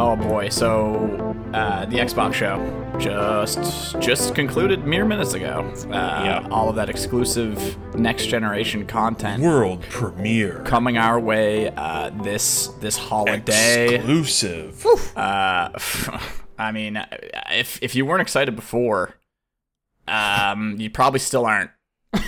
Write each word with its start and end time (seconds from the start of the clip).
Oh 0.00 0.14
boy, 0.14 0.48
so 0.48 1.34
uh, 1.52 1.84
the 1.86 1.96
Xbox 1.96 2.34
show 2.34 2.56
just 3.00 3.98
just 4.00 4.34
concluded 4.34 4.84
mere 4.86 5.04
minutes 5.04 5.34
ago. 5.34 5.68
Uh, 5.86 6.22
Yeah. 6.24 6.48
All 6.52 6.68
of 6.68 6.76
that 6.76 6.88
exclusive 6.88 7.76
next 7.96 8.26
generation 8.26 8.86
content 8.86 9.42
World 9.42 9.82
premiere. 9.90 10.62
coming 10.64 10.98
our 10.98 11.18
way 11.18 11.70
uh, 11.76 12.10
this 12.22 12.68
this 12.80 12.96
holiday. 12.96 13.96
Exclusive. 13.96 14.86
Uh, 15.16 15.70
I 16.58 16.70
mean, 16.72 17.04
if 17.50 17.82
if 17.82 17.94
you 17.96 18.06
weren't 18.06 18.22
excited 18.22 18.54
before, 18.54 19.16
um, 20.06 20.76
you 20.78 20.90
probably 20.90 21.20
still 21.20 21.44
aren't. 21.44 21.70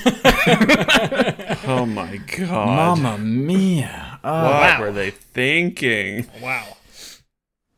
Oh 1.67 1.87
my 1.87 2.17
god. 2.17 2.99
Mamma 3.01 3.19
mia! 3.19 4.19
Oh, 4.25 4.45
What 4.51 4.81
were 4.81 4.91
they 4.93 5.11
thinking? 5.11 6.27
Wow. 6.43 6.77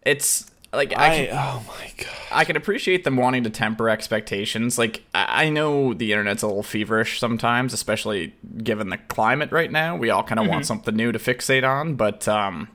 It's 0.05 0.51
like 0.73 0.97
I, 0.97 1.07
I 1.07 1.17
can, 1.17 1.29
oh 1.33 1.65
my 1.69 1.93
god. 1.99 2.17
I 2.31 2.45
can 2.45 2.57
appreciate 2.57 3.05
them 3.05 3.17
wanting 3.17 3.45
to 3.45 3.51
temper 3.51 3.89
expectations. 3.89 4.79
Like 4.79 5.03
I 5.15 5.47
I 5.47 5.51
know 5.51 5.93
the 5.95 6.13
internet's 6.13 6.43
a 6.43 6.47
little 6.47 6.63
feverish 6.63 7.19
sometimes, 7.19 7.73
especially 7.73 8.35
given 8.63 8.89
the 8.89 8.99
climate 8.99 9.53
right 9.53 9.71
now. 9.71 9.97
We 9.97 10.11
all 10.11 10.23
kind 10.23 10.41
of 10.41 10.47
want 10.47 10.67
something 10.67 10.95
new 10.97 11.13
to 11.13 11.19
fixate 11.19 11.69
on, 11.69 11.95
but 11.95 12.27
um, 12.27 12.69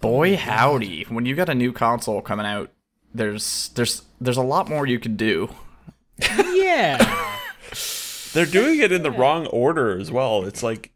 boy 0.00 0.36
howdy, 0.36 1.04
when 1.08 1.26
you 1.26 1.34
got 1.34 1.48
a 1.48 1.54
new 1.54 1.72
console 1.72 2.22
coming 2.22 2.46
out, 2.46 2.70
there's 3.14 3.68
there's 3.74 4.02
there's 4.20 4.38
a 4.38 4.42
lot 4.42 4.68
more 4.68 4.86
you 4.86 4.98
could 4.98 5.16
do. 5.16 5.50
Yeah. 6.18 7.36
They're 8.32 8.46
doing 8.46 8.78
it 8.78 8.92
in 8.92 9.02
the 9.02 9.10
wrong 9.10 9.46
order 9.48 9.98
as 9.98 10.10
well. 10.10 10.44
It's 10.44 10.62
like 10.62 10.92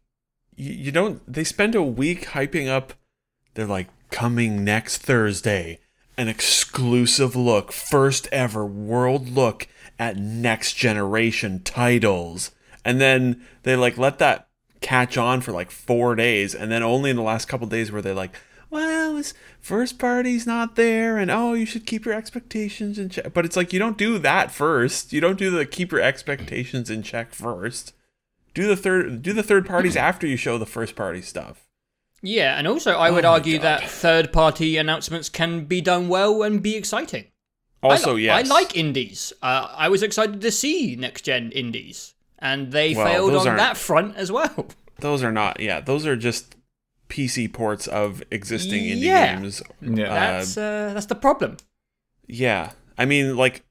you, 0.55 0.71
you 0.71 0.91
don't 0.91 1.21
they 1.31 1.43
spend 1.43 1.75
a 1.75 1.83
week 1.83 2.27
hyping 2.27 2.67
up 2.67 2.93
they're 3.55 3.65
like 3.65 3.87
coming 4.11 4.63
next 4.63 4.97
Thursday 4.99 5.79
an 6.17 6.27
exclusive 6.27 7.35
look, 7.35 7.71
first 7.71 8.27
ever 8.31 8.65
world 8.65 9.29
look 9.29 9.67
at 9.99 10.17
next 10.17 10.73
generation 10.73 11.61
titles. 11.63 12.51
And 12.83 13.01
then 13.01 13.43
they 13.63 13.75
like 13.75 13.97
let 13.97 14.19
that 14.19 14.47
catch 14.81 15.17
on 15.17 15.41
for 15.41 15.51
like 15.51 15.71
4 15.71 16.15
days 16.15 16.53
and 16.53 16.71
then 16.71 16.83
only 16.83 17.09
in 17.09 17.15
the 17.15 17.23
last 17.23 17.47
couple 17.47 17.67
days 17.67 17.91
were 17.91 18.01
they're 18.01 18.13
like 18.13 18.35
well, 18.69 19.21
first 19.61 19.99
party's 19.99 20.45
not 20.45 20.75
there, 20.75 21.17
and 21.17 21.31
oh, 21.31 21.53
you 21.53 21.65
should 21.65 21.85
keep 21.85 22.03
your 22.03 22.13
expectations 22.13 22.99
in 22.99 23.07
check. 23.07 23.33
But 23.33 23.45
it's 23.45 23.55
like 23.55 23.71
you 23.71 23.79
don't 23.79 23.97
do 23.97 24.17
that 24.17 24.51
first. 24.51 25.13
You 25.13 25.21
don't 25.21 25.39
do 25.39 25.49
the 25.49 25.65
keep 25.65 25.93
your 25.93 26.01
expectations 26.01 26.89
in 26.89 27.01
check 27.01 27.33
first. 27.33 27.93
Do 28.53 28.67
the 28.67 28.75
third, 28.75 29.21
do 29.21 29.31
the 29.31 29.43
third 29.43 29.65
parties 29.65 29.95
after 29.95 30.27
you 30.27 30.35
show 30.35 30.57
the 30.57 30.65
first 30.65 30.95
party 30.95 31.21
stuff. 31.21 31.64
Yeah, 32.25 32.57
and 32.57 32.67
also 32.67 32.91
I 32.93 33.11
would 33.11 33.25
Oh 33.25 33.29
my 33.29 33.33
argue 33.35 33.57
God. 33.57 33.63
that 33.81 33.89
third 33.89 34.33
party 34.33 34.77
announcements 34.77 35.29
can 35.29 35.65
be 35.65 35.81
done 35.81 36.07
well 36.09 36.43
and 36.43 36.61
be 36.61 36.75
exciting. 36.75 37.25
Also, 37.83 38.11
I, 38.11 38.13
li- 38.15 38.23
yes, 38.25 38.49
I 38.49 38.53
like 38.53 38.75
indies. 38.75 39.31
Uh, 39.41 39.67
I 39.75 39.89
was 39.89 40.01
excited 40.03 40.41
to 40.41 40.51
see 40.51 40.95
next 40.95 41.21
gen 41.23 41.51
indies, 41.51 42.15
and 42.39 42.71
they 42.71 42.95
Well, 42.95 43.05
failed 43.05 43.35
on 43.47 43.57
that 43.57 43.77
front 43.77 44.15
as 44.17 44.31
well. 44.31 44.67
those 44.99 45.23
are 45.23 45.31
not. 45.31 45.59
Yeah, 45.59 45.81
those 45.81 46.05
are 46.07 46.15
just 46.15 46.55
PC 47.09 47.53
ports 47.53 47.85
of 47.87 48.23
existing 48.31 48.83
indie 48.83 49.01
Yeah. 49.03 49.35
games. 49.35 49.61
Yeah. 49.81 50.09
That's 50.09 50.57
uh, 50.57 50.91
that's 50.93 51.05
the 51.05 51.15
problem. 51.15 51.57
Yeah, 52.27 52.71
I 52.97 53.05
mean, 53.05 53.37
like 53.37 53.63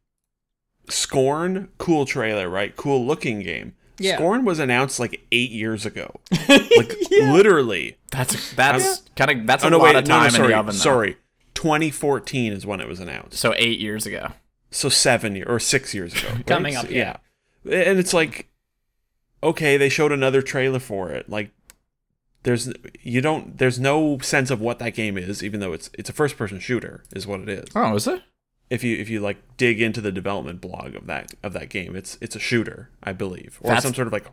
Scorn, 0.89 1.71
cool 1.79 2.05
trailer, 2.07 2.49
right? 2.49 2.77
Cool 2.77 3.05
looking 3.07 3.41
game. 3.41 3.75
Yeah. 3.99 4.17
Scorn 4.17 4.45
was 4.45 4.59
announced 4.59 4.99
like 4.99 5.25
eight 5.33 5.51
years 5.51 5.87
ago. 5.87 6.21
Like 6.49 6.93
literally. 7.11 7.97
That's 8.11 8.53
that's 8.55 9.03
kind 9.17 9.31
of 9.31 9.47
that's 9.47 9.65
oh, 9.65 9.69
a 9.69 9.69
oh 9.69 9.71
no, 9.71 9.79
lot 9.79 9.85
wait, 9.85 9.97
of 9.97 10.07
no, 10.09 10.17
no, 10.17 10.23
time 10.23 10.31
sorry, 10.31 10.45
in 10.47 10.51
the 10.51 10.57
oven. 10.59 10.75
though. 10.75 10.79
sorry. 10.79 11.17
2014 11.55 12.53
is 12.53 12.67
when 12.67 12.81
it 12.81 12.89
was 12.89 13.01
announced. 13.01 13.39
So 13.39 13.55
eight 13.57 13.79
years 13.79 14.07
ago. 14.07 14.29
So 14.71 14.89
seven 14.89 15.37
year, 15.37 15.47
or 15.49 15.59
six 15.61 15.95
years 15.95 16.13
ago. 16.15 16.29
right? 16.35 16.47
Coming 16.47 16.75
So- 16.75 16.81
up, 16.81 16.91
yeah. 16.91 17.17
And 17.65 17.99
it's 17.99 18.13
like, 18.13 18.49
okay, 19.43 19.77
they 19.77 19.89
showed 19.89 20.13
another 20.13 20.43
trailer 20.43 20.81
for 20.81 21.11
it. 21.11 21.29
Like, 21.31 21.51
there's 22.43 22.71
you 23.01 23.21
don't 23.21 23.57
there's 23.57 23.81
no 23.81 24.19
sense 24.19 24.51
of 24.51 24.61
what 24.61 24.79
that 24.81 24.95
game 24.95 25.17
is, 25.17 25.43
even 25.43 25.61
though 25.61 25.73
it's 25.73 25.89
it's 25.95 26.11
a 26.11 26.13
first 26.13 26.37
person 26.37 26.59
shooter, 26.59 27.05
is 27.15 27.27
what 27.27 27.41
it 27.41 27.49
is. 27.49 27.65
Oh, 27.75 27.95
is 27.95 28.07
it? 28.07 28.23
If 28.71 28.83
you 28.83 28.97
if 28.97 29.09
you 29.11 29.21
like 29.21 29.39
dig 29.57 29.81
into 29.81 30.01
the 30.01 30.11
development 30.13 30.61
blog 30.61 30.95
of 30.95 31.07
that 31.07 31.33
of 31.43 31.53
that 31.53 31.69
game, 31.69 31.95
it's 31.97 32.17
it's 32.21 32.35
a 32.35 32.41
shooter, 32.41 32.91
I 33.03 33.13
believe, 33.13 33.59
or 33.61 33.69
That's- 33.69 33.83
some 33.85 33.95
sort 33.95 34.07
of 34.07 34.13
like 34.13 34.27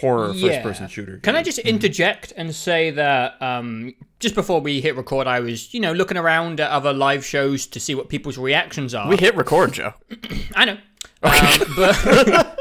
horror 0.00 0.32
Yeah. 0.34 0.50
first 0.50 0.62
person 0.62 0.88
shooter. 0.88 1.18
Can 1.22 1.36
I 1.36 1.42
just 1.42 1.58
interject 1.60 2.32
and 2.36 2.54
say 2.54 2.90
that 2.90 3.40
um, 3.40 3.94
just 4.20 4.34
before 4.34 4.60
we 4.60 4.80
hit 4.82 4.94
record, 4.96 5.26
I 5.26 5.40
was, 5.40 5.72
you 5.72 5.80
know, 5.80 5.92
looking 5.92 6.18
around 6.18 6.60
at 6.60 6.70
other 6.70 6.92
live 6.92 7.24
shows 7.24 7.66
to 7.68 7.80
see 7.80 7.94
what 7.94 8.08
people's 8.10 8.36
reactions 8.36 8.94
are. 8.94 9.08
We 9.08 9.16
hit 9.16 9.34
record, 9.36 9.72
Joe. 9.72 9.94
I 10.54 10.64
know. 10.66 10.76
Um, 11.22 11.58
but 11.76 12.58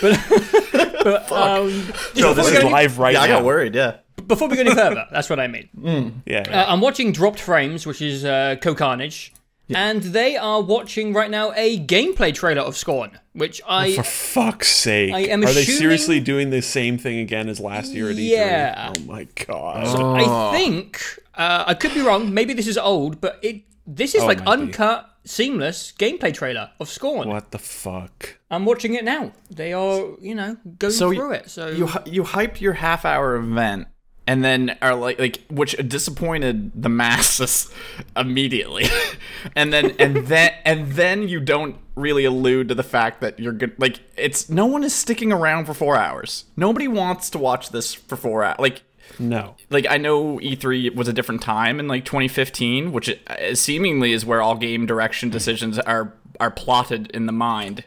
but, 0.00 0.98
but 1.04 1.32
um, 1.32 1.70
just 1.70 2.16
No, 2.16 2.34
this 2.34 2.46
is 2.48 2.52
go 2.54 2.60
any, 2.60 2.70
live 2.70 2.98
right 2.98 3.14
yeah, 3.14 3.22
I 3.22 3.28
got 3.28 3.44
worried. 3.44 3.74
Yeah. 3.74 3.98
before 4.26 4.48
we 4.48 4.56
go 4.56 4.62
any 4.62 4.74
further, 4.74 5.06
that's 5.12 5.30
what 5.30 5.38
I 5.38 5.46
mean. 5.46 6.22
Yeah, 6.26 6.42
Uh, 6.50 6.64
I'm 6.72 6.80
watching 6.80 7.12
Dropped 7.12 7.38
Frames, 7.40 7.86
which 7.86 8.02
is 8.02 8.24
uh, 8.24 8.56
Cohh 8.60 8.76
Carnage, 8.76 9.32
and 9.74 10.02
they 10.02 10.36
are 10.36 10.60
watching 10.62 11.12
right 11.12 11.30
now 11.30 11.52
a 11.56 11.78
gameplay 11.78 12.34
trailer 12.34 12.62
of 12.62 12.76
Scorn, 12.76 13.18
which 13.32 13.60
I 13.68 13.94
For 13.96 14.02
fuck's 14.02 14.68
sake. 14.70 15.12
I 15.12 15.20
am 15.20 15.42
Are 15.44 15.52
they 15.52 15.64
seriously 15.64 16.20
doing 16.20 16.50
the 16.50 16.62
same 16.62 16.98
thing 16.98 17.18
again 17.18 17.48
as 17.48 17.58
last 17.60 17.92
year 17.92 18.10
at 18.10 18.16
E3? 18.16 18.28
Yeah. 18.28 18.92
Oh 18.96 19.00
my 19.02 19.24
god. 19.46 19.86
So 19.88 20.14
I 20.14 20.56
think 20.56 21.00
uh, 21.34 21.64
I 21.66 21.74
could 21.74 21.94
be 21.94 22.00
wrong. 22.02 22.32
Maybe 22.32 22.52
this 22.54 22.66
is 22.66 22.78
old, 22.78 23.20
but 23.20 23.38
it 23.42 23.62
this 23.86 24.14
is 24.14 24.22
Oh, 24.22 24.26
like 24.26 24.38
it 24.38 24.44
might 24.44 24.56
be. 24.56 24.62
uncut, 24.64 25.10
seamless 25.24 25.92
gameplay 25.98 26.32
trailer 26.34 26.70
of 26.80 26.88
Scorn. 26.88 27.28
what 27.28 27.50
the 27.52 27.58
fuck? 27.58 28.38
I'm 28.50 28.64
watching 28.64 28.94
it 28.94 29.04
now. 29.04 29.32
They 29.50 29.72
are, 29.72 30.00
you 30.20 30.34
know, 30.34 30.56
going 30.78 30.92
So 30.92 31.12
through 31.12 31.32
it. 31.32 31.50
So 31.50 31.68
You 31.68 31.86
hy- 31.86 32.02
you 32.06 32.22
hyped 32.22 32.60
your 32.60 32.72
half 32.74 33.04
hour 33.04 33.34
event 33.36 33.88
and 34.26 34.44
then 34.44 34.76
are 34.82 34.94
like 34.94 35.18
like 35.18 35.40
which 35.48 35.76
disappointed 35.88 36.72
the 36.80 36.88
masses 36.88 37.70
immediately. 38.16 38.86
and 39.56 39.72
then 39.72 39.92
and 39.98 40.16
then 40.26 40.52
and 40.64 40.92
then 40.92 41.28
you 41.28 41.40
don't 41.40 41.76
really 41.94 42.24
allude 42.24 42.68
to 42.68 42.74
the 42.74 42.82
fact 42.82 43.20
that 43.20 43.38
you're 43.40 43.52
good 43.52 43.72
like 43.78 44.00
it's 44.16 44.50
no 44.50 44.66
one 44.66 44.84
is 44.84 44.94
sticking 44.94 45.32
around 45.32 45.66
for 45.66 45.74
4 45.74 45.96
hours. 45.96 46.44
Nobody 46.56 46.88
wants 46.88 47.30
to 47.30 47.38
watch 47.38 47.70
this 47.70 47.94
for 47.94 48.16
4 48.16 48.44
hours. 48.44 48.56
Like 48.58 48.82
No. 49.18 49.54
like 49.70 49.86
I 49.88 49.96
know 49.96 50.38
E3 50.38 50.94
was 50.94 51.08
a 51.08 51.12
different 51.12 51.40
time 51.42 51.78
in 51.80 51.88
like 51.88 52.04
2015, 52.04 52.92
which 52.92 53.08
uh, 53.28 53.54
seemingly 53.54 54.12
is 54.12 54.26
where 54.26 54.42
all 54.42 54.56
game 54.56 54.86
direction 54.86 55.30
decisions 55.30 55.78
are 55.78 56.14
are 56.40 56.50
plotted 56.50 57.10
in 57.12 57.26
the 57.26 57.32
mind. 57.32 57.84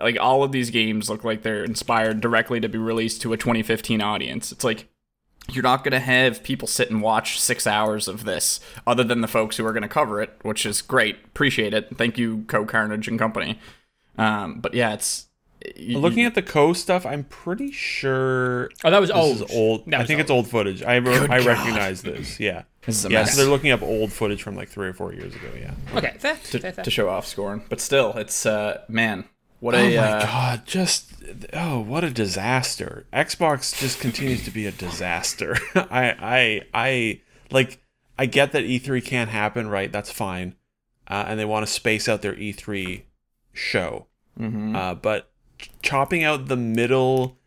Like 0.00 0.18
all 0.18 0.42
of 0.42 0.50
these 0.50 0.70
games 0.70 1.08
look 1.08 1.22
like 1.22 1.42
they're 1.42 1.62
inspired 1.62 2.20
directly 2.20 2.58
to 2.58 2.68
be 2.68 2.78
released 2.78 3.22
to 3.22 3.32
a 3.32 3.36
2015 3.36 4.00
audience. 4.00 4.50
It's 4.50 4.64
like 4.64 4.88
you're 5.52 5.62
not 5.62 5.84
going 5.84 5.92
to 5.92 6.00
have 6.00 6.42
people 6.42 6.66
sit 6.66 6.90
and 6.90 7.02
watch 7.02 7.38
6 7.40 7.66
hours 7.66 8.08
of 8.08 8.24
this 8.24 8.60
other 8.86 9.04
than 9.04 9.20
the 9.20 9.28
folks 9.28 9.56
who 9.56 9.66
are 9.66 9.72
going 9.72 9.82
to 9.82 9.88
cover 9.88 10.22
it, 10.22 10.36
which 10.42 10.64
is 10.64 10.80
great. 10.82 11.16
Appreciate 11.26 11.74
it. 11.74 11.96
Thank 11.96 12.16
you 12.18 12.38
Cohh 12.46 12.66
Carnage 12.66 13.08
and 13.08 13.18
company. 13.18 13.58
Um 14.16 14.60
but 14.60 14.74
yeah, 14.74 14.94
it's 14.94 15.26
you- 15.76 15.98
Looking 15.98 16.24
at 16.24 16.34
the 16.34 16.42
Cohh 16.42 16.76
stuff, 16.76 17.06
I'm 17.06 17.24
pretty 17.24 17.70
sure 17.72 18.70
oh, 18.84 18.90
that 18.90 19.00
was 19.00 19.08
this 19.10 19.16
old. 19.16 19.36
is 19.36 19.56
old. 19.56 19.86
That 19.86 19.94
I 19.94 19.98
was 20.00 20.08
think 20.08 20.20
it's 20.20 20.30
old. 20.30 20.44
old 20.44 20.50
footage. 20.50 20.82
I 20.82 20.96
re- 20.96 21.26
I 21.28 21.38
recognize 21.38 22.02
this. 22.02 22.38
Yeah. 22.38 22.64
This 22.86 22.96
is 22.98 23.06
a 23.06 23.10
yeah, 23.10 23.20
mess. 23.20 23.34
so 23.34 23.40
they're 23.40 23.50
looking 23.50 23.70
up 23.70 23.80
old 23.82 24.12
footage 24.12 24.42
from 24.42 24.56
like 24.56 24.68
three 24.68 24.88
or 24.88 24.92
four 24.92 25.14
years 25.14 25.34
ago. 25.34 25.48
Yeah. 25.58 25.72
Okay, 25.96 26.14
fair, 26.18 26.34
to, 26.36 26.58
fair, 26.58 26.72
fair. 26.72 26.84
to 26.84 26.90
show 26.90 27.08
off 27.08 27.26
Scorn. 27.26 27.62
But 27.70 27.80
still, 27.80 28.12
it's 28.12 28.44
uh 28.44 28.82
man, 28.88 29.24
what 29.64 29.74
Oh 29.74 29.78
a 29.78 29.96
my 29.96 30.12
uh, 30.12 30.20
god! 30.20 30.66
Just 30.66 31.14
oh, 31.54 31.80
what 31.80 32.04
a 32.04 32.10
disaster! 32.10 33.06
Xbox 33.14 33.80
just 33.80 33.98
continues 33.98 34.44
to 34.44 34.50
be 34.50 34.66
a 34.66 34.70
disaster. 34.72 35.56
I 35.74 36.14
I 36.20 36.60
I 36.74 37.20
like. 37.50 37.80
I 38.18 38.26
get 38.26 38.52
that 38.52 38.64
E3 38.64 39.02
can't 39.02 39.30
happen, 39.30 39.66
right? 39.68 39.90
That's 39.90 40.10
fine, 40.12 40.54
uh, 41.08 41.24
and 41.26 41.40
they 41.40 41.46
want 41.46 41.66
to 41.66 41.72
space 41.72 42.10
out 42.10 42.20
their 42.20 42.34
E3 42.34 43.04
show. 43.54 44.06
mhm. 44.38 44.76
Uh, 44.76 44.94
but 44.96 45.30
ch- 45.58 45.70
chopping 45.80 46.22
out 46.22 46.48
the 46.48 46.56
middle, 46.56 47.38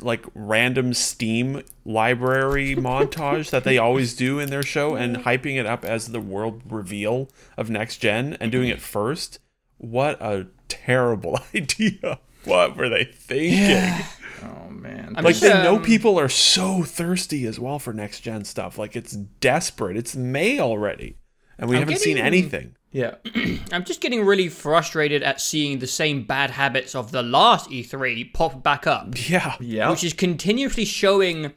like 0.00 0.24
random 0.34 0.94
Steam 0.94 1.62
library 1.84 2.74
montage 2.88 3.50
that 3.50 3.64
they 3.64 3.76
always 3.76 4.16
do 4.16 4.38
in 4.38 4.48
their 4.48 4.62
show, 4.62 4.94
and 4.94 5.18
hyping 5.18 5.56
it 5.60 5.66
up 5.66 5.84
as 5.84 6.08
the 6.08 6.20
world 6.20 6.62
reveal 6.66 7.28
of 7.58 7.68
next 7.68 7.98
gen 7.98 8.38
and 8.40 8.50
doing 8.50 8.70
it 8.70 8.80
first. 8.80 9.40
What 9.76 10.20
a 10.22 10.46
terrible 10.70 11.38
idea! 11.54 12.20
What 12.44 12.76
were 12.76 12.88
they 12.88 13.04
thinking? 13.04 14.06
Oh 14.42 14.70
man. 14.70 15.12
I'm 15.16 15.24
Like 15.24 15.34
just, 15.34 15.42
they 15.42 15.52
know 15.62 15.76
um, 15.76 15.82
people 15.82 16.18
are 16.18 16.30
so 16.30 16.82
thirsty 16.82 17.44
as 17.46 17.60
well 17.60 17.78
for 17.78 17.92
next 17.92 18.20
gen 18.20 18.44
stuff. 18.44 18.78
Like 18.78 18.96
it's 18.96 19.12
desperate. 19.12 19.98
It's 19.98 20.16
May 20.16 20.58
already, 20.58 21.18
and 21.58 21.68
we 21.68 21.76
I'm 21.76 21.82
haven't 21.82 21.98
seen 21.98 22.16
anything. 22.16 22.76
Yeah. 22.92 23.16
I'm 23.72 23.84
just 23.84 24.00
getting 24.00 24.24
really 24.24 24.48
frustrated 24.48 25.22
at 25.22 25.40
seeing 25.40 25.78
the 25.78 25.86
same 25.86 26.24
bad 26.24 26.50
habits 26.50 26.94
of 26.94 27.12
the 27.12 27.22
last 27.22 27.68
E3 27.70 28.32
pop 28.32 28.62
back 28.64 28.86
up, 28.86 29.08
Yeah, 29.28 29.54
Yeah. 29.60 29.90
which 29.90 30.02
is 30.02 30.12
continuously 30.14 30.84
showing 30.86 31.52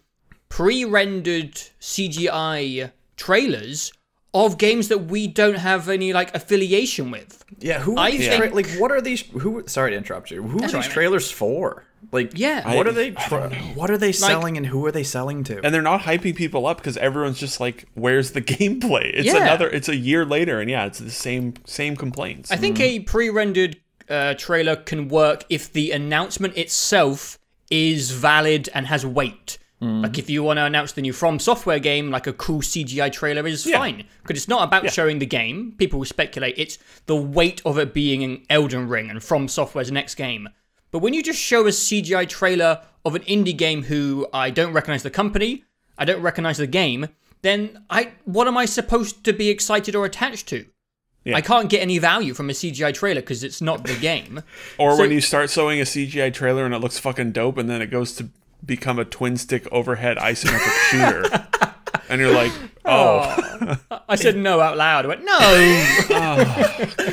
pre-rendered 0.49 1.55
CGI 1.81 2.91
trailers 3.17 3.91
of 4.33 4.57
games 4.57 4.87
that 4.87 5.05
we 5.05 5.27
don't 5.27 5.57
have 5.59 5.89
any 5.89 6.11
like 6.13 6.33
affiliation 6.35 7.11
with. 7.11 7.43
Yeah, 7.59 7.79
who 7.79 7.95
I 7.97 8.07
are 8.07 8.11
these 8.11 8.27
think- 8.27 8.43
tra- 8.43 8.53
like 8.53 8.69
what 8.79 8.91
are 8.91 9.01
these 9.01 9.21
who 9.21 9.63
sorry 9.67 9.91
to 9.91 9.97
interrupt 9.97 10.31
you. 10.31 10.41
Who 10.41 10.63
are 10.63 10.67
these 10.67 10.87
trailers 10.87 11.29
for? 11.31 11.85
Like 12.11 12.31
Yeah. 12.35 12.75
what 12.75 12.85
I- 12.87 12.89
are 12.89 12.93
they 12.93 13.11
tra- 13.11 13.49
what 13.75 13.89
are 13.91 13.97
they 13.97 14.11
selling 14.11 14.57
and 14.57 14.65
who 14.65 14.85
are 14.85 14.91
they 14.91 15.03
selling 15.03 15.43
to? 15.45 15.61
and 15.63 15.73
they're 15.73 15.81
not 15.81 16.01
hyping 16.01 16.35
people 16.35 16.65
up 16.65 16.77
because 16.77 16.97
everyone's 16.97 17.39
just 17.39 17.59
like, 17.59 17.85
"Where's 17.93 18.31
the 18.31 18.41
gameplay?" 18.55 19.11
It's 19.13 19.27
Yeah. 19.27 19.43
another. 19.43 19.69
It's 19.69 19.87
a 19.87 19.95
year 19.95 20.25
later, 20.25 20.59
and 20.59 20.69
yeah, 20.69 20.85
it's 20.85 20.99
the 20.99 21.11
same 21.11 21.53
same 21.65 21.95
complaints. 21.95 22.51
I 22.51 22.55
think 22.57 22.79
a 22.79 22.99
pre-rendered 23.01 23.77
uh, 24.09 24.33
trailer 24.33 24.75
can 24.75 25.07
work 25.07 25.45
if 25.49 25.71
the 25.71 25.91
announcement 25.91 26.57
itself 26.57 27.39
is 27.71 28.11
valid 28.11 28.67
and 28.73 28.87
has 28.87 29.05
weight. 29.05 29.57
Mm. 29.83 30.03
Like 30.03 30.17
if 30.17 30.29
you 30.29 30.43
want 30.43 30.57
to 30.57 30.63
announce 30.65 30.93
the 30.93 31.01
new 31.01 31.11
From 31.13 31.39
Software 31.39 31.79
game, 31.79 32.09
like 32.09 32.25
a 32.27 32.33
cool 32.33 32.61
CGI 32.61 33.11
trailer 33.11 33.45
is 33.45 33.65
Yeah. 33.65 33.79
fine 33.79 34.05
because 34.21 34.37
it's 34.37 34.47
not 34.47 34.63
about 34.63 34.89
showing 34.91 35.19
the 35.19 35.25
game. 35.25 35.73
People 35.77 35.99
will 35.99 36.05
speculate 36.05 36.55
it's 36.57 36.77
the 37.05 37.15
weight 37.15 37.61
of 37.65 37.77
it 37.77 37.93
being 37.93 38.23
an 38.23 38.43
Elden 38.49 38.87
Ring 38.87 39.09
and 39.09 39.21
From 39.21 39.47
Software's 39.47 39.91
next 39.91 40.15
game. 40.15 40.47
But 40.91 40.99
when 40.99 41.13
you 41.13 41.21
just 41.23 41.39
show 41.39 41.65
a 41.67 41.71
CGI 41.71 42.25
trailer 42.29 42.81
of 43.03 43.15
an 43.15 43.23
indie 43.23 43.57
game 43.57 43.83
who 43.83 44.27
I 44.31 44.49
don't 44.51 44.71
recognize 44.73 45.03
the 45.03 45.09
company, 45.09 45.63
I 45.97 46.05
don't 46.05 46.21
recognize 46.21 46.57
the 46.59 46.67
game, 46.67 47.07
then 47.41 47.83
I 47.89 48.11
what 48.25 48.47
am 48.47 48.57
I 48.57 48.65
supposed 48.65 49.23
to 49.25 49.33
be 49.33 49.49
excited 49.49 49.95
or 49.95 50.05
attached 50.05 50.47
to? 50.49 50.65
Yeah. 51.25 51.37
I 51.37 51.41
can't 51.41 51.69
get 51.69 51.81
any 51.81 51.99
value 51.99 52.33
from 52.33 52.49
a 52.49 52.53
CGI 52.53 52.93
trailer 52.93 53.21
because 53.21 53.43
it's 53.43 53.61
not 53.61 53.85
the 53.85 53.95
game. 53.95 54.43
Or 54.77 54.91
So- 54.95 54.99
when 55.01 55.11
you 55.11 55.21
start 55.21 55.49
showing 55.49 55.79
a 55.81 55.85
CGI 55.85 56.33
trailer 56.33 56.65
and 56.65 56.73
it 56.73 56.79
looks 56.79 56.99
fucking 56.99 57.31
dope, 57.31 57.57
and 57.57 57.69
then 57.69 57.81
it 57.81 57.87
goes 57.91 58.13
to 58.15 58.29
become 58.65 58.99
a 58.99 59.05
twin 59.05 59.37
stick 59.37 59.67
overhead 59.71 60.17
isometric 60.17 60.89
shooter, 60.89 61.47
and 62.09 62.21
you're 62.21 62.33
like, 62.33 62.51
oh, 62.85 63.77
I 64.07 64.15
said 64.15 64.37
no 64.37 64.59
out 64.61 64.77
loud. 64.77 65.05
I 65.05 65.07
went, 65.07 65.25
no. 65.25 65.37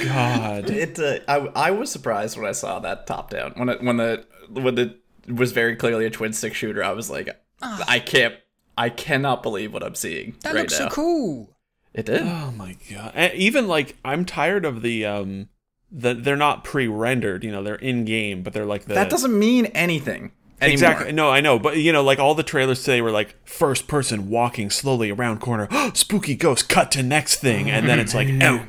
god. 0.05 0.71
It 0.71 0.99
uh, 0.99 1.19
I 1.29 1.69
I 1.69 1.71
was 1.71 1.91
surprised 1.91 2.37
when 2.37 2.47
I 2.47 2.53
saw 2.53 2.79
that 2.81 3.07
top 3.07 3.31
down 3.31 3.53
when 3.57 3.69
it 3.69 3.83
when 3.83 3.97
the 3.97 4.25
when 4.49 4.75
the 4.75 4.97
was 5.29 5.53
very 5.53 5.77
clearly 5.77 6.07
a 6.07 6.11
twin 6.11 6.33
stick 6.33 6.55
shooter. 6.55 6.83
I 6.83 6.93
was 6.93 7.11
like, 7.11 7.29
I 7.63 7.99
can't 7.99 8.35
I 8.77 8.89
cannot 8.89 9.43
believe 9.43 9.73
what 9.73 9.83
I'm 9.83 9.95
seeing 9.95 10.37
that 10.43 10.55
right 10.55 10.61
looks 10.61 10.79
now. 10.79 10.89
so 10.89 10.95
cool. 10.95 11.57
It 11.93 12.07
did. 12.07 12.23
Oh 12.23 12.53
my 12.57 12.77
god. 12.91 13.13
And 13.15 13.35
even 13.35 13.69
like 13.69 13.97
I'm 14.05 14.25
tired 14.25 14.65
of 14.65 14.83
the 14.83 15.05
um 15.05 15.49
the 15.91 16.15
they're 16.15 16.37
not 16.37 16.65
pre-rendered, 16.65 17.45
you 17.45 17.51
know, 17.53 17.63
they're 17.63 17.75
in 17.75 18.05
game, 18.05 18.43
but 18.43 18.53
they're 18.53 18.67
like 18.67 18.85
the 18.85 18.95
that 18.95 19.11
doesn't 19.11 19.37
mean 19.37 19.67
anything 19.67 20.33
anymore. 20.61 20.73
Exactly. 20.73 21.13
No, 21.13 21.31
I 21.31 21.41
know, 21.41 21.59
but 21.59 21.77
you 21.79 21.93
know, 21.93 22.03
like 22.03 22.19
all 22.19 22.35
the 22.35 22.43
trailers 22.43 22.83
today 22.83 23.01
were 23.01 23.11
like 23.11 23.35
first 23.49 23.89
person 23.89 24.29
walking 24.31 24.71
slowly 24.71 25.11
around 25.11 25.41
corner, 25.41 25.69
spooky 25.95 26.35
ghost, 26.35 26.69
cut 26.69 26.91
to 26.93 27.03
next 27.03 27.37
thing, 27.37 27.71
and 27.71 27.89
then 27.89 27.99
it's 27.99 28.15
like 28.15 28.29
out, 28.43 28.67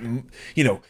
you 0.56 0.64
know, 0.64 0.82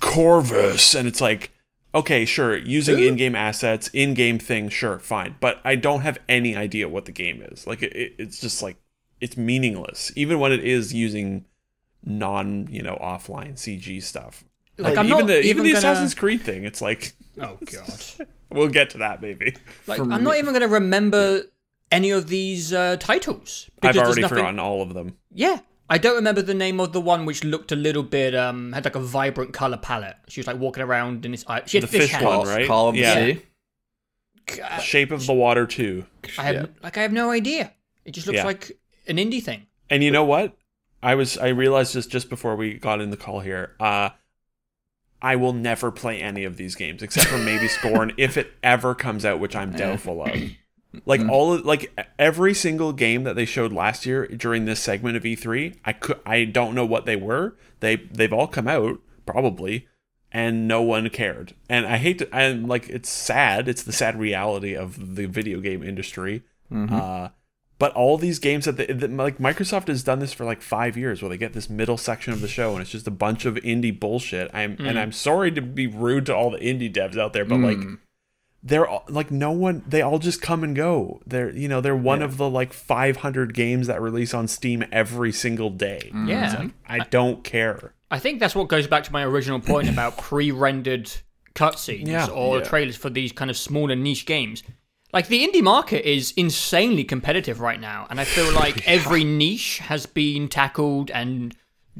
Corvus, 0.00 0.94
and 0.94 1.06
it's 1.06 1.20
like, 1.20 1.50
okay, 1.94 2.24
sure, 2.24 2.56
using 2.56 2.98
in-game 2.98 3.34
assets, 3.34 3.88
in-game 3.92 4.38
thing, 4.38 4.68
sure, 4.68 4.98
fine, 4.98 5.36
but 5.40 5.60
I 5.64 5.74
don't 5.76 6.00
have 6.00 6.18
any 6.28 6.56
idea 6.56 6.88
what 6.88 7.04
the 7.04 7.12
game 7.12 7.42
is. 7.42 7.66
Like, 7.66 7.82
it, 7.82 7.94
it- 7.94 8.14
it's 8.18 8.40
just 8.40 8.62
like 8.62 8.76
it's 9.20 9.36
meaningless, 9.36 10.10
even 10.16 10.38
when 10.40 10.52
it 10.52 10.64
is 10.64 10.94
using 10.94 11.44
non, 12.02 12.66
you 12.70 12.82
know, 12.82 12.98
offline 13.02 13.54
CG 13.54 14.02
stuff. 14.02 14.44
Like, 14.78 14.96
I'm 14.96 15.06
even 15.06 15.18
not 15.18 15.26
the 15.26 15.38
even 15.40 15.50
even 15.50 15.62
the 15.64 15.68
gonna- 15.72 15.78
Assassin's 15.78 16.14
Creed 16.14 16.40
thing, 16.40 16.64
it's 16.64 16.80
like 16.80 17.12
Oh 17.48 17.58
god. 17.64 18.28
we'll 18.50 18.68
get 18.68 18.90
to 18.90 18.98
that 18.98 19.22
maybe. 19.22 19.54
Like 19.86 20.00
I'm 20.00 20.22
not 20.24 20.36
even 20.36 20.50
going 20.52 20.60
to 20.62 20.68
remember 20.68 21.42
any 21.90 22.10
of 22.10 22.28
these 22.28 22.72
uh, 22.72 22.96
titles. 22.98 23.68
I've 23.68 23.80
because 23.80 23.94
there's 23.96 24.06
already 24.06 24.20
nothing- 24.22 24.36
forgotten 24.38 24.58
all 24.58 24.82
of 24.82 24.94
them. 24.94 25.16
Yeah. 25.32 25.58
I 25.92 25.98
don't 25.98 26.14
remember 26.14 26.40
the 26.42 26.54
name 26.54 26.78
of 26.78 26.92
the 26.92 27.00
one 27.00 27.24
which 27.26 27.42
looked 27.42 27.72
a 27.72 27.76
little 27.76 28.04
bit 28.04 28.32
um 28.34 28.72
had 28.72 28.84
like 28.84 28.94
a 28.94 29.00
vibrant 29.00 29.52
color 29.52 29.76
palette. 29.76 30.16
She 30.28 30.38
was 30.40 30.46
like 30.46 30.58
walking 30.58 30.82
around 30.84 31.24
in 31.24 31.32
this 31.32 31.44
eye. 31.48 31.62
She 31.66 31.78
had 31.78 31.82
The 31.84 31.88
fish, 31.88 32.12
fish 32.12 32.22
one, 32.22 32.46
right? 32.46 32.66
Call 32.66 32.88
of 32.90 32.94
the 32.94 33.00
Yeah. 33.00 33.14
Sea. 33.14 33.42
God, 34.46 34.78
Shape 34.80 35.10
of 35.12 35.26
the 35.26 35.32
Water 35.34 35.66
too. 35.66 36.06
I 36.38 36.42
have 36.44 36.54
Yeah. 36.54 36.66
like 36.82 36.96
I 36.96 37.02
have 37.02 37.12
no 37.12 37.30
idea. 37.30 37.72
It 38.04 38.12
just 38.12 38.26
looks 38.26 38.36
Yeah. 38.38 38.44
like 38.44 38.72
an 39.08 39.16
indie 39.16 39.42
thing. 39.42 39.66
And 39.88 40.02
you 40.04 40.10
know 40.10 40.24
what? 40.24 40.56
I 41.02 41.14
was 41.16 41.36
I 41.38 41.48
realized 41.48 41.94
this 41.94 42.06
just 42.06 42.28
before 42.30 42.54
we 42.56 42.74
got 42.74 43.00
in 43.00 43.10
the 43.10 43.16
call 43.16 43.40
here. 43.40 43.74
Uh 43.80 44.10
I 45.22 45.36
will 45.36 45.52
never 45.52 45.90
play 45.90 46.20
any 46.20 46.44
of 46.44 46.56
these 46.56 46.74
games 46.74 47.02
except 47.02 47.26
for 47.26 47.38
maybe 47.38 47.68
Scorn 47.78 48.12
if 48.16 48.36
it 48.36 48.52
ever 48.62 48.94
comes 48.94 49.24
out, 49.24 49.40
which 49.40 49.54
I'm 49.56 49.72
doubtful 49.72 50.22
of. 50.22 50.34
Like 51.06 51.20
all 51.28 51.52
of, 51.52 51.64
like 51.64 51.96
every 52.18 52.52
single 52.52 52.92
game 52.92 53.22
that 53.22 53.36
they 53.36 53.44
showed 53.44 53.72
last 53.72 54.04
year 54.06 54.26
during 54.26 54.64
this 54.64 54.80
segment 54.80 55.16
of 55.16 55.22
E3, 55.22 55.76
I 55.84 55.92
could 55.92 56.18
I 56.26 56.44
don't 56.44 56.74
know 56.74 56.84
what 56.84 57.06
they 57.06 57.14
were. 57.14 57.56
They 57.78 57.94
they've 57.94 58.32
all 58.32 58.48
come 58.48 58.66
out 58.66 58.98
probably 59.24 59.86
and 60.32 60.66
no 60.66 60.82
one 60.82 61.08
cared. 61.10 61.54
And 61.68 61.86
I 61.86 61.96
hate 61.98 62.18
to 62.18 62.34
and 62.34 62.68
like 62.68 62.88
it's 62.88 63.08
sad. 63.08 63.68
It's 63.68 63.84
the 63.84 63.92
sad 63.92 64.18
reality 64.18 64.74
of 64.74 65.14
the 65.14 65.26
video 65.26 65.60
game 65.60 65.84
industry. 65.84 66.42
Uh 66.92 67.28
but 67.80 67.94
all 67.94 68.18
these 68.18 68.38
games 68.38 68.66
that, 68.66 68.76
they, 68.76 68.84
that 68.84 69.10
like 69.10 69.38
Microsoft 69.38 69.88
has 69.88 70.02
done 70.02 70.18
this 70.18 70.34
for 70.34 70.44
like 70.44 70.60
five 70.60 70.98
years, 70.98 71.22
where 71.22 71.30
they 71.30 71.38
get 71.38 71.54
this 71.54 71.70
middle 71.70 71.96
section 71.96 72.34
of 72.34 72.42
the 72.42 72.46
show, 72.46 72.72
and 72.72 72.82
it's 72.82 72.90
just 72.90 73.08
a 73.08 73.10
bunch 73.10 73.46
of 73.46 73.54
indie 73.56 73.98
bullshit. 73.98 74.50
I'm 74.52 74.72
and 74.72 74.96
mm. 74.96 75.00
I'm 75.00 75.12
sorry 75.12 75.50
to 75.52 75.62
be 75.62 75.86
rude 75.86 76.26
to 76.26 76.36
all 76.36 76.50
the 76.50 76.58
indie 76.58 76.92
devs 76.92 77.16
out 77.16 77.32
there, 77.32 77.46
but 77.46 77.56
mm. 77.56 77.64
like 77.64 77.98
they're 78.62 78.86
all, 78.86 79.04
like 79.08 79.30
no 79.30 79.50
one. 79.50 79.82
They 79.88 80.02
all 80.02 80.18
just 80.18 80.42
come 80.42 80.62
and 80.62 80.76
go. 80.76 81.22
They're 81.26 81.50
you 81.56 81.68
know 81.68 81.80
they're 81.80 81.96
one 81.96 82.20
of 82.20 82.36
the 82.36 82.50
like 82.50 82.74
500 82.74 83.54
games 83.54 83.86
that 83.86 84.02
release 84.02 84.34
on 84.34 84.46
Steam 84.46 84.84
every 84.92 85.32
single 85.32 85.70
day. 85.70 86.10
Mm. 86.12 86.28
Yeah. 86.28 86.68
I 86.86 86.98
don't 86.98 87.42
care. 87.42 87.94
I 88.10 88.18
think 88.18 88.40
that's 88.40 88.54
what 88.54 88.68
goes 88.68 88.88
back 88.88 89.04
to 89.04 89.12
my 89.12 89.24
original 89.24 89.58
point 89.58 89.88
about 89.88 90.18
pre-rendered 90.18 91.10
cutscenes 91.54 92.08
Yeah. 92.08 92.26
or 92.26 92.58
Yeah. 92.58 92.64
trailers 92.64 92.96
for 92.96 93.08
these 93.08 93.32
kind 93.32 93.50
of 93.50 93.56
smaller 93.56 93.96
niche 93.96 94.26
games. 94.26 94.62
Like 95.12 95.28
the 95.28 95.46
indie 95.46 95.62
market 95.62 96.08
is 96.08 96.32
insanely 96.36 97.04
competitive 97.04 97.60
right 97.60 97.80
now, 97.80 98.06
and 98.10 98.20
I 98.20 98.24
feel 98.24 98.52
like 98.64 98.86
every 98.88 99.24
niche 99.24 99.78
has 99.78 100.06
been 100.06 100.48
tackled 100.48 101.10
and 101.10 101.54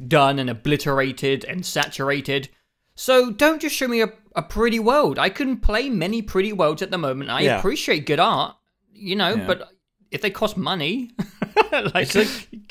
done 0.07 0.39
and 0.39 0.49
obliterated 0.49 1.43
and 1.45 1.65
saturated. 1.65 2.49
So 2.95 3.31
don't 3.31 3.61
just 3.61 3.75
show 3.75 3.87
me 3.87 4.01
a, 4.01 4.11
a 4.35 4.41
pretty 4.41 4.79
world. 4.79 5.17
I 5.19 5.29
can 5.29 5.57
play 5.57 5.89
many 5.89 6.21
pretty 6.21 6.53
worlds 6.53 6.81
at 6.81 6.91
the 6.91 6.97
moment. 6.97 7.29
I 7.29 7.41
Yeah. 7.41 7.57
appreciate 7.59 8.05
good 8.05 8.19
art, 8.19 8.55
you 8.93 9.15
know, 9.15 9.37
but 9.47 9.69
if 10.11 10.21
they 10.21 10.29
cost 10.29 10.57
money, 10.57 11.11
like, 11.93 12.13
you 12.15 12.25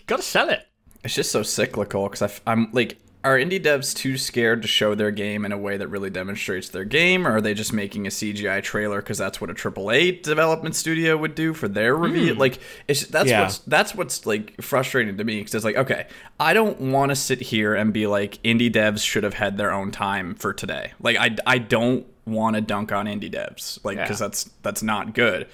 gotta 0.06 0.22
sell 0.22 0.48
it. 0.50 0.66
It's 1.02 1.14
just 1.14 1.32
so 1.32 1.42
cyclical 1.42 2.08
because 2.08 2.40
I'm 2.46 2.68
like, 2.72 2.98
are 3.22 3.36
indie 3.36 3.62
devs 3.62 3.94
too 3.94 4.16
scared 4.16 4.62
to 4.62 4.68
show 4.68 4.94
their 4.94 5.10
game 5.10 5.44
in 5.44 5.52
a 5.52 5.58
way 5.58 5.76
that 5.76 5.88
really 5.88 6.08
demonstrates 6.08 6.70
their 6.70 6.84
game, 6.84 7.26
or 7.26 7.32
are 7.36 7.40
they 7.40 7.52
just 7.52 7.72
making 7.72 8.06
a 8.06 8.10
CGI 8.10 8.62
trailer 8.62 9.02
because 9.02 9.18
that's 9.18 9.40
what 9.40 9.50
a 9.50 9.54
AAA 9.54 10.22
development 10.22 10.74
studio 10.74 11.16
would 11.18 11.34
do 11.34 11.52
for 11.52 11.68
their 11.68 11.94
review? 11.94 12.32
Hmm. 12.34 12.40
Like, 12.40 12.58
it's 12.88 13.06
that's 13.06 13.28
Yeah. 13.28 13.42
what's 13.42 13.58
that's 13.58 13.94
what's 13.94 14.24
like 14.24 14.60
frustrating 14.62 15.18
to 15.18 15.24
me 15.24 15.38
because 15.40 15.54
it's 15.54 15.64
like, 15.64 15.76
okay, 15.76 16.06
I 16.38 16.54
don't 16.54 16.80
want 16.80 17.10
to 17.10 17.16
sit 17.16 17.40
here 17.42 17.74
and 17.74 17.92
be 17.92 18.06
like, 18.06 18.42
indie 18.42 18.72
devs 18.72 19.04
should 19.04 19.24
have 19.24 19.34
had 19.34 19.58
their 19.58 19.70
own 19.70 19.90
time 19.90 20.34
for 20.34 20.54
today. 20.54 20.92
Like, 21.00 21.16
I 21.18 21.36
I 21.46 21.58
don't 21.58 22.06
want 22.26 22.56
to 22.56 22.62
dunk 22.62 22.90
on 22.92 23.06
indie 23.06 23.30
devs, 23.32 23.78
like, 23.84 23.98
because 23.98 24.20
Yeah. 24.20 24.26
that's 24.28 24.44
that's 24.62 24.82
not 24.82 25.14
good. 25.14 25.46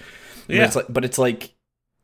But 0.47 0.55
Yeah. 0.57 0.65
it's 0.67 0.77
like, 0.77 0.87
but 0.89 1.05
it's 1.05 1.19
like 1.19 1.51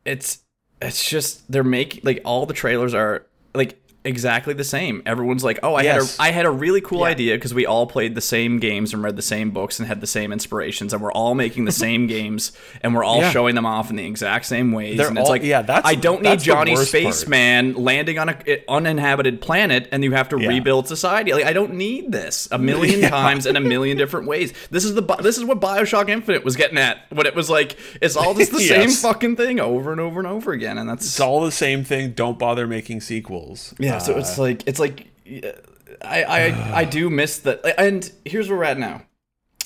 it's 0.05 0.41
it's 0.81 1.09
just 1.09 1.51
they're 1.53 1.63
making 1.63 2.01
like 2.03 2.21
all 2.25 2.47
the 2.47 2.55
trailers 2.55 2.95
are 2.95 3.27
like 3.55 3.79
exactly 4.05 4.55
the 4.55 4.65
same. 4.65 5.03
Everyone's 5.07 5.45
like, 5.45 5.59
"Oh, 5.63 5.75
I 5.75 5.83
Yes. 5.83 6.17
had 6.17 6.25
a 6.27 6.29
I 6.29 6.33
had 6.33 6.47
a 6.47 6.51
really 6.51 6.81
cool 6.81 7.05
idea 7.05 7.35
because 7.37 7.55
we 7.55 7.67
all 7.67 7.87
played 7.87 8.15
the 8.15 8.21
same 8.21 8.59
games 8.59 8.93
and 8.93 9.03
read 9.03 9.17
the 9.17 9.23
same 9.23 9.51
books 9.51 9.79
and 9.79 9.87
had 9.89 10.01
the 10.01 10.07
same 10.07 10.33
inspirations 10.33 10.93
and 10.93 11.01
we're 11.03 11.13
all 11.13 11.35
making 11.35 11.65
the 11.67 11.73
same 11.73 12.07
games 12.17 12.53
and 12.83 12.95
we're 12.95 13.05
all 13.05 13.21
Yeah. 13.21 13.31
showing 13.31 13.55
them 13.55 13.67
off 13.67 13.91
in 13.91 13.97
the 13.97 14.05
exact 14.07 14.47
same 14.47 14.73
ways." 14.73 14.97
They're 14.99 15.09
and 15.09 15.19
it's 15.19 15.27
all- 15.27 15.31
like, 15.33 15.43
yeah, 15.45 15.63
that's- 15.63 15.85
I 15.91 15.95
don't 15.95 16.23
need 16.23 16.31
that's 16.31 16.45
the 16.45 16.53
Johnny 16.53 16.75
Spaceman 16.77 17.75
landing 17.75 18.19
on 18.19 18.29
a 18.31 18.37
uninhabited 18.69 19.41
planet 19.41 19.89
and 19.93 20.03
you 20.05 20.13
have 20.13 20.29
to 20.31 20.41
Yeah. 20.41 20.49
rebuild 20.49 20.89
society. 20.89 21.33
Like, 21.33 21.45
I 21.45 21.53
don't 21.53 21.75
need 21.75 22.13
this 22.13 22.49
a 22.51 22.59
million 22.59 23.01
Yeah. 23.03 23.11
times 23.11 23.47
in 23.47 23.57
a 23.57 23.61
million 23.61 23.97
different 23.97 24.27
ways. 24.27 24.53
This 24.71 24.85
is 24.85 24.95
the 24.95 25.03
this 25.23 25.39
is 25.39 25.45
what 25.45 25.61
BioShock 25.61 26.09
Infinite 26.09 26.45
was 26.45 26.57
getting 26.57 26.79
at 26.79 26.99
when 27.11 27.27
it 27.27 27.35
was 27.35 27.49
like 27.51 27.77
it's 28.01 28.17
all 28.17 28.35
just 28.35 28.53
the 28.53 28.61
same 28.75 28.91
fucking 28.91 29.37
thing 29.37 29.61
over 29.61 29.93
and 29.93 30.01
over 30.01 30.19
and 30.19 30.27
over 30.27 30.53
again, 30.53 30.79
and 30.79 30.89
that's 30.89 31.05
It's 31.07 31.21
all 31.21 31.41
the 31.45 31.53
same 31.53 31.85
thing. 31.85 32.13
Don't 32.13 32.39
bother 32.39 32.67
making 32.67 33.01
sequels. 33.01 33.75
yeah. 33.79 33.92
So 33.99 34.19
it's 34.19 34.39
like 34.39 34.63
it's 34.67 34.79
like 34.79 35.09
I 36.03 36.25
I 36.25 36.81
I 36.81 36.85
do 36.85 37.11
miss 37.11 37.39
that. 37.41 37.79
And 37.79 38.11
here's 38.25 38.49
where 38.49 38.59
we're 38.59 38.65
at 38.65 38.79
now. 38.79 39.03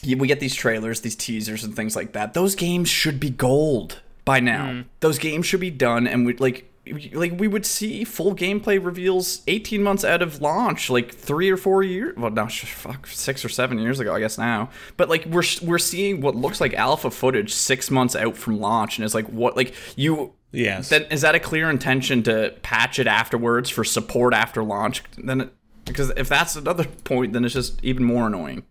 We 0.04 0.28
get 0.28 0.40
these 0.40 0.54
trailers, 0.54 1.00
these 1.00 1.16
teasers, 1.16 1.64
and 1.64 1.74
things 1.74 1.96
like 1.96 2.12
that. 2.12 2.34
Those 2.34 2.54
games 2.54 2.88
should 2.88 3.18
be 3.18 3.30
gold 3.30 4.00
by 4.24 4.40
now. 4.40 4.66
Mm. 4.66 4.84
Those 5.00 5.18
games 5.18 5.46
should 5.46 5.60
be 5.60 5.70
done, 5.70 6.06
and 6.06 6.26
we 6.26 6.34
like 6.34 6.70
like 7.12 7.38
we 7.38 7.48
would 7.48 7.66
see 7.66 8.04
full 8.04 8.34
gameplay 8.34 8.82
reveals 8.82 9.42
18 9.48 9.82
months 9.82 10.04
out 10.04 10.22
of 10.22 10.40
launch 10.40 10.88
like 10.88 11.12
three 11.12 11.50
or 11.50 11.56
four 11.56 11.82
years 11.82 12.16
well 12.16 12.30
no 12.30 12.46
sh- 12.46 12.64
fuck 12.64 13.06
six 13.08 13.44
or 13.44 13.48
seven 13.48 13.78
years 13.78 13.98
ago 13.98 14.14
i 14.14 14.20
guess 14.20 14.38
now 14.38 14.70
but 14.96 15.08
like 15.08 15.24
we're 15.26 15.42
we're 15.62 15.78
seeing 15.78 16.20
what 16.20 16.36
looks 16.36 16.60
like 16.60 16.74
alpha 16.74 17.10
footage 17.10 17.52
six 17.52 17.90
months 17.90 18.14
out 18.14 18.36
from 18.36 18.60
launch 18.60 18.98
and 18.98 19.04
it's 19.04 19.14
like 19.14 19.26
what 19.26 19.56
like 19.56 19.74
you 19.96 20.32
Yes. 20.56 20.88
then 20.88 21.04
is 21.10 21.20
that 21.20 21.34
a 21.34 21.40
clear 21.40 21.68
intention 21.68 22.22
to 22.24 22.54
patch 22.62 22.98
it 22.98 23.06
afterwards 23.06 23.68
for 23.70 23.84
support 23.84 24.32
after 24.34 24.62
launch? 24.64 25.02
Then 25.18 25.42
it, 25.42 25.52
because 25.84 26.10
if 26.16 26.28
that's 26.28 26.56
another 26.56 26.84
point 26.84 27.32
then 27.32 27.44
it's 27.44 27.54
just 27.54 27.82
even 27.84 28.04
more 28.04 28.26
annoying. 28.26 28.64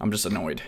I'm 0.00 0.10
just 0.10 0.24
annoyed. 0.24 0.62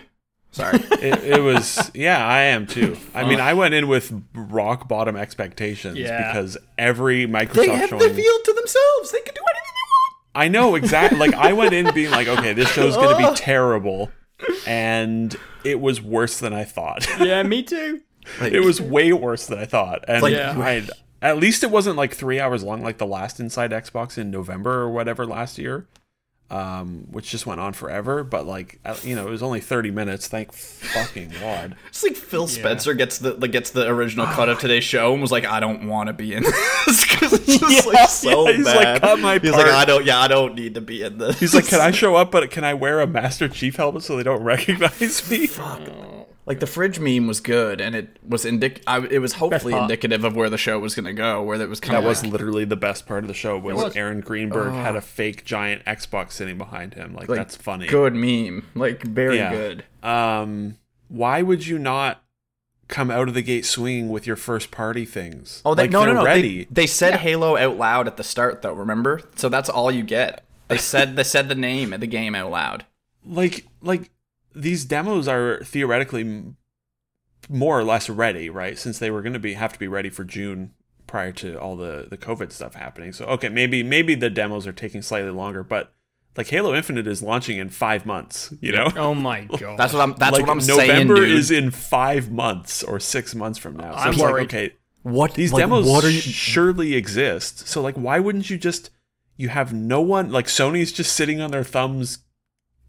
Sorry. 0.51 0.79
It, 1.01 1.23
it 1.23 1.41
was 1.41 1.89
yeah 1.93 2.25
i 2.25 2.41
am 2.41 2.67
too. 2.67 2.97
I 3.13 3.23
mean 3.23 3.39
i 3.39 3.53
went 3.53 3.73
in 3.73 3.87
with 3.87 4.11
rock 4.33 4.87
bottom 4.89 5.15
expectations 5.15 5.97
Yeah. 5.97 6.27
because 6.27 6.57
every 6.77 7.25
Microsoft 7.25 7.53
they 7.53 7.69
have 7.69 7.89
the 7.91 8.09
field 8.09 8.41
to 8.45 8.53
themselves. 8.53 9.11
They 9.11 9.21
can 9.21 9.33
do 9.33 9.41
anything 9.41 9.73
they 9.75 9.87
want. 9.87 10.15
I 10.35 10.47
know 10.49 10.75
exactly 10.75 11.17
like 11.17 11.33
i 11.35 11.53
went 11.53 11.73
in 11.73 11.93
being 11.93 12.11
like 12.11 12.27
okay 12.27 12.51
this 12.53 12.69
show's 12.73 12.97
gonna 12.97 13.17
be 13.17 13.23
oh. 13.25 13.33
terrible 13.35 14.11
and 14.67 15.35
it 15.63 15.79
was 15.79 16.01
worse 16.01 16.39
than 16.39 16.51
i 16.53 16.63
thought. 16.65 17.07
Yeah, 17.19 17.43
me 17.43 17.63
too. 17.63 18.01
Like, 18.39 18.53
it 18.53 18.61
was 18.61 18.79
way 18.81 19.11
worse 19.13 19.47
than 19.47 19.59
i 19.59 19.65
thought 19.65 20.05
and 20.07 20.21
Like- 20.21 20.33
Yeah. 20.33 20.59
I'd- 20.59 20.89
at 21.21 21.37
least 21.37 21.63
it 21.63 21.69
wasn't 21.71 21.97
like 21.97 22.13
three 22.13 22.39
hours 22.39 22.63
long 22.63 22.81
like 22.81 22.97
the 22.97 23.05
last 23.05 23.39
inside 23.39 23.71
xbox 23.71 24.17
in 24.17 24.31
november 24.31 24.81
or 24.81 24.89
whatever 24.89 25.25
last 25.25 25.57
year 25.57 25.85
um, 26.51 27.05
which 27.11 27.29
just 27.29 27.45
went 27.45 27.59
on 27.59 27.73
forever 27.73 28.23
but 28.23 28.47
like 28.47 28.79
you 29.03 29.15
know 29.15 29.27
it 29.27 29.29
was 29.29 29.43
only 29.43 29.59
30 29.59 29.91
minutes 29.91 30.27
thank 30.27 30.51
fucking 30.51 31.31
god 31.39 31.75
It's 31.89 32.01
like 32.01 32.15
Phil 32.15 32.47
Spencer 32.47 32.95
gets 32.95 33.19
the 33.19 33.35
like, 33.35 33.51
gets 33.51 33.69
the 33.69 33.87
original 33.87 34.25
cut 34.25 34.49
of 34.49 34.57
today's 34.65 34.83
show 34.83 35.13
and 35.13 35.21
was 35.21 35.31
like, 35.31 35.45
I 35.45 35.59
don't 35.59 35.87
want 35.87 36.07
to 36.07 36.13
be 36.13 36.33
in 36.33 36.41
this 36.87 37.05
because 37.05 37.33
it's 37.33 37.59
just 37.59 37.85
Yeah, 37.85 37.91
like 37.91 38.09
so 38.09 38.47
yeah, 38.49 38.55
he's 38.57 38.65
like, 38.65 39.01
"Cut 39.01 39.19
my 39.19 39.37
he's 39.37 39.51
part." 39.51 39.67
like, 39.67 39.75
I 39.75 39.85
don't, 39.85 40.05
yeah, 40.05 40.19
I 40.19 40.27
don't 40.27 40.55
need 40.55 40.73
to 40.73 40.81
be 40.81 41.03
in 41.03 41.19
this. 41.19 41.39
He's 41.39 41.53
like, 41.53 41.67
"Can 41.67 41.81
I 41.81 41.91
show 41.91 42.15
up, 42.15 42.31
but 42.31 42.49
can 42.49 42.63
I 42.63 42.73
wear 42.73 42.99
a 42.99 43.05
Master 43.05 43.47
Chief 43.47 43.75
helmet 43.75 44.01
so 44.01 44.15
they 44.17 44.23
don't 44.23 44.41
recognize 44.41 45.29
me?" 45.29 45.47
Like 46.49 46.59
the 46.59 46.67
fridge 46.67 46.99
meme 46.99 47.27
was 47.27 47.39
good 47.39 47.79
and 47.79 47.95
it 47.95 48.17
was 48.27 48.43
indic. 48.43 48.81
I, 48.87 49.05
it 49.05 49.19
was 49.19 49.33
hopefully 49.33 49.75
indicative 49.75 50.23
of 50.25 50.35
where 50.35 50.49
the 50.49 50.57
show 50.57 50.79
was 50.79 50.95
gonna 50.95 51.13
go. 51.13 51.43
Where 51.43 51.61
it 51.61 51.69
was 51.69 51.79
kind 51.79 51.93
That 51.93 51.99
of 51.99 52.05
was 52.05 52.23
like, 52.23 52.31
literally 52.31 52.65
the 52.65 52.75
best 52.75 53.05
part 53.05 53.23
of 53.23 53.27
the 53.27 53.35
show. 53.35 53.57
Was, 53.59 53.75
was. 53.75 53.95
Aaron 53.95 54.19
Greenberg 54.19 54.73
had 54.73 54.95
a 54.95 55.01
fake 55.01 55.45
giant 55.45 55.85
Xbox 55.85 56.31
sitting 56.31 56.57
behind 56.57 56.95
him? 56.95 57.13
Like, 57.13 57.29
like, 57.29 57.37
that's 57.37 57.55
funny. 57.55 57.85
Good 57.85 58.15
meme, 58.15 58.65
like 58.73 59.03
very 59.03 59.37
Yeah. 59.37 59.51
good. 59.51 59.85
Um, 60.01 60.77
why 61.07 61.43
would 61.43 61.67
you 61.67 61.77
not 61.77 62.23
come 62.87 63.11
out 63.11 63.27
of 63.27 63.35
the 63.35 63.43
gate 63.43 63.65
swinging 63.67 64.09
with 64.09 64.25
your 64.25 64.35
first 64.35 64.71
party 64.71 65.05
things? 65.05 65.61
Oh, 65.63 65.75
they, 65.75 65.83
like, 65.83 65.91
no, 65.91 65.99
no, 65.99 66.05
they're 66.05 66.13
no. 66.15 66.25
Ready. 66.25 66.63
They, 66.65 66.81
they 66.81 66.87
said 66.87 67.17
Halo 67.19 67.57
out 67.57 67.77
loud 67.77 68.07
at 68.07 68.17
the 68.17 68.23
start, 68.23 68.63
though. 68.63 68.73
Remember? 68.73 69.21
So 69.35 69.49
that's 69.49 69.69
all 69.69 69.91
you 69.91 70.01
get. 70.01 70.43
They 70.67 70.77
said 70.79 71.15
they 71.15 71.23
said 71.23 71.47
the 71.47 71.53
name 71.55 71.93
of 71.93 71.99
the 72.01 72.07
game 72.07 72.33
out 72.33 72.49
loud. 72.49 72.85
like, 73.23 73.65
like 73.83 74.09
these 74.59 74.85
demos 74.85 75.27
are 75.27 75.63
theoretically 75.63 76.43
more 77.49 77.79
or 77.79 77.83
less 77.83 78.09
ready, 78.09 78.49
right? 78.49 78.77
Since 78.77 78.99
they 78.99 79.11
were 79.11 79.21
going 79.21 79.33
to 79.33 79.39
be 79.39 79.53
have 79.53 79.73
to 79.73 79.79
be 79.79 79.87
ready 79.87 80.09
for 80.09 80.23
June 80.23 80.73
prior 81.07 81.31
to 81.33 81.55
all 81.59 81.75
the 81.75 82.07
the 82.09 82.17
COVID 82.17 82.51
stuff 82.51 82.75
happening. 82.75 83.13
So 83.13 83.25
okay, 83.25 83.49
maybe 83.49 83.83
maybe 83.83 84.15
the 84.15 84.29
demos 84.29 84.67
are 84.67 84.71
taking 84.73 85.01
slightly 85.01 85.31
longer, 85.31 85.63
but 85.63 85.93
like 86.37 86.47
Halo 86.47 86.75
Infinite 86.75 87.07
is 87.07 87.23
launching 87.23 87.57
in 87.57 87.69
five 87.69 88.05
months. 88.05 88.53
You 88.61 88.71
know, 88.71 88.91
Oh 88.95 89.15
my 89.15 89.41
god. 89.59 89.77
That's 89.77 89.93
what 89.93 90.01
I'm. 90.01 90.13
That's 90.15 90.37
like 90.37 90.47
what 90.47 90.51
I'm 90.51 90.65
November 90.65 91.15
saying, 91.17 91.27
dude. 91.29 91.37
is 91.39 91.51
in 91.51 91.71
five 91.71 92.31
months 92.31 92.83
or 92.83 92.99
six 92.99 93.33
months 93.33 93.57
from 93.57 93.77
now. 93.77 93.91
So 93.93 93.97
I'm 93.97 94.09
it's 94.13 94.19
like 94.21 94.31
worried. 94.33 94.43
okay, 94.45 94.73
what 95.03 95.33
these 95.33 95.51
like, 95.53 95.61
demos 95.61 95.87
What 95.87 96.03
are 96.03 96.09
you? 96.09 96.19
surely 96.21 96.93
exist. 96.95 97.67
So 97.67 97.81
like, 97.81 97.95
why 97.95 98.19
wouldn't 98.19 98.49
you 98.49 98.57
just? 98.57 98.89
You 99.37 99.47
have 99.49 99.73
no 99.73 100.01
one 100.01 100.31
like 100.31 100.47
Sony's 100.47 100.91
just 100.91 101.13
sitting 101.13 101.39
on 101.39 101.51
their 101.51 101.63
thumbs, 101.63 102.19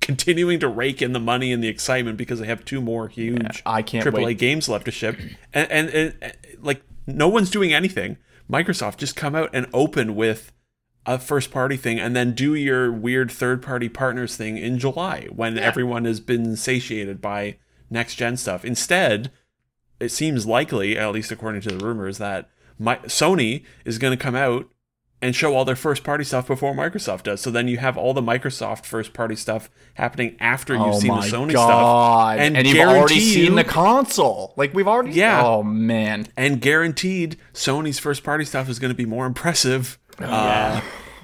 continuing 0.11 0.61
to 0.61 0.69
rake 0.69 1.03
in 1.03 1.13
the 1.13 1.21
money 1.21 1.53
and 1.53 1.63
the 1.63 1.69
excitement 1.69 2.17
because 2.17 2.41
they 2.41 2.47
have 2.47 2.65
two 2.65 2.81
more 2.81 3.09
huge 3.09 3.63
I 3.67 3.83
can't 3.83 4.07
AAA 4.07 4.25
wait. 4.25 4.39
games 4.39 4.69
left 4.69 4.87
to 4.87 4.91
ship, 4.91 5.19
and, 5.53 5.71
and, 5.71 5.89
and, 5.91 6.15
and, 6.21 6.33
like 6.61 6.83
no 7.07 7.29
one's 7.29 7.51
doing 7.51 7.73
anything. 7.73 8.17
Microsoft 8.51 8.97
just 8.97 9.15
come 9.15 9.35
out 9.35 9.51
and 9.53 9.67
open 9.73 10.17
with 10.17 10.53
a 11.07 11.19
first 11.19 11.51
party 11.51 11.77
thing, 11.77 11.99
and 11.99 12.15
then 12.15 12.33
do 12.33 12.55
your 12.55 12.93
weird 12.93 13.31
third 13.31 13.63
party 13.63 13.89
partners 13.89 14.37
thing 14.37 14.59
in 14.59 14.79
July 14.79 15.29
when 15.31 15.59
everyone 15.59 16.05
has 16.05 16.21
been 16.21 16.57
satiated 16.57 17.21
by 17.21 17.57
next 17.89 18.17
gen 18.17 18.37
stuff. 18.37 18.65
Instead, 18.65 19.31
it 19.99 20.11
seems 20.11 20.47
likely, 20.47 20.99
at 20.99 21.13
least 21.13 21.31
according 21.31 21.63
to 21.63 21.71
the 21.71 21.85
rumors, 21.85 22.19
that 22.19 22.51
my, 22.79 22.97
Sony 22.97 23.65
is 23.85 23.99
going 23.99 24.17
to 24.17 24.23
come 24.23 24.35
out 24.35 24.69
and 25.23 25.37
show 25.37 25.55
all 25.55 25.65
their 25.65 25.77
first 25.77 26.03
party 26.03 26.25
stuff 26.25 26.47
before 26.47 26.75
Microsoft 26.75 27.25
does. 27.25 27.41
So 27.41 27.51
then 27.51 27.69
you 27.69 27.79
have 27.79 27.97
all 27.97 28.15
the 28.15 28.23
Microsoft 28.23 28.87
first 28.87 29.13
party 29.13 29.37
stuff 29.37 29.71
happening 29.95 30.37
after 30.41 30.75
you've 30.75 30.83
oh 30.87 30.99
seen 30.99 31.15
the 31.15 31.21
Sony 31.21 31.53
god! 31.53 32.35
stuff, 32.37 32.57
And, 32.57 32.67
you've 32.67 32.79
already 32.89 33.21
seen 33.21 33.55
the 33.55 33.65
console. 33.65 34.55
Like 34.57 34.73
we've 34.75 34.89
already. 34.89 35.13
Yeah. 35.13 35.45
Oh 35.45 35.63
man. 35.63 36.27
and 36.37 36.61
guaranteed 36.61 37.37
Sony's 37.53 37.99
first 37.99 38.25
party 38.25 38.45
stuff 38.45 38.69
is 38.69 38.79
going 38.79 38.91
to 38.91 38.97
be 38.97 39.07
more 39.07 39.27
impressive. 39.27 39.99
Oh, 40.21 40.25
uh, 40.25 40.81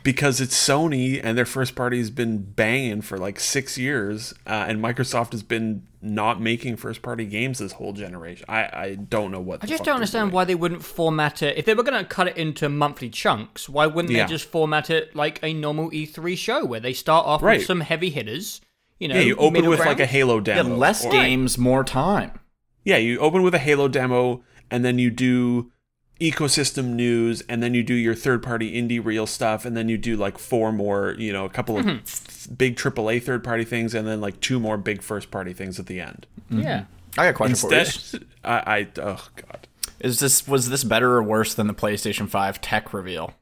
because 0.07 0.41
it's 0.41 0.57
Sony 0.57 1.21
and 1.23 1.37
their 1.37 1.45
first 1.45 1.75
party 1.75 1.99
has 1.99 2.11
been 2.13 2.39
banging 2.39 3.03
for 3.03 3.19
like 3.19 3.41
six 3.41 3.77
years, 3.77 4.33
uh, 4.47 4.65
and 4.69 4.81
Microsoft 4.81 5.33
has 5.33 5.43
been 5.43 5.85
not 6.01 6.41
making 6.41 6.77
first 6.77 7.03
party 7.03 7.25
games 7.27 7.59
this 7.59 7.73
whole 7.73 7.93
generation. 7.93 8.47
I, 8.49 8.63
I 8.73 8.95
don't 8.95 9.33
know 9.33 9.41
what. 9.41 9.65
I 9.65 9.67
just 9.67 9.83
don't 9.83 9.97
understand 9.97 10.31
why 10.31 10.45
they 10.45 10.55
wouldn't 10.55 10.85
format 10.85 11.43
it. 11.43 11.59
If 11.59 11.65
they 11.65 11.75
were 11.75 11.83
going 11.83 11.99
to 11.99 12.09
cut 12.09 12.29
it 12.29 12.37
into 12.37 12.69
monthly 12.69 13.11
chunks, 13.11 13.69
why 13.69 13.87
wouldn't 13.87 14.15
Yeah. 14.15 14.27
they 14.27 14.31
just 14.31 14.45
format 14.49 14.91
it 14.91 15.17
like 15.17 15.41
a 15.43 15.53
normal 15.53 15.91
E3 15.91 16.39
show 16.39 16.65
where 16.65 16.79
they 16.79 16.93
start 16.93 17.27
off 17.27 17.43
Right. 17.43 17.59
with 17.59 17.67
some 17.67 17.81
heavy 17.81 18.11
hitters? 18.11 18.61
You 19.01 19.09
know, 19.09 19.17
Yeah, 19.17 19.23
you 19.23 19.35
open 19.37 19.55
middle 19.55 19.71
with 19.71 19.81
like 19.81 19.99
a 19.99 20.07
Halo 20.07 20.37
Yeah, 20.37 20.43
demo. 20.63 20.77
less 20.77 21.05
or- 21.05 21.11
games, 21.11 21.59
more 21.59 21.83
time. 21.83 22.39
Yeah, 22.85 22.99
you 22.99 23.19
open 23.19 23.43
with 23.43 23.55
a 23.57 23.59
Halo 23.59 23.89
demo, 23.89 24.45
and 24.71 24.85
then 24.85 25.01
you 25.01 25.11
do 25.11 25.73
ecosystem 26.21 26.95
news, 26.95 27.43
and 27.49 27.63
then 27.63 27.75
you 27.75 27.83
do 27.83 27.95
your 27.95 28.15
third 28.15 28.43
party 28.43 28.81
indie 28.81 29.05
real 29.05 29.27
stuff, 29.27 29.65
and 29.65 29.77
then 29.77 29.89
you 29.89 29.99
do 29.99 30.17
like 30.17 30.39
four 30.39 30.73
more, 30.73 31.15
you 31.19 31.33
know, 31.33 31.45
a 31.45 31.51
couple 31.51 31.79
of 31.79 31.87
f- 31.87 32.49
big 32.57 32.77
AAA 32.77 33.23
third 33.23 33.45
party 33.45 33.65
things, 33.65 33.95
and 33.95 34.07
then 34.07 34.21
like 34.21 34.41
two 34.41 34.59
more 34.59 34.77
big 34.77 35.03
first 35.03 35.31
party 35.31 35.53
things 35.53 35.79
at 35.79 35.87
the 35.87 36.01
end. 36.01 36.27
Mm-hmm. 36.51 36.63
Yeah. 36.63 36.85
I 37.19 37.25
got 37.25 37.29
a 37.29 37.33
question 37.33 37.57
for 37.57 37.71
you. 37.73 38.27
I, 38.45 38.79
I 38.79 38.89
oh 39.01 39.29
god. 39.37 39.69
Is 40.01 40.21
this 40.21 40.47
was 40.47 40.69
this 40.69 40.85
better 40.85 41.13
or 41.15 41.23
worse 41.23 41.55
than 41.55 41.67
the 41.67 41.75
PlayStation 41.75 42.29
5 42.29 42.61
tech 42.61 42.93
reveal? 42.93 43.33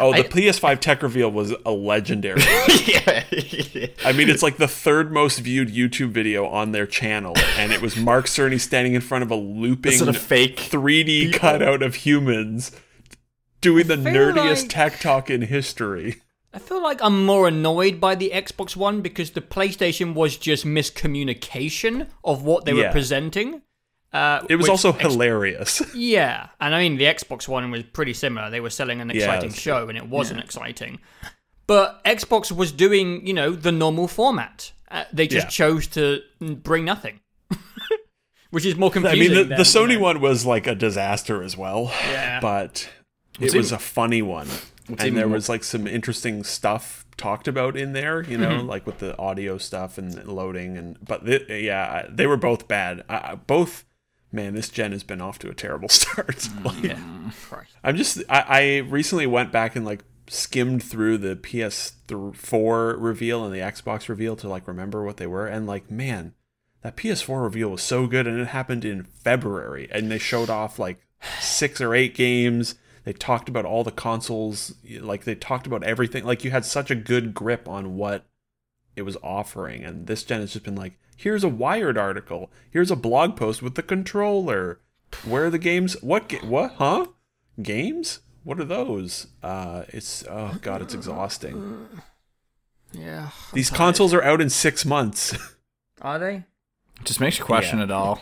Oh, 0.00 0.14
the 0.14 0.24
PS5 0.24 0.80
tech 0.80 1.02
reveal 1.02 1.30
was 1.30 1.54
a 1.66 1.70
legendary. 1.70 2.40
yeah. 2.86 3.24
I 4.04 4.12
mean, 4.14 4.30
it's 4.30 4.42
like 4.42 4.56
the 4.56 4.68
third 4.68 5.12
most 5.12 5.38
viewed 5.40 5.68
YouTube 5.68 6.10
video 6.10 6.46
on 6.46 6.72
their 6.72 6.86
channel, 6.86 7.34
and 7.58 7.72
it 7.72 7.82
was 7.82 7.94
Mark 7.94 8.24
Cerny 8.24 8.58
standing 8.58 8.94
in 8.94 9.02
front 9.02 9.22
of 9.22 9.30
a 9.30 9.36
looping 9.36 9.92
it 9.92 10.08
a 10.08 10.14
fake? 10.14 10.56
3D 10.56 11.34
cutout 11.34 11.82
of 11.82 11.96
humans 11.96 12.72
doing 13.60 13.86
the 13.86 13.96
nerdiest 13.96 14.62
like- 14.62 14.68
tech 14.70 15.00
talk 15.00 15.28
in 15.28 15.42
history. 15.42 16.22
I 16.54 16.58
feel 16.58 16.82
like 16.82 17.02
I'm 17.02 17.26
more 17.26 17.48
annoyed 17.48 18.00
by 18.00 18.14
the 18.14 18.30
Xbox 18.32 18.76
One 18.76 19.02
because 19.02 19.32
the 19.32 19.42
PlayStation 19.42 20.14
was 20.14 20.38
just 20.38 20.64
miscommunication 20.64 22.08
of 22.24 22.44
what 22.44 22.64
they 22.64 22.72
were 22.72 22.90
presenting. 22.90 23.60
Uh, 24.12 24.44
It 24.48 24.56
was 24.56 24.64
which 24.64 24.70
also 24.70 24.92
X- 24.92 25.02
hilarious. 25.02 25.82
Yeah, 25.94 26.48
and 26.60 26.74
I 26.74 26.80
mean 26.80 26.96
the 26.96 27.04
Xbox 27.04 27.46
One 27.48 27.70
was 27.70 27.82
pretty 27.82 28.14
similar. 28.14 28.50
They 28.50 28.60
were 28.60 28.70
selling 28.70 29.00
an 29.00 29.10
exciting 29.10 29.50
that's 29.50 29.60
show, 29.60 29.88
and 29.88 29.98
it 29.98 30.08
wasn't 30.08 30.40
exciting. 30.40 31.00
But 31.66 32.02
Xbox 32.04 32.52
was 32.52 32.70
doing, 32.72 33.26
you 33.26 33.34
know, 33.34 33.50
the 33.50 33.72
normal 33.72 34.06
format. 34.08 34.72
Uh, 34.90 35.04
they 35.12 35.26
just 35.26 35.46
Yeah. 35.46 35.50
chose 35.66 35.86
to 35.88 36.20
bring 36.40 36.84
nothing, 36.84 37.18
which 38.50 38.64
is 38.64 38.76
more 38.76 38.92
I 38.94 39.14
mean, 39.16 39.34
the, 39.34 39.44
than, 39.44 39.48
the 39.50 39.64
Sony 39.64 39.90
you 39.92 39.96
know. 39.96 40.04
one 40.04 40.20
was 40.20 40.46
like 40.46 40.66
a 40.66 40.74
disaster 40.76 41.42
as 41.42 41.56
well. 41.56 41.90
Yeah. 42.08 42.38
But 42.40 42.88
it 43.34 43.40
What's 43.42 43.54
was 43.54 43.66
even- 43.72 43.76
a 43.76 43.80
funny 43.80 44.22
one. 44.22 44.48
And 44.88 45.00
even 45.00 45.14
there 45.16 45.26
was 45.28 45.48
like 45.48 45.64
some 45.64 45.88
interesting 45.88 46.44
stuff 46.44 47.04
talked 47.16 47.48
about 47.48 47.76
in 47.76 47.92
there, 47.92 48.22
you 48.22 48.38
know, 48.38 48.50
Mm-hmm. 48.50 48.68
like 48.68 48.86
with 48.86 48.98
the 49.00 49.18
audio 49.18 49.58
stuff 49.58 49.98
and 49.98 50.24
loading. 50.28 50.76
And 50.76 50.96
but 51.04 51.26
th- 51.26 51.48
yeah, 51.50 52.06
they 52.08 52.28
were 52.28 52.36
both 52.36 52.68
bad. 52.68 53.02
I, 53.08 53.32
I- 53.32 53.34
both, 53.34 53.84
man, 54.32 54.54
this 54.54 54.68
gen 54.68 54.92
has 54.92 55.02
been 55.02 55.20
off 55.20 55.38
to 55.40 55.50
a 55.50 55.54
terrible 55.54 55.88
start. 55.90 56.36
Mm, 56.36 56.64
Like, 56.64 57.34
Christ. 57.48 57.72
I'm 57.82 57.96
just 57.96 58.22
I, 58.28 58.44
I 58.48 58.76
recently 58.78 59.26
went 59.26 59.52
back 59.52 59.76
and 59.76 59.84
like 59.84 60.04
skimmed 60.28 60.82
through 60.82 61.18
the 61.18 61.36
PS4 61.36 62.96
reveal 62.98 63.44
and 63.44 63.54
the 63.54 63.58
Xbox 63.60 64.08
reveal 64.08 64.36
to 64.36 64.48
like 64.48 64.66
remember 64.66 65.04
what 65.04 65.16
they 65.16 65.26
were. 65.26 65.46
And 65.46 65.66
like 65.66 65.90
man 65.90 66.34
that 66.82 66.96
PS4 66.96 67.42
reveal 67.42 67.70
was 67.70 67.82
so 67.82 68.06
good. 68.06 68.26
And 68.26 68.38
it 68.38 68.48
happened 68.48 68.84
in 68.84 69.04
February. 69.04 69.88
And 69.90 70.10
they 70.10 70.18
showed 70.18 70.50
off 70.50 70.78
like 70.78 71.00
six 71.40 71.80
or 71.80 71.94
eight 71.94 72.14
games. 72.14 72.76
They 73.04 73.12
talked 73.12 73.48
about 73.48 73.64
all 73.64 73.84
the 73.84 73.90
consoles. 73.90 74.74
Like 75.00 75.24
they 75.24 75.34
talked 75.34 75.66
about 75.66 75.84
everything. 75.84 76.24
Like 76.24 76.44
you 76.44 76.50
had 76.50 76.64
such 76.64 76.90
a 76.90 76.96
good 76.96 77.34
grip 77.34 77.68
on 77.68 77.96
what 77.96 78.26
it 78.94 79.02
was 79.02 79.16
offering. 79.22 79.84
And 79.84 80.06
this 80.06 80.22
gen 80.24 80.40
has 80.40 80.52
just 80.52 80.64
been 80.64 80.76
like 80.76 80.98
here's 81.16 81.42
a 81.44 81.48
wired 81.48 81.96
article 81.98 82.50
here's 82.70 82.90
a 82.90 82.96
blog 82.96 83.36
post 83.36 83.62
with 83.62 83.74
the 83.74 83.82
controller 83.82 84.80
where 85.24 85.46
are 85.46 85.50
the 85.50 85.58
games 85.58 85.94
what 86.02 86.28
ga- 86.28 86.40
what 86.46 86.74
huh 86.74 87.06
games 87.62 88.20
what 88.44 88.60
are 88.60 88.64
those? 88.64 89.26
Uh, 89.42 89.82
it's 89.88 90.22
oh 90.30 90.56
god, 90.62 90.80
it's 90.80 90.94
exhausting. 90.94 91.88
Yeah. 92.92 93.30
These 93.52 93.70
consoles 93.70 94.14
are 94.14 94.22
out 94.22 94.40
in 94.40 94.50
six 94.50 94.84
months. 94.84 95.36
Are 96.00 96.20
they? 96.20 96.44
Just 97.02 97.18
makes 97.18 97.40
you 97.40 97.44
question 97.44 97.78
Yeah. 97.78 97.84
it 97.86 97.90
all. 97.90 98.20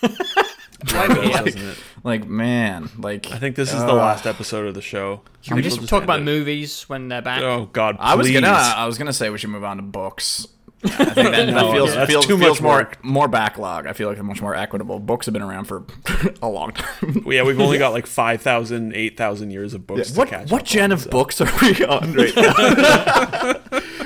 Doesn't 0.84 1.58
it? 1.58 1.78
Like 2.04 2.26
man, 2.28 2.88
like 2.96 3.30
I 3.32 3.38
think 3.38 3.56
this 3.56 3.72
is 3.74 3.80
the 3.80 3.92
last 3.92 4.24
episode 4.26 4.66
of 4.68 4.74
the 4.74 4.80
show. 4.80 5.22
Can 5.44 5.56
we 5.56 5.62
We'll 5.62 5.70
just 5.70 5.88
talk 5.88 6.02
about 6.04 6.20
it. 6.20 6.24
movies 6.24 6.88
when 6.88 7.08
they're 7.08 7.20
back? 7.20 7.42
Oh 7.42 7.66
god, 7.72 7.96
I 7.98 8.14
was 8.14 8.30
gonna 8.30 8.46
I 8.48 8.86
was 8.86 8.96
gonna 8.98 9.12
say 9.12 9.28
we 9.30 9.38
should 9.38 9.50
move 9.50 9.64
on 9.64 9.78
to 9.78 9.82
books. 9.82 10.46
I 10.82 10.88
think 10.88 11.14
that, 11.14 11.14
that 11.32 11.46
No, 11.50 11.72
feels, 11.72 11.94
that's 11.94 12.10
feels, 12.10 12.26
too 12.26 12.38
feels 12.38 12.58
much 12.58 12.62
more 12.62 12.72
work. 12.78 13.04
more 13.04 13.28
backlog. 13.28 13.86
I 13.86 13.92
feel 13.92 14.08
like 14.08 14.16
they're 14.16 14.24
much 14.24 14.40
more 14.40 14.54
equitable. 14.54 14.98
Books 14.98 15.26
have 15.26 15.32
been 15.32 15.42
around 15.42 15.64
for 15.66 15.84
a 16.42 16.48
long 16.48 16.72
time. 16.72 17.24
Yeah, 17.26 17.42
we've 17.42 17.60
only 17.60 17.76
got 17.86 17.92
like 17.92 18.06
5,000, 18.06 18.94
8,000 18.94 19.50
years 19.50 19.74
of 19.74 19.86
books 19.86 20.12
to 20.12 20.18
what 20.18 20.28
catch 20.28 20.50
what 20.50 20.62
up 20.62 20.66
gen 20.66 20.84
on, 20.84 20.92
of 20.92 21.00
so. 21.02 21.10
books 21.10 21.40
are 21.40 21.50
we 21.60 21.84
on 21.84 22.12
right 22.14 22.34
now? 22.34 23.60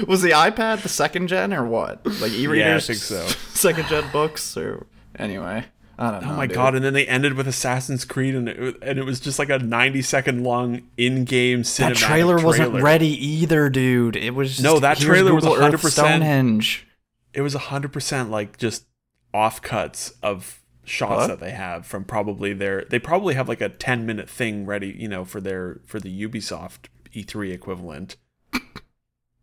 Was 0.09 0.23
the 0.23 0.31
iPad 0.33 0.83
the 0.83 0.89
second 0.89 1.29
gen 1.29 1.55
or 1.55 1.65
what? 1.65 2.05
Like 2.21 2.33
e-readers? 2.33 2.87
think 2.87 2.99
so. 2.99 3.25
Second 3.53 3.87
gen 3.89 4.05
books 4.13 4.57
or 4.57 4.87
anyway. 5.19 5.67
I 5.99 6.11
don't 6.11 6.25
oh 6.25 6.27
know. 6.27 6.33
Oh 6.33 6.37
my 6.37 6.47
dude. 6.47 6.55
god! 6.55 6.75
And 6.75 6.85
then 6.85 6.93
they 6.93 7.07
ended 7.07 7.35
with 7.35 7.47
Assassin's 7.47 8.05
Creed, 8.05 8.35
and 8.35 8.49
it, 8.49 8.77
and 8.83 8.99
it 8.99 9.05
was 9.05 9.21
just 9.21 9.39
like 9.39 9.51
a 9.51 9.59
ninety 9.59 10.03
second 10.03 10.43
long 10.43 10.83
in-game 10.97 11.63
cinematic 11.63 11.77
That 11.79 11.97
trailer 11.97 12.43
wasn't 12.43 12.83
ready 12.83 13.09
either, 13.27 13.71
dude. 13.71 14.17
It 14.17 14.35
was 14.35 14.51
just, 14.51 14.63
No, 14.63 14.79
that 14.81 14.99
trailer 14.99 15.35
was 15.35 15.47
Earth 15.47 15.81
100% 15.81 15.91
Stonehenge. 15.91 16.87
It 17.33 17.43
was 17.43 17.55
hundred 17.55 17.93
percent 17.93 18.31
like 18.31 18.57
just 18.59 18.87
offcuts 19.33 20.15
of 20.23 20.61
shots 20.85 21.21
What? 21.23 21.27
that 21.29 21.41
they 21.41 21.51
have 21.53 21.87
from 21.87 22.05
probably 22.05 22.53
their. 22.53 22.85
They 22.85 22.99
probably 22.99 23.35
have 23.35 23.49
like 23.49 23.61
a 23.61 23.69
ten 23.69 24.07
minute 24.07 24.29
thing 24.29 24.67
ready, 24.67 24.95
you 24.99 25.09
know, 25.09 25.25
for 25.25 25.41
their 25.41 25.81
for 25.87 26.01
the 26.01 26.29
Ubisoft 26.29 26.87
E3 27.15 27.53
equivalent. 27.53 28.17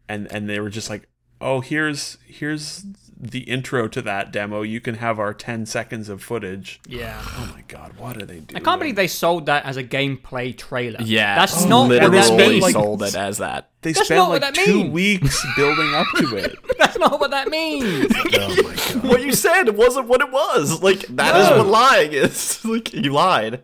And 0.10 0.30
and 0.32 0.50
they 0.50 0.60
were 0.60 0.70
just 0.70 0.90
like, 0.90 1.08
oh, 1.40 1.62
here's 1.62 2.18
here's 2.26 2.84
the 3.24 3.42
intro 3.42 3.88
to 3.88 4.02
that 4.02 4.32
demo. 4.32 4.64
You 4.64 4.82
can 4.82 4.96
have 4.96 5.20
our 5.20 5.34
ten 5.34 5.66
seconds 5.68 6.10
of 6.10 6.24
footage. 6.24 6.80
Yeah. 6.88 7.22
Oh 7.24 7.52
my 7.56 7.62
god, 7.68 7.94
what 7.98 8.18
are 8.22 8.26
they 8.26 8.40
doing? 8.40 8.56
I 8.56 8.60
can't 8.60 8.80
believe 8.80 8.96
they 8.96 9.08
sold 9.08 9.46
that 9.46 9.64
as 9.66 9.78
a 9.78 9.84
gameplay 9.84 10.58
trailer. 10.58 11.00
Yeah, 11.04 11.36
That's 11.36 11.64
not 11.66 11.82
what 11.82 11.90
literally 11.90 12.18
that 12.18 12.26
spent, 12.26 12.62
like- 12.62 12.74
sold 12.74 13.04
it 13.04 13.16
as 13.16 13.38
that. 13.38 13.70
They 13.84 13.94
That's 13.94 14.06
spent 14.08 14.20
not 14.20 14.30
what 14.30 14.42
like 14.42 14.54
that 14.56 14.66
two 14.66 14.76
means. 14.76 14.92
weeks 14.94 15.46
building 15.56 15.94
up 15.94 16.08
to 16.18 16.36
it. 16.36 16.56
That's 16.80 16.98
not 16.98 17.20
what 17.20 17.32
that 17.32 17.48
means. 17.50 18.12
oh 18.16 18.24
my 18.24 18.30
god. 18.32 19.04
what 19.04 19.22
you 19.24 19.34
said 19.34 19.70
wasn't 19.76 20.08
what 20.08 20.22
it 20.22 20.32
was. 20.32 20.82
Like 20.82 21.02
that 21.16 21.36
is 21.40 21.50
No. 21.50 21.58
what 21.58 21.68
lying 21.68 22.14
is. 22.14 22.64
like 22.66 22.94
you 22.94 23.12
lied. 23.12 23.64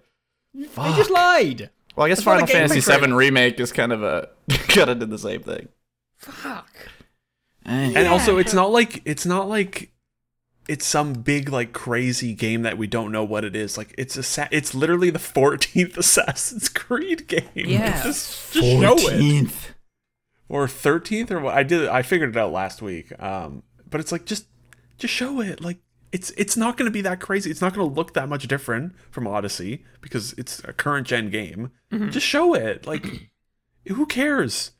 they 0.53 0.65
just 0.95 1.09
lied. 1.11 1.69
Well, 1.95 2.05
I 2.05 2.09
guess 2.09 2.19
That's 2.19 2.25
Final 2.25 2.47
Fantasy 2.47 2.79
gameplay 2.79 3.05
VII 3.07 3.13
remake 3.13 3.59
is 3.59 3.71
kind 3.71 3.91
of 3.91 4.03
a 4.03 4.29
kind 4.67 4.89
of 4.91 4.99
did 4.99 5.09
the 5.09 5.17
same 5.17 5.41
thing. 5.41 5.67
Fuck. 6.17 6.69
And 7.67 8.07
also 8.07 8.37
it's 8.37 8.53
not 8.53 8.71
like 8.71 9.01
it's 9.05 9.25
not 9.25 9.49
like 9.49 9.91
it's 10.67 10.85
some 10.85 11.13
big 11.13 11.49
like 11.49 11.73
crazy 11.73 12.33
game 12.33 12.61
that 12.63 12.77
we 12.77 12.87
don't 12.87 13.11
know 13.11 13.23
what 13.23 13.43
it 13.43 13.55
is. 13.55 13.77
Like 13.77 13.93
it's 13.97 14.17
a 14.17 14.23
sa- 14.23 14.47
it's 14.51 14.73
literally 14.73 15.09
the 15.09 15.19
14th 15.19 15.97
Assassin's 15.97 16.69
Creed 16.69 17.27
game. 17.27 17.43
Yeah. 17.55 18.03
just, 18.03 18.53
just 18.53 18.65
show 18.65 18.93
it. 18.97 19.21
14th. 19.21 19.71
Or 20.49 20.65
13th 20.65 21.31
or 21.31 21.39
what? 21.41 21.55
I 21.55 21.63
did 21.63 21.87
I 21.87 22.01
figured 22.01 22.29
it 22.29 22.37
out 22.37 22.51
last 22.51 22.81
week. 22.81 23.11
Um 23.21 23.63
but 23.89 24.01
it's 24.01 24.11
like 24.11 24.25
just 24.25 24.47
just 24.97 25.13
show 25.13 25.41
it. 25.41 25.61
Like 25.61 25.77
it's 26.11 26.31
it's 26.31 26.55
not 26.55 26.77
going 26.77 26.85
to 26.85 26.91
be 26.91 27.01
that 27.01 27.19
crazy. 27.19 27.51
It's 27.51 27.61
not 27.61 27.73
going 27.73 27.87
to 27.87 27.93
look 27.93 28.13
that 28.13 28.29
much 28.29 28.47
different 28.47 28.93
from 29.11 29.27
Odyssey 29.27 29.83
because 30.01 30.33
it's 30.33 30.59
a 30.63 30.71
current 30.73 31.05
gen 31.05 31.29
game. 31.29 31.71
Just 32.09 32.25
show 32.25 32.53
it. 32.53 32.87
Like 32.87 33.29
who 33.87 34.05
cares? 34.05 34.71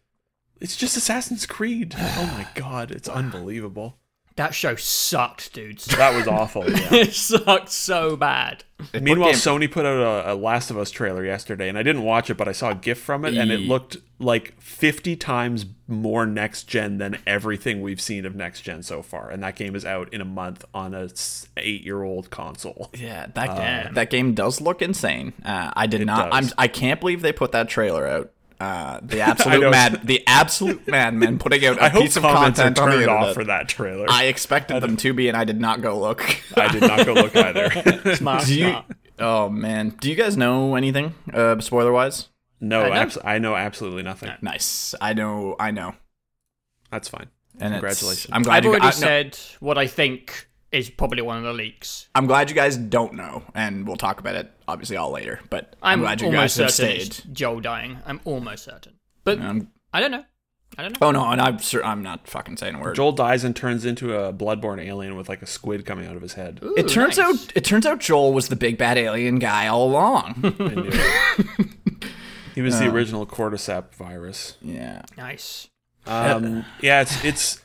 It's 0.60 0.76
just 0.76 0.98
Assassin's 0.98 1.46
Creed. 1.46 1.96
Oh 2.20 2.26
my 2.34 2.48
god, 2.56 2.92
it's 2.92 3.10
unbelievable. 3.10 3.98
That 4.38 4.54
show 4.54 4.76
sucked, 4.76 5.52
dudes. 5.54 5.86
That 5.98 6.16
was 6.16 6.28
awful. 6.28 6.70
Yeah. 6.70 6.88
it 6.94 7.14
sucked 7.14 7.70
so 7.70 8.16
bad. 8.16 8.64
Meanwhile, 8.94 9.32
game- 9.32 9.40
Sony 9.40 9.70
put 9.72 9.86
out 9.86 9.98
a, 9.98 10.34
a 10.34 10.36
Last 10.36 10.70
of 10.70 10.78
Us 10.78 10.92
trailer 10.92 11.26
yesterday, 11.26 11.70
and 11.70 11.78
I 11.78 11.82
didn't 11.82 12.04
watch 12.04 12.30
it, 12.30 12.36
but 12.38 12.48
I 12.48 12.52
saw 12.52 12.70
a 12.70 12.76
GIF 12.76 13.00
from 13.00 13.26
it, 13.26 13.36
and 13.36 13.52
it 13.52 13.62
looked 13.62 13.98
like 14.20 14.60
50 14.62 15.16
times 15.16 15.66
more 15.88 16.28
next 16.28 16.64
gen 16.66 17.00
than 17.00 17.18
everything 17.26 17.82
we've 17.82 18.02
seen 18.02 18.26
of 18.28 18.36
next 18.36 18.62
gen 18.62 18.84
so 18.84 19.02
far. 19.02 19.32
And 19.32 19.42
that 19.42 19.56
game 19.56 19.76
is 19.76 19.86
out 19.86 20.14
in 20.14 20.22
a 20.22 20.26
month 20.26 20.64
on 20.72 20.94
a 20.94 21.10
eight 21.58 21.82
year 21.82 22.04
old 22.04 22.30
console. 22.30 22.92
Yeah, 22.94 23.26
that 23.34 23.56
Damn. 23.56 23.94
that 23.96 24.12
game 24.12 24.36
does 24.36 24.62
look 24.62 24.84
insane. 24.84 25.34
Uh, 25.44 25.72
I 25.76 25.88
did 25.88 26.06
not. 26.06 26.32
does. 26.32 26.52
I'm. 26.52 26.54
I 26.60 26.68
can't 26.68 27.00
believe 27.00 27.24
they 27.24 27.34
put 27.34 27.54
that 27.54 27.70
trailer 27.70 28.08
out. 28.08 28.32
Uh, 28.60 29.00
the 29.04 29.22
absolute 29.22 29.70
mad, 29.70 30.02
the 30.06 30.24
absolute 30.26 30.88
madman 30.88 31.38
putting 31.38 31.64
out 31.66 31.78
a 31.80 31.84
I 31.84 31.90
hope 31.90 32.04
piece 32.04 32.16
of 32.18 32.24
comments 32.24 32.60
are 32.60 32.64
content 32.64 32.80
on 32.80 32.90
the 32.90 32.96
turned 33.06 33.10
off 33.10 33.34
for 33.36 33.44
that 33.44 33.70
trailer. 33.70 34.06
I 34.10 34.26
expected 34.26 34.82
them 34.82 34.98
to 34.98 35.14
be, 35.14 35.28
and 35.28 35.38
I 35.38 35.44
did 35.44 35.60
not 35.62 35.82
go 35.82 36.00
look. 36.00 36.24
I 36.58 36.68
did 36.72 36.82
not 36.82 37.06
go 37.06 37.14
look 37.14 37.36
either. 37.36 38.16
Smart, 38.16 38.46
Do 38.46 38.56
you? 38.60 38.78
Oh 39.20 39.50
man, 39.50 39.90
do 40.00 40.10
you 40.10 40.16
guys 40.16 40.38
know 40.38 40.76
anything? 40.76 41.14
Uh, 41.32 41.60
spoiler 41.60 41.92
wise. 41.92 42.30
no, 42.60 42.82
I 42.84 42.90
know. 42.90 42.94
abs- 42.96 43.18
I 43.24 43.38
know 43.40 43.56
absolutely 43.56 44.04
nothing. 44.04 44.32
Nice. 44.42 44.96
I 45.02 45.14
know. 45.14 45.56
I 45.60 45.72
know. 45.72 45.94
That's 46.92 47.10
fine. 47.10 47.28
And 47.60 47.74
Congratulations. 47.74 48.30
I'm 48.32 48.44
glad 48.44 48.58
I've 48.58 48.64
you. 48.66 48.70
already 48.72 48.86
I, 48.86 48.90
no, 48.90 48.92
said 48.92 49.38
what 49.60 49.78
I 49.78 49.88
think 49.88 50.48
is 50.72 50.90
probably 50.90 51.22
one 51.22 51.38
of 51.38 51.44
the 51.44 51.54
leaks. 51.54 52.10
I'm 52.16 52.28
glad 52.28 52.50
you 52.50 52.56
guys 52.56 52.78
don't 52.78 53.14
know, 53.14 53.44
and 53.54 53.88
we'll 53.88 53.96
talk 53.96 54.20
about 54.20 54.36
it 54.36 54.52
obviously 54.68 54.98
all 54.98 55.12
later. 55.12 55.40
But 55.50 55.76
I'm, 55.82 55.94
I'm, 55.94 56.00
glad 56.02 56.22
you 56.22 56.28
almost 56.28 56.42
guys 56.42 56.56
have 56.58 56.72
certain 56.72 57.00
stayed. 57.02 57.08
it's 57.08 57.22
Joel 57.24 57.62
dying. 57.62 58.00
I'm 58.06 58.22
almost 58.26 58.64
certain. 58.66 58.94
But 59.24 59.40
Um, 59.40 59.72
I 59.94 60.00
don't 60.00 60.12
know. 60.12 60.26
I 60.78 60.84
don't 60.84 60.92
know. 60.92 61.08
oh 61.08 61.12
no, 61.12 61.26
and 61.30 61.42
I'm 61.42 61.58
sure 61.60 61.84
I'm 61.84 62.04
not 62.04 62.28
fucking 62.28 62.58
saying 62.58 62.76
a 62.76 62.80
word. 62.80 62.96
Joel 62.96 63.14
dies 63.14 63.44
and 63.44 63.56
turns 63.56 63.86
into 63.86 64.14
a 64.16 64.34
bloodborne 64.34 64.84
alien 64.84 65.16
with 65.16 65.30
like 65.30 65.42
a 65.42 65.48
squid 65.48 65.86
coming 65.86 66.06
out 66.06 66.16
of 66.16 66.22
his 66.22 66.34
head. 66.34 66.60
Ooh, 66.62 66.76
it 66.76 66.90
turns 66.90 67.18
nice. 67.18 67.42
out 67.42 67.54
it 67.56 67.64
turns 67.64 67.86
out 67.86 68.00
Joel 68.00 68.34
was 68.34 68.50
the 68.50 68.56
big 68.56 68.78
bad 68.78 68.98
alien 68.98 69.40
guy 69.40 69.68
all 69.68 69.90
along. 69.90 70.36
I 70.44 70.50
knew 70.76 70.90
it. 70.92 71.74
he 72.56 72.62
was 72.62 72.78
the 72.80 72.92
original 72.92 73.26
cordyceps 73.26 73.96
virus. 73.96 74.58
yeah. 74.62 75.04
Nice. 75.16 75.70
Um, 76.06 76.66
yeah, 76.82 77.02
it's 77.02 77.24
it's 77.24 77.62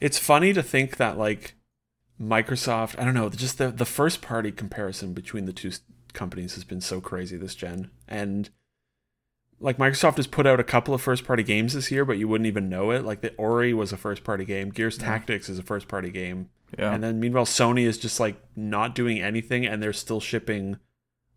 it's 0.00 0.18
funny 0.18 0.52
to 0.52 0.62
think 0.62 0.96
that 0.96 1.16
like 1.16 1.54
Microsoft, 2.20 2.98
I 2.98 3.04
don't 3.04 3.14
know, 3.14 3.30
just 3.30 3.58
the 3.58 3.70
the 3.70 3.86
first 3.86 4.20
party 4.20 4.52
comparison 4.52 5.14
between 5.14 5.46
the 5.46 5.52
two 5.52 5.72
companies 6.12 6.54
has 6.54 6.64
been 6.64 6.80
so 6.80 7.00
crazy 7.00 7.36
this 7.36 7.54
gen, 7.54 7.90
and 8.06 8.50
like 9.58 9.78
Microsoft 9.78 10.16
has 10.16 10.26
put 10.26 10.46
out 10.46 10.60
a 10.60 10.64
couple 10.64 10.92
of 10.92 11.00
first 11.00 11.24
party 11.24 11.42
games 11.42 11.72
this 11.72 11.90
year, 11.90 12.04
but 12.04 12.18
you 12.18 12.28
wouldn't 12.28 12.46
even 12.46 12.68
know 12.68 12.90
it. 12.90 13.04
Like 13.04 13.22
the 13.22 13.34
Ori 13.36 13.72
was 13.72 13.92
a 13.92 13.96
first 13.96 14.22
party 14.22 14.44
game, 14.44 14.70
Gears 14.70 14.98
Tactics 14.98 15.48
is 15.48 15.58
a 15.58 15.62
first 15.62 15.88
party 15.88 16.10
game, 16.10 16.50
Yeah. 16.78 16.92
and 16.92 17.02
then 17.02 17.20
meanwhile 17.20 17.46
Sony 17.46 17.84
is 17.84 17.96
just 17.96 18.20
like 18.20 18.36
not 18.54 18.94
doing 18.94 19.20
anything, 19.20 19.64
and 19.66 19.82
they're 19.82 19.92
still 19.94 20.20
shipping. 20.20 20.78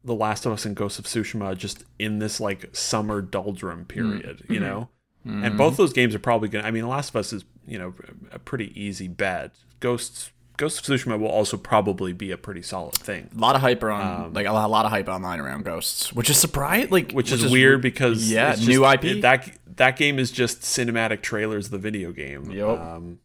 The 0.06 0.16
Last 0.16 0.46
of 0.46 0.52
Us 0.52 0.66
and 0.66 0.76
Ghost 0.76 1.00
of 1.00 1.06
Tsushima 1.06 1.58
just 1.58 1.86
in 1.98 2.20
this 2.20 2.42
like 2.42 2.76
summer 2.76 3.22
doldrum 3.22 3.86
mm. 3.86 3.88
period, 3.88 4.44
you 4.50 4.56
mm-hmm. 4.56 4.66
know? 4.66 4.90
And 5.24 5.44
mm-hmm. 5.46 5.58
both 5.58 5.78
those 5.78 5.94
games 5.94 6.14
are 6.14 6.20
probably 6.20 6.50
going 6.50 6.64
to 6.64 6.68
I 6.68 6.72
mean, 6.72 6.84
The 6.84 6.90
Last 6.90 7.12
of 7.12 7.16
Us 7.16 7.32
is, 7.32 7.46
you 7.66 7.80
know, 7.80 7.94
a 8.34 8.40
pretty 8.40 8.78
easy 8.78 9.08
bet. 9.08 9.54
Ghosts 9.80 10.33
Ghost 10.58 10.80
of 10.80 10.86
Tsushima 10.86 11.20
will 11.20 11.28
also 11.30 11.58
probably 11.58 12.14
be 12.14 12.30
a 12.32 12.38
pretty 12.38 12.62
solid 12.62 12.94
thing. 12.96 13.30
a 13.36 13.40
lot 13.40 13.56
of 13.56 13.62
hype 13.62 13.82
around, 13.82 14.36
like 14.36 14.46
a 14.46 14.52
lot, 14.52 14.66
a 14.66 14.72
lot 14.72 14.86
of 14.86 14.92
hype 14.92 15.10
online 15.10 15.40
around 15.40 15.66
Ghosts, 15.66 16.14
which 16.14 16.30
is 16.30 16.38
surprise, 16.38 16.92
like 16.92 17.12
Which, 17.12 17.32
is, 17.32 17.50
weird 17.50 17.82
because 17.82 18.32
yeah, 18.32 18.52
it's 18.52 18.60
just- 18.60 18.70
new 18.70 18.86
IP. 18.86 19.22
that 19.22 19.50
that 19.78 19.98
game 19.98 20.20
is 20.20 20.32
just 20.32 20.62
cinematic 20.62 21.22
trailers 21.24 21.66
of 21.66 21.72
the 21.72 21.78
video 21.80 22.12
game. 22.12 22.52
Yup. 22.52 22.80
Um, 22.80 23.20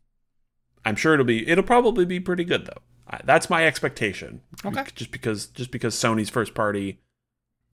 I'm 0.85 0.97
sure 0.97 1.12
it'll 1.14 1.27
be 1.27 1.47
it'll 1.49 1.64
probably 1.64 2.07
be 2.07 2.19
pretty 2.21 2.45
good 2.45 2.64
though. 2.67 2.81
I, 3.11 3.21
that's 3.25 3.51
my 3.51 3.67
expectation. 3.67 4.41
Okay. 4.64 4.85
Just 4.95 5.11
because 5.11 5.47
just 5.49 5.71
because 5.71 5.95
Sony's 5.95 6.31
first 6.31 6.55
party 6.55 7.01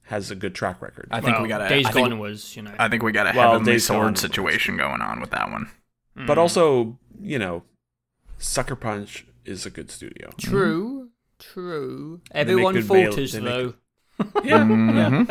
has 0.04 0.30
a 0.32 0.36
good 0.36 0.54
track 0.54 0.82
record. 0.82 1.08
I 1.12 1.22
think 1.22 1.34
well, 1.36 1.44
we 1.44 1.48
got 1.50 1.62
a 1.62 1.70
Days 1.70 1.86
I 1.88 1.92
think, 1.92 2.10
Gone 2.10 2.20
was, 2.20 2.56
you 2.56 2.62
know. 2.62 2.74
I 2.78 2.90
think 2.90 3.02
we 3.04 3.12
got 3.12 3.34
a 3.34 3.36
Well, 3.38 3.54
heavenly 3.54 3.72
Days 3.74 3.88
Gone 3.88 3.96
sword 3.98 4.12
was- 4.12 4.20
situation 4.22 4.76
going 4.78 5.02
on 5.02 5.20
with 5.22 5.32
that 5.32 5.50
one. 5.50 5.72
but 6.28 6.38
also, 6.38 7.00
you 7.22 7.40
know, 7.40 7.64
Sucker 8.38 8.76
Punch 8.76 9.26
is 9.46 9.66
a 9.66 9.70
good 9.70 9.90
studio. 9.92 10.30
True. 10.38 11.10
True. 11.40 12.22
they 12.32 12.40
make 12.40 12.50
Everyone 12.50 12.74
good 12.76 12.90
mail- 12.90 13.06
falters 13.12 13.32
they 13.34 13.40
make- 13.42 13.54
though. 13.54 13.74
Yeah. 14.44 15.26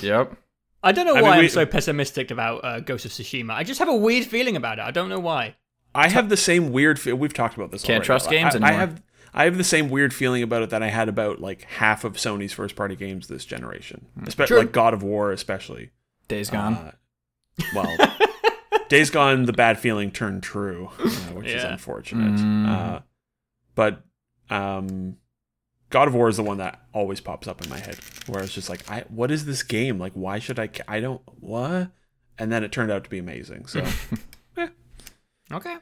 Yep. 0.00 0.36
I 0.84 0.92
don't 0.92 1.06
know 1.06 1.14
I 1.16 1.22
why 1.22 1.30
mean, 1.36 1.44
I'm 1.44 1.48
so 1.48 1.66
pessimistic 1.66 2.30
about 2.30 2.64
uh, 2.64 2.80
Ghost 2.80 3.04
of 3.04 3.12
Tsushima. 3.12 3.52
I 3.52 3.62
just 3.64 3.78
have 3.78 3.88
a 3.88 3.94
weird 3.96 4.24
feeling 4.24 4.56
about 4.56 4.78
it. 4.78 4.82
I 4.82 4.90
don't 4.90 5.08
know 5.08 5.20
why. 5.20 5.56
I 5.94 6.08
have 6.08 6.28
the 6.28 6.36
same 6.36 6.72
weird. 6.72 6.98
Fe- 6.98 7.12
we've 7.12 7.34
talked 7.34 7.54
about 7.56 7.70
this. 7.70 7.82
Can't 7.82 7.96
already. 7.96 8.06
trust 8.06 8.30
games 8.30 8.56
I, 8.56 8.68
I 8.68 8.72
have. 8.72 9.02
I 9.34 9.44
have 9.44 9.56
the 9.56 9.64
same 9.64 9.88
weird 9.90 10.12
feeling 10.12 10.42
about 10.42 10.62
it 10.62 10.70
that 10.70 10.82
I 10.82 10.88
had 10.88 11.08
about 11.08 11.40
like 11.40 11.62
half 11.62 12.04
of 12.04 12.14
Sony's 12.14 12.52
first 12.52 12.76
party 12.76 12.96
games 12.96 13.28
this 13.28 13.44
generation, 13.44 14.06
especially 14.26 14.58
like 14.58 14.72
God 14.72 14.92
of 14.94 15.02
War, 15.02 15.32
especially. 15.32 15.90
Days 16.28 16.50
gone. 16.50 16.74
Uh, 16.74 16.92
well, 17.74 17.96
Days 18.92 19.08
Gone, 19.08 19.46
the 19.46 19.54
bad 19.54 19.78
feeling 19.78 20.10
turned 20.10 20.42
true, 20.42 20.90
uh, 20.98 21.08
which 21.32 21.46
is 21.46 21.64
unfortunate. 21.64 22.38
Mm. 22.38 22.68
Uh, 22.68 23.00
but 23.74 24.04
um, 24.50 25.16
God 25.88 26.08
of 26.08 26.14
War 26.14 26.28
is 26.28 26.36
the 26.36 26.42
one 26.42 26.58
that 26.58 26.78
always 26.92 27.18
pops 27.18 27.48
up 27.48 27.64
in 27.64 27.70
my 27.70 27.78
head, 27.78 27.96
where 28.26 28.42
it's 28.42 28.52
just 28.52 28.68
like, 28.68 28.90
I 28.90 29.04
what 29.08 29.30
is 29.30 29.46
this 29.46 29.62
game? 29.62 29.98
Like, 29.98 30.12
why 30.12 30.38
should 30.38 30.58
I? 30.58 30.68
I 30.86 31.00
don't 31.00 31.22
what? 31.40 31.90
And 32.38 32.52
then 32.52 32.62
it 32.62 32.70
turned 32.70 32.92
out 32.92 33.02
to 33.04 33.08
be 33.08 33.16
amazing. 33.16 33.64
So, 33.64 33.82
Okay. 35.50 35.76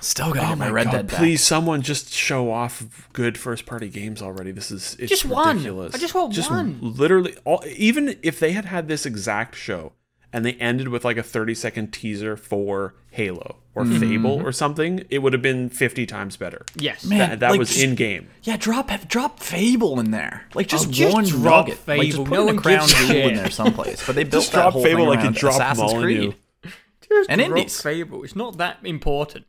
Still 0.00 0.32
gotta 0.32 0.54
oh 0.54 0.56
my 0.56 0.66
my 0.66 0.70
Red 0.72 0.84
god, 0.86 0.92
Dead 0.92 1.06
back. 1.08 1.18
please, 1.18 1.44
someone 1.44 1.82
just 1.82 2.12
show 2.12 2.50
off 2.50 3.08
good 3.12 3.38
first 3.38 3.66
party 3.66 3.88
games 3.88 4.20
already. 4.20 4.50
This 4.50 4.72
is 4.72 4.96
it's 4.98 5.10
Just 5.10 5.26
one. 5.26 5.58
ridiculous. 5.58 5.94
I 5.94 5.98
just 5.98 6.14
want 6.14 6.36
one. 6.50 6.78
Literally, 6.82 7.36
all, 7.44 7.62
even 7.76 8.18
if 8.24 8.40
they 8.40 8.50
had 8.50 8.64
had 8.64 8.88
this 8.88 9.06
exact 9.06 9.54
show 9.54 9.92
and 10.32 10.44
they 10.44 10.54
ended 10.54 10.88
with 10.88 11.04
like 11.04 11.16
a 11.16 11.22
thirty 11.22 11.54
second 11.54 11.92
teaser 11.92 12.36
for 12.36 12.94
Halo 13.10 13.56
or 13.74 13.84
Mm-hmm. 13.84 14.00
Fable 14.00 14.42
or 14.44 14.50
something, 14.52 15.04
it 15.08 15.18
would 15.20 15.32
have 15.32 15.40
been 15.42 15.70
fifty 15.70 16.04
times 16.04 16.36
better. 16.36 16.64
Yes. 16.76 17.04
Man, 17.04 17.18
That, 17.18 17.40
that 17.40 17.50
like, 17.52 17.58
was 17.60 17.68
just- 17.70 17.82
in 17.82 17.94
game. 17.94 18.28
Yeah, 18.42 18.56
drop 18.56 18.90
drop 19.08 19.40
Fable 19.40 20.00
in 20.00 20.10
there. 20.10 20.46
Like 20.54 20.66
just 20.68 20.88
Oh, 20.88 20.90
just 20.90 21.14
one 21.14 21.24
drop 21.24 21.68
nugget. 21.68 21.86
Like 21.86 22.00
just 22.02 22.12
Fable. 22.18 22.24
put 22.26 22.34
No 22.34 22.42
in 22.42 22.48
a 22.48 22.52
one 22.54 22.56
crown 22.62 22.78
gives 22.88 22.94
jewel 23.08 23.28
in 23.28 23.34
there 23.36 23.50
someplace. 23.50 24.04
But 24.06 24.16
they 24.16 24.24
built 24.24 24.42
Just 24.44 24.52
that 24.52 24.60
drop 24.62 24.72
whole 24.74 24.82
Fable 24.82 24.98
thing 25.02 25.08
like 25.08 25.18
you 25.20 25.24
around 25.26 25.34
dropped 25.36 25.54
Assassin's 25.56 25.92
Molyneux. 25.92 26.32
Creed. 26.62 26.72
Just 27.08 27.30
And 27.30 27.40
drop 27.40 27.50
indies. 27.56 27.80
Fable. 27.82 28.24
It's 28.24 28.36
not 28.36 28.58
that 28.58 28.78
important. 28.84 29.46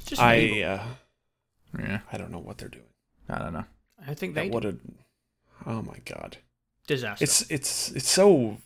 It's 0.00 0.04
just 0.10 0.20
Fable. 0.20 0.64
I 0.64 0.68
uh, 0.68 0.82
Yeah, 1.78 2.00
I 2.12 2.18
don't 2.18 2.30
know 2.32 2.38
what 2.38 2.58
they're 2.58 2.68
doing. 2.68 2.84
I 3.28 3.38
don't 3.38 3.52
know. 3.52 3.64
I 4.06 4.14
think 4.14 4.34
they 4.34 4.48
What 4.50 4.64
a 4.64 4.76
oh 5.66 5.82
my 5.82 5.98
god. 6.04 6.38
disaster. 6.86 7.22
It's 7.24 7.42
it's 7.50 7.90
it's 7.92 8.08
so 8.08 8.58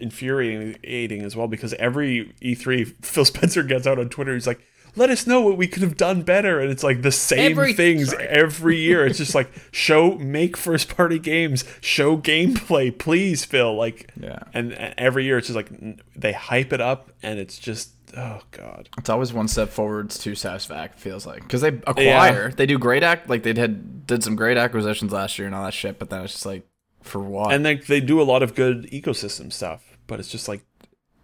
infuriating 0.00 1.22
as 1.22 1.36
well 1.36 1.48
because 1.48 1.74
every 1.74 2.32
E3 2.42 2.94
Phil 3.04 3.24
Spencer 3.24 3.62
gets 3.62 3.86
out 3.86 3.98
on 3.98 4.08
Twitter 4.08 4.34
he's 4.34 4.46
like 4.46 4.60
let 4.96 5.10
us 5.10 5.26
know 5.26 5.40
what 5.42 5.56
we 5.56 5.68
could 5.68 5.82
have 5.82 5.96
done 5.96 6.22
better 6.22 6.58
and 6.60 6.70
it's 6.70 6.82
like 6.82 7.02
the 7.02 7.12
same 7.12 7.52
Every- 7.52 7.72
things 7.72 8.10
sorry. 8.10 8.24
every 8.26 8.78
year 8.78 9.06
it's 9.06 9.18
just 9.18 9.34
like 9.34 9.50
show 9.70 10.14
make 10.16 10.56
first 10.56 10.94
party 10.96 11.18
games 11.18 11.64
show 11.80 12.16
gameplay 12.16 12.96
please 12.96 13.44
Phil 13.44 13.74
like 13.76 14.10
Yeah. 14.20 14.40
and, 14.54 14.72
and 14.72 14.94
every 14.98 15.24
year 15.24 15.38
it's 15.38 15.46
just 15.48 15.56
like 15.56 15.68
they 16.16 16.32
hype 16.32 16.72
it 16.72 16.80
up 16.80 17.10
and 17.22 17.38
it's 17.38 17.58
just 17.58 17.90
oh 18.16 18.40
god 18.50 18.88
It's 18.98 19.10
always 19.10 19.32
one 19.32 19.46
step 19.48 19.68
forwards, 19.68 20.18
two 20.18 20.34
steps 20.34 20.66
back. 20.66 20.96
Feels 20.98 21.26
like 21.26 21.42
because 21.42 21.60
they 21.60 21.68
acquire, 21.68 22.50
they 22.50 22.64
do 22.64 22.78
great 22.78 23.02
act. 23.02 23.28
Like 23.28 23.42
they 23.42 23.52
had 23.54 24.06
did 24.06 24.24
some 24.24 24.34
great 24.34 24.56
acquisitions 24.56 25.12
last 25.12 25.38
year 25.38 25.46
and 25.46 25.54
all 25.54 25.64
that 25.64 25.74
shit. 25.74 25.98
But 25.98 26.08
then 26.08 26.22
it's 26.24 26.32
just 26.32 26.46
like 26.46 26.66
for 27.02 27.18
what? 27.20 27.52
and 27.52 27.62
like 27.64 27.86
they 27.86 28.00
do 28.00 28.20
a 28.20 28.24
lot 28.24 28.42
of 28.42 28.54
good 28.54 28.84
ecosystem 28.90 29.52
stuff 29.52 29.87
but 30.08 30.18
it's 30.18 30.30
just 30.30 30.48
like 30.48 30.62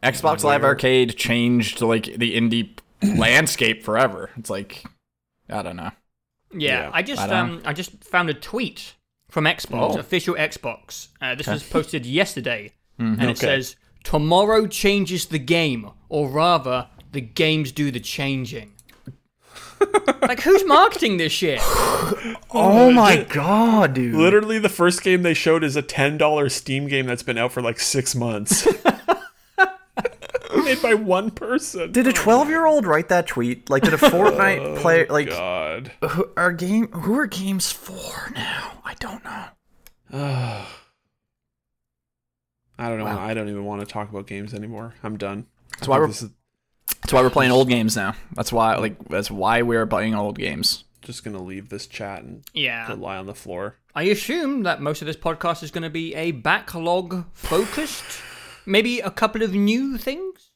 Xbox 0.02 0.44
Live 0.44 0.62
Arcade 0.62 1.16
changed 1.16 1.80
like 1.80 2.04
the 2.04 2.36
indie 2.36 2.78
landscape 3.18 3.82
forever. 3.82 4.30
It's 4.36 4.50
like 4.50 4.84
I 5.50 5.62
don't 5.62 5.76
know. 5.76 5.90
Yeah, 6.56 6.82
Yeah, 6.82 6.90
I 6.92 7.02
just 7.02 7.20
I 7.22 7.38
um 7.40 7.62
I 7.64 7.72
just 7.72 8.04
found 8.04 8.30
a 8.30 8.34
tweet 8.34 8.94
from 9.30 9.44
Xbox, 9.44 9.96
Oh. 9.96 9.98
official 9.98 10.34
Xbox. 10.36 11.08
Uh, 11.20 11.34
this 11.34 11.46
was 11.48 11.62
posted 11.68 12.06
yesterday, 12.06 12.70
Mm-hmm. 13.00 13.20
and 13.20 13.30
it 13.30 13.38
Okay. 13.38 13.46
says 13.46 13.74
tomorrow 14.04 14.68
changes 14.68 15.26
the 15.26 15.38
game, 15.40 15.90
or 16.08 16.28
rather, 16.28 16.86
the 17.10 17.20
games 17.20 17.72
do 17.72 17.90
the 17.90 17.98
changing. 17.98 18.73
Like, 20.22 20.40
who's 20.40 20.64
marketing 20.66 21.16
this 21.16 21.32
shit? 21.32 21.60
Oh, 22.56 22.86
oh 22.86 22.92
my 22.92 23.24
god, 23.24 23.94
dude! 23.94 24.14
Literally, 24.14 24.60
the 24.60 24.68
first 24.68 25.02
game 25.02 25.22
they 25.22 25.34
showed 25.34 25.64
is 25.64 25.74
a 25.74 25.82
ten 25.82 26.16
dollars 26.16 26.54
Steam 26.54 26.86
game 26.86 27.06
that's 27.06 27.24
been 27.24 27.36
out 27.36 27.50
for 27.50 27.60
like 27.60 27.80
six 27.80 28.14
months, 28.14 28.64
made 30.64 30.80
by 30.80 30.94
one 30.94 31.32
person. 31.32 31.90
Did 31.90 32.06
a 32.06 32.10
oh 32.10 32.12
twelve-year-old 32.12 32.86
write 32.86 33.08
that 33.08 33.26
tweet? 33.26 33.68
Like, 33.70 33.82
did 33.82 33.94
a 33.94 33.96
Fortnite 33.96 34.60
oh 34.60 34.80
player 34.80 35.06
like 35.10 35.30
God, 35.30 35.90
who 36.08 36.28
are 36.36 36.52
game? 36.52 36.86
Who 36.92 37.18
are 37.18 37.26
games 37.26 37.72
for 37.72 38.30
now? 38.34 38.78
I 38.84 38.94
don't 39.00 39.24
know. 39.24 39.44
I 42.78 42.88
don't 42.88 42.98
know. 42.98 43.04
Wow. 43.04 43.18
I 43.18 43.34
don't 43.34 43.48
even 43.48 43.64
want 43.64 43.80
to 43.80 43.86
talk 43.86 44.10
about 44.10 44.28
games 44.28 44.54
anymore. 44.54 44.94
I'm 45.02 45.16
done. 45.16 45.46
That's 45.72 45.88
why 45.88 45.98
we're- 45.98 46.08
this 46.08 46.22
is 46.22 46.30
That's 47.04 47.12
why 47.12 47.20
we're 47.20 47.28
playing 47.28 47.52
old 47.52 47.68
games 47.68 47.96
now. 47.96 48.14
That's 48.32 48.50
why, 48.50 48.76
like, 48.76 49.08
that's 49.10 49.30
why 49.30 49.60
we're 49.60 49.86
playing 49.86 50.14
old 50.14 50.38
games. 50.38 50.84
just 51.02 51.22
gonna 51.22 51.42
leave 51.42 51.68
this 51.68 51.86
chat 51.86 52.22
and 52.22 52.42
Yeah, 52.54 52.88
go 52.88 52.94
lie 52.94 53.18
on 53.18 53.26
the 53.26 53.34
floor. 53.34 53.76
I 53.94 54.04
assume 54.04 54.62
that 54.62 54.80
most 54.80 55.02
of 55.02 55.06
this 55.06 55.16
podcast 55.16 55.62
is 55.62 55.70
going 55.70 55.82
to 55.82 55.90
be 55.90 56.14
a 56.16 56.32
backlog 56.32 57.26
focused. 57.34 58.02
Maybe 58.66 58.98
a 59.00 59.10
couple 59.10 59.42
of 59.42 59.52
new 59.54 59.98
things. 59.98 60.50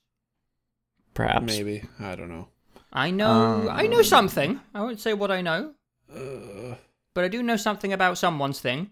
Perhaps. 1.15 1.47
Maybe 1.47 1.85
I 2.01 2.17
don't 2.17 2.31
know. 2.31 2.49
I 2.93 3.11
know, 3.11 3.69
I 3.71 3.87
know 3.87 4.01
something. 4.03 4.59
I 4.75 4.81
won't 4.81 4.99
say 5.01 5.13
what 5.13 5.31
I 5.31 5.43
know, 5.43 5.75
Uh, 6.13 6.77
but 7.15 7.25
I 7.25 7.29
do 7.29 7.43
know 7.43 7.57
something 7.57 7.93
about 7.93 8.17
someone's 8.17 8.61
thing. 8.61 8.91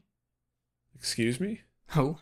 excuse 0.95 1.41
me. 1.41 1.63
Oh, 1.97 2.19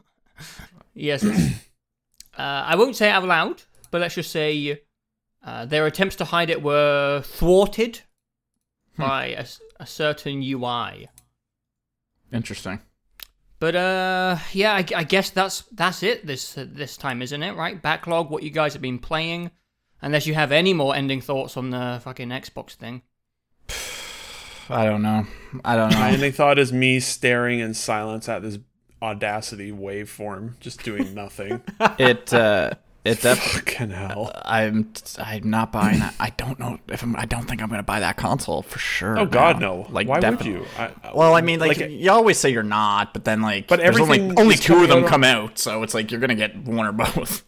yes. 0.94 1.25
yes. 1.25 1.66
uh, 2.38 2.42
I 2.70 2.77
won't 2.77 2.94
say 2.97 3.09
it 3.09 3.12
out 3.12 3.25
loud, 3.25 3.62
but 3.90 4.01
let's 4.01 4.14
just 4.14 4.31
say 4.31 4.81
uh, 5.44 5.66
their 5.66 5.87
attempts 5.87 6.16
to 6.16 6.24
hide 6.24 6.50
it 6.50 6.62
were 6.62 7.22
thwarted 7.22 8.00
by 8.96 9.46
a 9.78 9.87
certain 9.87 10.42
UI. 10.42 11.09
Interesting. 12.33 12.80
But 13.61 13.76
uh, 13.76 14.38
yeah, 14.52 14.72
I, 14.74 14.85
I 14.96 15.04
guess 15.04 15.30
that's 15.30 15.62
that's 15.72 16.02
it 16.02 16.26
this 16.26 16.59
uh, 16.59 16.66
this 16.68 16.96
time, 16.96 17.22
isn't 17.22 17.42
it? 17.42 17.57
Right, 17.57 17.80
backlog. 17.80 18.30
What 18.30 18.42
you 18.42 18.50
guys 18.50 18.72
have 18.72 18.83
been 18.83 18.98
playing, 18.98 19.50
unless 20.02 20.26
you 20.26 20.35
have 20.35 20.52
any 20.52 20.72
more 20.72 20.94
ending 20.94 21.20
thoughts 21.20 21.57
on 21.57 21.70
the 21.70 22.00
fucking 22.02 22.28
Xbox 22.28 22.72
thing. 22.72 23.02
I 24.68 24.85
don't 24.85 25.02
know. 25.02 25.26
I 25.64 25.76
don't 25.76 25.92
My 25.94 26.11
know. 26.11 26.14
only 26.14 26.30
thought 26.30 26.59
is 26.59 26.72
me 26.72 27.00
staring 27.00 27.61
in 27.61 27.74
silence 27.74 28.28
at 28.28 28.42
this 28.42 28.59
Audacity 29.02 29.70
waveform, 29.70 30.59
just 30.61 30.83
doing 30.83 31.14
nothing. 31.14 31.61
it. 31.98 32.33
uh 32.33 32.70
It 33.05 33.21
def- 33.21 33.38
Fucking 33.38 33.90
hell. 33.90 34.33
I'm. 34.47 34.90
I'm 35.19 35.51
not 35.51 35.71
buying 35.73 35.99
that. 35.99 36.14
I 36.19 36.31
don't 36.31 36.59
know 36.59 36.79
if 36.88 37.03
I'm. 37.03 37.14
I 37.17 37.27
don't 37.27 37.47
think 37.47 37.61
I'm 37.62 37.69
gonna 37.69 37.83
buy 37.83 38.01
that 38.01 38.17
console 38.17 38.62
for 38.62 38.79
sure. 38.79 39.19
Oh 39.19 39.27
God, 39.27 39.61
now. 39.61 39.69
no! 39.83 39.87
Like, 39.90 40.09
why 40.09 40.21
definitely. 40.21 40.53
would 40.61 40.61
you? 40.62 40.67
I, 40.79 40.90
Well, 41.14 41.35
I 41.35 41.43
mean, 41.43 41.61
like, 41.61 41.79
Like, 41.81 41.90
you 41.90 42.11
always 42.11 42.38
say 42.38 42.49
you're 42.51 42.62
not, 42.62 43.12
but 43.12 43.25
then 43.27 43.43
like, 43.43 43.67
But 43.69 43.81
there's 43.81 43.99
only 44.01 44.21
everything 44.21 44.38
only 44.40 44.57
two 44.57 44.83
of 44.83 44.88
them 44.88 45.05
coming 45.05 45.05
out 45.05 45.11
come 45.11 45.25
out, 45.25 45.59
so 45.59 45.83
it's 45.83 45.93
like 45.93 46.11
you're 46.11 46.21
gonna 46.21 46.35
get 46.35 46.57
one 46.57 46.87
or 46.87 46.93
both. 46.93 47.45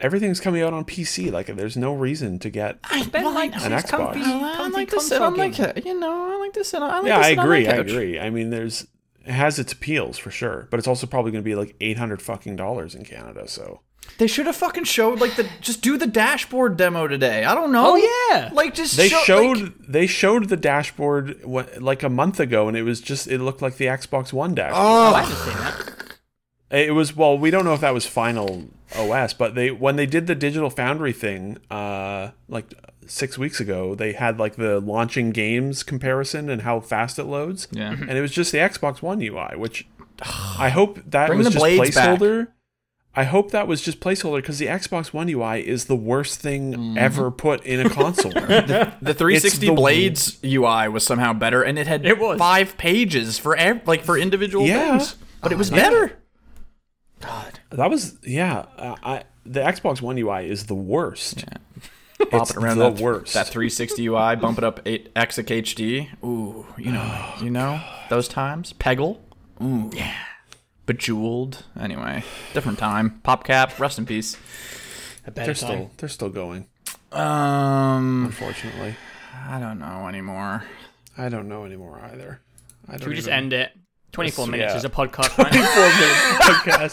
everything's 0.00 0.40
coming 0.40 0.62
out 0.62 0.72
on 0.72 0.84
PC. 0.84 1.30
Like, 1.30 1.46
there's 1.46 1.76
no 1.76 1.94
reason 1.94 2.38
to 2.40 2.50
get. 2.50 2.82
Ben 3.12 3.32
likes 3.34 3.64
An 3.64 3.72
Xbox. 3.72 3.88
comfy, 3.88 4.20
I 4.24 4.68
like 4.68 4.90
to 4.90 5.00
sit 5.00 5.18
console 5.20 5.22
on 5.24 5.36
my, 5.36 5.82
you 5.84 5.98
know, 6.00 6.32
I 6.32 6.38
like 6.40 6.52
to 6.54 6.64
sit 6.64 6.82
on. 6.82 6.90
I 6.90 6.98
like 6.98 7.06
yeah, 7.06 7.18
to 7.18 7.24
I 7.24 7.28
sit 7.30 7.38
on 7.38 7.48
my 7.48 7.56
agree. 7.56 7.68
I 7.68 7.76
agree. 7.76 8.18
I 8.18 8.30
mean, 8.30 8.50
there's 8.50 8.86
it 9.24 9.32
has 9.32 9.58
its 9.60 9.72
appeals 9.72 10.18
for 10.18 10.30
sure, 10.32 10.66
but 10.70 10.78
it's 10.78 10.88
also 10.88 11.06
probably 11.06 11.30
going 11.30 11.44
to 11.44 11.48
be 11.48 11.54
like 11.54 11.76
800 11.80 12.20
fucking 12.22 12.56
dollars 12.56 12.94
in 12.94 13.04
Canada. 13.04 13.46
So 13.46 13.80
They 14.16 14.26
should 14.26 14.46
have 14.46 14.56
fucking 14.56 14.84
showed 14.84 15.20
like 15.20 15.36
the 15.36 15.48
just 15.60 15.82
do 15.82 15.96
the 15.96 16.06
dashboard 16.06 16.76
demo 16.76 17.06
today. 17.06 17.44
I 17.44 17.54
don't 17.54 17.70
know. 17.70 17.92
Oh, 17.92 18.30
yeah. 18.30 18.50
like 18.52 18.74
just 18.74 18.96
they 18.96 19.08
show, 19.08 19.22
showed 19.22 19.58
like- 19.58 19.72
they 19.86 20.06
showed 20.06 20.48
the 20.48 20.56
dashboard 20.56 21.44
what, 21.44 21.80
like 21.80 22.02
a 22.02 22.08
month 22.08 22.40
ago, 22.40 22.66
and 22.66 22.76
it 22.76 22.82
was 22.82 23.00
just 23.00 23.28
it 23.28 23.38
looked 23.38 23.62
like 23.62 23.76
the 23.76 23.86
Xbox 23.86 24.32
One 24.32 24.54
dashboard. 24.54 24.82
Oh, 24.82 25.14
I 25.14 25.20
oh, 25.20 25.24
haven't 25.24 25.36
seen 25.36 25.54
that. 25.58 25.98
It 26.70 26.94
was 26.94 27.16
well, 27.16 27.38
we 27.38 27.50
don't 27.50 27.64
know 27.64 27.74
if 27.74 27.80
that 27.80 27.94
was 27.94 28.06
final 28.06 28.66
OS, 28.96 29.32
but 29.34 29.54
they 29.54 29.70
when 29.70 29.96
they 29.96 30.06
did 30.06 30.26
the 30.26 30.34
Digital 30.34 30.68
Foundry 30.70 31.12
thing, 31.12 31.58
uh, 31.70 32.30
like 32.48 32.74
six 33.06 33.38
weeks 33.38 33.58
ago, 33.60 33.94
they 33.94 34.12
had 34.12 34.38
like 34.38 34.56
the 34.56 34.80
launching 34.80 35.30
games 35.30 35.82
comparison 35.82 36.50
and 36.50 36.62
how 36.62 36.80
fast 36.80 37.18
it 37.18 37.24
loads. 37.24 37.68
Yeah. 37.70 37.92
and 37.92 38.10
it 38.10 38.20
was 38.20 38.32
just 38.32 38.52
the 38.52 38.58
Xbox 38.58 39.00
One 39.00 39.20
UI, 39.22 39.56
which 39.56 39.86
I 40.58 40.68
hope 40.68 41.00
that 41.06 41.28
Bring 41.28 41.38
was 41.38 41.46
the 41.46 41.52
just 41.52 41.62
blades 41.62 41.94
back. 41.94 42.48
Placeholder. 43.14 43.20
I 43.20 43.24
hope 43.24 43.50
that 43.50 43.66
was 43.66 43.80
just 43.82 44.00
placeholder 44.00 44.36
because 44.36 44.58
the 44.58 44.66
Xbox 44.66 45.12
One 45.12 45.28
UI 45.28 45.60
is 45.66 45.86
the 45.86 45.96
worst 45.96 46.40
thing 46.40 46.72
Mm-hmm. 46.74 46.98
ever 46.98 47.30
put 47.30 47.64
in 47.64 47.84
a 47.84 47.90
console. 47.90 48.32
the 48.32 49.14
360 49.16 49.66
the- 49.66 49.72
Blades 49.74 50.38
UI 50.44 50.88
was 50.88 51.04
somehow 51.04 51.32
better, 51.32 51.62
and 51.62 51.78
it 51.78 51.86
had 51.86 52.06
It 52.06 52.18
was. 52.18 52.38
five 52.38 52.76
pages 52.78 53.38
for 53.38 53.56
ev- 53.56 53.86
like 53.86 54.04
for 54.04 54.16
individual 54.18 54.66
Yeah. 54.66 54.98
things, 54.98 55.16
but 55.42 55.52
it 55.52 55.58
was 55.58 55.70
better. 55.70 56.18
God, 57.20 57.58
that 57.70 57.90
was 57.90 58.16
yeah. 58.22 58.66
Uh, 58.76 58.94
I 59.02 59.22
the 59.44 59.60
Xbox 59.60 60.00
One 60.00 60.16
UI 60.18 60.48
is 60.48 60.66
the 60.66 60.74
worst. 60.76 61.44
pop 62.30 62.42
It's 62.42 62.50
it 62.50 62.56
around 62.56 62.78
the 62.78 62.90
that, 62.90 63.02
worst. 63.02 63.34
that 63.34 63.48
360 63.48 64.06
UI, 64.06 64.36
bump 64.36 64.58
it 64.58 64.64
up 64.64 64.80
eight 64.86 65.10
exec 65.16 65.46
HD. 65.46 66.08
Ooh, 66.24 66.66
you 66.76 66.92
know, 66.92 67.32
you 67.42 67.50
know 67.50 67.80
those 68.10 68.28
times. 68.28 68.72
Peggle. 68.74 69.18
Ooh, 69.62 69.90
yeah. 69.94 70.14
Bejeweled. 70.88 71.64
Anyway, 71.78 72.24
different 72.54 72.78
time. 72.78 73.20
PopCap. 73.22 73.78
Rest 73.78 73.98
in 73.98 74.06
peace. 74.06 74.38
They're 75.34 75.54
still 75.54 75.90
they're 75.98 76.08
still 76.08 76.30
going. 76.30 76.66
Um, 77.12 78.24
Unfortunately, 78.24 78.94
I 79.46 79.60
don't 79.60 79.78
know 79.78 80.08
anymore. 80.08 80.64
I 81.18 81.28
don't 81.28 81.46
know 81.48 81.66
anymore 81.66 82.00
either. 82.10 82.40
I 82.88 82.92
don't 82.92 83.00
Should 83.00 83.08
we 83.10 83.14
just 83.16 83.28
even- 83.28 83.38
end 83.38 83.52
it? 83.52 83.72
24 84.12 84.44
Yes, 84.46 84.50
minutes 84.50 84.72
yeah. 84.72 84.76
is 84.78 84.84
a 84.86 84.88
podcast, 85.00 85.36
right? 85.36 85.52
podcast. 85.52 86.92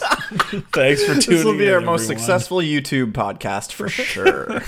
Thanks 0.74 1.02
for 1.02 1.14
tuning 1.14 1.30
in. 1.30 1.36
This 1.36 1.44
will 1.46 1.56
be 1.56 1.66
in, 1.68 1.72
our 1.74 1.80
most 1.80 2.06
successful 2.06 2.58
YouTube 2.58 3.12
podcast 3.12 3.72
for 3.72 3.88
sure. 3.88 4.46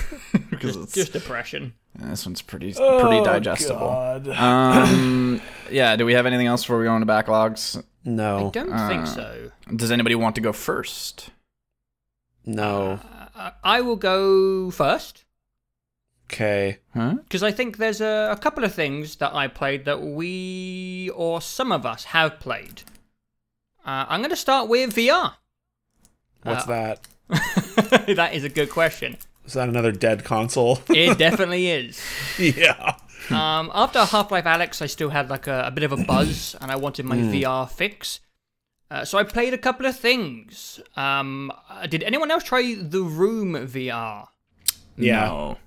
because 0.49 0.73
just, 0.75 0.79
it's 0.85 0.93
just 0.93 1.13
depression. 1.13 1.73
this 1.99 2.25
one's 2.25 2.41
pretty 2.41 2.73
Oh, 2.79 3.01
pretty 3.01 3.23
digestible. 3.23 3.91
Um, 4.35 5.39
yeah. 5.69 5.95
Do 5.95 6.07
we 6.07 6.13
have 6.13 6.25
anything 6.25 6.47
else 6.47 6.63
before 6.63 6.79
we 6.79 6.85
go 6.85 6.95
into 6.95 7.05
backlogs? 7.05 7.83
No, 8.15 8.47
I 8.47 8.49
don't 8.51 8.87
think 8.87 9.07
so. 9.07 9.51
Does 9.75 9.91
anybody 9.91 10.15
want 10.15 10.35
to 10.35 10.41
go 10.41 10.53
first? 10.53 11.29
no. 12.45 12.99
Uh, 13.35 13.51
I 13.63 13.79
will 13.79 13.95
go 13.95 14.69
first 14.69 15.23
Okay. 16.31 16.77
Huh? 16.93 17.15
because 17.23 17.41
I 17.41 17.51
think 17.51 17.77
there's 17.77 18.01
a, 18.01 18.29
a 18.31 18.37
couple 18.37 18.63
of 18.63 18.73
things 18.73 19.15
that 19.15 19.33
I 19.33 19.47
played 19.47 19.85
that 19.85 20.01
we 20.01 21.09
or 21.15 21.41
some 21.41 21.71
of 21.71 21.85
us 21.87 22.03
have 22.05 22.39
played. 22.39 22.83
Uh, 23.83 24.05
I'm 24.07 24.21
going 24.21 24.29
to 24.29 24.35
start 24.35 24.69
with 24.69 24.95
VR. 24.95 25.33
What's 26.43 26.65
that? 26.65 27.01
that 27.29 28.31
is 28.33 28.43
a 28.43 28.49
good 28.49 28.69
question. 28.69 29.17
Is 29.45 29.53
that 29.53 29.69
another 29.69 29.91
dead 29.91 30.23
console? 30.23 30.79
It 30.89 31.17
definitely 31.17 31.67
is. 31.69 31.99
yeah. 32.37 32.97
Um, 33.31 33.71
after 33.73 34.03
Half 34.03 34.31
Life 34.31 34.45
Alyx, 34.45 34.81
I 34.81 34.87
still 34.87 35.09
had 35.09 35.29
like 35.29 35.47
a, 35.47 35.65
a 35.67 35.71
bit 35.71 35.83
of 35.83 35.91
a 35.91 35.97
buzz, 36.05 36.55
and 36.61 36.71
I 36.71 36.75
wanted 36.75 37.05
my 37.05 37.17
VR 37.17 37.69
fix. 37.69 38.19
Uh, 38.91 39.05
so 39.05 39.17
I 39.17 39.23
played 39.23 39.53
a 39.53 39.57
couple 39.57 39.85
of 39.85 39.95
things. 39.97 40.79
Um, 40.95 41.51
uh, 41.69 41.85
did 41.85 42.01
anyone 42.03 42.31
else 42.31 42.43
try 42.43 42.75
the 42.75 43.01
Room 43.03 43.53
VR? 43.53 44.27
Yeah. 44.97 45.25
No. 45.27 45.57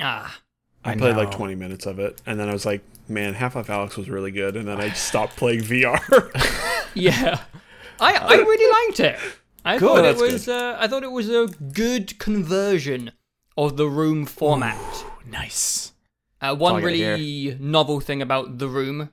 Ah, 0.00 0.40
I, 0.84 0.92
I 0.92 0.96
played 0.96 1.16
like 1.16 1.30
20 1.30 1.54
minutes 1.54 1.86
of 1.86 1.98
it, 1.98 2.20
and 2.26 2.40
then 2.40 2.48
I 2.48 2.52
was 2.52 2.64
like, 2.66 2.82
man, 3.08 3.34
Half 3.34 3.54
Life 3.54 3.68
Alyx 3.68 3.96
was 3.96 4.08
really 4.08 4.30
good, 4.30 4.56
and 4.56 4.66
then 4.66 4.80
I 4.80 4.88
just 4.88 5.04
stopped 5.08 5.36
playing 5.36 5.60
VR. 5.60 6.00
yeah. 6.94 7.40
I 8.00 8.14
I 8.14 8.34
really 8.34 8.88
liked 8.88 9.00
it. 9.00 9.18
I 9.64 9.78
Good, 9.78 9.86
thought 9.86 10.04
it 10.04 10.16
was 10.16 10.48
uh, 10.48 10.76
I 10.78 10.88
thought 10.88 11.04
it 11.04 11.12
was 11.12 11.28
a 11.30 11.46
good 11.72 12.18
conversion 12.18 13.12
of 13.56 13.76
the 13.76 13.86
Room 13.86 14.26
format. 14.26 15.04
Nice. 15.26 15.92
Uh, 16.40 16.54
one 16.54 16.82
really 16.82 17.56
novel 17.58 18.00
thing 18.00 18.20
about 18.22 18.58
the 18.58 18.68
room 18.68 19.10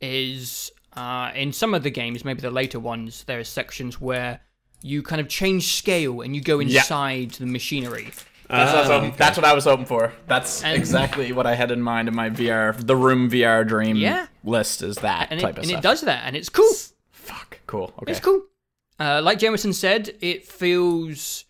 is 0.00 0.70
uh, 0.94 1.30
in 1.34 1.52
some 1.52 1.74
of 1.74 1.82
the 1.82 1.90
games, 1.90 2.24
maybe 2.24 2.40
the 2.40 2.50
later 2.50 2.80
ones, 2.80 3.24
there 3.24 3.38
are 3.38 3.44
sections 3.44 4.00
where 4.00 4.40
you 4.82 5.02
kind 5.02 5.20
of 5.20 5.28
change 5.28 5.74
scale 5.74 6.20
and 6.20 6.34
you 6.34 6.42
go 6.42 6.58
Yeah. 6.58 6.78
inside 6.80 7.32
the 7.32 7.46
machinery. 7.46 8.10
That's, 8.48 8.72
what 8.72 8.76
I 8.76 8.80
was 8.82 8.90
Ah, 8.90 9.00
hoping- 9.00 9.14
that's 9.16 9.36
what 9.38 9.44
I 9.46 9.54
was 9.54 9.64
hoping 9.64 9.86
for. 9.86 10.12
That's 10.26 10.62
And- 10.62 10.76
exactly 10.76 11.32
what 11.32 11.46
I 11.46 11.54
had 11.54 11.70
in 11.70 11.80
mind 11.80 12.08
in 12.08 12.14
my 12.14 12.28
VR, 12.28 12.72
the 12.78 12.94
room 12.96 13.30
VR 13.30 13.64
dream 13.66 13.96
Yeah. 13.96 14.26
list 14.44 14.82
is 14.82 14.96
that 14.96 15.28
And, 15.30 15.40
type 15.40 15.50
it, 15.50 15.52
of 15.52 15.58
and 15.58 15.66
stuff. 15.66 15.76
And 15.76 15.84
it 15.84 15.88
does 15.88 16.00
that, 16.02 16.22
and 16.26 16.36
it's 16.36 16.48
cool. 16.50 16.70
Fuck. 17.10 17.60
Cool. 17.66 17.94
Okay. 18.02 18.12
It's 18.12 18.20
cool. 18.20 18.42
Uh, 19.00 19.20
like 19.24 19.38
Jameson 19.38 19.72
said, 19.72 20.14
it 20.20 20.46
feels. 20.46 21.43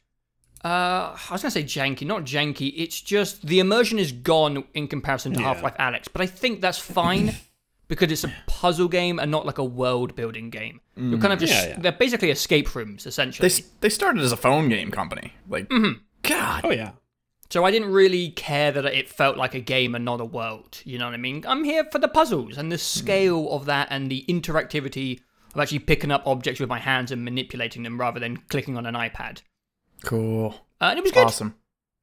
Uh, 0.64 1.14
I 1.14 1.33
was 1.33 1.42
gonna 1.42 1.50
say 1.50 1.62
janky, 1.62 2.07
not 2.07 2.24
janky. 2.24 2.72
It's 2.77 3.00
just 3.00 3.46
the 3.46 3.59
immersion 3.61 3.98
is 3.98 4.12
gone 4.12 4.64
in 4.72 4.88
comparison 4.88 5.33
to 5.35 5.40
Yeah. 5.40 5.46
Half-Life 5.48 5.77
Alyx, 5.79 6.09
but 6.12 6.22
I 6.22 6.27
think 6.27 6.61
that's 6.62 6.79
fine 6.79 7.35
because 7.88 8.11
it's 8.11 8.24
a 8.24 8.33
puzzle 8.46 8.88
game 8.88 9.18
and 9.18 9.31
not 9.31 9.44
like 9.44 9.59
a 9.59 9.64
world-building 9.64 10.48
game. 10.50 10.81
You're 10.96 11.18
kind 11.18 11.33
of 11.35 11.38
just 11.38 11.53
Yeah, 11.53 11.68
yeah. 11.68 11.79
they're 11.81 11.92
basically 11.92 12.31
escape 12.31 12.74
rooms 12.74 13.05
essentially. 13.05 13.46
They 13.48 13.62
they 13.81 13.88
started 13.90 14.22
as 14.22 14.33
a 14.33 14.37
phone 14.38 14.68
game 14.70 14.90
company. 14.90 15.35
Like, 15.48 15.68
Mm-hmm. 15.68 15.98
God. 16.22 16.62
oh, 16.64 16.70
yeah. 16.70 16.92
So 17.50 17.64
I 17.64 17.70
didn't 17.70 17.92
really 17.92 18.31
care 18.31 18.72
that 18.72 18.87
it 18.87 19.09
felt 19.11 19.37
like 19.37 19.55
a 19.55 19.61
game 19.61 19.94
and 19.94 20.03
not 20.05 20.20
a 20.20 20.24
world. 20.24 20.81
You 20.85 20.98
know 20.98 21.05
what 21.05 21.12
I 21.14 21.18
mean? 21.18 21.44
I'm 21.46 21.62
here 21.62 21.85
for 21.92 21.98
the 21.98 22.09
puzzles 22.09 22.57
and 22.57 22.72
the 22.72 22.79
scale 22.79 23.50
of 23.53 23.66
that 23.66 23.88
and 23.90 24.11
the 24.11 24.24
interactivity 24.29 25.20
of 25.55 25.61
actually 25.61 25.81
picking 25.81 26.11
up 26.11 26.27
objects 26.27 26.59
with 26.59 26.70
my 26.70 26.79
hands 26.81 27.12
and 27.12 27.22
manipulating 27.22 27.83
them 27.83 28.00
rather 28.00 28.18
than 28.18 28.38
clicking 28.48 28.79
on 28.79 28.87
an 28.87 28.94
iPad. 28.94 29.42
Cool. 30.04 30.54
Uh, 30.80 30.86
and 30.86 30.98
it 30.98 31.02
was 31.02 31.12
good. 31.12 31.26
Awesome. 31.26 31.54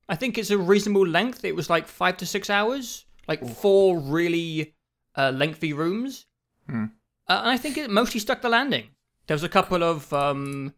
I 0.09 0.15
think 0.15 0.37
it's 0.37 0.49
a 0.49 0.57
reasonable 0.57 1.07
length. 1.07 1.45
It 1.45 1.55
was 1.55 1.69
like 1.69 1.87
five 1.87 2.17
to 2.17 2.25
six 2.25 2.49
hours, 2.49 3.05
like 3.27 3.47
four 3.47 3.99
really 3.99 4.75
uh, 5.15 5.31
lengthy 5.33 5.73
rooms. 5.73 6.25
Hmm. 6.67 6.85
Uh, 7.27 7.39
and 7.43 7.49
I 7.49 7.57
think 7.57 7.77
it 7.77 7.89
mostly 7.89 8.19
stuck 8.19 8.41
the 8.41 8.49
landing. 8.49 8.87
There 9.27 9.35
was 9.35 9.43
a 9.43 9.49
couple 9.49 9.83
of, 9.83 10.11
um, 10.11 10.73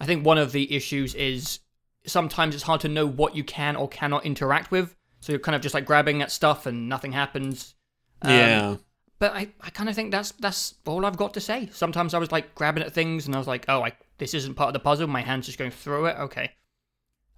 I 0.00 0.06
think 0.06 0.24
one 0.24 0.38
of 0.38 0.52
the 0.52 0.74
issues 0.74 1.14
is 1.14 1.60
sometimes 2.06 2.54
it's 2.54 2.64
hard 2.64 2.80
to 2.82 2.88
know 2.88 3.06
what 3.06 3.36
you 3.36 3.44
can 3.44 3.76
or 3.76 3.88
cannot 3.88 4.24
interact 4.24 4.70
with. 4.70 4.94
So 5.20 5.32
you're 5.32 5.40
kind 5.40 5.56
of 5.56 5.62
just 5.62 5.74
like 5.74 5.84
grabbing 5.84 6.22
at 6.22 6.30
stuff 6.30 6.64
and 6.64 6.88
nothing 6.88 7.12
happens. 7.12 7.74
Um, 8.22 8.30
yeah. 8.30 8.76
But 9.18 9.34
I, 9.34 9.48
I 9.60 9.70
kind 9.70 9.88
of 9.88 9.96
think 9.96 10.12
that's 10.12 10.30
that's 10.32 10.76
all 10.86 11.04
I've 11.04 11.16
got 11.16 11.34
to 11.34 11.40
say. 11.40 11.68
Sometimes 11.72 12.14
I 12.14 12.18
was 12.18 12.30
like 12.30 12.54
grabbing 12.54 12.84
at 12.84 12.92
things 12.92 13.26
and 13.26 13.34
I 13.34 13.38
was 13.38 13.48
like, 13.48 13.64
oh, 13.68 13.82
I, 13.82 13.92
this 14.18 14.32
isn't 14.32 14.54
part 14.54 14.68
of 14.68 14.74
the 14.74 14.80
puzzle. 14.80 15.08
My 15.08 15.22
hand's 15.22 15.46
just 15.46 15.58
going 15.58 15.72
through 15.72 16.06
it. 16.06 16.16
Okay. 16.18 16.52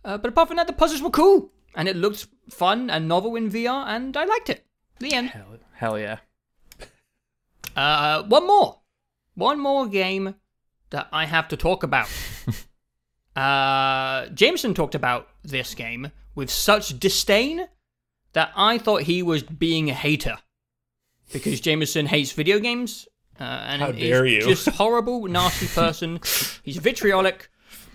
Uh, 0.04 0.18
but 0.18 0.28
apart 0.28 0.48
from 0.48 0.56
that, 0.56 0.66
the 0.66 0.72
puzzles 0.72 1.02
were 1.02 1.10
cool 1.10 1.50
and 1.74 1.88
it 1.88 1.96
looked 1.96 2.26
fun 2.48 2.90
and 2.90 3.06
novel 3.08 3.36
in 3.36 3.50
VR, 3.50 3.86
and 3.86 4.16
I 4.16 4.24
liked 4.24 4.50
it. 4.50 4.66
The 4.98 5.12
end. 5.12 5.30
Hell, 5.30 5.58
hell 5.74 5.98
yeah. 5.98 6.18
Uh, 7.76 8.22
one 8.24 8.46
more, 8.46 8.80
one 9.34 9.58
more 9.60 9.86
game 9.86 10.34
that 10.90 11.08
I 11.12 11.26
have 11.26 11.48
to 11.48 11.56
talk 11.56 11.82
about. 11.82 12.08
uh, 13.36 14.26
Jameson 14.30 14.74
talked 14.74 14.94
about 14.94 15.28
this 15.42 15.74
game 15.74 16.10
with 16.34 16.50
such 16.50 16.98
disdain 16.98 17.68
that 18.32 18.52
I 18.56 18.78
thought 18.78 19.02
he 19.02 19.22
was 19.22 19.42
being 19.42 19.90
a 19.90 19.94
hater 19.94 20.38
because 21.32 21.60
Jameson 21.60 22.06
hates 22.06 22.32
video 22.32 22.58
games. 22.58 23.06
Uh, 23.38 23.44
and 23.44 23.80
How 23.80 23.88
is 23.88 23.96
dare 23.96 24.26
you. 24.26 24.42
just 24.42 24.68
horrible, 24.76 25.26
nasty 25.26 25.66
person. 25.66 26.20
He's 26.62 26.76
vitriolic. 26.76 27.48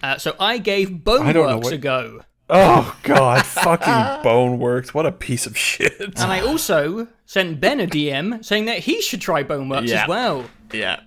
Uh, 0.05 0.17
so 0.19 0.35
I 0.39 0.57
gave 0.59 0.89
I 0.89 0.93
Boneworks 0.93 1.63
what- 1.63 1.73
a 1.73 1.77
go. 1.77 2.21
Oh, 2.47 2.95
God. 3.01 3.43
fucking 3.43 3.87
Boneworks. 4.23 4.89
What 4.93 5.07
a 5.07 5.11
piece 5.11 5.47
of 5.47 5.57
shit. 5.57 5.99
And 5.99 6.31
I 6.31 6.41
also 6.41 7.07
sent 7.25 7.59
Ben 7.59 7.79
a 7.79 7.87
DM 7.87 8.45
saying 8.45 8.65
that 8.65 8.79
he 8.79 9.01
should 9.01 9.19
try 9.21 9.43
Boneworks 9.43 9.87
Yeah. 9.87 10.03
as 10.03 10.07
well, 10.07 10.45
Yeah. 10.71 10.99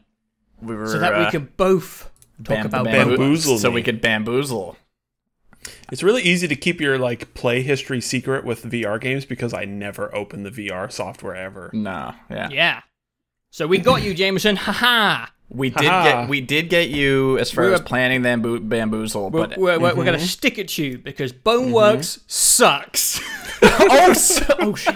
We 0.61 0.75
were 0.75 0.89
so 0.89 0.99
that 0.99 1.13
we 1.17 1.25
uh, 1.27 1.31
could 1.31 1.57
both 1.57 2.11
talk 2.43 2.57
bam- 2.57 2.67
about 2.67 2.85
bambo- 2.87 3.15
Boneworks. 3.15 3.19
Bamboozle 3.19 3.59
so 3.59 3.71
we 3.71 3.85
could 3.85 4.01
bamboozle. 4.01 4.77
It's 5.93 6.03
really 6.03 6.23
easy 6.23 6.49
to 6.49 6.57
keep 6.57 6.81
your 6.81 6.99
like 6.99 7.33
play 7.35 7.63
history 7.63 8.01
secret 8.01 8.45
with 8.45 8.65
VR 8.65 9.01
games 9.01 9.25
because 9.25 9.55
I 9.55 9.65
never 9.65 10.13
open 10.13 10.43
the 10.43 10.51
VR 10.51 10.91
software 10.91 11.37
ever. 11.37 11.71
No. 11.73 12.15
Yeah. 12.29 12.49
Yeah. 12.51 12.81
So 13.51 13.69
we 13.69 13.79
got 13.79 14.03
you, 14.03 14.13
Jameson. 14.15 14.57
Haha. 14.57 15.27
We 15.51 15.71
did 15.71 15.87
Haha. 15.89 16.21
get 16.23 16.29
we 16.29 16.41
did 16.43 16.69
get 16.69 16.91
you 16.91 17.39
as 17.39 17.51
far 17.51 17.65
We 17.67 17.73
as 17.73 17.81
were- 17.81 17.87
planning 17.87 18.21
the 18.23 18.29
bamboo- 18.29 18.61
bamboozle, 18.61 19.31
We're, 19.31 19.47
but 19.49 19.57
we're, 19.59 19.79
we're, 19.81 19.91
Mm-hmm. 19.93 20.05
going 20.05 20.19
to 20.19 20.27
stick 20.27 20.59
it 20.59 20.69
to 20.69 20.85
you 20.85 20.99
because 20.99 21.33
Boneworks 21.33 22.21
sucks. 22.27 23.19
oh, 23.63 24.13
so- 24.13 24.45
oh, 24.59 24.75
shit. 24.75 24.95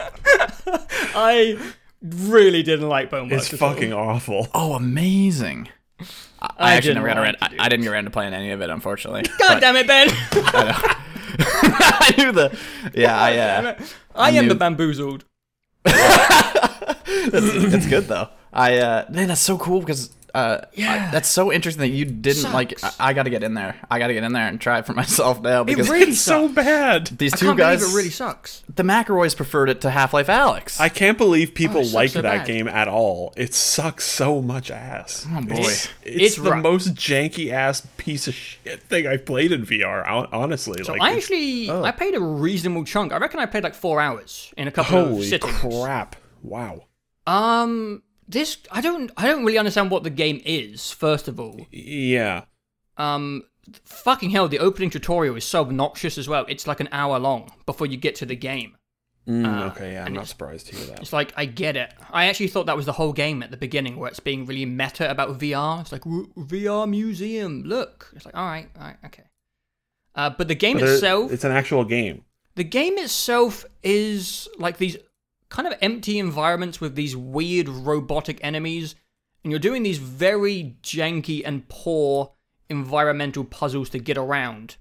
I 1.14 1.58
really 2.02 2.62
didn't 2.62 2.88
like 2.88 3.10
Boneworks. 3.10 3.32
It's 3.32 3.54
at 3.54 3.62
all. 3.62 3.72
fucking 3.72 3.92
awful. 3.94 4.48
oh, 4.54 4.74
amazing. 4.74 5.68
I, 6.00 6.02
I 6.02 6.06
I 6.58 6.74
actually 6.74 6.90
didn't 6.94 7.04
never 7.06 7.14
got 7.14 7.18
around. 7.24 7.36
like 7.40 7.60
I, 7.60 7.64
I 7.64 7.68
didn't 7.70 7.84
get 7.84 7.92
around 7.92 8.04
to 8.04 8.10
playing 8.10 8.34
any 8.34 8.50
of 8.50 8.60
it, 8.60 8.68
unfortunately. 8.70 9.24
God 9.38 9.60
damn 9.60 9.76
it, 9.76 9.86
Ben. 9.86 10.08
I 10.10 12.14
knew 12.16 12.32
the. 12.32 12.58
Yeah, 12.94 13.18
I. 13.18 13.36
Uh, 13.38 13.78
I 14.14 14.30
am 14.32 14.44
knew- 14.44 14.48
the 14.50 14.54
bamboozled. 14.54 15.24
it's, 15.84 17.74
it's 17.74 17.86
good 17.86 18.06
though. 18.06 18.28
I 18.58 18.78
uh, 18.78 19.04
man, 19.10 19.28
that's 19.28 19.40
so 19.40 19.56
cool 19.58 19.80
because 19.80 20.10
uh, 20.34 20.60
Yeah. 20.74 21.08
I- 21.08 21.10
that's 21.12 21.28
so 21.28 21.50
interesting 21.52 21.80
that 21.80 21.88
you 21.96 22.04
didn't 22.04 22.52
like. 22.52 22.74
I, 22.84 22.92
I 23.00 23.12
got 23.14 23.22
to 23.22 23.30
get 23.30 23.42
in 23.42 23.54
there. 23.54 23.76
I 23.90 23.98
got 23.98 24.08
to 24.08 24.14
get 24.14 24.24
in 24.24 24.32
there 24.32 24.46
and 24.46 24.60
try 24.60 24.78
it 24.78 24.84
for 24.86 24.92
myself 25.02 25.40
now 25.40 25.64
because 25.64 25.88
really 25.88 26.10
It's 26.10 26.20
so 26.36 26.48
bad. 26.48 27.06
these 27.06 27.32
I 27.34 27.36
two 27.38 27.46
can't 27.46 27.58
guys, 27.58 27.82
it 27.82 27.96
really 27.96 28.10
sucks. 28.10 28.62
the 28.74 28.82
McElroys 28.82 29.34
preferred 29.36 29.70
it 29.70 29.80
to 29.82 29.90
Half 29.90 30.12
Life 30.12 30.26
Alyx. 30.26 30.78
I 30.80 30.90
can't 30.90 31.16
believe 31.16 31.54
people 31.54 31.80
Oh, 31.80 31.94
like 31.94 32.10
so 32.10 32.20
that 32.22 32.38
bad. 32.38 32.46
game 32.46 32.68
at 32.68 32.88
all. 32.88 33.32
It 33.36 33.54
sucks 33.54 34.04
so 34.04 34.42
much 34.42 34.70
ass. 34.70 35.26
Oh, 35.30 35.40
boy. 35.40 35.54
It's, 35.60 35.88
it's, 36.02 36.22
It's 36.22 36.36
the 36.36 36.50
rough. 36.50 36.62
most 36.62 36.94
janky 36.94 37.50
ass 37.52 37.86
piece 37.96 38.28
of 38.28 38.34
shit 38.34 38.82
thing 38.82 39.06
I've 39.06 39.24
played 39.24 39.50
in 39.52 39.64
VR. 39.64 40.04
Honestly, 40.32 40.82
So 40.84 40.92
like 40.92 41.00
I 41.00 41.14
actually, 41.16 41.70
oh. 41.70 41.84
I 41.84 41.90
played 41.92 42.14
a 42.14 42.20
reasonable 42.20 42.84
chunk. 42.84 43.12
I 43.12 43.16
reckon 43.18 43.40
I 43.40 43.46
played 43.46 43.62
like 43.64 43.74
four 43.74 43.98
hours 44.00 44.52
in 44.58 44.68
a 44.68 44.70
couple 44.72 44.98
of 44.98 45.08
holy 45.08 45.26
sittings. 45.26 45.54
crap! 45.58 46.16
Wow. 46.42 46.82
Um, 47.26 48.02
this 48.28 48.58
I 48.70 48.80
don't, 48.80 49.10
I 49.16 49.26
don't 49.26 49.44
really 49.44 49.58
understand 49.58 49.90
what 49.90 50.02
the 50.04 50.10
game 50.10 50.40
is. 50.44 50.90
First 50.90 51.28
of 51.28 51.40
all, 51.40 51.66
Yeah. 51.70 52.44
um, 52.96 53.42
fucking 53.84 54.30
hell, 54.30 54.48
the 54.48 54.58
opening 54.58 54.90
tutorial 54.90 55.36
is 55.36 55.44
so 55.44 55.62
obnoxious 55.62 56.18
as 56.18 56.28
well. 56.28 56.44
It's 56.48 56.66
like 56.66 56.80
an 56.80 56.88
hour 56.92 57.18
long 57.18 57.50
before 57.66 57.86
you 57.86 57.96
get 57.96 58.14
to 58.16 58.26
the 58.26 58.36
game. 58.36 58.76
Mm, 59.28 59.44
Uh, 59.46 59.66
okay. 59.72 59.92
Yeah. 59.92 60.04
I'm 60.06 60.14
not 60.14 60.26
surprised 60.26 60.68
to 60.68 60.76
hear 60.76 60.86
that. 60.86 61.00
It's 61.00 61.12
like 61.12 61.32
I 61.36 61.44
get 61.44 61.76
it. 61.76 61.92
I 62.10 62.26
actually 62.28 62.48
thought 62.48 62.64
that 62.66 62.76
was 62.76 62.86
the 62.86 62.92
whole 62.94 63.12
game 63.12 63.42
at 63.42 63.50
the 63.50 63.58
beginning, 63.58 63.96
where 63.96 64.08
it's 64.08 64.20
being 64.20 64.46
really 64.46 64.64
meta 64.64 65.10
about 65.10 65.38
VR. 65.38 65.82
It's 65.82 65.92
like 65.92 66.02
VR 66.04 66.86
museum. 66.88 67.62
Look, 67.64 68.10
it's 68.16 68.24
like 68.24 68.34
all 68.36 68.46
right, 68.46 68.68
all 68.78 68.84
right, 68.86 68.96
okay. 69.04 69.24
Uh, 70.14 70.30
but 70.30 70.48
the 70.48 70.54
game 70.54 70.78
But 70.78 70.88
itself, 70.88 71.30
it's 71.30 71.44
an 71.44 71.52
actual 71.52 71.84
game. 71.84 72.24
the 72.54 72.64
game 72.64 72.96
itself 72.96 73.66
is 73.82 74.48
like 74.58 74.78
these 74.78 74.96
kind 75.48 75.66
of 75.66 75.74
empty 75.80 76.18
environments 76.18 76.80
with 76.80 76.94
these 76.94 77.16
weird 77.16 77.68
robotic 77.68 78.38
enemies, 78.42 78.94
and 79.42 79.50
you're 79.50 79.58
doing 79.60 79.82
these 79.82 79.98
very 79.98 80.76
janky 80.82 81.42
and 81.44 81.68
poor 81.68 82.32
environmental 82.68 83.44
puzzles 83.44 83.88
to 83.90 83.98
get 83.98 84.18
around. 84.18 84.76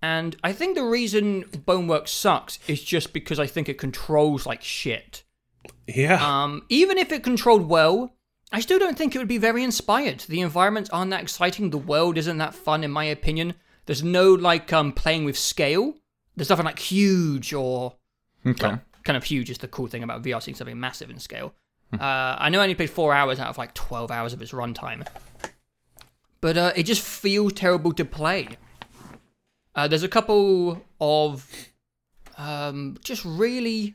And 0.00 0.34
I 0.42 0.52
think 0.52 0.74
the 0.74 0.84
reason 0.84 1.44
Boneworks 1.44 2.08
sucks 2.08 2.58
is 2.66 2.82
just 2.82 3.12
because 3.12 3.38
I 3.38 3.46
think 3.46 3.68
it 3.68 3.78
controls 3.78 4.46
like 4.46 4.62
shit. 4.62 5.22
Yeah. 5.86 6.18
Um, 6.42 6.62
even 6.68 6.98
if 6.98 7.12
it 7.12 7.22
controlled 7.22 7.68
well, 7.68 8.16
I 8.50 8.60
still 8.60 8.78
don't 8.78 8.98
think 8.98 9.14
it 9.14 9.18
would 9.18 9.28
be 9.28 9.38
very 9.38 9.62
inspired. 9.62 10.20
The 10.20 10.40
environments 10.40 10.90
aren't 10.90 11.10
that 11.12 11.22
exciting. 11.22 11.70
The 11.70 11.78
world 11.78 12.18
isn't 12.18 12.38
that 12.38 12.54
fun, 12.54 12.82
in 12.82 12.90
my 12.90 13.04
opinion. 13.04 13.54
There's 13.86 14.02
no 14.02 14.32
like 14.34 14.72
um 14.72 14.92
playing 14.92 15.24
with 15.24 15.38
scale. 15.38 15.94
There's 16.36 16.50
nothing 16.50 16.66
like 16.66 16.78
huge 16.78 17.52
or 17.52 17.96
Okay. 18.44 18.66
well, 18.68 18.80
kind 19.04 19.16
of 19.16 19.24
huge 19.24 19.50
is 19.50 19.58
the 19.58 19.68
cool 19.68 19.86
thing 19.86 20.02
about 20.02 20.22
VR 20.22 20.42
seeing 20.42 20.54
something 20.54 20.78
massive 20.78 21.10
in 21.10 21.18
scale. 21.18 21.54
uh, 21.92 22.36
I 22.38 22.48
know 22.48 22.60
I 22.60 22.62
only 22.62 22.74
played 22.74 22.90
four 22.90 23.12
hours 23.12 23.38
out 23.38 23.48
of 23.48 23.58
like 23.58 23.74
12 23.74 24.10
hours 24.10 24.32
of 24.32 24.40
its 24.40 24.52
runtime, 24.52 25.06
but 26.40 26.56
uh, 26.56 26.72
it 26.74 26.84
just 26.84 27.02
feels 27.02 27.52
terrible 27.52 27.92
to 27.94 28.04
play. 28.04 28.48
Uh, 29.74 29.88
there's 29.88 30.02
a 30.02 30.08
couple 30.08 30.82
of 31.00 31.50
um, 32.36 32.96
just 33.04 33.24
really 33.24 33.94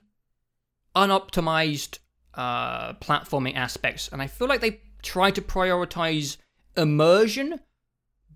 unoptimized 0.96 2.00
uh, 2.34 2.94
platforming 2.94 3.56
aspects, 3.56 4.10
and 4.12 4.22
I 4.22 4.28
feel 4.28 4.48
like 4.48 4.62
they 4.62 4.82
try 5.02 5.32
to 5.32 5.42
prioritize 5.42 6.38
immersion 6.76 7.60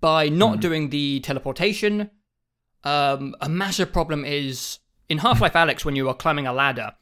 by 0.00 0.28
not 0.28 0.60
doing 0.60 0.90
the 0.90 1.20
teleportation. 1.20 2.10
Um, 2.84 3.36
a 3.40 3.48
massive 3.48 3.92
problem 3.92 4.24
is 4.24 4.80
in 5.12 5.18
Half 5.18 5.40
Life 5.40 5.52
Alyx 5.52 5.84
when 5.84 5.94
you 5.94 6.08
are 6.08 6.14
climbing 6.14 6.46
a 6.46 6.52
ladder, 6.52 6.92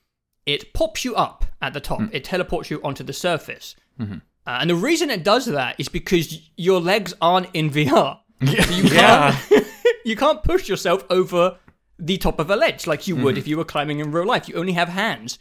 it 0.45 0.73
pops 0.75 1.05
you 1.05 1.15
up 1.15 1.45
at 1.63 1.73
the 1.75 1.81
top. 1.81 2.01
It 2.13 2.25
teleports 2.25 2.69
you 2.71 2.81
onto 2.83 3.05
the 3.05 3.13
surface. 3.13 3.77
Uh, 4.01 4.07
and 4.47 4.69
the 4.71 4.75
reason 4.75 5.11
it 5.11 5.23
does 5.23 5.45
that 5.47 5.77
is 5.79 5.89
because 5.89 6.27
your 6.57 6.81
legs 6.81 7.15
aren't 7.21 7.49
in 7.55 7.71
VR. 7.71 8.19
So 8.45 8.53
you 8.75 8.83
Yeah. 8.91 9.39
can't 9.49 9.67
you 10.05 10.17
can't 10.17 10.43
push 10.43 10.69
yourself 10.69 11.05
over 11.11 11.59
the 11.99 12.17
top 12.17 12.39
of 12.41 12.51
a 12.51 12.57
ledge 12.57 12.87
like 12.87 13.07
you 13.07 13.15
would 13.17 13.37
if 13.39 13.47
you 13.47 13.57
were 13.59 13.65
climbing 13.65 14.01
in 14.01 14.11
real 14.11 14.27
life. 14.27 14.49
You 14.49 14.55
only 14.57 14.73
have 14.73 14.89
hands. 14.89 15.39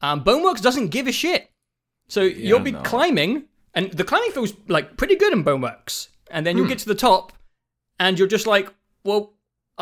Um, 0.00 0.24
Boneworks 0.24 0.62
doesn't 0.62 0.88
give 0.88 1.06
a 1.06 1.12
shit. 1.12 1.50
So 2.08 2.22
you'll 2.22 2.58
be 2.60 2.72
no. 2.72 2.82
climbing, 2.82 3.44
and 3.74 3.92
the 3.92 4.02
climbing 4.04 4.32
feels 4.32 4.54
like 4.66 4.96
pretty 4.96 5.16
good 5.16 5.32
in 5.32 5.44
Boneworks. 5.44 6.08
And 6.30 6.44
then 6.46 6.56
you'll 6.56 6.66
get 6.68 6.78
to 6.80 6.88
the 6.88 6.94
top, 6.94 7.32
and 8.00 8.18
you're 8.18 8.26
just 8.36 8.46
like, 8.46 8.72
well, 9.04 9.31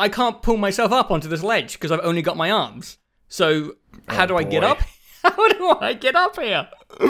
I 0.01 0.09
can't 0.09 0.41
pull 0.41 0.57
myself 0.57 0.91
up 0.91 1.11
onto 1.11 1.27
this 1.27 1.43
ledge 1.43 1.73
because 1.73 1.91
I've 1.91 1.99
only 2.03 2.21
got 2.21 2.35
my 2.35 2.49
arms. 2.49 2.97
So 3.27 3.75
how 4.07 4.25
do 4.25 4.35
I 4.35 4.43
get 4.43 4.63
up? 4.63 4.79
How 5.23 5.47
do 5.49 5.77
I 5.79 5.93
get 5.93 6.15
up 6.15 6.39
here? 6.39 6.67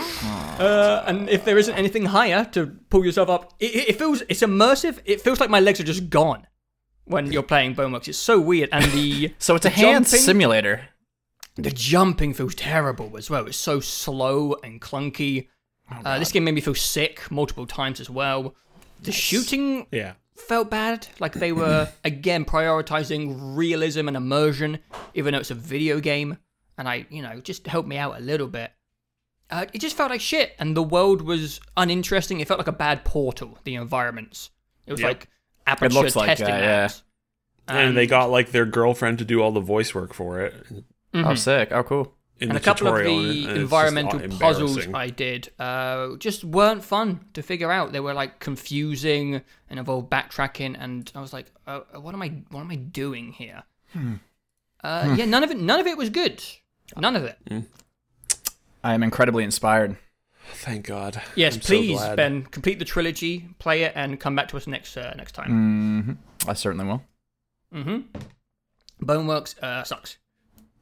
Uh, 0.60 1.04
and 1.08 1.28
if 1.28 1.44
there 1.44 1.58
isn't 1.58 1.74
anything 1.74 2.06
higher 2.06 2.46
to 2.46 2.68
pull 2.92 3.04
yourself 3.04 3.30
up, 3.30 3.54
it, 3.60 3.90
it 3.90 3.98
feels 3.98 4.22
it's 4.30 4.42
immersive. 4.42 5.00
It 5.06 5.20
feels 5.22 5.40
like 5.40 5.50
my 5.50 5.60
legs 5.60 5.80
are 5.80 5.84
just 5.84 6.08
gone 6.12 6.46
when 7.06 7.32
you're 7.32 7.42
playing 7.42 7.74
Boneworks. 7.74 8.08
It's 8.08 8.18
so 8.20 8.40
weird, 8.40 8.70
and 8.72 8.86
the 8.92 9.34
So 9.40 9.56
it's 9.56 9.66
a 9.66 9.70
hand 9.72 10.06
jumping- 10.06 10.20
simulator. 10.20 10.90
the 11.56 11.72
jumping 11.72 12.36
feels 12.36 12.54
terrible 12.54 13.18
as 13.18 13.28
well. 13.28 13.48
It's 13.48 13.58
so 13.58 13.80
slow 13.80 14.54
and 14.64 14.80
clunky. 14.80 15.48
uh, 16.06 16.20
this 16.20 16.32
game 16.32 16.44
made 16.44 16.54
me 16.54 16.62
feel 16.62 16.76
sick 16.76 17.32
multiple 17.32 17.66
times 17.66 18.00
as 18.00 18.10
well. 18.10 18.54
The 19.02 19.12
shooting 19.12 19.88
yeah. 19.92 20.14
Felt 20.36 20.70
bad. 20.70 21.08
Like 21.20 21.34
they 21.34 21.52
were 21.52 21.90
again 22.04 22.46
prioritizing 22.46 23.56
realism 23.56 24.08
and 24.08 24.18
immersion, 24.18 24.80
even 25.14 25.34
though 25.34 25.40
it's 25.40 25.52
a 25.52 25.56
video 25.56 26.00
game. 26.00 26.38
And 26.78 26.88
I, 26.88 27.06
you 27.10 27.22
know, 27.22 27.40
just 27.42 27.68
helped 27.68 27.88
me 27.88 27.98
out 27.98 28.18
a 28.18 28.22
little 28.24 28.48
bit. 28.48 28.72
Uh, 29.50 29.66
it 29.74 29.80
just 29.80 29.98
felt 29.98 30.10
like 30.10 30.22
shit, 30.22 30.54
and 30.60 30.76
the 30.78 30.82
world 30.84 31.22
was 31.22 31.60
uninteresting. 31.76 32.40
It 32.40 32.48
felt 32.48 32.60
like 32.60 32.68
a 32.68 32.72
bad 32.72 33.04
portal. 33.04 33.58
The 33.66 33.76
environments. 33.76 34.50
It 34.88 34.94
was 34.94 35.02
Yep. 35.02 35.08
like 35.10 35.30
aperture 35.68 35.94
looks 35.94 36.16
like 36.16 36.28
testing 36.28 36.48
that, 36.48 36.62
yeah. 36.62 36.82
labs. 36.82 37.04
And 37.68 37.96
they 37.96 38.08
got 38.08 38.30
like 38.32 38.52
their 38.52 38.66
girlfriend 38.66 39.20
to 39.20 39.26
do 39.26 39.42
all 39.42 39.52
the 39.52 39.60
voice 39.60 39.94
work 39.94 40.14
for 40.14 40.42
it 40.42 40.54
Oh, 41.14 41.36
sick. 41.36 41.72
Oh, 41.72 41.84
cool. 41.84 42.16
In 42.42 42.50
and 42.50 42.58
the 42.58 42.62
a 42.62 42.64
couple 42.64 42.88
of 42.88 42.96
the 42.96 43.10
and 43.10 43.30
it's 43.30 43.46
just 43.46 43.56
environmental 43.58 44.20
puzzles 44.40 44.88
I 44.94 45.10
did 45.10 45.52
uh, 45.60 46.16
just 46.18 46.44
weren't 46.44 46.84
fun 46.84 47.26
to 47.34 47.42
figure 47.44 47.72
out. 47.72 47.92
They 47.92 48.00
were 48.00 48.14
like 48.14 48.40
confusing 48.40 49.42
and 49.70 49.80
involved 49.80 50.10
backtracking, 50.10 50.76
and 50.78 51.10
I 51.16 51.22
was 51.22 51.34
like, 51.34 51.52
uh, 51.68 51.82
"What 52.00 52.16
am 52.16 52.22
I? 52.22 52.30
What 52.50 52.62
am 52.62 52.72
I 52.72 52.76
doing 52.76 53.32
here?" 53.32 53.64
Hmm. 53.94 54.16
Uh, 54.84 55.16
Yeah, 55.18 55.26
none 55.26 55.44
of 55.44 55.52
it. 55.52 55.58
None 55.58 55.80
of 55.80 55.86
it 55.88 55.98
was 55.98 56.10
good. 56.10 56.44
None 56.98 57.16
of 57.16 57.24
it. 57.24 57.38
I 58.84 58.94
am 58.94 59.04
incredibly 59.04 59.44
inspired. 59.44 59.98
Thank 60.54 60.88
God. 60.88 61.22
Yes, 61.36 61.56
I'm 61.56 61.62
please, 61.62 61.98
glad. 61.98 62.16
Ben, 62.16 62.44
complete 62.44 62.80
the 62.80 62.86
trilogy, 62.86 63.50
play 63.60 63.84
it, 63.84 63.94
and 63.96 64.20
come 64.20 64.36
back 64.36 64.48
to 64.50 64.58
us 64.58 64.66
next 64.68 64.98
uh, 64.98 65.14
next 65.16 65.34
time. 65.34 65.50
hmm 65.52 66.50
I 66.50 66.54
certainly 66.54 66.86
will. 66.86 67.04
Mm-hmm. 67.74 69.06
Boneworks 69.06 69.58
uh, 69.62 69.84
sucks. 69.84 70.18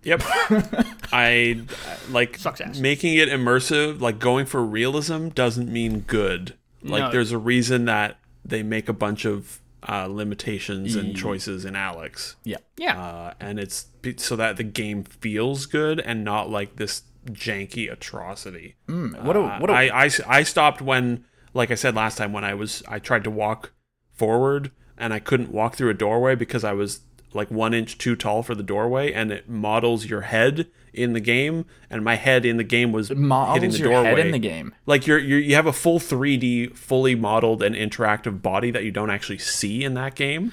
Yep. 0.04 0.22
I 1.12 1.62
like 2.10 2.38
Sucks 2.38 2.62
ass. 2.62 2.80
making 2.80 3.16
it 3.16 3.30
immersive, 3.30 4.00
like 4.00 4.20
going 4.20 4.46
for 4.46 4.64
realism 4.64 5.30
doesn't 5.30 5.72
mean 5.72 6.02
good. 6.02 6.54
Like 6.82 7.04
No. 7.04 7.12
there's 7.12 7.32
a 7.32 7.38
reason 7.38 7.86
that 7.86 8.18
they 8.46 8.64
make 8.64 8.88
a 8.90 8.94
bunch 8.94 9.26
of 9.26 9.60
uh, 9.88 10.08
limitations 10.08 10.96
and 10.96 11.16
choices 11.16 11.66
in 11.66 11.74
Alyx. 11.74 12.36
Yeah. 12.44 12.58
Yeah, 12.78 13.00
Uh, 13.00 13.34
and 13.40 13.60
it's 13.60 13.88
so 14.18 14.36
that 14.36 14.58
the 14.58 14.64
game 14.64 15.04
feels 15.04 15.66
good 15.66 16.00
and 16.00 16.24
not 16.24 16.50
like 16.50 16.76
this 16.78 17.04
janky 17.32 17.92
atrocity. 17.92 18.76
Mm, 18.88 19.22
what 19.24 19.36
a 19.36 19.40
Uh, 19.42 19.60
what 19.60 19.70
a 19.70 19.74
I, 19.74 20.06
I, 20.06 20.10
I 20.28 20.44
stopped 20.44 20.82
when, 20.82 21.26
like 21.54 21.72
I 21.72 21.76
said 21.76 21.96
last 21.96 22.18
time, 22.18 22.32
when 22.34 22.44
I 22.44 22.54
was 22.54 22.84
I 22.88 23.00
tried 23.00 23.24
to 23.26 23.32
walk 23.32 23.72
forward 24.14 24.72
and 24.98 25.14
I 25.14 25.20
couldn't 25.20 25.52
walk 25.52 25.76
through 25.76 25.90
a 25.90 25.94
doorway 25.94 26.36
because 26.36 26.64
I 26.64 26.74
was 26.74 27.02
like 27.34 27.50
one 27.52 27.74
inch 27.74 27.98
too 27.98 28.15
tall 28.15 28.44
for 28.44 28.56
the 28.56 28.63
doorway, 28.63 29.12
and 29.13 29.32
it 29.32 29.50
models 29.50 30.06
your 30.06 30.22
head 30.22 30.68
in 30.94 31.13
the 31.13 31.20
game, 31.20 31.65
and 31.89 32.04
my 32.04 32.15
head 32.15 32.46
in 32.46 32.58
the 32.58 32.63
game 32.63 32.92
was 32.92 33.10
hitting 33.10 33.28
models 33.28 33.74
the 33.74 33.80
your 33.84 33.92
doorway. 33.92 34.10
head 34.10 34.20
in 34.20 34.32
the 34.32 34.39
game. 34.39 34.74
Like 34.86 35.06
you're, 35.06 35.20
you're 35.20 35.39
you 35.39 35.56
have 35.56 35.68
a 35.68 35.74
full 35.74 36.00
3D, 36.00 36.76
fully 36.76 37.13
modeled 37.15 37.62
and 37.62 37.76
interactive 37.76 38.42
body 38.42 38.72
that 38.72 38.84
you 38.84 38.92
don't 38.92 39.10
actually 39.12 39.38
see 39.38 39.84
in 39.84 39.94
that 39.94 40.15
game. 40.15 40.52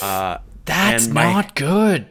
Uh, 0.00 0.38
That's 0.64 1.04
and 1.06 1.14
my- 1.14 1.32
not 1.32 1.54
good. 1.54 2.06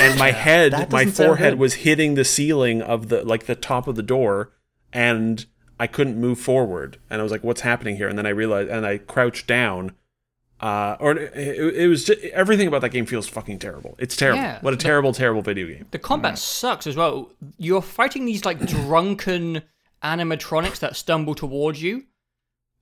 and 0.00 0.18
my 0.18 0.30
head, 0.46 0.90
my 0.90 1.04
forehead 1.06 1.58
was 1.58 1.74
hitting 1.74 2.14
the 2.14 2.24
ceiling 2.24 2.80
of 2.82 3.08
the 3.08 3.22
like 3.24 3.44
the 3.46 3.54
top 3.54 3.86
of 3.86 3.96
the 3.96 4.02
door, 4.02 4.52
and 4.92 5.44
I 5.78 5.86
couldn't 5.86 6.18
move 6.18 6.38
forward. 6.38 6.98
And 7.10 7.20
I 7.20 7.22
was 7.22 7.32
like, 7.32 7.44
"What's 7.44 7.60
happening 7.62 7.96
here?" 7.96 8.08
And 8.08 8.16
then 8.18 8.26
I 8.26 8.30
realized, 8.30 8.70
and 8.70 8.86
I 8.86 8.98
crouched 8.98 9.46
down. 9.46 9.92
Uh, 10.60 10.96
or 11.00 11.12
it, 11.18 11.74
it 11.74 11.88
was 11.88 12.04
just, 12.04 12.22
everything 12.24 12.68
about 12.68 12.80
that 12.80 12.90
game 12.90 13.04
feels 13.06 13.28
fucking 13.28 13.58
terrible. 13.58 13.96
It's 13.98 14.16
terrible. 14.16 14.40
Yeah. 14.40 14.58
what 14.60 14.72
a 14.72 14.76
terrible, 14.76 15.12
terrible 15.12 15.42
video 15.42 15.66
game. 15.66 15.86
the 15.90 15.98
combat 15.98 16.38
sucks 16.38 16.86
as 16.86 16.96
well. 16.96 17.30
You're 17.58 17.82
fighting 17.82 18.24
these 18.24 18.44
like 18.44 18.64
drunken 18.64 19.62
animatronics 20.02 20.78
that 20.78 20.96
stumble 20.96 21.34
towards 21.34 21.82
you. 21.82 22.04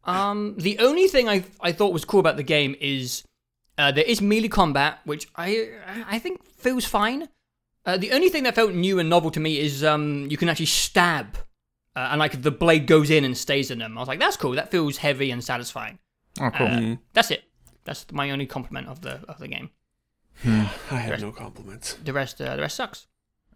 Um, 0.04 0.54
the 0.58 0.78
only 0.80 1.06
thing 1.08 1.28
I 1.28 1.44
I 1.60 1.72
thought 1.72 1.92
was 1.92 2.04
cool 2.04 2.20
about 2.20 2.36
the 2.36 2.42
game 2.42 2.74
is 2.80 3.24
uh, 3.78 3.92
there 3.92 4.04
is 4.04 4.20
melee 4.20 4.48
combat, 4.48 4.98
which 5.04 5.28
I 5.36 5.68
I 6.08 6.18
think 6.18 6.44
feels 6.56 6.84
fine. 6.84 7.28
Uh, 7.86 7.96
the 7.96 8.12
only 8.12 8.28
thing 8.28 8.42
that 8.44 8.54
felt 8.54 8.72
new 8.74 8.98
and 8.98 9.08
novel 9.08 9.30
to 9.30 9.40
me 9.40 9.58
is 9.58 9.82
um 9.84 10.26
you 10.30 10.36
can 10.36 10.48
actually 10.48 10.66
stab, 10.66 11.36
uh, 11.96 12.08
and 12.10 12.18
like 12.18 12.42
the 12.42 12.50
blade 12.50 12.86
goes 12.86 13.10
in 13.10 13.24
and 13.24 13.36
stays 13.38 13.70
in 13.70 13.78
them. 13.78 13.96
I 13.96 14.00
was 14.00 14.08
like, 14.08 14.18
that's 14.20 14.36
cool. 14.36 14.52
That 14.52 14.70
feels 14.70 14.98
heavy 14.98 15.30
and 15.30 15.42
satisfying. 15.42 15.98
Oh, 16.40 16.50
cool. 16.50 16.66
Uh, 16.66 16.96
That's 17.12 17.30
it. 17.30 17.44
That's 17.84 18.06
my 18.12 18.30
only 18.30 18.46
compliment 18.46 18.88
of 18.88 19.00
the 19.02 19.20
of 19.28 19.38
the 19.38 19.48
game. 19.48 19.70
I 20.44 20.48
have 20.96 21.20
no 21.20 21.32
compliments. 21.32 21.94
The 22.04 22.12
rest 22.12 22.40
uh, 22.40 22.56
the 22.56 22.62
rest 22.62 22.76
sucks. 22.76 23.06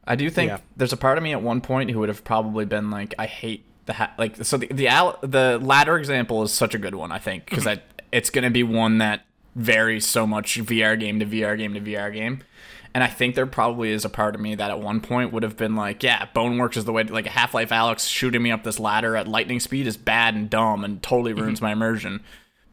I 0.04 0.14
do 0.14 0.30
think 0.30 0.50
Yeah. 0.50 0.58
there's 0.76 0.92
a 0.92 0.96
part 0.96 1.18
of 1.18 1.24
me 1.24 1.32
at 1.32 1.42
one 1.42 1.60
point 1.60 1.90
who 1.90 1.98
would 1.98 2.08
have 2.08 2.22
probably 2.22 2.64
been 2.64 2.90
like, 2.90 3.14
I 3.18 3.26
hate 3.26 3.64
the 3.86 3.94
ha- 3.94 4.12
like. 4.18 4.44
So 4.44 4.56
the 4.56 4.68
the, 4.68 4.88
al- 4.88 5.18
the 5.22 5.58
ladder 5.62 5.96
example 5.98 6.42
is 6.42 6.52
such 6.52 6.74
a 6.74 6.78
good 6.78 6.94
one, 6.94 7.10
I 7.12 7.18
think, 7.18 7.46
because 7.46 7.64
Mm-hmm. 7.64 7.80
it's 8.12 8.30
going 8.30 8.44
to 8.44 8.50
be 8.50 8.62
one 8.62 8.98
that 8.98 9.26
varies 9.56 10.06
so 10.06 10.26
much 10.26 10.58
VR 10.62 10.98
game 10.98 11.18
to 11.20 11.26
VR 11.26 11.58
game 11.58 11.74
to 11.74 11.80
VR 11.80 12.12
game. 12.12 12.42
And 12.94 13.02
I 13.04 13.08
think 13.08 13.34
there 13.34 13.46
probably 13.46 13.90
is 13.90 14.04
a 14.06 14.08
part 14.08 14.34
of 14.34 14.40
me 14.40 14.54
that 14.54 14.70
at 14.70 14.80
one 14.80 15.00
point 15.02 15.32
would 15.32 15.42
have 15.42 15.56
been 15.56 15.74
like, 15.76 16.02
yeah, 16.02 16.26
Boneworks 16.34 16.76
is 16.78 16.84
the 16.86 16.92
way. 16.92 17.02
Like 17.02 17.26
a 17.26 17.30
Half 17.30 17.52
Life 17.52 17.68
Alyx 17.70 18.08
shooting 18.08 18.42
me 18.42 18.50
up 18.52 18.62
this 18.64 18.78
ladder 18.78 19.16
at 19.16 19.26
lightning 19.28 19.60
speed 19.60 19.86
is 19.86 19.96
bad 19.98 20.34
and 20.34 20.48
dumb 20.48 20.84
and 20.84 21.02
totally 21.02 21.32
Mm-hmm. 21.32 21.42
ruins 21.42 21.60
my 21.60 21.72
immersion. 21.72 22.22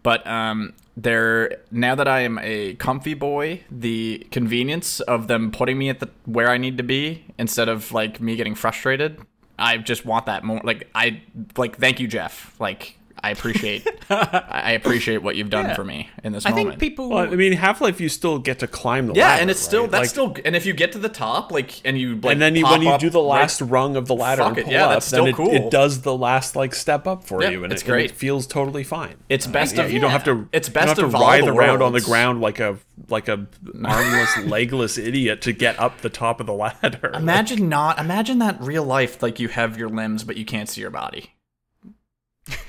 But 0.04 0.26
um, 0.28 0.74
there 0.96 1.58
now 1.72 1.96
that 1.96 2.08
I 2.08 2.22
am 2.22 2.40
a 2.42 2.76
comfy 2.76 3.14
boy, 3.14 3.64
the 3.72 4.28
convenience 4.32 5.00
of 5.02 5.28
them 5.28 5.52
putting 5.52 5.78
me 5.78 5.90
at 5.90 6.00
the 6.00 6.10
where 6.26 6.50
I 6.50 6.58
need 6.58 6.78
to 6.78 6.84
be 6.84 7.26
instead 7.38 7.70
of 7.70 7.92
like 7.92 8.22
me 8.22 8.36
getting 8.36 8.56
frustrated, 8.56 9.20
I 9.58 9.78
just 9.78 10.06
want 10.06 10.26
that 10.28 10.44
more. 10.44 10.62
Like 10.64 10.90
I 10.94 11.22
like, 11.58 11.78
thank 11.78 12.00
you, 12.00 12.08
Jeff. 12.08 12.56
Like 12.60 12.98
I 13.24 13.30
appreciate 13.32 13.88
I 14.10 14.74
appreciate 14.74 15.24
what 15.24 15.36
you've 15.38 15.50
done 15.50 15.66
Yeah. 15.68 15.76
for 15.76 15.84
me 15.86 16.10
in 16.24 16.34
this 16.34 16.46
I 16.46 16.50
moment. 16.50 16.68
think 16.72 16.80
people. 16.80 17.10
Well, 17.10 17.20
I 17.32 17.36
mean, 17.36 17.54
Half 17.54 17.80
Life, 17.82 18.02
you 18.02 18.10
still 18.10 18.38
get 18.38 18.60
to 18.60 18.68
climb 18.68 19.08
the 19.08 19.14
ladder. 19.14 19.20
yeah, 19.20 19.28
ladder. 19.30 19.42
and 19.44 19.52
it's 19.52 19.60
still 19.62 19.84
right? 19.84 19.92
that's 19.92 20.02
Like, 20.02 20.10
still 20.36 20.36
and 20.46 20.56
if 20.56 20.66
you 20.66 20.74
get 20.74 20.92
to 20.92 21.00
the 21.00 21.10
top, 21.10 21.52
like 21.52 21.82
and 21.86 21.98
you 21.98 22.16
like 22.16 22.34
and 22.34 22.42
then 22.42 22.56
you, 22.56 22.64
pop 22.64 22.72
when 22.74 22.82
you 22.82 22.90
up 22.90 23.00
do 23.00 23.10
the 23.10 23.20
right- 23.22 23.40
last 23.42 23.62
rung 23.62 23.96
of 23.96 24.08
the 24.08 24.16
ladder 24.16 24.42
Fuck 24.44 24.50
and 24.50 24.58
it, 24.60 24.64
pull 24.66 24.74
yeah, 24.74 24.86
up, 24.88 24.90
that's 24.92 25.10
then 25.10 25.20
still 25.22 25.26
it, 25.28 25.36
cool. 25.36 25.52
it 25.68 25.72
does 25.72 26.02
the 26.02 26.16
last 26.16 26.56
like 26.56 26.76
step 26.76 27.08
up 27.08 27.24
for 27.24 27.42
Yeah, 27.42 27.50
you, 27.52 27.64
and 27.64 27.72
it's 27.72 27.82
it, 27.82 27.86
and 27.86 27.94
great. 27.94 28.12
it 28.12 28.16
feels 28.16 28.46
totally 28.46 28.84
fine. 28.84 29.16
it's 29.30 29.48
uh, 29.48 29.52
best 29.52 29.76
Yeah, 29.78 29.84
of 29.84 29.92
you 29.94 30.00
don't 30.00 30.12
have 30.12 30.26
to. 30.26 30.50
It's 30.52 30.68
best 30.70 30.90
you 30.90 30.90
best 30.90 31.00
don't 31.02 31.12
have 31.12 31.20
to 31.20 31.26
all 31.26 31.32
writhe 31.32 31.48
around 31.48 31.82
on 31.82 31.94
the 31.94 32.02
ground 32.02 32.42
like 32.42 32.60
a 32.60 32.78
like 33.10 33.28
a 33.30 33.48
armless, 33.84 34.38
legless 34.46 34.98
idiot 34.98 35.42
to 35.44 35.54
get 35.54 35.80
up 35.80 36.02
the 36.02 36.10
top 36.10 36.40
of 36.40 36.46
the 36.46 36.54
ladder. 36.64 37.12
Imagine 37.14 37.70
not. 37.70 38.00
Imagine 38.00 38.40
that 38.40 38.62
real 38.62 38.84
life, 38.84 39.24
like 39.24 39.40
you 39.40 39.48
have 39.48 39.78
your 39.78 39.90
limbs, 39.90 40.24
but 40.24 40.38
you 40.38 40.46
can't 40.46 40.70
see 40.70 40.82
your 40.82 40.90
body, 40.92 41.33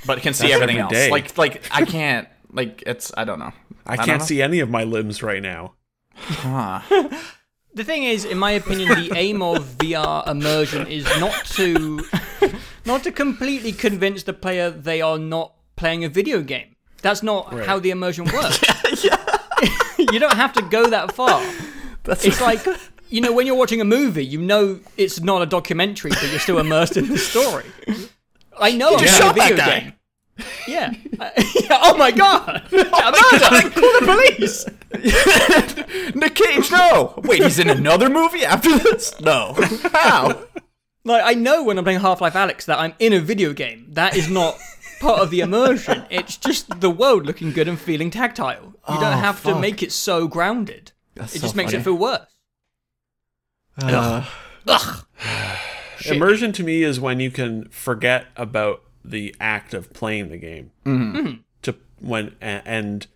but 0.06 0.20
can 0.22 0.34
see 0.34 0.52
everything 0.52 0.76
every 0.78 0.82
else. 0.82 0.92
day. 0.92 1.10
Like, 1.10 1.36
like 1.38 1.64
I 1.70 1.84
can't. 1.84 2.28
Like 2.52 2.82
it's. 2.86 3.12
I 3.16 3.24
don't 3.24 3.38
know. 3.38 3.52
I 3.86 3.96
don't 3.96 4.06
can't 4.06 4.20
know. 4.20 4.26
see 4.26 4.42
any 4.42 4.60
of 4.60 4.70
my 4.70 4.84
limbs 4.84 5.22
right 5.22 5.42
now. 5.42 5.74
Huh. 6.14 6.80
The 7.74 7.82
thing 7.82 8.04
is, 8.04 8.24
in 8.24 8.38
my 8.38 8.52
opinion, 8.52 8.88
the 8.90 9.16
aim 9.16 9.42
of 9.42 9.64
VR 9.78 10.28
immersion 10.28 10.86
is 10.86 11.04
not 11.18 11.44
to 11.56 12.00
not 12.86 13.02
to 13.02 13.10
completely 13.10 13.72
convince 13.72 14.22
the 14.22 14.32
player 14.32 14.70
they 14.70 15.02
are 15.02 15.18
not 15.18 15.54
playing 15.74 16.04
a 16.04 16.08
video 16.08 16.40
game. 16.40 16.76
That's 17.02 17.24
not 17.24 17.52
how 17.66 17.80
the 17.80 17.90
immersion 17.90 18.26
works. 18.32 18.62
you 19.98 20.20
don't 20.20 20.36
have 20.36 20.52
to 20.52 20.62
go 20.62 20.88
that 20.88 21.16
far. 21.16 21.42
it's 22.06 22.40
like 22.40 22.64
you 23.08 23.20
know 23.20 23.32
when 23.32 23.44
you're 23.44 23.56
watching 23.56 23.80
a 23.80 23.84
movie, 23.84 24.24
you 24.24 24.40
know 24.40 24.78
it's 24.96 25.20
not 25.20 25.42
a 25.42 25.46
documentary, 25.46 26.12
but 26.12 26.30
you're 26.30 26.38
still 26.38 26.60
immersed 26.60 26.96
in 26.96 27.08
the 27.08 27.18
story. 27.18 27.64
I 28.58 28.72
know 28.76 28.94
I'm 28.94 28.98
just 29.00 29.18
shot 29.20 29.34
that 29.36 29.56
guy. 29.56 29.80
game. 29.80 29.92
Yeah. 30.66 30.92
yeah. 31.18 31.30
Oh 31.86 31.96
my 31.96 32.10
god! 32.10 32.62
A 32.72 32.76
murder! 32.76 33.70
Call 33.70 34.00
the 34.00 34.04
police! 34.04 34.64
Nick 36.14 36.34
Cage, 36.34 36.70
no. 36.70 37.14
Wait, 37.24 37.42
he's 37.42 37.58
in 37.58 37.68
another 37.70 38.08
movie 38.08 38.44
after 38.44 38.76
this? 38.78 39.18
No. 39.20 39.54
How? 39.92 40.44
Like 41.04 41.22
I 41.24 41.34
know 41.34 41.62
when 41.64 41.78
I'm 41.78 41.84
playing 41.84 42.00
Half-Life 42.00 42.34
Alyx 42.34 42.64
that 42.66 42.78
I'm 42.78 42.94
in 42.98 43.12
a 43.12 43.20
video 43.20 43.52
game. 43.52 43.86
That 43.90 44.16
is 44.16 44.28
not 44.30 44.56
part 45.00 45.20
of 45.20 45.30
the 45.30 45.40
immersion. 45.40 46.04
It's 46.10 46.36
just 46.36 46.80
the 46.80 46.90
world 46.90 47.26
looking 47.26 47.52
good 47.52 47.68
and 47.68 47.78
feeling 47.78 48.10
tactile. 48.10 48.74
You 48.88 48.94
don't 48.94 49.04
Oh, 49.04 49.10
have 49.18 49.42
to 49.44 49.58
make 49.58 49.82
it 49.82 49.92
so 49.92 50.26
grounded. 50.28 50.92
That's 51.14 51.34
it 51.34 51.40
so 51.40 51.42
just 51.44 51.56
makes 51.56 51.72
funny. 51.72 51.80
it 51.80 51.84
feel 51.84 51.94
worse. 51.98 52.26
Uh, 53.82 54.24
Shit. 56.04 56.16
Immersion 56.16 56.52
to 56.52 56.62
me 56.62 56.82
is 56.82 57.00
when 57.00 57.18
you 57.20 57.30
can 57.30 57.68
forget 57.70 58.26
about 58.36 58.82
the 59.04 59.34
act 59.40 59.74
of 59.74 59.92
playing 59.92 60.28
the 60.30 60.38
game 60.38 60.70
Mm-hmm. 60.86 61.34
to 61.62 61.74
when 62.00 62.34
and 62.40 63.06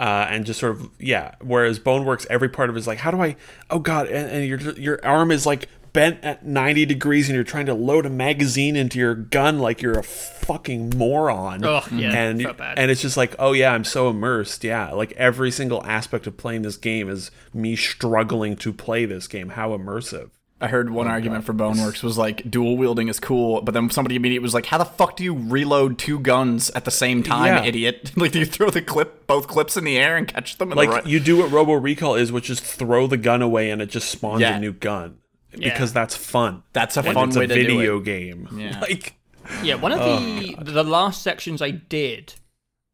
uh, 0.00 0.26
and 0.28 0.44
just 0.44 0.58
sort 0.60 0.72
of 0.76 0.90
yeah. 0.98 1.34
Whereas 1.40 1.78
Boneworks, 1.78 2.26
every 2.28 2.48
part 2.48 2.68
of 2.70 2.76
it 2.76 2.78
is 2.80 2.86
like, 2.86 2.98
how 2.98 3.10
do 3.10 3.20
I? 3.22 3.36
Oh 3.70 3.78
god, 3.78 4.08
and, 4.08 4.28
and 4.30 4.46
your 4.46 4.58
your 4.78 5.04
arm 5.06 5.30
is 5.30 5.46
like 5.46 5.68
bent 5.92 6.18
at 6.24 6.44
ninety 6.44 6.84
degrees, 6.84 7.28
and 7.28 7.36
you're 7.36 7.44
trying 7.44 7.66
to 7.66 7.74
load 7.74 8.04
a 8.04 8.10
magazine 8.10 8.74
into 8.74 8.98
your 8.98 9.14
gun 9.14 9.60
like 9.60 9.80
you're 9.82 9.96
a 9.98 10.02
fucking 10.02 10.90
moron. 10.96 11.64
Ugh, 11.64 11.92
yeah, 11.92 12.10
and 12.12 12.42
felt 12.42 12.56
bad. 12.56 12.76
and 12.78 12.90
it's 12.90 13.02
just 13.02 13.16
like, 13.16 13.36
oh 13.38 13.52
yeah, 13.52 13.72
I'm 13.72 13.84
so 13.84 14.08
immersed. 14.10 14.64
Yeah, 14.64 14.90
like 14.90 15.12
every 15.12 15.52
single 15.52 15.84
aspect 15.86 16.26
of 16.26 16.36
playing 16.36 16.62
this 16.62 16.76
game 16.76 17.08
is 17.08 17.30
me 17.52 17.76
struggling 17.76 18.56
to 18.56 18.72
play 18.72 19.04
this 19.04 19.28
game. 19.28 19.50
How 19.50 19.70
immersive. 19.76 20.30
I 20.60 20.68
heard 20.68 20.88
one 20.90 21.08
argument 21.08 21.44
for 21.44 21.52
Boneworks 21.52 22.02
was 22.02 22.16
like 22.16 22.48
dual 22.50 22.76
wielding 22.76 23.08
is 23.08 23.20
cool, 23.20 23.60
but 23.60 23.72
then 23.74 23.90
somebody 23.90 24.16
immediately 24.16 24.42
was 24.44 24.54
like, 24.54 24.66
"How 24.66 24.78
the 24.78 24.84
fuck 24.84 25.16
do 25.16 25.24
you 25.24 25.34
reload 25.34 25.98
two 25.98 26.18
guns 26.20 26.70
at 26.70 26.84
the 26.84 26.90
same 26.90 27.22
time, 27.22 27.46
Yeah. 27.56 27.64
idiot? 27.64 28.12
like, 28.16 28.32
do 28.32 28.38
you 28.38 28.46
throw 28.46 28.70
the 28.70 28.80
clip, 28.80 29.26
both 29.26 29.46
clips 29.48 29.76
in 29.76 29.84
the 29.84 29.98
air 29.98 30.16
and 30.16 30.26
catch 30.28 30.56
them? 30.58 30.70
In 30.72 30.76
like 30.78 30.88
the 30.88 30.94
right- 30.96 31.06
you 31.06 31.20
do 31.20 31.36
what 31.36 31.50
Robo 31.50 31.72
Recall 31.74 32.14
is, 32.14 32.30
which 32.32 32.48
is 32.48 32.60
throw 32.60 33.06
the 33.06 33.16
gun 33.18 33.42
away 33.42 33.70
and 33.70 33.82
it 33.82 33.86
just 33.90 34.08
spawns 34.08 34.40
Yeah. 34.40 34.56
a 34.56 34.60
new 34.60 34.72
gun 34.72 35.18
Yeah. 35.54 35.70
because 35.72 35.92
that's 35.92 36.16
fun. 36.16 36.62
That's 36.72 36.96
a 36.96 37.00
And 37.02 37.12
fun 37.14 37.28
it's 37.28 37.36
way 37.36 37.44
a 37.44 37.48
to 37.48 37.54
do 37.54 37.60
video 37.66 37.98
it. 37.98 38.04
game. 38.04 38.48
Yeah. 38.56 38.80
Like 38.80 39.14
Yeah, 39.62 39.74
one 39.74 39.92
of 39.92 39.98
the 39.98 40.56
the 40.72 40.84
last 40.84 41.20
sections 41.20 41.60
I 41.60 41.72
did, 41.72 42.34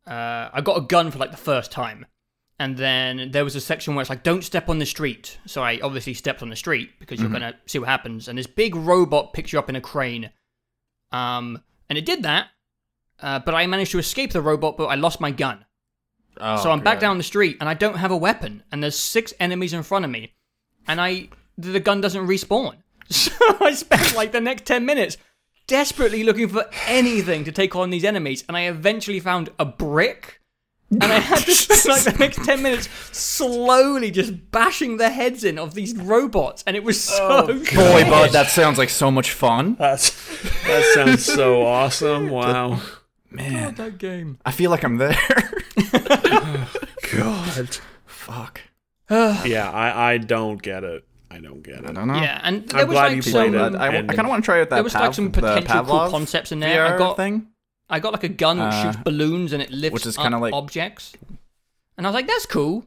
uh, 0.08 0.48
I 0.52 0.60
got 0.62 0.76
a 0.78 0.80
gun 0.80 1.10
for 1.12 1.18
like 1.18 1.30
the 1.30 1.36
first 1.36 1.70
time, 1.70 2.06
and 2.60 2.76
then 2.76 3.30
there 3.32 3.42
was 3.42 3.56
a 3.56 3.60
section 3.60 3.94
where 3.94 4.02
it's 4.02 4.10
like, 4.10 4.22
"Don't 4.22 4.44
step 4.44 4.68
on 4.68 4.78
the 4.78 4.86
street." 4.86 5.38
So 5.46 5.62
I 5.62 5.80
obviously 5.82 6.12
stepped 6.14 6.42
on 6.42 6.50
the 6.50 6.56
street 6.56 6.90
because 7.00 7.18
you're 7.18 7.30
gonna 7.30 7.54
see 7.66 7.78
what 7.78 7.88
happens, 7.88 8.28
and 8.28 8.38
this 8.38 8.46
big 8.46 8.76
robot 8.76 9.32
picks 9.32 9.52
you 9.52 9.58
up 9.58 9.70
in 9.70 9.76
a 9.76 9.80
crane, 9.80 10.30
um, 11.10 11.62
and 11.88 11.98
it 11.98 12.04
did 12.04 12.22
that, 12.22 12.48
uh, 13.20 13.38
but 13.40 13.54
I 13.54 13.66
managed 13.66 13.92
to 13.92 13.98
escape 13.98 14.32
the 14.32 14.42
robot, 14.42 14.76
but 14.76 14.86
I 14.86 14.94
lost 14.94 15.20
my 15.20 15.30
gun. 15.30 15.64
Oh, 16.38 16.62
so 16.62 16.70
I'm 16.70 16.80
back 16.80 17.00
down 17.00 17.16
the 17.16 17.24
street, 17.24 17.56
and 17.60 17.68
I 17.68 17.74
don't 17.74 17.96
have 17.96 18.10
a 18.10 18.16
weapon, 18.16 18.62
and 18.70 18.82
there's 18.82 18.96
six 18.96 19.32
enemies 19.40 19.72
in 19.72 19.82
front 19.82 20.04
of 20.04 20.10
me, 20.10 20.34
and 20.86 21.00
I 21.00 21.30
the 21.56 21.80
gun 21.80 22.00
doesn't 22.00 22.26
respawn. 22.26 22.76
So 23.10 23.32
I 23.60 23.72
spent 23.72 24.14
like 24.14 24.30
the 24.30 24.40
next 24.40 24.66
ten 24.66 24.84
minutes 24.86 25.16
desperately 25.66 26.22
looking 26.24 26.48
for 26.48 26.66
anything 26.86 27.44
to 27.44 27.52
take 27.52 27.74
on 27.74 27.90
these 27.90 28.04
enemies, 28.04 28.44
and 28.46 28.56
I 28.56 28.62
eventually 28.68 29.18
found 29.18 29.48
a 29.58 29.64
brick. 29.64 30.39
And 30.92 31.04
I 31.04 31.18
had 31.20 31.38
to 31.44 31.52
spend 31.52 31.88
like 31.88 32.02
the 32.02 32.18
next 32.18 32.44
10 32.44 32.62
minutes 32.62 32.88
slowly 33.16 34.10
just 34.10 34.50
bashing 34.50 34.96
the 34.96 35.08
heads 35.10 35.44
in 35.44 35.58
of 35.58 35.74
these 35.74 35.94
robots, 35.96 36.64
and 36.66 36.74
it 36.76 36.82
was 36.82 37.08
oh, 37.12 37.46
so 37.46 37.76
Boy, 37.76 38.04
bud, 38.04 38.30
that 38.32 38.48
sounds 38.50 38.76
like 38.78 38.88
so 38.90 39.10
much 39.10 39.30
fun. 39.30 39.76
that's 39.78 40.10
that 40.66 40.84
sounds 40.94 41.24
so 41.24 41.64
awesome. 41.64 42.28
Wow. 42.30 42.80
Man, 43.32 43.76
that 43.76 43.98
game. 43.98 44.38
I 44.44 44.50
feel 44.50 44.72
like 44.72 44.82
I'm 44.82 44.96
there. 44.96 45.16
God. 47.16 47.78
fuck. 48.06 48.60
Yeah, 49.08 49.70
I 49.70 50.12
I 50.14 50.18
don't 50.18 50.60
get 50.60 50.84
it. 50.84 51.04
I 51.30 51.38
don't 51.38 51.62
get 51.62 51.76
it. 51.78 51.86
I 51.86 51.90
it. 51.90 51.94
don't 51.94 52.08
know. 52.08 52.14
Yeah, 52.20 52.40
and 52.42 52.68
there 52.68 52.80
I'm 52.82 52.88
was 52.88 52.94
glad 52.94 53.06
like 53.06 53.16
you 53.16 53.22
some, 53.22 53.32
played 53.32 53.52
But 53.52 53.74
it. 53.74 53.78
I, 53.80 53.94
And- 53.94 54.08
kind 54.08 54.20
of 54.22 54.28
want 54.28 54.42
to 54.42 54.44
try 54.44 54.60
out 54.60 54.70
that. 54.70 54.74
there 54.76 54.82
was 54.82 54.94
like 54.94 55.14
some 55.14 55.30
potential 55.30 55.84
cool 55.84 56.10
concepts 56.10 56.50
in 56.52 56.58
there. 56.60 56.84
I 56.84 56.98
got 56.98 57.16
thing. 57.16 57.46
I 57.90 57.98
got 58.00 58.12
like 58.12 58.24
a 58.24 58.28
gun 58.44 58.58
that 58.58 58.72
Uh, 58.72 58.82
shoots 58.92 59.02
balloons 59.04 59.52
and 59.52 59.60
it 59.62 59.70
lifts 59.70 59.92
which 59.94 60.06
is 60.06 60.16
up 60.16 60.22
kinda 60.24 60.38
like- 60.38 60.54
objects. 60.54 61.12
And 61.96 62.06
I 62.06 62.10
was 62.10 62.14
like, 62.14 62.26
that's 62.26 62.46
cool. 62.46 62.86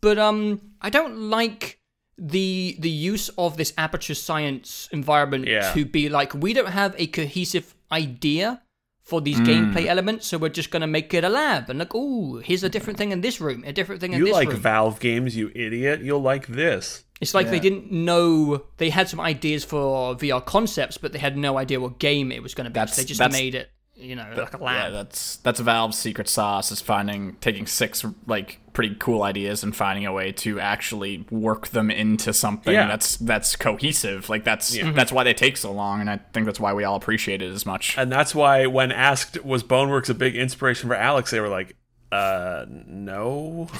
But 0.00 0.18
um 0.18 0.60
I 0.80 0.90
don't 0.90 1.16
like 1.30 1.78
the 2.18 2.76
the 2.78 2.90
use 2.90 3.30
of 3.38 3.56
this 3.56 3.72
aperture 3.78 4.14
science 4.14 4.88
environment 4.92 5.46
Yeah. 5.48 5.72
to 5.72 5.84
be 5.84 6.08
like 6.08 6.34
we 6.34 6.52
don't 6.52 6.70
have 6.70 6.94
a 6.98 7.06
cohesive 7.06 7.74
idea 7.90 8.60
for 9.02 9.20
these 9.20 9.38
Hmm. 9.38 9.44
gameplay 9.46 9.86
elements, 9.86 10.26
so 10.28 10.38
we're 10.38 10.48
just 10.60 10.70
gonna 10.70 10.86
make 10.86 11.12
it 11.12 11.24
a 11.24 11.28
lab 11.28 11.68
and 11.68 11.78
like, 11.80 11.92
ooh, 11.94 12.36
here's 12.38 12.62
a 12.62 12.68
different 12.68 12.98
thing 12.98 13.10
in 13.10 13.20
this 13.20 13.40
room, 13.40 13.64
a 13.66 13.72
different 13.72 14.00
thing 14.00 14.12
in 14.12 14.18
You 14.20 14.26
this 14.26 14.34
like 14.34 14.48
room. 14.48 14.60
Valve 14.60 15.00
games, 15.00 15.34
you 15.36 15.50
idiot. 15.54 16.02
You'll 16.02 16.22
like 16.22 16.46
this. 16.46 17.02
It's 17.20 17.34
like 17.34 17.50
they 17.50 17.58
didn't 17.60 17.90
know 17.90 18.62
they 18.78 18.90
had 18.90 19.08
some 19.08 19.20
ideas 19.20 19.64
for 19.64 20.14
VR 20.16 20.40
concepts, 20.40 20.98
but 20.98 21.12
they 21.12 21.18
had 21.20 21.36
no 21.36 21.56
idea 21.56 21.78
what 21.80 21.98
game 21.98 22.30
it 22.32 22.42
was 22.42 22.52
going 22.54 22.64
to 22.64 22.70
be. 22.70 22.74
That's- 22.74 22.96
so 22.96 23.02
they 23.02 23.06
just 23.06 23.20
made 23.32 23.54
it, 23.54 23.70
you 24.02 24.16
know, 24.16 24.26
like 24.36 24.54
a 24.54 24.58
Yeah, 24.62 24.90
that's 24.90 25.36
that's 25.36 25.60
Valve's 25.60 25.98
secret 25.98 26.28
sauce 26.28 26.70
is 26.72 26.80
finding 26.80 27.36
taking 27.40 27.66
six 27.66 28.04
like 28.26 28.58
pretty 28.72 28.94
cool 28.98 29.22
ideas 29.22 29.62
and 29.62 29.76
finding 29.76 30.06
a 30.06 30.12
way 30.12 30.32
to 30.32 30.58
actually 30.58 31.26
work 31.30 31.68
them 31.68 31.90
into 31.90 32.32
something 32.32 32.72
Yeah. 32.72 32.86
that's 32.88 33.16
that's 33.18 33.54
cohesive. 33.56 34.28
Like 34.28 34.44
that's 34.44 34.76
that's 34.94 35.12
why 35.12 35.24
they 35.24 35.34
take 35.34 35.56
so 35.56 35.72
long, 35.72 36.00
and 36.00 36.10
I 36.10 36.18
think 36.32 36.46
that's 36.46 36.60
why 36.60 36.72
we 36.72 36.84
all 36.84 36.96
appreciate 36.96 37.42
it 37.42 37.52
as 37.52 37.64
much. 37.66 37.96
And 37.96 38.10
that's 38.10 38.34
why 38.34 38.66
when 38.66 38.90
asked 38.92 39.44
was 39.44 39.62
Boneworks 39.62 40.10
a 40.10 40.14
big 40.14 40.34
inspiration 40.36 40.88
for 40.88 40.96
Alyx, 40.96 41.30
they 41.30 41.40
were 41.40 41.48
like, 41.48 41.76
uh 42.12 42.66
no. 42.68 43.68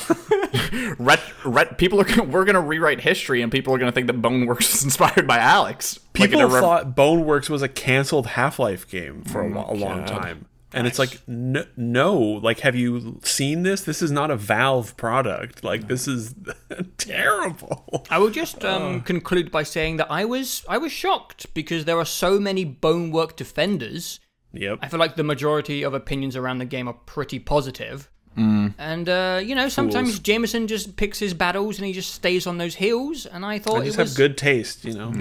Ret, 0.99 1.21
ret, 1.45 1.77
people 1.79 2.01
are 2.01 2.05
gonna, 2.05 2.25
we're 2.25 2.45
gonna 2.45 2.61
rewrite 2.61 3.01
history, 3.01 3.43
and 3.43 3.53
people 3.53 3.75
are 3.75 3.79
gonna 3.79 3.93
think 3.93 4.07
that 4.07 4.21
Boneworks 4.23 4.61
is 4.75 4.85
inspired 4.85 5.27
by 5.27 5.39
Alyx. 5.39 5.99
People 6.15 6.39
in 6.41 6.45
a 6.47 6.49
rev- 6.49 6.63
thought 6.63 6.97
Boneworks 6.97 7.51
was 7.51 7.63
a 7.63 7.69
canceled 7.69 8.27
Half-Life 8.29 8.89
game 8.89 9.23
for 9.23 9.43
a, 9.43 9.47
Oh 9.47 9.55
lo- 9.55 9.67
a 9.69 9.75
long 9.75 10.05
time. 10.05 10.47
And 10.75 10.87
it's 10.87 10.99
like 10.99 11.21
no, 11.29 11.67
no, 11.77 12.19
like 12.19 12.61
have 12.61 12.75
you 12.75 13.21
seen 13.23 13.63
this? 13.63 13.83
This 13.83 14.01
is 14.01 14.11
not 14.11 14.31
a 14.31 14.37
Valve 14.37 14.97
product. 14.97 15.63
Like 15.63 15.87
this 15.89 16.09
is 16.09 16.35
terrible. 16.97 18.07
I 18.11 18.19
will 18.19 18.31
just 18.31 18.65
um, 18.65 19.03
conclude 19.03 19.51
by 19.51 19.65
saying 19.65 19.99
that 19.99 20.11
I 20.11 20.25
was 20.25 20.65
I 20.69 20.79
was 20.79 20.91
shocked 20.91 21.53
because 21.53 21.85
there 21.85 21.99
are 21.99 22.07
so 22.07 22.39
many 22.41 22.65
bonework 22.65 23.37
defenders. 23.37 24.19
Yep. 24.55 24.79
I 24.83 24.89
feel 24.89 25.01
like 25.01 25.17
the 25.17 25.25
majority 25.25 25.83
of 25.83 25.93
opinions 25.95 26.37
around 26.37 26.59
the 26.59 26.65
game 26.67 26.89
are 26.89 26.95
pretty 26.95 27.39
positive. 27.39 28.11
And 28.37 29.09
uh, 29.09 29.41
you 29.45 29.55
know, 29.55 29.69
sometimes 29.69 30.11
Fools. 30.11 30.19
Jameson 30.21 30.67
just 30.67 30.97
picks 30.97 31.19
his 31.19 31.35
battles 31.35 31.79
and 31.79 31.87
he 31.87 31.93
just 31.93 32.15
stays 32.15 32.47
on 32.47 32.59
those 32.59 32.75
hills. 32.77 33.27
And 33.27 33.45
I 33.45 33.59
thought 33.59 33.83
I 33.83 33.85
just 33.85 33.99
it 33.99 34.03
was 34.03 34.11
have 34.11 34.17
good 34.17 34.37
taste, 34.39 34.85
you 34.85 34.95
know. 34.95 35.13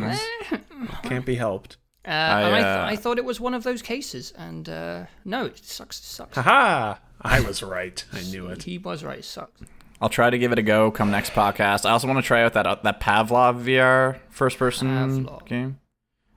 Can't 1.04 1.26
be 1.26 1.36
helped. 1.36 1.78
Uh, 2.04 2.10
and 2.10 2.56
I, 2.56 2.58
th- 2.58 2.66
uh, 2.66 2.86
I 2.90 2.96
thought 2.96 3.20
it 3.20 3.26
was 3.26 3.40
one 3.40 3.54
of 3.54 3.62
those 3.64 3.84
cases, 3.84 4.34
and 4.36 4.68
uh, 4.68 5.06
no, 5.24 5.46
it 5.46 5.64
sucks. 5.64 6.00
It 6.00 6.06
sucks. 6.06 6.36
Haha! 6.36 6.96
I 7.22 7.42
was 7.42 7.62
right. 7.62 8.04
I 8.12 8.24
knew 8.24 8.48
it. 8.48 8.64
he 8.64 8.80
was 8.80 9.04
right. 9.04 9.20
It 9.20 9.26
sucks. 9.26 9.62
I'll 10.02 10.10
try 10.10 10.32
to 10.32 10.40
give 10.40 10.52
it 10.52 10.58
a 10.58 10.64
go 10.64 10.90
come 10.90 11.12
next 11.12 11.34
podcast. 11.34 11.86
I 11.86 11.92
also 11.92 12.08
want 12.08 12.18
to 12.18 12.24
try 12.24 12.42
out 12.42 12.54
that 12.54 12.66
uh, 12.66 12.78
that 12.82 13.00
Pavlov 13.02 13.64
VR 13.64 14.18
first 14.32 14.58
person 14.58 14.88
Pavlov. 15.28 15.46
game. 15.46 15.78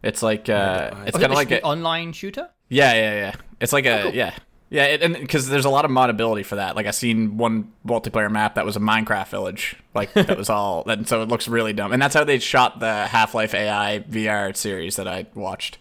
It's 0.03 0.23
like 0.23 0.51
uh, 0.51 0.91
it's 1.07 1.17
Oh, 1.17 1.21
kind 1.21 1.33
of 1.33 1.37
like 1.39 1.51
it 1.51 1.63
a, 1.63 1.67
online 1.67 2.13
shooter. 2.13 2.51
yeah, 2.69 2.93
yeah, 2.93 3.15
yeah. 3.15 3.35
It's 3.59 3.73
like 3.73 3.87
a 3.87 4.11
yeah, 4.15 4.35
Yeah, 4.75 4.87
it, 4.87 5.05
and 5.05 5.15
because 5.15 5.49
there's 5.49 5.67
a 5.67 5.71
lot 5.71 5.85
of 5.85 5.93
modability 5.93 6.45
for 6.45 6.57
that. 6.57 6.75
Like 6.75 6.87
I 6.87 6.91
seen 6.91 7.37
one 7.37 7.73
multiplayer 7.87 8.29
map 8.29 8.57
that 8.57 8.67
was 8.67 8.75
a 8.75 8.81
Minecraft 8.81 9.29
village, 9.29 9.77
like 9.95 10.13
that 10.15 10.37
was 10.37 10.51
all, 10.51 10.83
and 10.89 11.07
so 11.07 11.23
it 11.23 11.29
looks 11.29 11.47
really 11.47 11.73
dumb. 11.73 11.93
And 11.93 12.03
that's 12.03 12.13
how 12.13 12.25
they 12.25 12.41
shot 12.41 12.81
the 12.81 13.07
Half 13.07 13.37
Life 13.37 13.55
AI 13.55 14.05
VR 14.11 14.57
series 14.57 14.97
that 14.97 15.07
I 15.07 15.27
watched. 15.33 15.79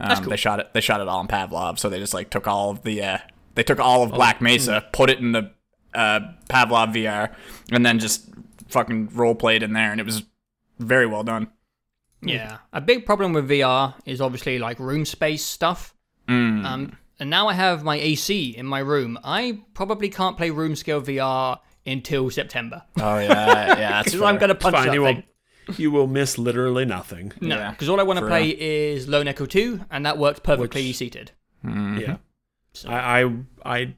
Um, 0.00 0.16
cool. 0.16 0.30
They 0.30 0.36
shot 0.36 0.58
it. 0.58 0.74
They 0.74 0.80
shot 0.80 1.00
it 1.00 1.06
all 1.06 1.20
in 1.20 1.28
Pavlov. 1.28 1.78
So 1.78 1.88
they 1.88 2.00
just 2.00 2.14
like 2.14 2.30
took 2.30 2.48
all 2.48 2.70
of 2.70 2.82
the. 2.82 3.00
Uh, 3.00 3.18
they 3.54 3.62
took 3.62 3.78
all 3.78 4.02
of 4.02 4.12
Oh, 4.12 4.16
Black 4.16 4.38
hmm. 4.38 4.44
Mesa, 4.46 4.88
put 4.92 5.08
it 5.08 5.20
in 5.20 5.30
the 5.30 5.52
uh, 5.94 6.18
Pavlov 6.50 6.94
VR, 6.94 7.32
and 7.70 7.86
then 7.86 8.00
just 8.00 8.28
fucking 8.66 9.10
role 9.14 9.36
played 9.36 9.62
in 9.62 9.72
there, 9.72 9.92
and 9.92 10.00
it 10.00 10.04
was 10.04 10.24
very 10.80 11.06
well 11.06 11.22
done. 11.22 11.46
Yeah. 12.20 12.58
A 12.72 12.80
big 12.80 13.06
problem 13.06 13.34
with 13.34 13.48
VR 13.48 13.94
is 14.04 14.20
obviously 14.20 14.58
like 14.58 14.80
room 14.80 15.04
space 15.04 15.44
stuff. 15.44 15.94
Mm. 16.28 16.64
Um, 16.64 16.96
and 17.22 17.30
now 17.30 17.46
I 17.46 17.52
have 17.52 17.84
my 17.84 17.96
AC 17.96 18.50
in 18.56 18.66
my 18.66 18.80
room. 18.80 19.16
I 19.22 19.60
probably 19.74 20.08
can't 20.08 20.36
play 20.36 20.50
room 20.50 20.74
scale 20.74 21.00
VR 21.00 21.60
until 21.86 22.30
September. 22.30 22.82
Oh 22.98 23.18
yeah, 23.18 23.28
yeah. 23.28 23.74
That's 23.76 24.04
Because 24.12 24.22
I'm 24.22 24.38
going 24.38 24.48
to 24.48 24.56
punch 24.56 24.74
Fine, 24.74 24.86
that 24.88 24.94
you 24.94 25.02
will, 25.02 25.22
you 25.76 25.90
will 25.92 26.06
miss 26.08 26.36
literally 26.36 26.84
nothing. 26.84 27.32
No, 27.40 27.56
Yeah, 27.56 27.70
because 27.70 27.88
all 27.88 28.00
I 28.00 28.02
want 28.02 28.18
to 28.18 28.24
for 28.24 28.28
play 28.28 28.48
is 28.48 29.06
Lone 29.06 29.28
Echo 29.28 29.46
2, 29.46 29.82
and 29.88 30.04
that 30.04 30.18
works 30.18 30.40
perfectly 30.40 30.88
Which- 30.88 30.96
seated. 30.96 31.30
Mm-hmm. 31.64 31.98
Yeah. 31.98 32.16
I, 32.88 33.22
I 33.22 33.34
I 33.64 33.94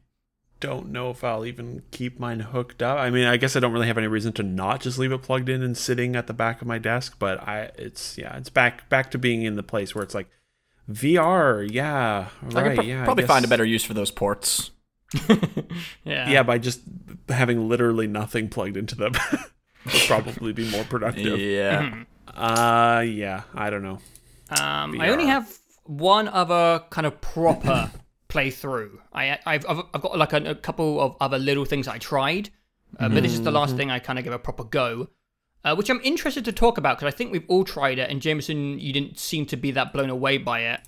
don't 0.61 0.91
know 0.91 1.09
if 1.11 1.25
I'll 1.25 1.47
even 1.47 1.83
keep 1.93 2.21
mine 2.21 2.41
hooked 2.41 2.83
up. 2.83 2.99
I 2.99 3.09
mean, 3.09 3.27
I 3.27 3.39
guess 3.39 3.57
I 3.57 3.61
don't 3.61 3.73
really 3.73 3.87
have 3.87 3.97
any 3.99 4.07
reason 4.07 4.35
to 4.35 4.43
not 4.43 4.81
just 4.83 4.99
leave 4.99 5.13
it 5.13 5.23
plugged 5.23 5.49
in 5.49 5.63
and 5.63 5.77
sitting 5.79 6.15
at 6.15 6.27
the 6.27 6.35
back 6.35 6.61
of 6.61 6.67
my 6.67 6.79
desk, 6.79 7.17
but 7.19 7.41
I 7.47 7.71
it's 7.79 8.19
yeah, 8.19 8.37
it's 8.37 8.51
back 8.51 8.89
back 8.91 9.11
to 9.13 9.19
being 9.19 9.43
in 9.43 9.57
the 9.57 9.63
place 9.63 9.95
where 9.95 10.05
it's 10.05 10.15
like 10.15 10.29
VR, 10.91 11.67
yeah, 11.71 12.29
I 12.43 12.47
could 12.47 12.55
right, 12.55 12.75
pro- 12.77 12.85
yeah. 12.85 13.03
I 13.03 13.05
probably 13.05 13.27
find 13.27 13.45
a 13.45 13.49
better 13.49 13.65
use 13.65 13.85
for 13.85 13.95
those 13.95 14.11
ports. 14.11 14.71
Yeah. 16.05 16.29
Yeah, 16.29 16.43
by 16.43 16.59
just 16.59 16.81
having 17.29 17.69
literally 17.69 18.07
nothing 18.07 18.49
plugged 18.49 18.77
into 18.77 18.95
them. 18.95 19.13
would 19.85 20.03
probably 20.07 20.53
be 20.53 20.71
more 20.71 20.85
productive. 20.85 21.39
Yeah. 21.39 22.05
Uh 22.29 23.05
yeah, 23.07 23.43
I 23.55 23.71
don't 23.71 23.83
know. 23.83 23.99
Um, 24.61 25.01
I 25.01 25.09
only 25.09 25.27
have 25.27 25.51
one 25.85 26.29
other 26.29 26.83
kind 26.91 27.07
of 27.07 27.21
proper 27.21 27.91
playthrough. 28.29 28.99
I, 29.13 29.39
I've, 29.47 29.65
I've, 29.69 29.83
I've 29.95 30.03
got 30.03 30.19
like 30.19 30.33
a, 30.33 30.51
a 30.51 30.55
couple 30.55 31.01
of 31.01 31.17
other 31.21 31.39
little 31.39 31.65
things 31.65 31.89
I 31.89 31.99
tried, 31.99 32.51
uh, 32.99 33.09
but 33.09 33.23
this 33.23 33.33
is 33.33 33.43
the 33.43 33.53
last 33.53 33.77
thing 33.77 33.91
I 33.91 33.99
kind 33.99 34.19
of 34.19 34.25
give 34.25 34.33
a 34.33 34.39
proper 34.39 34.65
go. 34.65 35.09
Uh, 35.65 35.75
which 35.75 35.89
I'm 35.89 36.01
interested 36.05 36.45
to 36.45 36.53
talk 36.53 36.77
about 36.77 36.99
because 36.99 37.13
I 37.13 37.17
think 37.17 37.33
we've 37.33 37.47
all 37.49 37.65
tried 37.65 37.99
it, 37.99 38.11
and 38.11 38.21
Jameson, 38.21 38.79
you 38.79 38.93
didn't 38.93 39.19
seem 39.19 39.47
to 39.47 39.57
be 39.57 39.71
that 39.71 39.93
blown 39.95 40.11
away 40.11 40.37
by 40.37 40.61
it. 40.61 40.81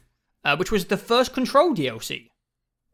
Uh, 0.44 0.54
which 0.56 0.70
was 0.70 0.84
the 0.84 0.96
first 0.96 1.32
Control 1.32 1.74
DLC. 1.74 2.28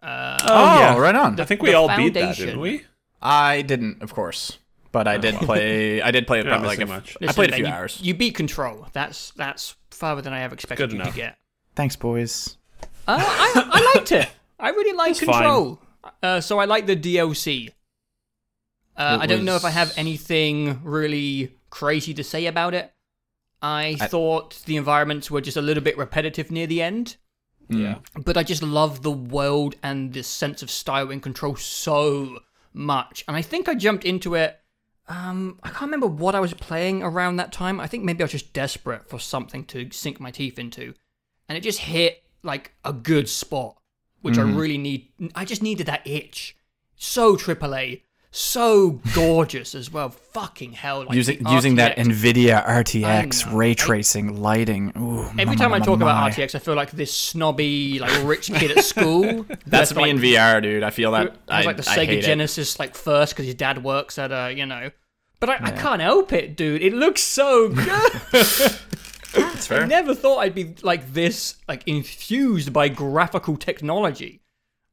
Uh, 0.03 0.39
Oh, 0.45 0.79
yeah. 0.79 0.97
right 0.97 1.15
on. 1.15 1.39
I 1.39 1.45
think 1.45 1.61
we 1.61 1.71
the 1.71 1.77
all 1.77 1.89
beat 1.97 2.15
that, 2.15 2.21
foundation. 2.21 2.47
didn't 2.47 2.61
we? 2.61 2.85
I 3.21 3.63
didn't, 3.63 4.03
of 4.03 4.15
course, 4.15 4.59
but 4.91 5.07
I 5.07 5.19
did 5.19 5.35
play. 5.37 6.01
I 6.01 6.11
did 6.13 6.27
play 6.27 6.41
it 6.41 6.47
probably 6.47 6.69
like 6.69 6.81
a, 6.81 6.87
much. 6.87 7.17
I 7.21 7.33
played 7.33 7.51
a 7.51 7.57
few 7.57 7.67
you, 7.67 7.71
hours. 7.73 8.01
You 8.01 8.15
beat 8.15 8.35
Control. 8.35 8.87
That's 8.93 9.33
that's 9.33 9.77
farther 9.91 10.23
than 10.23 10.33
I 10.33 10.43
ever 10.43 10.55
expected 10.55 10.91
Good 10.91 10.97
you 10.97 11.01
enough. 11.03 11.15
to 11.15 11.21
get. 11.21 11.39
Thanks, 11.75 11.97
boys. 11.97 12.57
Uh, 13.07 13.19
I, 13.19 13.53
I 13.71 13.95
liked 13.97 14.13
it. 14.13 14.29
I 14.59 14.71
really 14.71 14.97
like 14.97 15.11
It's. 15.11 15.21
Control. 15.21 15.81
Uh, 16.23 16.41
so 16.41 16.59
I 16.59 16.65
like 16.65 16.87
the 16.87 16.97
DLC. 16.97 17.69
Uh, 18.97 19.19
I 19.21 19.27
don't 19.27 19.45
know 19.45 19.57
if 19.57 19.65
I 19.65 19.71
have 19.71 19.93
anything 19.97 20.81
really 20.85 21.57
crazy 21.73 22.13
to 22.15 22.23
say 22.23 22.47
about 22.47 22.75
it. 22.75 22.93
I, 23.61 23.97
I- 24.01 24.07
thought 24.07 24.63
the 24.67 24.77
environments 24.77 25.31
were 25.31 25.41
just 25.41 25.57
a 25.57 25.63
little 25.63 25.83
bit 25.83 25.97
repetitive 25.99 26.51
near 26.51 26.67
the 26.67 26.83
end, 26.83 27.17
Yeah. 27.69 27.99
but 28.25 28.37
I 28.37 28.43
just 28.43 28.63
love 28.63 29.03
the 29.03 29.11
world 29.11 29.77
and 29.83 30.13
this 30.13 30.29
sense 30.29 30.63
of 30.63 30.71
style 30.71 31.11
and 31.11 31.23
control 31.23 31.57
so 31.57 32.39
much. 32.73 33.25
And 33.27 33.37
I 33.37 33.43
think 33.43 33.69
I 33.69 33.75
jumped 33.75 34.05
into 34.05 34.35
it. 34.35 34.59
Um, 35.09 35.59
I 35.63 35.69
can't 35.69 35.83
remember 35.91 36.07
what 36.07 36.35
I 36.35 36.41
was 36.41 36.55
playing 36.55 37.03
around 37.03 37.37
that 37.37 37.53
time. 37.53 37.81
I 37.81 37.87
think 37.87 38.05
maybe 38.05 38.23
I 38.23 38.25
was 38.25 38.33
just 38.33 38.53
desperate 38.53 39.09
for 39.09 39.19
something 39.19 39.65
to 39.67 39.91
sink 39.91 40.21
my 40.21 40.31
teeth 40.31 40.59
into, 40.59 40.95
and 41.49 41.59
it 41.59 41.63
just 41.63 41.81
hit 41.81 42.23
like 42.43 42.73
a 42.85 42.93
good 42.93 43.29
spot, 43.29 43.77
which 44.23 44.39
I 44.39 44.43
really 44.43 44.79
need. 44.79 45.09
I 45.35 45.45
just 45.45 45.63
needed 45.63 45.87
that 45.87 46.07
itch. 46.07 46.57
So 46.97 47.37
AAA, 47.37 48.03
so 48.33 49.01
gorgeous 49.15 49.75
as 49.75 49.93
well. 49.93 50.09
Fucking 50.09 50.73
hell! 50.73 51.05
Like 51.05 51.15
using 51.15 51.47
using 51.49 51.75
that 51.77 51.99
Nvidia 51.99 52.67
RTX 52.67 53.47
know. 53.47 53.57
ray 53.57 53.71
I- 53.71 53.75
tracing 53.75 54.41
lighting. 54.41 54.93
Ooh, 54.97 55.25
Every 55.39 55.45
my, 55.45 55.55
time 55.55 55.71
my, 55.71 55.77
I 55.77 55.79
my, 55.81 55.85
talk 55.85 55.97
about. 56.01 56.33
RTX, 56.33 56.55
I 56.55 56.59
feel 56.59 56.75
like 56.75 56.91
this 56.91 57.13
snobby, 57.13 57.99
like 57.99 58.25
rich 58.25 58.49
kid 58.53 58.71
at 58.71 58.85
school. 58.85 59.47
that's 59.67 59.95
me 59.95 60.09
has 60.09 60.11
in 60.11 60.19
VR, 60.19 60.63
dude. 60.63 60.83
I 60.83 60.91
feel 60.91 61.13
that. 61.13 61.29
has 61.29 61.37
I, 61.49 61.63
like 61.63 61.77
the 61.77 61.89
I 61.89 61.97
Sega 61.99 62.07
hate 62.07 62.19
it. 62.19 62.23
Genesis 62.23 62.79
like 62.79 62.95
first 62.95 63.35
because 63.35 63.47
his 63.47 63.55
dad 63.55 63.85
works 63.85 64.19
at 64.19 64.33
a 64.33 64.53
you 64.53 64.67
know. 64.67 64.91
But 65.39 65.51
I, 65.51 65.59
I 65.61 65.71
can't 65.73 66.01
help 66.01 66.33
it, 66.33 66.57
dude. 66.57 66.83
It 66.83 66.95
looks 66.95 67.23
so 67.23 67.69
good. 67.69 68.13
It's 69.35 69.71
I 69.71 69.87
never 69.87 70.15
thought 70.15 70.39
I'd 70.39 70.55
be 70.55 70.75
like 70.83 71.13
this, 71.13 71.57
like 71.67 71.83
infused 71.87 72.73
by 72.73 72.89
graphical 72.89 73.57
technology. 73.57 74.42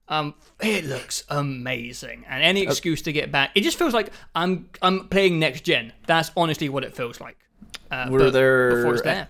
Um, 0.10 0.34
it 0.60 0.86
looks 0.86 1.24
amazing, 1.30 2.26
and 2.28 2.42
any 2.44 2.66
Uh, 2.68 2.72
excuse 2.72 3.02
to 3.04 3.12
get 3.12 3.32
back, 3.32 3.52
it 3.56 3.62
just 3.62 3.78
feels 3.78 3.94
like 3.94 4.10
I'm 4.36 4.68
I'm 4.82 5.08
playing 5.08 5.40
next 5.40 5.62
gen. 5.62 5.94
That's 6.08 6.32
honestly 6.36 6.68
what 6.68 6.84
it 6.84 6.96
feels 6.96 7.22
like. 7.22 7.38
Uh, 7.92 8.08
Were 8.10 8.32
there- 8.32 8.76
before 8.78 8.94
it's 8.96 9.04
there? 9.04 9.28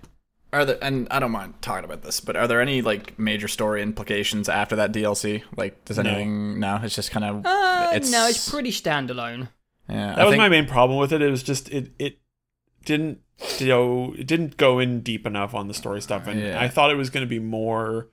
Are 0.51 0.65
there 0.65 0.77
and 0.82 1.07
I 1.11 1.19
don't 1.19 1.32
mind 1.32 1.55
talking 1.61 1.84
about 1.86 2.01
this, 2.01 2.19
but 2.21 2.36
are 2.36 2.47
there 2.47 2.59
any 2.61 2.82
like 2.82 3.19
major 3.19 3.47
story 3.47 3.84
implications 3.84 4.49
after 4.49 4.75
that 4.77 4.91
DLC? 4.91 5.43
Like, 5.55 5.86
does 5.86 5.99
anything? 5.99 6.59
No, 6.59 6.80
it's 6.82 6.95
just 6.95 7.11
kind 7.11 7.23
of. 7.25 7.45
Uh, 7.45 7.99
no, 8.09 8.27
it's 8.27 8.49
pretty 8.49 8.71
standalone. 8.71 9.49
Yeah, 9.88 10.15
That 10.15 10.25
was 10.27 10.38
my 10.38 10.49
main 10.49 10.65
problem 10.65 10.97
with 10.97 11.11
it. 11.13 11.21
It 11.21 11.30
was 11.30 11.43
just 11.43 11.69
it 11.69 11.91
it 11.99 12.19
didn't 12.86 13.19
you 13.59 13.67
know 13.67 14.15
it 14.17 14.25
didn't 14.27 14.57
go 14.57 14.80
in 14.80 15.01
deep 15.01 15.27
enough 15.27 15.53
on 15.53 15.67
the 15.67 15.73
story 15.73 16.01
stuff, 16.01 16.25
and 16.25 16.39
Yeah. 16.39 16.59
I 16.59 16.67
thought 16.67 16.89
it 16.89 16.95
was 16.95 17.09
going 17.11 17.25
to 17.25 17.30
be 17.30 17.39
more 17.39 18.07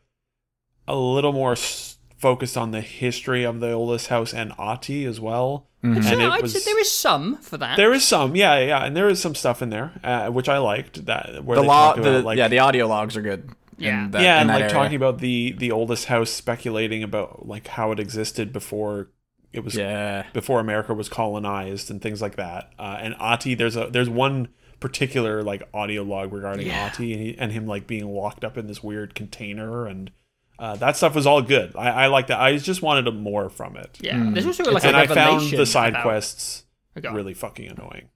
a 0.89 0.95
little 0.97 1.33
more 1.33 1.53
s- 1.53 1.96
focused 2.29 2.57
on 2.57 2.71
the 2.73 2.81
history 2.81 3.45
of 3.45 3.61
the 3.61 3.71
oldest 3.73 4.07
house 4.09 4.35
and 4.35 4.53
Ahti 4.59 5.05
as 5.05 5.21
well. 5.21 5.69
Mm-hmm. 5.85 5.97
And 5.99 6.05
Yeah, 6.21 6.27
it 6.27 6.31
I'd 6.31 6.43
was 6.43 6.53
say 6.53 6.71
there 6.71 6.81
is 6.81 6.91
some 6.91 7.37
for 7.39 7.57
that. 7.59 7.77
there 7.77 7.93
is 7.93 8.03
some, 8.03 8.35
yeah, 8.35 8.59
yeah, 8.59 8.85
and 8.85 8.97
there 8.97 9.09
is 9.09 9.21
some 9.21 9.35
stuff 9.35 9.63
in 9.63 9.71
there 9.71 9.93
uh, 10.03 10.29
which 10.31 10.49
I 10.49 10.59
liked 10.59 11.07
that 11.07 11.45
where 11.45 11.55
the 11.57 11.63
they 11.63 11.69
law. 11.69 11.89
talk 11.93 11.99
about 11.99 12.11
The, 12.13 12.23
like 12.23 12.39
yeah, 12.39 12.49
the 12.49 12.59
audio 12.59 12.87
logs 12.89 13.17
are 13.17 13.23
good. 13.23 13.51
Yeah. 13.79 14.09
that, 14.11 14.23
yeah, 14.23 14.41
and 14.41 14.49
like 14.49 14.63
area. 14.63 14.73
talking 14.73 14.97
about 14.97 15.19
the 15.21 15.53
the 15.59 15.71
oldest 15.71 16.07
house, 16.07 16.31
speculating 16.31 17.03
about 17.03 17.47
like 17.47 17.67
how 17.69 17.93
it 17.93 18.01
existed 18.01 18.53
before 18.53 19.11
it 19.53 19.63
was 19.65 19.75
Yeah, 19.77 20.25
before 20.33 20.59
America 20.61 20.95
was 20.95 21.09
colonized 21.09 21.91
and 21.91 22.01
things 22.03 22.21
like 22.21 22.37
that. 22.37 22.73
Uh, 22.79 22.99
and 23.05 23.15
Ahti, 23.21 23.55
there's 23.55 23.77
a 23.77 23.89
there's 23.91 24.09
one 24.11 24.49
particular 24.81 25.43
like 25.43 25.63
audio 25.73 26.03
log 26.03 26.33
regarding 26.33 26.67
Yeah. 26.67 26.87
Ahti 26.87 27.13
and, 27.13 27.23
he, 27.23 27.39
and 27.39 27.53
him 27.53 27.67
like 27.67 27.87
being 27.87 28.07
locked 28.13 28.45
up 28.45 28.57
in 28.59 28.67
this 28.67 28.83
weird 28.83 29.15
container 29.15 29.87
and 29.87 30.11
uh, 30.59 30.77
that 30.77 30.97
stuff 30.97 31.15
was 31.15 31.27
all 31.27 31.43
good. 31.43 31.75
I, 31.77 32.05
I 32.05 32.07
like 32.07 32.29
that. 32.29 32.41
I 32.41 32.57
just 32.57 32.83
wanted 32.83 33.11
more 33.15 33.49
from 33.51 33.77
it. 33.77 33.99
yeah, 34.01 34.31
there's 34.33 34.47
also 34.47 34.65
like 34.71 34.85
and 34.85 34.97
a 34.97 35.01
I 35.01 35.07
found 35.07 35.51
the 35.51 35.67
side 35.67 35.91
about- 35.95 36.03
quests 36.03 36.65
Okay. 36.99 37.13
really 37.13 37.35
fucking 37.35 37.69
annoying, 37.69 38.09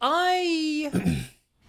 I 0.00 0.90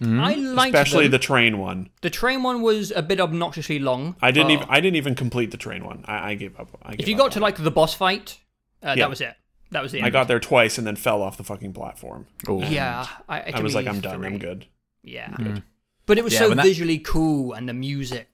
I 0.00 0.34
liked 0.34 0.74
especially 0.74 1.04
them. 1.04 1.10
the 1.12 1.18
train 1.18 1.58
one. 1.58 1.90
The 2.02 2.10
train 2.10 2.42
one 2.44 2.62
was 2.62 2.92
a 2.94 3.02
bit 3.02 3.18
obnoxiously 3.20 3.78
long. 3.80 4.14
I 4.22 4.30
didn't 4.30 4.52
even 4.52 4.66
I 4.68 4.80
didn't 4.80 4.96
even 4.96 5.14
complete 5.16 5.50
the 5.50 5.56
train 5.56 5.84
one. 5.84 6.04
I, 6.06 6.30
I 6.30 6.34
gave 6.34 6.58
up. 6.58 6.68
I 6.82 6.94
If 6.98 7.08
you 7.08 7.14
up 7.16 7.18
got 7.18 7.32
to 7.32 7.38
on 7.38 7.42
like 7.42 7.56
the 7.62 7.70
boss 7.70 7.94
fight, 7.94 8.38
uh, 8.82 8.88
Yeah. 8.96 9.04
that 9.04 9.10
was 9.10 9.20
it. 9.20 9.34
That 9.72 9.82
was 9.82 9.92
the 9.92 9.98
it. 9.98 10.00
end. 10.02 10.06
I 10.06 10.10
got 10.10 10.28
there 10.28 10.38
twice 10.40 10.78
and 10.78 10.86
then 10.86 10.94
fell 10.96 11.20
off 11.20 11.36
the 11.36 11.44
fucking 11.44 11.72
platform. 11.72 12.26
Ooh. 12.48 12.62
Yeah, 12.64 13.06
I, 13.28 13.40
it 13.40 13.54
I 13.56 13.60
was 13.60 13.74
like, 13.74 13.86
I'm 13.88 14.00
done. 14.00 14.24
I'm 14.24 14.30
three. 14.32 14.38
good. 14.38 14.66
Yeah, 15.02 15.60
but 16.06 16.16
it 16.18 16.24
was 16.24 16.32
Yeah, 16.32 16.38
so 16.40 16.48
when 16.48 16.58
that- 16.58 16.66
visually 16.66 16.98
cool 17.00 17.52
and 17.54 17.68
the 17.68 17.74
music. 17.74 18.28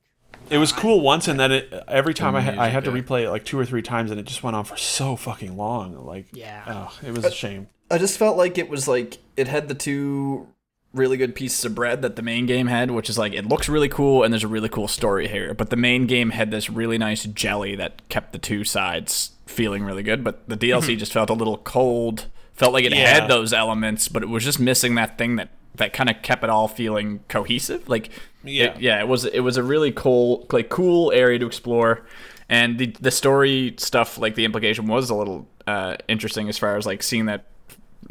It 0.51 0.59
was 0.59 0.73
cool 0.73 1.01
once, 1.01 1.29
and 1.29 1.39
then 1.41 1.53
it 1.53 1.73
every 1.89 2.15
time 2.15 2.35
I, 2.37 2.41
ha- 2.41 2.61
I 2.61 2.69
had 2.69 2.85
to 2.85 2.91
replay 2.93 3.23
it 3.25 3.31
like 3.31 3.45
two 3.45 3.59
or 3.59 3.65
three 3.65 3.83
times, 3.83 4.11
and 4.11 4.21
it 4.21 4.25
just 4.27 4.43
went 4.43 4.57
on 4.57 4.65
for 4.65 4.77
so 4.77 5.17
fucking 5.17 5.57
long. 5.57 6.05
Like, 6.07 6.27
Yeah. 6.33 6.63
oh, 6.67 6.99
it 7.07 7.13
was 7.15 7.25
a 7.25 7.31
shame. 7.31 7.69
I 7.91 7.99
just 7.99 8.19
felt 8.19 8.37
like 8.37 8.59
it 8.59 8.69
was 8.69 8.89
like 8.89 9.19
it 9.37 9.49
had 9.49 9.69
the 9.69 9.75
two 9.75 10.49
really 10.93 11.17
good 11.17 11.35
pieces 11.35 11.65
of 11.65 11.75
bread 11.75 12.03
that 12.03 12.17
the 12.17 12.23
main 12.23 12.47
game 12.47 12.69
had, 12.69 12.91
which 12.91 13.11
is 13.11 13.19
like 13.19 13.33
it 13.33 13.47
looks 13.47 13.69
really 13.69 13.89
cool 13.89 14.23
and 14.23 14.33
there's 14.33 14.45
a 14.45 14.49
really 14.49 14.69
cool 14.69 14.89
story 14.89 15.29
here. 15.29 15.53
But 15.55 15.71
the 15.71 15.77
main 15.77 16.07
game 16.07 16.31
had 16.31 16.51
this 16.51 16.71
really 16.71 16.99
nice 16.99 17.25
jelly 17.25 17.75
that 17.77 18.09
kept 18.09 18.33
the 18.33 18.39
two 18.39 18.65
sides 18.65 19.33
feeling 19.47 19.83
really 19.85 20.03
good. 20.03 20.23
But 20.25 20.49
the 20.49 20.57
DLC 20.57 20.81
mm-hmm. 20.91 20.99
just 20.99 21.13
felt 21.13 21.31
a 21.31 21.35
little 21.35 21.59
cold. 21.59 22.27
Felt 22.55 22.73
like 22.73 22.85
it 22.85 22.93
Yeah. 22.93 23.21
had 23.21 23.29
those 23.29 23.53
elements, 23.53 24.07
but 24.09 24.23
it 24.23 24.29
was 24.29 24.45
just 24.45 24.61
missing 24.61 24.95
that 24.95 25.19
thing 25.19 25.37
that 25.37 25.49
that 25.77 25.93
kind 25.93 26.09
of 26.11 26.23
kept 26.23 26.45
it 26.45 26.51
all 26.51 26.69
feeling 26.69 27.21
cohesive. 27.29 27.89
Like 27.89 28.11
Yeah. 28.45 28.67
it, 28.75 28.81
yeah, 28.81 29.01
it 29.01 29.09
was 29.09 29.25
it 29.25 29.41
was 29.41 29.57
a 29.57 29.63
really 29.63 29.93
cool 29.93 30.47
like 30.53 30.69
cool 30.69 31.11
area 31.13 31.39
to 31.39 31.47
explore. 31.47 32.07
And 32.49 32.79
the 32.79 32.95
the 33.01 33.11
story 33.11 33.75
stuff, 33.79 34.19
like 34.19 34.35
the 34.35 34.45
implication 34.45 34.87
was 34.87 35.11
a 35.11 35.15
little 35.15 35.49
uh, 35.67 35.97
interesting 36.09 36.49
as 36.49 36.59
far 36.59 36.77
as 36.77 36.85
like 36.87 37.03
seeing 37.03 37.27
that 37.27 37.47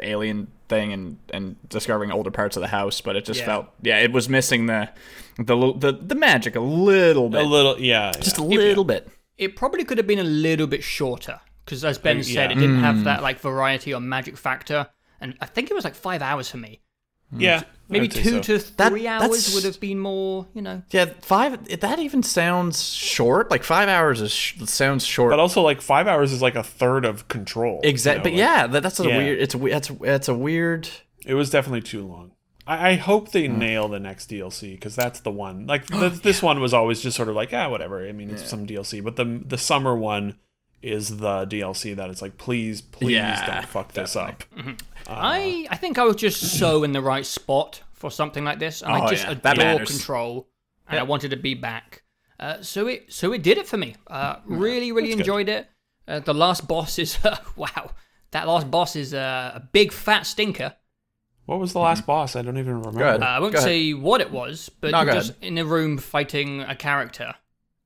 alien 0.02 0.48
thing 0.70 0.92
and 0.92 1.18
and 1.32 1.56
discovering 1.70 2.12
older 2.12 2.32
parts 2.32 2.58
of 2.58 2.62
the 2.62 2.68
house, 2.68 3.00
but 3.02 3.16
it 3.16 3.26
just 3.26 3.42
Yeah. 3.42 3.46
felt 3.46 3.66
yeah, 3.82 4.00
it 4.00 4.12
was 4.12 4.28
missing 4.28 4.66
the 4.66 4.90
the 5.38 5.56
the 5.78 5.92
the 6.02 6.16
magic 6.16 6.56
a 6.56 6.60
little 6.60 7.30
bit, 7.30 7.42
A 7.46 7.48
little, 7.48 7.80
yeah, 7.80 8.12
just 8.12 8.38
yeah. 8.40 8.44
a 8.44 8.46
little 8.46 8.84
bit. 8.84 9.08
it 9.38 9.56
probably 9.56 9.84
could 9.84 9.98
have 9.98 10.08
been 10.08 10.20
a 10.20 10.24
little 10.24 10.68
bit 10.68 10.84
shorter 10.84 11.40
because, 11.66 11.84
as 11.86 11.98
Ben 11.98 12.20
Uh, 12.20 12.24
said, 12.24 12.52
it 12.52 12.56
didn't 12.56 12.80
have 12.82 13.04
that 13.06 13.22
like 13.24 13.40
variety 13.40 13.94
or 13.94 14.00
magic 14.00 14.36
factor, 14.38 14.88
and 15.22 15.36
I 15.42 15.46
think 15.46 15.70
it 15.72 15.74
was 15.76 15.84
like 15.84 15.96
five 15.96 16.22
hours 16.22 16.50
for 16.50 16.58
me. 16.58 16.82
Yeah, 17.38 17.64
Maybe 17.90 18.08
two 18.08 18.42
so. 18.42 18.42
to 18.42 18.58
That- 18.78 18.90
three 18.90 19.08
hours 19.08 19.54
would 19.54 19.64
have 19.66 19.80
been 19.80 20.00
more, 20.00 20.48
you 20.54 20.62
know. 20.62 20.82
Yeah, 20.92 21.06
five. 21.22 21.68
That 21.80 22.00
even 22.00 22.24
sounds 22.24 22.84
short. 22.92 23.52
Like 23.52 23.64
five 23.64 23.90
hours 23.90 24.22
is 24.22 24.32
sh- 24.32 24.56
sounds 24.66 25.06
short. 25.06 25.32
But 25.32 25.40
also, 25.40 25.62
like 25.62 25.82
five 25.82 26.08
hours 26.08 26.32
is 26.32 26.42
like 26.42 26.56
a 26.56 26.64
third 26.64 27.06
of 27.06 27.28
control. 27.28 27.80
exactly. 27.84 28.32
you 28.32 28.38
but 28.38 28.44
like, 28.44 28.58
yeah, 28.58 28.68
that, 28.68 28.84
that's 28.84 29.00
a 29.00 29.08
Yeah. 29.08 29.18
weird. 29.18 29.40
It's 29.40 29.54
that's 29.56 29.88
that's 29.90 30.28
a 30.28 30.34
weird. 30.36 30.90
it 31.26 31.34
was 31.36 31.50
definitely 31.50 31.82
too 31.82 32.06
long. 32.08 32.32
I, 32.66 32.92
I 32.92 32.96
hope 32.96 33.32
they 33.32 33.48
Hmm. 33.48 33.60
nail 33.60 33.88
the 33.90 34.00
next 34.00 34.30
DLC 34.30 34.72
because 34.72 34.96
that's 34.96 35.20
the 35.20 35.32
one. 35.32 35.68
Like 35.68 35.84
Oh, 35.94 36.10
th- 36.10 36.22
this 36.22 36.42
one 36.42 36.62
was 36.62 36.74
always 36.74 37.02
just 37.02 37.18
sort 37.18 37.30
of 37.30 37.36
like 37.36 37.54
ah 37.54 37.70
whatever. 37.70 38.08
I 38.08 38.12
mean 38.14 38.30
it's 38.30 38.48
some 38.50 38.66
DLC, 38.66 39.04
but 39.04 39.18
the 39.18 39.42
the 39.46 39.58
summer 39.58 39.96
one 39.96 40.36
is 40.82 41.18
the 41.18 41.46
DLC 41.46 41.96
that 41.96 42.10
it's 42.10 42.22
like 42.22 42.38
please 42.38 42.82
please 42.82 43.12
Yeah, 43.14 43.46
don't 43.46 43.66
fuck 43.68 43.94
this 43.94 44.16
up. 44.16 44.44
I 45.08 45.68
I 45.70 45.76
think 45.78 45.98
I 45.98 46.04
was 46.04 46.16
just 46.16 46.58
so 46.60 46.84
in 46.84 46.92
the 46.92 47.02
right 47.02 47.26
spot 47.26 47.82
for 47.94 48.10
something 48.12 48.44
like 48.44 48.60
this, 48.60 48.82
and 48.82 48.92
I 48.92 49.06
Oh, 49.06 49.10
just 49.10 49.24
yeah, 49.24 49.34
that 49.36 49.58
adore 49.58 49.66
matters. 49.74 49.90
Control, 49.90 50.48
and 50.88 51.00
I 51.00 51.04
wanted 51.04 51.32
to 51.32 51.38
be 51.38 51.54
back. 51.54 52.04
Uh, 52.40 52.62
so 52.62 52.88
it 52.88 53.12
so 53.14 53.32
it 53.34 53.44
did 53.44 53.58
it 53.58 53.68
for 53.68 53.78
me. 53.78 53.96
Uh, 54.08 54.38
really 54.46 54.92
really 54.92 55.10
That's 55.10 55.16
good. 55.18 55.22
enjoyed 55.22 55.50
it. 55.50 55.70
Uh, 56.08 56.20
the 56.20 56.34
last 56.34 56.68
boss 56.68 57.00
is 57.00 57.18
wow. 57.56 57.92
That 58.32 58.48
last 58.48 58.70
boss 58.72 58.96
is 58.96 59.14
uh, 59.14 59.52
a 59.56 59.60
big 59.72 59.92
fat 59.92 60.26
stinker. 60.26 60.74
What 61.46 61.60
was 61.60 61.74
the 61.74 61.80
last 61.80 62.06
boss? 62.06 62.36
I 62.36 62.42
don't 62.42 62.58
even 62.58 62.82
remember. 62.82 63.04
Uh, 63.06 63.18
I 63.28 63.40
won't 63.40 63.58
say 63.58 63.94
what 63.94 64.22
it 64.22 64.32
was, 64.32 64.70
but 64.80 64.92
No, 64.92 65.02
you're 65.04 65.14
just 65.14 65.34
in 65.42 65.58
a 65.58 65.66
room 65.66 65.98
fighting 65.98 66.62
a 66.62 66.74
character, 66.76 67.36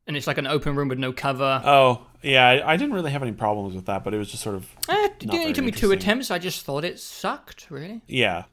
and 0.07 0.15
it's 0.17 0.27
like 0.27 0.37
an 0.37 0.47
open 0.47 0.75
room 0.75 0.87
with 0.87 0.99
no 0.99 1.11
cover. 1.13 1.61
Oh 1.63 2.05
yeah, 2.23 2.47
I, 2.47 2.73
I 2.73 2.77
didn't 2.77 2.93
really 2.95 3.11
have 3.11 3.21
any 3.21 3.31
problems 3.31 3.75
with 3.75 3.85
that, 3.85 4.03
but 4.03 4.13
it 4.13 4.17
was 4.17 4.29
just 4.31 4.41
sort 4.43 4.55
of 4.55 4.67
Eh, 4.89 5.05
it 5.05 5.19
didn't 5.19 5.53
took 5.53 5.65
me 5.65 5.71
two 5.71 5.91
attempts. 5.91 6.31
I 6.31 6.39
just 6.39 6.63
thought 6.65 6.83
it 6.83 6.99
sucked. 6.99 7.67
Really, 7.69 8.01
yeah. 8.07 8.43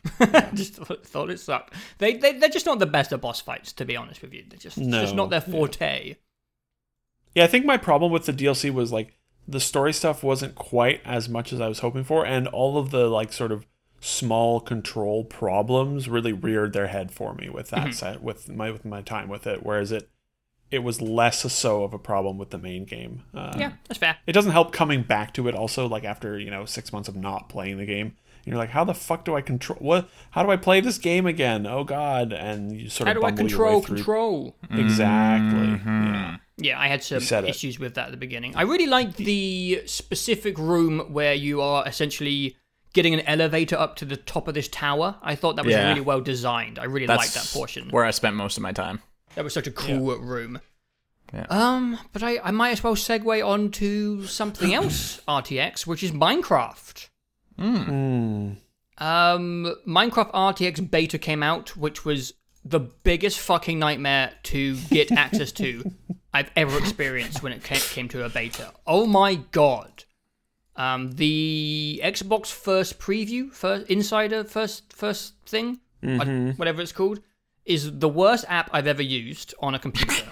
just 0.54 0.74
thought, 0.74 1.06
thought 1.06 1.30
it 1.30 1.40
sucked. 1.40 1.74
They, 1.98 2.14
they 2.16 2.32
they're 2.32 2.48
just 2.48 2.66
not 2.66 2.78
the 2.78 2.86
best 2.86 3.12
at 3.12 3.20
boss 3.20 3.40
fights, 3.40 3.72
to 3.74 3.84
be 3.84 3.96
honest 3.96 4.20
with 4.22 4.32
you. 4.34 4.44
They're 4.48 4.58
just 4.58 4.78
it's 4.78 4.88
just 4.88 5.14
not 5.14 5.30
their 5.30 5.40
forte. 5.40 6.16
Yeah, 7.34 7.44
I 7.44 7.46
think 7.48 7.64
my 7.66 7.76
problem 7.76 8.12
with 8.12 8.26
the 8.26 8.32
DLC 8.32 8.72
was 8.72 8.92
like 8.92 9.16
the 9.46 9.60
story 9.60 9.92
stuff 9.92 10.22
wasn't 10.22 10.54
quite 10.54 11.00
as 11.04 11.28
much 11.28 11.52
as 11.52 11.60
I 11.60 11.68
was 11.68 11.80
hoping 11.80 12.04
for, 12.04 12.24
and 12.24 12.46
all 12.48 12.78
of 12.78 12.90
the 12.90 13.08
like 13.08 13.32
sort 13.32 13.52
of 13.52 13.66
small 14.00 14.60
control 14.60 15.24
problems 15.24 16.08
really 16.10 16.32
reared 16.32 16.74
their 16.74 16.88
head 16.88 17.10
for 17.10 17.34
me 17.34 17.48
with 17.48 17.70
Mm-hmm. 17.70 17.84
that 17.86 17.94
set 17.94 18.22
with 18.22 18.48
my 18.50 18.70
with 18.70 18.84
my 18.84 19.00
time 19.02 19.28
with 19.28 19.46
it. 19.46 19.64
Whereas 19.64 19.90
it 19.92 20.08
it 20.74 20.82
was 20.82 21.00
less 21.00 21.50
so 21.52 21.84
of 21.84 21.94
a 21.94 21.98
problem 21.98 22.36
with 22.38 22.50
the 22.50 22.58
main 22.58 22.84
game. 22.84 23.22
Uh, 23.34 23.54
Yeah, 23.58 23.72
that's 23.88 23.98
fair. 23.98 24.16
It 24.26 24.32
doesn't 24.32 24.52
help 24.52 24.72
coming 24.72 25.02
back 25.02 25.32
to 25.34 25.48
it 25.48 25.54
also 25.54 25.86
like 25.88 26.04
after 26.04 26.38
you 26.38 26.50
know 26.50 26.64
six 26.64 26.92
months 26.92 27.08
of 27.08 27.16
not 27.16 27.48
playing 27.48 27.78
the 27.78 27.86
game. 27.86 28.16
You're 28.46 28.58
like, 28.58 28.70
how 28.70 28.84
the 28.84 28.92
fuck 28.92 29.24
do 29.24 29.34
I 29.34 29.40
control? 29.40 29.78
What? 29.80 30.06
How 30.32 30.42
do 30.42 30.50
I 30.50 30.58
play 30.58 30.82
this 30.82 30.98
game 30.98 31.24
again? 31.26 31.66
Oh 31.66 31.82
God! 31.82 32.30
And 32.34 32.78
you 32.78 32.90
sort 32.90 33.08
How 33.08 33.14
of 33.14 33.20
do 33.22 33.26
I 33.26 33.32
control 33.32 33.80
control? 33.80 34.54
Exactly. 34.70 35.58
Mm-hmm. 35.68 36.04
Yeah. 36.04 36.36
Yeah, 36.56 36.78
I 36.80 36.86
had 36.88 37.02
some 37.02 37.20
said 37.20 37.44
it. 37.44 37.50
issues 37.50 37.78
with 37.80 37.94
that 37.94 38.06
at 38.06 38.10
the 38.12 38.16
beginning. 38.16 38.54
I 38.54 38.62
really 38.62 38.86
liked 38.86 39.16
the 39.16 39.82
specific 39.86 40.56
room 40.58 41.00
where 41.12 41.34
you 41.34 41.60
are 41.60 41.86
essentially 41.88 42.56
getting 42.92 43.12
an 43.14 43.20
elevator 43.20 43.76
up 43.76 43.96
to 43.96 44.04
the 44.04 44.16
top 44.16 44.46
of 44.46 44.54
this 44.54 44.68
tower. 44.68 45.16
I 45.20 45.34
thought 45.34 45.56
that 45.56 45.64
was 45.64 45.72
Yeah. 45.74 45.88
really 45.88 46.00
well 46.02 46.20
designed. 46.20 46.78
I 46.78 46.84
really 46.84 47.06
That's 47.06 47.18
liked 47.18 47.34
that 47.34 47.50
portion. 47.52 47.88
where 47.90 48.04
I 48.04 48.12
spent 48.12 48.36
most 48.36 48.56
of 48.56 48.62
my 48.62 48.70
time. 48.70 49.00
That 49.34 49.44
was 49.44 49.52
such 49.52 49.66
a 49.66 49.70
cool 49.70 50.16
room. 50.18 50.60
Yeah. 51.32 51.46
Um, 51.50 51.98
but 52.12 52.22
I, 52.22 52.38
I 52.38 52.50
might 52.52 52.70
as 52.70 52.84
well 52.84 52.94
segue 52.94 53.44
on 53.46 53.70
to 53.72 54.24
something 54.26 54.72
else, 54.78 55.20
RTX, 55.26 55.86
which 55.86 56.02
is 56.02 56.12
Minecraft. 56.12 57.08
Mm. 57.58 58.56
Um, 58.98 59.74
Minecraft 59.86 60.32
RTX 60.32 60.90
beta 60.90 61.18
came 61.18 61.42
out, 61.42 61.76
which 61.76 62.04
was 62.04 62.34
the 62.64 62.80
biggest 62.80 63.38
fucking 63.40 63.78
nightmare 63.78 64.32
to 64.44 64.76
get 64.90 65.10
access 65.16 65.52
to 65.52 65.90
I've 66.32 66.50
ever 66.56 66.78
experienced 66.78 67.42
when 67.42 67.52
it 67.52 67.62
came, 67.62 68.08
to 68.08 68.24
a 68.24 68.28
beta. 68.28 68.72
Oh 68.86 69.06
my 69.06 69.36
god. 69.36 70.04
Um, 70.76 71.12
the 71.12 72.00
Xbox 72.02 72.46
first 72.48 72.98
preview, 72.98 73.52
first 73.52 73.88
insider, 73.88 74.42
first 74.44 74.92
first 74.92 75.34
thing, 75.46 75.78
I- 76.02 76.52
whatever 76.56 76.82
it's 76.82 76.92
called, 76.92 77.20
is 77.64 77.98
the 77.98 78.08
worst 78.08 78.44
app 78.48 78.70
I've 78.72 78.86
ever 78.86 79.02
used 79.02 79.54
on 79.60 79.74
a 79.74 79.78
computer. 79.78 80.26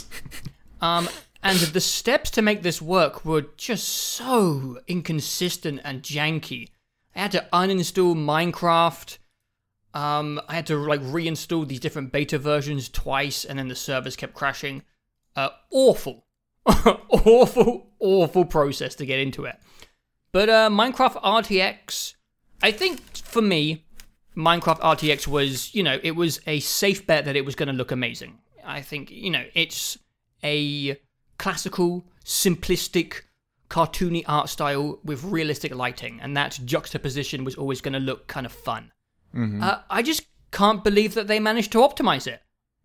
um, 0.80 1.08
and 1.42 1.58
the 1.58 1.80
steps 1.80 2.30
to 2.32 2.42
make 2.42 2.62
this 2.62 2.82
work 2.82 3.24
were 3.24 3.46
just 3.56 3.86
so 3.86 4.78
inconsistent 4.88 5.80
and 5.84 6.02
janky. 6.02 6.70
I 7.14 7.20
had 7.20 7.32
to 7.32 7.46
uninstall 7.52 8.14
Minecraft. 8.16 9.18
Um, 9.94 10.40
I 10.48 10.54
had 10.54 10.66
to 10.66 10.76
like 10.76 11.00
reinstall 11.00 11.66
these 11.66 11.80
different 11.80 12.12
beta 12.12 12.38
versions 12.38 12.88
twice, 12.88 13.44
and 13.44 13.58
then 13.58 13.68
the 13.68 13.76
servers 13.76 14.16
kept 14.16 14.34
crashing. 14.34 14.82
Uh, 15.34 15.50
awful, 15.70 16.26
awful, 16.66 17.90
awful 18.00 18.44
process 18.44 18.94
to 18.96 19.06
get 19.06 19.20
into 19.20 19.44
it. 19.44 19.56
But 20.32 20.50
uh, 20.50 20.68
Minecraft 20.68 21.22
RTX, 21.22 22.14
I 22.62 22.72
think 22.72 23.00
for 23.16 23.40
me, 23.40 23.85
Minecraft 24.36 24.80
RTX 24.80 25.26
was, 25.26 25.74
you 25.74 25.82
know, 25.82 25.98
it 26.02 26.12
was 26.12 26.40
a 26.46 26.60
safe 26.60 27.06
bet 27.06 27.24
that 27.24 27.36
it 27.36 27.44
was 27.44 27.54
going 27.54 27.68
to 27.68 27.72
look 27.72 27.90
amazing. 27.90 28.38
I 28.64 28.82
think, 28.82 29.10
you 29.10 29.30
know, 29.30 29.44
it's 29.54 29.98
a 30.44 30.98
classical, 31.38 32.06
simplistic, 32.24 33.22
cartoony 33.70 34.24
art 34.26 34.48
style 34.48 35.00
with 35.04 35.24
realistic 35.24 35.74
lighting, 35.74 36.20
and 36.22 36.36
that 36.36 36.58
juxtaposition 36.64 37.44
was 37.44 37.54
always 37.54 37.80
going 37.80 37.94
to 37.94 38.00
look 38.00 38.26
kind 38.26 38.46
of 38.46 38.52
fun. 38.52 38.92
Uh, 39.62 39.80
I 39.90 40.02
just 40.02 40.22
can't 40.50 40.82
believe 40.84 41.14
that 41.14 41.26
they 41.26 41.40
managed 41.40 41.72
to 41.72 41.78
optimize 41.78 42.26
it. 42.26 42.42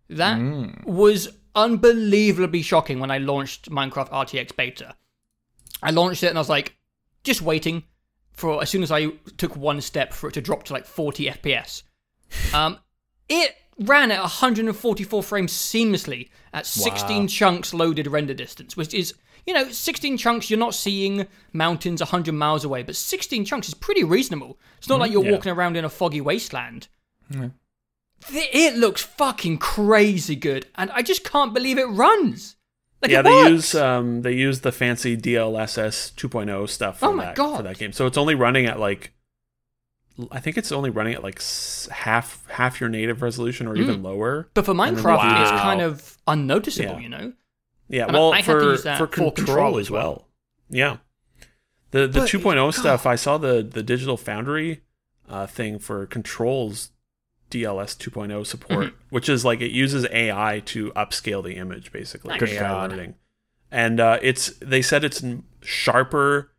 That 0.08 0.38
was 0.84 1.28
unbelievably 1.54 2.62
shocking 2.62 2.98
when 3.00 3.10
I 3.10 3.18
launched 3.18 3.70
Minecraft 3.70 4.10
RTX 4.10 4.56
beta. 4.56 4.94
I 5.82 5.90
launched 5.90 6.22
it 6.22 6.28
and 6.28 6.38
I 6.38 6.40
was 6.40 6.48
like, 6.48 6.76
just 7.24 7.40
waiting 7.42 7.84
for 8.32 8.62
as 8.62 8.70
soon 8.70 8.82
as 8.82 8.90
I 8.90 9.08
took 9.36 9.56
one 9.56 9.80
step 9.80 10.12
for 10.12 10.28
it 10.28 10.32
to 10.32 10.40
drop 10.40 10.64
to 10.64 10.72
like 10.72 10.86
40 10.86 11.26
FPS. 11.26 11.82
Um, 12.54 12.78
it 13.28 13.54
ran 13.78 14.10
at 14.10 14.20
144 14.20 15.22
frames 15.22 15.52
seamlessly 15.52 16.30
at 16.52 16.66
16 16.66 17.28
chunks 17.28 17.74
loaded 17.74 18.06
render 18.06 18.32
distance, 18.32 18.74
which 18.76 18.94
is, 18.94 19.14
you 19.46 19.52
know, 19.52 19.68
16 19.68 20.16
chunks, 20.16 20.48
you're 20.48 20.58
not 20.58 20.74
seeing 20.74 21.26
mountains 21.52 22.00
100 22.00 22.32
miles 22.32 22.64
away, 22.64 22.82
but 22.82 22.96
16 22.96 23.44
chunks 23.44 23.68
is 23.68 23.74
pretty 23.74 24.04
reasonable. 24.04 24.58
It's 24.78 24.88
not 24.88 25.00
like 25.00 25.12
you're 25.12 25.24
yeah. 25.24 25.32
walking 25.32 25.52
around 25.52 25.76
in 25.76 25.84
a 25.84 25.90
foggy 25.90 26.20
wasteland. 26.20 26.88
It 28.30 28.76
looks 28.76 29.02
fucking 29.02 29.58
crazy 29.58 30.36
good, 30.36 30.66
and 30.76 30.90
I 30.92 31.02
just 31.02 31.24
can't 31.24 31.52
believe 31.52 31.78
it 31.78 31.86
runs. 31.86 32.56
Like 33.02 33.10
yeah, 33.10 33.22
they 33.22 33.48
use 33.48 33.74
um 33.74 34.22
they 34.22 34.32
use 34.32 34.60
the 34.60 34.70
fancy 34.72 35.16
DLSS 35.16 36.14
2.0 36.14 36.68
stuff 36.68 37.00
for 37.00 37.06
Oh 37.06 37.12
my 37.12 37.24
that 37.26 37.34
God. 37.36 37.56
for 37.58 37.62
that 37.64 37.78
game. 37.78 37.92
So 37.92 38.06
it's 38.06 38.16
only 38.16 38.34
running 38.36 38.66
at 38.66 38.78
like 38.78 39.12
I 40.30 40.40
think 40.40 40.56
it's 40.56 40.70
only 40.70 40.90
running 40.90 41.14
at 41.14 41.22
like 41.22 41.42
half 41.90 42.46
half 42.48 42.80
your 42.80 42.88
native 42.90 43.22
resolution 43.22 43.66
or 43.66 43.76
even 43.76 44.02
lower. 44.02 44.48
But 44.54 44.64
for 44.66 44.74
Minecraft, 44.74 45.42
it's 45.42 45.50
kind 45.50 45.80
of 45.80 46.18
unnoticeable, 46.26 46.92
Yeah. 46.94 46.98
you 47.00 47.08
know. 47.08 47.32
Yeah, 47.88 48.04
And 48.04 48.12
well 48.12 48.32
I 48.32 48.36
had 48.36 48.44
for 48.44 48.60
to 48.60 48.66
use 48.66 48.82
that 48.84 48.98
for 48.98 49.06
control, 49.06 49.30
control 49.32 49.78
as 49.78 49.90
well. 49.90 50.02
well. 50.02 50.28
Yeah. 50.70 50.96
The 51.90 52.06
the 52.06 52.20
But- 52.20 52.28
2.0 52.30 52.72
stuff, 52.72 53.04
I 53.06 53.16
saw 53.16 53.36
the 53.38 53.62
the 53.62 53.82
Digital 53.82 54.16
Foundry 54.16 54.82
uh, 55.28 55.46
thing 55.46 55.78
for 55.78 56.06
controls 56.06 56.90
DLSS 57.52 57.96
2.0 58.10 58.46
support, 58.46 58.86
Mm-hmm. 58.86 58.96
which 59.10 59.28
is 59.28 59.44
like 59.44 59.60
it 59.60 59.70
uses 59.70 60.06
AI 60.10 60.62
to 60.66 60.90
upscale 60.92 61.44
the 61.44 61.56
image 61.56 61.92
basically. 61.92 62.36
Good 62.38 62.50
AI 62.50 62.60
God. 62.60 63.14
And 63.70 64.00
uh, 64.00 64.18
it's 64.22 64.52
they 64.58 64.82
said 64.82 65.04
it's 65.04 65.22
sharper 65.62 66.50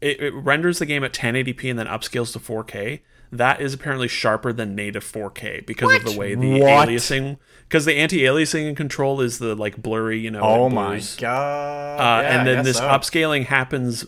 it, 0.00 0.18
it 0.20 0.34
renders 0.34 0.78
the 0.78 0.86
game 0.86 1.04
at 1.04 1.12
1080p 1.12 1.68
and 1.70 1.78
then 1.78 1.86
upscales 1.86 2.32
to 2.32 2.38
4K. 2.38 3.00
That 3.32 3.60
is 3.60 3.74
apparently 3.74 4.08
sharper 4.08 4.52
than 4.52 4.74
native 4.74 5.04
4K 5.04 5.64
because 5.66 5.94
of 5.94 6.04
the 6.04 6.18
way 6.18 6.34
the 6.34 6.60
What? 6.60 6.88
aliasing 6.88 7.36
because 7.68 7.84
the 7.84 7.94
anti-aliasing 7.94 8.66
in 8.68 8.74
control 8.74 9.20
is 9.20 9.38
the 9.38 9.54
like 9.54 9.80
blurry, 9.80 10.18
you 10.18 10.30
know. 10.32 10.40
Oh 10.40 10.68
my 10.68 11.00
god! 11.18 12.00
Uh, 12.00 12.22
Yeah, 12.22 12.38
and 12.38 12.48
then 12.48 12.64
this 12.64 12.78
so. 12.78 12.88
upscaling 12.88 13.44
happens 13.44 14.04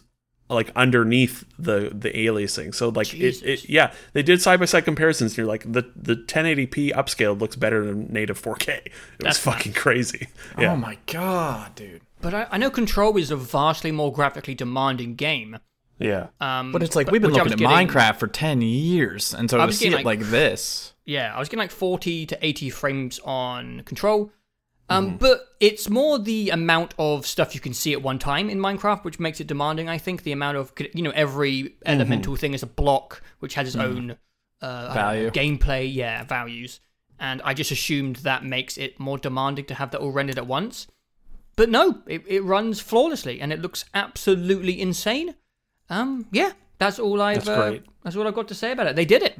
like 0.54 0.70
underneath 0.76 1.44
the 1.58 1.90
the 1.92 2.10
aliasing. 2.10 2.74
So 2.74 2.88
like 2.90 3.12
it, 3.14 3.42
it 3.42 3.68
yeah, 3.68 3.92
they 4.12 4.22
did 4.22 4.40
side 4.42 4.58
by 4.60 4.66
side 4.66 4.84
comparisons. 4.84 5.32
And 5.32 5.38
you're 5.38 5.46
like 5.46 5.70
the 5.70 5.90
the 5.96 6.16
1080p 6.16 6.92
upscaled 6.94 7.40
looks 7.40 7.56
better 7.56 7.84
than 7.84 8.12
native 8.12 8.40
4K. 8.40 8.68
It 8.68 8.82
was 8.84 8.92
That's 9.20 9.38
fucking 9.38 9.72
crazy. 9.74 10.28
Yeah. 10.58 10.72
Oh 10.72 10.76
my 10.76 10.98
god, 11.06 11.74
dude! 11.74 12.02
But 12.20 12.34
I, 12.34 12.46
I 12.50 12.58
know 12.58 12.70
Control 12.70 13.16
is 13.16 13.30
a 13.30 13.36
vastly 13.36 13.90
more 13.92 14.12
graphically 14.12 14.54
demanding 14.54 15.14
game. 15.16 15.58
yeah. 15.98 16.28
Um, 16.40 16.72
But 16.72 16.82
it's 16.82 16.94
like 16.96 17.10
we've 17.10 17.20
been 17.22 17.32
looking 17.32 17.52
at 17.52 17.58
getting- 17.58 17.88
Minecraft 17.88 18.16
for 18.18 18.26
ten 18.28 18.60
years, 18.62 19.34
and 19.34 19.50
so 19.50 19.60
I 19.60 19.66
to 19.66 19.72
see 19.72 19.88
it 19.88 19.92
like, 19.92 20.04
like- 20.04 20.20
this, 20.20 20.92
Yeah, 21.04 21.34
I 21.34 21.38
was 21.38 21.48
getting 21.48 21.58
like 21.60 21.70
40 21.72 22.26
to 22.26 22.38
80 22.46 22.70
frames 22.70 23.18
on 23.24 23.82
Control, 23.84 24.30
Um, 24.88 25.16
But 25.16 25.46
it's 25.60 25.88
more 25.88 26.18
the 26.18 26.50
amount 26.50 26.94
of 26.98 27.26
stuff 27.26 27.54
you 27.54 27.60
can 27.60 27.72
see 27.72 27.92
at 27.92 28.02
one 28.02 28.18
time 28.18 28.50
in 28.50 28.58
Minecraft, 28.58 29.04
which 29.04 29.18
makes 29.18 29.40
it 29.40 29.46
demanding. 29.46 29.88
I 29.88 29.98
think 29.98 30.22
the 30.22 30.32
amount 30.32 30.58
of 30.58 30.72
you 30.92 31.02
know 31.02 31.12
every 31.14 31.76
elemental 31.86 32.36
thing 32.36 32.52
is 32.54 32.62
a 32.62 32.66
block, 32.66 33.22
which 33.38 33.54
has 33.54 33.68
its 33.68 33.76
own 33.76 34.16
uh, 34.60 34.94
don't 34.94 35.22
know, 35.24 35.30
gameplay, 35.30 35.92
yeah, 35.92 36.24
values. 36.24 36.80
And 37.18 37.40
I 37.44 37.54
just 37.54 37.70
assumed 37.70 38.16
that 38.16 38.44
makes 38.44 38.76
it 38.76 38.98
more 38.98 39.18
demanding 39.18 39.64
to 39.66 39.74
have 39.74 39.90
that 39.92 40.00
all 40.00 40.10
rendered 40.10 40.38
at 40.38 40.46
once. 40.46 40.88
But 41.54 41.68
no, 41.68 42.02
it, 42.06 42.24
it 42.26 42.42
runs 42.42 42.80
flawlessly 42.80 43.40
and 43.40 43.52
it 43.52 43.60
looks 43.60 43.84
absolutely 43.94 44.80
insane. 44.80 45.34
Um, 45.90 46.26
yeah, 46.32 46.52
that's 46.78 46.98
all 46.98 47.20
I've 47.20 47.44
That's 47.44 47.48
uh, 47.48 47.78
that's 48.02 48.16
all 48.16 48.26
I've 48.26 48.34
got 48.34 48.48
to 48.48 48.54
say 48.54 48.72
about 48.72 48.86
it. 48.86 48.96
They 48.96 49.04
did 49.04 49.22
it. 49.22 49.38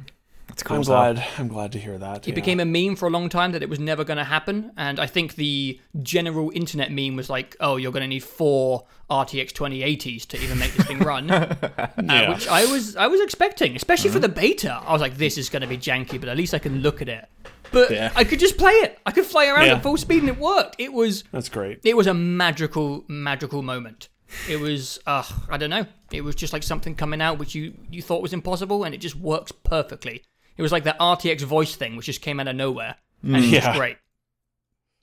It's 0.53 0.63
cool. 0.63 0.75
I'm 0.75 0.81
as 0.81 0.87
hell. 0.87 1.13
glad. 1.13 1.25
I'm 1.37 1.47
glad 1.49 1.71
to 1.73 1.79
hear 1.79 1.97
that. 1.97 2.27
It 2.27 2.35
became 2.35 2.59
a 2.59 2.65
meme 2.65 2.95
for 2.95 3.07
a 3.07 3.09
long 3.09 3.27
time 3.27 3.51
that 3.51 3.61
it 3.63 3.69
was 3.69 3.79
never 3.79 4.03
going 4.03 4.17
to 4.17 4.23
happen, 4.23 4.71
and 4.77 4.99
I 4.99 5.07
think 5.07 5.35
the 5.35 5.79
general 6.01 6.51
internet 6.53 6.91
meme 6.91 7.15
was 7.15 7.29
like, 7.29 7.55
"Oh, 7.59 7.75
you're 7.77 7.91
going 7.91 8.01
to 8.03 8.07
need 8.07 8.23
four 8.23 8.85
RTX 9.09 9.51
2080s 9.51 10.25
to 10.27 10.37
even 10.41 10.59
make 10.59 10.73
this 10.75 10.85
thing 10.85 10.99
run," 10.99 11.29
uh, 11.31 12.27
which 12.33 12.47
I 12.47 12.65
was 12.71 12.95
I 12.95 13.07
was 13.07 13.19
expecting, 13.21 13.75
especially 13.75 14.11
for 14.11 14.19
the 14.19 14.29
beta. 14.29 14.73
I 14.85 14.93
was 14.93 15.01
like, 15.01 15.17
"This 15.17 15.37
is 15.37 15.49
going 15.49 15.63
to 15.63 15.67
be 15.67 15.77
janky, 15.77 16.19
but 16.19 16.29
at 16.29 16.37
least 16.37 16.53
I 16.53 16.59
can 16.59 16.79
look 16.81 17.01
at 17.01 17.09
it." 17.09 17.25
But 17.71 17.89
Yeah. 17.89 18.11
I 18.15 18.23
could 18.23 18.39
just 18.39 18.57
play 18.59 18.73
it. 18.73 18.99
I 19.07 19.11
could 19.11 19.25
fly 19.25 19.47
around 19.47 19.65
Yeah. 19.65 19.75
at 19.77 19.83
full 19.83 19.97
speed, 19.97 20.19
and 20.19 20.29
it 20.29 20.37
worked. 20.37 20.75
It 20.77 20.93
was 20.93 21.23
That's 21.31 21.49
great. 21.49 21.79
it 21.83 21.97
was 21.97 22.05
a 22.05 22.13
magical 22.13 23.03
magical 23.07 23.63
moment. 23.63 24.09
It 24.47 24.59
was 24.59 24.99
uh, 25.07 25.23
I 25.49 25.57
don't 25.57 25.71
know. 25.71 25.87
It 26.11 26.21
was 26.23 26.35
just 26.35 26.53
like 26.53 26.61
something 26.61 26.93
coming 26.93 27.21
out 27.21 27.39
which 27.39 27.55
you 27.55 27.73
you 27.89 28.03
thought 28.03 28.21
was 28.21 28.33
impossible, 28.33 28.83
and 28.83 28.93
it 28.93 28.99
just 28.99 29.15
works 29.15 29.51
perfectly. 29.51 30.21
It 30.57 30.61
was 30.61 30.71
like 30.71 30.83
that 30.83 30.99
RTX 30.99 31.41
voice 31.41 31.75
thing, 31.75 31.95
which 31.95 32.05
just 32.07 32.21
came 32.21 32.39
out 32.39 32.47
of 32.47 32.55
nowhere, 32.55 32.95
and 33.23 33.37
it 33.43 33.63
was 33.65 33.75
great. 33.77 33.97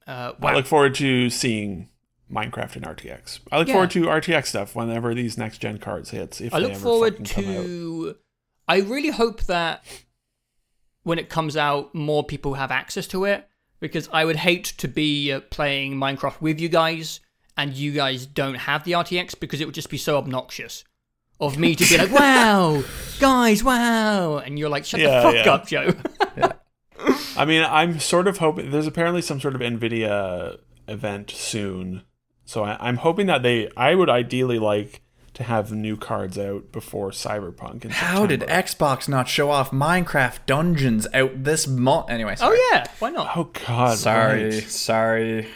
Uh, 0.07 0.33
wow. 0.41 0.51
I 0.51 0.55
look 0.55 0.67
forward 0.67 0.95
to 0.97 1.31
seeing 1.31 1.89
Minecraft 2.33 2.77
in 2.77 2.83
RTX. 2.83 3.41
I 3.53 3.59
look 3.59 3.69
Yeah. 3.69 3.75
forward 3.75 3.91
to 3.93 4.09
RTX 4.09 4.47
stuff 4.47 4.75
whenever 4.75 5.15
these 5.15 5.37
next 5.39 5.59
gen 5.59 5.79
cards 5.79 6.11
hits. 6.11 6.41
If 6.41 6.55
I 6.55 6.59
they 6.59 6.65
look 6.65 6.73
ever 6.75 6.81
forward 6.81 7.29
fucking 7.29 7.45
come 7.45 7.57
out. 7.57 7.65
to. 7.65 8.17
I 8.69 8.77
really 8.81 9.11
hope 9.11 9.43
that 9.45 9.85
when 11.03 11.19
it 11.19 11.29
comes 11.29 11.57
out, 11.57 11.95
more 11.95 12.25
people 12.25 12.55
have 12.55 12.71
access 12.71 13.07
to 13.09 13.25
it 13.25 13.49
because 13.81 14.09
I 14.13 14.25
would 14.25 14.37
hate 14.37 14.65
to 14.79 14.87
be 14.89 15.33
uh, 15.33 15.41
playing 15.41 15.95
Minecraft 15.97 16.41
with 16.41 16.61
you 16.61 16.69
guys 16.69 17.21
and 17.57 17.75
you 17.75 17.93
guys 17.93 18.27
don't 18.27 18.55
have 18.55 18.85
the 18.85 18.93
RTX 18.93 19.39
because 19.39 19.61
it 19.61 19.65
would 19.67 19.75
just 19.75 19.91
be 19.91 19.99
so 19.99 20.17
obnoxious 20.19 20.85
of 21.41 21.59
me 21.59 21.75
to 21.75 21.85
be 21.85 21.99
like, 21.99 22.13
"Wow, 22.13 22.83
guys, 23.19 23.65
wow," 23.65 24.39
and 24.39 24.59
you're 24.59 24.69
like, 24.69 24.85
"Shut 24.85 25.01
Yeah, 25.01 25.21
the 25.21 25.23
fuck 25.23 25.45
yeah. 25.47 25.53
up, 25.53 25.67
Joe." 25.67 26.53
I 27.37 27.45
mean, 27.45 27.65
I'm 27.69 27.99
sort 28.01 28.27
of 28.29 28.39
hoping 28.39 28.71
there's 28.71 28.87
apparently 28.87 29.23
some 29.23 29.41
sort 29.41 29.55
of 29.55 29.61
Nvidia 29.61 30.59
event 30.89 31.31
soon, 31.31 32.03
so 32.45 32.65
I, 32.65 32.77
I'm 32.81 32.97
hoping 32.99 33.27
that 33.27 33.43
they. 33.43 33.71
I 33.77 33.95
would 33.95 34.11
ideally 34.11 34.59
like 34.59 35.03
to 35.35 35.45
have 35.45 35.73
new 35.73 35.97
cards 35.97 36.37
out 36.37 36.73
before 36.73 37.11
Cyberpunk. 37.11 37.85
In 37.85 37.91
How 37.93 38.27
did 38.27 38.41
Xbox 38.43 39.09
not 39.09 39.29
show 39.29 39.51
off 39.51 39.71
Minecraft 39.71 40.45
Dungeons 40.45 41.07
out 41.15 41.45
this 41.45 41.67
month? 41.67 42.11
Anyway, 42.11 42.37
sorry. 42.37 42.59
oh 42.59 42.71
yeah, 42.73 42.85
why 42.99 43.11
not? 43.11 43.37
Oh 43.37 43.45
God! 43.67 43.97
Sorry, 43.97 44.45
right. 44.45 44.63
sorry. 44.65 45.49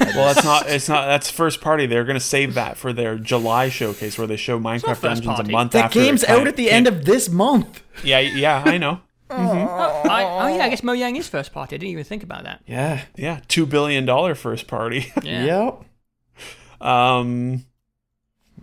Well, 0.00 0.32
that's 0.34 0.44
not. 0.44 0.68
It's 0.68 0.88
not. 0.88 1.06
That's 1.06 1.30
first 1.30 1.60
party. 1.60 1.86
They're 1.86 2.04
going 2.04 2.14
to 2.18 2.20
save 2.20 2.54
that 2.54 2.76
for 2.76 2.92
their 2.92 3.16
July 3.18 3.68
showcase 3.68 4.16
where 4.16 4.26
they 4.26 4.36
show 4.36 4.58
Minecraft 4.60 4.82
first 4.96 5.02
Dungeons 5.02 5.26
a 5.26 5.34
party. 5.34 5.52
month 5.52 5.72
That 5.72 5.86
after. 5.86 5.98
it 6.00 6.04
game's 6.04 6.24
out 6.24 6.46
at 6.46 6.56
the 6.56 6.66
came- 6.66 6.74
end 6.74 6.86
of 6.86 7.04
this 7.04 7.28
month. 7.28 7.82
Yeah, 8.04 8.20
yeah, 8.20 8.62
I 8.64 8.78
know. 8.78 9.00
I, 9.30 10.24
oh 10.24 10.56
yeah, 10.56 10.64
I 10.64 10.68
guess 10.68 10.82
Mojang 10.82 11.16
is 11.18 11.26
first 11.28 11.52
party. 11.52 11.74
I 11.76 11.78
didn't 11.78 11.92
even 11.92 12.04
think 12.04 12.22
about 12.22 12.44
that. 12.44 12.60
Yeah. 12.66 13.02
Yeah, 13.16 13.40
two 13.48 13.64
billion 13.66 14.04
dollar 14.04 14.34
first 14.34 14.66
party. 14.68 15.10
Yeah. 15.22 15.44
Yep. 16.80 16.86
um, 16.86 17.64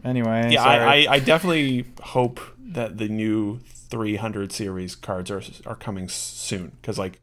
Anyway. 0.04 0.52
yeah. 0.52 0.64
I, 0.64 0.76
I, 1.06 1.08
I 1.16 1.20
definitely 1.20 1.86
hope 2.02 2.40
that 2.60 2.98
the 2.98 3.10
new 3.10 3.60
300 3.90 4.52
series 4.52 4.96
cards 4.96 5.32
are 5.32 5.42
are 5.66 5.76
coming 5.76 6.08
soon 6.08 6.74
because 6.82 6.98
like 7.00 7.20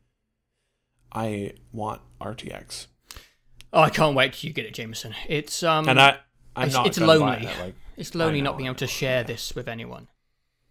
I 1.13 1.53
want 1.73 2.01
RTX 2.21 2.89
Oh, 3.73 3.81
I 3.83 3.91
can't 3.91 4.15
wait 4.15 4.33
till 4.33 4.49
you 4.49 4.55
get 4.55 4.67
it, 4.67 4.75
Jameson. 4.75 5.15
It's 5.29 5.63
um, 5.63 5.89
and 5.89 6.01
I 6.01 6.19
I'm 6.55 6.69
it's, 6.69 6.75
not 6.75 6.87
it's 6.87 6.99
lonely. 6.99 7.47
it, 7.47 7.61
like 7.61 7.75
it's 7.97 8.15
lonely 8.15 8.41
not 8.41 8.57
being 8.57 8.67
able 8.67 8.77
to 8.77 8.87
share 8.87 9.25
this 9.25 9.55
with 9.55 9.69
anyone. 9.69 10.09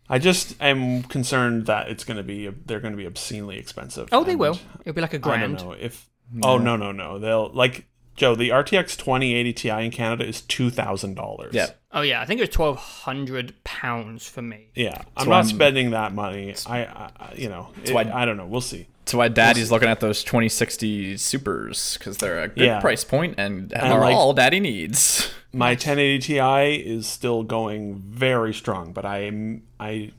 I 0.10 0.20
just 0.20 0.56
am 0.62 1.04
concerned 1.04 1.66
that 1.66 1.90
it's 1.90 2.04
going 2.04 2.18
to 2.18 2.24
be 2.24 2.48
they're 2.48 2.80
going 2.80 2.94
to 2.94 2.98
be 2.98 3.08
obscenely 3.08 3.58
expensive. 3.58 4.10
Oh, 4.12 4.24
they 4.24 4.36
will. 4.36 4.60
It'll 4.82 4.94
be 4.94 5.02
like 5.02 5.14
a 5.14 5.20
grand. 5.20 5.58
don't 5.58 5.68
know 5.68 5.74
if. 5.74 6.10
Oh 6.42 6.58
no 6.58 6.76
no 6.76 6.92
no! 6.92 7.20
They'll 7.20 7.52
like 7.54 7.86
Joe. 8.16 8.36
The 8.36 8.50
RTX 8.50 8.98
2080 8.98 9.54
Ti 9.54 9.70
in 9.70 9.92
Canada 9.92 10.26
is 10.26 10.42
two 10.42 10.70
thousand 10.70 11.16
dollars. 11.16 11.54
Yeah. 11.54 11.68
Oh 11.92 12.02
yeah, 12.02 12.22
I 12.22 12.26
think 12.26 12.40
it 12.40 12.44
was 12.44 12.50
twelve 12.50 12.78
hundred 12.78 13.54
pounds 13.64 14.28
for 14.28 14.42
me. 14.42 14.70
Yeah, 14.76 15.02
I'm 15.18 15.28
not 15.30 15.36
I'm- 15.38 15.46
spending 15.48 15.92
that 15.92 16.14
money. 16.14 16.54
I, 16.66 16.86
I 16.86 17.12
I- 17.20 17.34
you 17.36 17.50
know, 17.50 17.70
it- 17.84 17.94
why- 17.94 18.12
I 18.14 18.26
don't 18.26 18.38
know. 18.38 18.46
We'll 18.46 18.62
see. 18.62 18.88
That's 19.06 19.14
why 19.14 19.28
Daddy's 19.28 19.70
looking 19.70 19.88
at 19.88 20.00
those 20.00 20.24
2060 20.24 21.18
Supers 21.18 21.96
because 22.00 22.18
they're 22.18 22.42
a 22.42 22.48
good 22.48 22.64
Yeah. 22.66 22.80
price 22.82 23.04
point 23.04 23.36
and, 23.38 23.72
And, 23.72 23.94
are 23.94 24.00
like- 24.00 24.16
all 24.16 24.34
Daddy 24.34 24.60
needs. 24.60 25.30
My 25.54 25.70
1080 25.76 26.20
Ti 26.20 26.76
is 26.78 27.08
still 27.08 27.44
going 27.44 28.02
very 28.10 28.52
strong, 28.54 28.94
but 28.94 29.06
I'm 29.06 29.62
I 29.80 30.12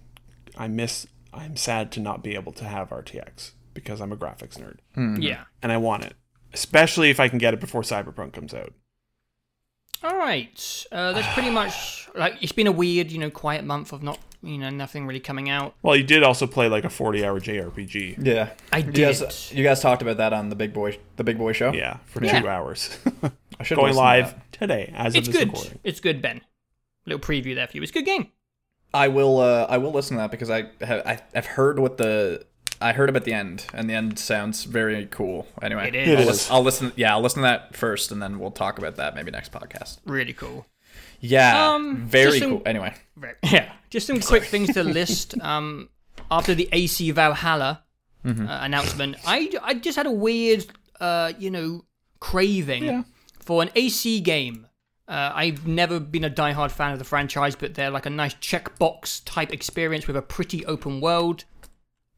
I 0.57 0.69
miss. 0.69 1.07
I'm 1.35 1.57
sad 1.57 1.91
to 1.93 2.01
not 2.01 2.23
be 2.23 2.35
able 2.35 2.53
to 2.53 2.65
have 2.65 2.91
RTX 2.91 3.51
because 3.75 4.01
I'm 4.01 4.13
a 4.13 4.17
graphics 4.17 4.57
nerd 4.59 4.77
mm-hmm. 4.97 5.21
Yeah. 5.21 5.43
and 5.63 5.71
I 5.73 5.77
want 5.77 6.05
it, 6.05 6.15
especially 6.57 7.11
if 7.11 7.21
I 7.21 7.29
can 7.29 7.39
get 7.39 7.53
it 7.55 7.61
before 7.61 7.83
Cyberpunk 7.83 8.33
comes 8.33 8.55
out. 8.55 8.73
All 10.03 10.17
right. 10.17 10.87
Uh, 10.93 11.13
that's 11.13 11.33
pretty 11.35 11.51
much 11.51 12.09
like 12.15 12.35
it's 12.43 12.53
been 12.53 12.67
a 12.67 12.73
weird, 12.73 13.11
you 13.11 13.19
know, 13.19 13.31
quiet 13.31 13.65
month 13.65 13.93
of 13.93 14.03
not, 14.03 14.19
you 14.43 14.59
know, 14.59 14.71
nothing 14.71 15.07
really 15.07 15.21
coming 15.21 15.49
out. 15.51 15.75
Well, 15.83 15.97
you 15.97 16.05
did 16.05 16.23
also 16.23 16.47
play 16.47 16.69
like 16.69 16.85
a 16.85 16.91
40 16.91 17.25
hour 17.25 17.41
JRPG. 17.41 18.25
Yeah. 18.25 18.51
I 18.73 18.79
You 18.79 18.93
did. 18.93 19.19
guys, 19.19 19.53
you 19.53 19.65
guys 19.65 19.81
talked 19.81 20.03
about 20.03 20.19
that 20.19 20.33
on 20.33 20.49
the 20.49 20.57
Big 20.57 20.73
Boy 20.73 20.99
the 21.17 21.25
Big 21.25 21.39
Boy 21.39 21.53
show. 21.53 21.73
Yeah, 21.73 21.99
for 22.07 22.23
Yeah. 22.25 22.41
two 22.41 22.49
hours. 22.49 22.97
I 23.59 23.63
should 23.63 23.77
Going 23.77 23.89
listen 23.89 24.03
to 24.03 24.05
live 24.05 24.35
today 24.53 24.93
as 24.95 25.15
It's 25.15 25.29
of 25.29 25.33
this 25.35 25.43
good. 25.45 25.49
recording. 25.53 25.79
It's 25.83 26.01
good, 26.01 26.21
Ben. 26.23 26.43
Little 27.07 27.21
preview 27.21 27.55
there 27.55 27.67
for 27.67 27.77
you. 27.77 27.83
It's 27.83 27.91
a 27.91 27.95
good 27.95 28.05
game. 28.05 28.29
I 28.93 29.09
will. 29.09 29.41
Uh, 29.41 29.67
I 29.69 29.79
will 29.79 29.93
listen 29.93 30.17
to 30.17 30.23
that 30.23 30.31
because 30.31 30.51
I 30.51 30.67
have. 30.81 31.23
I've 31.35 31.47
heard 31.47 31.79
what 31.79 31.97
the. 31.99 32.45
I 32.81 32.93
heard 32.93 33.09
about 33.09 33.25
the 33.25 33.33
end, 33.33 33.67
and 33.73 33.89
the 33.89 33.95
end 33.95 34.19
sounds 34.19 34.65
very 34.65 35.07
cool. 35.07 35.47
Anyway, 35.63 35.89
It 35.89 35.95
is. 35.95 36.09
I'll, 36.09 36.21
is. 36.21 36.27
lis- 36.27 36.51
I'll 36.51 36.63
listen. 36.63 36.93
Yeah, 36.97 37.13
I'll 37.15 37.21
listen 37.23 37.43
to 37.43 37.49
that 37.49 37.75
first, 37.77 38.13
and 38.13 38.21
then 38.23 38.39
we'll 38.39 38.51
talk 38.51 38.79
about 38.79 38.97
that 38.97 39.15
maybe 39.15 39.31
next 39.31 39.53
podcast. 39.53 39.99
Really 40.05 40.33
cool. 40.33 40.67
Yeah, 41.21 41.73
Um, 41.75 41.97
very 42.07 42.39
some- 42.39 42.51
cool. 42.51 42.63
Anyway, 42.67 42.95
Right. 43.17 43.37
Yeah. 43.43 43.73
Just 43.91 44.07
some 44.07 44.21
quick 44.21 44.45
things 44.45 44.73
to 44.75 44.83
list. 44.85 45.35
Um, 45.43 45.89
after 46.31 46.55
the 46.55 46.69
AC 46.73 47.11
Valhalla 47.13 47.85
uh, 48.25 48.29
announcement, 48.29 49.17
I, 49.25 49.51
I 49.63 49.75
just 49.75 49.97
had 49.97 50.07
a 50.07 50.11
weird, 50.11 50.67
uh, 51.01 51.33
you 51.39 51.51
know, 51.51 51.85
craving 52.21 53.05
for 53.41 53.63
an 53.63 53.71
AC 53.75 54.21
game. 54.21 54.67
Uh, 55.09 55.31
I've 55.35 55.67
never 55.69 56.01
been 56.01 56.25
a 56.25 56.31
diehard 56.31 56.73
fan 56.73 56.93
of 56.93 56.99
the 56.99 57.05
franchise, 57.05 57.55
but 57.55 57.75
they're 57.75 57.91
like 57.91 58.07
a 58.07 58.11
nice 58.11 58.35
checkbox 58.35 59.23
type 59.25 59.53
experience 59.53 60.07
with 60.09 60.17
a 60.17 60.23
pretty 60.23 60.67
open 60.67 61.01
world. 61.01 61.45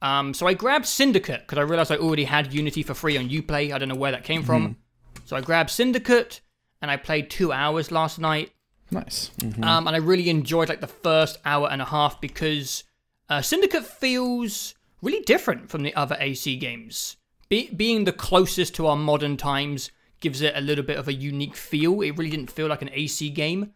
Um, 0.01 0.33
so 0.33 0.47
I 0.47 0.55
grabbed 0.55 0.87
Syndicate 0.87 1.41
because 1.41 1.59
I 1.59 1.63
realized 1.63 1.91
I 1.91 1.97
already 1.97 2.25
had 2.25 2.53
Unity 2.55 2.83
for 2.83 2.95
free 2.95 3.17
on 3.17 3.29
Uplay. 3.29 3.73
I 3.73 3.79
don't 3.79 3.89
know 3.89 3.97
where 3.97 4.13
that 4.13 4.25
came 4.25 4.43
from. 4.43 4.77
So 5.25 5.37
I 5.37 5.41
grabbed 5.41 5.71
Syndicate 5.71 6.41
and 6.81 6.91
I 6.91 6.97
played 6.97 7.31
two 7.31 7.53
hours 7.53 7.91
last 7.91 8.19
night. 8.19 8.53
nice. 8.91 9.31
Um, 9.65 9.87
and 9.87 9.97
I 9.97 9.99
really 9.99 10.31
enjoyed 10.31 10.69
like 10.69 10.81
the 10.81 10.87
first 10.87 11.39
hour 11.45 11.69
and 11.71 11.83
a 11.83 11.85
half 11.85 12.21
because 12.21 12.85
uh, 13.29 13.43
Syndicate 13.43 13.85
feels 13.85 14.75
really 15.03 15.21
different 15.21 15.69
from 15.69 15.83
the 15.83 15.95
other 15.95 16.17
AC 16.21 16.57
games. 16.57 17.17
Be- 17.49 17.71
being 17.75 18.05
the 18.05 18.13
closest 18.13 18.75
to 18.77 18.87
our 18.87 18.97
modern 18.97 19.37
times 19.37 19.91
gives 20.21 20.41
it 20.43 20.55
a 20.57 20.61
little 20.61 20.85
bit 20.85 20.97
of 20.99 21.09
a 21.09 21.13
unique 21.13 21.57
feel. 21.57 22.01
It 22.01 22.17
really 22.17 22.31
didn't 22.31 22.51
feel 22.51 22.69
like 22.69 22.83
an 22.83 22.91
AC 22.93 23.31
game. 23.31 23.73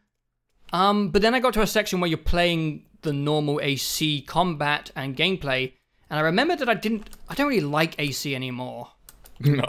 Um, 0.72 1.10
but 1.10 1.22
then 1.22 1.34
I 1.34 1.40
got 1.40 1.52
to 1.54 1.62
a 1.62 1.66
section 1.66 2.00
where 2.00 2.08
you're 2.08 2.18
playing 2.18 2.86
the 3.02 3.12
normal 3.12 3.60
AC 3.62 4.22
combat 4.22 4.90
and 4.96 5.16
gameplay, 5.16 5.72
and 6.12 6.20
I 6.20 6.22
remember 6.22 6.54
that 6.54 6.68
I 6.68 6.74
didn't, 6.74 7.08
I 7.28 7.34
don't 7.34 7.48
really 7.48 7.60
like 7.62 7.96
AC 7.98 8.36
anymore. 8.36 8.92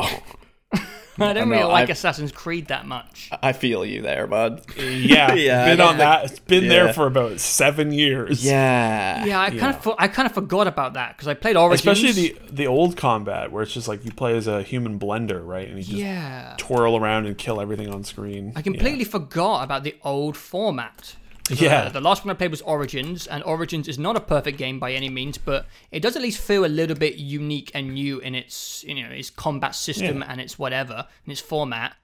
No, 1.15 1.27
I 1.27 1.33
don't 1.33 1.47
No, 1.49 1.55
really 1.57 1.71
like 1.71 1.83
I've- 1.83 1.91
Assassin's 1.91 2.31
Creed 2.31 2.67
that 2.67 2.87
much. 2.87 3.29
I 3.43 3.53
feel 3.53 3.85
you 3.85 4.01
there, 4.01 4.25
bud. 4.25 4.63
Yeah, 4.77 5.33
Yeah, 5.33 5.65
been 5.65 5.79
I 5.81 5.85
on 5.87 5.97
that. 5.99 6.25
It's 6.25 6.39
been 6.39 6.63
yeah. 6.63 6.69
there 6.69 6.93
for 6.93 7.05
about 7.05 7.39
seven 7.39 7.91
years. 7.91 8.43
Yeah, 8.43 9.23
Yeah, 9.25 9.39
I 9.39 9.49
kind 9.49 9.61
Yeah. 9.61 9.69
of, 9.69 9.83
fo- 9.83 9.95
I 9.99 10.07
kind 10.07 10.25
of 10.25 10.33
forgot 10.33 10.65
about 10.67 10.93
that 10.93 11.15
because 11.15 11.27
I 11.27 11.35
played 11.35 11.55
Origins. 11.55 11.81
especially 11.81 12.11
the 12.13 12.35
the 12.51 12.67
old 12.67 12.97
combat 12.97 13.51
where 13.51 13.61
it's 13.61 13.73
just 13.73 13.87
like 13.87 14.03
you 14.05 14.11
play 14.11 14.35
as 14.35 14.47
a 14.47 14.63
human 14.63 14.97
blender, 14.99 15.45
right? 15.45 15.67
And 15.67 15.77
you 15.77 15.83
just 15.83 15.97
yeah. 15.97 16.55
twirl 16.57 16.97
around 16.97 17.27
and 17.27 17.37
kill 17.37 17.61
everything 17.61 17.89
on 17.93 18.03
screen. 18.03 18.53
I 18.55 18.63
completely 18.63 19.03
forgot 19.05 19.63
about 19.63 19.83
the 19.83 19.95
old 20.03 20.35
format. 20.35 21.15
Yeah. 21.49 21.89
the 21.89 21.99
last 22.01 22.23
one 22.23 22.33
I 22.33 22.37
played 22.37 22.51
was 22.51 22.61
Origins, 22.61 23.27
and 23.27 23.43
Origins 23.43 23.87
is 23.87 23.99
not 23.99 24.15
a 24.15 24.21
perfect 24.21 24.57
game 24.57 24.79
by 24.79 24.93
any 24.93 25.09
means, 25.09 25.37
but 25.37 25.65
it 25.91 25.99
does 26.01 26.15
at 26.15 26.21
least 26.21 26.39
feel 26.41 26.65
a 26.65 26.67
little 26.67 26.95
bit 26.95 27.15
unique 27.15 27.71
and 27.73 27.93
new 27.93 28.19
in 28.19 28.33
its 28.35 28.83
you 28.85 28.95
know 29.03 29.09
its 29.09 29.29
combat 29.29 29.75
system 29.75 30.19
Yeah. 30.19 30.25
and 30.31 30.39
its 30.41 30.57
whatever 30.57 31.07
and 31.25 31.31
its 31.31 31.41
format. 31.41 31.95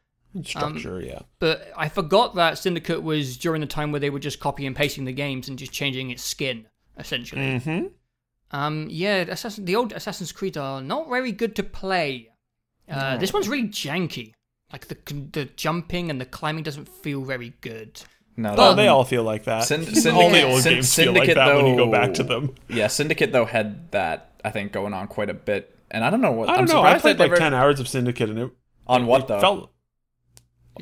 Structure, 0.43 1.01
yeah. 1.01 1.19
But 1.39 1.71
I 1.75 1.89
forgot 1.89 2.35
that 2.35 2.57
Syndicate 2.59 3.01
was 3.01 3.35
during 3.37 3.61
the 3.61 3.67
time 3.67 3.91
where 3.91 3.99
they 3.99 4.11
were 4.11 4.19
just 4.19 4.39
copy 4.39 4.65
and 4.67 4.75
pasting 4.75 5.05
the 5.05 5.13
games 5.13 5.47
and 5.49 5.57
just 5.57 5.71
changing 5.71 6.11
its 6.11 6.21
skin, 6.23 6.67
essentially. 6.97 7.41
Mm-hmm. 7.41 7.85
Um, 8.51 8.87
yeah, 8.91 9.21
Assassin, 9.27 9.65
the 9.65 9.75
old 9.75 9.91
Assassin's 9.93 10.31
Creed 10.31 10.57
are 10.57 10.81
not 10.81 11.09
very 11.09 11.31
good 11.31 11.55
to 11.55 11.63
play. 11.63 12.29
Uh, 12.87 13.17
This 13.17 13.33
one's 13.33 13.47
really 13.49 13.69
janky. 13.69 14.33
Like 14.71 14.87
the 14.87 14.97
the 15.31 15.45
jumping 15.55 16.11
and 16.11 16.19
the 16.21 16.25
climbing 16.25 16.63
doesn't 16.63 16.87
feel 16.89 17.21
very 17.23 17.53
good. 17.61 18.01
No, 18.37 18.53
Oh, 18.53 18.55
that- 18.55 18.75
they 18.75 18.87
all 18.87 19.03
feel 19.03 19.23
like 19.23 19.43
that. 19.45 19.63
Syn- 19.65 19.79
all 19.85 19.85
Syndicate- 19.93 20.31
the 20.33 20.43
old 20.43 20.61
Syn- 20.61 20.73
games 20.73 20.95
feel 20.95 21.13
like 21.13 21.33
that 21.33 21.55
when 21.55 21.65
you 21.67 21.75
go 21.75 21.91
back 21.91 22.13
to 22.15 22.23
them. 22.23 22.55
Yeah, 22.69 22.87
Syndicate 22.87 23.31
though 23.31 23.45
had 23.45 23.91
that 23.91 24.31
I 24.45 24.51
think 24.51 24.71
going 24.71 24.93
on 24.93 25.07
quite 25.07 25.29
a 25.29 25.33
bit, 25.33 25.75
and 25.91 26.03
I 26.05 26.09
don't 26.09 26.21
know 26.21 26.31
what 26.31 26.49
I 26.49 26.53
don't 26.57 26.69
I'm 26.69 26.75
know. 26.75 26.81
I 26.83 26.97
played 26.99 27.19
like 27.19 27.31
never- 27.31 27.39
ten 27.39 27.53
hours 27.53 27.79
of 27.79 27.87
Syndicate, 27.87 28.29
and 28.29 28.39
it 28.39 28.51
on 28.87 29.05
what 29.05 29.21
it 29.21 29.27
though 29.27 29.39
felt 29.41 29.71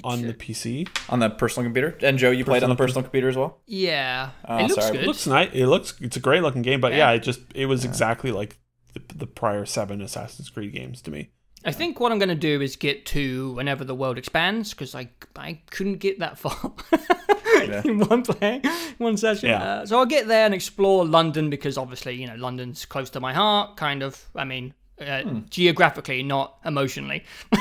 on 0.03 0.21
the 0.21 0.33
PC. 0.33 0.87
on 1.09 1.19
the 1.19 1.29
personal 1.31 1.65
computer. 1.65 1.97
And 2.01 2.19
Joe, 2.19 2.29
you 2.29 2.45
played 2.45 2.61
on 2.61 2.69
the 2.69 2.75
personal 2.75 3.01
computer 3.01 3.29
as 3.29 3.35
well. 3.35 3.59
Yeah, 3.65 4.29
Oh, 4.45 4.57
it 4.57 4.63
looks 4.63 4.75
sorry. 4.75 4.91
good. 4.91 5.01
It 5.01 5.07
looks 5.07 5.25
nice. 5.25 5.49
It 5.53 5.65
looks. 5.65 5.95
It's 6.01 6.15
a 6.17 6.19
great 6.19 6.43
looking 6.43 6.61
game, 6.61 6.79
but 6.79 6.91
Yeah. 6.91 7.09
yeah, 7.09 7.11
it 7.13 7.19
just 7.23 7.39
it 7.55 7.65
was 7.65 7.83
exactly 7.83 8.31
like 8.31 8.59
the, 8.93 9.01
the 9.15 9.25
prior 9.27 9.65
seven 9.65 10.01
Assassin's 10.01 10.49
Creed 10.51 10.73
games 10.73 11.01
to 11.01 11.11
me. 11.11 11.31
I 11.65 11.71
think 11.71 11.99
what 11.99 12.11
I'm 12.11 12.19
going 12.19 12.29
to 12.29 12.35
do 12.35 12.61
is 12.61 12.75
get 12.75 13.07
to 13.07 13.51
whenever 13.53 13.83
the 13.83 13.95
world 13.95 14.19
expands 14.19 14.69
because 14.75 14.93
I 14.93 15.09
I 15.35 15.61
couldn't 15.71 15.95
get 15.97 16.19
that 16.19 16.37
far 16.37 16.73
in 17.85 17.99
one 17.99 18.23
play, 18.23 18.61
one 18.97 19.17
session. 19.17 19.49
Yeah. 19.49 19.63
Uh, 19.63 19.85
so 19.85 19.97
I'll 19.99 20.05
get 20.05 20.27
there 20.27 20.45
and 20.45 20.53
explore 20.53 21.05
London 21.05 21.49
because 21.49 21.77
obviously 21.77 22.15
you 22.15 22.27
know 22.27 22.35
London's 22.35 22.85
close 22.85 23.09
to 23.11 23.19
my 23.19 23.33
heart, 23.33 23.77
kind 23.77 24.03
of. 24.03 24.25
I 24.35 24.43
mean. 24.45 24.73
Uh, 24.99 25.21
Geographically, 25.51 26.23
not 26.23 26.57
emotionally. 26.65 27.23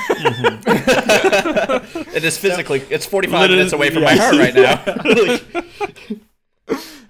It 2.17 2.25
is 2.25 2.39
physically. 2.39 2.83
It's 2.89 3.05
45 3.05 3.33
Literally- 3.41 3.57
minutes 3.57 3.75
away 3.75 3.91
from 3.91 4.05
yeah. 4.05 4.15
my 4.15 4.17
heart 4.17 4.37
right 4.37 4.55
now. 4.55 5.63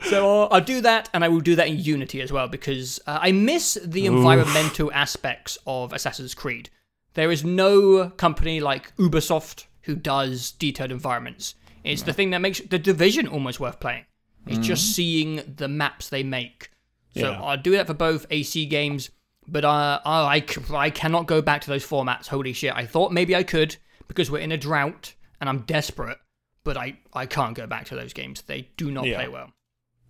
So 0.08 0.42
I'll, 0.42 0.48
I'll 0.52 0.60
do 0.64 0.80
that, 0.82 1.08
and 1.12 1.24
I 1.24 1.28
will 1.28 1.40
do 1.40 1.56
that 1.56 1.66
in 1.68 1.78
Unity 1.78 2.20
as 2.20 2.30
well 2.32 2.46
because 2.48 3.00
uh, 3.06 3.18
I 3.22 3.32
miss 3.32 3.78
the 3.84 4.06
environmental 4.06 4.92
aspects 4.92 5.58
of 5.66 5.92
Assassin's 5.92 6.34
Creed. 6.34 6.70
There 7.14 7.30
is 7.32 7.44
no 7.44 8.10
company 8.10 8.60
like 8.60 8.94
Ubisoft 8.96 9.64
who 9.82 9.96
does 9.96 10.50
detailed 10.52 10.90
environments. 10.92 11.54
It's 11.86 12.02
the 12.02 12.12
thing 12.12 12.30
that 12.30 12.40
makes 12.40 12.60
the 12.60 12.78
Division 12.78 13.26
almost 13.28 13.60
worth 13.60 13.80
playing. 13.80 14.04
It's 14.46 14.64
just 14.66 14.94
seeing 14.94 15.42
the 15.56 15.66
maps 15.68 16.08
they 16.08 16.22
make. 16.22 16.70
So 17.16 17.30
Yeah. 17.30 17.40
I'll 17.42 17.56
do 17.56 17.72
that 17.72 17.86
for 17.86 17.94
both 17.94 18.26
AC 18.30 18.66
games, 18.66 19.10
but 19.48 19.64
uh, 19.64 20.00
I, 20.04 20.36
I 20.36 20.76
I 20.76 20.90
cannot 20.90 21.26
go 21.26 21.42
back 21.42 21.62
to 21.62 21.68
those 21.68 21.84
formats. 21.86 22.26
Holy 22.28 22.52
shit! 22.52 22.72
I 22.74 22.86
thought 22.86 23.10
maybe 23.12 23.34
I 23.34 23.42
could 23.42 23.76
because 24.08 24.30
we're 24.30 24.38
in 24.38 24.52
a 24.52 24.56
drought 24.56 25.14
and 25.40 25.48
I'm 25.48 25.60
desperate, 25.60 26.18
but 26.64 26.76
I, 26.76 26.98
I 27.12 27.26
can't 27.26 27.54
go 27.56 27.66
back 27.66 27.86
to 27.86 27.96
those 27.96 28.12
games. 28.12 28.42
They 28.42 28.68
do 28.76 28.90
not 28.90 29.04
Yeah. 29.06 29.16
play 29.16 29.28
well. 29.28 29.50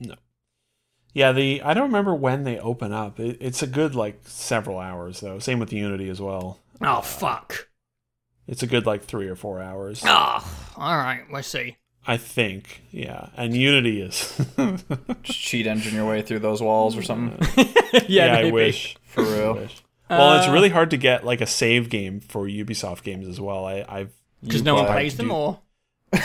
No. 0.01 0.17
Yeah, 1.15 1.33
the 1.33 1.63
I 1.63 1.73
don't 1.73 1.85
remember 1.89 2.15
when 2.15 2.45
they 2.45 2.59
open 2.59 2.93
up. 2.93 3.19
It, 3.19 3.39
it's 3.41 3.63
a 3.63 3.67
good 3.67 3.95
like 3.95 4.21
several 4.25 4.79
hours 4.79 5.21
though. 5.21 5.39
Same 5.39 5.59
with 5.61 5.71
the 5.71 5.77
Unity 5.79 6.11
as 6.11 6.21
well. 6.21 6.61
Oh 6.83 7.01
fuck. 7.01 7.69
It's 8.49 8.63
a 8.63 8.67
good 8.67 8.87
like 8.87 9.05
three 9.05 9.29
or 9.29 9.35
four 9.37 9.61
hours. 9.61 10.03
Ah, 10.05 10.73
all 10.77 10.97
right. 10.97 11.25
Let's 11.33 11.49
see. 11.49 11.77
I 12.07 12.17
think. 12.17 12.83
Yeah, 12.93 13.31
and 13.37 13.57
Unity 13.57 14.01
is. 14.01 14.41
Just 15.23 15.41
cheat 15.41 15.67
engine 15.67 15.95
your 15.95 16.07
way 16.09 16.23
through 16.23 16.39
those 16.39 16.63
walls 16.63 16.97
or 16.97 17.03
something. 17.03 17.37
yeah, 18.09 18.27
I 18.35 18.43
maybe. 18.43 18.53
wish. 18.53 18.97
For 19.07 19.25
real. 19.25 19.55
wish. 19.55 19.83
Well, 20.09 20.31
Uh, 20.35 20.39
it's 20.39 20.49
really 20.49 20.69
hard 20.69 20.91
to 20.91 20.97
get 20.97 21.25
like 21.25 21.41
a 21.41 21.47
save 21.47 21.91
game 21.91 22.21
for 22.21 22.47
Ubisoft 22.47 23.03
games 23.03 23.27
as 23.27 23.41
well. 23.41 23.65
I, 23.65 23.85
I've 23.89 24.13
because 24.45 24.63
no 24.63 24.77
one 24.77 24.87
plays 24.87 25.17
them, 25.17 25.29
do- 25.29 25.35
or 25.35 25.61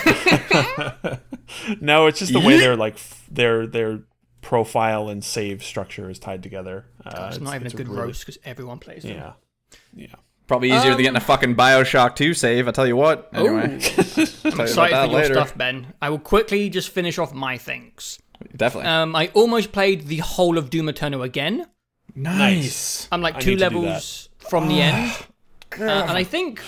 no, 1.82 2.08
it's 2.08 2.20
just 2.20 2.34
the 2.34 2.40
way 2.40 2.60
they're 2.60 2.76
like 2.76 2.94
f- 2.96 3.26
their 3.32 3.66
their 3.66 4.02
profile 4.42 5.10
and 5.10 5.24
save 5.24 5.64
structure 5.64 6.10
is 6.10 6.20
tied 6.20 6.44
together. 6.44 6.86
Uh, 7.06 7.30
it's, 7.32 7.40
not 7.40 7.56
even 7.56 7.68
a 7.68 7.70
good 7.72 7.88
really- 7.88 8.02
roast 8.02 8.22
because 8.26 8.38
everyone 8.46 8.78
plays 8.80 9.02
them. 9.04 9.18
Yeah, 9.18 9.34
yeah. 9.96 10.16
Probably 10.52 10.68
easier 10.68 10.92
Um, 10.92 10.98
than 10.98 11.04
getting 11.04 11.16
a 11.16 11.22
fucking 11.22 11.56
Bioshock 11.56 12.14
2 12.18 12.34
save. 12.34 12.68
I 12.68 12.72
tell 12.72 12.86
you 12.86 12.98
what. 12.98 13.30
Anyway, 13.32 13.64
I'm 13.64 13.78
you 13.78 13.80
excited 13.80 14.74
for 14.74 14.76
that 14.90 15.10
your 15.10 15.20
later. 15.22 15.34
stuff, 15.36 15.58
Ben. 15.58 15.94
I 16.02 16.10
will 16.10 16.20
quickly 16.20 16.70
just 16.70 16.90
finish 16.90 17.18
off 17.18 17.34
my 17.34 17.58
things. 17.58 18.20
definitely. 18.54 18.90
Um, 18.90 19.16
I 19.16 19.30
almost 19.34 19.72
played 19.72 20.08
the 20.08 20.18
whole 20.18 20.58
of 20.58 20.70
Doom 20.70 20.90
Eternal 20.90 21.22
again. 21.24 21.68
nice. 22.16 23.08
I'm 23.14 23.22
like 23.22 23.40
two 23.40 23.52
need 23.52 23.60
to 23.60 23.70
do 23.70 23.80
levels 23.80 24.28
from 24.40 24.68
the 24.68 24.82
end, 24.82 25.12
uh, 25.80 25.84
and 25.86 26.18
I 26.18 26.26
think 26.26 26.62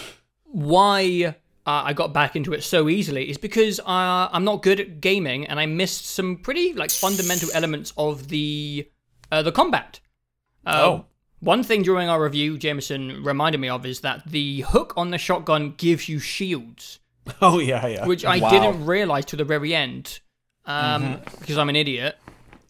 why 0.46 1.36
uh, 1.66 1.82
I 1.86 1.92
got 1.92 2.14
back 2.14 2.38
into 2.38 2.54
it 2.54 2.64
so 2.64 2.88
easily 2.88 3.30
is 3.30 3.38
because 3.38 3.82
uh, 3.82 3.84
I'm 4.32 4.46
not 4.46 4.64
good 4.64 4.80
at 4.80 5.02
gaming, 5.02 5.46
and 5.48 5.60
I 5.60 5.66
missed 5.66 6.06
some 6.06 6.38
pretty 6.38 6.72
like 6.72 6.90
fundamental 6.92 7.50
elements 7.54 7.92
of 7.98 8.30
the 8.30 8.88
uh, 9.30 9.42
the 9.42 9.52
combat. 9.52 10.00
Uh, 10.66 10.82
Oh. 10.86 11.06
One 11.44 11.62
thing 11.64 11.84
during 11.84 12.08
our 12.08 12.24
review, 12.24 12.58
Jameson 12.58 13.22
reminded 13.24 13.60
me 13.60 13.68
of 13.68 13.86
is 13.86 14.00
that 14.00 14.24
the 14.26 14.62
hook 14.62 14.94
on 14.96 15.12
the 15.12 15.18
shotgun 15.18 15.74
gives 15.78 16.08
you 16.08 16.20
shields, 16.20 17.00
Oh 17.42 17.60
yeah, 17.60 17.86
yeah. 17.86 18.06
which 18.06 18.24
I 18.24 18.40
Wow. 18.40 18.50
didn't 18.50 18.86
realize 18.86 19.26
to 19.26 19.36
the 19.36 19.44
very 19.44 19.76
end 19.76 20.22
um, 20.66 21.20
because 21.40 21.58
I'm 21.58 21.68
an 21.70 21.76
idiot. 21.76 22.18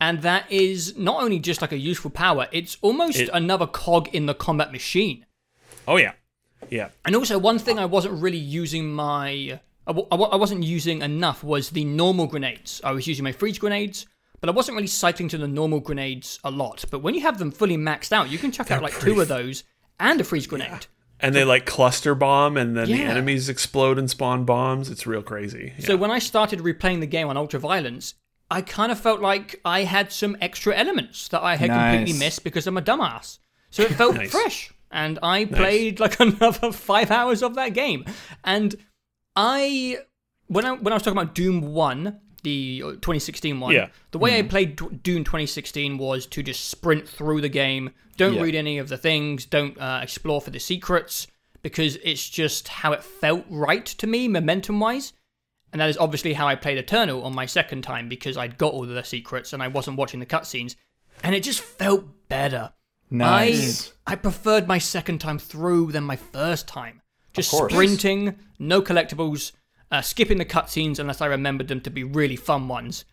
And 0.02 0.22
that 0.24 0.52
is 0.52 0.98
not 0.98 1.22
only 1.24 1.40
just 1.40 1.62
like 1.62 1.72
a 1.72 1.78
useful 1.78 2.10
power, 2.12 2.48
it's 2.52 2.78
almost 2.82 3.18
It- 3.20 3.30
another 3.32 3.68
cog 3.68 4.10
in 4.14 4.26
the 4.26 4.34
combat 4.34 4.72
machine. 4.72 5.26
oh 5.88 5.98
yeah, 5.98 6.14
yeah. 6.70 6.90
And 7.06 7.16
also, 7.16 7.38
one 7.38 7.60
thing 7.60 7.78
I 7.78 7.86
wasn't 7.86 8.22
really 8.22 8.38
using 8.38 8.92
my. 8.94 9.60
I 9.86 9.92
wa- 9.92 10.08
I 10.12 10.16
wa- 10.16 10.30
I 10.30 10.36
wasn't 10.38 10.64
using 10.64 11.02
enough 11.02 11.44
was 11.44 11.70
the 11.72 11.86
normal 11.86 12.26
grenades. 12.28 12.82
I 12.84 12.92
was 12.92 13.06
using 13.06 13.24
my 13.24 13.34
freeze 13.34 13.60
grenades, 13.60 14.08
but 14.44 14.50
I 14.50 14.52
wasn't 14.52 14.76
really 14.76 14.88
cycling 14.88 15.30
to 15.30 15.38
the 15.38 15.48
normal 15.48 15.80
grenades 15.80 16.38
a 16.44 16.52
lot. 16.52 16.84
But 16.92 17.00
when 17.00 17.16
you 17.16 17.22
have 17.22 17.38
them 17.38 17.50
fully 17.50 17.78
maxed 17.78 18.12
out, 18.12 18.30
you 18.30 18.38
can 18.38 18.52
chuck 18.52 18.72
out 18.72 18.84
like 18.84 19.00
two 19.00 19.22
of 19.22 19.30
those 19.30 19.64
and 20.02 20.20
a 20.20 20.24
freeze 20.26 20.48
grenade. 20.48 20.88
And 21.22 21.34
they 21.34 21.46
like 21.46 21.66
cluster 21.66 22.14
bomb, 22.14 22.58
and 22.58 22.76
then 22.76 22.88
the 22.88 23.02
enemies 23.04 23.48
explode 23.48 23.98
and 23.98 24.10
spawn 24.10 24.44
bombs. 24.44 24.90
It's 24.90 25.08
real 25.08 25.22
crazy. 25.24 25.72
Yeah. 25.80 25.86
So 25.86 25.96
when 25.96 26.12
I 26.12 26.20
started 26.20 26.60
replaying 26.60 27.00
the 27.00 27.06
game 27.08 27.30
on 27.30 27.38
Ultra 27.38 27.58
Violence, 27.62 28.16
I 28.52 28.62
kind 28.62 28.92
of 28.92 29.00
felt 29.00 29.22
like 29.22 29.62
I 29.64 29.84
had 29.86 30.12
some 30.12 30.36
extra 30.42 30.76
elements 30.76 31.30
that 31.30 31.42
I 31.42 31.56
had 31.56 31.70
completely 31.70 32.20
missed 32.20 32.44
because 32.44 32.68
I'm 32.68 32.76
a 32.78 32.82
dumbass. 32.82 33.38
So 33.70 33.84
it 33.84 33.94
felt 33.94 34.16
Nice. 34.18 34.32
fresh. 34.32 34.74
And 34.92 35.20
I 35.24 35.46
played 35.46 36.02
like 36.02 36.20
another 36.20 36.74
five 36.74 37.12
hours 37.12 37.42
of 37.42 37.56
that 37.56 37.70
game. 37.70 38.04
And 38.44 38.76
I 39.38 40.00
when 40.48 40.66
I 40.66 40.74
when 40.74 40.92
I 40.92 40.98
was 40.98 41.04
talking 41.04 41.18
about 41.18 41.34
Doom 41.34 41.62
One, 41.74 42.20
the 42.44 42.80
2016 42.80 43.60
one, 43.60 43.74
Yeah. 43.74 43.88
the 44.12 44.18
way 44.20 44.38
I 44.38 44.42
played 44.44 44.76
Doom 44.76 45.24
2016 45.24 45.98
was 45.98 46.26
to 46.28 46.44
just 46.44 46.70
sprint 46.70 47.08
through 47.08 47.42
the 47.42 47.50
game. 47.50 47.92
Don't 48.18 48.36
Yeah. 48.36 48.42
read 48.42 48.56
any 48.56 48.78
of 48.78 48.90
the 48.90 48.98
things. 48.98 49.46
Don't 49.46 49.78
uh, 49.80 50.00
explore 50.04 50.42
for 50.42 50.52
the 50.52 50.60
secrets 50.60 51.28
because 51.62 51.98
it's 52.04 52.30
just 52.30 52.68
how 52.68 52.92
it 52.92 53.04
felt 53.04 53.46
right 53.50 53.86
to 53.86 54.06
me, 54.08 54.28
momentum 54.28 54.80
wise. 54.80 55.14
And 55.72 55.80
that 55.82 55.90
is 55.90 55.98
obviously 55.98 56.34
how 56.34 56.48
I 56.48 56.56
played 56.56 56.78
Eternal 56.78 57.24
on 57.24 57.34
my 57.34 57.46
second 57.48 57.82
time 57.82 58.08
because 58.08 58.38
I'd 58.38 58.58
got 58.60 58.74
all 58.74 58.84
the 58.86 59.04
secrets 59.04 59.54
and 59.54 59.64
I 59.64 59.68
wasn't 59.70 59.98
watching 59.98 60.20
the 60.20 60.26
cutscenes. 60.26 60.76
And 61.24 61.34
it 61.34 61.42
just 61.44 61.62
felt 61.62 62.06
better. 62.30 62.74
Nice. 63.10 63.94
I 64.06 64.14
I 64.14 64.16
preferred 64.16 64.68
my 64.68 64.78
second 64.80 65.20
time 65.20 65.40
through 65.40 65.92
than 65.94 66.04
my 66.04 66.16
first 66.18 66.68
time. 66.68 67.02
Just 67.34 67.52
course. 67.52 67.72
sprinting, 67.72 68.36
no 68.60 68.82
collectibles, 68.82 69.54
uh, 69.94 70.02
skipping 70.02 70.40
the 70.40 70.46
cutscenes 70.46 70.98
unless 70.98 71.22
I 71.22 71.28
remembered 71.28 71.68
them 71.68 71.80
to 71.82 71.92
be 71.92 72.04
really 72.04 72.36
fun 72.36 72.68
ones. 72.68 73.06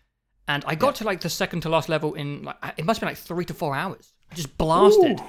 And 0.47 0.65
I 0.65 0.73
got 0.73 0.95
to 0.95 1.03
like 1.03 1.21
the 1.21 1.29
second 1.29 1.61
to 1.61 1.69
last 1.69 1.87
level 1.87 2.15
in 2.15 2.43
like 2.43 2.57
it 2.75 2.83
must 2.83 2.99
have 2.99 3.07
been 3.07 3.11
like 3.11 3.23
three 3.23 3.45
to 3.45 3.53
four 3.53 3.75
hours. 3.75 4.13
I 4.31 4.35
just 4.35 4.57
blasted, 4.57 5.21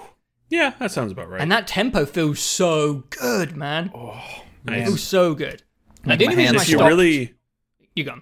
yeah, 0.48 0.72
that 0.78 0.90
sounds 0.90 1.12
about 1.12 1.28
right. 1.28 1.40
and 1.40 1.52
that 1.52 1.66
tempo 1.66 2.06
feels 2.06 2.40
so 2.40 3.04
good, 3.10 3.54
man. 3.54 3.90
Oh, 3.94 4.20
nice. 4.64 4.82
It 4.82 4.84
feels 4.86 5.02
so 5.02 5.34
good. 5.34 5.62
Now, 6.04 6.16
the 6.16 6.24
my 6.24 6.32
only 6.32 6.44
reason 6.44 6.56
I 6.56 6.58
hands 6.58 6.62
if 6.62 6.68
you 6.70 6.78
stopped, 6.78 6.88
really 6.88 7.34
you 7.94 8.04
go. 8.04 8.20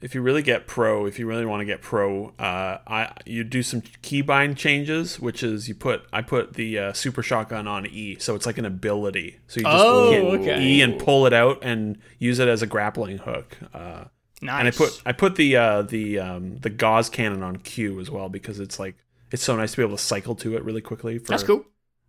If 0.00 0.14
you 0.14 0.22
really 0.22 0.42
get 0.42 0.66
pro, 0.68 1.06
if 1.06 1.18
you 1.18 1.26
really 1.26 1.44
want 1.44 1.60
to 1.60 1.64
get 1.64 1.82
pro, 1.82 2.28
uh, 2.38 2.78
I 2.86 3.12
you 3.26 3.42
do 3.42 3.62
some 3.62 3.80
keybind 3.80 4.56
changes, 4.56 5.18
which 5.18 5.42
is 5.42 5.68
you 5.68 5.74
put 5.74 6.02
I 6.12 6.22
put 6.22 6.54
the 6.54 6.78
uh, 6.78 6.92
super 6.92 7.22
shotgun 7.22 7.66
on 7.66 7.84
E, 7.86 8.16
so 8.20 8.34
it's 8.36 8.46
like 8.46 8.58
an 8.58 8.64
ability. 8.64 9.38
So 9.48 9.60
you 9.60 9.64
just 9.66 9.76
Oh, 9.84 10.10
hit 10.12 10.24
okay. 10.40 10.62
E 10.62 10.82
and 10.82 10.98
pull 11.00 11.26
it 11.26 11.32
out 11.32 11.58
and 11.62 11.98
use 12.18 12.38
it 12.38 12.46
as 12.48 12.62
a 12.62 12.66
grappling 12.66 13.18
hook. 13.18 13.56
Uh, 13.74 14.04
Nice. 14.40 14.58
and 14.60 14.68
I 14.68 14.70
put 14.70 15.02
I 15.04 15.12
put 15.12 15.34
the 15.34 15.56
uh, 15.56 15.82
the 15.82 16.20
um, 16.20 16.58
the 16.58 16.70
Gauss 16.70 17.08
cannon 17.08 17.42
on 17.42 17.56
Q 17.56 17.98
as 17.98 18.08
well 18.08 18.28
because 18.28 18.60
it's 18.60 18.78
like 18.78 18.94
it's 19.32 19.42
so 19.42 19.56
nice 19.56 19.72
to 19.72 19.78
be 19.78 19.82
able 19.82 19.96
to 19.96 20.02
cycle 20.02 20.36
to 20.36 20.56
it 20.56 20.62
really 20.62 20.80
quickly. 20.80 21.18
For, 21.18 21.26
That's 21.26 21.42
cool. 21.42 21.64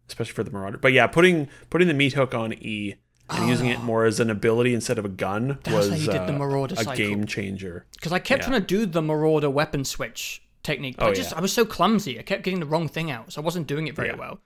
especially 0.07 0.33
for 0.33 0.43
the 0.43 0.51
marauder. 0.51 0.77
But 0.77 0.93
yeah, 0.93 1.07
putting 1.07 1.47
putting 1.71 1.87
the 1.87 1.95
meat 1.95 2.13
hook 2.13 2.35
on 2.35 2.53
E 2.53 2.97
and 3.29 3.49
using 3.49 3.67
it 3.67 3.81
more 3.81 4.05
as 4.05 4.19
an 4.19 4.29
ability 4.29 4.73
instead 4.73 4.97
of 4.97 5.05
a 5.05 5.09
gun 5.09 5.59
That's 5.63 5.75
was 5.75 5.89
how 5.89 5.95
you 5.95 6.05
did 6.11 6.27
the 6.27 6.33
uh, 6.35 6.37
Marauder 6.37 6.73
a 6.75 6.77
cycle. 6.83 6.95
game 6.95 7.25
changer. 7.25 7.85
Because 7.93 8.11
I 8.11 8.19
kept 8.19 8.43
Yeah. 8.43 8.49
trying 8.49 8.61
to 8.61 8.67
do 8.67 8.85
the 8.85 9.01
Marauder 9.01 9.49
weapon 9.49 9.85
switch 9.85 10.41
technique, 10.63 10.97
but 10.97 11.05
Oh, 11.05 11.09
I 11.09 11.13
just 11.13 11.31
yeah. 11.31 11.37
I 11.37 11.41
was 11.41 11.53
so 11.53 11.65
clumsy. 11.65 12.19
I 12.19 12.21
kept 12.23 12.43
getting 12.43 12.59
the 12.59 12.65
wrong 12.65 12.87
thing 12.87 13.09
out, 13.11 13.31
so 13.33 13.41
I 13.41 13.45
wasn't 13.45 13.67
doing 13.67 13.87
it 13.87 13.95
very 13.95 14.09
Yeah. 14.09 14.15
well. 14.15 14.41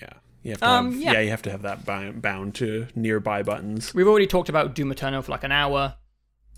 Yeah, 0.00 0.08
you 0.42 0.50
have 0.52 0.60
to 0.60 0.68
Um, 0.68 0.92
have, 0.92 1.00
yeah. 1.02 1.12
yeah. 1.12 1.20
you 1.20 1.30
have 1.30 1.42
to 1.42 1.50
have 1.50 1.62
that 1.62 1.84
bound, 2.22 2.54
to 2.56 2.86
nearby 2.94 3.42
buttons. 3.42 3.92
We've 3.94 4.06
already 4.08 4.26
talked 4.26 4.48
about 4.48 4.74
Doom 4.74 4.90
Eternal 4.92 5.22
for 5.22 5.32
like 5.32 5.44
an 5.44 5.52
hour. 5.52 5.94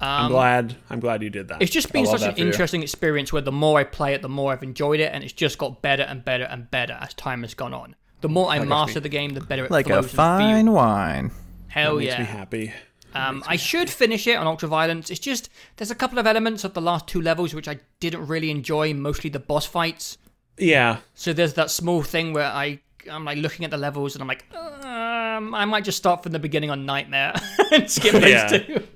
Um, 0.03 0.09
I'm 0.09 0.31
glad. 0.31 0.77
I'm 0.89 1.01
glad 1.01 1.23
you 1.23 1.29
did 1.29 1.49
that. 1.49 1.61
It's 1.61 1.71
just 1.71 1.93
been 1.93 2.07
such 2.07 2.23
an 2.23 2.33
for 2.33 2.41
you. 2.41 2.47
interesting 2.47 2.83
experience 2.83 3.35
where 3.35 3.43
the 3.43 3.53
more 3.53 3.79
I 3.79 3.85
play 3.85 4.15
it, 4.15 4.23
the 4.23 4.31
more 4.31 4.51
I've 4.53 4.63
enjoyed 4.63 4.99
it, 4.99 5.11
and 5.13 5.23
it's 5.23 5.33
just 5.35 5.59
got 5.59 5.83
better 5.83 6.03
and 6.05 6.25
better 6.25 6.45
and 6.45 6.71
better 6.71 6.97
as 7.03 7.13
time 7.13 7.43
has 7.43 7.53
gone 7.53 7.75
on. 7.75 7.97
The 8.21 8.29
more 8.29 8.51
I 8.51 8.59
master 8.65 9.01
the 9.01 9.09
game, 9.09 9.35
the 9.35 9.41
better 9.41 9.65
it 9.65 9.71
Like 9.71 9.87
a 9.87 9.95
flows 10.03 10.05
and 10.05 10.11
fine 10.13 10.65
feels. 10.67 10.75
wine. 10.77 11.31
Hell 11.69 11.97
makes 11.97 12.07
yeah! 12.07 12.19
Makes 12.19 12.31
me 12.33 12.39
happy. 12.39 12.73
Um, 13.13 13.43
I 13.47 13.57
should 13.57 13.91
finish 13.91 14.27
it 14.27 14.37
on 14.37 14.47
Ultraviolence. 14.47 15.11
It's 15.11 15.19
just 15.21 15.49
there's 15.77 15.91
a 15.91 15.95
couple 15.97 16.19
of 16.19 16.27
elements 16.27 16.63
of 16.65 16.75
the 16.75 16.81
last 16.81 17.07
two 17.09 17.21
levels 17.21 17.55
which 17.55 17.67
I 17.69 17.79
didn't 17.99 18.27
really 18.27 18.51
enjoy, 18.51 18.95
mostly 18.95 19.31
the 19.31 19.41
boss 19.41 19.67
fights. 19.67 20.17
Yeah, 20.59 20.99
So 21.15 21.33
there's 21.33 21.55
that 21.55 21.71
small 21.71 22.03
thing 22.03 22.33
where 22.35 22.45
I 22.47 22.81
I'm 23.11 23.25
like 23.25 23.39
looking 23.39 23.65
at 23.65 23.71
the 23.71 23.79
levels 23.79 24.15
and 24.15 24.21
I'm 24.23 24.29
like, 24.29 24.45
um, 24.55 25.55
I 25.55 25.65
might 25.65 25.85
just 25.85 25.97
start 25.97 26.23
from 26.23 26.33
the 26.33 26.39
beginning 26.39 26.69
on 26.71 26.85
Nightmare 26.85 27.33
and 27.73 27.91
skip 27.91 28.13
those 28.13 28.25
Yeah. 28.31 28.47
two. 28.49 28.87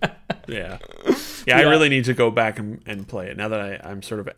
yeah, 0.47 0.79
yeah. 1.47 1.59
I 1.59 1.63
really 1.63 1.89
need 1.89 2.05
to 2.05 2.15
go 2.15 2.31
back 2.31 2.59
and, 2.59 2.83
and 2.87 3.09
play 3.09 3.29
it 3.29 3.37
now 3.39 3.49
that 3.49 3.61
I, 3.61 3.81
I'm 3.83 4.03
sort 4.03 4.21
of. 4.21 4.29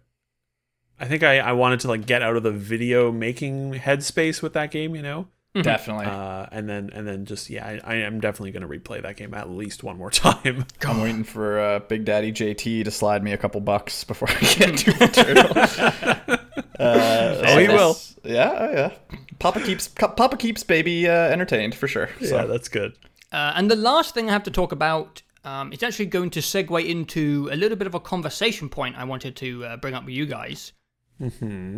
I 0.99 1.07
think 1.07 1.23
I, 1.23 1.39
I 1.39 1.53
wanted 1.53 1.81
to 1.81 1.89
like 1.89 2.07
get 2.07 2.23
out 2.23 2.37
of 2.37 2.43
the 2.43 2.53
video 2.53 3.13
making 3.13 3.75
headspace 3.75 4.43
with 4.43 4.55
that 4.55 4.71
game, 4.71 4.95
you 4.95 5.03
know, 5.03 5.29
Definitely. 5.63 6.07
uh, 6.07 6.47
and 6.53 6.69
then 6.69 6.91
and 6.93 7.07
then 7.07 7.25
just 7.25 7.49
yeah, 7.51 7.67
I, 7.67 7.81
I 7.85 7.95
am 7.97 8.21
definitely 8.21 8.53
going 8.53 8.63
to 8.63 8.69
replay 8.69 9.03
that 9.03 9.17
game 9.17 9.35
at 9.35 9.51
least 9.51 9.83
one 9.83 9.97
more 9.97 10.11
time. 10.13 10.67
I'm 10.83 11.01
waiting 11.01 11.25
for 11.25 11.59
uh, 11.59 11.79
Big 11.81 12.05
Daddy 12.05 12.33
JT 12.33 12.85
to 12.85 12.91
slide 12.91 13.23
me 13.23 13.33
a 13.33 13.39
couple 13.39 13.61
bucks 13.61 14.05
before 14.05 14.29
I 14.31 14.41
get 14.41 14.77
to 14.79 14.91
Eternal. 15.01 16.39
uh, 16.79 17.43
Oh, 17.49 17.59
he 17.59 17.69
will. 17.69 17.97
Yeah, 18.25 18.57
oh, 18.59 18.73
yeah. 18.73 18.93
Papa 19.39 19.61
keeps 19.61 19.89
Papa 19.89 20.37
keeps 20.37 20.63
baby 20.65 21.09
uh, 21.09 21.13
entertained 21.13 21.75
for 21.75 21.89
sure. 21.89 22.09
So. 22.21 22.37
yeah, 22.37 22.45
that's 22.47 22.69
good. 22.69 22.95
Uh, 23.33 23.53
and 23.55 23.71
the 23.71 23.77
last 23.77 24.15
thing 24.15 24.29
I 24.29 24.33
have 24.33 24.45
to 24.45 24.51
talk 24.51 24.73
about, 24.73 25.23
um, 25.45 25.73
it's 25.73 25.83
actually 25.83 26.07
going 26.07 26.31
to 26.31 26.41
segue 26.41 26.87
into 26.89 27.49
a 27.53 27.57
little 27.57 27.77
bit 27.77 27.87
of 27.87 27.95
a 27.95 28.01
conversation 28.01 28.69
point 28.69 28.97
I 28.97 29.05
wanted 29.05 29.37
to 29.37 29.65
uh, 29.65 29.77
bring 29.77 29.95
up 29.95 30.05
with 30.05 30.15
you 30.15 30.27
guys. 30.27 30.73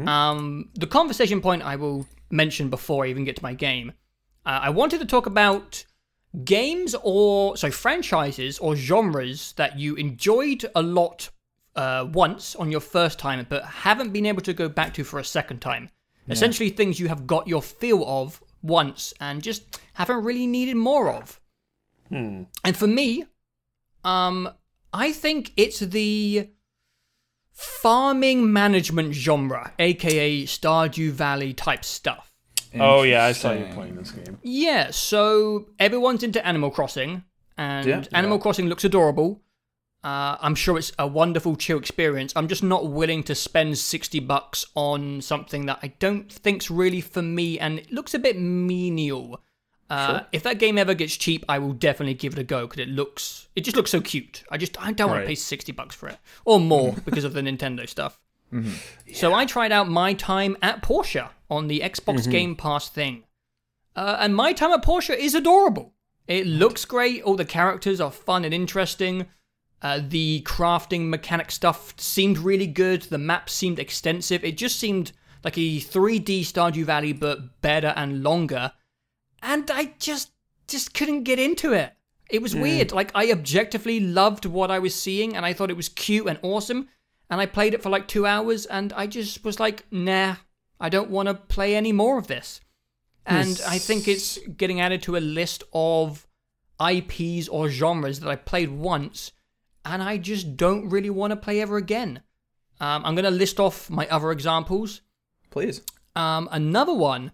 Um, 0.09 0.70
the 0.74 0.86
conversation 0.86 1.41
point 1.41 1.62
I 1.62 1.76
will 1.76 2.07
mention 2.30 2.70
before 2.70 3.05
I 3.05 3.09
even 3.09 3.24
get 3.24 3.36
to 3.36 3.43
my 3.43 3.55
game. 3.55 3.93
Uh, 4.45 4.61
I 4.62 4.70
wanted 4.70 5.01
to 5.01 5.07
talk 5.07 5.26
about 5.26 5.84
games 6.45 6.95
or 7.03 7.57
so 7.57 7.70
franchises 7.70 8.59
or 8.59 8.76
genres 8.76 9.53
that 9.53 9.78
you 9.78 9.95
enjoyed 9.97 10.64
a 10.74 10.82
lot 10.82 11.30
uh, 11.76 12.07
once 12.12 12.57
on 12.57 12.70
your 12.70 12.80
first 12.80 13.18
time, 13.18 13.47
but 13.49 13.64
haven't 13.64 14.12
been 14.12 14.26
able 14.26 14.43
to 14.43 14.53
go 14.53 14.68
back 14.68 14.93
to 14.95 15.05
for 15.05 15.18
a 15.18 15.24
second 15.24 15.61
time. 15.61 15.89
Essentially, 16.30 16.68
things 16.70 17.01
you 17.01 17.09
have 17.09 17.26
got 17.26 17.49
your 17.49 17.62
feel 17.62 18.05
of 18.07 18.43
once 18.62 19.14
and 19.20 19.43
just 19.43 19.80
haven't 19.95 20.24
really 20.24 20.47
needed 20.47 20.76
more 20.76 21.11
of. 21.11 21.41
And 22.64 22.76
for 22.76 22.86
me, 22.86 23.24
um, 24.05 24.51
I 24.93 25.12
think 25.12 25.53
it's 25.57 25.78
the 25.80 26.51
farming 27.59 28.52
management 28.52 29.12
genre, 29.14 29.72
aka 29.80 30.44
Stardew 30.44 31.11
Valley 31.11 31.52
type 31.52 31.84
stuff. 31.84 32.32
Oh 32.78 33.02
yeah, 33.02 33.24
I 33.24 33.32
saw 33.32 33.52
you 33.52 33.66
playing 33.74 33.96
this 33.96 34.12
game. 34.12 34.38
Yeah, 34.42 34.90
so 34.92 35.66
everyone's 35.80 36.22
into 36.22 36.44
Animal 36.46 36.70
Crossing, 36.70 37.24
and 37.56 37.84
Yeah. 37.86 38.04
Animal 38.12 38.38
Yeah. 38.38 38.42
Crossing 38.42 38.68
looks 38.68 38.84
adorable. 38.84 39.42
Uh, 40.04 40.36
I'm 40.40 40.54
sure 40.54 40.78
it's 40.78 40.92
a 41.00 41.09
wonderful, 41.09 41.56
chill 41.56 41.78
experience. 41.78 42.32
I'm 42.36 42.46
just 42.46 42.62
not 42.62 42.88
willing 42.88 43.24
to 43.24 43.34
spend 43.34 43.76
60 43.76 44.20
bucks 44.20 44.64
on 44.76 45.20
something 45.20 45.66
that 45.66 45.80
I 45.82 45.88
don't 45.98 46.32
think's 46.32 46.70
really 46.70 47.00
for 47.00 47.22
me, 47.22 47.59
and 47.59 47.80
it 47.80 47.90
looks 47.90 48.14
a 48.14 48.20
bit 48.20 48.38
menial. 48.38 49.42
Uh, 49.91 50.20
If 50.32 50.43
that 50.43 50.59
game 50.59 50.76
ever 50.78 50.93
gets 50.95 51.16
cheap, 51.16 51.45
I 51.49 51.59
will 51.59 51.72
definitely 51.72 52.14
give 52.14 52.34
it 52.34 52.39
a 52.39 52.45
go 52.45 52.66
because 52.66 52.80
it 52.82 52.89
looks, 52.91 53.49
it 53.57 53.62
just 53.62 53.76
looks 53.76 53.91
so 53.91 54.01
cute. 54.01 54.45
I 54.51 54.59
just, 54.59 54.78
I 54.80 54.93
don't 54.93 55.09
want 55.09 55.18
Right. 55.20 55.24
to 55.24 55.28
pay 55.28 55.34
60 55.34 55.72
bucks 55.72 55.95
for 55.95 56.09
it 56.09 56.18
or 56.45 56.61
more 56.61 56.93
because 57.05 57.24
of 57.24 57.32
the 57.32 57.41
Nintendo 57.41 57.89
stuff. 57.89 58.20
So 59.12 59.34
I 59.34 59.45
tried 59.45 59.72
out 59.72 59.89
my 59.91 60.14
time 60.14 60.57
at 60.62 60.82
Portia 60.82 61.30
on 61.51 61.68
the 61.68 61.80
Xbox 61.80 62.30
Game 62.30 62.57
Pass 62.57 62.89
thing. 62.89 63.24
Uh, 63.95 64.16
and 64.20 64.34
my 64.34 64.53
time 64.53 64.70
at 64.72 64.82
Portia 64.82 65.18
is 65.22 65.34
adorable. 65.34 65.93
It 66.26 66.47
looks 66.47 66.84
great. 66.84 67.22
All 67.22 67.36
the 67.36 67.45
characters 67.45 68.01
are 68.01 68.11
fun 68.11 68.45
and 68.45 68.55
interesting. 68.55 69.26
Uh, 69.82 70.01
the 70.07 70.43
crafting 70.47 71.09
mechanic 71.09 71.51
stuff 71.51 71.95
seemed 71.99 72.39
really 72.39 72.66
good. 72.66 73.03
The 73.03 73.18
map 73.18 73.49
seemed 73.51 73.78
extensive. 73.78 74.45
It 74.45 74.57
just 74.57 74.78
seemed 74.78 75.12
like 75.45 75.57
a 75.59 75.78
3D 75.78 76.41
Stardew 76.41 76.84
Valley, 76.84 77.12
but 77.12 77.61
better 77.61 77.93
and 77.97 78.22
longer. 78.22 78.72
And 79.43 79.70
I 79.70 79.95
just 79.99 80.30
just 80.66 80.95
couldn't 80.95 81.22
get 81.22 81.39
into 81.39 81.72
it. 81.72 81.93
It 82.28 82.43
was 82.43 82.55
weird. 82.55 82.93
Like 82.93 83.11
I 83.14 83.32
objectively 83.32 84.01
loved 84.01 84.45
what 84.45 84.70
I 84.70 84.78
was 84.78 84.95
seeing, 84.95 85.34
and 85.34 85.47
I 85.47 85.53
thought 85.53 85.70
it 85.70 85.76
was 85.76 85.89
cute 85.89 86.26
and 86.26 86.39
awesome. 86.43 86.89
And 87.30 87.41
I 87.41 87.47
played 87.47 87.74
it 87.74 87.82
for 87.82 87.91
like 87.91 88.09
two 88.09 88.26
hours, 88.26 88.66
and 88.66 88.93
I 88.93 89.07
just 89.07 89.45
was 89.45 89.59
like, 89.59 89.86
nah, 89.91 90.36
I 90.80 90.89
don't 90.89 91.11
want 91.11 91.28
to 91.28 91.34
play 91.34 91.74
any 91.74 91.93
more 91.93 92.18
of 92.18 92.26
this. 92.26 92.61
And 93.26 93.61
I 93.66 93.78
think 93.78 94.09
it's 94.09 94.39
getting 94.57 94.80
added 94.80 95.03
to 95.03 95.16
a 95.16 95.18
list 95.18 95.62
of 95.74 96.26
IPs 96.80 97.49
or 97.49 97.68
genres 97.68 98.20
that 98.20 98.30
I 98.30 98.36
played 98.36 98.70
once, 98.70 99.32
and 99.84 100.03
I 100.03 100.16
just 100.16 100.57
don't 100.57 100.89
really 100.89 101.11
want 101.11 101.32
to 101.32 101.36
play 101.36 101.61
ever 101.61 101.76
again. 101.76 102.22
Um, 102.80 103.05
I'm 103.05 103.14
going 103.14 103.24
to 103.24 103.30
list 103.30 103.59
off 103.59 103.91
my 103.91 104.07
other 104.09 104.30
examples. 104.30 105.03
Please. 105.51 105.82
Um, 106.14 106.49
another 106.53 106.95
one, 106.95 107.32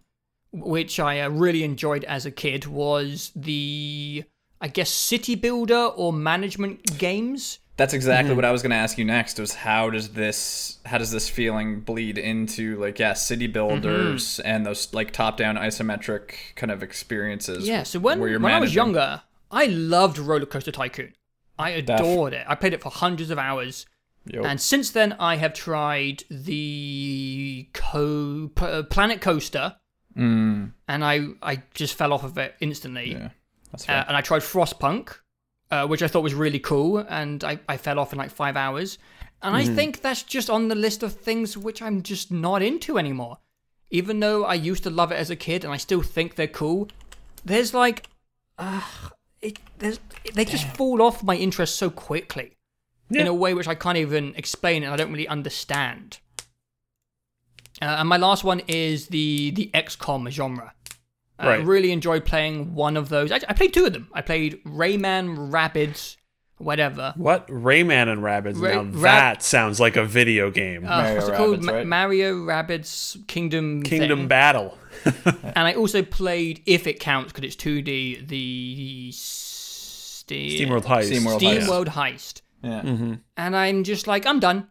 which 0.55 1.01
I 1.01 1.21
uh, 1.21 1.29
really 1.31 1.65
enjoyed 1.65 2.05
as 2.05 2.25
a 2.25 2.31
kid, 2.31 2.67
was 2.67 3.33
the, 3.35 4.25
I 4.61 4.69
guess, 4.69 4.91
city 4.91 5.35
builder 5.35 5.91
or 5.97 6.13
management 6.13 6.99
games. 6.99 7.59
That's 7.77 7.93
exactly 7.93 8.37
what 8.37 8.45
I 8.45 8.53
was 8.53 8.63
going 8.63 8.71
to 8.71 8.77
ask 8.77 8.99
you 8.99 9.05
next. 9.05 9.41
Was 9.41 9.53
how 9.53 9.91
does 9.91 10.11
this 10.11 10.79
how 10.87 10.97
does 10.97 11.11
this 11.11 11.29
feeling 11.29 11.81
bleed 11.81 12.19
into 12.19 12.81
like 12.81 13.01
yeah 13.01 13.15
city 13.15 13.49
builders 13.49 14.39
and 14.39 14.65
those 14.65 14.95
like 14.95 15.11
top 15.11 15.37
down 15.37 15.57
isometric 15.57 16.55
kind 16.55 16.71
of 16.71 16.85
experiences? 16.85 17.67
Yeah, 17.67 17.83
so 17.83 17.99
when, 17.99 18.21
where 18.21 18.31
when 18.39 18.43
you're 18.43 18.51
I 18.53 18.61
was 18.61 18.77
younger, 18.77 19.23
I 19.51 19.67
loved 19.67 20.19
Roller 20.19 20.47
Coaster 20.47 20.71
Tycoon. 20.71 21.15
I 21.59 21.71
adored 21.71 22.33
it. 22.33 22.45
I 22.49 22.55
played 22.55 22.75
it 22.75 22.83
for 22.83 22.91
hundreds 22.91 23.31
of 23.31 23.39
hours. 23.39 23.87
Yo. 24.27 24.43
And 24.43 24.61
since 24.61 24.91
then, 24.91 25.15
I 25.19 25.37
have 25.37 25.53
tried 25.53 26.25
the 26.31 27.69
co- 27.73 28.51
uh, 28.57 28.83
Planet 28.85 29.21
Coaster, 29.21 29.77
Mm, 30.17 30.73
and 30.89 31.05
I 31.05 31.29
I 31.43 31.63
just 31.75 31.95
fell 31.95 32.13
off 32.13 32.25
of 32.25 32.39
it 32.39 32.55
instantly. 32.61 33.13
yeah, 33.13 33.31
that's 33.71 33.89
Uh, 33.89 34.05
and 34.07 34.17
I 34.17 34.21
tried 34.21 34.43
Frostpunk, 34.43 35.17
uh, 35.71 35.87
which 35.87 36.03
I 36.03 36.09
thought 36.09 36.23
was 36.23 36.35
really 36.35 36.61
cool, 36.61 36.99
and 36.99 37.43
I, 37.43 37.59
I 37.69 37.77
fell 37.77 37.99
off 37.99 38.13
in 38.13 38.19
like 38.19 38.31
five 38.31 38.57
hours. 38.57 38.99
And 39.43 39.55
I 39.55 39.67
think 39.67 40.01
that's 40.01 40.23
just 40.23 40.49
on 40.49 40.69
the 40.69 40.75
list 40.75 41.03
of 41.03 41.13
things 41.13 41.55
which 41.59 41.83
I'm 41.83 42.03
just 42.03 42.31
not 42.33 42.63
into 42.63 42.97
anymore. 42.97 43.39
Even 43.91 44.21
though 44.21 44.45
I 44.45 44.55
used 44.55 44.85
to 44.85 44.91
love 44.91 45.13
it 45.13 45.17
as 45.17 45.29
a 45.29 45.37
kid, 45.37 45.65
and 45.65 45.73
I 45.75 45.77
still 45.77 46.01
think 46.01 46.37
they're 46.37 46.47
cool, 46.47 46.89
there's 47.45 47.75
like, 47.75 48.09
uh, 48.57 48.81
it, 49.43 49.59
there's, 49.79 50.01
they 50.33 50.47
just 50.47 50.67
fall 50.77 51.03
off 51.03 51.23
my 51.23 51.37
interest 51.37 51.77
so 51.77 51.91
quickly 51.91 52.57
in 53.11 53.27
a 53.27 53.35
way 53.35 53.53
which 53.53 53.69
I 53.69 53.75
can't 53.75 53.99
even 53.99 54.35
explain 54.35 54.83
and 54.83 54.93
I 54.93 54.97
don't 54.97 55.13
really 55.13 55.29
understand. 55.29 56.21
Uh, 57.83 57.87
and 57.99 58.09
my 58.09 58.17
last 58.17 58.45
one 58.45 58.61
is 58.69 59.09
the 59.09 59.51
the 59.53 59.71
XCOM 59.75 60.31
genre. 60.31 60.73
Uh, 61.39 61.43
I 61.43 61.47
Right. 61.49 61.67
really 61.67 61.91
enjoyed 61.91 62.25
playing 62.25 62.75
one 62.75 62.97
of 62.97 63.09
those. 63.09 63.33
I, 63.33 63.41
I 63.49 63.53
played 63.55 63.75
two 63.75 63.85
of 63.87 63.93
them. 63.93 64.09
I 64.13 64.21
played 64.23 64.63
Rayman 64.65 65.51
Rabbids, 65.51 66.17
whatever. 66.59 67.13
What 67.17 67.49
Rayman 67.49 68.07
and 68.13 68.23
Rabbids? 68.23 68.61
Ra- 68.63 68.83
now 68.83 68.83
Rab- 68.85 68.93
that 69.03 69.43
sounds 69.43 69.81
like 69.81 69.97
a 69.97 70.05
video 70.05 70.51
game. 70.53 70.85
Uh, 70.85 70.89
Mario 70.89 71.15
what's 71.17 71.29
it 71.29 71.35
called? 71.35 71.59
Rabbids, 71.61 71.63
Ma- 71.65 71.73
right? 71.73 71.87
Mario 71.87 72.35
Rabbids 72.37 73.27
Kingdom. 73.27 73.83
Kingdom 73.83 74.21
thing. 74.21 74.29
Battle. 74.29 74.79
And 75.57 75.67
I 75.69 75.75
also 75.75 76.03
played, 76.03 76.63
if 76.67 76.87
it 76.87 77.01
counts, 77.01 77.33
because 77.33 77.45
it's 77.45 77.57
2D, 77.57 78.29
the 78.29 79.11
Ste- 79.13 80.29
SteamWorld 80.61 80.85
Heist. 80.85 81.11
SteamWorld 81.13 81.37
Steam 81.39 81.61
Heist. 81.61 81.69
World 81.69 81.89
Heist. 81.89 82.41
yeah. 82.63 83.17
And 83.37 83.57
I'm 83.57 83.85
just 83.85 84.07
like, 84.07 84.25
I'm 84.27 84.41
done. 84.41 84.69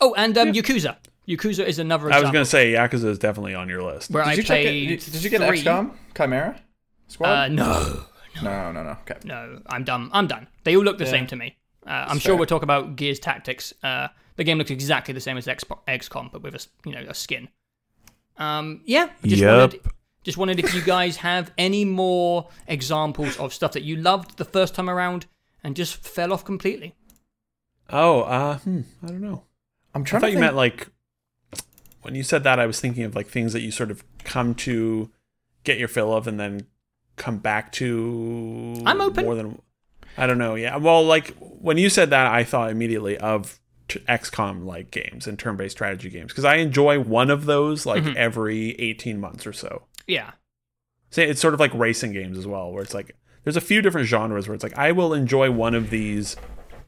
Oh, 0.00 0.14
and 0.14 0.36
um, 0.38 0.52
Yakuza. 0.52 0.96
Yakuza 1.28 1.64
is 1.66 1.78
another 1.78 2.12
I 2.12 2.20
was 2.20 2.30
gonna 2.30 2.44
say 2.44 2.72
Yakuza 2.72 3.04
is 3.06 3.18
definitely 3.18 3.54
on 3.54 3.68
your 3.68 3.82
list. 3.82 4.10
where 4.10 4.22
Did 4.24 4.30
I 4.30 4.34
you 4.34 4.42
check 4.42 4.62
played. 4.62 4.90
it? 4.92 5.00
Did 5.12 5.22
you 5.24 5.30
get 5.30 5.40
three. 5.46 5.62
XCOM 5.62 5.92
Chimera 6.16 6.60
Squad? 7.08 7.28
Uh, 7.30 7.48
no, 7.48 8.02
no, 8.42 8.72
no, 8.72 8.82
no. 8.84 8.90
Okay. 9.08 9.16
no, 9.24 9.60
I'm 9.68 9.84
done. 9.84 10.10
I'm 10.12 10.26
done. 10.26 10.46
They 10.64 10.76
all 10.76 10.84
look 10.84 10.98
the 10.98 11.06
same 11.06 11.26
to 11.28 11.36
me. 11.36 11.56
Uh, 11.86 12.06
I'm 12.08 12.18
sure 12.18 12.30
fair. 12.30 12.36
we'll 12.36 12.46
talk 12.46 12.62
about 12.62 12.96
Gears 12.96 13.18
Tactics. 13.20 13.72
Uh, 13.82 14.08
the 14.36 14.44
game 14.44 14.58
looks 14.58 14.70
exactly 14.70 15.14
the 15.14 15.20
same 15.20 15.36
as 15.38 15.46
X- 15.48 15.64
XCOM, 15.88 16.30
but 16.32 16.42
with 16.42 16.54
a 16.54 16.58
s- 16.58 16.68
you 16.84 16.92
know 16.92 17.04
a 17.08 17.14
skin. 17.14 17.48
Um, 18.38 18.82
yeah, 18.84 19.08
I 19.24 19.26
just 19.28 19.40
Yup. 19.40 19.72
wanted 19.72 19.80
Just 20.24 20.36
wondered 20.38 20.58
if 20.58 20.74
you 20.74 20.82
guys 20.82 21.16
have 21.18 21.52
any 21.56 21.84
more 21.84 22.48
examples 22.66 23.36
of 23.38 23.54
stuff 23.54 23.72
that 23.72 23.82
you 23.84 23.96
loved 23.96 24.36
the 24.36 24.44
first 24.44 24.74
time 24.74 24.90
around 24.90 25.26
and 25.64 25.74
just 25.76 25.96
fell 25.96 26.32
off 26.32 26.44
completely. 26.44 26.94
Oh, 27.88 28.22
uh, 28.22 28.58
hmm, 28.58 28.80
I 29.02 29.06
don't 29.06 29.20
know. 29.20 29.44
I'm 29.94 30.02
I 30.02 30.04
trying 30.04 30.20
thought 30.20 30.26
to 30.26 30.32
you 30.32 30.38
meant 30.40 30.56
like 30.56 30.88
when 32.06 32.14
you 32.14 32.22
said 32.22 32.42
that. 32.44 32.58
I 32.58 32.64
was 32.66 32.80
thinking 32.80 33.04
of 33.04 33.14
like 33.14 33.26
things 33.28 33.52
that 33.52 33.60
you 33.60 33.70
sort 33.70 33.90
of 33.90 34.02
come 34.24 34.54
to 34.56 35.10
get 35.64 35.78
your 35.78 35.88
fill 35.88 36.14
of, 36.14 36.26
and 36.26 36.40
then 36.40 36.66
come 37.16 37.38
back 37.38 37.72
to. 37.72 38.82
I'm 38.86 39.00
open. 39.02 39.24
More 39.24 39.34
than 39.34 39.60
I 40.16 40.26
don't 40.26 40.38
know. 40.38 40.54
Yeah. 40.54 40.76
Well, 40.76 41.04
like 41.04 41.36
when 41.38 41.76
you 41.76 41.90
said 41.90 42.10
that, 42.10 42.26
I 42.26 42.42
thought 42.44 42.70
immediately 42.70 43.18
of 43.18 43.60
t- 43.88 44.00
XCOM 44.08 44.64
like 44.64 44.90
games 44.90 45.26
and 45.26 45.38
turn-based 45.38 45.76
strategy 45.76 46.08
games 46.08 46.32
because 46.32 46.44
I 46.46 46.56
enjoy 46.56 46.98
one 47.00 47.30
of 47.30 47.44
those 47.44 47.84
like 47.84 48.02
Mhm. 48.02 48.14
every 48.16 48.70
18 48.80 49.20
months 49.20 49.46
or 49.46 49.52
so. 49.52 49.82
Yeah. 50.06 50.32
Say 51.10 51.28
it's 51.28 51.40
sort 51.40 51.54
of 51.54 51.60
like 51.60 51.72
racing 51.74 52.12
games 52.12 52.38
as 52.38 52.46
well, 52.46 52.72
where 52.72 52.82
it's 52.82 52.94
like 52.94 53.14
there's 53.44 53.56
a 53.56 53.60
few 53.60 53.80
different 53.82 54.08
genres 54.08 54.48
where 54.48 54.54
it's 54.54 54.64
like 54.64 54.76
I 54.78 54.90
will 54.92 55.12
enjoy 55.14 55.50
one 55.50 55.74
of 55.74 55.90
these 55.90 56.36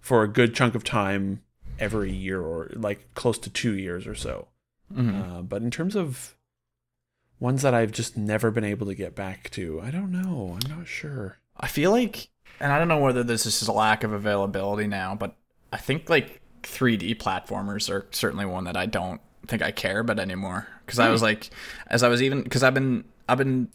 for 0.00 0.22
a 0.22 0.28
good 0.28 0.54
chunk 0.54 0.74
of 0.74 0.82
time 0.82 1.42
every 1.78 2.10
year 2.12 2.40
or 2.40 2.70
like 2.74 3.12
close 3.14 3.38
to 3.38 3.50
two 3.50 3.74
years 3.76 4.06
or 4.06 4.14
so. 4.14 4.48
Mhm. 4.94 5.38
Uh, 5.38 5.42
but 5.42 5.62
in 5.62 5.70
terms 5.70 5.94
of 5.96 6.34
ones 7.40 7.62
that 7.62 7.74
I've 7.74 7.92
just 7.92 8.16
never 8.16 8.50
been 8.50 8.64
able 8.64 8.86
to 8.86 8.94
get 8.94 9.14
back 9.14 9.50
to, 9.50 9.80
I 9.80 9.90
don't 9.90 10.10
know. 10.10 10.56
I'm 10.60 10.76
not 10.78 10.86
sure. 10.86 11.38
I 11.56 11.68
feel 11.68 11.90
like, 11.90 12.28
and 12.60 12.72
I 12.72 12.78
don't 12.78 12.88
know 12.88 12.98
whether 12.98 13.22
this 13.22 13.46
is 13.46 13.68
a 13.68 13.72
lack 13.72 14.02
of 14.04 14.12
availability 14.12 14.86
now, 14.86 15.14
but 15.14 15.36
I 15.72 15.76
think 15.76 16.08
like 16.08 16.40
3D 16.62 17.14
platformers 17.16 17.90
are 17.90 18.06
certainly 18.10 18.46
one 18.46 18.64
that 18.64 18.76
I 18.76 18.86
don't 18.86 19.20
think 19.46 19.62
I 19.62 19.70
care 19.70 20.00
about 20.00 20.18
anymore. 20.18 20.66
Because 20.84 20.98
I 20.98 21.10
was 21.10 21.22
like, 21.22 21.50
as 21.88 22.02
I 22.02 22.08
was 22.08 22.22
even, 22.22 22.42
because 22.42 22.62
I've 22.62 22.74
been, 22.74 23.04
I've 23.28 23.38
been, 23.38 23.68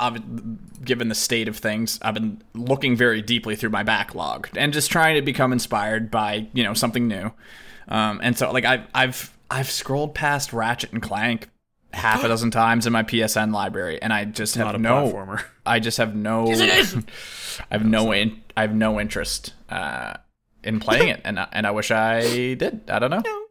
I've 0.00 0.84
given 0.84 1.08
the 1.08 1.14
state 1.14 1.46
of 1.46 1.56
things, 1.56 1.98
I've 2.02 2.14
been 2.14 2.42
looking 2.54 2.96
very 2.96 3.22
deeply 3.22 3.54
through 3.54 3.70
my 3.70 3.84
backlog 3.84 4.48
and 4.56 4.72
just 4.72 4.90
trying 4.90 5.14
to 5.14 5.22
become 5.22 5.52
inspired 5.52 6.10
by 6.10 6.48
you 6.52 6.64
know 6.64 6.74
something 6.74 7.06
new. 7.06 7.30
Um, 7.86 8.20
and 8.22 8.36
so 8.36 8.50
like 8.50 8.64
I've 8.64 8.86
I've 8.94 9.31
I've 9.52 9.70
scrolled 9.70 10.14
past 10.14 10.52
Ratchet 10.52 10.92
and 10.92 11.02
Clank 11.02 11.48
half 11.92 12.24
a 12.24 12.28
dozen 12.28 12.50
times 12.50 12.86
in 12.86 12.92
my 12.92 13.02
PSN 13.02 13.52
library, 13.52 14.00
and 14.00 14.12
I 14.12 14.24
just 14.24 14.54
have 14.54 14.66
Not 14.66 14.74
a 14.76 14.78
no 14.78 15.12
platformer. 15.12 15.44
I 15.66 15.78
just 15.78 15.98
have 15.98 16.14
no. 16.16 16.46
I 16.50 16.94
have 17.70 17.84
no 17.84 18.12
in, 18.12 18.42
I 18.56 18.62
have 18.62 18.74
no 18.74 18.98
interest 18.98 19.52
uh, 19.68 20.14
in 20.64 20.80
playing 20.80 21.08
it, 21.08 21.20
and 21.24 21.38
I, 21.38 21.48
and 21.52 21.66
I 21.66 21.70
wish 21.72 21.90
I 21.90 22.54
did. 22.54 22.88
I 22.88 22.98
don't 22.98 23.10
know. 23.10 23.22
No. 23.22 23.42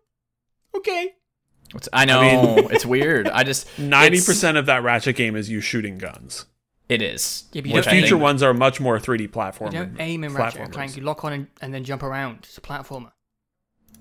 Okay. 0.78 1.14
It's, 1.76 1.88
I 1.94 2.06
know 2.06 2.22
mean- 2.56 2.68
it's 2.72 2.86
weird. 2.86 3.28
I 3.28 3.44
just 3.44 3.78
ninety 3.78 4.18
percent 4.18 4.58
of 4.58 4.66
that 4.66 4.82
Ratchet 4.82 5.16
game 5.16 5.36
is 5.36 5.50
you 5.52 5.62
shooting 5.62 6.00
guns. 6.00 6.46
It 6.90 7.02
is. 7.02 7.46
Yeah, 7.54 7.62
but 7.62 7.86
The 7.86 7.90
future 7.92 8.18
ones 8.18 8.44
are 8.44 8.54
much 8.54 8.82
more 8.82 9.00
3D 9.00 9.32
platform. 9.32 9.72
You 9.72 9.80
don't 9.80 9.96
aim 10.02 10.26
in 10.26 10.34
Ratchet 10.34 10.60
and. 10.60 10.74
Clank. 10.74 10.98
You 10.98 11.04
lock 11.04 11.24
on 11.24 11.32
and, 11.32 11.48
and 11.62 11.74
then 11.74 11.86
jump 11.86 12.04
around. 12.04 12.40
It's 12.44 12.58
a 12.58 12.62
platformer. 12.62 13.14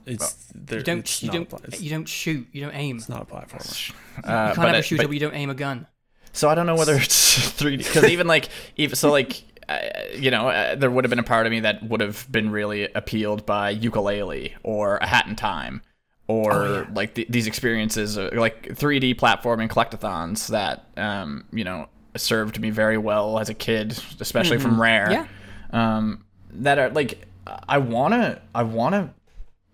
It's 0.06 0.50
there, 0.54 0.78
You 0.78 0.84
don't. 0.84 0.98
it's 1.00 1.22
You 1.22 1.30
don't. 1.30 1.48
pla- 1.48 1.60
You 1.78 1.90
don't 1.90 2.08
shoot. 2.08 2.46
You 2.52 2.62
don't 2.62 2.74
aim. 2.74 2.96
it's 2.96 3.08
not 3.08 3.22
a 3.22 3.24
platformer. 3.26 3.90
Uh, 3.90 3.92
you 4.20 4.24
can't 4.24 4.56
but 4.56 4.66
have 4.68 4.74
a 4.76 4.82
shooter 4.82 5.02
but- 5.02 5.08
where 5.08 5.14
you 5.14 5.20
don't 5.20 5.34
aim 5.34 5.50
a 5.50 5.54
gun. 5.54 5.86
So 6.32 6.48
I 6.48 6.54
don't 6.54 6.66
know 6.66 6.76
whether 6.76 6.94
it's 6.94 7.36
3D 7.60 7.78
because 7.78 8.04
even 8.04 8.26
like 8.28 8.48
even 8.76 8.94
so 8.96 9.10
like 9.10 9.42
uh, 9.68 9.78
you 10.14 10.30
know 10.30 10.48
uh, 10.48 10.74
there 10.76 10.90
would 10.90 11.04
have 11.04 11.10
been 11.10 11.18
a 11.18 11.24
part 11.24 11.44
of 11.46 11.50
me 11.52 11.60
that 11.60 11.82
would 11.88 12.00
have 12.00 12.26
been 12.30 12.50
really 12.50 12.84
appealed 12.94 13.44
by 13.46 13.74
Yooka-Laylee 13.74 14.52
or 14.62 14.96
a 14.98 15.06
Hat 15.06 15.26
in 15.26 15.34
Time 15.36 15.82
or 16.28 16.52
Oh, 16.52 16.74
yeah. 16.82 16.86
like 16.94 17.14
th- 17.14 17.26
these 17.28 17.46
experiences 17.48 18.16
uh, 18.16 18.30
like 18.34 18.68
3D 18.76 19.16
platforming 19.16 19.68
collectathons 19.68 20.48
that 20.48 20.86
um 20.96 21.44
you 21.52 21.64
know 21.64 21.88
served 22.16 22.60
me 22.60 22.70
very 22.70 22.98
well 22.98 23.38
as 23.40 23.48
a 23.48 23.54
kid 23.54 23.98
especially 24.20 24.58
from 24.58 24.80
Rare 24.80 25.10
Yeah. 25.10 25.26
um 25.72 26.24
that 26.52 26.78
are 26.78 26.90
like 26.90 27.26
I 27.68 27.78
wanna 27.78 28.40
I 28.54 28.62
wanna 28.62 29.12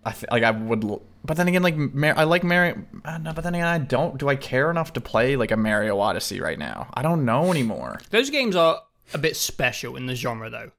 I 0.07 0.11
th- 0.11 0.31
like 0.31 0.43
I 0.43 0.51
would, 0.51 0.83
l- 0.83 1.01
but 1.25 1.35
then 1.37 1.47
again, 1.47 1.61
like 1.63 1.75
Mar- 1.75 2.17
I 2.17 2.23
like 2.23 2.43
Mario. 2.43 2.81
Uh, 3.03 3.17
no, 3.17 3.33
but 3.33 3.43
then 3.43 3.53
again, 3.55 3.67
I 3.67 3.77
don't. 3.77 4.17
Do 4.17 4.29
I 4.29 4.35
care 4.35 4.71
enough 4.71 4.93
to 4.93 5.01
play 5.01 5.35
like 5.35 5.51
a 5.51 5.57
Mario 5.57 5.99
Odyssey 5.99 6.39
right 6.39 6.57
now? 6.57 6.89
I 6.93 7.01
don't 7.01 7.25
know 7.25 7.51
anymore. 7.51 7.99
Those 8.09 8.29
games 8.29 8.55
are 8.55 8.81
a 9.13 9.17
bit 9.17 9.35
special 9.35 9.95
in 9.95 10.05
the 10.05 10.15
genre, 10.15 10.49
though. 10.49 10.71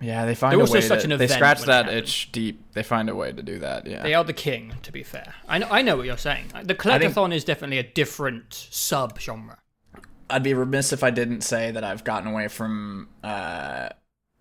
Yeah, 0.00 0.26
they 0.26 0.34
find 0.34 0.52
They're 0.52 0.58
a 0.58 0.62
also 0.62 0.74
way 0.74 0.80
such 0.80 1.04
to. 1.04 1.12
an 1.12 1.18
they 1.18 1.28
scratch 1.28 1.60
when 1.60 1.64
it 1.64 1.66
that 1.68 1.84
happens. 1.86 2.02
itch 2.02 2.32
deep. 2.32 2.72
They 2.72 2.82
find 2.82 3.08
a 3.08 3.14
way 3.14 3.32
to 3.32 3.42
do 3.42 3.60
that. 3.60 3.86
Yeah. 3.86 4.02
They 4.02 4.12
are 4.14 4.24
the 4.24 4.32
king, 4.32 4.74
to 4.82 4.90
be 4.92 5.02
fair. 5.04 5.34
I 5.48 5.58
know. 5.58 5.68
I 5.70 5.82
know 5.82 5.96
what 5.96 6.06
you're 6.06 6.18
saying. 6.18 6.46
The 6.64 6.74
collectathon 6.74 7.32
is 7.32 7.44
definitely 7.44 7.78
a 7.78 7.84
different 7.84 8.52
sub 8.70 9.18
genre. 9.20 9.58
I'd 10.28 10.42
be 10.42 10.52
remiss 10.54 10.92
if 10.92 11.04
I 11.04 11.10
didn't 11.10 11.42
say 11.42 11.70
that 11.70 11.84
I've 11.84 12.02
gotten 12.02 12.28
away 12.32 12.48
from 12.48 13.08
uh, 13.22 13.90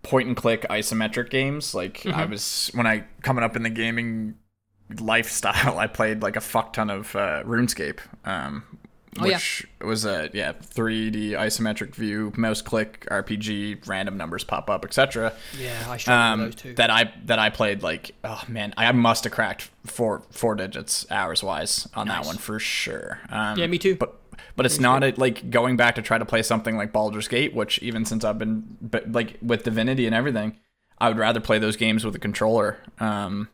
point 0.04 0.28
and 0.28 0.38
click 0.38 0.66
isometric 0.70 1.30
games. 1.30 1.74
Like 1.74 2.00
Mm-hmm. 2.02 2.20
I 2.20 2.26
was 2.26 2.70
when 2.74 2.86
I 2.86 3.06
coming 3.24 3.44
up 3.44 3.56
in 3.56 3.64
the 3.64 3.70
gaming 3.70 4.36
lifestyle, 5.00 5.80
I 5.86 5.88
played 5.88 6.22
like 6.22 6.36
a 6.36 6.42
fuck 6.42 6.74
ton 6.74 6.90
of 6.90 7.16
uh, 7.16 7.44
RuneScape, 7.46 8.00
um, 8.26 8.64
Oh, 9.20 9.26
yeah. 9.28 9.36
which 9.36 9.68
was 9.80 10.06
a 10.06 10.32
yeah 10.34 10.54
3D 10.54 11.34
isometric 11.34 11.94
view, 11.94 12.34
mouse 12.36 12.64
click 12.64 13.06
RPG, 13.12 13.88
random 13.88 14.18
numbers 14.18 14.44
pop 14.44 14.72
up, 14.72 14.84
etc. 14.84 15.34
Yeah, 15.56 15.86
I 15.88 15.98
struggle 15.98 16.24
Um, 16.24 16.40
those 16.46 16.56
too. 16.56 16.74
that 16.74 16.90
I 16.90 17.14
that 17.26 17.38
I 17.38 17.52
played 17.52 17.84
like 17.84 18.16
oh 18.24 18.42
man, 18.48 18.74
I 18.76 18.92
must 18.92 19.24
have 19.26 19.32
cracked 19.34 19.70
four 19.86 20.24
four 20.32 20.56
digits 20.56 21.06
hours 21.12 21.44
wise 21.44 21.88
on 21.94 22.08
that 22.08 22.26
one 22.26 22.38
for 22.38 22.58
sure. 22.58 23.20
Um, 23.30 23.60
Yeah, 23.60 23.68
me 23.68 23.78
too. 23.78 23.96
But 23.96 24.20
but 24.56 24.66
it's 24.66 24.80
not 24.80 25.04
a, 25.04 25.14
like 25.18 25.50
going 25.50 25.78
back 25.78 25.96
to 25.96 26.02
try 26.02 26.18
to 26.18 26.26
play 26.26 26.42
something 26.44 26.78
like 26.78 26.92
Baldur's 26.92 27.28
Gate, 27.28 27.54
which 27.54 27.80
even 27.80 28.06
since 28.06 28.24
I've 28.24 28.38
been 28.40 28.78
but 28.82 29.12
like 29.12 29.38
with 29.42 29.64
Divinity 29.64 30.06
and 30.06 30.16
everything, 30.16 30.58
I 31.00 31.10
would 31.10 31.18
rather 31.18 31.40
play 31.40 31.60
those 31.60 31.76
games 31.76 32.06
with 32.06 32.16
a 32.16 32.20
controller. 32.20 32.78
Um. 33.00 33.50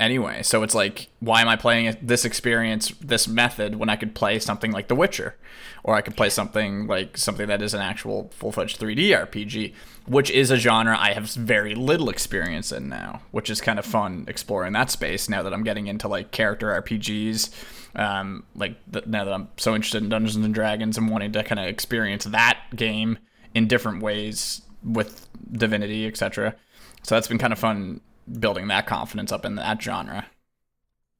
Anyway, 0.00 0.42
so 0.42 0.64
it's 0.64 0.74
like, 0.74 1.08
why 1.20 1.40
am 1.40 1.48
I 1.48 1.54
playing 1.54 1.96
this 2.02 2.24
experience, 2.24 2.88
this 3.00 3.28
method, 3.28 3.76
when 3.76 3.88
I 3.88 3.94
could 3.94 4.12
play 4.12 4.40
something 4.40 4.72
like 4.72 4.88
The 4.88 4.94
Witcher, 4.96 5.36
or 5.84 5.94
I 5.94 6.00
could 6.00 6.16
play 6.16 6.30
something 6.30 6.88
like 6.88 7.16
something 7.16 7.46
that 7.46 7.62
is 7.62 7.74
an 7.74 7.80
actual 7.80 8.28
full-fledged 8.34 8.80
3D 8.80 9.10
RPG, 9.10 9.72
which 10.06 10.30
is 10.30 10.50
a 10.50 10.56
genre 10.56 10.96
I 10.98 11.12
have 11.12 11.30
very 11.30 11.76
little 11.76 12.08
experience 12.08 12.72
in 12.72 12.88
now, 12.88 13.22
which 13.30 13.48
is 13.48 13.60
kind 13.60 13.78
of 13.78 13.86
fun 13.86 14.24
exploring 14.26 14.72
that 14.72 14.90
space 14.90 15.28
now 15.28 15.42
that 15.44 15.54
I'm 15.54 15.62
getting 15.62 15.86
into 15.86 16.08
like 16.08 16.32
character 16.32 16.68
RPGs. 16.82 17.50
Um, 17.94 18.42
like 18.56 18.74
th- 18.92 19.06
now 19.06 19.24
that 19.24 19.32
I'm 19.32 19.48
so 19.56 19.76
interested 19.76 20.02
in 20.02 20.08
Dungeons 20.08 20.44
and 20.44 20.52
Dragons 20.52 20.98
and 20.98 21.08
wanting 21.08 21.30
to 21.32 21.44
kind 21.44 21.60
of 21.60 21.66
experience 21.66 22.24
that 22.24 22.58
game 22.74 23.18
in 23.54 23.68
different 23.68 24.02
ways 24.02 24.62
with 24.82 25.28
Divinity, 25.52 26.06
etc. 26.06 26.56
So 27.04 27.14
that's 27.14 27.28
been 27.28 27.38
kind 27.38 27.52
of 27.52 27.58
fun 27.60 28.00
building 28.30 28.68
that 28.68 28.86
confidence 28.86 29.32
up 29.32 29.44
in 29.44 29.54
that 29.56 29.80
genre. 29.82 30.26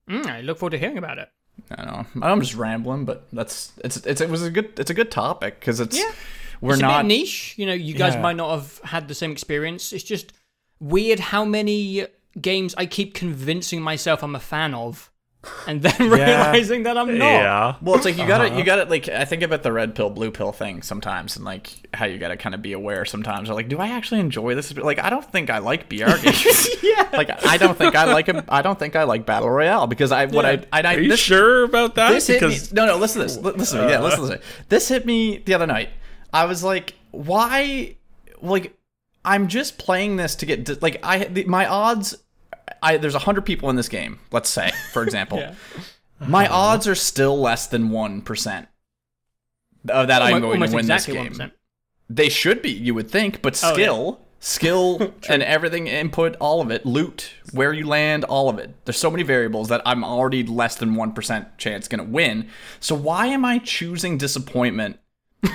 Mm, 0.08 0.26
I 0.26 0.40
look 0.42 0.58
forward 0.58 0.70
to 0.72 0.78
hearing 0.78 0.98
about 0.98 1.18
it. 1.18 1.28
I 1.70 1.84
know. 1.84 2.06
I'm 2.22 2.40
just 2.40 2.54
rambling, 2.56 3.04
but 3.04 3.26
that's 3.32 3.72
it's 3.84 3.96
it's 3.98 4.20
it 4.20 4.28
was 4.28 4.42
a 4.42 4.50
good 4.50 4.78
it's 4.78 4.90
a 4.90 4.94
good 4.94 5.10
topic 5.10 5.60
because 5.60 5.80
it's 5.80 5.96
Yeah. 5.98 6.10
we're 6.60 6.72
it's 6.74 6.80
a 6.80 6.82
not 6.82 7.02
bit 7.02 7.08
niche. 7.08 7.54
You 7.56 7.66
know, 7.66 7.72
you 7.72 7.94
guys 7.94 8.14
Yeah. 8.14 8.20
might 8.22 8.36
not 8.36 8.50
have 8.50 8.78
had 8.84 9.08
the 9.08 9.14
same 9.14 9.30
experience. 9.30 9.92
It's 9.92 10.04
just 10.04 10.32
weird 10.80 11.20
how 11.20 11.44
many 11.44 12.06
games 12.40 12.74
I 12.76 12.86
keep 12.86 13.14
convincing 13.14 13.80
myself 13.80 14.22
I'm 14.24 14.34
a 14.34 14.40
fan 14.40 14.74
of, 14.74 15.10
and 15.66 15.82
then 15.82 16.10
realizing 16.10 16.84
that 16.84 16.96
I'm 16.96 17.18
not. 17.18 17.24
Yeah. 17.26 17.74
Well, 17.82 17.96
it's 17.96 18.04
like 18.04 18.18
you 18.18 18.26
gotta 18.26 18.44
Uh-huh. 18.46 18.58
you 18.58 18.64
gotta 18.64 18.84
like 18.84 19.08
I 19.08 19.24
think 19.24 19.42
about 19.42 19.62
the 19.62 19.72
red 19.72 19.94
pill 19.94 20.10
blue 20.10 20.30
pill 20.30 20.52
thing 20.52 20.82
sometimes, 20.82 21.36
and 21.36 21.44
like 21.44 21.88
how 21.94 22.06
you 22.06 22.18
gotta 22.18 22.36
kind 22.36 22.54
of 22.54 22.62
be 22.62 22.72
aware 22.72 23.04
sometimes. 23.04 23.48
Like, 23.48 23.68
do 23.68 23.78
I 23.78 23.88
actually 23.88 24.20
enjoy 24.20 24.54
this? 24.54 24.76
Like, 24.76 24.98
I 24.98 25.10
don't 25.10 25.24
think 25.30 25.50
I 25.50 25.58
like 25.58 25.88
BR 25.88 25.96
games. 26.22 26.68
Yeah. 26.82 27.08
Like, 27.12 27.30
I 27.46 27.56
don't 27.56 27.76
think 27.76 27.94
I 27.94 28.04
like 28.12 28.28
a, 28.28 28.44
I 28.48 28.62
don't 28.62 28.78
think 28.78 28.96
I 28.96 29.04
like 29.04 29.26
battle 29.26 29.50
royale 29.50 29.86
because 29.86 30.12
I 30.12 30.26
what 30.26 30.44
Yeah. 30.44 30.64
I 30.72 30.80
I, 30.80 30.82
I 30.92 30.94
Are 30.96 31.00
you 31.00 31.08
this, 31.10 31.20
sure 31.20 31.64
about 31.64 31.94
that? 31.96 32.10
this 32.10 32.26
hit 32.26 32.42
me. 32.42 32.56
No, 32.72 32.86
no. 32.86 32.96
Listen 32.96 33.20
to 33.20 33.26
this. 33.26 33.36
Li- 33.38 33.52
Listen 33.52 33.78
to 33.80 33.86
me. 33.86 33.92
Yeah, 33.92 34.00
listen 34.00 34.20
to 34.22 34.26
this. 34.26 34.44
This 34.68 34.88
hit 34.88 35.06
me 35.06 35.38
the 35.38 35.54
other 35.54 35.66
night. 35.66 35.90
I 36.32 36.46
was 36.46 36.62
like, 36.64 36.94
why? 37.10 37.96
Like, 38.42 38.76
I'm 39.24 39.48
just 39.48 39.78
playing 39.78 40.16
this 40.16 40.34
to 40.36 40.46
get 40.46 40.82
like 40.82 40.98
I 41.02 41.24
the, 41.24 41.44
my 41.44 41.66
odds. 41.66 42.14
I 42.84 42.96
there's 42.98 43.14
a 43.14 43.20
hundred 43.20 43.44
people 43.46 43.70
in 43.70 43.76
this 43.76 43.88
game. 43.88 44.18
Let's 44.30 44.48
say, 44.50 44.70
for 44.92 45.02
example, 45.08 45.38
Yeah. 45.38 45.54
my 46.20 46.46
odds 46.46 46.86
are 46.86 46.94
still 46.94 47.38
less 47.40 47.66
than 47.66 47.90
one 47.90 48.22
percent 48.22 48.68
of 49.88 50.08
that 50.08 50.22
I'm 50.22 50.40
going 50.40 50.60
to 50.60 50.74
win 50.74 50.80
exactly 50.80 51.14
this 51.14 51.38
game. 51.38 51.48
1%. 51.48 51.52
They 52.08 52.28
should 52.28 52.62
be, 52.62 52.70
you 52.70 52.94
would 52.94 53.10
think, 53.10 53.42
but 53.42 53.58
Oh, 53.64 53.68
yeah. 53.68 53.74
skill, 53.74 54.20
skill, 54.40 55.14
and 55.28 55.42
everything, 55.42 55.86
input, 55.88 56.36
all 56.40 56.60
of 56.62 56.70
it, 56.70 56.86
loot, 56.86 57.30
where 57.52 57.72
you 57.72 57.86
land, 57.86 58.24
all 58.24 58.48
of 58.48 58.58
it. 58.58 58.74
There's 58.84 58.98
so 58.98 59.10
many 59.10 59.22
variables 59.22 59.68
that 59.68 59.82
I'm 59.84 60.04
already 60.04 60.42
less 60.42 60.76
than 60.76 60.94
1% 60.94 61.58
chance 61.58 61.88
going 61.88 62.04
to 62.04 62.10
win. 62.10 62.48
So 62.80 62.94
why 62.94 63.26
am 63.26 63.44
I 63.44 63.58
choosing 63.58 64.16
disappointment 64.18 64.98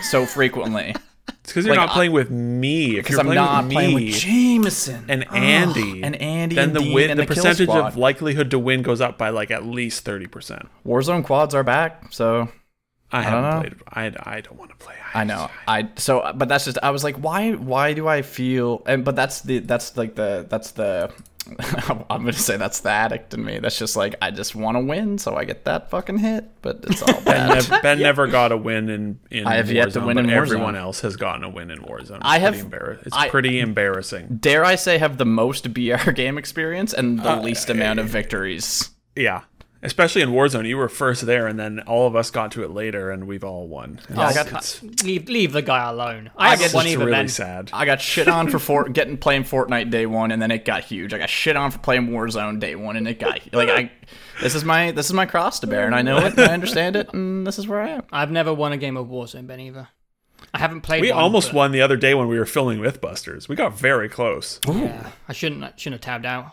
so 0.03 0.25
frequently? 0.25 0.95
it's 1.41 1.53
because 1.53 1.65
you're 1.65 1.75
like, 1.75 1.81
not 1.87 1.89
uh, 1.89 1.93
playing 1.93 2.11
with 2.11 2.29
me. 2.29 2.97
If 2.97 3.05
Because 3.05 3.11
you're 3.11 3.19
I'm 3.21 3.25
playing 3.27 3.35
not 3.35 3.63
with 3.63 3.73
playing 3.73 3.95
me 3.95 4.05
with 4.05 4.15
Jameson 4.15 5.05
and 5.09 5.25
Ugh, 5.29 5.35
Andy, 5.35 6.03
and 6.03 6.15
Andy, 6.15 6.55
then 6.55 6.69
and 6.69 6.75
the 6.75 6.93
win, 6.93 7.17
the 7.17 7.25
Kill 7.25 7.35
percentage 7.35 7.69
of 7.69 7.97
likelihood 7.97 8.51
to 8.51 8.59
win 8.59 8.81
goes 8.81 9.01
up 9.01 9.17
by 9.17 9.29
like 9.29 9.51
at 9.51 9.65
least 9.65 10.05
thirty 10.05 10.27
percent. 10.27 10.67
Warzone 10.85 11.23
quads 11.23 11.55
are 11.55 11.63
back, 11.63 12.11
so 12.11 12.49
I 13.11 13.23
don't 13.23 13.31
haven't 13.31 13.49
know. 13.49 13.61
played. 13.61 14.15
I, 14.25 14.35
I 14.37 14.41
don't 14.41 14.57
want 14.57 14.71
to 14.71 14.77
play. 14.77 14.95
I 15.13 15.23
know. 15.23 15.49
I 15.67 15.89
so 15.95 16.31
but 16.35 16.47
that's 16.49 16.65
just 16.65 16.77
I 16.83 16.91
was 16.91 17.03
like 17.03 17.15
why 17.17 17.53
why 17.53 17.93
do 17.93 18.07
I 18.07 18.21
feel 18.21 18.83
and 18.85 19.03
but 19.03 19.15
that's 19.15 19.41
the 19.41 19.59
that's 19.59 19.97
like 19.97 20.15
the 20.15 20.45
that's 20.47 20.71
the 20.71 21.11
I'm 22.09 22.21
going 22.21 22.33
to 22.33 22.39
say 22.39 22.57
that's 22.57 22.81
the 22.81 22.89
addict 22.89 23.33
in 23.33 23.43
me. 23.43 23.59
That's 23.59 23.77
just 23.79 23.95
like 23.95 24.15
I 24.21 24.31
just 24.31 24.55
want 24.55 24.75
to 24.77 24.81
win 24.81 25.17
so 25.17 25.35
I 25.35 25.45
get 25.45 25.65
that 25.65 25.89
fucking 25.89 26.17
hit, 26.19 26.45
but 26.61 26.79
it's 26.83 27.01
all 27.01 27.21
Ben, 27.25 27.49
nev- 27.49 27.81
ben 27.81 27.99
never 28.01 28.27
got 28.27 28.51
a 28.51 28.57
win 28.57 28.89
in, 28.89 29.19
in 29.31 29.47
I 29.47 29.55
have 29.55 29.71
yet 29.71 29.91
to 29.93 29.99
Warzone, 30.01 30.05
win 30.05 30.15
but 30.15 30.23
in 30.25 30.29
everyone 30.31 30.75
else 30.75 31.01
has 31.01 31.15
gotten 31.15 31.43
a 31.43 31.49
win 31.49 31.71
in 31.71 31.79
Warzone. 31.79 32.17
It's 32.17 32.19
I 32.21 32.39
have- 32.39 32.53
pretty 32.53 32.65
embarrass- 32.65 33.01
It's 33.05 33.15
I- 33.15 33.29
pretty 33.29 33.59
embarrassing. 33.59 34.37
Dare 34.39 34.63
I 34.65 34.75
say 34.75 34.97
have 34.97 35.17
the 35.17 35.25
most 35.25 35.73
BR 35.73 36.11
game 36.11 36.37
experience 36.37 36.93
and 36.93 37.19
Uh, 37.19 37.35
the 37.35 37.41
least 37.41 37.69
amount 37.69 37.99
of 37.99 38.07
victories. 38.07 38.89
Yeah. 39.15 39.41
Especially 39.81 40.21
in 40.21 40.29
Warzone, 40.31 40.67
you 40.67 40.75
were 40.75 40.89
first 40.89 41.25
there, 41.25 41.47
and 41.47 41.57
then 41.57 41.79
all 41.81 42.05
of 42.05 42.13
us 42.13 42.31
got 42.31 42.51
to 42.51 42.63
it 42.63 42.71
later, 42.71 43.11
and 43.11 43.27
we've 43.27 43.45
all 43.45 43.65
won. 43.65 44.01
Oh, 44.13 44.21
I 44.21 44.33
got- 44.33 44.81
Leave 45.05 45.29
leave 45.29 45.53
the 45.53 45.61
guy 45.61 45.89
alone. 45.89 46.31
I, 46.35 46.47
I 46.47 46.49
haven't 46.49 46.65
get 46.65 46.73
won 46.73 46.85
really 46.85 47.11
Ben. 47.13 47.27
sad. 47.29 47.69
I 47.71 47.85
got 47.85 48.01
shit 48.01 48.27
on 48.27 48.49
for 48.49 48.59
for 48.59 48.89
getting 48.89 49.17
playing 49.17 49.43
Fortnite 49.45 49.89
day 49.89 50.05
one, 50.05 50.31
and 50.31 50.41
then 50.41 50.51
it 50.51 50.65
got 50.65 50.83
huge. 50.83 51.13
I 51.13 51.17
got 51.17 51.29
shit 51.29 51.55
on 51.55 51.71
for 51.71 51.79
playing 51.79 52.09
Warzone 52.09 52.59
day 52.59 52.75
one, 52.75 52.97
and 52.97 53.07
it 53.07 53.19
got 53.19 53.39
like 53.53 53.69
I. 53.69 53.91
This 54.41 54.53
is 54.53 54.65
my 54.65 54.91
this 54.91 55.05
is 55.05 55.13
my 55.13 55.25
cross 55.25 55.61
to 55.61 55.67
bear, 55.67 55.85
and 55.85 55.95
I 55.95 56.01
know 56.01 56.17
it, 56.17 56.33
and 56.37 56.41
I 56.41 56.53
understand 56.53 56.97
it, 56.97 57.13
and 57.13 57.47
this 57.47 57.57
is 57.57 57.65
where 57.67 57.81
I 57.81 57.89
am. 57.91 58.03
I've 58.11 58.31
never 58.31 58.53
won 58.53 58.73
a 58.73 58.77
game 58.77 58.97
of 58.97 59.07
Warzone, 59.07 59.47
Ben 59.47 59.61
either. 59.61 59.87
I 60.53 60.59
haven't 60.59 60.81
played. 60.81 61.01
We 61.03 61.11
one, 61.11 61.21
almost 61.23 61.49
but- 61.49 61.55
won 61.55 61.71
the 61.71 61.81
other 61.81 61.95
day 61.95 62.13
when 62.13 62.27
we 62.27 62.37
were 62.37 62.45
filming 62.45 62.79
with 62.81 62.99
Busters. 62.99 63.47
We 63.47 63.55
got 63.55 63.77
very 63.79 64.09
close. 64.09 64.59
Yeah, 64.67 65.11
I 65.27 65.31
shouldn't 65.31 65.63
I 65.63 65.71
shouldn't 65.77 66.03
have 66.03 66.21
tabbed 66.21 66.25
out. 66.25 66.51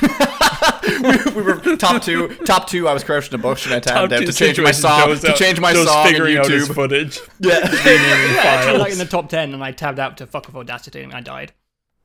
we 1.34 1.42
were 1.42 1.58
top 1.76 2.02
two. 2.02 2.28
Top 2.44 2.68
two. 2.68 2.88
I 2.88 2.92
was 2.94 3.04
crouched 3.04 3.32
in 3.32 3.40
a 3.40 3.42
bush, 3.42 3.66
and 3.66 3.74
I 3.74 3.80
tabbed 3.80 4.12
out 4.12 4.20
to 4.26 4.32
change 4.32 4.60
my 4.60 4.70
song. 4.70 5.00
Joe's 5.08 5.20
To 5.22 5.32
change 5.34 5.60
my 5.60 5.72
song 5.72 5.86
on 5.88 6.06
figuring 6.06 6.36
out 6.36 6.48
his 6.48 6.68
YouTube. 6.68 6.74
footage. 6.74 7.18
Yeah. 7.40 7.58
Yeah, 7.72 8.58
I 8.60 8.62
tried 8.64 8.78
like 8.78 8.92
in 8.92 8.98
the 8.98 9.04
top 9.04 9.28
ten, 9.28 9.52
and 9.54 9.62
I 9.62 9.72
tabbed 9.72 9.98
out 9.98 10.16
to 10.18 10.26
fuck 10.26 10.46
with 10.46 10.56
Audacity, 10.56 11.02
and 11.02 11.12
I 11.12 11.20
died. 11.20 11.52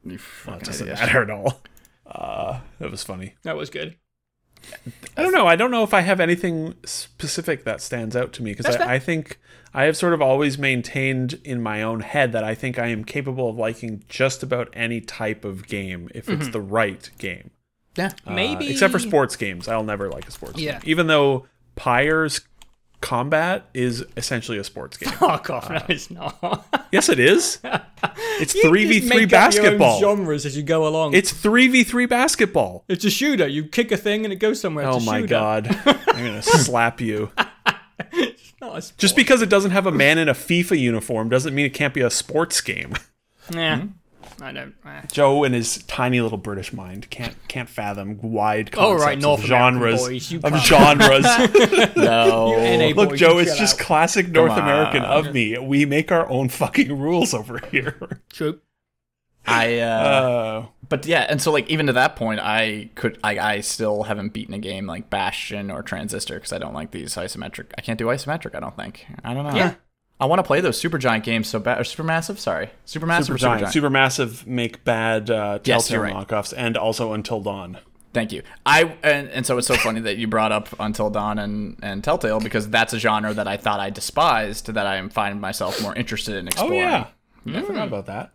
You 0.04 0.14
That 0.14 0.22
fucking 0.22 0.60
doesn't 0.62 0.88
idiot. 0.88 1.00
matter 1.00 1.22
at 1.24 1.30
all. 1.30 1.62
Uh, 2.06 2.60
that 2.80 2.90
was 2.92 3.04
funny. 3.04 3.36
That 3.44 3.58
was 3.58 3.70
good. 3.70 3.96
I 5.16 5.22
don't 5.22 5.32
know. 5.34 5.48
I 5.48 5.56
don't 5.56 5.72
know 5.72 5.84
if 5.84 5.94
I 5.94 6.02
have 6.02 6.20
anything 6.20 6.76
specific 6.86 7.64
that 7.66 7.82
stands 7.82 8.16
out 8.16 8.34
to 8.34 8.44
me 8.44 8.54
because 8.54 8.76
I, 8.76 8.96
I 8.96 9.00
think 9.00 9.40
I 9.74 9.84
have 9.84 9.96
sort 9.96 10.14
of 10.14 10.22
always 10.22 10.58
maintained 10.58 11.40
in 11.44 11.62
my 11.62 11.82
own 11.84 12.00
head 12.02 12.32
that 12.34 12.44
I 12.44 12.56
think 12.56 12.80
I 12.80 12.88
am 12.88 13.04
capable 13.04 13.50
of 13.50 13.56
liking 13.58 14.04
just 14.10 14.42
about 14.44 14.70
any 14.74 15.00
type 15.00 15.46
of 15.46 15.68
game 15.68 16.10
if 16.16 16.26
Mm-hmm. 16.26 16.42
it's 16.42 16.52
the 16.52 16.60
right 16.62 17.10
game. 17.18 17.52
Yeah. 17.98 18.12
Uh, 18.26 18.34
Maybe 18.34 18.70
except 18.70 18.92
for 18.94 19.00
sports 19.00 19.36
games, 19.36 19.68
I'll 19.68 19.84
never 19.84 20.10
like 20.10 20.28
a 20.28 20.32
sports 20.32 20.60
Yeah. 20.60 20.74
game. 20.74 20.82
Even 20.86 21.08
though 21.08 21.48
Pyre's 21.76 22.42
combat 23.02 23.70
is 23.76 24.04
essentially 24.16 24.58
a 24.58 24.64
sports 24.64 24.98
game. 24.98 25.12
Fuck 25.14 25.50
off! 25.50 25.70
No, 25.70 25.82
it's 25.90 26.10
not. 26.10 26.66
yes, 26.92 27.10
it 27.10 27.20
is. 27.20 27.60
It's 28.40 28.60
three 28.60 28.86
v 28.86 29.00
three 29.02 29.10
make 29.10 29.32
your 29.32 29.40
own 29.40 29.46
basketball. 29.46 30.00
genres 30.00 30.46
as 30.46 30.56
you 30.58 30.64
go 30.64 30.88
along. 30.88 31.14
It's 31.14 31.32
three 31.32 31.68
v 31.68 31.84
three 31.84 32.06
basketball. 32.06 32.86
It's 32.88 33.06
a 33.06 33.10
shooter. 33.10 33.48
You 33.48 33.66
kick 33.66 33.92
a 33.92 33.98
thing 33.98 34.24
and 34.26 34.32
it 34.34 34.38
goes 34.38 34.60
somewhere. 34.62 34.88
It's 34.88 34.96
Oh 34.96 35.00
a 35.00 35.04
my 35.04 35.18
shooter. 35.20 35.28
god! 35.28 35.68
I'm 35.86 36.26
gonna 36.26 36.42
slap 36.42 37.00
you. 37.02 37.32
Not 38.62 38.78
a. 38.92 38.98
Just 38.98 39.16
because 39.16 39.42
it 39.42 39.50
doesn't 39.50 39.72
have 39.72 39.86
a 39.86 39.92
man 39.92 40.18
in 40.18 40.28
a 40.30 40.34
FIFA 40.34 40.80
uniform 40.80 41.30
doesn't 41.30 41.54
mean 41.54 41.66
it 41.66 41.74
can't 41.74 41.94
be 41.94 42.02
a 42.02 42.10
sports 42.10 42.62
game. 42.62 42.94
Yeah. 43.54 43.80
Hmm? 43.82 43.88
I 44.42 44.52
don't. 44.52 44.74
eh. 44.86 45.02
Joe 45.12 45.44
and 45.44 45.56
his 45.56 45.84
tiny 45.84 46.22
little 46.22 46.38
British 46.38 46.72
mind 46.74 47.10
can't 47.10 47.36
can't 47.48 47.68
fathom 47.68 48.20
wide 48.22 48.70
Oh, 48.74 48.92
concepts 48.92 49.04
right, 49.06 49.20
North 49.20 49.44
of 49.44 49.46
American 49.50 49.80
genres 49.80 50.02
boys, 50.08 50.32
you 50.32 50.40
of 50.44 50.56
genres. 50.64 51.26
No. 51.96 52.94
Look, 52.96 53.10
boys, 53.10 53.20
Joe, 53.20 53.40
it's 53.40 53.58
just 53.58 53.80
out. 53.80 53.86
classic 53.86 54.30
North 54.30 54.52
on. 54.52 54.60
American 54.60 55.04
of 55.04 55.34
me. 55.34 55.58
We 55.58 55.86
make 55.86 56.12
our 56.12 56.30
own 56.30 56.50
fucking 56.50 56.98
rules 57.00 57.34
over 57.34 57.60
here. 57.72 58.22
True. 58.30 58.60
I. 59.46 59.80
Uh, 59.80 59.88
Uh, 59.88 60.66
but 60.90 61.06
yeah, 61.06 61.26
and 61.30 61.42
so 61.42 61.52
like 61.52 61.70
even 61.70 61.88
to 61.88 61.94
that 61.94 62.16
point, 62.16 62.40
I 62.42 62.90
could. 62.96 63.18
I, 63.24 63.40
I 63.40 63.62
still 63.62 64.04
haven't 64.04 64.30
beaten 64.34 64.54
a 64.54 64.60
game 64.60 64.86
like 64.88 65.10
Bastion 65.10 65.70
or 65.72 65.82
Transistor 65.84 66.36
because 66.36 66.54
I 66.54 66.58
don't 66.60 66.74
like 66.74 66.92
these 66.92 67.16
isometric. 67.16 67.68
I 67.78 67.82
can't 67.82 67.98
do 67.98 68.06
isometric. 68.06 68.56
I 68.56 68.60
don't 68.60 68.76
think. 68.76 69.06
I 69.24 69.34
don't 69.34 69.46
know. 69.46 69.56
Yeah. 69.56 69.76
I 70.20 70.26
want 70.26 70.40
to 70.40 70.44
play 70.44 70.62
those 70.62 70.78
super 70.80 70.98
giant 70.98 71.24
games 71.24 71.48
so 71.48 71.60
bad. 71.60 71.80
Or 71.80 71.84
super 71.84 72.04
massive. 72.04 72.40
Sorry, 72.40 72.70
super 72.86 73.06
massive. 73.06 73.26
super 73.28 73.36
or 73.36 73.38
giant, 73.38 73.72
giant. 73.72 73.76
supermassive 73.94 74.48
make 74.48 74.84
bad 74.84 75.30
uh, 75.30 75.60
Yes, 75.64 75.88
Telltale 75.88 76.02
right. 76.04 76.14
knockoffs, 76.28 76.54
and 76.58 76.76
also 76.78 77.14
Until 77.14 77.40
Dawn. 77.42 77.78
Thank 78.14 78.32
you. 78.32 78.42
I 78.66 78.96
and, 79.04 79.30
and 79.30 79.46
so 79.46 79.58
it's 79.60 79.68
so 79.68 79.76
funny 79.76 80.00
that 80.02 80.18
you 80.18 80.28
brought 80.28 80.52
up 80.52 80.70
Until 80.80 81.12
Dawn 81.12 81.38
and, 81.38 81.78
and 81.84 82.04
Telltale 82.04 82.40
because 82.40 82.68
that's 82.70 82.94
a 82.94 83.00
genre 83.00 83.32
that 83.34 83.48
I 83.48 83.58
thought 83.58 83.80
I 83.80 83.92
despised 83.92 84.74
that 84.74 84.88
I 84.88 84.96
am 84.96 85.10
finding 85.10 85.40
myself 85.40 85.80
more 85.84 85.94
interested 85.96 86.36
in 86.36 86.48
exploring. 86.48 86.80
Oh 86.82 86.86
exploring. 86.88 87.06
yeah, 87.46 87.60
I 87.60 87.60
Hmm. 87.62 87.66
forgot 87.68 87.88
about 87.88 88.06
that. 88.08 88.32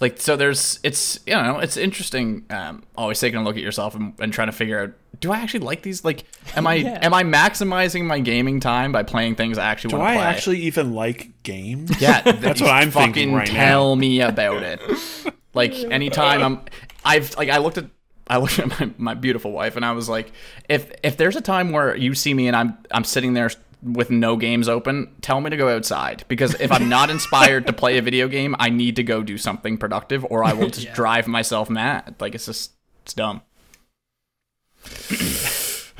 Like 0.00 0.20
so, 0.20 0.36
there's 0.36 0.80
it's 0.82 1.18
you 1.26 1.34
know 1.34 1.58
it's 1.58 1.76
interesting. 1.76 2.44
Um, 2.50 2.82
always 2.96 3.20
taking 3.20 3.38
a 3.38 3.44
look 3.44 3.56
at 3.56 3.62
yourself 3.62 3.94
and, 3.94 4.14
and 4.18 4.32
trying 4.32 4.48
to 4.48 4.52
figure 4.52 4.80
out 4.80 4.92
do 5.20 5.32
I 5.32 5.38
actually 5.38 5.60
like 5.60 5.82
these? 5.82 6.04
Like, 6.04 6.24
am 6.56 6.66
I 6.66 6.74
Yeah. 6.84 6.98
am 7.02 7.14
I 7.14 7.22
maximizing 7.22 8.04
my 8.04 8.18
gaming 8.18 8.60
time 8.60 8.92
by 8.92 9.02
playing 9.04 9.36
things 9.36 9.58
I 9.58 9.66
actually 9.66 9.90
Do 9.90 9.96
want 9.96 10.08
I 10.08 10.12
to 10.12 10.18
play? 10.18 10.24
Do 10.24 10.28
I 10.28 10.32
actually 10.32 10.58
even 10.62 10.92
like 10.94 11.42
games? 11.42 12.00
Yeah, 12.00 12.20
That's 12.32 12.60
what 12.60 12.70
I'm 12.70 12.90
fucking 12.90 13.12
thinking 13.14 13.34
right 13.34 13.46
tell 13.46 13.96
me 13.96 14.20
about 14.20 14.62
it. 14.62 14.80
Like 15.54 15.72
anytime 15.72 16.42
I'm, 16.42 16.60
I've 17.04 17.36
like 17.36 17.48
I 17.48 17.58
looked 17.58 17.78
at 17.78 17.86
I 18.26 18.38
looked 18.38 18.58
at 18.58 18.68
my, 18.80 18.90
my 18.98 19.14
beautiful 19.14 19.52
wife 19.52 19.76
and 19.76 19.84
I 19.84 19.92
was 19.92 20.08
like, 20.08 20.32
if 20.68 20.90
if 21.04 21.16
there's 21.16 21.36
a 21.36 21.40
time 21.40 21.70
where 21.70 21.94
you 21.94 22.14
see 22.14 22.34
me 22.34 22.48
and 22.48 22.56
I'm 22.56 22.76
I'm 22.90 23.04
sitting 23.04 23.34
there 23.34 23.50
with 23.84 24.10
no 24.10 24.36
games 24.36 24.68
open, 24.68 25.14
tell 25.20 25.40
me 25.40 25.50
to 25.50 25.56
go 25.56 25.68
outside 25.74 26.24
because 26.28 26.54
if 26.60 26.72
I'm 26.72 26.88
not 26.88 27.10
inspired 27.10 27.66
to 27.66 27.72
play 27.72 27.98
a 27.98 28.02
video 28.02 28.28
game, 28.28 28.56
I 28.58 28.70
need 28.70 28.96
to 28.96 29.02
go 29.02 29.22
do 29.22 29.36
something 29.38 29.76
productive 29.78 30.24
or 30.30 30.42
I 30.42 30.52
will 30.54 30.68
just 30.70 30.86
Yeah. 30.86 30.94
drive 30.94 31.26
myself 31.28 31.68
mad. 31.70 32.14
Like 32.18 32.34
it's 32.34 32.46
just 32.46 32.72
it's 33.02 33.14
dumb. 33.14 33.42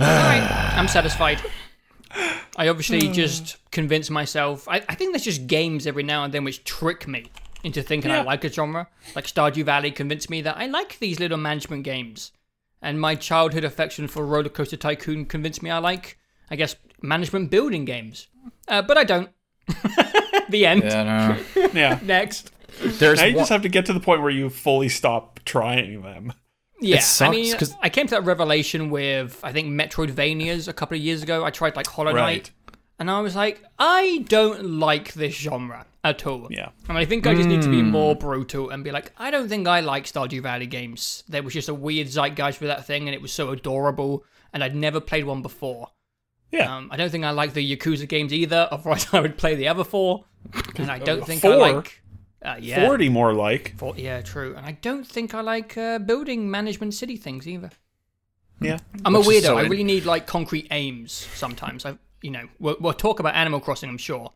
Alright, 0.01 0.43
I'm 0.77 0.89
satisfied. 0.89 1.40
I 2.56 2.69
obviously 2.69 3.09
just 3.12 3.56
convince 3.70 4.11
myself. 4.11 4.66
I, 4.69 4.77
I 4.89 4.94
think 4.94 5.12
there's 5.12 5.24
just 5.24 5.47
games 5.47 5.86
every 5.86 6.02
now 6.02 6.24
and 6.24 6.32
then 6.32 6.44
which 6.44 6.65
trick 6.65 7.06
me 7.06 7.27
into 7.62 7.82
thinking 7.82 8.11
I 8.11 8.23
like 8.23 8.44
a 8.44 8.48
genre. 8.52 8.89
Like 9.15 9.27
Stardew 9.27 9.65
Valley 9.65 9.90
convinced 9.90 10.31
me 10.31 10.43
that 10.43 10.56
I 10.56 10.66
like 10.66 10.98
these 10.98 11.20
little 11.20 11.39
management 11.39 11.85
games. 11.85 12.32
And 12.82 13.01
my 13.01 13.15
childhood 13.15 13.65
affection 13.65 14.09
for 14.09 14.27
Roller 14.27 14.51
Coaster 14.51 14.77
Tycoon 14.77 15.24
convinced 15.24 15.62
me 15.62 15.70
I 15.70 15.78
like, 15.78 16.19
I 16.51 16.56
guess, 16.56 16.77
management 17.05 17.51
building 17.51 17.85
games. 17.85 18.28
Uh, 18.68 18.82
but 18.82 18.97
I 18.97 19.05
don't. 19.05 19.31
the 20.48 20.66
end. 20.66 20.82
Yeah, 20.85 21.36
no. 21.55 21.68
yeah. 21.74 21.98
Next. 22.02 22.51
There's 22.81 23.20
Now 23.20 23.26
you 23.26 23.35
one- 23.36 23.43
just 23.43 23.51
have 23.51 23.62
to 23.62 23.68
get 23.68 23.86
to 23.86 23.93
the 23.93 24.01
point 24.01 24.20
where 24.22 24.31
you 24.31 24.51
fully 24.51 24.89
stop 24.89 25.40
trying 25.44 26.02
them. 26.02 26.32
Yeah, 26.81 26.97
I 26.97 27.01
sucks, 27.01 27.31
mean, 27.31 27.56
'cause- 27.56 27.74
I 27.81 27.89
came 27.89 28.06
to 28.09 28.16
that 28.16 28.24
revelation 28.24 28.90
with 28.90 29.39
I 29.44 29.52
think 29.52 29.68
Metroidvanias 29.68 30.66
a 30.68 30.72
couple 30.72 30.97
of 30.97 31.02
years 31.02 31.22
ago. 31.22 31.44
I 31.44 31.51
tried 31.51 31.76
like 31.76 31.86
Hollow 31.86 32.12
Knight, 32.12 32.51
Right. 32.68 32.76
and 32.98 33.10
I 33.10 33.20
was 33.20 33.36
like, 33.36 33.62
I 33.78 34.24
don't 34.28 34.64
like 34.81 35.14
this 35.14 35.35
genre 35.35 35.86
at 36.02 36.26
all. 36.26 36.48
Yeah. 36.51 36.70
and 36.89 36.98
I 36.98 37.05
think 37.06 37.26
I 37.26 37.35
just 37.35 37.48
need 37.48 37.62
to 37.62 37.70
be 37.70 37.81
more 37.81 38.14
brutal 38.14 38.68
and 38.70 38.85
be 38.85 38.90
like, 38.90 39.12
I 39.16 39.31
don't 39.31 39.48
think 39.48 39.66
I 39.66 39.81
like 39.81 40.05
Stardew 40.05 40.43
Valley 40.43 40.66
games. 40.66 41.22
There 41.28 41.43
was 41.43 41.55
just 41.55 41.68
a 41.70 41.74
weird 41.74 42.09
zeitgeist 42.09 42.59
for 42.59 42.66
that 42.66 42.85
thing, 42.86 43.09
and 43.09 43.14
it 43.14 43.22
was 43.22 43.32
so 43.32 43.51
adorable, 43.51 44.24
and 44.52 44.62
I'd 44.62 44.74
never 44.74 45.01
played 45.01 45.24
one 45.24 45.40
before. 45.43 45.89
Yeah. 46.55 46.76
Um, 46.76 46.89
I 46.93 46.97
don't 46.97 47.10
think 47.10 47.24
I 47.24 47.31
like 47.31 47.52
the 47.52 47.76
Yakuza 47.76 48.09
games 48.09 48.32
either. 48.32 48.68
Otherwise, 48.72 49.06
I 49.12 49.20
would 49.20 49.36
play 49.36 49.55
the 49.55 49.68
other 49.68 49.85
four. 49.85 50.24
And 50.76 50.90
I 50.90 50.98
don't 50.98 51.24
think 51.26 51.44
I 51.44 51.55
like. 51.55 52.01
Uh, 52.43 52.56
yeah. 52.60 52.86
40 52.86 53.09
more 53.09 53.32
like. 53.35 53.74
Four- 53.76 53.94
yeah, 53.97 54.20
true. 54.20 54.55
And 54.55 54.64
I 54.66 54.72
don't 54.72 55.06
think 55.06 55.35
I 55.35 55.40
like 55.40 55.76
uh, 55.78 55.98
building 55.98 56.51
management 56.51 56.94
city 56.94 57.16
things 57.16 57.48
either. 57.48 57.70
Yeah. 58.60 58.78
I'm 59.05 59.14
a 59.14 59.18
Which 59.18 59.28
is 59.28 59.43
weirdo. 59.43 59.47
so 59.47 59.59
I 59.59 59.62
really 59.62 59.85
need 59.85 60.05
like 60.05 60.26
concrete 60.26 60.68
aims 60.70 61.12
sometimes. 61.12 61.85
I, 61.86 61.98
you 62.22 62.31
know, 62.31 62.48
we'll, 62.59 62.76
we'll 62.81 62.93
talk 62.93 63.18
about 63.18 63.35
Animal 63.35 63.60
Crossing, 63.60 63.89
I'm 63.89 63.98
sure, 63.98 64.32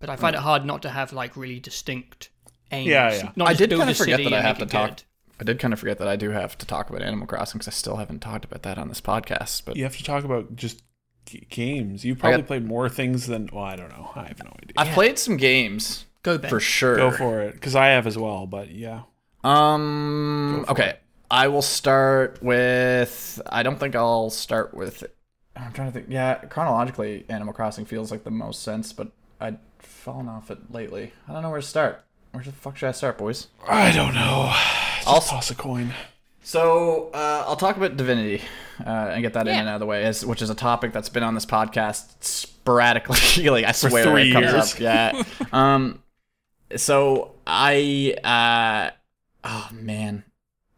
but 0.00 0.10
I 0.10 0.16
find 0.16 0.34
it 0.36 0.40
hard 0.42 0.64
not 0.64 0.82
to 0.82 0.90
have 0.90 1.12
like 1.12 1.36
really 1.36 1.60
distinct 1.60 2.30
aims. 2.72 2.88
Yeah, 2.88 3.12
yeah. 3.14 3.32
Not 3.36 3.48
I 3.48 3.54
did 3.54 3.70
kind 3.70 3.88
of 3.88 3.96
forget 3.96 4.22
that 4.22 4.32
I 4.32 4.40
have 4.42 4.58
to 4.58 4.66
talk. 4.66 4.88
good. 4.90 5.02
I 5.40 5.44
did 5.44 5.58
kind 5.58 5.72
of 5.72 5.80
forget 5.80 5.98
that 5.98 6.06
I 6.08 6.16
do 6.16 6.30
have 6.30 6.56
to 6.58 6.66
talk 6.66 6.90
about 6.90 7.02
Animal 7.02 7.26
Crossing 7.26 7.58
because 7.58 7.68
I 7.68 7.72
still 7.76 7.96
haven't 7.96 8.20
talked 8.20 8.44
about 8.44 8.62
that 8.64 8.78
on 8.78 8.88
this 8.88 9.00
podcast. 9.00 9.62
But 9.64 9.76
You 9.76 9.82
have 9.84 9.96
to 9.96 10.04
talk 10.04 10.24
about 10.24 10.54
just 10.56 10.82
g- 11.26 11.46
games. 11.50 12.04
You 12.04 12.14
probably 12.16 12.38
got- 12.42 12.46
played 12.46 12.64
more 12.64 12.88
things 12.88 13.26
than. 13.26 13.48
Well, 13.52 13.64
I 13.64 13.76
don't 13.76 13.90
know. 13.90 14.10
I 14.14 14.24
have 14.28 14.42
no 14.42 14.50
idea. 14.62 14.72
I've 14.76 14.88
played 14.94 15.18
some 15.18 15.36
games 15.36 16.06
Go 16.22 16.38
Ben. 16.38 16.48
for 16.50 16.60
sure. 16.60 16.96
Go 16.96 17.10
for 17.10 17.40
it. 17.42 17.54
Because 17.54 17.74
I 17.76 17.88
have 17.88 18.06
as 18.06 18.16
well, 18.18 18.46
but 18.46 18.70
yeah. 18.70 19.02
Um. 19.42 20.56
Go 20.60 20.64
for 20.64 20.70
okay. 20.72 20.96
I 21.30 21.48
will 21.48 21.62
start 21.62 22.42
with. 22.42 23.40
I 23.46 23.62
don't 23.62 23.78
think 23.80 23.94
I'll 23.96 24.30
start 24.30 24.74
with. 24.74 25.04
I'm 25.56 25.72
trying 25.72 25.88
to 25.88 25.92
think. 25.92 26.06
Yeah, 26.08 26.34
chronologically, 26.46 27.24
Animal 27.28 27.54
Crossing 27.54 27.84
feels 27.84 28.10
like 28.10 28.24
the 28.24 28.30
most 28.30 28.62
sense, 28.62 28.92
but 28.92 29.12
I've 29.40 29.58
fallen 29.78 30.28
off 30.28 30.50
it 30.50 30.72
lately. 30.72 31.12
I 31.28 31.32
don't 31.32 31.42
know 31.42 31.50
where 31.50 31.60
to 31.60 31.66
start. 31.66 32.04
Where 32.32 32.42
the 32.42 32.52
fuck 32.52 32.76
should 32.76 32.88
I 32.88 32.92
start, 32.92 33.18
boys? 33.18 33.48
I 33.68 33.92
don't 33.92 34.14
know. 34.14 34.50
I'll 35.06 35.20
toss 35.20 35.50
a 35.50 35.54
coin. 35.54 35.92
So 36.44 37.10
uh, 37.14 37.44
I'll 37.46 37.56
talk 37.56 37.78
about 37.78 37.96
divinity 37.96 38.42
uh, 38.86 38.90
and 39.12 39.22
get 39.22 39.32
that 39.32 39.48
in 39.48 39.54
and 39.56 39.66
out 39.66 39.76
of 39.76 39.80
the 39.80 39.86
way, 39.86 40.04
as, 40.04 40.26
which 40.26 40.42
is 40.42 40.50
a 40.50 40.54
topic 40.54 40.92
that's 40.92 41.08
been 41.08 41.22
on 41.22 41.34
this 41.34 41.46
podcast 41.46 42.22
sporadically. 42.22 43.48
like 43.50 43.64
I 43.64 43.72
swear 43.72 44.04
three 44.04 44.28
it 44.28 44.32
comes 44.34 44.52
years. 44.52 44.74
up. 44.74 44.78
Yeah. 44.78 45.22
um. 45.52 46.02
So 46.76 47.32
I. 47.46 48.14
Uh, 48.22 48.94
oh 49.42 49.70
man. 49.72 50.22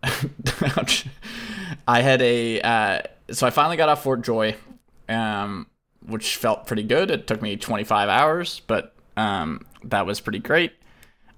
Ouch. 0.05 1.07
I 1.89 2.01
had 2.01 2.23
a. 2.23 2.61
Uh, 2.61 3.03
so 3.33 3.45
I 3.45 3.51
finally 3.51 3.77
got 3.77 3.89
off 3.89 4.05
Fort 4.05 4.23
Joy, 4.23 4.55
um, 5.09 5.67
which 6.07 6.37
felt 6.37 6.69
pretty 6.69 6.85
good. 6.85 7.11
It 7.11 7.27
took 7.27 7.43
me 7.43 7.57
25 7.57 8.09
hours, 8.09 8.63
but 8.69 8.95
um, 9.17 9.67
that 9.83 10.07
was 10.07 10.21
pretty 10.21 10.39
great. 10.39 10.75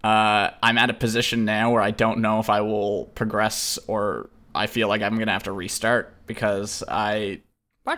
Uh, 0.08 0.54
I'm 0.62 0.78
at 0.78 0.88
a 0.88 0.94
position 0.94 1.44
now 1.44 1.70
where 1.70 1.82
I 1.82 1.90
don't 1.90 2.20
know 2.20 2.40
if 2.40 2.48
I 2.48 2.62
will 2.62 3.10
progress 3.14 3.78
or 3.88 4.30
I 4.54 4.66
feel 4.66 4.88
like 4.88 5.02
I'm 5.02 5.18
gonna 5.18 5.32
have 5.32 5.42
to 5.42 5.52
restart 5.52 6.14
because 6.26 6.82
I 6.88 7.42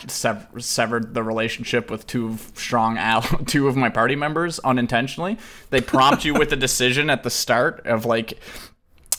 sev- 0.08 0.48
severed 0.58 1.14
the 1.14 1.22
relationship 1.22 1.88
with 1.88 2.08
two 2.08 2.36
strong 2.54 2.98
al- 2.98 3.22
two 3.46 3.68
of 3.68 3.76
my 3.76 3.90
party 3.90 4.16
members 4.16 4.58
unintentionally. 4.58 5.38
They 5.70 5.80
prompt 5.80 6.24
you 6.24 6.34
with 6.34 6.52
a 6.52 6.56
decision 6.66 7.10
at 7.10 7.22
the 7.22 7.30
start 7.30 7.86
of 7.86 8.04
like. 8.04 8.40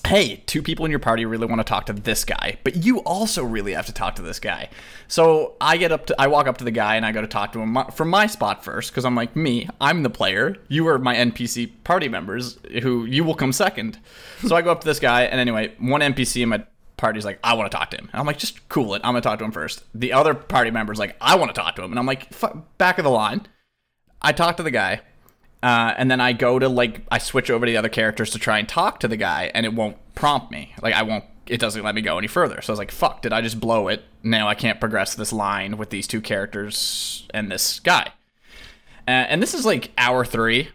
Hey, 0.05 0.43
two 0.45 0.61
people 0.61 0.85
in 0.85 0.91
your 0.91 0.99
party 0.99 1.25
really 1.25 1.45
want 1.45 1.59
to 1.59 1.63
talk 1.63 1.85
to 1.85 1.93
this 1.93 2.25
guy, 2.25 2.57
but 2.63 2.77
you 2.77 2.99
also 2.99 3.43
really 3.43 3.73
have 3.73 3.85
to 3.85 3.93
talk 3.93 4.15
to 4.15 4.21
this 4.21 4.39
guy. 4.39 4.69
So 5.07 5.55
I 5.61 5.77
get 5.77 5.91
up 5.91 6.07
to, 6.07 6.15
I 6.19 6.27
walk 6.27 6.47
up 6.47 6.57
to 6.57 6.63
the 6.63 6.71
guy 6.71 6.95
and 6.95 7.05
I 7.05 7.11
go 7.11 7.21
to 7.21 7.27
talk 7.27 7.53
to 7.53 7.59
him 7.59 7.77
from 7.93 8.09
my 8.09 8.27
spot 8.27 8.63
first 8.63 8.91
because 8.91 9.05
I'm 9.05 9.15
like, 9.15 9.35
me, 9.35 9.69
I'm 9.79 10.03
the 10.03 10.09
player. 10.09 10.57
You 10.67 10.87
are 10.87 10.97
my 10.97 11.15
NPC 11.15 11.71
party 11.83 12.09
members 12.09 12.57
who 12.81 13.05
you 13.05 13.23
will 13.23 13.35
come 13.35 13.53
second. 13.53 13.99
So 14.45 14.55
I 14.55 14.61
go 14.61 14.71
up 14.71 14.81
to 14.81 14.87
this 14.87 14.99
guy 14.99 15.23
and 15.23 15.39
anyway, 15.39 15.73
one 15.77 16.01
NPC 16.01 16.41
in 16.41 16.49
my 16.49 16.63
party's 17.01 17.25
like, 17.25 17.39
I 17.43 17.55
want 17.55 17.69
to 17.69 17.77
talk 17.77 17.89
to 17.91 17.97
him. 17.97 18.09
And 18.11 18.19
I'm 18.19 18.25
like, 18.25 18.37
just 18.37 18.67
cool 18.69 18.93
it. 18.93 19.01
I'm 19.03 19.13
gonna 19.13 19.21
talk 19.21 19.39
to 19.39 19.45
him 19.45 19.51
first. 19.51 19.83
The 19.93 20.13
other 20.13 20.33
party 20.33 20.71
member's 20.71 20.99
like, 20.99 21.17
I 21.19 21.35
want 21.35 21.53
to 21.53 21.59
talk 21.59 21.75
to 21.75 21.83
him, 21.83 21.91
and 21.91 21.99
I'm 21.99 22.05
like, 22.05 22.31
back 22.77 22.99
of 22.99 23.03
the 23.03 23.09
line. 23.09 23.47
I 24.21 24.33
talk 24.33 24.57
to 24.57 24.63
the 24.63 24.71
guy, 24.71 25.01
uh, 25.63 25.93
and 25.97 26.09
then 26.09 26.19
I 26.19 26.33
go 26.33 26.59
to 26.59 26.67
like 26.67 27.01
I 27.11 27.17
switch 27.17 27.49
over 27.49 27.65
to 27.65 27.71
the 27.71 27.77
other 27.77 27.89
characters 27.89 28.31
to 28.31 28.39
try 28.39 28.59
and 28.59 28.67
talk 28.67 28.99
to 29.01 29.07
the 29.07 29.17
guy, 29.17 29.51
and 29.53 29.65
it 29.65 29.73
won't 29.73 29.97
prompt 30.15 30.51
me. 30.51 30.73
Like 30.81 30.93
I 30.93 31.03
won't. 31.03 31.25
It 31.47 31.59
doesn't 31.59 31.83
let 31.83 31.95
me 31.95 32.01
go 32.01 32.17
any 32.17 32.27
further. 32.27 32.61
So 32.61 32.71
I 32.71 32.73
was 32.73 32.79
like, 32.79 32.91
"Fuck! 32.91 33.21
Did 33.21 33.33
I 33.33 33.41
just 33.41 33.59
blow 33.59 33.87
it? 33.87 34.03
Now 34.23 34.47
I 34.47 34.55
can't 34.55 34.79
progress 34.79 35.15
this 35.15 35.33
line 35.33 35.77
with 35.77 35.89
these 35.89 36.07
two 36.07 36.21
characters 36.21 37.27
and 37.33 37.51
this 37.51 37.79
guy." 37.79 38.11
Uh, 39.07 39.11
and 39.11 39.41
this 39.41 39.53
is 39.53 39.65
like 39.65 39.91
hour 39.97 40.23
three 40.23 40.69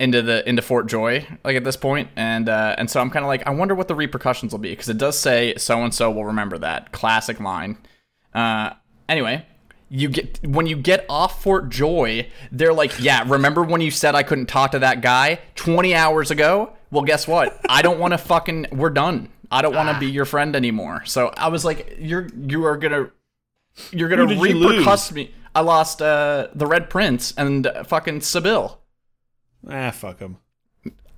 into 0.00 0.22
the 0.22 0.46
into 0.48 0.62
Fort 0.62 0.86
Joy, 0.86 1.26
like 1.44 1.56
at 1.56 1.64
this 1.64 1.76
point, 1.76 2.08
and 2.16 2.48
uh, 2.48 2.74
and 2.78 2.90
so 2.90 3.00
I'm 3.00 3.10
kind 3.10 3.24
of 3.24 3.28
like, 3.28 3.46
I 3.46 3.50
wonder 3.50 3.74
what 3.74 3.88
the 3.88 3.94
repercussions 3.94 4.52
will 4.52 4.58
be 4.58 4.70
because 4.70 4.88
it 4.88 4.98
does 4.98 5.18
say 5.18 5.54
so 5.56 5.82
and 5.82 5.94
so 5.94 6.10
will 6.10 6.24
remember 6.24 6.58
that 6.58 6.92
classic 6.92 7.40
line. 7.40 7.78
Uh, 8.34 8.70
anyway, 9.08 9.46
you 9.94 10.08
get 10.08 10.44
when 10.44 10.66
you 10.66 10.76
get 10.76 11.06
off 11.08 11.40
Fort 11.42 11.68
Joy, 11.68 12.28
they're 12.50 12.72
like, 12.72 12.98
yeah, 12.98 13.22
remember 13.26 13.62
when 13.62 13.80
you 13.80 13.92
said 13.92 14.16
I 14.16 14.24
couldn't 14.24 14.46
talk 14.46 14.72
to 14.72 14.80
that 14.80 15.02
guy 15.02 15.38
20 15.54 15.94
hours 15.94 16.32
ago? 16.32 16.72
Well, 16.90 17.04
guess 17.04 17.28
what? 17.28 17.60
I 17.68 17.80
don't 17.80 18.00
want 18.00 18.12
to 18.12 18.18
fucking. 18.18 18.66
We're 18.72 18.90
done. 18.90 19.28
I 19.52 19.62
don't 19.62 19.74
want 19.74 19.94
to 19.94 20.00
be 20.00 20.10
your 20.10 20.24
friend 20.24 20.56
anymore. 20.56 21.04
So 21.04 21.32
I 21.36 21.46
was 21.48 21.64
like, 21.64 21.94
you're 21.98 22.28
you 22.36 22.64
are 22.64 22.76
gonna 22.76 23.10
you're 23.92 24.08
gonna 24.08 24.26
Who 24.26 24.46
did 24.46 24.56
you 24.56 24.66
repercuss 24.66 25.12
me. 25.12 25.32
I 25.54 25.60
lost 25.60 26.02
uh, 26.02 26.48
the 26.54 26.66
Red 26.66 26.90
Prince 26.90 27.32
and 27.36 27.66
uh, 27.66 27.84
fucking 27.84 28.20
Sebille. 28.20 28.78
Ah, 29.70 29.92
fuck 29.92 30.18
them. 30.18 30.38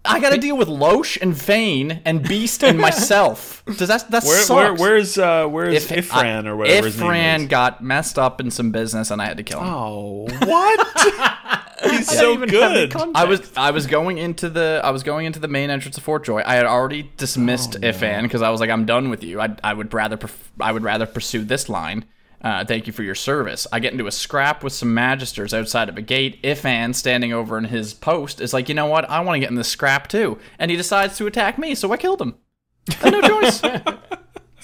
I 0.09 0.21
got 0.21 0.31
to 0.31 0.39
deal 0.39 0.57
with 0.57 0.69
Lohse 0.69 1.19
and 1.21 1.39
Fane 1.41 2.01
and 2.05 2.27
Beast 2.27 2.63
and 2.65 2.79
myself. 2.79 3.63
Does 3.67 3.89
that 3.89 4.11
that 4.11 4.25
Where, 4.25 4.41
sucks? 4.43 4.51
where, 4.51 4.75
where's 4.75 5.19
uh, 5.19 5.47
where's 5.47 5.91
If- 5.91 6.11
Ifan 6.11 6.47
I- 6.47 6.49
or 6.49 6.57
whatever 6.57 6.87
his 6.87 6.99
name 7.01 7.11
Ifan 7.11 7.41
is? 7.43 7.49
got 7.49 7.83
messed 7.83 8.19
up 8.19 8.41
in 8.41 8.51
some 8.51 8.71
business 8.71 9.11
and 9.11 9.21
I 9.21 9.27
had 9.27 9.37
to 9.39 9.43
kill 9.43 9.61
him. 9.61 9.67
Oh, 9.69 10.29
what? 10.45 11.63
He's 11.91 12.09
so 12.09 12.37
good. 12.47 12.95
I 13.15 13.25
was 13.25 13.53
I 13.57 13.71
was 13.71 13.87
going 13.87 14.19
into 14.19 14.49
the 14.49 14.81
I 14.83 14.91
was 14.91 15.03
going 15.03 15.27
into 15.27 15.39
the 15.39 15.49
main 15.49 15.71
entrance 15.71 15.97
of 15.99 16.03
Fort 16.05 16.25
Joy. 16.25 16.43
I 16.45 16.55
had 16.55 16.65
already 16.67 17.11
dismissed 17.17 17.73
Ifan 17.73 18.23
because 18.23 18.43
I 18.43 18.51
was 18.51 18.61
like 18.61 18.71
I'm 18.71 18.87
done 18.87 19.11
with 19.11 19.23
you. 19.23 19.41
I 19.41 19.55
I 19.63 19.75
would 19.75 19.93
rather 19.93 20.17
pref- 20.17 20.53
I 20.61 20.73
would 20.73 20.83
rather 20.83 21.07
pursue 21.07 21.45
this 21.45 21.69
line. 21.69 22.05
Uh, 22.43 22.65
thank 22.65 22.87
you 22.87 22.93
for 22.93 23.03
your 23.03 23.15
service. 23.15 23.67
I 23.73 23.81
get 23.81 23.93
into 23.93 24.07
a 24.07 24.13
scrap 24.13 24.63
with 24.63 24.73
some 24.73 24.95
magisters 24.95 25.57
outside 25.57 25.89
of 25.89 25.97
a 25.97 26.03
gate. 26.03 26.43
Ifan, 26.43 26.95
standing 26.95 27.33
over 27.33 27.59
in 27.59 27.65
his 27.65 27.95
post, 27.95 28.41
is 28.41 28.53
like, 28.53 28.69
you 28.69 28.75
know 28.75 28.87
what? 28.87 29.09
I 29.09 29.21
want 29.21 29.37
to 29.37 29.41
get 29.41 29.51
in 29.51 29.57
this 29.57 29.69
scrap 29.69 30.09
too, 30.09 30.39
and 30.59 30.71
he 30.71 30.77
decides 30.77 31.17
to 31.17 31.27
attack 31.27 31.59
me. 31.59 31.75
So 31.75 31.93
I 31.93 31.97
killed 31.97 32.21
him. 32.21 32.37
I 33.01 33.11
no 33.11 33.21
choice. 33.21 33.63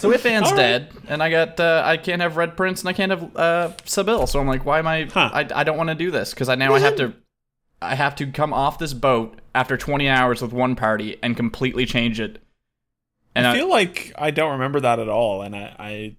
So 0.03 0.11
Ifan's 0.11 0.51
dead, 0.51 0.91
and 1.07 1.23
I 1.23 1.31
got 1.31 1.61
uh, 1.61 1.83
I 1.85 1.97
can't 1.97 2.21
have 2.23 2.37
Red 2.37 2.57
Prince 2.57 2.81
and 2.81 2.89
I 2.89 2.93
can't 2.93 3.11
have 3.11 3.37
uh, 3.37 3.73
Sebille. 3.85 4.29
So 4.29 4.41
I'm 4.41 4.49
like, 4.49 4.65
why 4.65 4.81
am 4.81 4.89
I? 4.89 5.05
Huh. 5.05 5.31
I, 5.33 5.49
I 5.55 5.63
don't 5.63 5.77
want 5.77 5.91
to 5.91 5.95
do 5.95 6.11
this 6.11 6.35
because 6.35 6.49
I 6.49 6.57
now 6.57 6.75
I 6.75 6.81
have 6.81 6.97
to 6.97 7.15
I 7.81 7.95
have 7.95 8.17
to 8.17 8.27
come 8.27 8.53
off 8.53 8.81
this 8.81 8.95
boat 8.95 9.41
after 9.55 9.77
20 9.77 10.09
hours 10.09 10.43
with 10.43 10.53
one 10.53 10.75
party 10.75 11.19
and 11.23 11.37
completely 11.37 11.87
change 11.87 12.19
it. 12.19 12.43
And 13.37 13.47
I 13.47 13.55
feel 13.55 13.69
like 13.69 14.13
I 14.19 14.33
don't 14.33 14.53
remember 14.53 14.81
that 14.81 14.99
at 14.99 15.09
all, 15.09 15.43
and 15.43 15.55
I, 15.55 15.77
I 15.79 16.17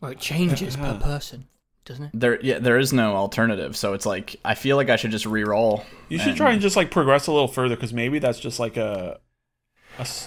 Well, 0.00 0.10
it 0.12 0.18
changes 0.20 0.76
per 0.76 0.98
person, 0.98 1.46
doesn't 1.84 2.04
it? 2.06 2.10
there 2.14 2.38
yeah 2.42 2.58
there 2.58 2.78
is 2.78 2.92
no 2.92 3.14
alternative. 3.16 3.76
So 3.76 3.92
it's 3.94 4.06
like 4.06 4.36
I 4.44 4.54
feel 4.54 4.76
like 4.76 4.90
I 4.90 4.96
should 4.96 5.10
just 5.10 5.26
re-roll. 5.26 5.84
you 6.08 6.18
should 6.18 6.36
try 6.36 6.52
and 6.52 6.60
just 6.60 6.76
like 6.76 6.90
progress 6.90 7.26
a 7.26 7.32
little 7.32 7.48
further 7.48 7.74
because 7.76 7.92
maybe 7.92 8.18
that's 8.18 8.38
just 8.40 8.58
like 8.60 8.76
a 8.76 9.18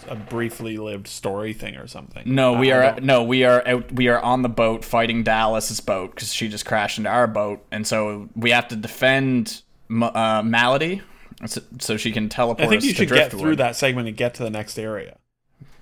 a 0.07 0.15
briefly 0.15 0.77
lived 0.77 1.07
story 1.07 1.53
thing 1.53 1.75
or 1.75 1.85
something. 1.85 2.23
No, 2.25 2.53
we 2.53 2.71
I- 2.71 2.75
I 2.75 2.79
are 2.79 2.91
don't- 2.95 3.03
no, 3.03 3.23
we 3.23 3.43
are 3.43 3.61
out. 3.67 3.91
We 3.91 4.07
are 4.07 4.19
on 4.19 4.41
the 4.41 4.49
boat 4.49 4.83
fighting 4.83 5.23
Dallis's 5.23 5.79
boat 5.79 6.15
because 6.15 6.33
she 6.33 6.47
just 6.47 6.65
crashed 6.65 6.97
into 6.97 7.09
our 7.11 7.27
boat, 7.27 7.63
and 7.71 7.85
so 7.85 8.29
we 8.35 8.49
have 8.49 8.67
to 8.69 8.75
defend 8.75 9.61
uh, 9.91 10.41
Malady, 10.43 11.03
so, 11.45 11.61
so 11.79 11.97
she 11.97 12.11
can 12.11 12.29
teleport. 12.29 12.65
I 12.65 12.69
think 12.69 12.79
us 12.79 12.85
you 12.85 12.93
to 12.93 12.97
should 12.97 13.09
get 13.09 13.29
through 13.31 13.57
that 13.57 13.75
segment 13.75 14.07
and 14.07 14.17
get 14.17 14.33
to 14.35 14.43
the 14.43 14.49
next 14.49 14.79
area. 14.79 15.17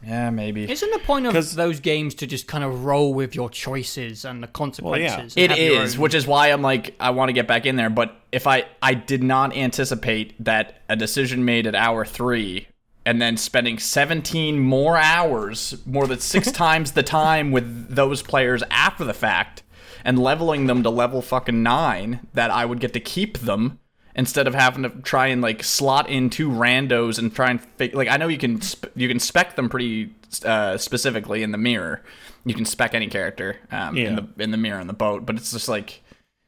Yeah, 0.08 0.30
maybe. 0.30 0.72
Isn't 0.72 0.92
the 0.92 1.00
point 1.00 1.26
of 1.26 1.34
'Cause- 1.34 1.56
those 1.56 1.82
games 1.82 2.16
to 2.16 2.28
just 2.28 2.48
kind 2.48 2.64
of 2.64 2.86
roll 2.86 3.14
with 3.14 3.36
your 3.36 3.50
choices 3.50 4.24
and 4.24 4.42
the 4.42 4.48
consequences? 4.48 5.34
and 5.36 5.44
It 5.44 5.50
have 5.50 5.60
your 5.60 5.84
is, 5.84 5.96
own- 5.96 6.02
which 6.02 6.14
is 6.14 6.26
why 6.26 6.48
I'm 6.48 6.62
like 6.62 6.96
I 7.00 7.10
want 7.10 7.28
to 7.30 7.34
get 7.34 7.48
back 7.48 7.66
in 7.66 7.76
there. 7.76 7.90
But 7.90 8.16
if 8.32 8.48
I 8.48 8.64
I 8.82 8.94
did 8.94 9.22
not 9.22 9.56
anticipate 9.56 10.34
that 10.44 10.82
a 10.88 10.96
decision 10.96 11.44
made 11.44 11.68
at 11.68 11.76
hour 11.76 12.06
three 12.06 12.68
and 13.06 13.22
then 13.22 13.36
spending 13.38 13.78
17 13.80 14.60
more 14.60 14.98
hours, 14.98 15.76
more 15.86 16.08
than 16.08 16.20
six 16.20 16.52
times 16.64 16.94
the 16.94 17.04
time 17.04 17.52
with 17.52 17.94
those 17.94 18.22
players 18.22 18.64
after 18.72 19.04
the 19.04 19.14
fact, 19.14 19.64
and 20.06 20.18
leveling 20.20 20.68
them 20.68 20.84
to 20.84 20.90
level 20.90 21.22
fucking 21.22 21.62
nine, 21.64 22.22
that 22.34 22.50
I 22.52 22.64
would 22.66 22.80
get 22.80 22.94
to 22.94 23.00
keep 23.02 23.40
them 23.40 23.80
instead 24.18 24.48
of 24.48 24.56
having 24.56 24.84
to 24.84 24.90
try 24.90 25.28
and 25.28 25.42
like 25.42 25.64
slot 25.64 26.10
in 26.10 26.30
two 26.30 26.50
randos 26.50 27.20
and 27.20 27.34
try 27.34 27.52
and 27.52 27.62
fig- 27.78 27.94
like 27.96 28.08
I 28.10 28.18
know 28.18 28.28
you 28.28 28.38
can 28.38 28.60
sp- 28.66 28.92
you 28.96 29.08
can 29.08 29.20
spec 29.20 29.56
them 29.56 29.70
pretty 29.70 30.14
uh, 30.44 30.78
specifically 30.78 31.44
in 31.44 31.52
the 31.52 31.58
mirror. 31.58 32.04
You 32.46 32.54
can 32.56 32.66
spec 32.66 32.94
any 32.96 33.08
character 33.08 33.58
um, 33.72 33.96
Yeah. 33.96 34.08
in 34.10 34.16
the 34.16 34.28
in 34.44 34.52
the 34.52 34.58
mirror 34.58 34.80
in 34.80 34.88
the 34.88 34.94
boat, 34.94 35.26
but 35.26 35.36
it's 35.36 35.52
just 35.52 35.70
like 35.70 36.02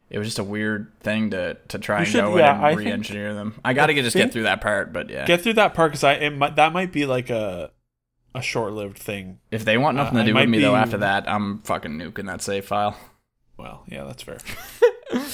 it 0.10 0.18
was 0.18 0.28
just 0.28 0.40
a 0.40 0.44
weird 0.44 0.92
thing 1.02 1.30
to 1.32 1.56
to 1.68 1.78
try 1.80 2.00
and 2.00 2.08
should- 2.08 2.22
go 2.22 2.38
yeah, 2.38 2.56
in 2.58 2.64
I 2.64 2.70
and 2.70 2.78
think- 2.78 2.88
re-engineer 2.88 3.34
them. 3.34 3.54
I 3.64 3.74
got 3.74 3.88
to 3.88 3.94
just 3.94 4.16
get 4.16 4.32
through 4.34 4.44
that 4.44 4.62
part, 4.62 4.92
but 4.92 5.10
yeah, 5.10 5.26
Get 5.26 5.42
through 5.42 5.54
that 5.54 5.74
part 5.74 5.92
because 5.92 6.04
I 6.04 6.14
it 6.14 6.32
might, 6.36 6.56
that 6.56 6.74
might 6.74 6.92
be 6.92 7.06
like 7.06 7.30
a 7.30 7.72
a 8.36 8.42
short 8.42 8.74
lived 8.74 8.98
thing. 8.98 9.40
if 9.52 9.66
they 9.66 9.78
want 9.78 9.98
nothing 9.98 10.18
Uh, 10.18 10.22
to 10.22 10.26
do 10.28 10.34
with 10.34 10.42
might 10.42 10.50
me 10.50 10.60
though, 10.60 10.76
after 10.76 10.98
that, 11.00 11.28
I'm 11.30 11.60
fucking 11.64 11.98
nuking 11.98 12.28
that 12.28 12.42
save 12.42 12.66
file. 12.66 12.96
Well, 13.58 13.84
yeah, 13.88 14.04
that's 14.06 14.24
fair. 14.24 14.38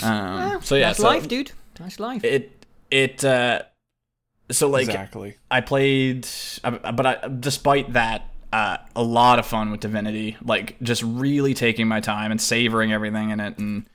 Um, 0.04 0.62
so 0.62 0.76
yeah, 0.76 0.88
That's 0.88 1.00
so 1.00 1.04
life, 1.06 1.28
dude. 1.28 1.52
That's 1.80 2.00
life. 2.00 2.24
it 2.24 2.66
it 2.92 3.24
uh, 3.24 3.64
so 4.52 4.70
like 4.70 4.88
exactly. 4.88 5.38
I 5.50 5.62
played, 5.62 6.28
uh, 6.64 6.92
but 6.92 7.06
I, 7.06 7.28
despite 7.28 7.94
that, 7.94 8.32
uh, 8.54 8.78
a 8.96 9.04
lot 9.04 9.40
of 9.40 9.46
fun 9.46 9.72
with 9.72 9.80
Divinity. 9.80 10.38
Like 10.44 10.80
just 10.82 11.04
really 11.04 11.54
taking 11.54 11.88
my 11.88 12.00
time 12.00 12.32
and 12.32 12.40
savoring 12.40 12.94
everything 12.94 13.32
in 13.32 13.40
it, 13.40 13.58
and 13.58 13.86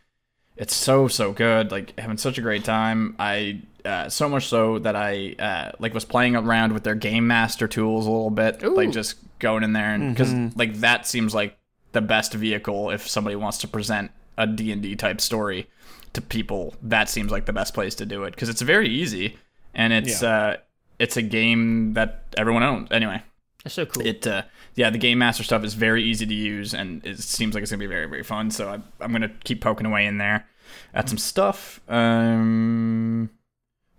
it's 0.57 0.75
so 0.75 1.09
so 1.09 1.33
good. 1.33 1.71
Like 1.71 1.99
having 1.99 2.19
such 2.19 2.39
a 2.39 2.43
great 2.43 2.65
time. 2.65 3.17
I 3.19 3.63
uh, 3.85 4.09
so 4.09 4.29
much 4.29 4.49
so 4.49 4.79
that 4.81 4.97
I 4.97 5.37
uh, 5.39 5.73
like 5.79 5.95
was 5.95 6.05
playing 6.05 6.37
around 6.37 6.73
with 6.73 6.85
their 6.85 6.95
game 6.95 7.27
master 7.27 7.69
tools 7.69 8.07
a 8.07 8.11
little 8.11 8.31
bit, 8.31 8.63
like 8.63 8.91
just 8.91 9.17
going 9.39 9.63
in 9.63 9.73
there 9.73 9.95
and 9.95 10.15
because 10.15 10.33
like 10.57 10.75
that 10.81 11.07
seems 11.07 11.35
like 11.35 11.57
the 11.93 12.01
best 12.01 12.35
vehicle 12.35 12.91
if 12.91 13.09
somebody 13.09 13.35
wants 13.35 13.59
to 13.59 13.67
present 13.69 14.11
a 14.37 14.47
D 14.47 14.71
and 14.71 14.83
D 14.83 14.97
type 14.97 15.21
story 15.21 15.67
to 16.15 16.21
people. 16.21 16.75
That 16.83 17.09
seems 17.09 17.31
like 17.31 17.47
the 17.47 17.53
best 17.53 17.75
place 17.75 17.95
to 17.97 18.07
do 18.07 18.25
it 18.25 18.31
because 18.33 18.49
it's 18.49 18.63
very 18.63 18.89
easy 18.89 19.37
and 19.75 19.93
it's 19.93 20.23
Yeah. 20.23 20.29
uh 20.37 20.57
it's 20.99 21.17
a 21.17 21.23
game 21.23 21.95
that 21.95 22.25
everyone 22.37 22.63
owns 22.63 22.91
anyway 22.93 23.23
That's 23.65 23.75
so 23.75 23.87
cool. 23.87 24.05
it 24.07 24.27
uh 24.27 24.43
yeah 24.75 24.91
the 24.91 24.99
game 24.99 25.19
master 25.19 25.43
stuff 25.45 25.63
is 25.65 25.75
very 25.75 26.03
easy 26.03 26.27
to 26.27 26.35
use 26.35 26.75
and 26.75 27.05
it 27.07 27.19
seems 27.21 27.55
like 27.55 27.63
it's 27.63 27.71
gonna 27.71 27.79
be 27.81 27.87
very 27.87 28.07
very 28.07 28.23
fun 28.25 28.51
so 28.51 28.69
I'm 28.69 28.83
i'm 29.01 29.13
gonna 29.13 29.31
keep 29.45 29.61
poking 29.61 29.87
away 29.87 30.05
in 30.07 30.19
there 30.19 30.47
at 30.93 31.09
some 31.09 31.19
stuff 31.19 31.81
um 31.89 33.31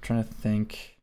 trying 0.01 0.23
to 0.23 0.29
think 0.33 0.97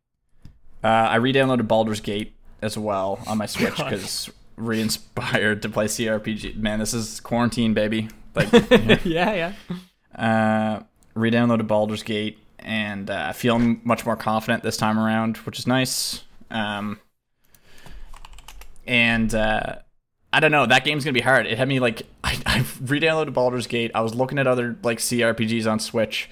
uh 0.85 0.86
i 0.86 1.16
re-downloaded 1.16 1.66
baldur's 1.66 2.01
gate 2.01 2.35
as 2.62 2.76
well 2.76 3.18
on 3.26 3.39
my 3.39 3.47
switch 3.47 3.76
because 3.76 4.30
re-inspired 4.56 5.62
to 5.62 5.68
play 5.68 5.86
CRPG. 5.86 6.56
Man, 6.56 6.80
this 6.80 6.93
is 6.93 7.20
quarantine, 7.20 7.74
baby. 7.74 8.09
Like, 8.35 8.51
yeah, 9.05 9.52
yeah. 9.52 9.52
uh, 10.16 10.82
re-downloaded 11.19 11.66
Baldur's 11.66 12.03
Gate 12.03 12.39
and 12.59 13.11
uh, 13.11 13.32
feeling 13.32 13.81
much 13.85 14.05
more 14.05 14.16
confident 14.16 14.62
this 14.62 14.77
time 14.77 14.99
around, 14.99 15.36
which 15.39 15.59
is 15.59 15.66
nice. 15.66 16.24
Um, 16.51 17.01
and 18.86 19.35
uh, 19.35 19.77
I 20.32 20.40
don't 20.40 20.51
know, 20.51 20.66
that 20.66 20.85
game's 20.85 21.05
gonna 21.05 21.12
be 21.12 21.20
hard. 21.20 21.47
It 21.47 21.59
had 21.59 21.69
me 21.69 21.81
like 21.81 22.03
I, 22.24 22.40
I 22.47 22.65
re-downloaded 22.81 23.32
Baldur's 23.32 23.66
Gate. 23.66 23.90
I 23.95 24.01
was 24.01 24.15
looking 24.15 24.39
at 24.39 24.47
other 24.47 24.77
like 24.82 24.99
CRPGs 24.99 25.70
on 25.70 25.78
Switch, 25.78 26.28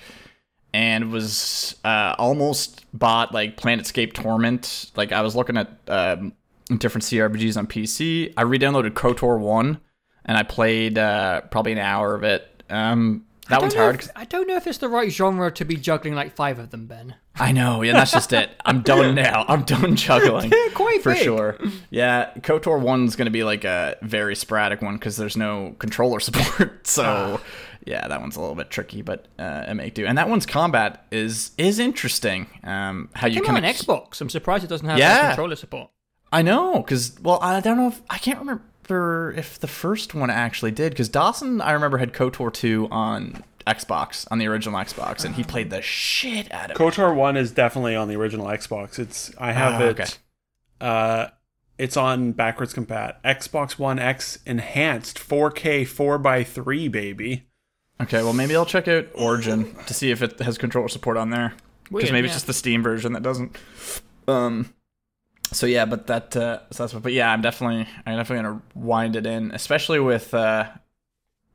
and 0.72 1.10
was 1.10 1.76
uh, 1.84 2.14
almost 2.18 2.84
bought 2.92 3.32
like 3.32 3.56
Planescape 3.56 4.12
Torment. 4.12 4.90
Like 4.96 5.12
I 5.12 5.22
was 5.22 5.36
looking 5.36 5.56
at 5.56 5.70
um, 5.88 6.32
different 6.78 7.04
CRPGs 7.04 7.56
on 7.56 7.66
PC. 7.66 8.32
I 8.36 8.42
re-downloaded 8.42 8.90
KOTOR 8.90 9.38
one, 9.38 9.80
and 10.24 10.36
I 10.36 10.42
played 10.42 10.98
uh, 10.98 11.42
probably 11.42 11.72
an 11.72 11.78
hour 11.78 12.14
of 12.14 12.24
it. 12.24 12.62
Um, 12.68 13.24
that 13.48 13.60
one's 13.60 13.74
hard. 13.74 13.96
if- 14.00 14.10
I 14.16 14.24
don't 14.24 14.46
know 14.48 14.56
if 14.56 14.66
it's 14.66 14.78
the 14.78 14.88
right 14.88 15.10
genre 15.10 15.50
to 15.52 15.64
be 15.64 15.76
juggling 15.76 16.14
like 16.14 16.34
five 16.34 16.58
of 16.58 16.70
them, 16.70 16.86
Ben. 16.86 17.14
I 17.38 17.52
know, 17.52 17.82
yeah, 17.82 17.92
that's 17.92 18.12
just 18.12 18.32
it. 18.32 18.50
I'm 18.64 18.80
done 18.82 19.14
now. 19.14 19.44
I'm 19.48 19.62
done 19.62 19.94
juggling. 19.96 20.50
Quite 20.74 21.02
for 21.02 21.12
big. 21.12 21.22
sure. 21.22 21.58
Yeah, 21.90 22.32
KOTOR 22.40 22.80
one's 22.80 23.14
gonna 23.16 23.30
be 23.30 23.44
like 23.44 23.64
a 23.64 23.96
very 24.02 24.34
sporadic 24.34 24.80
one 24.82 24.94
because 24.94 25.16
there's 25.16 25.36
no 25.36 25.74
controller 25.78 26.20
support. 26.20 26.86
So 26.86 27.40
yeah, 27.84 28.08
that 28.08 28.20
one's 28.20 28.36
a 28.36 28.40
little 28.40 28.56
bit 28.56 28.70
tricky, 28.70 29.02
but 29.02 29.26
uh, 29.38 29.64
it 29.68 29.74
may 29.74 29.90
do. 29.90 30.06
And 30.06 30.16
that 30.18 30.28
one's 30.28 30.46
combat 30.46 31.04
is 31.10 31.52
is 31.58 31.78
interesting. 31.78 32.46
Um, 32.64 33.10
how 33.14 33.26
you 33.28 33.42
Came 33.42 33.54
can 33.54 33.56
on 33.56 33.62
Xbox. 33.62 34.20
I'm 34.20 34.30
surprised 34.30 34.64
it 34.64 34.68
doesn't 34.68 34.88
have 34.88 34.98
Yeah. 34.98 35.28
controller 35.28 35.56
support. 35.56 35.90
I 36.32 36.42
know, 36.42 36.78
because 36.80 37.16
well, 37.22 37.38
I 37.40 37.60
don't 37.60 37.76
know 37.76 37.88
if 37.88 38.02
I 38.10 38.18
can't 38.18 38.38
remember 38.40 38.62
if 38.90 39.58
the 39.58 39.66
first 39.68 40.14
one 40.14 40.30
actually 40.30 40.70
did. 40.70 40.90
Because 40.92 41.08
Dawson, 41.08 41.60
I 41.60 41.72
remember 41.72 41.98
had 41.98 42.12
KOTOR 42.12 42.52
two 42.52 42.88
on 42.90 43.42
Xbox 43.66 44.26
on 44.30 44.38
the 44.38 44.46
original 44.46 44.78
Xbox, 44.78 45.24
and 45.24 45.34
he 45.34 45.42
played 45.42 45.70
the 45.70 45.82
shit 45.82 46.52
out 46.52 46.70
of 46.70 46.76
it. 46.76 46.76
KOTOR 46.76 47.14
one 47.14 47.36
is 47.36 47.50
definitely 47.50 47.96
on 47.96 48.08
the 48.08 48.16
original 48.16 48.46
Xbox. 48.46 48.98
It's 48.98 49.32
I 49.38 49.52
have 49.52 49.80
Ah, 49.80 49.84
it. 49.84 50.00
okay. 50.00 50.06
Uh, 50.80 51.26
it's 51.78 51.96
on 51.96 52.32
backwards 52.32 52.72
compat. 52.74 53.16
Xbox 53.24 53.78
One 53.78 53.98
X 53.98 54.38
enhanced 54.46 55.18
4K 55.18 55.82
4x3 55.82 56.90
baby. 56.90 57.46
Okay, 58.00 58.22
well 58.22 58.32
maybe 58.32 58.54
I'll 58.54 58.66
check 58.66 58.88
out 58.88 59.06
Origin 59.14 59.74
to 59.86 59.94
see 59.94 60.10
if 60.10 60.22
it 60.22 60.38
has 60.40 60.58
controller 60.58 60.88
support 60.88 61.16
on 61.16 61.30
there. 61.30 61.54
Because 61.90 62.12
maybe 62.12 62.26
yeah. 62.26 62.32
it's 62.32 62.36
just 62.36 62.46
the 62.46 62.52
Steam 62.52 62.82
version 62.82 63.12
that 63.12 63.22
doesn't. 63.22 63.56
Um. 64.28 64.72
So 65.52 65.66
yeah, 65.66 65.84
but 65.84 66.06
that 66.08 66.36
uh, 66.36 66.60
so 66.70 66.82
that's 66.82 66.94
what. 66.94 67.02
But 67.02 67.12
yeah, 67.12 67.30
I'm 67.30 67.40
definitely 67.40 67.86
I'm 68.04 68.16
definitely 68.16 68.44
gonna 68.44 68.62
wind 68.74 69.16
it 69.16 69.26
in, 69.26 69.52
especially 69.52 70.00
with 70.00 70.34
uh, 70.34 70.68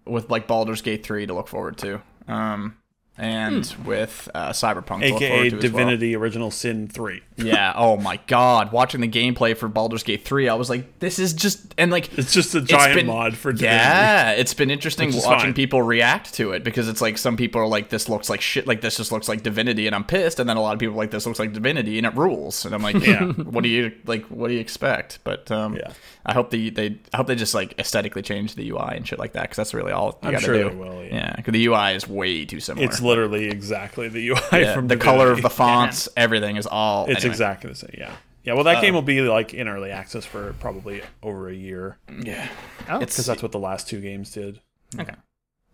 with 0.06 0.30
like 0.30 0.48
Baldur's 0.48 0.82
Gate 0.82 1.04
three 1.06 1.26
to 1.26 1.34
look 1.34 1.48
forward 1.48 1.78
to. 1.80 2.02
Um, 2.28 2.78
and 3.18 3.66
Hmm. 3.66 3.84
with 3.86 4.30
uh, 4.34 4.50
Cyberpunk, 4.50 5.04
aka 5.04 5.42
to 5.42 5.46
as 5.48 5.52
well. 5.52 5.62
Divinity 5.62 6.16
Original 6.16 6.50
Sin 6.52 6.88
3. 6.88 7.22
Yeah. 7.38 7.74
Oh 7.82 7.98
my 7.98 8.20
God. 8.28 8.72
Watching 8.72 9.02
the 9.02 9.08
gameplay 9.08 9.56
for 9.58 9.68
Baldur's 9.68 10.04
Gate 10.04 10.24
3, 10.26 10.48
I 10.50 10.54
was 10.54 10.70
like, 10.70 11.00
this 11.00 11.20
is 11.20 11.34
just 11.34 11.74
and 11.78 11.92
like 11.92 12.16
It's 12.18 12.34
just 12.34 12.54
a 12.56 12.62
giant 12.62 12.96
been- 12.96 13.08
mod 13.08 13.36
for 13.36 13.52
Divinity. 13.52 13.76
yeah, 13.76 14.32
it's 14.32 14.54
been 14.54 14.70
interesting 14.72 15.10
watching 15.14 15.26
fine. 15.48 15.54
people 15.54 15.82
react 15.82 16.34
to 16.36 16.52
it 16.52 16.64
because 16.64 16.88
it's 16.88 17.02
like 17.02 17.18
some 17.18 17.38
people 17.38 17.62
are 17.62 17.68
like, 17.68 17.90
this 17.90 18.08
looks 18.10 18.30
like 18.30 18.42
shit, 18.42 18.68
like 18.68 18.82
this 18.82 18.98
just 18.98 19.12
looks 19.12 19.28
like 19.28 19.44
Divinity, 19.44 19.88
and 19.88 19.96
I'm 19.96 20.04
pissed, 20.04 20.40
and 20.40 20.48
then 20.50 20.58
a 20.58 20.62
lot 20.62 20.74
of 20.74 20.80
people 20.80 20.96
are 20.96 20.98
like, 20.98 21.12
this 21.12 21.26
looks 21.26 21.40
like 21.40 21.54
Divinity, 21.54 21.98
and 21.98 22.06
it 22.08 22.16
rules, 22.16 22.66
and 22.66 22.74
I'm 22.76 22.82
like, 22.84 22.96
Yeah. 23.06 23.26
what 23.32 23.64
do 23.64 23.70
you 23.70 23.92
like? 24.06 24.26
What 24.26 24.48
do 24.50 24.54
you 24.54 24.60
expect? 24.60 25.20
But 25.24 25.50
um, 25.52 25.76
Yeah. 25.76 25.92
I 26.26 26.34
hope 26.34 26.52
the 26.52 26.70
they 26.70 26.98
I 27.14 27.18
hope 27.18 27.26
they 27.28 27.36
just 27.36 27.56
like 27.56 27.74
aesthetically 27.80 28.22
change 28.22 28.54
the 28.56 28.70
UI 28.70 28.94
and 28.96 29.08
shit 29.08 29.18
like 29.18 29.34
that 29.34 29.44
because 29.44 29.58
that's 29.58 29.74
really 29.74 29.92
all 29.92 30.20
you 30.22 30.28
I'm 30.28 30.32
gotta 30.34 30.46
sure 30.46 30.56
do. 30.64 30.70
they 30.70 30.76
will, 30.76 31.04
yeah. 31.04 31.16
Yeah, 31.16 31.34
because 31.36 31.54
the 31.54 31.66
UI 31.66 31.94
is 31.96 32.08
way 32.08 32.46
too 32.46 32.60
similar. 32.60 32.86
It's 32.86 33.01
literally 33.02 33.50
exactly 33.50 34.08
the 34.10 34.30
UI 34.30 34.38
Yeah, 34.52 34.74
from 34.74 34.88
the 34.88 34.98
color 34.98 35.32
of 35.32 35.42
the 35.42 35.50
fonts, 35.50 36.08
everything 36.18 36.58
is 36.58 36.68
all. 36.68 37.06
It's 37.06 37.20
anyway. 37.22 37.30
exactly 37.32 37.70
the 37.70 37.76
same. 37.76 37.96
Yeah. 37.98 38.14
Yeah. 38.44 38.54
Well, 38.54 38.64
that 38.64 38.82
game 38.82 38.94
will 38.96 39.02
be 39.04 39.22
like 39.22 39.54
in 39.54 39.68
early 39.68 39.92
access 39.92 40.26
for 40.26 40.54
probably 40.60 41.02
over 41.22 41.48
a 41.50 41.54
year 41.54 41.98
Yeah, 42.24 42.48
Oh, 42.90 43.00
it's 43.00 43.14
because 43.14 43.26
that's 43.28 43.44
what 43.44 43.52
the 43.52 43.60
last 43.60 43.88
two 43.88 44.02
games 44.02 44.32
did. 44.32 44.60
okay. 45.00 45.14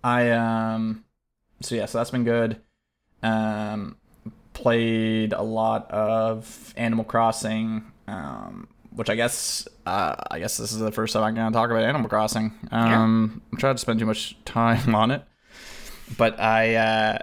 I 0.03 0.31
um 0.31 1.03
so 1.61 1.75
yeah, 1.75 1.85
so 1.85 1.97
that's 1.97 2.11
been 2.11 2.23
good. 2.25 2.61
Um 3.23 3.97
played 4.53 5.33
a 5.33 5.41
lot 5.43 5.89
of 5.91 6.73
Animal 6.75 7.05
Crossing, 7.05 7.83
um 8.07 8.67
which 8.91 9.09
I 9.09 9.15
guess 9.15 9.67
uh 9.85 10.15
I 10.31 10.39
guess 10.39 10.57
this 10.57 10.71
is 10.71 10.79
the 10.79 10.91
first 10.91 11.13
time 11.13 11.23
I'm 11.23 11.35
gonna 11.35 11.51
talk 11.53 11.69
about 11.69 11.83
Animal 11.83 12.09
Crossing. 12.09 12.51
Um 12.71 13.41
I'm 13.51 13.57
trying 13.59 13.75
to 13.75 13.79
spend 13.81 13.99
too 13.99 14.05
much 14.05 14.35
time 14.45 14.93
on 15.03 15.11
it. 15.11 15.23
But 16.17 16.39
I 16.39 16.75
uh 16.75 17.17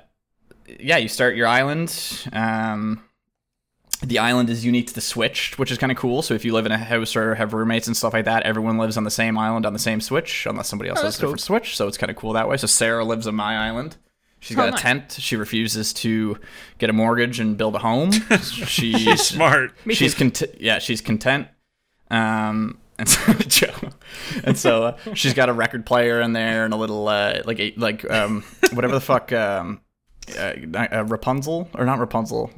yeah, 0.80 0.96
you 0.96 1.08
start 1.08 1.36
your 1.36 1.46
island. 1.46 2.28
Um 2.32 3.02
the 4.02 4.18
island 4.18 4.50
is 4.50 4.64
unique 4.66 4.88
to 4.88 4.94
the 4.94 5.00
Switch, 5.00 5.56
which 5.58 5.70
is 5.70 5.78
kind 5.78 5.90
of 5.90 5.96
cool. 5.96 6.20
So 6.20 6.34
if 6.34 6.44
you 6.44 6.52
live 6.52 6.66
in 6.66 6.72
a 6.72 6.76
house 6.78 7.16
or 7.16 7.36
have 7.36 7.54
roommates 7.54 7.86
and 7.86 7.96
stuff 7.96 8.12
like 8.12 8.26
that, 8.26 8.42
everyone 8.42 8.76
lives 8.76 8.96
on 8.98 9.04
the 9.04 9.10
same 9.10 9.38
island 9.38 9.64
on 9.64 9.72
the 9.72 9.78
same 9.78 10.00
Switch, 10.02 10.44
unless 10.46 10.68
somebody 10.68 10.90
else 10.90 10.98
Oh, 10.98 11.04
has 11.04 11.14
that's 11.14 11.18
a 11.18 11.20
different 11.22 11.40
Switch. 11.40 11.76
So 11.76 11.86
it's 11.88 11.96
kind 11.96 12.10
of 12.10 12.16
cool 12.16 12.34
that 12.34 12.46
way. 12.48 12.56
So 12.58 12.66
Sarah 12.66 13.04
lives 13.04 13.26
on 13.26 13.34
my 13.34 13.56
island. 13.56 13.96
She's 14.40 14.56
got 14.56 14.64
Oh, 14.66 14.68
a 14.68 14.70
nice. 14.72 14.80
tent. 14.82 15.16
She 15.20 15.36
refuses 15.36 15.94
to 15.94 16.38
get 16.76 16.90
a 16.90 16.92
mortgage 16.92 17.40
and 17.40 17.56
build 17.56 17.76
a 17.76 17.78
home. 17.78 18.10
She's 18.42 19.22
Smart. 19.22 19.72
She's 19.90 20.12
too. 20.12 20.18
content. 20.18 20.56
Yeah, 20.60 20.80
she's 20.80 21.00
content. 21.00 21.48
Um, 22.10 22.78
and 22.98 23.08
so, 23.08 23.32
Joe, 23.48 23.74
and 24.44 24.56
so 24.58 24.84
uh, 24.84 24.96
she's 25.14 25.34
got 25.34 25.48
a 25.48 25.52
record 25.52 25.84
player 25.86 26.20
in 26.20 26.32
there 26.32 26.64
and 26.64 26.72
a 26.74 26.76
little 26.76 27.08
uh, 27.08 27.40
like 27.44 27.58
a, 27.60 27.74
like 27.76 28.08
um 28.10 28.42
whatever 28.72 28.94
the 28.94 29.00
fuck 29.00 29.32
um 29.32 29.80
uh, 30.38 30.52
uh, 30.74 31.04
Rapunzel 31.06 31.68
or 31.74 31.84
not 31.84 31.98
Rapunzel, 31.98 32.50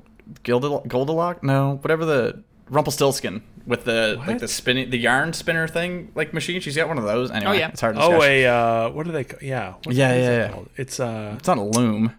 Gildel- 0.44 0.86
Goldilocks? 0.86 1.42
No, 1.42 1.76
whatever 1.82 2.04
the 2.04 2.42
Rumpelstiltskin 2.70 3.42
with 3.66 3.84
the 3.84 4.16
like 4.26 4.38
the 4.38 4.48
spinning 4.48 4.90
the 4.90 4.98
yarn 4.98 5.32
spinner 5.32 5.66
thing 5.66 6.12
like 6.14 6.32
machine. 6.34 6.60
She's 6.60 6.76
got 6.76 6.88
one 6.88 6.98
of 6.98 7.04
those. 7.04 7.30
Anyway, 7.30 7.50
Oh, 7.50 7.54
yeah. 7.54 7.68
it's 7.68 7.80
hard 7.80 7.96
to 7.96 8.02
Oh, 8.02 8.22
a 8.22 8.46
uh, 8.46 8.90
what 8.90 9.06
do 9.06 9.12
they? 9.12 9.24
ca- 9.24 9.38
Yeah. 9.40 9.74
What 9.84 9.94
Yeah, 9.94 10.12
is 10.12 10.22
yeah, 10.22 10.30
it 10.30 10.36
yeah. 10.38 10.48
called? 10.52 10.68
It's 10.76 11.00
uh, 11.00 11.34
It's 11.38 11.48
not 11.48 11.58
a 11.58 11.62
loom. 11.62 12.12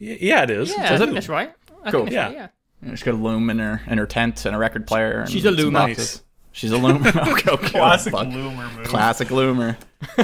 y- 0.00 0.18
yeah, 0.20 0.42
it 0.42 0.50
is. 0.50 0.70
Yeah, 0.70 0.82
It's 0.82 0.90
I 0.92 0.94
a- 0.94 0.98
think 0.98 1.14
that's 1.14 1.28
right. 1.28 1.52
I 1.84 1.90
Cool. 1.90 2.00
think 2.04 2.14
that's 2.14 2.34
right, 2.34 2.50
yeah. 2.84 2.90
She's 2.90 3.02
got 3.04 3.14
a 3.14 3.16
loom 3.16 3.50
in 3.50 3.58
her 3.60 3.80
in 3.86 3.98
her 3.98 4.06
tent 4.06 4.44
and 4.46 4.54
a 4.56 4.58
record 4.58 4.86
player. 4.88 5.20
And 5.20 5.30
She's 5.30 5.44
a 5.44 5.48
some 5.56 5.56
loomer. 5.72 6.22
She's 6.52 6.72
a 6.72 6.76
loomer. 6.76 7.06
okay, 7.32 7.50
okay, 7.50 7.68
Classic 7.70 8.12
fuck. 8.12 8.28
loomer 8.28 8.76
move. 8.76 8.86
Classic 8.86 9.28
loomer. 9.28 9.76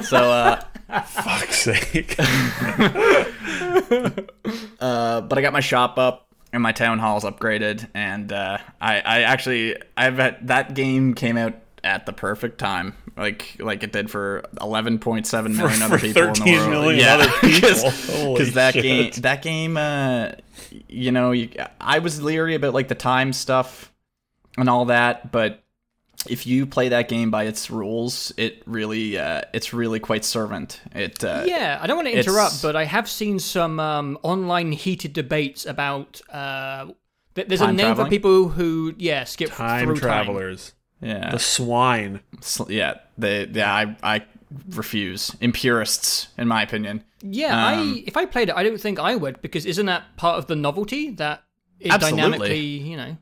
So, 0.02 0.16
uh, 0.30 0.62
Fuck's 1.06 1.56
sake. 1.62 2.16
uh, 4.80 5.20
but 5.22 5.38
I 5.38 5.42
got 5.42 5.52
my 5.52 5.60
shop 5.60 5.98
up 5.98 6.26
and 6.52 6.62
my 6.62 6.72
town 6.72 6.98
hall's 6.98 7.24
upgraded, 7.24 7.88
and 7.94 8.32
uh, 8.32 8.58
I, 8.80 8.96
I 9.00 9.20
actually, 9.22 9.76
I've 9.96 10.16
had, 10.16 10.46
that 10.48 10.74
game 10.74 11.14
came 11.14 11.36
out 11.36 11.54
at 11.84 12.06
the 12.06 12.12
perfect 12.12 12.58
time, 12.58 12.94
like 13.16 13.56
like 13.60 13.82
it 13.82 13.92
did 13.92 14.10
for 14.10 14.44
11.7 14.56 15.56
million 15.56 15.78
For- 15.78 15.84
other 15.84 15.98
for 15.98 16.06
people 16.06 16.22
in 16.22 16.32
the 16.32 16.44
world. 16.44 16.70
million 16.70 17.00
yeah, 17.00 17.14
other 17.14 17.30
people. 17.40 18.32
Because 18.32 18.54
that 18.54 18.74
shit. 18.74 18.82
game, 18.82 19.10
that 19.22 19.42
game, 19.42 19.76
uh, 19.76 20.32
you 20.88 21.12
know, 21.12 21.32
you, 21.32 21.50
I 21.80 21.98
was 22.00 22.20
leery 22.22 22.54
about 22.54 22.74
like 22.74 22.88
the 22.88 22.94
time 22.94 23.32
stuff 23.32 23.92
and 24.56 24.68
all 24.68 24.86
that, 24.86 25.30
but 25.30 25.62
if 26.26 26.46
you 26.46 26.66
play 26.66 26.88
that 26.88 27.08
game 27.08 27.30
by 27.30 27.44
its 27.44 27.70
rules, 27.70 28.32
it 28.36 28.62
really, 28.66 29.16
uh, 29.18 29.42
it's 29.52 29.72
really 29.72 30.00
quite 30.00 30.24
servant. 30.24 30.80
It, 30.94 31.22
uh, 31.22 31.44
Yeah, 31.46 31.78
I 31.80 31.86
don't 31.86 31.96
want 31.96 32.08
to 32.08 32.18
interrupt, 32.18 32.60
but 32.62 32.74
I 32.76 32.84
have 32.84 33.08
seen 33.08 33.38
some 33.38 33.78
um, 33.80 34.18
online 34.22 34.72
heated 34.72 35.12
debates 35.12 35.64
about. 35.64 36.20
Uh, 36.30 36.86
th- 37.34 37.46
there's 37.48 37.60
Time 37.60 37.70
a 37.70 37.72
name 37.72 37.86
traveling? 37.86 38.06
for 38.06 38.10
people 38.10 38.48
who, 38.48 38.94
yeah, 38.98 39.24
skip 39.24 39.50
Time 39.50 39.86
through 39.86 39.96
travelers. 39.96 40.72
yeah, 41.00 41.30
The 41.30 41.38
swine. 41.38 42.20
Sl- 42.40 42.70
yeah, 42.72 42.94
they, 43.16 43.46
yeah, 43.46 43.72
I, 43.72 43.96
I 44.02 44.24
refuse. 44.70 45.34
Impurists, 45.40 46.28
in 46.36 46.48
my 46.48 46.62
opinion. 46.62 47.04
Yeah, 47.22 47.54
Um, 47.56 47.94
I 47.98 48.02
if 48.06 48.16
I 48.16 48.24
played 48.26 48.48
it, 48.48 48.54
I 48.56 48.62
don't 48.62 48.80
think 48.80 48.98
I 48.98 49.16
would 49.16 49.40
because 49.42 49.66
isn't 49.66 49.86
that 49.86 50.16
part 50.16 50.38
of 50.38 50.46
the 50.46 50.56
novelty 50.56 51.10
that 51.12 51.42
is 51.80 51.92
Absolutely. 51.92 52.20
dynamically, 52.22 52.60
you 52.66 52.96
know? 52.96 53.16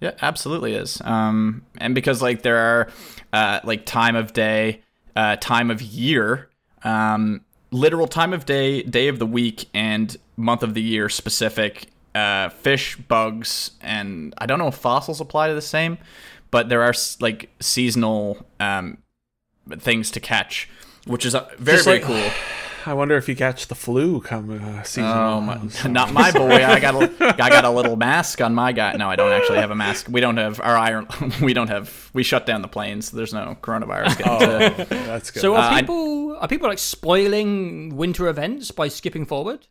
Yeah, 0.00 0.12
absolutely 0.22 0.74
is. 0.74 1.00
Um, 1.04 1.62
and 1.78 1.94
because 1.94 2.22
like 2.22 2.42
there 2.42 2.56
are, 2.56 2.88
uh, 3.32 3.60
like 3.64 3.84
time 3.84 4.16
of 4.16 4.32
day, 4.32 4.82
uh, 5.14 5.36
time 5.36 5.70
of 5.70 5.82
year, 5.82 6.48
um, 6.82 7.42
literal 7.70 8.08
time 8.08 8.32
of 8.32 8.46
day, 8.46 8.82
day 8.82 9.08
of 9.08 9.18
the 9.18 9.26
week, 9.26 9.68
and 9.74 10.16
month 10.36 10.62
of 10.62 10.74
the 10.74 10.82
year 10.82 11.08
specific. 11.08 11.88
Uh, 12.12 12.48
fish, 12.48 12.96
bugs, 12.96 13.70
and 13.80 14.34
I 14.38 14.46
don't 14.46 14.58
know 14.58 14.66
if 14.66 14.74
fossils 14.74 15.20
apply 15.20 15.46
to 15.46 15.54
the 15.54 15.62
same, 15.62 15.96
but 16.50 16.68
there 16.68 16.82
are 16.82 16.92
like 17.20 17.50
seasonal 17.60 18.44
um, 18.58 18.98
things 19.78 20.10
to 20.10 20.18
catch, 20.18 20.68
which 21.06 21.24
is 21.24 21.36
uh, 21.36 21.48
very 21.56 21.76
Just 21.76 21.84
very 21.84 22.00
cool. 22.00 22.30
I 22.86 22.94
wonder 22.94 23.16
if 23.16 23.28
you 23.28 23.36
catch 23.36 23.66
the 23.68 23.74
flu 23.74 24.20
come 24.20 24.50
uh, 24.62 24.82
season. 24.82 25.04
Oh 25.10 25.38
one. 25.38 25.70
my, 25.84 25.90
not 25.90 26.12
my 26.12 26.30
boy. 26.32 26.64
I 26.64 26.80
got 26.80 26.94
a, 26.94 27.34
I 27.42 27.48
got 27.48 27.64
a 27.64 27.70
little 27.70 27.96
mask 27.96 28.40
on 28.40 28.54
my 28.54 28.72
guy. 28.72 28.92
No, 28.96 29.08
I 29.10 29.16
don't 29.16 29.32
actually 29.32 29.58
have 29.58 29.70
a 29.70 29.74
mask. 29.74 30.06
We 30.10 30.20
don't 30.20 30.36
have 30.36 30.60
our 30.60 30.76
iron. 30.76 31.06
We 31.42 31.52
don't 31.54 31.68
have. 31.68 32.10
We 32.12 32.22
shut 32.22 32.46
down 32.46 32.62
the 32.62 32.68
planes. 32.68 33.10
There's 33.10 33.32
no 33.34 33.56
coronavirus. 33.62 34.18
Getting 34.18 34.24
to, 34.24 34.82
Oh, 34.82 34.84
that's 35.06 35.30
good. 35.30 35.40
So 35.40 35.54
Uh, 35.54 35.58
are 35.58 35.72
I- 35.72 35.80
people 35.80 36.36
are 36.40 36.48
people 36.48 36.68
like 36.68 36.78
spoiling 36.78 37.96
winter 37.96 38.28
events 38.28 38.70
by 38.70 38.88
skipping 38.88 39.26
forward? 39.26 39.66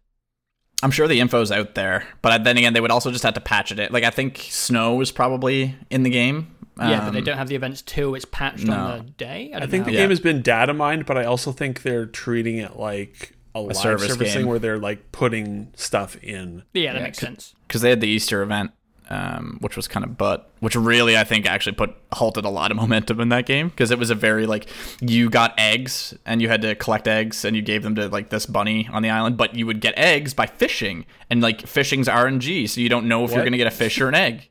I'm 0.81 0.91
sure 0.91 1.07
the 1.09 1.19
info's 1.19 1.51
out 1.51 1.75
there, 1.75 2.07
but 2.21 2.45
then 2.45 2.57
again, 2.57 2.71
they 2.73 2.79
would 2.79 2.91
also 2.91 3.11
just 3.11 3.23
have 3.23 3.33
to 3.33 3.41
patch 3.41 3.71
it. 3.71 3.91
Like 3.91 4.03
I 4.05 4.11
think 4.11 4.37
snow 4.49 5.01
is 5.01 5.11
probably 5.11 5.75
in 5.89 6.03
the 6.03 6.09
game. 6.09 6.55
Yeah, 6.79 7.01
but 7.05 7.11
they 7.11 7.19
Um, 7.19 7.23
don't 7.25 7.37
have 7.37 7.47
the 7.49 7.55
events 7.55 7.81
till 7.81 8.15
it's 8.15 8.25
patched 8.25 8.65
no. 8.65 8.73
on 8.73 8.97
the 9.05 9.11
day. 9.11 9.51
I, 9.53 9.59
I 9.59 9.67
think 9.67 9.81
know. 9.85 9.91
the 9.91 9.93
Yeah. 9.93 9.99
game 10.01 10.09
has 10.09 10.19
been 10.19 10.41
data 10.41 10.73
mined, 10.73 11.05
but 11.05 11.17
I 11.17 11.25
also 11.25 11.51
think 11.51 11.81
they're 11.83 12.05
treating 12.05 12.57
it 12.57 12.77
like 12.77 13.33
a, 13.55 13.59
live 13.61 13.75
service 13.77 14.07
service 14.07 14.33
thing 14.33 14.45
where 14.47 14.59
they're 14.59 14.77
like 14.79 15.11
putting 15.11 15.71
stuff 15.75 16.15
in. 16.23 16.63
yeah, 16.73 16.93
that 16.93 16.99
Yeah, 16.99 17.03
makes 17.03 17.17
c- 17.19 17.25
sense. 17.25 17.55
because 17.67 17.81
they 17.81 17.89
had 17.89 17.99
the 18.01 18.07
Easter 18.07 18.41
event, 18.43 18.71
um, 19.09 19.57
which 19.59 19.75
was 19.75 19.87
kind 19.87 20.03
of 20.05 20.17
but, 20.19 20.51
which 20.59 20.75
really 20.75 21.17
I 21.17 21.23
think 21.23 21.47
actually 21.47 21.71
put 21.75 21.95
halted 22.13 22.45
a 22.45 22.49
lot 22.49 22.69
of 22.69 22.77
momentum 22.83 23.19
in 23.19 23.29
that 23.29 23.47
game 23.47 23.69
because 23.69 23.89
it 23.89 23.97
was 23.97 24.11
a 24.11 24.15
very 24.15 24.45
like 24.45 24.69
you 25.01 25.31
got 25.31 25.55
eggs 25.57 26.13
and 26.27 26.43
you 26.43 26.47
had 26.47 26.61
to 26.61 26.75
collect 26.75 27.07
eggs 27.07 27.43
and 27.43 27.55
you 27.55 27.63
gave 27.63 27.81
them 27.81 27.95
to 27.95 28.07
like 28.07 28.29
this 28.29 28.45
bunny 28.45 28.87
on 28.93 29.01
the 29.01 29.09
island, 29.09 29.35
but 29.35 29.55
you 29.55 29.65
would 29.65 29.81
get 29.81 29.95
eggs 29.97 30.35
by 30.35 30.45
fishing 30.45 31.05
and 31.29 31.41
like 31.41 31.65
fishing's 31.65 32.07
RNG, 32.07 32.69
so 32.69 32.79
you 32.81 32.87
don't 32.89 33.07
know 33.07 33.23
if 33.25 33.31
you're 33.31 33.43
gonna 33.43 33.57
get 33.57 33.67
a 33.67 33.71
fish 33.71 33.99
or 33.99 34.07
an 34.09 34.15
egg. 34.15 34.49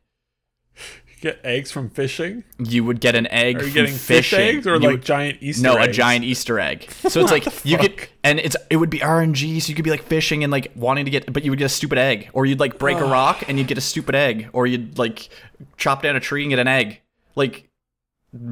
Get 1.21 1.41
eggs 1.45 1.71
from 1.73 1.91
fishing? 1.91 2.45
You 2.59 2.85
would 2.85 3.01
get 3.01 3.17
an 3.17 3.27
egg 3.29 3.57
Are 3.57 3.59
you 3.61 3.65
from 3.67 3.75
getting 3.75 3.95
fish 3.97 4.33
eggs 4.33 4.67
or 4.67 4.75
You 4.75 4.81
like 4.81 4.91
would- 4.91 5.03
giant 5.05 5.39
Easter 5.41 5.67
eggs? 5.67 5.75
no, 5.75 5.77
eggs? 5.77 5.89
a 5.89 5.93
giant 5.93 6.25
Easter 6.25 6.61
egg. 6.61 6.89
So 7.09 7.21
it's 7.21 7.31
like 7.33 7.45
you 7.65 7.77
could, 7.79 7.99
fuck? 8.01 8.09
and 8.23 8.39
it's 8.39 8.57
it 8.71 8.77
would 8.77 8.91
be 8.91 8.99
RNG. 9.01 9.61
So 9.63 9.69
you 9.71 9.75
could 9.75 9.85
be 9.85 9.91
like 9.91 10.03
fishing 10.05 10.45
and 10.45 10.51
like 10.53 10.71
wanting 10.77 11.05
to 11.07 11.11
get, 11.11 11.33
but 11.33 11.45
you 11.45 11.51
would 11.51 11.59
get 11.59 11.65
a 11.65 11.69
stupid 11.71 11.99
egg, 11.99 12.29
or 12.33 12.47
you'd 12.47 12.61
like 12.61 12.79
break 12.79 12.99
a 12.99 13.05
rock 13.05 13.45
and 13.49 13.59
you'd 13.59 13.67
get 13.69 13.79
a 13.79 13.83
stupid 13.83 14.15
egg, 14.15 14.49
or 14.53 14.67
you'd 14.67 14.97
like 14.99 15.29
chop 15.77 16.03
down 16.03 16.15
a 16.17 16.21
tree 16.21 16.43
and 16.43 16.51
get 16.51 16.59
an 16.59 16.69
egg. 16.69 17.01
Like, 17.35 17.69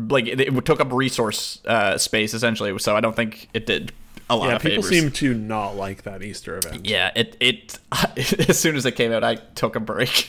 like 0.09 0.27
it, 0.27 0.41
it 0.41 0.65
took 0.65 0.81
up 0.81 0.91
resource 0.93 1.61
uh, 1.67 1.99
space 1.99 2.35
essentially. 2.35 2.77
So 2.79 2.97
I 2.97 3.01
don't 3.01 3.15
think 3.15 3.49
it 3.55 3.67
did 3.67 3.93
a 4.29 4.37
lot 4.37 4.49
Yeah, 4.49 4.57
of 4.57 4.63
people 4.63 4.83
favors. 4.83 4.89
seem 5.01 5.11
to 5.13 5.35
not 5.35 5.77
like 5.77 6.03
that 6.03 6.23
Easter 6.23 6.59
event. 6.59 6.87
yeah, 6.87 7.11
it 7.15 7.37
it 7.41 7.79
as 8.49 8.59
soon 8.59 8.77
as 8.77 8.85
it 8.87 8.93
came 8.93 9.13
out, 9.13 9.23
I 9.25 9.37
took 9.37 9.77
a 9.77 9.81
break. 9.81 10.29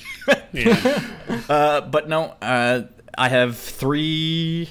Yeah. 0.52 1.02
Uh, 1.50 1.80
but 1.82 2.10
no, 2.10 2.36
uh, 2.42 2.82
I 3.18 3.30
have 3.30 3.58
three. 3.58 4.68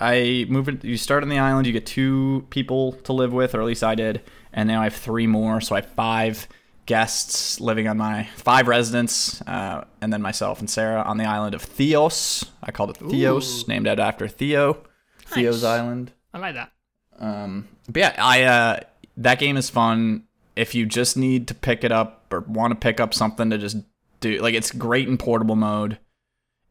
I 0.00 0.46
move 0.48 0.68
it. 0.68 0.84
You 0.84 0.96
start 0.96 1.22
on 1.22 1.28
the 1.28 1.38
island. 1.38 1.66
You 1.66 1.72
get 1.72 1.84
two 1.86 2.46
people 2.50 2.92
to 3.04 3.12
live 3.12 3.32
with, 3.32 3.54
or 3.54 3.60
at 3.60 3.66
least 3.66 3.82
I 3.84 3.94
did, 3.94 4.22
and 4.52 4.68
now 4.68 4.80
I 4.80 4.84
have 4.84 4.94
three 4.94 5.26
more. 5.26 5.60
So 5.60 5.74
I 5.74 5.80
have 5.80 5.90
five 5.92 6.46
guests 6.86 7.60
living 7.60 7.86
on 7.88 7.98
my 7.98 8.24
five 8.36 8.68
residents, 8.68 9.42
uh, 9.42 9.84
and 10.00 10.10
then 10.12 10.22
myself 10.22 10.60
and 10.60 10.70
Sarah 10.70 11.02
on 11.02 11.18
the 11.18 11.24
island 11.24 11.54
of 11.54 11.62
Theos. 11.62 12.44
I 12.62 12.70
called 12.70 12.90
it 12.90 12.96
Theos, 12.96 13.64
Ooh. 13.64 13.66
named 13.68 13.88
out 13.88 13.98
after 14.00 14.28
Theo. 14.28 14.78
Theo's 15.26 15.62
Nice. 15.62 15.80
Island. 15.80 16.12
I 16.32 16.38
like 16.38 16.54
that. 16.54 16.72
Um, 17.18 17.68
but 17.88 18.00
yeah, 18.00 18.14
I 18.18 18.42
uh, 18.42 18.80
that 19.16 19.38
game 19.38 19.56
is 19.56 19.70
fun. 19.70 20.24
If 20.56 20.74
you 20.74 20.86
just 20.86 21.16
need 21.16 21.48
to 21.48 21.54
pick 21.54 21.84
it 21.84 21.92
up 21.92 22.26
or 22.32 22.40
want 22.40 22.72
to 22.72 22.74
pick 22.74 23.00
up 23.00 23.14
something 23.14 23.50
to 23.50 23.58
just 23.58 23.78
do, 24.20 24.38
like 24.40 24.54
it's 24.54 24.70
great 24.70 25.08
in 25.08 25.16
portable 25.16 25.56
mode. 25.56 25.98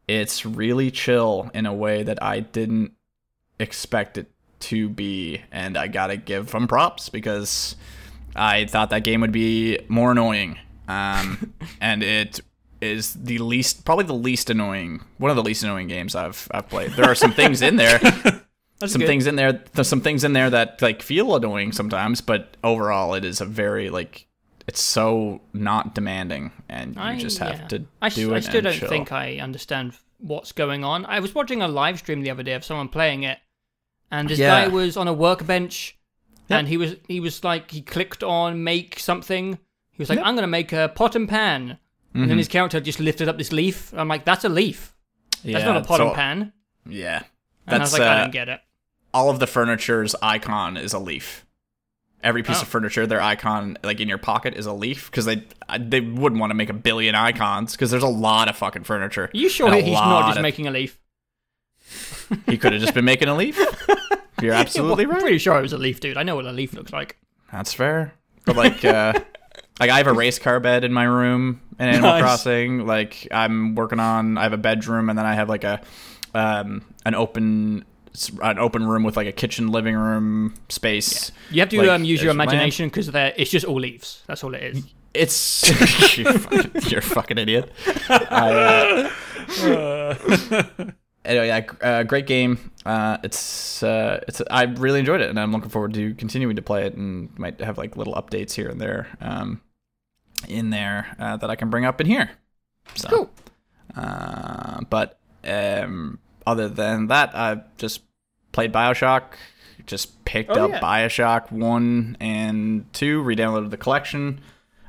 It's 0.07 0.45
really 0.45 0.89
chill 0.91 1.52
in 1.53 1.65
a 1.65 1.73
way 1.73 2.03
that 2.03 2.22
I 2.23 2.39
didn't 2.39 2.94
expect 3.60 4.18
it 4.18 4.31
to 4.60 4.88
be, 4.89 5.41
and 5.52 5.77
I 5.77 5.88
gotta 5.88 6.18
give 6.18 6.52
them 6.52 6.68
props 6.68 7.10
because 7.10 7.76
I 8.35 8.65
thought 8.65 8.89
that 8.91 9.03
game 9.03 9.22
would 9.22 9.31
be 9.31 9.80
more 9.89 10.11
annoying. 10.11 10.60
Um, 10.88 11.53
and 11.81 12.03
it 12.03 12.39
is 12.80 13.14
the 13.15 13.39
least, 13.39 13.84
probably 13.84 14.06
the 14.06 14.14
least 14.14 14.49
annoying, 14.49 15.02
one 15.18 15.31
of 15.31 15.35
the 15.35 15.44
least 15.44 15.64
annoying 15.64 15.88
games 15.88 16.15
I've 16.15 16.48
I've 16.52 16.69
played. 16.69 16.91
There 16.91 17.06
are 17.06 17.15
some 17.15 17.34
things 17.34 17.61
in 17.61 17.76
there 17.76 17.99
That's 18.80 18.91
some 18.94 18.99
good. 19.02 19.08
things 19.08 19.26
in 19.28 19.36
there 19.36 19.64
there's 19.74 19.88
some 19.88 20.02
things 20.02 20.24
in 20.24 20.34
there 20.34 20.49
that 20.49 20.82
like 20.82 21.02
feel 21.02 21.36
annoying 21.36 21.72
sometimes 21.72 22.22
but 22.22 22.58
overall 22.64 23.14
it 23.16 23.26
is 23.26 23.41
a 23.41 23.45
very 23.45 23.90
like 23.90 24.28
it's 24.68 24.82
so 24.82 25.41
not 25.54 25.95
demanding 25.95 26.52
and 26.70 26.95
you 26.95 27.02
I- 27.02 27.18
just 27.18 27.40
have 27.40 27.60
yeah. 27.60 27.68
to 27.70 27.86
I, 28.02 28.10
do 28.10 28.30
s- 28.30 28.34
I 28.34 28.38
it 28.38 28.44
still 28.44 28.62
don't 28.62 28.74
chill. 28.74 28.90
think 28.90 29.12
I 29.12 29.38
understand 29.40 29.94
what's 30.20 30.52
going 30.52 30.84
on. 30.84 31.06
I 31.06 31.20
was 31.20 31.34
watching 31.36 31.62
a 31.62 31.68
live 31.68 31.99
stream 31.99 32.22
the 32.22 32.32
other 32.32 32.44
day 32.44 32.54
of 32.54 32.66
someone 32.66 32.90
playing 32.90 33.22
it, 33.24 33.38
and 34.12 34.28
this 34.30 34.40
Yeah. 34.40 34.66
guy 34.66 34.68
was 34.68 34.98
on 34.98 35.08
a 35.08 35.14
workbench, 35.14 35.95
Yep. 36.49 36.60
and 36.60 36.68
he 36.68 36.76
was 36.78 36.95
he 37.08 37.20
was 37.20 37.44
like 37.44 37.72
he 37.72 37.82
clicked 37.82 38.24
on 38.24 38.64
make 38.64 38.99
something. 38.99 39.60
He 39.91 39.99
was 40.02 40.10
like, 40.10 40.18
Yep. 40.18 40.24
Mm-hmm. 40.24 40.30
I'm 40.30 40.36
gonna 40.36 40.48
make 40.48 40.74
a 40.74 40.90
pot 40.94 41.16
and 41.16 41.30
pan, 41.30 41.78
and 42.14 42.30
then 42.30 42.38
his 42.38 42.48
character 42.48 42.80
just 42.82 42.99
lifted 42.99 43.30
up 43.30 43.38
this 43.38 43.52
leaf. 43.52 43.94
I'm 43.95 44.08
like, 44.08 44.26
that's 44.26 44.44
a 44.44 44.49
leaf. 44.49 44.95
That's 45.44 45.45
yeah, 45.45 45.66
not 45.66 45.78
a 45.78 45.82
pot 45.86 45.98
so- 45.98 46.08
and 46.08 46.16
pan. 46.16 46.54
yeah 46.90 47.24
And 47.68 47.76
I 47.76 47.78
that's 47.78 47.91
was 47.91 47.99
like, 47.99 48.10
I 48.10 48.16
uh, 48.16 48.22
don't 48.24 48.32
get 48.32 48.49
it. 48.49 48.60
All 49.18 49.30
of 49.30 49.39
the 49.39 49.48
furniture's 49.48 50.14
icon 50.22 50.77
is 50.77 50.94
a 50.94 50.99
leaf 50.99 51.45
every 52.23 52.44
piece 52.44 52.60
Oh. 52.60 52.61
of 52.64 52.68
furniture 52.68 53.06
their 53.07 53.22
icon 53.22 53.77
like 53.84 53.99
in 53.99 54.07
your 54.07 54.18
pocket 54.18 54.53
is 54.56 54.65
a 54.65 54.73
leaf 54.73 55.10
because 55.10 55.26
they 55.26 55.44
they 55.80 56.02
wouldn't 56.02 56.39
want 56.39 56.52
to 56.52 56.56
make 56.56 56.69
a 56.69 56.73
billion 56.73 57.15
icons 57.15 57.73
because 57.73 57.89
there's 57.91 58.03
a 58.03 58.07
lot 58.07 58.49
of 58.49 58.56
fucking 58.56 58.84
furniture 58.84 59.30
you 59.34 59.49
sure 59.49 59.73
he's 59.73 59.94
not 59.94 60.27
just 60.27 60.38
of- 60.38 60.44
making 60.44 60.68
a 60.68 60.72
leaf? 60.72 60.99
he 62.45 62.57
could 62.57 62.73
have 62.73 62.81
just 62.81 62.94
been 62.94 63.06
making 63.06 63.27
a 63.30 63.35
leaf 63.35 63.57
you're 64.41 64.53
absolutely 64.53 65.06
right 65.06 65.15
I'm 65.15 65.22
pretty 65.22 65.38
sure 65.38 65.57
it 65.57 65.61
was 65.61 65.73
a 65.73 65.77
leaf, 65.77 65.99
dude. 65.99 66.18
I 66.18 66.23
know 66.23 66.35
what 66.35 66.45
a 66.45 66.52
leaf 66.52 66.73
looks 66.73 66.91
like. 66.94 67.18
That's 67.52 67.73
fair. 67.73 68.14
But 68.45 68.56
like, 68.56 68.85
uh, 68.85 69.14
like 69.80 69.89
I 69.89 69.98
have 69.98 70.06
a 70.07 70.14
race 70.14 70.38
car 70.38 70.60
bed 70.60 70.84
in 70.84 70.94
my 70.94 71.06
room 71.06 71.60
in 71.80 71.88
Animal 71.88 72.10
Nice. 72.11 72.22
Crossing. 72.22 72.85
Like 72.85 73.27
I'm 73.31 73.73
working 73.73 73.99
on. 73.99 74.38
I 74.38 74.44
have 74.44 74.53
a 74.53 74.57
bedroom, 74.57 75.10
and 75.10 75.18
then 75.18 75.26
I 75.26 75.34
have 75.34 75.49
like 75.49 75.64
a, 75.64 75.81
um, 76.35 76.84
an 77.06 77.15
open, 77.15 77.84
an 78.41 78.60
open 78.60 78.85
room 78.88 79.03
with 79.03 79.15
like 79.18 79.27
a 79.27 79.31
kitchen, 79.31 79.68
living 79.68 79.95
room 79.95 80.53
space. 80.69 81.31
You 81.52 81.61
have 81.61 81.69
to 81.69 81.77
Like, 81.80 81.89
um, 81.89 82.03
use 82.03 82.22
your 82.22 82.31
imagination 82.31 82.88
because 82.89 83.10
it's 83.14 83.52
just 83.52 83.65
all 83.65 83.80
leaves. 83.80 84.23
That's 84.27 84.44
all 84.44 84.53
it 84.53 84.64
is. 84.64 84.84
It's 85.14 85.68
you 86.18 86.26
fucking, 86.26 86.72
you're 86.89 86.99
a 86.99 87.02
fucking 87.02 87.38
idiot. 87.38 87.72
I, 88.30 89.10
uh, 89.60 90.15
anyway, 91.26 91.48
yeah, 91.48 91.61
uh, 91.81 92.03
great 92.03 92.27
game. 92.27 92.72
Uh, 92.85 93.18
it's 93.23 93.81
uh, 93.84 94.19
it's 94.27 94.41
I 94.52 94.64
really 94.64 94.99
enjoyed 94.99 95.22
it, 95.22 95.30
and 95.30 95.39
I'm 95.39 95.52
looking 95.52 95.69
forward 95.69 95.94
to 95.95 96.14
continuing 96.15 96.56
to 96.56 96.61
play 96.61 96.85
it, 96.85 96.94
and 96.95 97.38
might 97.39 97.60
have 97.61 97.77
like 97.77 97.98
little 97.98 98.14
updates 98.15 98.53
here 98.53 98.69
and 98.69 98.80
there, 98.80 99.07
um, 99.22 99.61
in 100.48 100.69
there 100.69 101.15
uh, 101.19 101.38
that 101.38 101.49
I 101.49 101.56
can 101.56 101.69
bring 101.69 101.85
up 101.85 101.99
in 101.99 102.07
here. 102.07 102.31
So, 102.95 103.10
Cool. 103.10 103.30
uh, 103.95 104.81
but 104.89 105.19
um, 105.45 106.19
other 106.45 106.69
than 106.69 107.07
that, 107.07 107.35
I've 107.35 107.76
just 107.77 108.02
played 108.58 108.74
Bioshock. 108.74 109.22
Just 109.86 110.26
picked 110.26 110.50
Oh, 110.50 110.66
up 110.66 110.72
yeah. 110.72 110.80
Bioshock 110.82 111.52
one 111.52 112.18
and 112.20 112.92
two, 112.92 113.22
re-downloaded 113.22 113.70
the 113.70 113.78
collection 113.78 114.42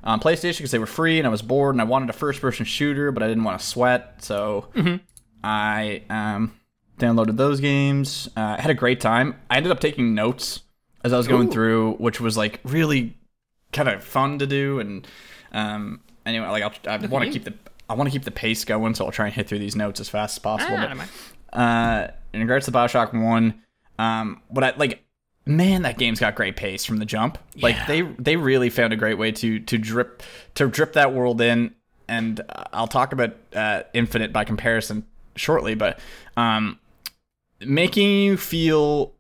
on 0.03 0.21
PlayStation 0.21 0.57
because 0.59 0.71
they 0.71 0.79
were 0.79 0.87
free, 0.87 1.19
and 1.19 1.27
I 1.27 1.31
was 1.31 1.43
bored, 1.43 1.75
and 1.75 1.83
I 1.83 1.85
wanted 1.85 2.09
a 2.09 2.15
first-person 2.15 2.65
shooter, 2.65 3.13
but 3.13 3.23
I 3.23 3.29
didn't 3.29 3.45
want 3.45 3.61
to 3.61 3.67
sweat, 3.67 4.25
so 4.25 4.69
I 5.45 6.03
um, 6.09 6.55
downloaded 6.99 7.37
those 7.37 7.61
games. 7.61 8.29
Uh, 8.37 8.57
I 8.59 8.61
had 8.63 8.71
a 8.71 8.75
great 8.75 9.01
time. 9.01 9.37
I 9.51 9.59
ended 9.59 9.71
up 9.71 9.81
taking 9.81 10.15
notes 10.15 10.61
as 11.05 11.13
I 11.13 11.19
was 11.19 11.29
going 11.29 11.49
Ooh. 11.49 11.53
through, 11.53 11.93
which 11.97 12.21
was 12.21 12.37
like 12.39 12.61
really 12.65 13.17
kind 13.73 13.89
of 13.89 14.03
fun 14.03 14.39
to 14.39 14.47
do. 14.47 14.81
And 14.81 15.07
um, 15.53 16.01
anyway, 16.25 16.47
like 16.49 16.63
I'll, 16.63 16.73
I 16.91 17.07
want 17.07 17.27
to 17.27 17.31
keep 17.31 17.45
the 17.45 17.55
I 17.91 17.95
want 17.95 18.09
to 18.09 18.13
keep 18.13 18.25
the 18.25 18.31
pace 18.31 18.65
going, 18.65 18.95
so 18.95 19.05
I'll 19.05 19.13
try 19.13 19.27
and 19.27 19.35
hit 19.35 19.47
through 19.49 19.61
these 19.61 19.77
notes 19.77 20.01
as 20.01 20.09
fast 20.09 20.37
as 20.37 20.39
possible. 20.41 20.77
Ah, 20.77 20.95
But. 20.97 21.09
Uh, 21.53 22.09
in 22.33 22.41
regards 22.41 22.67
to 22.67 22.73
Bioshock 22.73 23.13
One, 23.13 23.63
um, 23.99 24.43
what 24.49 24.65
I 24.65 24.75
like, 24.77 25.03
man, 25.47 25.83
that 25.83 25.99
game's 25.99 26.21
got 26.21 26.35
great 26.35 26.57
pace 26.57 26.85
from 26.85 26.99
the 26.99 27.05
jump. 27.05 27.39
Like 27.61 27.87
they 27.87 28.03
they 28.03 28.37
really 28.37 28.71
found 28.71 28.93
a 28.93 28.97
great 28.97 29.19
way 29.19 29.33
to 29.33 29.59
to 29.61 29.79
drip 29.79 30.23
to 30.55 30.69
drip 30.69 30.93
that 30.95 31.13
world 31.15 31.41
in. 31.41 31.75
And 32.07 32.41
uh, 32.41 32.65
I'll 32.73 32.89
talk 32.89 33.13
about 33.13 33.37
uh, 33.55 33.83
Infinite 33.93 34.33
by 34.33 34.45
comparison 34.45 35.05
shortly, 35.37 35.75
but 35.75 35.99
um, 36.37 36.79
making 37.61 38.23
you 38.23 38.37
feel 38.37 39.13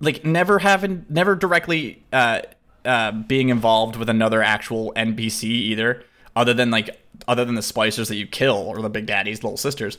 like 0.00 0.24
never 0.24 0.58
having 0.58 1.06
never 1.08 1.34
directly 1.34 2.02
uh, 2.12 2.42
uh, 2.84 3.12
being 3.12 3.48
involved 3.48 3.96
with 3.96 4.08
another 4.08 4.42
actual 4.42 4.92
NPC 4.94 5.44
either, 5.44 6.04
other 6.36 6.54
than 6.54 6.70
like 6.70 7.00
other 7.26 7.44
than 7.44 7.54
the 7.54 7.60
splicers 7.60 8.08
that 8.08 8.16
you 8.16 8.26
kill 8.26 8.56
or 8.56 8.80
the 8.82 8.90
big 8.90 9.06
daddies, 9.06 9.42
little 9.42 9.56
sisters. 9.56 9.98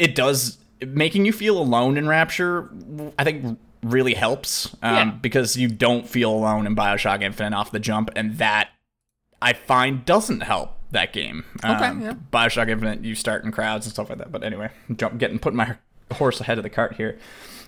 It 0.00 0.14
does 0.14 0.58
making 0.84 1.26
you 1.26 1.32
feel 1.32 1.58
alone 1.58 1.96
in 1.98 2.08
Rapture. 2.08 2.70
I 3.18 3.24
think 3.24 3.58
really 3.82 4.14
helps 4.14 4.74
um, 4.82 4.94
Yeah. 4.94 5.04
because 5.12 5.56
you 5.56 5.68
don't 5.68 6.08
feel 6.08 6.30
alone 6.32 6.66
in 6.66 6.74
Bioshock 6.74 7.22
Infinite 7.22 7.56
off 7.56 7.70
the 7.70 7.80
jump, 7.80 8.10
and 8.16 8.38
that 8.38 8.68
I 9.42 9.52
find 9.52 10.04
doesn't 10.04 10.40
help 10.40 10.76
that 10.90 11.12
game. 11.12 11.44
Okay, 11.64 11.84
Um, 11.84 12.00
yeah. 12.02 12.14
Bioshock 12.32 12.68
Infinite, 12.68 13.04
you 13.04 13.14
start 13.14 13.44
in 13.44 13.52
crowds 13.52 13.86
and 13.86 13.92
stuff 13.92 14.08
like 14.08 14.18
that. 14.18 14.32
But 14.32 14.42
anyway, 14.42 14.70
jump, 14.96 15.18
getting 15.18 15.38
putting 15.38 15.56
my 15.58 15.76
horse 16.12 16.40
ahead 16.40 16.58
of 16.58 16.64
the 16.64 16.70
cart 16.70 16.96
here. 16.96 17.18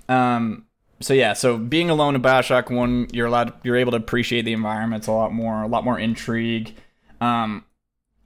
Um, 0.08 0.64
so 1.00 1.14
yeah, 1.14 1.32
so 1.34 1.56
being 1.58 1.90
alone 1.90 2.14
in 2.14 2.22
Bioshock 2.22 2.70
One, 2.70 3.08
you're 3.12 3.26
allowed, 3.26 3.52
you're 3.62 3.76
able 3.76 3.90
to 3.92 3.96
appreciate 3.98 4.42
the 4.42 4.52
environments 4.52 5.06
a 5.06 5.12
lot 5.12 5.32
more, 5.32 5.62
a 5.62 5.66
lot 5.66 5.84
more 5.84 5.98
intrigue. 5.98 6.74
Um, 7.20 7.64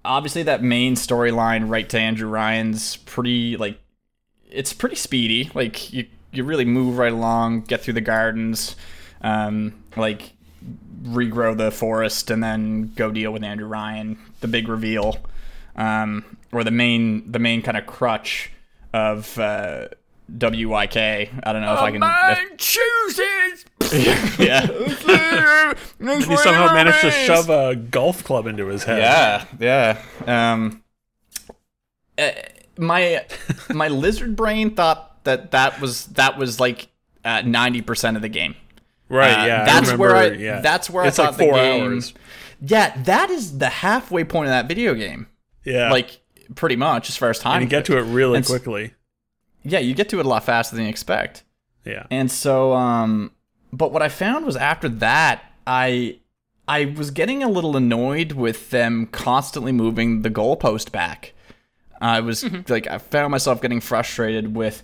obviously 0.05 0.43
that 0.45 0.62
main 0.62 0.95
storyline 0.95 1.69
right 1.69 1.89
to 1.89 1.99
Andrew 1.99 2.28
Ryan's 2.28 2.97
pretty 2.99 3.57
like, 3.57 3.78
it's 4.51 4.73
pretty 4.73 4.97
speedy. 4.97 5.51
Like 5.55 5.93
you, 5.93 6.06
you 6.32 6.44
really 6.44 6.64
move 6.64 6.98
right 6.98 7.12
along, 7.12 7.62
get 7.62 7.82
through 7.82 7.94
the 7.94 8.01
gardens, 8.01 8.77
um, 9.23 9.82
like 9.97 10.32
regrow 11.02 11.56
the 11.56 11.70
forest, 11.70 12.31
and 12.31 12.43
then 12.43 12.93
go 12.94 13.10
deal 13.10 13.32
with 13.32 13.44
Andrew 13.44 13.66
Ryan. 13.68 14.18
The 14.40 14.48
big 14.48 14.68
reveal, 14.68 15.18
um, 15.77 16.36
or 16.52 16.64
the 16.64 16.70
main, 16.70 17.31
the 17.31 17.39
main 17.39 17.62
kind 17.62 17.77
of 17.77 17.86
crutch 17.86 18.51
of. 18.93 19.39
Uh, 19.39 19.89
WYK. 20.28 21.40
I 21.44 21.52
don't 21.52 21.62
know 21.62 21.73
if 21.74 21.78
I 21.78 21.93
can. 21.93 22.02
if- 22.02 22.56
chooses. 22.59 23.64
yeah. 24.39 24.66
He 25.98 26.36
somehow 26.36 26.73
managed 26.73 27.01
to 27.01 27.10
shove 27.10 27.48
a 27.48 27.77
golf 27.77 28.24
club 28.24 28.47
into 28.47 28.66
his 28.66 28.85
head. 28.85 28.98
Yeah, 28.98 29.44
yeah. 30.27 30.52
Um, 30.52 30.82
uh, 32.18 32.31
my 32.78 33.24
my 33.73 33.89
lizard 33.89 34.36
brain 34.36 34.74
thought 34.74 35.24
that 35.24 35.51
that 35.53 35.81
was 35.81 36.07
that 36.07 36.39
was 36.39 36.61
like 36.61 36.89
ninety 37.24 37.82
percent 37.82 38.16
of 38.16 38.23
the 38.23 38.28
game. 38.28 38.55
Right. 39.09 39.32
Uh, 39.43 39.47
yeah. 39.47 39.65
that's 39.65 39.90
I 39.90 39.97
where 39.97 40.16
I. 40.16 40.27
yeah. 40.28 40.61
That's 40.61 40.90
where 40.90 41.05
it's 41.05 41.19
I 41.19 41.27
thought 41.27 41.39
like 41.39 41.48
four 41.48 41.57
the 41.57 41.62
game. 41.62 41.82
hours. 41.85 42.15
Yeah, 42.61 43.03
that 43.05 43.31
is 43.31 43.59
the 43.59 43.69
halfway 43.69 44.24
point 44.24 44.47
of 44.47 44.51
that 44.51 44.66
video 44.66 44.94
game. 44.94 45.27
Yeah. 45.65 45.90
Like 45.90 46.20
pretty 46.55 46.77
much 46.77 47.09
as 47.09 47.16
far 47.16 47.31
as 47.31 47.39
time. 47.39 47.61
and 47.61 47.65
you 47.65 47.69
get 47.69 47.85
to 47.86 47.98
it 47.98 48.03
really 48.03 48.39
And 48.39 48.47
quickly. 48.47 48.94
yeah, 49.62 49.78
you 49.78 49.94
get 49.94 50.09
to 50.11 50.20
it 50.20 50.27
a 50.27 50.28
lot 50.28 50.44
faster 50.44 50.74
than 50.77 50.85
you 50.85 50.90
expect. 50.90 51.43
Yeah. 51.85 52.07
And 52.11 52.31
so, 52.31 52.73
um, 52.73 53.32
but 53.73 53.93
what 53.93 54.03
I 54.03 54.09
found 54.09 54.44
was 54.47 54.57
after 54.57 54.89
that, 54.89 55.44
I 55.66 56.19
I 56.66 56.86
was 56.97 57.11
getting 57.12 57.43
a 57.44 57.48
little 57.48 57.77
annoyed 57.77 58.32
with 58.32 58.70
them 58.70 59.07
constantly 59.07 59.70
moving 59.73 60.23
the 60.23 60.31
goalpost 60.31 60.90
back. 60.90 61.32
I 62.01 62.20
was 62.20 62.44
like, 62.68 62.86
I 62.86 62.98
found 62.98 63.31
myself 63.31 63.60
getting 63.60 63.81
frustrated 63.81 64.55
with, 64.55 64.82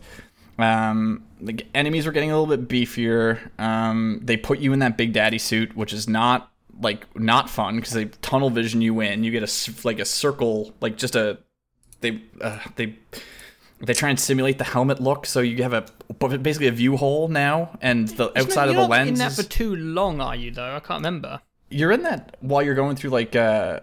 um, 0.59 1.25
the 1.41 1.65
enemies 1.75 2.07
were 2.07 2.13
getting 2.13 2.31
a 2.31 2.39
little 2.41 2.57
bit 2.57 2.69
beefier. 2.69 3.39
Um, 3.61 4.21
they 4.23 4.37
put 4.37 4.59
you 4.59 4.73
in 4.73 4.79
that 4.81 4.97
Big 4.97 5.13
Daddy 5.13 5.39
suit, 5.39 5.77
which 5.77 5.93
is 5.93 6.09
not 6.09 6.51
like 6.81 7.07
not 7.19 7.51
fun 7.51 7.77
because 7.77 7.93
they 7.93 8.07
tunnel 8.07 8.51
vision 8.51 8.81
you 8.81 9.01
in. 9.01 9.25
You 9.25 9.31
get 9.31 9.43
a 9.43 9.73
like 9.85 9.99
a 9.99 10.05
circle, 10.05 10.73
like 10.81 10.97
just 10.97 11.17
a 11.17 11.39
they 12.01 12.23
uh, 12.41 12.59
they 12.77 12.97
they 13.81 13.95
try 13.95 14.11
and 14.11 14.19
simulate 14.19 14.59
the 14.59 14.65
helmet 14.65 15.01
look, 15.01 15.27
so 15.27 15.41
you 15.41 15.63
have 15.63 15.73
a 15.73 15.85
basically 16.39 16.69
a 16.69 16.73
view 16.73 16.97
hole 16.97 17.29
now, 17.29 17.77
and 17.81 18.09
the 18.09 18.37
outside 18.39 18.69
of 18.69 18.77
the 18.77 18.87
lens. 18.87 19.09
in 19.09 19.15
that 19.17 19.33
for 19.33 19.43
too 19.43 19.75
long, 19.75 20.21
are 20.21 20.37
you? 20.37 20.51
Though 20.51 20.77
I 20.77 20.81
can't 20.81 20.99
remember. 20.99 21.41
you're 21.71 21.93
in 21.93 22.03
that 22.03 22.37
while 22.41 22.63
you're 22.63 22.75
going 22.75 22.97
through 22.97 23.11
like 23.11 23.35
uh, 23.35 23.81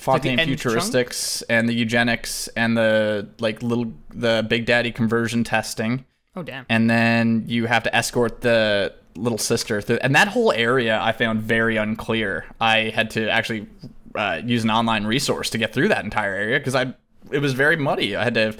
Fontaine 0.00 0.38
end 0.40 0.50
Futuristics 0.50 1.42
and 1.48 1.68
the 1.68 1.72
eugenics 1.74 2.48
and 2.56 2.76
the 2.76 3.28
like 3.38 3.62
little 3.62 3.92
the 4.14 4.44
Big 4.48 4.66
Daddy 4.66 4.92
conversion 4.92 5.44
testing, 5.44 6.04
Oh 6.34 6.42
damn. 6.42 6.64
and 6.68 6.88
then 6.88 7.44
you 7.46 7.66
have 7.66 7.82
to 7.84 7.94
escort 7.94 8.40
the 8.40 8.94
little 9.16 9.38
sister 9.38 9.80
through, 9.80 9.98
and 10.02 10.14
that 10.14 10.28
whole 10.28 10.52
area 10.52 11.00
I 11.00 11.12
found 11.12 11.42
very 11.42 11.76
unclear. 11.76 12.46
I 12.60 12.90
had 12.94 13.10
to 13.10 13.28
actually 13.28 13.66
uh, 14.14 14.40
use 14.44 14.64
an 14.64 14.70
online 14.70 15.04
resource 15.04 15.50
to 15.50 15.58
get 15.58 15.72
through 15.74 15.88
that 15.88 16.04
entire 16.04 16.34
area 16.34 16.58
because 16.58 16.74
I 16.74 16.94
it 17.30 17.38
was 17.40 17.52
very 17.52 17.76
muddy. 17.76 18.16
I 18.16 18.24
had 18.24 18.34
to 18.34 18.52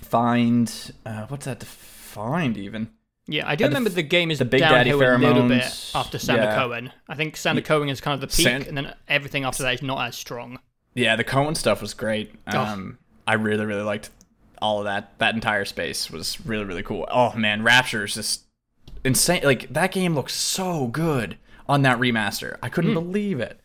find 0.00 0.92
uh, 1.06 1.26
what's 1.26 1.46
that 1.46 1.60
to 1.60 1.66
find 1.66 2.56
even. 2.56 2.90
Yeah, 3.26 3.48
I 3.48 3.56
do 3.56 3.64
And 3.64 3.72
the 3.72 3.76
remember 3.76 3.90
f- 3.90 3.96
the 3.96 4.02
game 4.02 4.30
is 4.30 4.38
the 4.38 4.44
Big 4.44 4.60
Daddy 4.60 4.90
a 4.90 4.96
little 4.96 5.48
bit 5.48 5.90
after 5.94 6.18
Sander 6.18 6.42
yeah. 6.42 6.54
Cohen. 6.56 6.92
I 7.08 7.14
think 7.14 7.36
Sander 7.36 7.62
Cohen 7.62 7.88
is 7.88 8.00
kind 8.00 8.14
of 8.14 8.20
the 8.20 8.26
peak, 8.34 8.44
San- 8.46 8.62
and 8.64 8.76
then 8.76 8.94
everything 9.08 9.44
after 9.44 9.62
that 9.62 9.74
is 9.74 9.82
not 9.82 10.06
as 10.06 10.16
strong. 10.16 10.58
Yeah, 10.94 11.16
the 11.16 11.24
Cohen 11.24 11.54
stuff 11.54 11.80
was 11.80 11.94
great. 11.94 12.34
Oh. 12.48 12.58
Um, 12.58 12.98
I 13.26 13.34
really, 13.34 13.64
really 13.64 13.82
liked 13.82 14.10
all 14.60 14.78
of 14.80 14.84
that. 14.84 15.18
That 15.18 15.34
entire 15.34 15.64
space 15.64 16.10
was 16.10 16.38
really, 16.46 16.64
really 16.64 16.82
cool. 16.82 17.08
Oh 17.10 17.32
man, 17.34 17.62
Rapture 17.62 18.04
is 18.04 18.14
just 18.14 18.44
insane. 19.04 19.42
Like 19.42 19.72
that 19.72 19.90
game 19.92 20.14
looks 20.14 20.34
so 20.34 20.86
good 20.88 21.38
on 21.66 21.80
that 21.82 21.98
remaster. 21.98 22.58
I 22.62 22.68
couldn't 22.68 22.92
believe 22.94 23.40
it. 23.40 23.58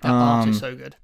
That 0.00 0.10
art 0.12 0.44
Um, 0.44 0.50
is 0.50 0.58
so 0.58 0.74
good. 0.74 0.96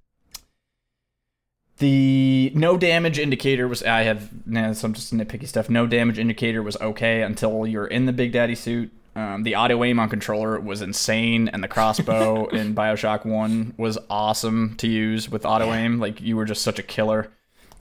The 1.81 2.53
no 2.55 2.77
damage 2.77 3.19
indicator 3.19 3.67
was 3.67 3.83
I 3.83 4.03
have 4.03 4.47
nah, 4.47 4.75
some 4.75 4.93
just 4.93 5.15
nitpicky 5.15 5.49
stuff. 5.49 5.71
No 5.71 5.87
damage 5.87 6.19
indicator 6.19 6.63
was 6.63 6.77
okay 6.77 7.23
until 7.23 7.67
you're 7.67 7.87
in 7.87 8.05
the 8.05 8.13
Big 8.13 8.33
Daddy 8.33 8.55
suit. 8.55 8.93
Um, 9.17 9.45
the 9.45 9.57
auto 9.57 9.83
aim 9.83 9.99
on 9.99 10.11
controller 10.11 10.61
was 10.61 10.83
insane, 10.83 11.49
and 11.49 11.65
the 11.65 11.69
crossbow 11.69 12.47
in 12.53 12.75
Bioshock 12.75 13.25
One 13.25 13.73
was 13.79 13.97
awesome 14.11 14.77
to 14.77 14.89
use 14.89 15.31
with 15.31 15.47
auto 15.47 15.73
aim. 15.73 15.99
Like 15.99 16.21
you 16.21 16.37
were 16.37 16.45
just 16.45 16.61
such 16.61 16.79
a 16.79 16.83
killer. 16.83 17.33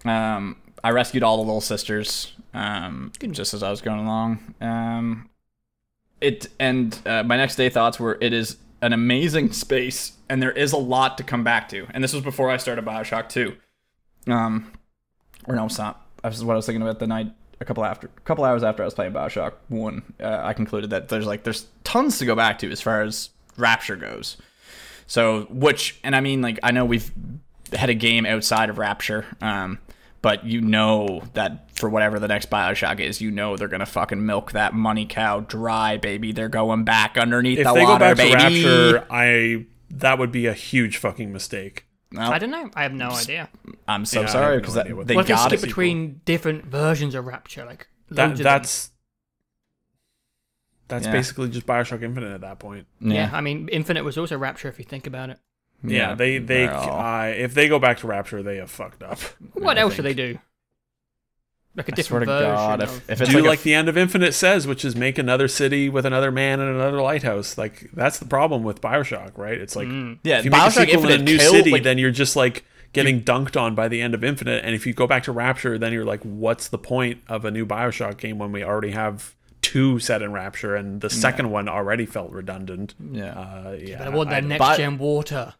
Um, 0.06 0.56
I 0.82 0.92
rescued 0.92 1.22
all 1.22 1.36
the 1.36 1.44
little 1.44 1.60
sisters 1.60 2.34
um, 2.54 3.12
just 3.32 3.54
as 3.54 3.64
I 3.64 3.70
was 3.70 3.82
going 3.82 4.00
along. 4.00 4.56
Um, 4.62 5.30
it 6.22 6.48
and 6.58 6.98
uh, 7.06 7.24
my 7.24 7.36
next 7.36 7.58
day 7.58 7.68
thoughts 7.68 8.00
were 8.00 8.18
it 8.22 8.32
is 8.32 8.56
an 8.82 8.94
amazing 8.94 9.52
space, 9.52 10.14
and 10.30 10.42
there 10.42 10.54
is 10.54 10.72
a 10.72 10.78
lot 10.78 11.18
to 11.18 11.24
come 11.26 11.44
back 11.44 11.68
to. 11.70 11.86
And 11.94 12.02
this 12.02 12.14
was 12.14 12.24
before 12.24 12.50
I 12.50 12.56
started 12.56 12.86
Bioshock 12.86 13.28
Two. 13.28 13.58
Um, 14.32 14.72
or 15.46 15.56
no, 15.56 15.66
it's 15.66 15.78
not. 15.78 16.06
This 16.24 16.36
is 16.36 16.44
what 16.44 16.54
I 16.54 16.58
was 16.58 16.66
thinking 16.66 16.82
about 16.82 17.00
the 17.00 17.08
night 17.08 17.32
a 17.62 17.66
couple 17.66 17.84
after, 17.84 18.08
a 18.08 18.22
couple 18.22 18.44
hours 18.46 18.64
after 18.64 18.84
I 18.84 18.86
was 18.86 18.94
playing 18.94 19.14
Bioshock 19.14 19.54
One. 19.70 20.14
Uh, 20.20 20.40
I 20.44 20.54
concluded 20.54 20.90
that 20.92 21.10
there's 21.10 21.26
like 21.26 21.44
there's 21.44 21.66
tons 21.84 22.18
to 22.20 22.26
go 22.26 22.36
back 22.36 22.60
to 22.60 22.72
as 22.72 22.82
far 22.82 23.02
as 23.02 23.30
Rapture 23.58 23.96
goes. 23.96 24.38
So, 25.08 25.44
which, 25.50 26.00
and 26.04 26.16
I 26.16 26.22
mean, 26.22 26.42
like 26.42 26.60
I 26.64 26.72
know 26.72 26.86
we've 26.86 27.12
had 27.74 27.90
a 27.90 27.94
game 27.96 28.26
outside 28.26 28.70
of 28.70 28.78
Rapture, 28.78 29.26
um, 29.42 29.80
but 30.22 30.46
you 30.46 30.62
know 30.62 31.24
that 31.34 31.72
for 31.76 31.90
whatever 31.90 32.20
the 32.20 32.28
next 32.28 32.50
Bioshock 32.50 33.00
is, 33.00 33.20
you 33.22 33.32
know 33.32 33.58
they're 33.58 33.68
gonna 33.68 33.86
fucking 33.86 34.26
milk 34.26 34.52
that 34.52 34.74
money 34.74 35.06
cow 35.06 35.40
dry, 35.40 35.98
baby. 35.98 36.32
They're 36.32 36.50
going 36.50 36.84
back 36.84 37.18
underneath 37.18 37.60
If 37.60 37.66
the 37.68 37.74
they 37.74 37.84
water, 37.84 38.14
go 38.14 38.16
back 38.16 38.18
baby. 38.18 38.62
to 38.64 38.94
Rapture, 38.94 39.08
I 39.10 39.66
that 39.92 40.20
would 40.20 40.32
be 40.32 40.46
a 40.46 40.54
huge 40.54 40.98
fucking 40.98 41.34
mistake. 41.34 41.86
Well, 42.12 42.32
I 42.32 42.40
don't 42.40 42.50
know. 42.52 42.70
I 42.76 42.84
have 42.84 42.94
no 42.94 43.10
idea. 43.12 43.50
I'm 43.88 44.06
so 44.06 44.22
Yeah, 44.22 44.28
sorry 44.28 44.46
have 44.56 44.56
no 44.56 44.60
because 44.62 44.74
they 45.08 45.16
What 45.16 45.22
if 45.22 45.28
they 45.28 45.34
got 45.34 45.50
skip 45.50 45.60
it. 45.60 45.66
between 45.68 46.22
different 46.26 46.66
versions 46.66 47.14
of 47.16 47.26
Rapture? 47.26 47.66
Like 47.66 47.88
That 48.10 48.30
loads 48.30 48.40
of 48.40 48.44
them? 48.50 48.62
that's 48.62 48.92
that's 50.88 51.06
Yeah. 51.06 51.12
basically 51.12 51.50
just 51.50 51.68
Bioshock 51.68 52.02
Infinite 52.02 52.34
at 52.34 52.42
that 52.42 52.60
point. 52.60 52.88
yeah. 53.00 53.30
I 53.32 53.42
mean, 53.42 53.68
Infinite 53.70 54.04
was 54.04 54.18
also 54.18 54.38
Rapture 54.38 54.70
if 54.70 54.80
you 54.80 54.86
think 54.86 55.06
about 55.06 55.30
it. 55.30 55.40
Yeah, 55.84 56.14
they 56.16 56.40
they 56.40 56.66
they're 56.66 56.74
uh, 56.74 57.28
if 57.28 57.54
they 57.54 57.68
go 57.70 57.80
back 57.80 58.00
to 58.00 58.08
Rapture, 58.08 58.44
they 58.44 58.58
have 58.58 58.70
fucked 58.72 59.02
up. 59.04 59.20
What 59.54 59.78
I 59.78 59.82
else 59.82 59.96
do 59.96 60.02
think. 60.04 60.18
they 60.18 60.34
do? 60.34 60.40
Like 61.76 61.88
a 61.90 61.94
I 61.98 62.02
swear 62.02 62.22
different 62.22 62.28
to 62.28 62.34
version 62.34 62.56
God, 62.56 62.82
of. 62.82 62.90
if, 62.90 63.10
if 63.10 63.22
it's 63.22 63.30
Do 63.30 63.38
like, 63.38 63.46
like, 63.46 63.60
a, 63.60 63.64
the 63.64 63.74
end 63.76 63.90
of 63.90 63.98
Infinite 63.98 64.34
says, 64.34 64.66
which 64.68 64.84
is 64.84 64.96
make 64.96 65.18
another 65.18 65.48
city 65.48 65.88
with 65.88 66.06
another 66.06 66.32
man 66.32 66.60
and 66.60 66.76
another 66.76 67.02
lighthouse. 67.02 67.58
Like 67.58 67.90
that's 67.94 68.18
the 68.20 68.26
problem 68.26 68.64
with 68.64 68.82
Bioshock, 68.82 69.38
right? 69.38 69.58
It's 69.58 69.76
like 69.76 69.88
Mm. 69.88 70.20
yeah, 70.24 70.40
if 70.40 70.46
you 70.46 70.52
make 70.52 70.60
a 70.60 70.64
Bioshock 70.64 70.84
in 70.84 70.90
Infinite 70.90 71.22
a 71.22 71.24
new 71.24 71.38
killed, 71.38 71.56
city, 71.56 71.72
like, 71.72 71.84
then 71.84 71.98
you're 71.98 72.12
just 72.12 72.36
like 72.36 72.66
getting 72.92 73.22
dunked 73.22 73.56
on 73.60 73.76
by 73.76 73.88
the 73.88 74.02
end 74.02 74.14
of 74.16 74.24
Infinite. 74.24 74.66
And 74.66 74.74
if 74.74 74.88
you 74.88 74.94
go 74.94 75.06
back 75.06 75.24
to 75.24 75.32
Rapture, 75.32 75.78
then 75.78 75.94
you're 75.94 76.06
like, 76.06 76.22
what's 76.24 76.68
the 76.70 76.80
point 76.80 77.22
of 77.28 77.46
a 77.46 77.52
new 77.52 77.66
Bioshock 77.66 78.18
game 78.18 78.40
when 78.40 78.52
we 78.52 78.64
already 78.64 78.92
have 78.92 79.36
two 79.62 80.00
set 80.00 80.24
in 80.24 80.32
Rapture 80.32 80.76
and 80.76 81.00
the 81.02 81.10
second 81.10 81.52
one 81.52 81.70
already 81.70 82.08
felt 82.08 82.32
redundant? 82.32 82.96
yeah, 83.12 83.30
Uh, 83.40 83.78
yeah, 83.80 84.00
But 84.00 84.08
I 84.08 84.10
want 84.10 84.30
that 84.32 84.40
don't- 84.42 84.50
next 84.50 84.78
gen 84.78 84.98
water. 84.98 85.54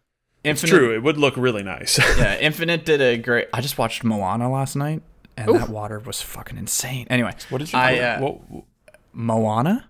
It's 0.44 0.64
Infinite, 0.64 0.80
true. 0.80 0.96
It 0.96 1.04
would 1.04 1.18
look 1.18 1.36
really 1.38 1.64
nice. 1.64 2.00
Yeah, 2.18 2.38
Infinite 2.40 2.84
did 2.86 3.00
a 3.02 3.18
great. 3.18 3.48
I 3.54 3.60
just 3.62 3.78
watched 3.78 4.04
Moana 4.06 4.50
last 4.50 4.76
night, 4.78 5.04
and 5.40 5.50
Oof. 5.50 5.60
that 5.62 5.70
water 5.70 6.00
was 6.00 6.22
fucking 6.22 6.58
insane. 6.58 7.08
Anyway, 7.10 7.34
what 7.50 7.60
did 7.60 7.72
you? 7.72 7.80
I, 7.80 8.00
uh, 8.00 8.20
what, 8.20 8.64
Moana, 9.14 9.90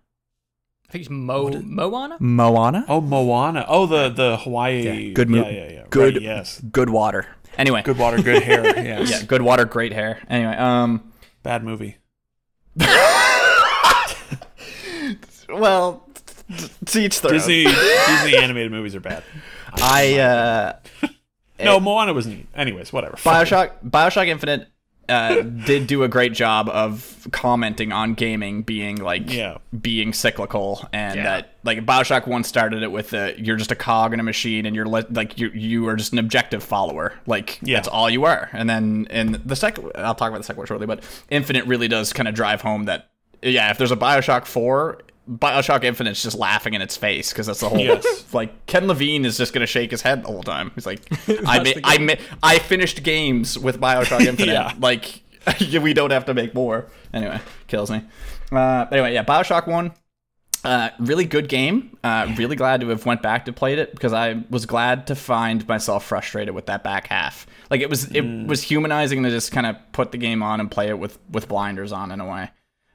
I 0.88 0.92
think 0.92 1.02
it's 1.04 1.10
Mo 1.10 1.50
Moana. 1.50 2.18
Moana, 2.20 2.86
oh, 2.88 3.02
Moana. 3.02 3.66
Oh, 3.68 3.86
the 3.86 4.10
the 4.10 4.38
Hawaii. 4.38 5.08
Yeah, 5.08 5.14
good 5.14 5.30
mo- 5.30 5.38
Yeah, 5.44 5.50
yeah, 5.50 5.72
yeah. 5.72 5.84
good- 5.90 6.16
Right, 6.16 6.24
yes. 6.24 6.62
good 6.72 6.90
water. 6.90 7.26
Anyway, 7.58 7.82
Good 7.82 7.98
water, 7.98 8.22
good 8.22 8.44
hair. 8.44 8.64
Yes. 8.86 9.10
yeah, 9.10 9.24
good 9.24 9.42
water, 9.42 9.66
great 9.66 9.92
hair. 9.92 10.20
Anyway, 10.30 10.54
um, 10.56 11.12
Bad 11.44 11.64
movie. 11.64 11.98
well, 15.50 16.08
to 16.86 17.00
each 17.00 17.22
their 17.22 17.32
own. 17.32 17.38
Disney 17.38 17.64
Disney 17.66 18.38
animated 18.38 18.72
movies 18.72 18.96
are 18.96 19.00
bad. 19.00 19.24
I 19.74 20.20
uh, 20.20 20.74
No, 21.60 21.80
Moana 21.80 22.14
was 22.14 22.28
neat. 22.28 22.48
Anyways, 22.56 22.94
whatever. 22.94 23.18
Bioshock 23.18 23.72
Bioshock 23.86 24.28
Infinite 24.28 24.68
uh, 25.10 25.42
did 25.42 25.88
do 25.88 26.04
a 26.04 26.08
great 26.08 26.34
job 26.34 26.70
of 26.70 27.28
commenting 27.32 27.92
on 27.92 28.14
gaming 28.14 28.62
being 28.62 28.98
like 28.98 29.32
Yeah. 29.34 29.58
being 29.82 30.14
cyclical 30.14 30.88
and 30.94 31.16
Yeah. 31.16 31.24
that 31.24 31.56
like 31.64 31.86
Bioshock 31.86 32.28
One 32.28 32.44
started 32.44 32.84
it 32.84 32.92
with 32.92 33.10
the 33.10 33.34
you're 33.38 33.58
just 33.58 33.72
a 33.72 33.76
cog 33.76 34.14
in 34.14 34.20
a 34.20 34.24
machine 34.24 34.66
and 34.66 34.76
you're 34.76 34.86
li- 34.86 35.04
like 35.10 35.38
you 35.38 35.50
you 35.54 35.88
are 35.90 35.96
just 35.96 36.14
an 36.14 36.20
objective 36.20 36.64
follower 36.64 37.14
like 37.26 37.60
Yeah. 37.62 37.78
that's 37.78 37.88
all 37.88 38.10
you 38.10 38.26
are 38.26 38.50
and 38.54 38.70
then 38.70 39.08
in 39.10 39.42
the 39.46 39.56
second 39.56 39.92
I'll 39.96 40.16
talk 40.16 40.30
about 40.30 40.38
the 40.40 40.44
second 40.44 40.60
one 40.60 40.68
shortly 40.68 40.88
but 40.88 41.04
Infinite 41.30 41.66
really 41.66 41.88
does 41.88 42.14
kind 42.14 42.28
of 42.28 42.36
drive 42.36 42.62
home 42.62 42.84
that 42.86 43.10
yeah 43.42 43.70
if 43.72 43.78
there's 43.78 43.92
a 43.92 43.98
Bioshock 43.98 44.46
Four 44.46 45.00
Bioshock 45.30 45.84
Infinite's 45.84 46.24
just 46.24 46.38
laughing 46.38 46.74
in 46.74 46.82
its 46.82 46.98
face 46.98 47.32
because 47.32 47.46
that's 47.48 47.60
the 47.60 47.70
whole 47.70 47.78
Yes. 47.80 48.26
like 48.34 48.66
Ken 48.66 48.88
Levine 48.88 49.26
is 49.26 49.38
just 49.38 49.54
gonna 49.54 49.68
shake 49.68 49.92
his 49.92 50.02
head 50.02 50.24
the 50.24 50.28
whole 50.28 50.42
time. 50.44 50.72
He's 50.74 50.86
like, 50.88 51.02
I 51.46 51.64
ma- 51.64 51.82
I 51.84 51.98
ma- 52.00 52.14
I 52.42 52.58
finished 52.60 53.04
games 53.04 53.58
with 53.58 53.80
Bioshock 53.80 54.22
Infinite. 54.26 54.54
Yeah. 54.54 54.74
Like 54.80 55.22
we 55.82 55.94
don't 55.94 56.12
have 56.12 56.26
to 56.26 56.34
make 56.34 56.54
more. 56.54 56.88
Anyway, 57.14 57.40
kills 57.68 57.92
me. 57.92 58.04
Uh, 58.52 58.86
anyway, 58.92 59.14
yeah, 59.14 59.24
Bioshock 59.24 59.68
One. 59.68 59.94
Uh, 60.64 60.90
really 61.00 61.24
good 61.24 61.48
game. 61.48 61.98
Uh, 62.04 62.34
really 62.38 62.56
glad 62.56 62.82
to 62.82 62.90
have 62.90 63.06
went 63.06 63.22
back 63.22 63.46
to 63.46 63.54
played 63.54 63.80
it 63.80 63.92
because 63.92 64.12
I 64.12 64.44
was 64.50 64.66
glad 64.66 65.08
to 65.08 65.16
find 65.16 65.66
myself 65.70 66.04
frustrated 66.06 66.54
with 66.54 66.66
that 66.66 66.84
back 66.84 67.08
half. 67.08 67.48
Like 67.70 67.80
it 67.80 67.90
was, 67.90 68.12
it 68.14 68.22
was 68.22 68.62
humanizing 68.62 69.24
to 69.24 69.30
just 69.30 69.54
kind 69.54 69.66
of 69.66 69.78
put 69.94 70.12
the 70.12 70.18
game 70.18 70.44
on 70.44 70.60
and 70.60 70.70
play 70.70 70.90
it 70.90 71.00
with 71.00 71.18
with 71.30 71.48
blinders 71.48 71.94
on 71.94 72.12
in 72.12 72.20
a 72.20 72.26
way. 72.30 72.50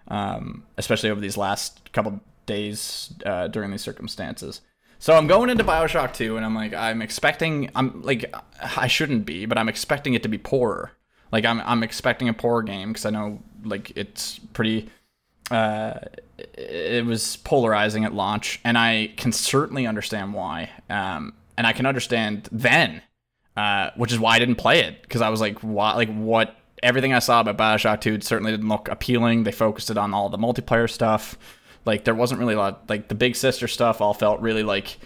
Um, 0.09 0.65
especially 0.77 1.11
over 1.11 1.21
these 1.21 1.37
last 1.37 1.93
couple 1.93 2.21
days 2.47 3.13
uh, 3.25 3.49
during 3.49 3.71
these 3.71 3.83
circumstances. 3.83 4.61
So 4.99 5.15
I'm 5.15 5.27
going 5.27 5.51
into 5.51 5.65
Bioshock 5.65 6.15
2, 6.15 6.37
and 6.37 6.47
I'm 6.47 6.55
like, 6.55 6.73
I'm 6.75 7.03
expecting, 7.03 7.71
I'm 7.75 8.03
like, 8.03 8.35
I 8.77 8.87
shouldn't 8.87 9.27
be, 9.27 9.45
but 9.47 9.59
I'm 9.59 9.69
expecting 9.69 10.15
it 10.15 10.23
to 10.23 10.29
be 10.29 10.39
poorer. 10.39 10.93
Like 11.33 11.45
I'm, 11.45 11.61
I'm 11.61 11.83
expecting 11.83 12.29
a 12.29 12.33
poor 12.33 12.63
game 12.63 12.91
because 12.93 13.05
I 13.05 13.11
know 13.11 13.43
like 13.65 13.97
it's 13.97 14.39
pretty 14.53 14.89
uh, 15.51 15.99
it 16.39 17.05
was 17.05 17.37
polarizing 17.37 18.05
at 18.05 18.15
launch, 18.15 18.61
and 18.65 18.79
I 18.79 19.13
can 19.17 19.33
certainly 19.33 19.87
understand 19.87 20.35
why. 20.35 20.71
Um, 20.89 21.35
and 21.57 21.67
I 21.67 21.73
can 21.73 21.87
understand 21.87 22.49
then, 22.51 23.03
uh, 23.57 23.91
which 23.97 24.13
is 24.13 24.19
why 24.19 24.37
I 24.37 24.39
didn't 24.39 24.57
play 24.57 24.81
it 24.81 25.03
because 25.03 25.23
I 25.23 25.29
was 25.29 25.41
like, 25.41 25.59
why? 25.59 25.95
Like 25.95 26.13
what? 26.15 26.57
Everything 26.85 27.13
I 27.13 27.19
saw 27.19 27.41
about 27.41 27.57
Bioshock 27.59 28.01
2 28.03 28.21
certainly 28.21 28.53
didn't 28.53 28.69
look 28.69 28.89
appealing. 28.89 29.43
They 29.45 29.51
focused 29.53 29.91
it 29.91 29.97
on 29.99 30.15
all 30.15 30.29
the 30.29 30.39
multiplayer 30.39 30.89
stuff. 30.89 31.37
Like 31.85 32.05
there 32.05 32.15
wasn't 32.15 32.39
really 32.41 32.55
a 32.55 32.59
lot. 32.59 32.89
Like 32.89 33.09
the 33.09 33.15
big 33.15 33.35
sister 33.37 33.67
stuff 33.67 34.01
all 34.01 34.15
felt 34.15 34.41
really 34.41 34.63
like 34.63 34.99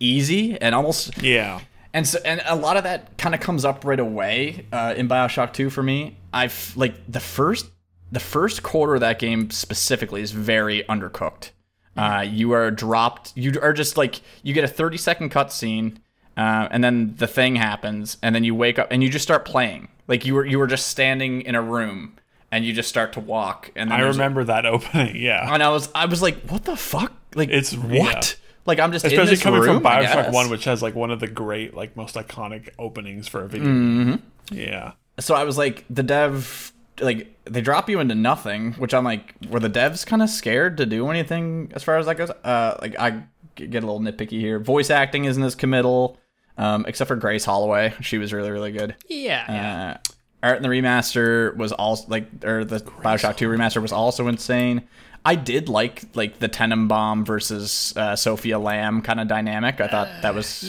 easy 0.00 0.60
and 0.60 0.74
almost 0.74 1.16
Yeah. 1.22 1.60
and 1.92 2.06
so, 2.06 2.18
and 2.24 2.40
a 2.46 2.56
lot 2.56 2.76
of 2.76 2.84
that 2.84 3.16
kind 3.18 3.34
of 3.34 3.40
comes 3.40 3.64
up 3.64 3.84
right 3.84 4.00
away 4.00 4.66
uh, 4.72 4.94
in 4.96 5.08
Bioshock 5.08 5.52
2 5.52 5.70
for 5.70 5.82
me. 5.82 6.16
I've 6.32 6.72
like 6.76 6.94
the 7.10 7.20
first 7.20 7.66
the 8.10 8.20
first 8.20 8.62
quarter 8.62 8.94
of 8.94 9.00
that 9.00 9.18
game 9.18 9.50
specifically 9.50 10.22
is 10.22 10.32
very 10.32 10.82
undercooked. 10.84 11.50
Uh, 11.96 12.24
you 12.26 12.52
are 12.52 12.70
dropped. 12.70 13.32
You 13.36 13.58
are 13.60 13.72
just 13.72 13.96
like 13.96 14.20
you 14.42 14.54
get 14.54 14.62
a 14.64 14.68
30 14.68 14.96
second 14.96 15.30
cutscene, 15.32 15.96
uh, 16.36 16.68
and 16.70 16.82
then 16.84 17.16
the 17.16 17.26
thing 17.26 17.56
happens, 17.56 18.16
and 18.22 18.34
then 18.34 18.44
you 18.44 18.54
wake 18.54 18.78
up 18.78 18.86
and 18.90 19.02
you 19.02 19.10
just 19.10 19.24
start 19.24 19.44
playing. 19.44 19.88
Like 20.08 20.24
you 20.26 20.34
were 20.34 20.44
you 20.44 20.58
were 20.58 20.66
just 20.66 20.88
standing 20.88 21.42
in 21.42 21.54
a 21.54 21.62
room, 21.62 22.16
and 22.50 22.64
you 22.64 22.72
just 22.72 22.88
start 22.88 23.12
to 23.12 23.20
walk. 23.20 23.70
And 23.76 23.90
then 23.90 24.00
I 24.00 24.04
remember 24.04 24.42
that 24.44 24.66
opening. 24.74 25.16
Yeah. 25.16 25.52
and 25.54 25.62
I 25.62 25.68
was 25.68 25.90
I 25.94 26.06
was 26.06 26.20
like, 26.22 26.40
what 26.48 26.64
the 26.64 26.76
fuck? 26.76 27.12
Like 27.34 27.50
It's- 27.50 27.74
what? 27.76 28.38
yeah. 28.38 28.44
Like 28.66 28.80
I'm 28.80 28.92
just 28.92 29.04
in 29.06 29.12
Especially 29.12 29.36
coming 29.38 29.60
room, 29.60 29.76
from 29.76 29.82
Bioshock. 29.84 30.30
One, 30.32 30.50
which 30.50 30.64
has 30.64 30.82
like 30.82 30.94
one 30.94 31.10
of 31.10 31.20
the 31.20 31.26
great, 31.26 31.74
like 31.74 31.96
most 31.96 32.16
iconic 32.16 32.68
openings 32.78 33.26
for 33.28 33.42
a 33.44 33.48
video. 33.48 33.68
Mm-hmm. 33.68 34.10
game. 34.10 34.22
Yeah. 34.50 34.92
so 35.20 35.34
I 35.34 35.44
was 35.44 35.56
like, 35.56 35.84
the 35.88 36.02
dev, 36.02 36.72
like, 37.00 37.34
they 37.44 37.62
drop 37.62 37.88
you 37.88 37.98
into 38.00 38.14
nothing, 38.14 38.74
which 38.74 38.92
I'm 38.92 39.04
like, 39.04 39.34
were 39.48 39.60
the 39.60 39.70
devs 39.70 40.04
kind 40.06 40.20
of 40.20 40.28
scared 40.28 40.76
to 40.78 40.84
do 40.86 41.08
anything 41.08 41.70
as 41.74 41.82
far 41.82 41.96
as 41.96 42.04
that 42.06 42.16
goes? 42.18 42.28
Uh, 42.44 42.76
like, 42.82 42.94
I 42.98 43.22
get 43.54 43.82
a 43.82 43.86
little 43.86 44.00
nitpicky 44.00 44.38
here. 44.38 44.58
Voice 44.58 44.90
acting 44.90 45.24
isn't 45.24 45.42
as 45.42 45.54
committal, 45.54 46.18
um, 46.58 46.84
except 46.86 47.08
for 47.08 47.16
Grace 47.16 47.44
Holloway. 47.44 47.94
She 48.02 48.18
was 48.18 48.32
really, 48.32 48.50
really 48.50 48.72
good. 48.72 48.94
Yeah, 49.08 49.50
yeah. 49.50 49.90
Uh, 49.94 50.12
art 50.42 50.56
in 50.58 50.62
the 50.62 50.68
remaster 50.68 51.56
was 51.56 51.72
also 51.72 52.06
like, 52.08 52.44
or 52.44 52.64
the 52.64 52.80
Bioshock 52.80 53.36
2 53.36 53.48
remaster 53.48 53.80
was 53.80 53.92
also 53.92 54.28
insane. 54.28 54.86
I 55.24 55.34
did 55.34 55.68
like 55.68 56.04
like 56.14 56.38
the 56.38 56.48
Tenenbaum 56.48 57.26
versus 57.26 57.92
uh, 57.96 58.14
Sophia 58.16 58.58
Lamb 58.58 59.02
kind 59.02 59.20
of 59.20 59.28
dynamic. 59.28 59.80
I 59.80 59.88
thought 59.88 60.08
that 60.22 60.34
was, 60.34 60.64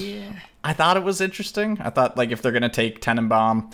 I 0.63 0.73
thought 0.73 0.97
it 0.97 1.03
was 1.03 1.21
interesting. 1.21 1.77
I 1.81 1.89
thought 1.91 2.17
like 2.17 2.31
if 2.31 2.41
they're 2.41 2.51
gonna 2.51 2.67
take 2.69 2.99
Tenenbaum 3.01 3.73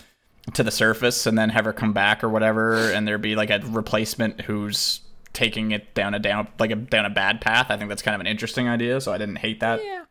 to 0.54 0.62
the 0.62 0.70
surface 0.70 1.26
and 1.26 1.36
then 1.36 1.48
have 1.48 1.64
her 1.64 1.72
come 1.72 1.92
back 1.92 2.22
or 2.22 2.28
whatever, 2.28 2.92
and 2.92 3.08
there 3.08 3.18
be 3.18 3.34
like 3.34 3.50
a 3.50 3.60
replacement 3.66 4.42
who's 4.42 5.00
taking 5.32 5.70
it 5.72 5.92
down 5.94 6.14
a 6.14 6.18
down 6.18 6.46
like 6.58 6.70
a 6.70 6.76
down 6.76 7.04
a 7.06 7.10
bad 7.10 7.40
path. 7.40 7.66
I 7.70 7.76
think 7.76 7.88
that's 7.88 8.02
kind 8.02 8.14
of 8.14 8.20
an 8.20 8.26
interesting 8.26 8.68
idea. 8.68 9.00
So 9.00 9.12
I 9.12 9.18
didn't 9.18 9.36
hate 9.36 9.60
that. 9.60 9.82
yeah. 9.84 10.04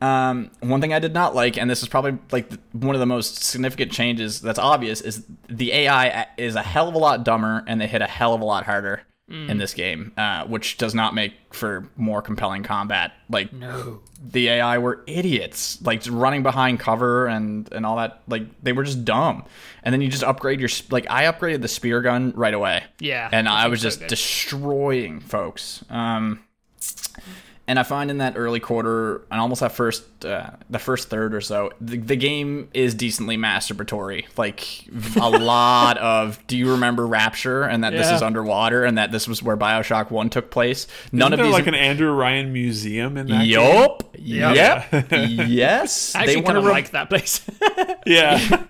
Um, 0.00 0.50
one 0.60 0.80
thing 0.80 0.92
I 0.92 1.00
did 1.00 1.12
not 1.12 1.34
like, 1.34 1.56
and 1.58 1.68
this 1.68 1.82
is 1.82 1.88
probably 1.88 2.18
like 2.30 2.52
one 2.72 2.94
of 2.94 3.00
the 3.00 3.06
most 3.06 3.42
significant 3.42 3.90
changes 3.90 4.40
that's 4.40 4.58
obvious, 4.58 5.00
is 5.00 5.24
the 5.48 5.72
AI 5.72 6.26
is 6.36 6.54
a 6.54 6.62
hell 6.62 6.88
of 6.88 6.94
a 6.94 6.98
lot 6.98 7.24
dumber 7.24 7.64
and 7.66 7.80
they 7.80 7.86
hit 7.88 8.00
a 8.02 8.06
hell 8.06 8.32
of 8.34 8.40
a 8.40 8.44
lot 8.44 8.64
harder 8.64 9.02
in 9.30 9.58
this 9.58 9.74
game, 9.74 10.10
uh, 10.16 10.46
which 10.46 10.78
does 10.78 10.94
not 10.94 11.14
make 11.14 11.34
for 11.52 11.86
more 11.98 12.22
compelling 12.22 12.62
combat. 12.62 13.12
Like 13.28 13.52
No. 13.52 14.00
the 14.26 14.48
AI 14.48 14.78
were 14.78 15.04
idiots, 15.06 15.82
like 15.82 16.02
running 16.08 16.42
behind 16.42 16.80
cover 16.80 17.26
and 17.26 17.70
and 17.70 17.84
all 17.84 17.96
that. 17.96 18.22
Like 18.26 18.44
they 18.62 18.72
were 18.72 18.84
just 18.84 19.04
dumb. 19.04 19.44
And 19.82 19.92
then 19.92 20.00
you 20.00 20.08
just 20.08 20.22
upgrade 20.24 20.60
your 20.60 20.70
like 20.90 21.06
I 21.10 21.24
upgraded 21.24 21.60
the 21.60 21.68
spear 21.68 22.00
gun 22.00 22.32
right 22.36 22.54
away. 22.54 22.84
Yeah, 23.00 23.28
and 23.30 23.50
I 23.50 23.66
was 23.68 23.80
so 23.82 23.88
just 23.88 24.00
good. 24.00 24.08
destroying 24.08 25.20
folks. 25.20 25.84
Um, 25.90 26.40
and 27.68 27.78
I 27.78 27.82
find 27.82 28.10
in 28.10 28.18
that 28.18 28.32
early 28.36 28.60
quarter 28.60 29.18
and 29.30 29.38
almost 29.38 29.60
that 29.60 29.72
first 29.72 30.24
uh, 30.24 30.50
the 30.70 30.78
first 30.78 31.10
third 31.10 31.34
or 31.34 31.42
so, 31.42 31.70
the, 31.82 31.98
the 31.98 32.16
game 32.16 32.70
is 32.72 32.94
decently 32.94 33.36
masturbatory. 33.36 34.24
Like 34.38 34.86
a 35.20 35.28
lot 35.38 35.98
of 35.98 36.44
do 36.46 36.56
you 36.56 36.72
remember 36.72 37.06
Rapture 37.06 37.64
and 37.64 37.84
that 37.84 37.92
this 37.92 38.10
is 38.10 38.22
underwater 38.22 38.84
and 38.84 38.96
that 38.96 39.12
this 39.12 39.28
was 39.28 39.42
where 39.42 39.56
Bioshock 39.56 40.10
One 40.10 40.30
took 40.30 40.50
place. 40.50 40.86
None 41.12 41.20
Isn't 41.20 41.32
of 41.34 41.36
there 41.38 41.46
these 41.46 41.54
like 41.54 41.66
an 41.66 41.74
Andrew 41.74 42.10
Ryan 42.10 42.54
museum 42.54 43.18
in 43.18 43.26
that? 43.26 43.40
game? 43.40 43.48
Yup. 43.50 44.02
Yep. 44.16 44.56
Yeah. 44.56 45.18
yes. 45.18 46.14
I 46.16 46.20
actually 46.20 46.34
they 46.34 46.40
want 46.40 46.46
kind 46.46 46.54
to 46.54 46.58
of 46.60 46.72
like 46.72 46.90
that 46.92 47.08
place. 47.10 47.48
Yeah. 48.06 48.64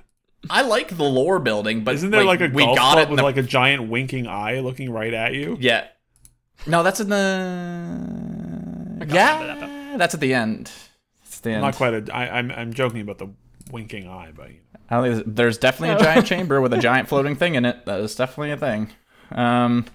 I 0.50 0.62
like 0.62 0.96
the 0.96 1.04
lore 1.04 1.38
building, 1.38 1.84
but 1.84 1.94
Isn't 1.94 2.10
there 2.10 2.24
like, 2.24 2.40
a 2.40 2.48
we 2.48 2.64
golf 2.64 2.76
got 2.76 2.92
club 2.94 3.06
it 3.06 3.10
with 3.10 3.18
the, 3.18 3.22
like 3.22 3.36
a 3.36 3.42
giant 3.42 3.88
winking 3.88 4.26
eye 4.26 4.58
looking 4.58 4.90
right 4.90 5.14
at 5.14 5.34
you? 5.34 5.56
yeah. 5.60 5.86
No, 6.66 6.82
that's 6.82 6.98
in 6.98 7.08
the 7.08 8.27
yeah. 9.06 9.94
That's 9.96 10.14
at 10.14 10.20
the 10.20 10.34
end. 10.34 10.70
It's 11.24 11.40
the 11.40 11.50
end. 11.50 11.62
Not 11.62 11.74
quite 11.76 11.94
a. 11.94 12.14
I, 12.14 12.38
I'm 12.38 12.50
I'm 12.50 12.72
joking 12.72 13.00
about 13.00 13.18
the 13.18 13.28
winking 13.70 14.08
eye, 14.08 14.32
but 14.34 14.48
you 14.48 14.60
know. 14.72 14.80
I 14.90 14.96
don't 14.96 15.24
think 15.24 15.36
there's 15.36 15.58
definitely 15.58 15.96
a 15.96 15.98
giant 15.98 16.26
chamber 16.26 16.60
with 16.60 16.72
a 16.72 16.78
giant 16.80 17.08
floating 17.08 17.36
thing 17.36 17.54
in 17.54 17.64
it. 17.64 17.84
That 17.86 18.00
is 18.00 18.14
definitely 18.14 18.52
a 18.52 18.56
thing. 18.56 18.90
Um, 19.30 19.86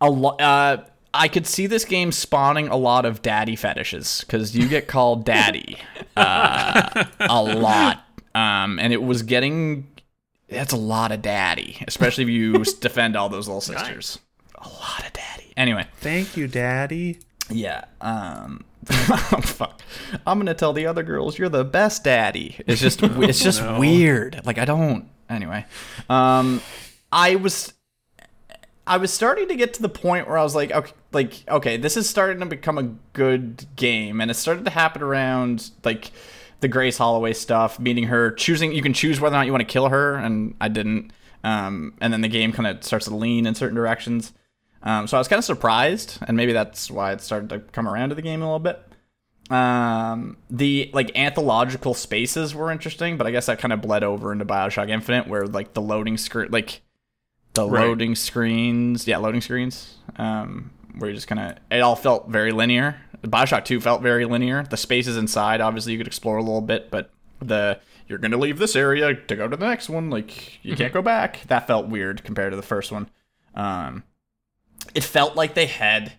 a 0.00 0.10
lot. 0.10 0.40
Uh, 0.40 0.84
I 1.14 1.28
could 1.28 1.46
see 1.46 1.66
this 1.66 1.84
game 1.84 2.10
spawning 2.12 2.68
a 2.68 2.76
lot 2.76 3.04
of 3.04 3.20
daddy 3.20 3.56
fetishes 3.56 4.22
because 4.22 4.56
you 4.56 4.68
get 4.68 4.88
called 4.88 5.24
daddy 5.24 5.78
uh, 6.16 7.04
a 7.20 7.42
lot, 7.42 8.04
um, 8.34 8.78
and 8.78 8.92
it 8.92 9.02
was 9.02 9.22
getting. 9.22 9.88
That's 10.48 10.72
a 10.72 10.78
lot 10.78 11.12
of 11.12 11.22
daddy, 11.22 11.82
especially 11.86 12.24
if 12.24 12.30
you 12.30 12.64
defend 12.80 13.16
all 13.16 13.28
those 13.28 13.48
little 13.48 13.62
sisters. 13.62 14.18
A 14.56 14.68
lot 14.68 15.04
of 15.06 15.12
daddy. 15.12 15.52
Anyway, 15.56 15.86
Thank 15.98 16.36
you, 16.36 16.46
Daddy. 16.46 17.18
Yeah. 17.50 17.84
Um 18.00 18.64
fuck. 18.84 19.80
I'm 20.26 20.38
going 20.38 20.46
to 20.46 20.54
tell 20.54 20.72
the 20.72 20.86
other 20.86 21.04
girls 21.04 21.38
you're 21.38 21.48
the 21.48 21.64
best 21.64 22.02
daddy. 22.04 22.56
It's 22.66 22.80
just 22.80 23.02
it's 23.02 23.40
just 23.40 23.62
no. 23.62 23.78
weird. 23.78 24.40
Like 24.44 24.58
I 24.58 24.64
don't 24.64 25.08
anyway. 25.30 25.64
Um 26.08 26.60
I 27.10 27.36
was 27.36 27.72
I 28.86 28.96
was 28.96 29.12
starting 29.12 29.48
to 29.48 29.54
get 29.54 29.74
to 29.74 29.82
the 29.82 29.88
point 29.88 30.26
where 30.26 30.36
I 30.36 30.42
was 30.42 30.54
like 30.54 30.72
okay 30.72 30.92
like 31.12 31.44
okay, 31.48 31.76
this 31.76 31.96
is 31.96 32.08
starting 32.08 32.40
to 32.40 32.46
become 32.46 32.78
a 32.78 32.94
good 33.12 33.66
game 33.76 34.20
and 34.20 34.30
it 34.30 34.34
started 34.34 34.64
to 34.64 34.70
happen 34.70 35.02
around 35.02 35.70
like 35.84 36.10
the 36.60 36.68
Grace 36.68 36.96
Holloway 36.98 37.32
stuff, 37.32 37.78
meeting 37.78 38.04
her, 38.04 38.30
choosing 38.32 38.72
you 38.72 38.82
can 38.82 38.92
choose 38.92 39.20
whether 39.20 39.34
or 39.34 39.38
not 39.38 39.46
you 39.46 39.52
want 39.52 39.60
to 39.60 39.72
kill 39.72 39.88
her 39.88 40.16
and 40.16 40.54
I 40.60 40.68
didn't. 40.68 41.12
Um 41.44 41.94
and 42.00 42.12
then 42.12 42.22
the 42.22 42.28
game 42.28 42.52
kind 42.52 42.66
of 42.66 42.82
starts 42.82 43.06
to 43.06 43.14
lean 43.14 43.46
in 43.46 43.54
certain 43.54 43.76
directions. 43.76 44.32
Um, 44.84 45.06
so 45.06 45.16
I 45.16 45.20
was 45.20 45.28
kind 45.28 45.38
of 45.38 45.44
surprised, 45.44 46.18
and 46.26 46.36
maybe 46.36 46.52
that's 46.52 46.90
why 46.90 47.12
it 47.12 47.20
started 47.20 47.48
to 47.50 47.60
come 47.60 47.88
around 47.88 48.08
to 48.08 48.14
the 48.14 48.22
game 48.22 48.42
a 48.42 48.44
little 48.44 48.58
bit. 48.58 48.80
Um, 49.50 50.38
the 50.50 50.90
like 50.94 51.16
anthological 51.16 51.94
spaces 51.94 52.54
were 52.54 52.70
interesting, 52.70 53.16
but 53.16 53.26
I 53.26 53.30
guess 53.30 53.46
that 53.46 53.58
kind 53.58 53.72
of 53.72 53.80
bled 53.82 54.02
over 54.02 54.32
into 54.32 54.44
Bioshock 54.44 54.88
Infinite, 54.88 55.28
where 55.28 55.46
like 55.46 55.74
the 55.74 55.82
loading 55.82 56.16
screen, 56.16 56.50
like 56.50 56.80
the 57.54 57.68
Right. 57.68 57.86
loading 57.86 58.14
screens, 58.14 59.06
yeah, 59.06 59.18
loading 59.18 59.40
screens, 59.42 59.96
um, 60.16 60.70
where 60.96 61.10
you 61.10 61.16
just 61.16 61.26
kind 61.28 61.40
of 61.40 61.58
it 61.70 61.80
all 61.80 61.96
felt 61.96 62.28
very 62.28 62.50
linear. 62.52 62.96
Bioshock 63.22 63.64
Two 63.64 63.80
felt 63.80 64.00
very 64.02 64.24
linear. 64.24 64.64
The 64.64 64.76
spaces 64.76 65.16
inside, 65.16 65.60
obviously, 65.60 65.92
you 65.92 65.98
could 65.98 66.06
explore 66.08 66.38
a 66.38 66.42
little 66.42 66.62
bit, 66.62 66.90
but 66.90 67.10
the 67.40 67.78
you're 68.08 68.18
gonna 68.18 68.36
leave 68.38 68.58
this 68.58 68.74
area 68.74 69.14
to 69.14 69.36
go 69.36 69.48
to 69.48 69.56
the 69.56 69.66
next 69.66 69.88
one, 69.88 70.08
like 70.10 70.64
you 70.64 70.76
can't 70.76 70.92
go 70.92 71.02
back. 71.02 71.42
That 71.48 71.66
felt 71.66 71.88
weird 71.88 72.24
compared 72.24 72.52
to 72.52 72.56
the 72.56 72.62
first 72.62 72.90
one. 72.90 73.08
Um, 73.54 74.02
it 74.94 75.04
felt 75.04 75.36
like 75.36 75.54
they 75.54 75.66
had 75.66 76.12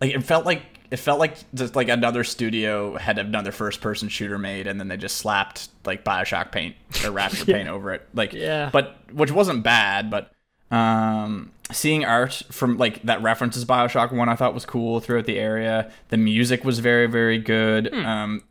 like 0.00 0.12
it 0.14 0.22
felt 0.22 0.44
like 0.46 0.62
it 0.90 0.96
felt 0.98 1.18
like 1.18 1.36
just 1.54 1.74
like 1.74 1.88
another 1.88 2.24
studio 2.24 2.96
had 2.96 3.18
another 3.18 3.52
first 3.52 3.80
person 3.80 4.08
shooter 4.08 4.38
made 4.38 4.66
and 4.66 4.78
then 4.78 4.88
they 4.88 4.96
just 4.96 5.16
slapped 5.16 5.68
like 5.84 6.04
bioshock 6.04 6.52
paint 6.52 6.76
or 7.04 7.10
rapture 7.20 7.44
paint 7.46 7.68
over 7.68 7.92
it 7.92 8.06
like 8.14 8.32
Yeah. 8.32 8.70
but 8.72 8.96
which 9.12 9.30
wasn't 9.32 9.62
bad 9.62 10.10
but 10.10 10.30
Um, 10.70 11.50
seeing 11.72 12.04
art 12.04 12.42
from 12.50 12.76
like 12.78 13.02
that 13.02 13.22
references 13.22 13.64
Bioshock 13.64 14.12
One, 14.12 14.28
I 14.28 14.34
thought 14.36 14.54
was 14.54 14.66
cool 14.66 15.00
throughout 15.00 15.24
the 15.26 15.38
area. 15.38 15.90
The 16.08 16.16
music 16.16 16.64
was 16.64 16.78
very, 16.80 17.06
very 17.06 17.38
good. 17.38 17.92
Um, 17.94 18.42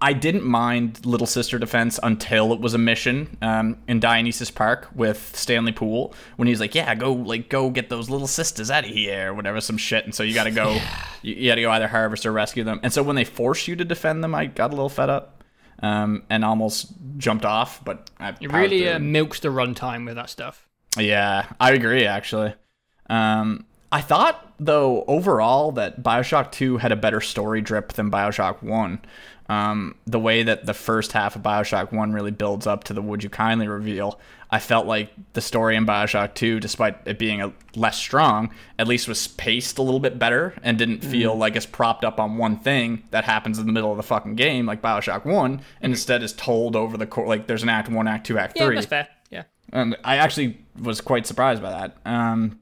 I 0.00 0.12
didn't 0.12 0.44
mind 0.44 1.04
Little 1.04 1.26
Sister 1.26 1.58
Defense 1.58 1.98
until 2.02 2.52
it 2.52 2.60
was 2.60 2.74
a 2.74 2.78
mission 2.78 3.36
um, 3.42 3.78
in 3.86 4.00
Dionysus 4.00 4.50
Park 4.50 4.88
with 4.94 5.36
Stanley 5.36 5.72
Poole 5.72 6.14
when 6.36 6.48
he's 6.48 6.60
like, 6.60 6.74
"Yeah, 6.74 6.94
go 6.94 7.12
like 7.12 7.48
go 7.48 7.70
get 7.70 7.90
those 7.90 8.08
little 8.08 8.26
sisters 8.26 8.70
out 8.70 8.84
of 8.84 8.90
here," 8.90 9.30
or 9.30 9.34
whatever, 9.34 9.60
some 9.60 9.76
shit. 9.76 10.04
And 10.04 10.14
so 10.14 10.22
you 10.22 10.34
got 10.34 10.44
to 10.44 10.50
go, 10.50 10.78
you, 11.22 11.34
you 11.34 11.50
got 11.50 11.56
to 11.56 11.62
go 11.62 11.70
either 11.70 11.88
harvest 11.88 12.24
or 12.24 12.32
rescue 12.32 12.64
them. 12.64 12.80
And 12.82 12.92
so 12.92 13.02
when 13.02 13.16
they 13.16 13.24
force 13.24 13.68
you 13.68 13.76
to 13.76 13.84
defend 13.84 14.24
them, 14.24 14.34
I 14.34 14.46
got 14.46 14.68
a 14.68 14.74
little 14.74 14.88
fed 14.88 15.10
up 15.10 15.42
um, 15.80 16.22
and 16.30 16.44
almost 16.44 16.92
jumped 17.18 17.44
off. 17.44 17.84
But 17.84 18.10
I 18.18 18.30
It 18.40 18.52
really 18.52 18.88
uh, 18.88 18.98
milks 18.98 19.40
the 19.40 19.48
runtime 19.48 20.06
with 20.06 20.16
that 20.16 20.30
stuff. 20.30 20.66
Yeah, 20.98 21.46
I 21.60 21.72
agree 21.72 22.06
actually. 22.06 22.54
Um, 23.08 23.66
I 23.92 24.00
thought 24.00 24.54
though 24.58 25.04
overall 25.06 25.72
that 25.72 26.02
BioShock 26.02 26.50
2 26.52 26.78
had 26.78 26.92
a 26.92 26.96
better 26.96 27.20
story 27.20 27.60
drip 27.60 27.92
than 27.92 28.10
BioShock 28.10 28.62
1. 28.62 29.00
Um, 29.48 29.94
the 30.06 30.18
way 30.18 30.42
that 30.42 30.66
the 30.66 30.74
first 30.74 31.12
half 31.12 31.36
of 31.36 31.42
BioShock 31.42 31.92
1 31.92 32.12
really 32.12 32.32
builds 32.32 32.66
up 32.66 32.84
to 32.84 32.92
the 32.92 33.00
would 33.00 33.22
you 33.22 33.30
kindly 33.30 33.68
reveal, 33.68 34.18
I 34.50 34.58
felt 34.58 34.86
like 34.86 35.10
the 35.34 35.40
story 35.40 35.76
in 35.76 35.86
BioShock 35.86 36.34
2 36.34 36.58
despite 36.60 36.98
it 37.06 37.18
being 37.18 37.40
a, 37.40 37.52
less 37.76 37.96
strong, 37.96 38.50
at 38.78 38.88
least 38.88 39.06
was 39.06 39.28
paced 39.28 39.78
a 39.78 39.82
little 39.82 40.00
bit 40.00 40.18
better 40.18 40.54
and 40.62 40.76
didn't 40.78 41.04
feel 41.04 41.36
like 41.36 41.54
it's 41.54 41.66
propped 41.66 42.04
up 42.04 42.18
on 42.18 42.38
one 42.38 42.56
thing 42.58 43.04
that 43.10 43.24
happens 43.24 43.58
in 43.58 43.66
the 43.66 43.72
middle 43.72 43.90
of 43.92 43.96
the 43.96 44.02
fucking 44.02 44.34
game 44.34 44.66
like 44.66 44.82
BioShock 44.82 45.24
1 45.24 45.60
and 45.80 45.92
instead 45.92 46.22
is 46.22 46.32
told 46.32 46.74
over 46.74 46.96
the 46.96 47.06
course 47.06 47.28
like 47.28 47.46
there's 47.46 47.62
an 47.62 47.68
act 47.68 47.88
1, 47.88 48.08
act 48.08 48.26
2, 48.26 48.38
act 48.38 48.58
3 48.58 48.66
Yeah, 48.66 48.74
that's 48.74 48.86
fair. 48.86 49.08
Yeah. 49.30 49.42
and 49.72 49.96
I 50.04 50.16
actually 50.16 50.58
was 50.80 51.00
quite 51.00 51.26
surprised 51.26 51.62
by 51.62 51.70
that. 51.70 51.96
Um, 52.04 52.60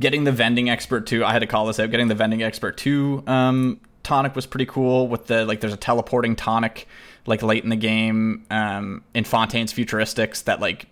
getting 0.00 0.24
the 0.24 0.32
vending 0.32 0.68
expert 0.70 1.06
too, 1.06 1.24
I 1.24 1.32
had 1.32 1.40
to 1.40 1.46
call 1.46 1.66
this 1.66 1.80
out. 1.80 1.90
Getting 1.90 2.08
the 2.08 2.14
vending 2.14 2.42
expert 2.42 2.76
two 2.76 3.22
um, 3.26 3.80
tonic 4.08 4.34
was 4.34 4.46
pretty 4.46 4.64
cool. 4.64 5.06
With 5.06 5.26
the 5.26 5.44
like, 5.44 5.60
there's 5.60 5.74
a 5.74 5.76
teleporting 5.76 6.34
tonic 6.34 6.88
like 7.26 7.42
late 7.42 7.62
in 7.62 7.68
the 7.68 7.76
game 7.76 8.46
um, 8.50 9.04
in 9.12 9.24
Fontaine's 9.24 9.70
Futuristics 9.70 10.44
that 10.44 10.60
like 10.60 10.86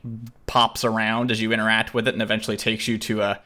pops 0.46 0.84
around 0.84 1.30
as 1.30 1.40
you 1.40 1.50
interact 1.50 1.94
with 1.94 2.06
it, 2.06 2.14
and 2.14 2.22
eventually 2.22 2.58
takes 2.58 2.86
you 2.86 2.98
to 2.98 3.22
a 3.22 3.40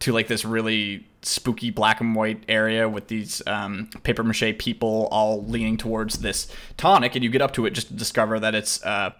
to 0.00 0.12
like 0.12 0.26
this 0.26 0.44
really 0.44 1.06
spooky 1.22 1.70
black 1.70 2.00
and 2.00 2.16
white 2.16 2.42
area 2.48 2.88
with 2.88 3.06
these 3.06 3.40
um, 3.46 3.88
paper 4.02 4.24
mache 4.24 4.58
people 4.58 5.06
all 5.12 5.44
leaning 5.44 5.76
towards 5.76 6.18
this 6.18 6.48
tonic, 6.76 7.14
and 7.14 7.22
you 7.22 7.30
get 7.30 7.40
up 7.40 7.52
to 7.52 7.66
it 7.66 7.70
just 7.70 7.86
to 7.88 7.94
discover 7.94 8.40
that 8.40 8.54
it's 8.56 8.84
uh, 8.84 9.10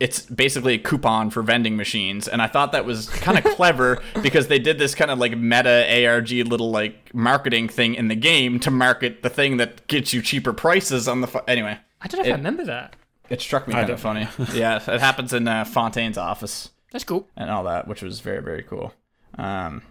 it's 0.00 0.22
basically 0.22 0.74
a 0.74 0.78
coupon 0.78 1.28
for 1.30 1.42
vending 1.42 1.76
machines 1.76 2.26
and 2.26 2.40
i 2.42 2.46
thought 2.46 2.72
that 2.72 2.84
was 2.86 3.08
kind 3.10 3.36
of 3.38 3.44
clever 3.54 4.02
because 4.22 4.48
they 4.48 4.58
did 4.58 4.78
this 4.78 4.94
kind 4.94 5.10
of 5.10 5.18
like 5.18 5.36
meta 5.36 5.84
arg 6.08 6.30
little 6.30 6.70
like 6.70 7.14
marketing 7.14 7.68
thing 7.68 7.94
in 7.94 8.08
the 8.08 8.14
game 8.16 8.58
to 8.58 8.70
market 8.70 9.22
the 9.22 9.28
thing 9.30 9.58
that 9.58 9.86
gets 9.86 10.12
you 10.12 10.22
cheaper 10.22 10.52
prices 10.52 11.06
on 11.06 11.20
the 11.20 11.26
fu- 11.26 11.40
anyway 11.46 11.78
I 12.00 12.08
don't 12.08 12.20
know 12.22 12.26
if 12.28 12.32
I 12.32 12.36
remember 12.36 12.64
that. 12.64 12.96
it 13.28 13.40
struck 13.42 13.68
me 13.68 13.74
kind 13.74 13.90
of 13.90 14.00
funny 14.00 14.26
yeah 14.54 14.76
it 14.90 15.00
happens 15.00 15.32
in 15.34 15.46
uh, 15.46 15.64
fontaine's 15.64 16.16
office 16.18 16.70
That's 16.92 17.04
cool. 17.04 17.28
and 17.36 17.50
all 17.50 17.64
that 17.64 17.86
which 17.86 18.00
was 18.02 18.20
very 18.20 18.42
very 18.42 18.62
cool 18.62 18.94
um 19.38 19.82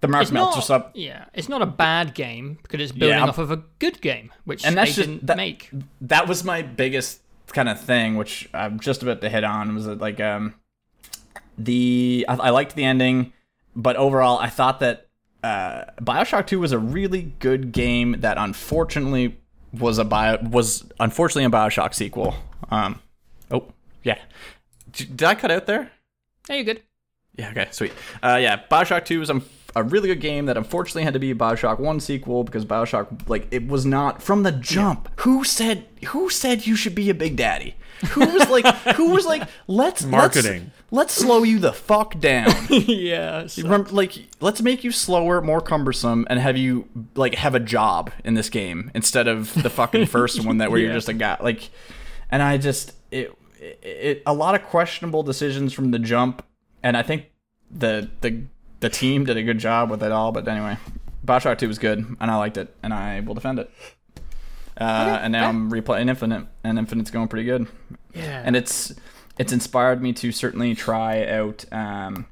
the 0.00 0.08
mark 0.08 0.22
It's 0.22 0.32
meltzer 0.32 0.56
not, 0.58 0.64
sub 0.64 0.90
yeah, 0.94 1.26
it's 1.32 1.48
not 1.48 1.62
a 1.62 1.66
bad 1.66 2.12
game 2.12 2.58
because 2.62 2.80
it's 2.80 2.90
building 2.90 3.18
Yeah. 3.18 3.24
off 3.26 3.38
of 3.38 3.52
a 3.52 3.62
good 3.78 4.00
game, 4.00 4.32
which 4.44 4.66
And 4.66 4.76
that's 4.76 4.96
they 4.96 5.02
just- 5.02 5.08
didn't 5.08 5.26
that- 5.28 5.36
make. 5.36 5.70
that 6.00 6.26
was 6.26 6.42
my 6.42 6.60
biggest 6.62 7.20
kind 7.46 7.68
of 7.68 7.80
thing, 7.80 8.16
which 8.16 8.48
I'm 8.54 8.78
just 8.80 9.02
about 9.02 9.20
to 9.22 9.28
hit 9.28 9.44
on. 9.44 9.74
Was 9.74 9.86
like 9.86 10.20
um 10.20 10.54
the 11.58 12.24
I, 12.28 12.34
I 12.34 12.50
liked 12.50 12.74
the 12.74 12.84
ending, 12.84 13.32
but 13.74 13.96
overall 13.96 14.38
I 14.38 14.48
thought 14.48 14.80
that 14.80 15.08
uh, 15.42 15.84
Bioshock 16.00 16.46
Two 16.46 16.60
was 16.60 16.72
a 16.72 16.78
really 16.78 17.32
good 17.40 17.72
game 17.72 18.16
that 18.20 18.38
unfortunately 18.38 19.38
was 19.72 19.98
a 19.98 20.04
bio 20.04 20.38
was 20.42 20.84
unfortunately 21.00 21.44
a 21.44 21.50
Bioshock 21.50 21.94
sequel. 21.94 22.34
Um, 22.70 23.00
oh 23.50 23.72
yeah, 24.02 24.18
D- 24.92 25.04
did 25.04 25.24
I 25.24 25.34
cut 25.34 25.50
out 25.50 25.66
there? 25.66 25.90
Hey, 26.46 26.56
you're 26.56 26.64
good. 26.64 26.82
Yeah, 27.36 27.50
okay, 27.50 27.68
sweet. 27.70 27.92
Uh, 28.22 28.38
yeah, 28.40 28.60
Bioshock 28.70 29.04
2 29.04 29.22
is 29.22 29.30
um, 29.30 29.44
a 29.74 29.82
really 29.82 30.08
good 30.08 30.20
game 30.20 30.46
that 30.46 30.56
unfortunately 30.56 31.04
had 31.04 31.14
to 31.14 31.20
be 31.20 31.30
a 31.30 31.34
Bioshock 31.34 31.78
1 31.78 32.00
sequel 32.00 32.44
because 32.44 32.64
Bioshock, 32.64 33.28
like, 33.28 33.48
it 33.50 33.66
was 33.66 33.86
not 33.86 34.22
from 34.22 34.42
the 34.42 34.52
jump. 34.52 35.08
Who 35.20 35.44
said, 35.44 35.86
who 36.08 36.30
said 36.30 36.66
you 36.66 36.76
should 36.76 36.94
be 36.94 37.10
a 37.10 37.14
big 37.14 37.36
daddy? 37.36 37.76
Who 38.10 38.20
was 38.26 38.48
like, 38.50 38.66
who 38.96 39.10
was 39.10 39.24
like, 39.24 39.48
let's, 39.66 40.04
Marketing. 40.04 40.72
Let's, 40.90 40.90
let's 40.90 41.14
slow 41.14 41.42
you 41.44 41.58
the 41.58 41.72
fuck 41.72 42.18
down. 42.18 42.52
yeah. 42.70 43.46
so- 43.46 43.86
like, 43.90 44.12
let's 44.40 44.60
make 44.60 44.84
you 44.84 44.90
slower, 44.90 45.40
more 45.40 45.60
cumbersome, 45.60 46.26
and 46.28 46.38
have 46.38 46.56
you, 46.56 46.88
like, 47.14 47.34
have 47.36 47.54
a 47.54 47.60
job 47.60 48.10
in 48.24 48.34
this 48.34 48.50
game 48.50 48.90
instead 48.94 49.28
of 49.28 49.54
the 49.62 49.70
fucking 49.70 50.06
first 50.06 50.44
one 50.44 50.58
that 50.58 50.70
where 50.70 50.80
you're 50.80 50.92
just 50.94 51.08
a 51.08 51.14
guy. 51.14 51.36
Like, 51.40 51.70
and 52.30 52.42
I 52.42 52.58
just, 52.58 52.92
it, 53.10 53.32
it, 53.60 53.78
it, 53.82 54.22
a 54.26 54.34
lot 54.34 54.54
of 54.54 54.64
questionable 54.64 55.22
decisions 55.22 55.72
from 55.72 55.92
the 55.92 55.98
jump, 55.98 56.44
and 56.82 56.96
I 56.96 57.02
think 57.02 57.26
the 57.70 58.10
the 58.20 58.44
the 58.82 58.90
team 58.90 59.24
did 59.24 59.36
a 59.36 59.42
good 59.42 59.58
job 59.58 59.90
with 59.90 60.02
it 60.02 60.12
all. 60.12 60.32
But 60.32 60.46
anyway, 60.46 60.76
Bioshock 61.24 61.56
Two 61.58 61.68
was 61.68 61.78
good, 61.78 61.98
and 62.20 62.30
I 62.30 62.36
liked 62.36 62.58
it, 62.58 62.74
and 62.82 62.92
I 62.92 63.20
will 63.20 63.34
defend 63.34 63.58
it. 63.60 63.70
Uh, 64.78 65.20
and 65.22 65.32
now 65.32 65.48
I'm 65.48 65.70
replaying 65.70 66.08
Infinite, 66.08 66.46
and 66.64 66.78
Infinite's 66.78 67.10
going 67.10 67.28
pretty 67.28 67.44
good. 67.44 67.66
yeah. 68.14 68.42
And 68.44 68.56
it's 68.56 68.92
it's 69.38 69.52
inspired 69.52 70.02
me 70.02 70.12
to 70.14 70.32
certainly 70.32 70.74
try 70.74 71.24
out 71.26 71.64
um, 71.72 72.26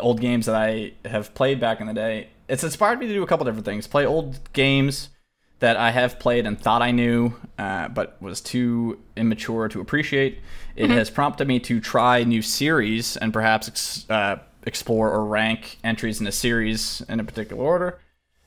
old 0.00 0.20
games 0.20 0.46
that 0.46 0.56
I 0.56 0.94
have 1.04 1.34
played 1.34 1.60
back 1.60 1.80
in 1.80 1.86
the 1.86 1.94
day. 1.94 2.30
It's 2.48 2.64
inspired 2.64 2.98
me 2.98 3.06
to 3.06 3.12
do 3.12 3.22
a 3.22 3.26
couple 3.26 3.44
different 3.44 3.66
things. 3.66 3.86
Play 3.86 4.06
old 4.06 4.52
games 4.52 5.10
that 5.58 5.76
I 5.76 5.90
have 5.90 6.18
played 6.18 6.46
and 6.46 6.58
thought 6.58 6.82
I 6.82 6.92
knew, 6.92 7.34
uh, 7.58 7.88
but 7.88 8.20
was 8.22 8.40
too 8.40 9.00
immature 9.16 9.68
to 9.68 9.80
appreciate. 9.80 10.38
It 10.76 10.88
has 10.90 11.10
prompted 11.10 11.48
me 11.48 11.58
to 11.60 11.80
try 11.80 12.22
new 12.22 12.42
series 12.42 13.16
and 13.16 13.32
perhaps 13.32 14.08
uh, 14.08 14.38
explore 14.68 15.10
or 15.10 15.24
rank 15.24 15.78
entries 15.82 16.20
in 16.20 16.26
a 16.26 16.32
series 16.32 17.02
in 17.08 17.18
a 17.18 17.24
particular 17.24 17.62
order. 17.62 18.00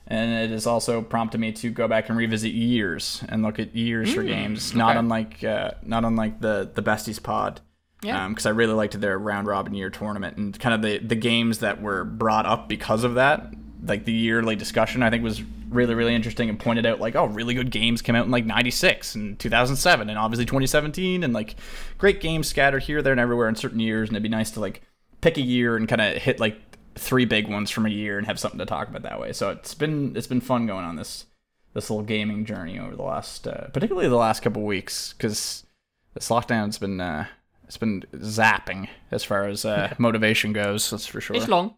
And 0.06 0.32
it 0.32 0.50
has 0.50 0.66
also 0.66 1.00
prompted 1.00 1.38
me 1.38 1.52
to 1.52 1.70
go 1.70 1.86
back 1.86 2.08
and 2.08 2.18
revisit 2.18 2.52
years 2.52 3.22
and 3.28 3.42
look 3.42 3.58
at 3.58 3.74
years 3.74 4.12
for 4.14 4.22
games, 4.22 4.74
not 4.74 4.96
unlike 4.96 5.44
uh, 5.44 5.72
not 5.82 6.04
unlike 6.04 6.40
the 6.40 6.70
the 6.74 6.82
Besties 6.82 7.22
Pod 7.22 7.60
Yeah. 8.02 8.26
because 8.28 8.44
I 8.46 8.50
really 8.50 8.74
liked 8.74 9.00
their 9.00 9.16
round 9.18 9.46
robin 9.46 9.74
year 9.74 9.90
tournament 9.90 10.36
and 10.38 10.58
kind 10.58 10.74
of 10.74 10.82
the 10.82 10.98
the 10.98 11.14
games 11.14 11.58
that 11.58 11.80
were 11.80 12.04
brought 12.04 12.46
up 12.46 12.68
because 12.68 13.04
of 13.04 13.14
that. 13.14 13.54
Like 13.84 14.04
the 14.04 14.12
yearly 14.12 14.54
discussion, 14.56 15.02
I 15.02 15.10
think 15.10 15.22
was 15.22 15.42
really 15.70 15.94
really 15.94 16.14
interesting 16.14 16.50
and 16.50 16.58
pointed 16.60 16.84
out 16.84 17.00
like 17.00 17.16
oh 17.16 17.24
really 17.24 17.54
good 17.54 17.70
games 17.70 18.02
came 18.02 18.14
out 18.14 18.26
in 18.26 18.30
like 18.30 18.44
96 18.44 19.14
and 19.14 19.38
2007 19.38 20.10
and 20.10 20.18
obviously 20.18 20.44
2017 20.44 21.24
and 21.24 21.32
like 21.32 21.56
great 21.96 22.20
games 22.20 22.46
scattered 22.46 22.82
here 22.82 23.00
there 23.00 23.12
and 23.12 23.18
everywhere 23.20 23.48
in 23.48 23.54
certain 23.54 23.80
years 23.80 24.10
and 24.10 24.14
it'd 24.16 24.22
be 24.22 24.28
nice 24.28 24.50
to 24.50 24.60
like 24.60 24.82
pick 25.22 25.38
a 25.38 25.42
year 25.42 25.76
and 25.76 25.88
kind 25.88 26.00
of 26.02 26.16
hit 26.16 26.38
like 26.38 26.60
three 26.94 27.24
big 27.24 27.48
ones 27.48 27.70
from 27.70 27.86
a 27.86 27.90
year 27.90 28.18
and 28.18 28.26
have 28.26 28.38
something 28.38 28.58
to 28.58 28.66
talk 28.66 28.88
about 28.88 29.02
that 29.02 29.18
way 29.18 29.32
so 29.32 29.48
it's 29.48 29.72
been 29.72 30.14
it's 30.14 30.26
been 30.26 30.42
fun 30.42 30.66
going 30.66 30.84
on 30.84 30.96
this 30.96 31.24
this 31.72 31.88
little 31.88 32.04
gaming 32.04 32.44
journey 32.44 32.78
over 32.78 32.94
the 32.94 33.02
last 33.02 33.48
uh, 33.48 33.68
particularly 33.68 34.08
the 34.08 34.16
last 34.16 34.40
couple 34.40 34.62
weeks 34.62 35.14
because 35.14 35.64
this 36.12 36.28
lockdown's 36.28 36.76
been 36.76 37.00
uh, 37.00 37.26
it's 37.72 37.78
been 37.78 38.04
zapping 38.16 38.88
as 39.10 39.24
far 39.24 39.48
as 39.48 39.64
uh, 39.64 39.94
motivation 39.98 40.52
goes. 40.52 40.90
That's 40.90 41.06
for 41.06 41.22
sure. 41.22 41.36
It's 41.36 41.48
long. 41.48 41.74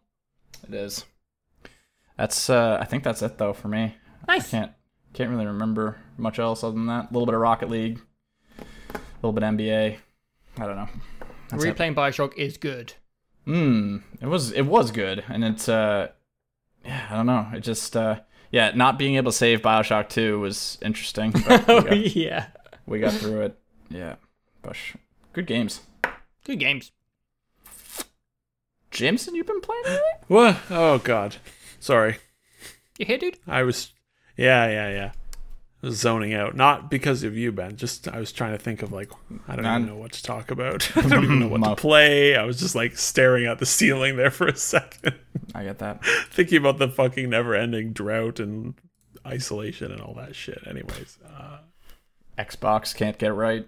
It 0.66 0.74
is. 0.74 1.04
That's 2.16 2.50
uh, 2.50 2.78
I 2.80 2.84
think 2.84 3.04
that's 3.04 3.22
it 3.22 3.38
though 3.38 3.52
for 3.52 3.68
me. 3.68 3.94
Nice. 4.26 4.50
Can't 4.50 4.72
can't 5.12 5.30
really 5.30 5.46
remember 5.46 5.98
much 6.16 6.40
else 6.40 6.64
other 6.64 6.74
than 6.74 6.86
that. 6.86 7.10
A 7.10 7.12
little 7.12 7.26
bit 7.26 7.36
of 7.36 7.40
Rocket 7.40 7.70
League, 7.70 8.00
a 8.58 8.64
little 9.22 9.32
bit 9.32 9.44
of 9.44 9.54
NBA. 9.54 9.98
I 10.58 10.66
don't 10.66 10.74
know. 10.76 10.88
That's 11.50 11.62
it. 11.62 11.76
Replaying 11.76 11.94
Bioshock 11.94 12.36
is 12.36 12.56
good. 12.56 12.94
Mm, 13.46 14.02
it 14.20 14.26
was 14.26 14.52
it 14.52 14.62
was 14.62 14.90
good, 14.90 15.24
and 15.28 15.44
it's 15.44 15.68
uh, 15.68 16.08
yeah, 16.84 17.06
I 17.10 17.16
don't 17.16 17.26
know. 17.26 17.48
It 17.54 17.60
just 17.60 17.96
uh, 17.96 18.20
yeah, 18.50 18.72
not 18.74 18.98
being 18.98 19.16
able 19.16 19.32
to 19.32 19.36
save 19.36 19.60
Bioshock 19.62 20.08
Two 20.08 20.40
was 20.40 20.78
interesting. 20.80 21.32
But 21.32 21.66
we, 21.68 21.74
Oh 21.74 21.80
got, 21.82 22.16
yeah. 22.16 22.46
we 22.86 23.00
got 23.00 23.12
through 23.12 23.42
it. 23.42 23.58
Yeah, 23.90 24.16
Bush, 24.62 24.96
good 25.32 25.46
games. 25.46 25.80
Good 26.44 26.58
games. 26.58 26.92
Jameson, 28.90 29.34
you've 29.34 29.46
been 29.46 29.60
playing 29.60 29.84
lately? 29.84 30.00
What? 30.28 30.56
Oh 30.70 30.98
God. 30.98 31.36
Sorry. 31.80 32.16
You 32.98 33.06
here, 33.06 33.18
dude? 33.18 33.38
I 33.46 33.62
was. 33.64 33.92
Yeah, 34.36 34.66
yeah, 34.68 34.88
yeah. 34.90 35.12
Zoning 35.90 36.34
out. 36.34 36.54
Not 36.56 36.90
because 36.90 37.22
of 37.22 37.36
you, 37.36 37.52
Ben. 37.52 37.76
Just 37.76 38.08
I 38.08 38.18
was 38.18 38.32
trying 38.32 38.52
to 38.52 38.58
think 38.58 38.82
of 38.82 38.92
like 38.92 39.10
I 39.48 39.56
don't 39.56 39.64
even 39.64 39.86
know 39.86 39.96
what 39.96 40.12
to 40.12 40.22
talk 40.22 40.50
about. 40.50 40.90
I 40.96 41.02
don't 41.08 41.24
even 41.24 41.40
know 41.40 41.48
what 41.48 41.64
to 41.64 41.76
play. 41.76 42.36
I 42.36 42.44
was 42.44 42.58
just 42.58 42.74
like 42.74 42.96
staring 42.98 43.46
at 43.46 43.58
the 43.58 43.66
ceiling 43.66 44.16
there 44.16 44.30
for 44.30 44.46
a 44.46 44.56
second, 44.56 45.14
I 45.54 45.64
get 45.64 45.78
that. 45.78 46.04
thinking 46.30 46.58
about 46.58 46.78
the 46.78 46.88
fucking 46.88 47.30
never-ending 47.30 47.92
drought 47.92 48.40
and 48.40 48.74
isolation 49.26 49.90
and 49.92 50.00
all 50.00 50.14
that 50.14 50.34
shit. 50.34 50.62
Anyways. 50.66 51.18
Uh, 51.24 51.58
Xbox 52.38 52.94
can't 52.94 53.16
get 53.16 53.34
right. 53.34 53.66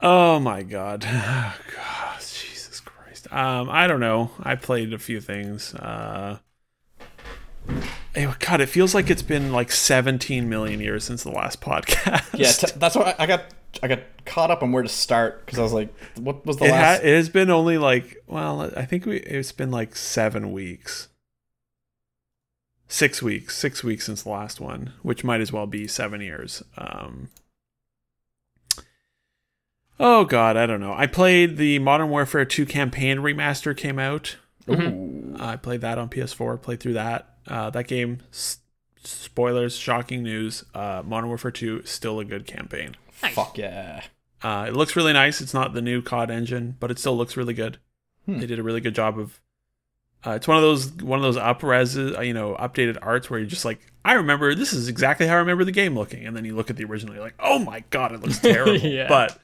oh 0.00 0.40
my 0.40 0.62
God. 0.62 1.00
God. 1.76 2.20
Jesus 2.20 2.80
Christ. 2.80 3.32
Um, 3.32 3.68
I 3.70 3.86
don't 3.86 4.00
know. 4.00 4.30
I 4.42 4.54
played 4.54 4.92
a 4.94 4.98
few 4.98 5.20
things. 5.20 5.74
Uh, 5.74 6.38
God, 8.38 8.60
it 8.60 8.66
feels 8.66 8.94
like 8.94 9.10
it's 9.10 9.22
been 9.22 9.52
like 9.52 9.70
17 9.70 10.48
million 10.48 10.80
years 10.80 11.04
since 11.04 11.22
the 11.22 11.30
last 11.30 11.60
podcast. 11.60 12.38
Yeah, 12.38 12.50
t- 12.50 12.72
that's 12.76 12.96
why 12.96 13.14
I, 13.18 13.24
I 13.24 13.26
got 13.26 13.44
I 13.82 13.88
got 13.88 14.00
caught 14.24 14.50
up 14.50 14.62
on 14.62 14.72
where 14.72 14.82
to 14.82 14.88
start 14.88 15.44
because 15.44 15.58
I 15.58 15.62
was 15.62 15.72
like, 15.72 15.94
what 16.16 16.46
was 16.46 16.56
the 16.56 16.64
it, 16.64 16.70
last? 16.70 17.00
ha- 17.00 17.06
it 17.06 17.14
has 17.14 17.28
been 17.28 17.50
only 17.50 17.78
like 17.78 18.22
well, 18.26 18.70
I 18.76 18.84
think 18.84 19.04
we 19.06 19.18
it's 19.18 19.52
been 19.52 19.70
like 19.70 19.96
seven 19.96 20.52
weeks, 20.52 21.08
six 22.88 23.22
weeks, 23.22 23.56
six 23.56 23.84
weeks 23.84 24.06
since 24.06 24.22
the 24.22 24.30
last 24.30 24.60
one, 24.60 24.92
which 25.02 25.24
might 25.24 25.40
as 25.40 25.52
well 25.52 25.66
be 25.66 25.86
seven 25.86 26.20
years. 26.22 26.62
Um, 26.78 27.28
oh 30.00 30.24
God, 30.24 30.56
I 30.56 30.64
don't 30.64 30.80
know. 30.80 30.94
I 30.94 31.06
played 31.06 31.58
the 31.58 31.78
Modern 31.80 32.08
Warfare 32.08 32.46
Two 32.46 32.64
campaign 32.64 33.18
remaster 33.18 33.76
came 33.76 33.98
out. 33.98 34.36
Ooh. 34.70 35.36
I 35.38 35.56
played 35.56 35.80
that 35.82 35.98
on 35.98 36.08
PS4. 36.08 36.60
Played 36.60 36.80
through 36.80 36.94
that. 36.94 37.34
Uh, 37.46 37.70
that 37.70 37.86
game. 37.86 38.20
S- 38.32 38.58
spoilers, 39.04 39.76
shocking 39.76 40.22
news. 40.22 40.64
Uh, 40.74 41.02
Modern 41.04 41.28
Warfare 41.28 41.50
Two 41.50 41.82
still 41.84 42.18
a 42.20 42.24
good 42.24 42.46
campaign. 42.46 42.96
Nice. 43.22 43.34
Fuck 43.34 43.58
yeah. 43.58 44.02
Uh, 44.42 44.66
it 44.68 44.74
looks 44.74 44.96
really 44.96 45.12
nice. 45.12 45.40
It's 45.40 45.54
not 45.54 45.72
the 45.72 45.80
new 45.82 46.02
COD 46.02 46.30
engine, 46.30 46.76
but 46.78 46.90
it 46.90 46.98
still 46.98 47.16
looks 47.16 47.36
really 47.36 47.54
good. 47.54 47.78
Hmm. 48.26 48.38
They 48.40 48.46
did 48.46 48.58
a 48.58 48.62
really 48.62 48.80
good 48.80 48.94
job 48.94 49.18
of. 49.18 49.40
Uh, 50.26 50.30
it's 50.30 50.48
one 50.48 50.56
of 50.56 50.62
those 50.62 50.90
one 50.94 51.18
of 51.18 51.22
those 51.22 51.36
upres, 51.36 51.96
uh, 52.16 52.20
you 52.20 52.34
know, 52.34 52.56
updated 52.58 52.98
arts 53.00 53.30
where 53.30 53.38
you're 53.38 53.48
just 53.48 53.64
like, 53.64 53.80
I 54.04 54.14
remember 54.14 54.54
this 54.54 54.72
is 54.72 54.88
exactly 54.88 55.26
how 55.26 55.34
I 55.34 55.38
remember 55.38 55.64
the 55.64 55.72
game 55.72 55.94
looking, 55.94 56.26
and 56.26 56.36
then 56.36 56.44
you 56.44 56.56
look 56.56 56.68
at 56.68 56.76
the 56.76 56.84
original, 56.84 57.14
you're 57.14 57.22
like, 57.22 57.36
oh 57.38 57.58
my 57.60 57.84
god, 57.90 58.12
it 58.12 58.20
looks 58.20 58.38
terrible. 58.40 58.76
Yeah. 58.76 59.08
But 59.08 59.38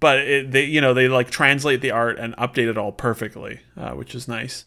but 0.00 0.18
it, 0.18 0.52
they 0.52 0.64
you 0.64 0.80
know 0.80 0.94
they 0.94 1.08
like 1.08 1.30
translate 1.30 1.80
the 1.80 1.90
art 1.90 2.18
and 2.18 2.36
update 2.36 2.68
it 2.68 2.78
all 2.78 2.92
perfectly, 2.92 3.60
uh, 3.76 3.92
which 3.92 4.14
is 4.14 4.28
nice. 4.28 4.64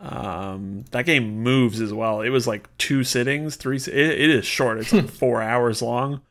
Um, 0.00 0.84
that 0.90 1.06
game 1.06 1.42
moves 1.42 1.80
as 1.80 1.92
well. 1.92 2.20
It 2.20 2.30
was 2.30 2.46
like 2.46 2.68
two 2.76 3.04
sittings, 3.04 3.56
three. 3.56 3.76
It, 3.76 3.88
it 3.88 4.30
is 4.30 4.44
short. 4.44 4.78
It's 4.78 4.92
like 4.92 5.08
four 5.10 5.42
hours 5.42 5.82
long, 5.82 6.22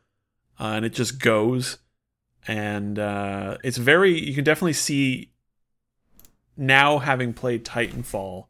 uh, 0.59 0.73
and 0.75 0.85
it 0.85 0.93
just 0.93 1.19
goes. 1.19 1.77
And 2.47 2.99
uh, 2.99 3.57
it's 3.63 3.77
very. 3.77 4.19
You 4.19 4.35
can 4.35 4.43
definitely 4.43 4.73
see 4.73 5.31
now, 6.55 6.99
having 6.99 7.33
played 7.33 7.65
Titanfall, 7.65 8.47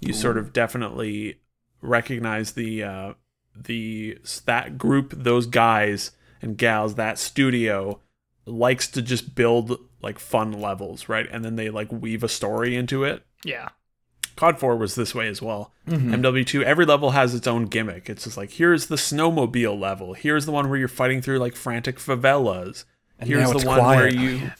you 0.00 0.12
sort 0.12 0.38
of 0.38 0.52
definitely 0.52 1.40
recognize 1.80 2.52
the 2.52 2.82
uh, 2.82 3.12
the 3.54 4.18
that 4.46 4.78
group, 4.78 5.12
those 5.16 5.46
guys 5.46 6.12
and 6.40 6.56
gals, 6.56 6.94
that 6.94 7.18
studio 7.18 8.00
likes 8.46 8.88
to 8.88 9.02
just 9.02 9.34
build 9.34 9.78
like 10.02 10.18
fun 10.18 10.52
levels, 10.52 11.08
right? 11.08 11.26
And 11.30 11.44
then 11.44 11.56
they 11.56 11.70
like 11.70 11.90
weave 11.90 12.22
a 12.22 12.28
story 12.28 12.76
into 12.76 13.04
it. 13.04 13.24
Yeah. 13.44 13.70
COD 14.36 14.58
4 14.58 14.76
was 14.76 14.94
this 14.96 15.14
way 15.14 15.28
as 15.28 15.40
well. 15.40 15.72
Mm-hmm. 15.88 16.14
MW2, 16.14 16.62
every 16.62 16.84
level 16.84 17.12
has 17.12 17.34
its 17.34 17.46
own 17.46 17.66
gimmick. 17.66 18.10
It's 18.10 18.24
just 18.24 18.36
like, 18.36 18.52
here's 18.52 18.86
the 18.86 18.96
snowmobile 18.96 19.78
level. 19.78 20.14
Here's 20.14 20.44
the 20.44 20.52
one 20.52 20.68
where 20.68 20.78
you're 20.78 20.88
fighting 20.88 21.22
through 21.22 21.38
like 21.38 21.54
frantic 21.54 21.98
favelas. 21.98 22.84
And 23.18 23.28
here's 23.28 23.50
the 23.50 23.56
it's 23.56 23.64
one 23.64 23.78
where 23.78 24.10
quiet. 24.10 24.14
you. 24.14 24.50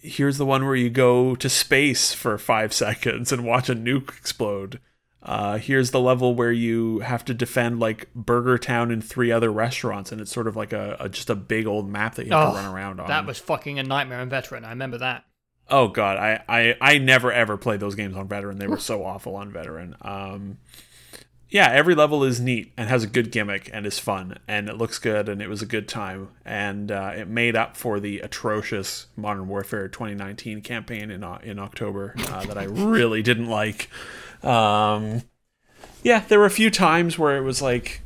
Here's 0.00 0.38
the 0.38 0.46
one 0.46 0.64
where 0.64 0.76
you 0.76 0.90
go 0.90 1.34
to 1.36 1.48
space 1.48 2.12
for 2.12 2.36
five 2.38 2.72
seconds 2.74 3.30
and 3.32 3.44
watch 3.44 3.68
a 3.68 3.74
nuke 3.74 4.16
explode. 4.18 4.80
Uh, 5.28 5.58
here's 5.58 5.90
the 5.90 6.00
level 6.00 6.34
where 6.34 6.50
you 6.50 7.00
have 7.00 7.22
to 7.26 7.34
defend 7.34 7.78
like 7.78 8.08
Burger 8.14 8.56
Town 8.56 8.90
and 8.90 9.04
three 9.04 9.30
other 9.30 9.52
restaurants, 9.52 10.10
and 10.10 10.20
it's 10.22 10.32
sort 10.32 10.46
of 10.46 10.56
like 10.56 10.72
a, 10.72 10.96
a 10.98 11.08
just 11.10 11.28
a 11.28 11.34
big 11.34 11.66
old 11.66 11.88
map 11.90 12.14
that 12.14 12.24
you 12.26 12.32
have 12.32 12.48
Oh, 12.48 12.52
to 12.52 12.56
run 12.56 12.74
around 12.74 12.98
on. 12.98 13.08
That 13.08 13.26
was 13.26 13.38
fucking 13.38 13.78
a 13.78 13.82
nightmare 13.82 14.20
in 14.20 14.30
Veteran. 14.30 14.64
I 14.64 14.70
remember 14.70 14.96
that. 14.98 15.24
Oh 15.68 15.88
god, 15.88 16.16
I, 16.16 16.42
I 16.48 16.76
I 16.80 16.96
never 16.98 17.30
ever 17.30 17.58
played 17.58 17.78
those 17.80 17.94
games 17.94 18.16
on 18.16 18.26
veteran. 18.26 18.58
They 18.58 18.66
were 18.66 18.78
so 18.92 19.04
awful 19.04 19.36
on 19.36 19.52
veteran. 19.52 19.96
Um 20.00 20.56
yeah, 21.50 21.70
every 21.72 21.94
level 21.94 22.24
is 22.24 22.40
neat 22.40 22.72
and 22.76 22.90
has 22.90 23.04
a 23.04 23.06
good 23.06 23.30
gimmick 23.32 23.70
and 23.72 23.86
is 23.86 23.98
fun 23.98 24.38
and 24.46 24.68
it 24.68 24.76
looks 24.76 24.98
good 24.98 25.28
and 25.30 25.40
it 25.40 25.48
was 25.48 25.62
a 25.62 25.66
good 25.66 25.88
time 25.88 26.28
and 26.44 26.92
uh, 26.92 27.12
it 27.16 27.26
made 27.26 27.56
up 27.56 27.74
for 27.74 27.98
the 28.00 28.20
atrocious 28.20 29.06
Modern 29.16 29.48
Warfare 29.48 29.88
2019 29.88 30.60
campaign 30.60 31.10
in 31.10 31.24
O- 31.24 31.38
in 31.42 31.58
October 31.58 32.14
uh, 32.28 32.44
that 32.44 32.58
I 32.58 32.64
really 32.68 33.22
didn't 33.22 33.48
like. 33.48 33.88
Um, 34.42 35.22
yeah, 36.02 36.20
there 36.28 36.38
were 36.38 36.46
a 36.46 36.50
few 36.50 36.70
times 36.70 37.18
where 37.18 37.36
it 37.36 37.42
was 37.42 37.60
like 37.60 38.02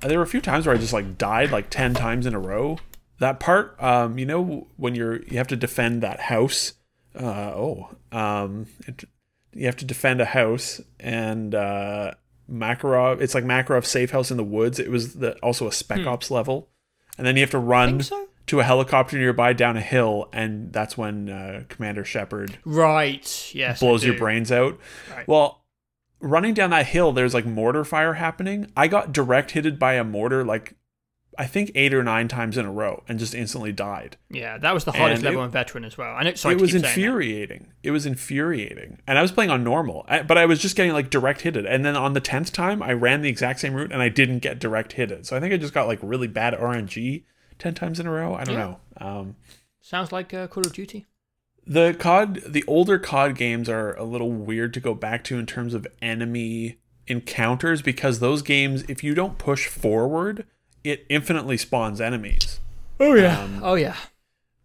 there 0.00 0.18
were 0.18 0.24
a 0.24 0.28
few 0.28 0.40
times 0.40 0.66
where 0.66 0.74
I 0.74 0.78
just 0.78 0.92
like 0.92 1.18
died 1.18 1.50
like 1.50 1.70
10 1.70 1.94
times 1.94 2.26
in 2.26 2.34
a 2.34 2.38
row. 2.38 2.78
That 3.18 3.40
part, 3.40 3.80
um, 3.82 4.18
you 4.18 4.26
know, 4.26 4.68
when 4.76 4.94
you're 4.94 5.22
you 5.22 5.38
have 5.38 5.48
to 5.48 5.56
defend 5.56 6.02
that 6.02 6.20
house. 6.20 6.74
Uh, 7.18 7.52
oh, 7.54 7.96
um, 8.12 8.66
it, 8.86 9.04
you 9.52 9.66
have 9.66 9.76
to 9.76 9.84
defend 9.84 10.20
a 10.20 10.24
house 10.24 10.80
and 11.00 11.52
uh, 11.54 12.12
Makarov. 12.50 13.20
It's 13.20 13.34
like 13.34 13.44
Makarov's 13.44 13.88
safe 13.88 14.12
house 14.12 14.30
in 14.30 14.36
the 14.36 14.44
woods. 14.44 14.78
It 14.78 14.90
was 14.90 15.14
the, 15.14 15.36
also 15.38 15.66
a 15.66 15.72
Spec 15.72 16.06
Ops 16.06 16.30
level, 16.30 16.68
and 17.16 17.26
then 17.26 17.34
you 17.34 17.42
have 17.42 17.50
to 17.50 17.58
run 17.58 18.02
so? 18.02 18.27
To 18.48 18.60
a 18.60 18.64
helicopter 18.64 19.16
nearby 19.18 19.52
down 19.52 19.76
a 19.76 19.80
hill, 19.80 20.28
and 20.32 20.72
that's 20.72 20.96
when 20.98 21.28
uh, 21.28 21.64
Commander 21.68 22.04
Shepard 22.04 22.58
Right. 22.64 23.50
Yes. 23.54 23.80
Blows 23.80 24.04
your 24.04 24.16
brains 24.18 24.50
out. 24.52 24.78
Right. 25.14 25.26
Well, 25.28 25.64
running 26.20 26.54
down 26.54 26.70
that 26.70 26.86
hill, 26.86 27.12
there's 27.12 27.34
like 27.34 27.46
mortar 27.46 27.84
fire 27.84 28.14
happening. 28.14 28.70
I 28.76 28.88
got 28.88 29.12
direct 29.12 29.52
hitted 29.52 29.78
by 29.78 29.94
a 29.94 30.04
mortar 30.04 30.44
like 30.44 30.74
I 31.40 31.46
think 31.46 31.70
eight 31.76 31.94
or 31.94 32.02
nine 32.02 32.26
times 32.26 32.58
in 32.58 32.66
a 32.66 32.72
row 32.72 33.04
and 33.06 33.16
just 33.16 33.32
instantly 33.32 33.70
died. 33.70 34.16
Yeah, 34.28 34.58
that 34.58 34.74
was 34.74 34.82
the 34.84 34.90
hardest 34.90 35.20
And 35.20 35.26
level 35.26 35.42
it- 35.42 35.44
in 35.44 35.50
Veteran 35.52 35.84
as 35.84 35.96
well. 35.96 36.12
I 36.16 36.24
know. 36.24 36.34
Sorry 36.34 36.56
it 36.56 36.60
was 36.60 36.72
keep 36.72 36.80
saying 36.80 36.82
that. 36.82 36.88
infuriating. 36.98 37.68
It 37.84 37.92
was 37.92 38.06
infuriating. 38.06 38.98
And 39.06 39.18
I 39.18 39.22
was 39.22 39.30
playing 39.30 39.50
on 39.50 39.62
normal, 39.62 40.04
but 40.26 40.36
I 40.36 40.46
was 40.46 40.58
just 40.58 40.74
getting 40.74 40.92
like 40.92 41.10
direct 41.10 41.42
hitted. 41.42 41.64
And 41.64 41.84
then 41.84 41.94
on 41.94 42.14
the 42.14 42.20
10th 42.20 42.50
time, 42.52 42.82
I 42.82 42.92
ran 42.92 43.22
the 43.22 43.28
exact 43.28 43.60
same 43.60 43.74
route 43.74 43.92
and 43.92 44.02
I 44.02 44.08
didn't 44.08 44.40
get 44.40 44.58
direct 44.58 44.94
hitted. 44.94 45.26
So 45.26 45.36
I 45.36 45.40
think 45.40 45.54
I 45.54 45.58
just 45.58 45.72
got 45.74 45.86
like 45.86 46.00
really 46.02 46.26
bad 46.26 46.54
RNG 46.54 47.22
10 47.58 47.74
times 47.74 47.98
in 48.00 48.06
a 48.06 48.10
row. 48.10 48.34
I 48.34 48.44
don't 48.44 48.54
Yeah. 48.54 48.60
know. 49.00 49.06
Um, 49.06 49.36
Sounds 49.80 50.12
like 50.12 50.32
uh, 50.34 50.46
Call 50.48 50.66
of 50.66 50.72
Duty. 50.72 51.06
The 51.66 51.94
COD, 51.98 52.42
the 52.46 52.64
older 52.66 52.98
COD 52.98 53.34
games 53.36 53.68
are 53.68 53.94
a 53.96 54.04
little 54.04 54.30
weird 54.30 54.72
to 54.74 54.80
go 54.80 54.94
back 54.94 55.22
to 55.24 55.38
in 55.38 55.46
terms 55.46 55.74
of 55.74 55.86
enemy 56.00 56.78
encounters 57.06 57.82
because 57.82 58.20
those 58.20 58.42
games, 58.42 58.84
if 58.88 59.02
you 59.04 59.14
don't 59.14 59.38
push 59.38 59.66
forward, 59.66 60.46
it 60.84 61.04
infinitely 61.08 61.56
spawns 61.56 62.00
enemies. 62.00 62.60
Oh 63.00 63.14
yeah. 63.14 63.40
Um, 63.40 63.60
oh 63.62 63.74
yeah. 63.74 63.96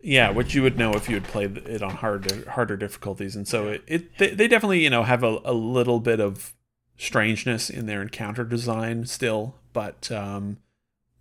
Yeah, 0.02 0.32
which 0.32 0.54
you 0.54 0.62
would 0.64 0.78
know 0.78 0.92
if 0.94 1.08
you 1.08 1.16
had 1.16 1.24
played 1.24 1.58
it 1.58 1.82
on 1.82 1.92
harder 1.92 2.50
harder 2.50 2.76
difficulties, 2.76 3.36
and 3.38 3.48
so 3.48 3.70
it, 3.70 3.84
it 3.88 4.18
they, 4.18 4.32
they 4.34 4.48
definitely 4.50 4.84
you 4.84 4.90
know 4.90 5.04
have 5.04 5.24
a, 5.24 5.40
a 5.46 5.54
little 5.54 6.00
bit 6.02 6.20
of 6.20 6.54
strangeness 6.98 7.70
in 7.70 7.86
their 7.86 8.02
encounter 8.02 8.44
design 8.44 9.06
still, 9.06 9.56
but 9.72 10.12
um, 10.12 10.58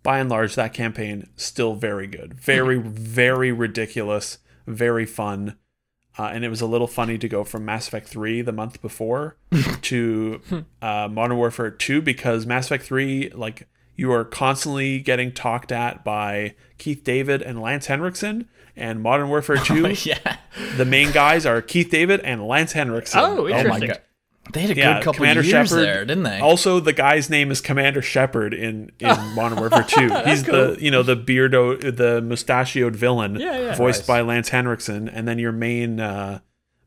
by 0.03 0.19
and 0.19 0.29
large, 0.29 0.55
that 0.55 0.73
campaign 0.73 1.29
still 1.35 1.75
very 1.75 2.07
good, 2.07 2.33
very 2.33 2.77
very 2.77 3.51
ridiculous, 3.51 4.37
very 4.67 5.05
fun, 5.05 5.57
uh, 6.17 6.29
and 6.33 6.45
it 6.45 6.49
was 6.49 6.61
a 6.61 6.67
little 6.67 6.87
funny 6.87 7.17
to 7.17 7.27
go 7.27 7.43
from 7.43 7.65
Mass 7.65 7.87
Effect 7.87 8.07
three 8.07 8.41
the 8.41 8.51
month 8.51 8.81
before 8.81 9.37
to 9.81 10.41
uh, 10.81 11.07
Modern 11.11 11.37
Warfare 11.37 11.71
two 11.71 12.01
because 12.01 12.45
Mass 12.45 12.67
Effect 12.67 12.83
three 12.83 13.29
like 13.29 13.67
you 13.95 14.11
are 14.11 14.25
constantly 14.25 14.99
getting 14.99 15.31
talked 15.31 15.71
at 15.71 16.03
by 16.03 16.55
Keith 16.77 17.03
David 17.03 17.41
and 17.41 17.61
Lance 17.61 17.87
Henriksen. 17.87 18.49
And 18.75 19.01
Modern 19.01 19.29
Warfare 19.29 19.57
2, 19.63 19.95
yeah. 20.03 20.37
the 20.77 20.85
main 20.85 21.11
guys 21.11 21.45
are 21.45 21.61
Keith 21.61 21.91
David 21.91 22.21
and 22.21 22.47
Lance 22.47 22.71
Henriksen. 22.71 23.19
Oh, 23.19 23.47
interesting. 23.47 23.89
god. 23.89 24.01
They 24.51 24.61
had 24.61 24.71
a 24.71 24.75
Yeah, 24.75 24.93
good 24.95 25.03
couple 25.03 25.13
Commander 25.19 25.39
of 25.39 25.45
years 25.45 25.69
Shepard. 25.69 25.85
there, 25.85 26.05
didn't 26.05 26.23
they? 26.23 26.39
Also, 26.39 26.79
the 26.81 26.91
guy's 26.91 27.29
name 27.29 27.49
is 27.49 27.61
Commander 27.61 28.01
Shepard 28.01 28.53
in, 28.53 28.91
in 28.99 29.07
Modern 29.35 29.57
Warfare 29.57 29.83
2. 29.87 30.09
He's 30.25 30.43
the 30.43 30.75
you 30.81 30.91
know 30.91 31.01
the 31.01 31.15
beardo 31.15 31.79
the 31.95 32.21
mustachioed 32.21 32.95
villain 32.95 33.35
Yeah, 33.39 33.57
yeah. 33.57 33.75
voiced 33.75 34.01
Nice. 34.01 34.07
by 34.07 34.21
Lance 34.21 34.49
Henriksen, 34.49 35.07
and 35.07 35.27
then 35.27 35.39
your 35.39 35.53
main 35.53 35.99
uh, 36.01 36.39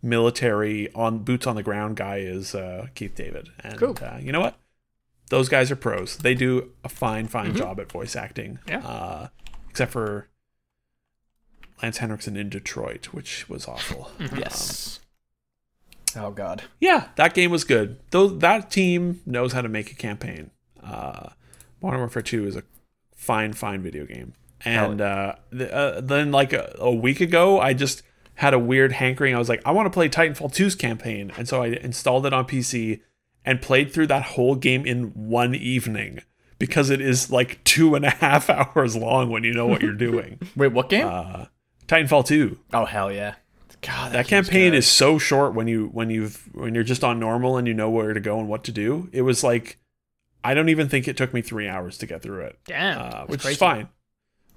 military 0.02 0.92
on 0.94 1.20
boots 1.20 1.46
on 1.46 1.56
the 1.56 1.62
ground 1.62 1.96
guy 1.96 2.18
is 2.18 2.54
uh, 2.54 2.88
Keith 2.94 3.14
David. 3.14 3.48
And 3.64 3.78
Cool. 3.78 3.96
uh, 4.02 4.18
you 4.20 4.32
know 4.32 4.40
what? 4.40 4.56
Those 5.30 5.48
guys 5.48 5.70
are 5.70 5.76
pros. 5.76 6.18
They 6.18 6.34
do 6.34 6.72
a 6.84 6.88
fine, 6.88 7.26
fine 7.26 7.56
job 7.56 7.80
at 7.80 7.90
voice 7.90 8.14
acting. 8.14 8.58
Mm-hmm. 8.66 8.70
Yeah. 8.70 8.86
Uh, 8.86 9.28
except 9.70 9.90
for 9.92 10.28
Lance 11.82 11.98
Henriksen 11.98 12.36
in 12.36 12.48
Detroit, 12.48 13.06
which 13.06 13.48
was 13.48 13.66
awful. 13.66 14.10
Mm-hmm. 14.18 14.36
yes. 14.40 15.00
Oh 16.16 16.30
god. 16.30 16.62
yeah, 16.80 17.08
that 17.16 17.34
game 17.34 17.50
was 17.50 17.64
good. 17.64 17.98
Though 18.10 18.28
that 18.28 18.70
team 18.70 19.20
knows 19.26 19.52
how 19.52 19.60
to 19.62 19.68
make 19.68 19.90
a 19.90 19.94
campaign. 19.94 20.50
Uh, 20.82 21.30
Modern 21.82 22.00
Warfare 22.00 22.22
Two 22.22 22.46
is 22.46 22.56
a 22.56 22.62
fine, 23.14 23.52
fine 23.52 23.82
video 23.82 24.06
game. 24.06 24.34
And 24.64 25.00
uh, 25.00 25.34
th- 25.52 25.70
uh, 25.70 26.00
then, 26.00 26.32
like 26.32 26.52
a, 26.52 26.74
a 26.78 26.90
week 26.90 27.20
ago, 27.20 27.60
I 27.60 27.74
just 27.74 28.02
had 28.36 28.54
a 28.54 28.58
weird 28.58 28.92
hankering. 28.92 29.34
I 29.34 29.38
was 29.38 29.48
like, 29.48 29.62
I 29.64 29.70
want 29.70 29.86
to 29.86 29.90
play 29.90 30.08
Titanfall 30.08 30.52
2's 30.54 30.74
campaign, 30.74 31.30
and 31.36 31.46
so 31.48 31.62
I 31.62 31.68
installed 31.68 32.26
it 32.26 32.32
on 32.32 32.46
PC 32.46 33.00
and 33.44 33.60
played 33.62 33.92
through 33.92 34.08
that 34.08 34.22
whole 34.22 34.54
game 34.56 34.84
in 34.86 35.08
one 35.14 35.54
evening 35.54 36.20
because 36.58 36.90
it 36.90 37.00
is 37.00 37.30
like 37.30 37.62
two 37.64 37.94
and 37.94 38.04
a 38.04 38.10
half 38.10 38.48
hours 38.76 38.96
long 38.96 39.30
when 39.30 39.44
you 39.44 39.52
know 39.52 39.66
what 39.66 39.82
you're 39.82 39.92
doing. 39.92 40.40
Wait, 40.56 40.72
what 40.72 40.88
game? 40.88 41.06
Uh, 41.06 41.46
Titanfall 41.86 42.26
2. 42.26 42.58
oh 42.72 42.84
hell 42.86 43.12
yeah. 43.12 43.34
God, 43.86 44.12
that 44.12 44.26
campaign 44.26 44.74
is 44.74 44.86
so 44.86 45.16
short 45.18 45.54
when 45.54 45.68
you 45.68 45.86
when 45.92 46.10
you've 46.10 46.48
when 46.52 46.74
you're 46.74 46.82
just 46.84 47.04
on 47.04 47.20
normal 47.20 47.56
and 47.56 47.68
you 47.68 47.74
know 47.74 47.88
where 47.90 48.12
to 48.12 48.20
go 48.20 48.38
and 48.40 48.48
what 48.48 48.64
to 48.64 48.72
do. 48.72 49.08
It 49.12 49.22
was 49.22 49.44
like 49.44 49.78
I 50.42 50.54
don't 50.54 50.68
even 50.68 50.88
think 50.88 51.06
it 51.08 51.16
took 51.16 51.32
me 51.32 51.40
three 51.42 51.68
hours 51.68 51.98
to 51.98 52.06
get 52.06 52.22
through 52.22 52.42
it, 52.46 52.58
Damn, 52.66 52.98
uh, 53.00 53.24
which 53.26 53.42
crazy. 53.42 53.52
is 53.52 53.58
fine. 53.58 53.88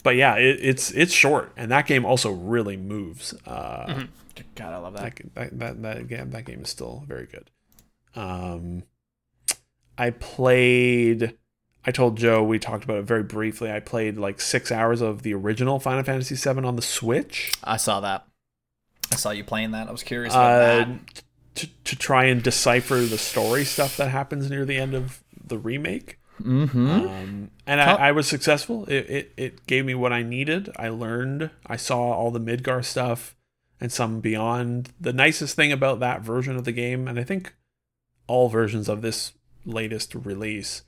But 0.02 0.16
yeah, 0.16 0.36
it, 0.36 0.60
it's 0.62 0.92
it's 0.92 1.14
short, 1.14 1.52
and 1.58 1.70
that 1.72 1.86
game 1.86 2.06
also 2.06 2.32
really 2.32 2.78
moves. 2.78 3.34
Uh, 3.46 3.86
Mm-hmm. 3.88 4.06
God, 4.56 4.74
I 4.74 4.78
love 4.78 4.94
that. 4.94 5.16
that, 5.18 5.36
that 5.36 5.60
that 5.60 5.82
that 5.82 6.08
game 6.08 6.32
that 6.32 6.46
game 6.46 6.62
is 6.62 6.70
still 6.70 7.04
very 7.06 7.26
good. 7.26 7.50
Um, 8.16 8.84
I 9.98 10.12
played. 10.12 11.38
I 11.86 11.92
told 11.92 12.18
Joe 12.18 12.42
we 12.44 12.58
talked 12.58 12.86
about 12.86 12.98
it 13.00 13.04
very 13.04 13.24
briefly. 13.24 13.70
I 13.72 13.82
played 13.82 14.18
like 14.18 14.40
six 14.40 14.72
hours 14.72 15.02
of 15.02 15.24
the 15.24 15.34
original 15.34 15.80
Final 15.80 16.04
Fantasy 16.04 16.36
VII 16.36 16.64
on 16.66 16.78
the 16.78 16.82
Switch. 16.82 17.52
I 17.66 17.76
saw 17.78 18.00
that. 18.00 18.26
I 19.12 19.16
saw 19.16 19.32
you 19.32 19.44
playing 19.44 19.72
that. 19.72 19.88
I 19.88 19.92
was 19.92 20.04
curious 20.04 20.34
about 20.34 20.62
uh, 20.62 20.76
that. 20.86 21.24
to, 21.56 21.68
to 21.86 21.96
try 21.96 22.26
and 22.26 22.44
decipher 22.44 22.98
the 22.98 23.18
story 23.18 23.66
stuff 23.66 23.98
that 23.98 24.10
happens 24.10 24.50
near 24.50 24.66
the 24.66 24.78
end 24.78 24.94
of 24.94 25.24
the 25.44 25.58
remake. 25.58 26.20
Mm-hmm. 26.42 26.90
Um, 26.90 27.52
and 27.68 27.82
I, 27.82 27.96
I 27.96 28.12
was 28.12 28.28
successful. 28.28 28.86
It, 28.86 29.10
it 29.10 29.34
it 29.36 29.68
gave 29.68 29.86
me 29.86 29.94
what 29.94 30.14
I 30.14 30.24
needed. 30.24 30.72
I 30.78 30.90
learned. 30.90 31.52
I 31.66 31.76
saw 31.76 32.12
all 32.14 32.32
the 32.32 32.40
Midgar 32.40 32.84
stuff 32.84 33.36
and 33.82 33.92
some 33.92 34.22
beyond. 34.22 34.94
The 35.00 35.14
nicest 35.14 35.56
thing 35.56 35.72
about 35.72 36.00
that 36.00 36.22
version 36.22 36.56
of 36.56 36.64
the 36.64 36.72
game, 36.72 37.08
and 37.08 37.20
I 37.20 37.24
think 37.24 37.56
all 38.28 38.48
versions 38.48 38.88
of 38.88 39.02
this 39.02 39.34
latest 39.66 40.16
release, 40.16 40.84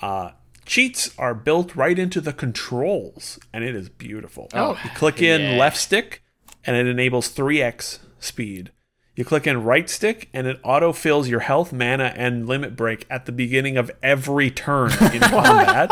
uh, 0.00 0.32
cheats 0.66 1.14
are 1.18 1.34
built 1.34 1.74
right 1.74 1.98
into 1.98 2.20
the 2.20 2.32
controls, 2.32 3.38
and 3.52 3.64
it 3.64 3.74
is 3.74 3.88
beautiful. 3.88 4.48
Oh, 4.52 4.78
you 4.84 4.90
click 4.90 5.22
in 5.22 5.40
yeah. 5.40 5.58
left 5.58 5.78
stick, 5.78 6.22
and 6.64 6.76
it 6.76 6.86
enables 6.86 7.28
3x 7.34 7.98
speed. 8.18 8.70
You 9.16 9.24
click 9.24 9.46
in 9.46 9.64
right 9.64 9.88
stick, 9.90 10.28
and 10.32 10.46
it 10.46 10.58
auto 10.62 10.92
fills 10.92 11.28
your 11.28 11.40
health, 11.40 11.72
mana, 11.72 12.12
and 12.16 12.46
limit 12.46 12.76
break 12.76 13.06
at 13.10 13.26
the 13.26 13.32
beginning 13.32 13.76
of 13.76 13.90
every 14.02 14.50
turn 14.50 14.92
in 15.12 15.20
combat. 15.20 15.90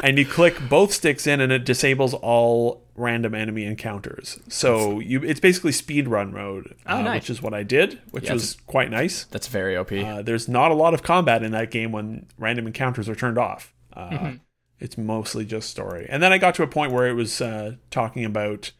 And 0.00 0.18
you 0.18 0.24
click 0.26 0.56
both 0.68 0.92
sticks 0.92 1.26
in, 1.26 1.40
and 1.40 1.50
it 1.52 1.64
disables 1.64 2.14
all 2.14 2.84
random 2.94 3.34
enemy 3.34 3.64
encounters. 3.64 4.38
So 4.48 5.00
you, 5.00 5.22
it's 5.22 5.40
basically 5.40 5.72
speed 5.72 6.08
run 6.08 6.32
mode, 6.32 6.74
Oh, 6.86 6.98
uh, 6.98 7.02
nice. 7.02 7.22
which 7.22 7.30
is 7.30 7.42
what 7.42 7.52
I 7.52 7.62
did, 7.62 7.98
which 8.10 8.24
Yeah, 8.26 8.34
was 8.34 8.56
quite 8.66 8.90
nice. 8.90 9.24
That's 9.24 9.48
very 9.48 9.76
OP. 9.76 9.92
Uh, 9.92 10.22
there's 10.22 10.48
not 10.48 10.70
a 10.70 10.74
lot 10.74 10.94
of 10.94 11.02
combat 11.02 11.42
in 11.42 11.52
that 11.52 11.70
game 11.70 11.92
when 11.92 12.26
random 12.38 12.66
encounters 12.66 13.08
are 13.08 13.14
turned 13.16 13.38
off. 13.38 13.74
Uh, 13.92 14.08
Mm-hmm. 14.10 14.36
It's 14.78 14.98
mostly 14.98 15.46
just 15.46 15.70
story. 15.70 16.06
And 16.08 16.22
then 16.22 16.34
I 16.34 16.38
got 16.38 16.54
to 16.56 16.62
a 16.62 16.66
point 16.66 16.92
where 16.92 17.06
it 17.06 17.14
was 17.14 17.40
uh, 17.40 17.76
talking 17.90 18.26
about, 18.26 18.72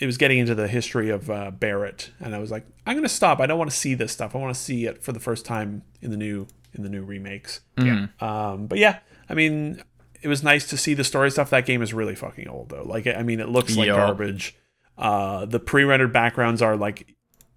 it 0.00 0.06
was 0.06 0.16
getting 0.16 0.38
into 0.38 0.54
the 0.54 0.66
history 0.66 1.10
of 1.10 1.30
uh, 1.30 1.50
Barrett, 1.50 2.10
and 2.20 2.34
I 2.34 2.38
was 2.38 2.50
like, 2.50 2.66
I'm 2.86 2.96
gonna 2.96 3.08
stop. 3.08 3.38
I 3.40 3.46
don't 3.46 3.58
want 3.58 3.70
to 3.70 3.76
see 3.76 3.94
this 3.94 4.12
stuff. 4.12 4.34
I 4.34 4.38
want 4.38 4.54
to 4.54 4.60
see 4.60 4.86
it 4.86 5.02
for 5.02 5.12
the 5.12 5.20
first 5.20 5.44
time 5.44 5.82
in 6.00 6.10
the 6.10 6.16
new 6.16 6.46
in 6.74 6.82
the 6.82 6.88
new 6.88 7.02
remakes. 7.02 7.60
yeah. 7.76 8.06
Um, 8.20 8.66
but 8.66 8.78
yeah, 8.78 8.98
I 9.28 9.34
mean, 9.34 9.82
it 10.22 10.28
was 10.28 10.42
nice 10.42 10.66
to 10.68 10.76
see 10.76 10.94
the 10.94 11.04
story 11.04 11.30
stuff. 11.30 11.50
That 11.50 11.66
game 11.66 11.82
is 11.82 11.92
really 11.92 12.14
fucking 12.14 12.48
old 12.48 12.68
though. 12.70 12.84
Like, 12.84 13.06
I 13.06 13.22
mean, 13.22 13.40
it 13.40 13.48
looks 13.48 13.76
like 13.76 13.86
Yup. 13.88 13.96
garbage. 13.96 14.56
Uh, 14.96 15.46
the 15.46 15.58
pre-rendered 15.58 16.12
backgrounds 16.12 16.60
are 16.62 16.76
like 16.76 17.06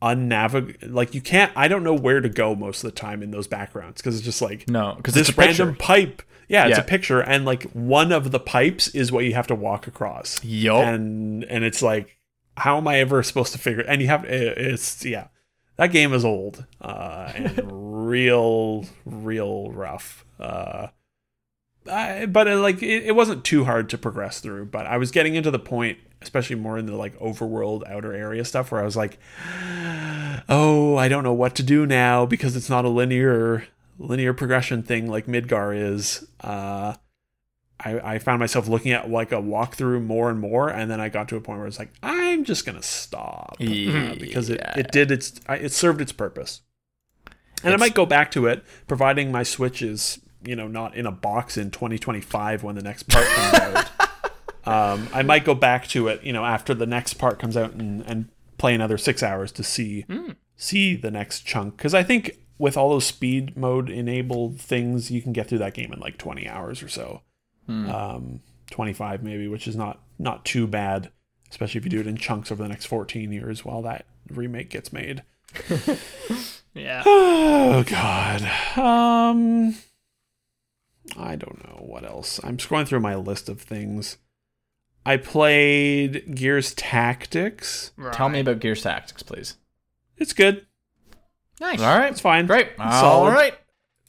unnavig. 0.02 0.91
Like 0.94 1.14
you 1.14 1.22
can't. 1.22 1.52
I 1.56 1.68
don't 1.68 1.84
know 1.84 1.94
where 1.95 2.22
to 2.22 2.30
go 2.30 2.56
most 2.56 2.84
of 2.84 2.90
the 2.94 2.95
time 2.99 3.24
in 3.24 3.32
those 3.32 3.48
backgrounds 3.48 4.02
because 4.02 4.15
it's 4.15 4.26
just 4.26 4.41
like 4.41 4.70
No, 4.70 4.95
because 4.98 5.14
this 5.14 5.30
it's 5.30 5.38
a 5.38 5.41
picture. 5.41 5.64
random 5.65 5.76
pipe. 5.78 6.22
Yeah, 6.49 6.68
it's 6.68 6.78
Yeah. 6.78 6.84
a 6.84 6.88
picture, 6.88 7.22
and 7.22 7.45
like 7.45 7.64
one 7.72 8.11
of 8.11 8.32
the 8.32 8.40
pipes 8.40 8.90
is 8.90 9.11
what 9.11 9.24
you 9.26 9.34
have 9.34 9.48
to 9.48 9.56
walk 9.56 9.88
across. 9.88 10.44
Yup. 10.44 10.84
And 10.86 11.44
and 11.45 11.64
it's 11.64 11.82
like, 11.82 12.18
how 12.57 12.77
am 12.77 12.88
I 12.88 12.99
ever 12.99 13.23
supposed 13.23 13.51
to 13.53 13.59
figure? 13.59 13.84
And 13.88 14.01
you 14.01 14.07
have 14.07 14.25
it- 14.25 14.57
it's 14.57 15.03
yeah, 15.05 15.27
that 15.77 15.91
game 15.91 16.13
is 16.13 16.23
old 16.25 16.65
uh, 16.81 17.31
and 17.35 17.61
real 18.09 18.85
real 19.05 19.71
rough. 19.71 20.25
Uh, 20.39 20.88
I, 21.89 22.25
but 22.27 22.47
it, 22.47 22.57
like 22.57 22.81
it, 22.81 23.03
it 23.07 23.15
wasn't 23.15 23.43
too 23.43 23.65
hard 23.65 23.89
to 23.89 23.97
progress 23.97 24.39
through. 24.39 24.65
But 24.67 24.85
I 24.85 24.97
was 24.97 25.11
getting 25.11 25.35
into 25.35 25.51
the 25.51 25.59
point, 25.59 25.97
especially 26.21 26.55
more 26.55 26.77
in 26.77 26.85
the 26.85 26.95
like 26.95 27.17
overworld 27.19 27.89
outer 27.89 28.13
area 28.13 28.45
stuff, 28.45 28.71
where 28.71 28.81
I 28.81 28.85
was 28.85 28.95
like, 28.95 29.17
oh, 30.49 30.95
I 30.97 31.07
don't 31.07 31.23
know 31.23 31.34
what 31.34 31.55
to 31.55 31.63
do 31.63 31.85
now 31.85 32.25
because 32.25 32.55
it's 32.55 32.69
not 32.69 32.85
a 32.85 32.89
linear 32.89 33.65
linear 33.99 34.34
progression 34.34 34.84
thing 34.84 35.07
like 35.07 35.25
Midgar 35.27 35.75
is. 35.75 36.27
Uh, 36.41 36.95
I, 37.85 38.15
I 38.15 38.19
found 38.19 38.39
myself 38.39 38.68
looking 38.68 38.91
at 38.91 39.10
like 39.10 39.31
a 39.31 39.35
walkthrough 39.41 40.03
more 40.03 40.30
and 40.30 40.39
more, 40.39 40.69
and 40.69 40.89
then 40.89 40.99
I 41.01 41.10
got 41.10 41.27
to 41.30 41.35
a 41.35 41.41
point 41.41 41.60
where 41.60 41.68
it's 41.68 41.80
like, 41.80 41.91
I'm 42.01 42.43
just 42.43 42.65
gonna 42.65 42.81
stop. 42.84 43.57
Uh, 43.60 44.15
because 44.19 44.49
it, 44.49 44.60
Yeah. 44.60 44.80
it 44.80 44.91
did 44.91 45.11
its 45.11 45.39
it 45.49 45.72
served 45.72 46.01
its 46.01 46.11
purpose, 46.11 46.61
and 47.64 47.73
I 47.73 47.77
might 47.77 47.93
go 47.95 48.05
back 48.05 48.31
to 48.31 48.45
it, 48.47 48.64
providing 48.88 49.31
my 49.31 49.43
Switch 49.43 49.81
is 49.81 50.19
you 50.45 50.55
know 50.55 50.68
not 50.68 50.95
in 50.95 51.05
a 51.05 51.11
box 51.11 51.57
in 51.57 51.72
2025 51.72 52.64
when 52.64 52.76
the 52.76 52.81
next 52.84 53.03
part 53.03 53.26
comes 53.26 53.53
out. 53.53 53.89
Um, 54.65 55.10
I 55.14 55.23
might 55.23 55.43
go 55.43 55.53
back 55.55 55.88
to 55.89 56.07
it, 56.07 56.23
you 56.23 56.31
know, 56.31 56.45
after 56.45 56.73
the 56.73 56.85
next 56.85 57.15
part 57.15 57.38
comes 57.38 57.57
out 57.57 57.73
and, 57.73 58.01
and 58.07 58.30
play 58.57 58.73
another 58.73 58.97
six 58.97 59.22
hours 59.22 59.51
to 59.51 59.61
see 59.64 60.05
see 60.55 60.95
the 60.95 61.11
next 61.11 61.41
chunk. 61.41 61.76
Because 61.76 61.93
I 61.93 62.01
think 62.01 62.38
with 62.57 62.77
all 62.77 62.91
those 62.91 63.03
speed 63.03 63.57
mode 63.57 63.89
enabled 63.89 64.61
things, 64.61 65.11
you 65.11 65.22
can 65.22 65.34
get 65.34 65.47
through 65.49 65.57
that 65.57 65.73
game 65.73 65.91
in 65.91 65.99
like 65.99 66.18
20 66.18 66.47
hours 66.47 66.81
or 66.81 66.88
so 66.88 67.23
um, 67.69 68.41
25 68.72 69.23
maybe, 69.23 69.48
which 69.48 69.68
is 69.68 69.76
not 69.76 69.99
not 70.19 70.45
too 70.45 70.68
bad, 70.68 71.11
especially 71.49 71.80
if 71.80 71.85
you 71.85 71.91
do 71.91 71.99
it 71.99 72.07
in 72.07 72.18
chunks 72.18 72.52
over 72.52 72.61
the 72.64 72.69
next 72.69 72.85
14 72.85 73.31
years 73.31 73.64
while 73.65 73.81
that 73.84 74.06
remake 74.30 74.69
gets 74.69 74.91
made. 74.94 75.23
Yeah. 76.76 77.03
Oh 77.06 77.84
God. 77.84 78.41
Um, 78.77 79.76
I 81.15 81.35
don't 81.35 81.64
know 81.64 81.84
what 81.85 82.03
else. 82.03 82.40
I'm 82.44 82.57
scrolling 82.57 82.88
through 82.88 82.99
my 83.02 83.15
list 83.15 83.48
of 83.49 83.61
things. 83.61 84.18
I 85.06 85.18
played 85.18 86.34
Gears 86.35 86.73
Tactics. 86.73 87.91
Tell 88.14 88.30
me 88.30 88.40
about 88.40 88.60
Gears 88.60 88.81
Tactics, 88.81 89.22
please. 89.22 89.57
It's 90.18 90.34
good. 90.34 90.65
Nice. 91.60 91.80
All 91.81 91.95
right. 91.98 92.11
It's 92.11 92.22
fine. 92.22 92.48
Great. 92.48 92.68
It's 92.69 92.80
All 92.80 92.91
solid. 93.26 93.34
right. 93.34 93.53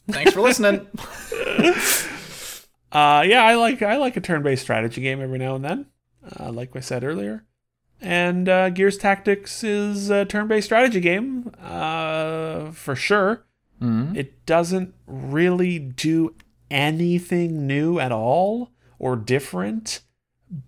Thanks 0.09 0.33
for 0.33 0.41
listening. 0.41 0.87
Uh, 2.95 3.23
yeah, 3.23 3.43
I 3.43 3.55
like 3.55 3.81
I 3.81 3.97
like 3.97 4.15
a 4.15 4.21
turn-based 4.21 4.61
strategy 4.63 5.01
game 5.01 5.21
every 5.21 5.37
now 5.37 5.55
and 5.55 5.65
then, 5.65 5.85
uh, 6.39 6.51
like 6.51 6.75
I 6.75 6.79
said 6.79 7.03
earlier. 7.03 7.43
And 8.01 8.47
uh, 8.47 8.69
Gears 8.69 8.97
Tactics 8.97 9.63
is 9.63 10.09
a 10.09 10.23
turn-based 10.25 10.65
strategy 10.65 10.99
game, 11.01 11.51
uh, 11.61 12.71
for 12.71 12.95
sure. 12.95 13.45
Mhm. 13.81 14.15
It 14.15 14.45
doesn't 14.45 14.93
really 15.07 15.77
do 15.79 16.35
anything 16.71 17.67
new 17.67 17.99
at 17.99 18.11
all 18.11 18.71
or 18.99 19.15
different, 19.17 20.01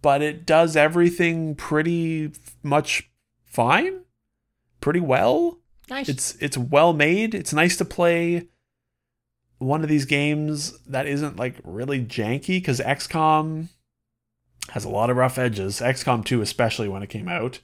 but 0.01 0.21
it 0.21 0.45
does 0.45 0.75
everything 0.75 1.55
pretty 1.55 2.31
much 2.63 3.09
fine, 3.45 4.01
pretty 4.81 4.99
well 4.99 5.59
Nice. 5.89 6.09
it's 6.09 6.35
it's 6.41 6.57
well 6.57 6.91
made. 6.91 7.33
It's 7.33 7.53
nice 7.53 7.77
to 7.77 7.85
play 7.85 8.49
one 9.59 9.83
of 9.83 9.89
these 9.89 10.05
games 10.05 10.77
that 10.87 11.07
isn't 11.07 11.37
like 11.37 11.55
really 11.63 12.03
janky 12.03 12.57
because 12.57 12.79
XCOM 12.79 13.69
has 14.69 14.85
a 14.85 14.89
lot 14.89 15.09
of 15.09 15.17
rough 15.17 15.37
edges. 15.37 15.79
XCOM 15.79 16.23
2 16.23 16.41
especially 16.41 16.87
when 16.87 17.03
it 17.03 17.09
came 17.09 17.27
out. 17.27 17.59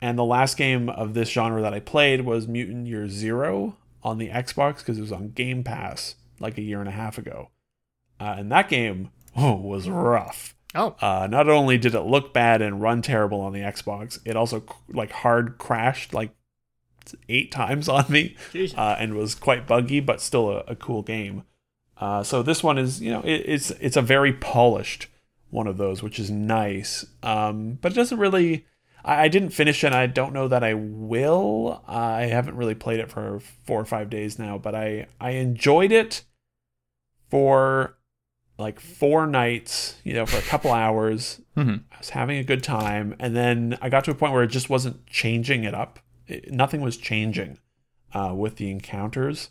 And 0.00 0.16
the 0.16 0.24
last 0.24 0.56
game 0.56 0.88
of 0.88 1.14
this 1.14 1.30
genre 1.30 1.60
that 1.60 1.74
I 1.74 1.80
played 1.80 2.20
was 2.20 2.46
Mutant 2.46 2.86
Year 2.86 3.08
Zero 3.08 3.76
on 4.02 4.18
the 4.18 4.28
Xbox 4.28 4.78
because 4.78 4.98
it 4.98 5.02
was 5.02 5.12
on 5.12 5.30
Game 5.30 5.64
Pass 5.64 6.14
like 6.38 6.56
a 6.56 6.62
year 6.62 6.78
and 6.80 6.88
a 6.88 6.92
half 6.92 7.18
ago. 7.18 7.50
Uh, 8.20 8.36
and 8.38 8.52
that 8.52 8.68
game 8.68 9.10
oh, 9.36 9.56
was 9.56 9.88
rough. 9.88 10.54
oh. 10.74 10.94
Uh, 11.00 11.26
not 11.28 11.48
only 11.48 11.78
did 11.78 11.94
it 11.94 12.02
look 12.02 12.32
bad 12.32 12.62
and 12.62 12.80
run 12.80 13.02
terrible 13.02 13.40
on 13.40 13.52
the 13.52 13.60
Xbox, 13.60 14.20
it 14.24 14.36
also 14.36 14.62
like 14.88 15.10
hard 15.10 15.58
crashed 15.58 16.14
like 16.14 16.30
eight 17.28 17.50
times 17.52 17.88
on 17.88 18.04
me 18.08 18.36
uh, 18.76 18.96
and 18.98 19.14
was 19.14 19.34
quite 19.34 19.66
buggy, 19.66 20.00
but 20.00 20.20
still 20.20 20.50
a, 20.50 20.58
a 20.68 20.76
cool 20.76 21.02
game. 21.02 21.44
Uh, 22.00 22.22
so 22.22 22.42
this 22.42 22.62
one 22.62 22.78
is, 22.78 23.00
you 23.02 23.10
know, 23.10 23.20
it, 23.22 23.42
it's 23.46 23.70
it's 23.72 23.96
a 23.96 24.02
very 24.02 24.32
polished 24.32 25.08
one 25.50 25.66
of 25.66 25.78
those, 25.78 26.02
which 26.02 26.18
is 26.18 26.30
nice. 26.30 27.04
Um, 27.22 27.78
but 27.80 27.92
it 27.92 27.94
doesn't 27.96 28.18
really. 28.18 28.66
I, 29.04 29.24
I 29.24 29.28
didn't 29.28 29.50
finish 29.50 29.82
it. 29.82 29.92
I 29.92 30.06
don't 30.06 30.32
know 30.32 30.46
that 30.48 30.62
I 30.62 30.74
will. 30.74 31.82
I 31.88 32.22
haven't 32.26 32.56
really 32.56 32.74
played 32.74 33.00
it 33.00 33.10
for 33.10 33.40
four 33.66 33.80
or 33.80 33.84
five 33.84 34.10
days 34.10 34.38
now, 34.38 34.58
but 34.58 34.74
I 34.74 35.06
I 35.20 35.30
enjoyed 35.30 35.90
it 35.90 36.22
for 37.30 37.96
like 38.58 38.80
four 38.80 39.26
nights. 39.26 39.96
You 40.04 40.14
know, 40.14 40.26
for 40.26 40.38
a 40.38 40.42
couple 40.42 40.70
hours. 40.72 41.40
Mhm. 41.56 41.82
I 41.92 41.98
was 41.98 42.10
having 42.10 42.38
a 42.38 42.44
good 42.44 42.62
time, 42.62 43.16
and 43.18 43.34
then 43.34 43.76
I 43.82 43.88
got 43.88 44.04
to 44.04 44.10
a 44.12 44.14
point 44.14 44.32
where 44.32 44.42
it 44.44 44.48
just 44.48 44.70
wasn't 44.70 45.04
changing 45.06 45.64
it 45.64 45.74
up. 45.74 45.98
It, 46.28 46.52
nothing 46.52 46.80
was 46.80 46.96
changing 46.96 47.58
uh, 48.14 48.32
with 48.36 48.56
the 48.56 48.70
encounters, 48.70 49.50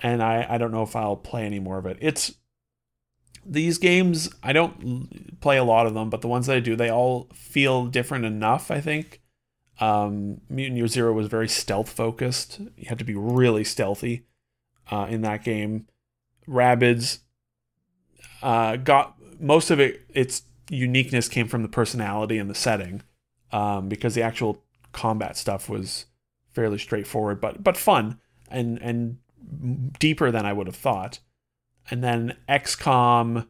and 0.00 0.22
I 0.22 0.46
I 0.48 0.58
don't 0.58 0.72
know 0.72 0.82
if 0.82 0.94
I'll 0.94 1.16
play 1.16 1.46
any 1.46 1.60
more 1.60 1.78
of 1.78 1.86
it. 1.86 1.96
It's 2.00 2.34
these 3.46 3.78
games 3.78 4.28
I 4.42 4.52
don't 4.52 5.40
play 5.40 5.56
a 5.56 5.64
lot 5.64 5.86
of 5.86 5.94
them, 5.94 6.10
but 6.10 6.20
the 6.20 6.28
ones 6.28 6.46
that 6.46 6.56
I 6.56 6.60
do, 6.60 6.76
they 6.76 6.90
all 6.90 7.28
feel 7.34 7.86
different 7.86 8.24
enough. 8.24 8.70
I 8.70 8.80
think 8.80 9.20
Um, 9.80 10.42
Mutant 10.48 10.76
Year 10.76 10.86
Zero 10.86 11.12
was 11.12 11.26
very 11.26 11.48
stealth 11.48 11.90
focused. 11.90 12.60
You 12.76 12.86
had 12.88 12.98
to 12.98 13.04
be 13.04 13.16
really 13.16 13.64
stealthy 13.64 14.26
uh, 14.92 15.06
in 15.10 15.22
that 15.22 15.42
game. 15.42 15.86
Rabbids 16.46 17.20
uh, 18.42 18.76
got 18.76 19.16
most 19.40 19.70
of 19.70 19.80
it. 19.80 20.02
Its 20.14 20.42
uniqueness 20.70 21.28
came 21.28 21.48
from 21.48 21.62
the 21.62 21.68
personality 21.68 22.38
and 22.38 22.50
the 22.50 22.54
setting, 22.54 23.02
um, 23.50 23.88
because 23.88 24.14
the 24.14 24.22
actual 24.22 24.62
combat 24.92 25.36
stuff 25.36 25.68
was 25.68 26.06
fairly 26.52 26.78
straightforward, 26.78 27.40
but 27.40 27.62
but 27.62 27.76
fun 27.76 28.18
and 28.50 28.78
and 28.80 29.18
deeper 29.98 30.30
than 30.30 30.46
I 30.46 30.52
would 30.52 30.66
have 30.66 30.76
thought. 30.76 31.18
And 31.90 32.02
then 32.02 32.36
XCOM 32.48 33.46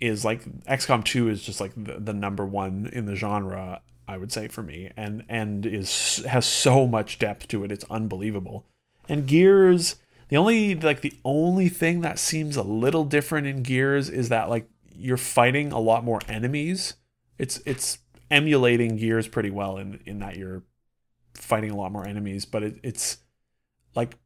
is 0.00 0.24
like 0.24 0.44
XCOM 0.64 1.04
2 1.04 1.28
is 1.28 1.42
just 1.42 1.60
like 1.60 1.72
the, 1.76 1.98
the 1.98 2.12
number 2.12 2.44
one 2.44 2.90
in 2.92 3.06
the 3.06 3.16
genre, 3.16 3.80
I 4.06 4.16
would 4.16 4.32
say 4.32 4.48
for 4.48 4.62
me, 4.62 4.90
and 4.96 5.24
and 5.28 5.64
is 5.66 6.24
has 6.26 6.46
so 6.46 6.86
much 6.86 7.18
depth 7.18 7.48
to 7.48 7.64
it. 7.64 7.72
It's 7.72 7.84
unbelievable. 7.90 8.66
And 9.08 9.26
Gears, 9.26 9.96
the 10.28 10.36
only 10.36 10.74
like 10.74 11.00
the 11.00 11.14
only 11.24 11.68
thing 11.68 12.00
that 12.00 12.18
seems 12.18 12.56
a 12.56 12.62
little 12.62 13.04
different 13.04 13.46
in 13.46 13.62
Gears 13.62 14.08
is 14.08 14.28
that 14.28 14.48
like 14.48 14.68
you're 14.94 15.16
fighting 15.16 15.72
a 15.72 15.80
lot 15.80 16.04
more 16.04 16.20
enemies. 16.28 16.94
It's 17.38 17.60
it's 17.64 17.98
emulating 18.32 18.96
Gears 18.96 19.28
pretty 19.28 19.50
well 19.50 19.76
in 19.78 20.00
in 20.06 20.18
that 20.20 20.36
you're 20.36 20.62
fighting 21.34 21.70
a 21.70 21.76
lot 21.76 21.92
more 21.92 22.06
enemies, 22.06 22.44
but 22.44 22.62
it, 22.62 22.76
it's 22.82 23.18
like 23.94 24.16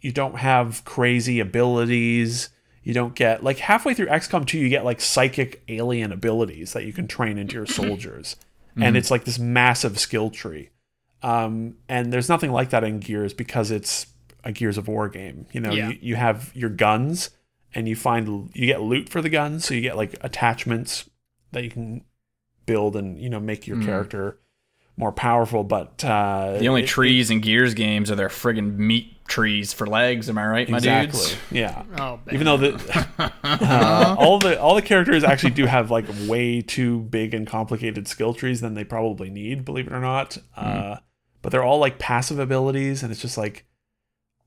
you 0.00 0.12
don't 0.12 0.36
have 0.36 0.84
crazy 0.84 1.40
abilities. 1.40 2.50
You 2.82 2.94
don't 2.94 3.14
get 3.14 3.42
like 3.44 3.58
halfway 3.58 3.92
through 3.94 4.06
XCOM 4.06 4.46
2 4.46 4.58
you 4.58 4.68
get 4.68 4.84
like 4.84 5.00
psychic 5.00 5.62
alien 5.68 6.10
abilities 6.12 6.72
that 6.72 6.84
you 6.84 6.92
can 6.92 7.06
train 7.08 7.36
into 7.38 7.54
your 7.56 7.66
soldiers. 7.80 8.36
And 8.80 8.96
it's 8.96 9.10
like 9.10 9.24
this 9.24 9.40
massive 9.40 9.98
skill 9.98 10.30
tree. 10.30 10.70
Um, 11.20 11.78
and 11.88 12.12
there's 12.12 12.28
nothing 12.28 12.52
like 12.52 12.70
that 12.70 12.84
in 12.84 13.00
Gears 13.00 13.34
because 13.34 13.72
it's 13.72 14.06
a 14.44 14.52
Gears 14.52 14.78
of 14.78 14.86
War 14.86 15.08
game. 15.08 15.46
You 15.52 15.60
know, 15.60 15.72
Yeah. 15.72 15.88
you, 15.90 15.98
you 16.00 16.14
have 16.14 16.52
your 16.54 16.70
guns 16.70 17.30
and 17.74 17.88
you 17.88 17.96
find 17.96 18.50
you 18.54 18.66
get 18.66 18.80
loot 18.80 19.08
for 19.08 19.20
the 19.20 19.28
guns, 19.28 19.64
so 19.64 19.74
you 19.74 19.80
get 19.80 19.96
like 19.96 20.14
attachments 20.20 21.10
that 21.50 21.64
you 21.64 21.70
can 21.70 22.04
build 22.68 22.94
and 22.94 23.18
you 23.20 23.28
know 23.28 23.40
make 23.40 23.66
your 23.66 23.82
character 23.82 24.38
more 24.96 25.10
powerful. 25.12 25.64
But 25.64 26.04
uh, 26.04 26.58
The 26.60 26.68
only 26.68 26.84
it- 26.84 26.86
trees 26.88 27.30
in 27.30 27.40
Gears 27.40 27.74
games 27.74 28.10
are 28.10 28.14
their 28.16 28.28
friggin' 28.28 28.76
meat 28.76 29.14
trees 29.26 29.72
for 29.72 29.86
legs. 29.86 30.28
Am 30.30 30.38
I 30.38 30.46
right, 30.46 30.68
my 30.68 30.78
exactly, 30.78 31.18
dudes? 31.20 31.36
yeah. 31.50 31.82
Oh, 31.98 32.18
Even 32.32 32.44
though 32.46 32.56
the 32.56 33.06
uh, 33.44 34.16
all 34.18 34.38
the 34.38 34.60
all 34.60 34.74
the 34.74 34.82
characters 34.82 35.24
actually 35.24 35.50
do 35.52 35.66
have 35.66 35.90
like 35.90 36.06
way 36.28 36.60
too 36.62 37.00
big 37.00 37.34
and 37.34 37.46
complicated 37.46 38.06
skill 38.08 38.34
trees 38.34 38.60
than 38.60 38.74
they 38.74 38.84
probably 38.84 39.30
need, 39.30 39.64
believe 39.64 39.86
it 39.86 39.92
or 39.92 40.00
not. 40.00 40.38
Uh, 40.56 40.96
but 41.42 41.50
they're 41.52 41.62
all 41.64 41.78
like 41.78 41.98
passive 41.98 42.38
abilities, 42.38 43.02
and 43.02 43.12
it's 43.12 43.20
just 43.22 43.38
like 43.38 43.64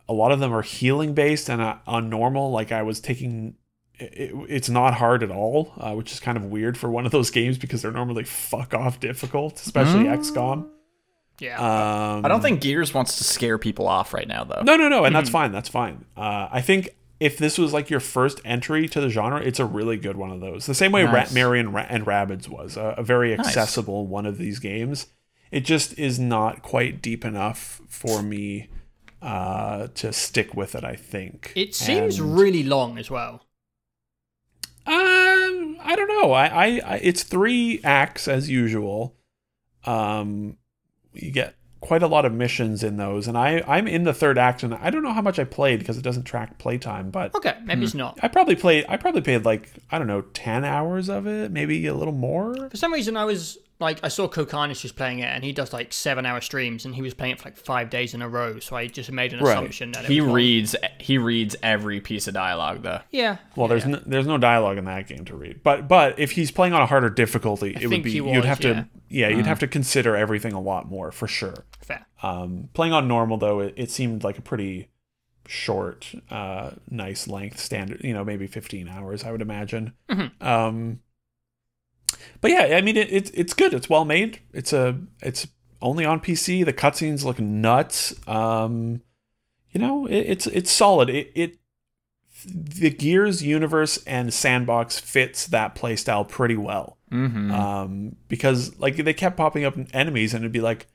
a 0.09 0.13
lot 0.13 0.31
of 0.33 0.39
them 0.41 0.53
are 0.53 0.63
healing 0.63 1.13
based 1.13 1.49
and 1.49 1.61
uh, 1.61 1.77
on 1.87 2.09
normal. 2.09 2.51
Like 2.51 2.71
I 2.73 2.81
was 2.81 2.99
taking, 2.99 3.55
it, 4.01 4.31
it's 4.49 4.69
not 4.69 4.93
hard 4.95 5.23
at 5.23 5.31
all, 5.31 5.73
uh, 5.77 5.93
which 5.93 6.11
is 6.11 6.19
kind 6.19 6.37
of 6.37 6.45
weird 6.45 6.77
for 6.77 6.89
one 6.89 7.05
of 7.05 7.11
those 7.11 7.29
games 7.29 7.57
because 7.57 7.81
they're 7.81 7.91
normally 7.91 8.23
fuck 8.23 8.73
off 8.73 8.99
difficult, 8.99 9.55
especially 9.61 10.05
XCOM. 10.05 10.67
yeah. 11.39 11.57
Um, 11.57 12.25
I 12.25 12.27
don't 12.27 12.41
think 12.41 12.61
Gears 12.61 12.93
wants 12.93 13.17
to 13.17 13.23
scare 13.23 13.57
people 13.57 13.87
off 13.87 14.13
right 14.13 14.27
now, 14.27 14.43
though. 14.43 14.61
no, 14.63 14.75
no, 14.75 14.87
no, 14.89 15.05
and 15.05 15.15
that's 15.15 15.29
fine. 15.29 15.51
That's 15.51 15.69
fine. 15.69 16.05
Uh, 16.17 16.47
I 16.51 16.61
think 16.61 16.89
if 17.19 17.37
this 17.37 17.57
was 17.57 17.71
like 17.73 17.89
your 17.89 17.99
first 17.99 18.41
entry 18.43 18.87
to 18.87 18.99
the 18.99 19.09
genre, 19.09 19.39
it's 19.41 19.59
a 19.59 19.65
really 19.65 19.97
good 19.97 20.17
one 20.17 20.31
of 20.31 20.39
those. 20.41 20.65
The 20.65 20.73
same 20.73 20.91
way 20.91 21.03
Nice. 21.03 21.13
Rat 21.13 21.33
Marion 21.33 21.71
Ra- 21.71 21.85
and 21.87 22.05
Rabbids 22.05 22.47
was 22.49 22.77
a, 22.77 22.95
a 22.97 23.03
very 23.03 23.33
accessible 23.33 24.07
one 24.07 24.25
of 24.25 24.37
these 24.39 24.57
games. 24.59 25.07
It 25.51 25.61
just 25.65 25.99
is 25.99 26.17
not 26.19 26.63
quite 26.63 27.01
deep 27.01 27.23
enough 27.25 27.81
for 27.87 28.23
me 28.23 28.69
uh, 29.21 29.87
to 29.95 30.11
stick 30.13 30.55
with 30.55 30.73
it. 30.75 30.83
I 30.83 30.95
think 30.95 31.51
it 31.55 31.75
seems 31.75 32.19
And, 32.19 32.35
really 32.37 32.63
long 32.63 32.97
as 32.97 33.11
well. 33.11 33.43
Um, 34.87 35.77
I 35.81 35.95
don't 35.95 36.07
know. 36.07 36.31
I, 36.31 36.45
I, 36.45 36.65
I 36.85 36.95
it's 37.03 37.23
three 37.23 37.79
acts 37.83 38.27
as 38.27 38.49
usual. 38.49 39.15
Um, 39.85 40.57
you 41.13 41.31
get 41.31 41.55
quite 41.79 42.03
a 42.03 42.07
lot 42.07 42.25
of 42.25 42.33
missions 42.33 42.83
in 42.83 42.97
those, 42.97 43.27
and 43.27 43.37
I 43.37 43.63
I'm 43.67 43.87
in 43.87 44.03
the 44.03 44.13
third 44.13 44.37
act, 44.37 44.63
and 44.63 44.73
I 44.73 44.89
don't 44.89 45.03
know 45.03 45.13
how 45.13 45.21
much 45.21 45.39
I 45.39 45.43
played 45.43 45.79
because 45.79 45.97
it 45.97 46.03
doesn't 46.03 46.23
track 46.23 46.57
playtime, 46.59 47.09
but 47.09 47.33
Okay, 47.35 47.55
maybe 47.63 47.83
it's 47.83 47.93
not. 47.93 48.19
I 48.21 48.27
probably 48.27 48.55
played 48.55 48.85
I 48.87 48.97
probably 48.97 49.21
played 49.21 49.45
like 49.45 49.69
I 49.91 49.97
don't 49.97 50.07
know 50.07 50.21
ten 50.21 50.63
hours 50.63 51.09
of 51.09 51.27
it, 51.27 51.51
maybe 51.51 51.85
a 51.87 51.93
little 51.93 52.13
more. 52.13 52.69
For 52.69 52.77
some 52.77 52.93
reason, 52.93 53.17
I 53.17 53.25
was 53.25 53.57
like, 53.81 53.99
I 54.03 54.07
saw 54.07 54.27
Cohh 54.27 54.47
Carnage 54.47 54.81
just 54.81 54.95
playing 54.95 55.19
it, 55.19 55.25
and 55.25 55.43
he 55.43 55.51
does 55.51 55.73
like 55.73 55.91
seven 55.91 56.25
hour 56.25 56.39
streams, 56.39 56.85
and 56.85 56.95
he 56.95 57.01
was 57.01 57.13
playing 57.13 57.33
it 57.33 57.41
for 57.41 57.49
like 57.49 57.57
five 57.57 57.89
days 57.89 58.13
in 58.13 58.21
a 58.21 58.29
row. 58.29 58.59
So 58.59 58.75
I 58.77 58.87
just 58.87 59.11
made 59.11 59.33
an 59.33 59.39
Right. 59.39 59.51
assumption 59.51 59.91
that 59.93 60.05
it 60.05 60.09
He 60.11 60.21
was 60.21 60.27
long. 60.27 60.35
reads 60.35 60.75
he 60.99 61.17
reads 61.17 61.55
every 61.63 61.99
piece 61.99 62.27
of 62.27 62.33
dialogue 62.33 62.83
though. 62.83 62.99
Yeah. 63.11 63.37
Well, 63.55 63.67
there's 63.67 63.85
no, 63.85 63.99
there's 64.05 64.27
no 64.27 64.37
dialogue 64.37 64.77
in 64.77 64.85
that 64.85 65.07
game 65.07 65.25
to 65.25 65.35
read, 65.35 65.61
but 65.63 65.87
but 65.87 66.17
if 66.19 66.31
he's 66.31 66.51
playing 66.51 66.73
on 66.73 66.81
a 66.81 66.85
harder 66.85 67.09
difficulty, 67.09 67.75
it 67.79 67.87
would 67.87 68.03
be 68.03 68.11
he 68.11 68.17
you'd 68.17 68.45
have 68.45 68.63
yeah. 68.63 68.73
to 68.73 68.87
yeah 69.09 69.27
you'd 69.27 69.47
have 69.47 69.59
to 69.59 69.67
consider 69.67 70.15
everything 70.15 70.53
a 70.53 70.61
lot 70.61 70.87
more 70.89 71.11
for 71.11 71.27
sure. 71.27 71.65
fair. 71.81 72.05
Um, 72.23 72.69
playing 72.73 72.93
on 72.93 73.07
normal 73.07 73.37
though, 73.37 73.59
it, 73.61 73.73
it 73.75 73.89
seemed 73.91 74.23
like 74.23 74.37
a 74.37 74.41
pretty 74.41 74.89
short, 75.47 76.13
uh, 76.29 76.71
nice 76.89 77.27
length 77.27 77.59
standard. 77.59 78.01
You 78.03 78.13
know, 78.13 78.23
maybe 78.23 78.47
15 78.47 78.87
hours, 78.87 79.23
I 79.23 79.31
would 79.31 79.41
imagine. 79.41 79.93
Um, 80.39 80.99
but 82.41 82.51
yeah, 82.51 82.75
I 82.75 82.81
mean, 82.81 82.97
it, 82.97 83.11
it's 83.11 83.29
it's 83.31 83.53
good. 83.53 83.73
It's 83.73 83.89
well 83.89 84.05
made. 84.05 84.39
It's 84.53 84.73
a 84.73 84.99
it's 85.21 85.47
only 85.81 86.05
on 86.05 86.19
PC. 86.19 86.65
The 86.65 86.73
cutscenes 86.73 87.23
look 87.23 87.39
nuts. 87.39 88.15
Um, 88.27 89.01
you 89.71 89.79
know, 89.79 90.05
it, 90.07 90.19
it's 90.19 90.47
it's 90.47 90.71
solid. 90.71 91.09
It 91.09 91.31
it 91.35 91.57
the 92.45 92.89
Gears 92.89 93.43
universe 93.43 94.03
and 94.05 94.33
sandbox 94.33 94.99
fits 94.99 95.45
that 95.47 95.75
playstyle 95.75 96.27
pretty 96.27 96.57
well 96.57 96.97
Mm-hmm. 97.11 97.51
um, 97.51 98.15
because 98.29 98.77
like 98.79 98.95
they 98.95 99.13
kept 99.13 99.35
popping 99.35 99.65
up 99.65 99.75
enemies 99.93 100.33
and 100.33 100.43
it'd 100.43 100.53
be 100.53 100.61
like, 100.61 100.87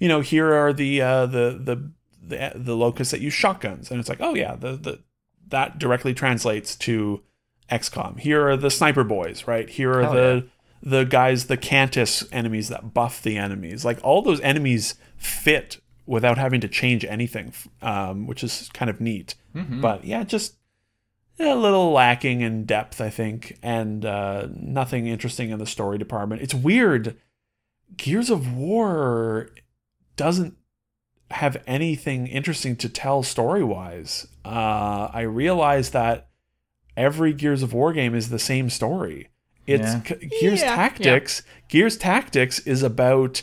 you 0.00 0.08
know, 0.08 0.22
here 0.22 0.54
are 0.54 0.72
the 0.72 1.02
uh, 1.02 1.26
the 1.26 1.60
the 1.62 1.92
the 2.26 2.52
the 2.54 2.74
locusts 2.74 3.10
that 3.10 3.20
use 3.20 3.34
shotguns, 3.34 3.90
and 3.90 4.00
it's 4.00 4.08
like, 4.08 4.22
oh 4.22 4.34
yeah, 4.34 4.56
the 4.56 4.76
the 4.76 5.00
that 5.48 5.78
directly 5.78 6.14
translates 6.14 6.74
to 6.76 7.22
XCOM. 7.70 8.18
Here 8.18 8.48
are 8.48 8.56
the 8.56 8.70
sniper 8.70 9.04
boys, 9.04 9.46
right? 9.46 9.68
Here 9.68 9.92
are 9.92 10.02
Hell 10.04 10.12
the 10.14 10.48
the 10.82 11.04
guys, 11.04 11.46
the 11.46 11.56
Kantus 11.56 12.26
enemies 12.32 12.68
that 12.68 12.94
buff 12.94 13.22
the 13.22 13.36
enemies. 13.36 13.84
Like 13.84 13.98
all 14.02 14.22
those 14.22 14.40
enemies 14.40 14.94
fit 15.16 15.80
without 16.06 16.38
having 16.38 16.60
to 16.60 16.68
change 16.68 17.04
anything, 17.04 17.52
um, 17.82 18.26
which 18.26 18.42
is 18.42 18.70
kind 18.72 18.88
of 18.90 19.00
neat. 19.00 19.34
But 19.80 20.04
yeah, 20.04 20.24
just 20.24 20.56
a 21.40 21.54
little 21.54 21.92
lacking 21.92 22.40
in 22.40 22.64
depth, 22.64 23.00
I 23.00 23.10
think, 23.10 23.58
and 23.62 24.04
uh, 24.04 24.48
nothing 24.54 25.06
interesting 25.06 25.50
in 25.50 25.58
the 25.58 25.66
story 25.66 25.98
department. 25.98 26.42
It's 26.42 26.54
weird. 26.54 27.16
Gears 27.96 28.30
of 28.30 28.52
War 28.54 29.50
doesn't 30.16 30.56
have 31.30 31.62
anything 31.66 32.26
interesting 32.26 32.74
to 32.76 32.88
tell 32.88 33.22
story 33.22 33.62
wise. 33.62 34.26
Uh, 34.44 35.08
I 35.12 35.20
realize 35.22 35.90
that 35.90 36.28
every 36.96 37.32
Gears 37.32 37.62
of 37.62 37.72
War 37.72 37.92
game 37.92 38.14
is 38.14 38.30
the 38.30 38.38
same 38.38 38.70
story. 38.70 39.28
It's 39.68 39.82
Yeah. 39.84 40.02
C- 40.02 40.30
Gears 40.40 40.60
Yeah, 40.62 40.74
Tactics. 40.74 41.42
Gears 41.68 41.96
Tactics 41.96 42.58
is 42.60 42.82
about 42.82 43.42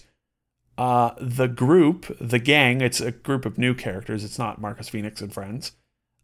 uh, 0.77 1.11
the 1.21 1.47
group, 1.47 2.05
the 2.19 2.39
gang. 2.39 2.81
It's 2.81 2.99
a 2.99 3.11
group 3.11 3.45
of 3.45 3.57
new 3.57 3.73
characters. 3.73 4.23
It's 4.25 4.37
not 4.39 4.59
Marcus 4.59 4.89
Phoenix 4.89 5.21
and 5.21 5.31
friends. 5.33 5.71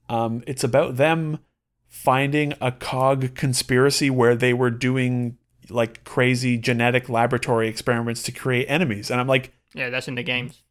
Um, 0.10 0.44
it's 0.46 0.64
about 0.64 0.98
them 0.98 1.40
finding 1.88 2.54
a 2.60 2.72
cog 2.72 3.34
conspiracy 3.36 4.10
where 4.10 4.36
they 4.36 4.54
were 4.54 4.70
doing 4.72 5.38
like 5.70 6.04
crazy 6.04 6.58
genetic 6.58 7.08
laboratory 7.08 7.70
experiments 7.70 8.24
to 8.24 8.32
create 8.32 8.66
enemies. 8.68 9.10
And 9.10 9.22
I'm 9.22 9.28
like, 9.28 9.54
Yeah, 9.74 9.90
that's 9.90 10.08
in 10.10 10.16
the 10.16 10.24
games. 10.24 10.64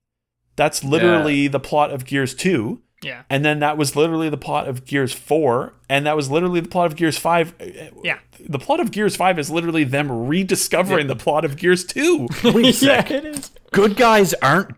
that's 0.57 0.85
literally 0.85 1.49
the 1.49 1.61
plot 1.61 1.91
of 1.91 2.05
Gears 2.05 2.35
2. 2.35 2.83
Yeah. 3.03 3.23
And 3.31 3.45
then 3.45 3.61
that 3.61 3.79
was 3.79 3.97
literally 3.97 4.29
the 4.29 4.37
plot 4.37 4.69
of 4.69 4.85
Gears 4.85 5.13
4. 5.13 5.73
And 5.89 6.05
that 6.07 6.17
was 6.17 6.31
literally 6.31 6.61
the 6.61 6.69
plot 6.69 6.87
of 6.87 6.97
Gears 6.97 7.19
5. 7.19 7.93
Yeah. 8.05 8.19
The 8.39 8.59
plot 8.59 8.81
of 8.81 8.91
Gears 8.91 9.17
5 9.17 9.39
is 9.39 9.51
literally 9.51 9.85
them 9.85 10.27
rediscovering 10.27 11.07
the 11.07 11.17
plot 11.17 11.45
of 11.45 11.57
Gears 11.57 11.85
2. 11.85 12.29
Wait 12.45 12.83
yeah, 12.83 13.07
it 13.11 13.25
is. 13.25 13.51
Good 13.73 13.97
guys 13.97 14.35
aren't 14.35 14.77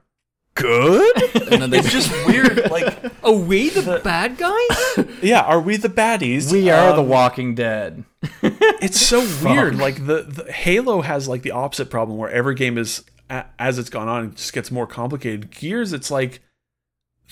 good. 0.54 1.16
And 1.52 1.62
then 1.62 1.70
they 1.70 1.78
it's 1.78 1.90
just 1.90 2.10
weird. 2.26 2.70
Like, 2.70 2.96
Are 3.24 3.32
we 3.32 3.70
the 3.70 4.00
bad 4.04 4.36
guys? 4.36 5.06
yeah, 5.22 5.40
are 5.42 5.60
we 5.60 5.76
the 5.76 5.88
baddies? 5.88 6.52
we 6.52 6.70
are 6.70 6.90
Um, 6.90 6.96
the 6.96 7.02
Walking 7.02 7.54
Dead. 7.54 8.04
it's 8.42 9.00
so 9.00 9.20
weird. 9.44 9.76
Like 9.78 10.06
the, 10.06 10.22
the 10.22 10.52
Halo 10.52 11.02
has 11.02 11.28
like 11.28 11.42
the 11.42 11.52
opposite 11.52 11.88
problem 11.90 12.18
where 12.18 12.30
every 12.30 12.54
game 12.54 12.78
is 12.78 13.04
a- 13.30 13.46
as 13.58 13.78
it's 13.78 13.90
gone 13.90 14.08
on, 14.08 14.24
it 14.26 14.34
just 14.36 14.52
gets 14.52 14.70
more 14.70 14.86
complicated. 14.86 15.50
Gears, 15.50 15.92
it's 15.92 16.10
like 16.10 16.40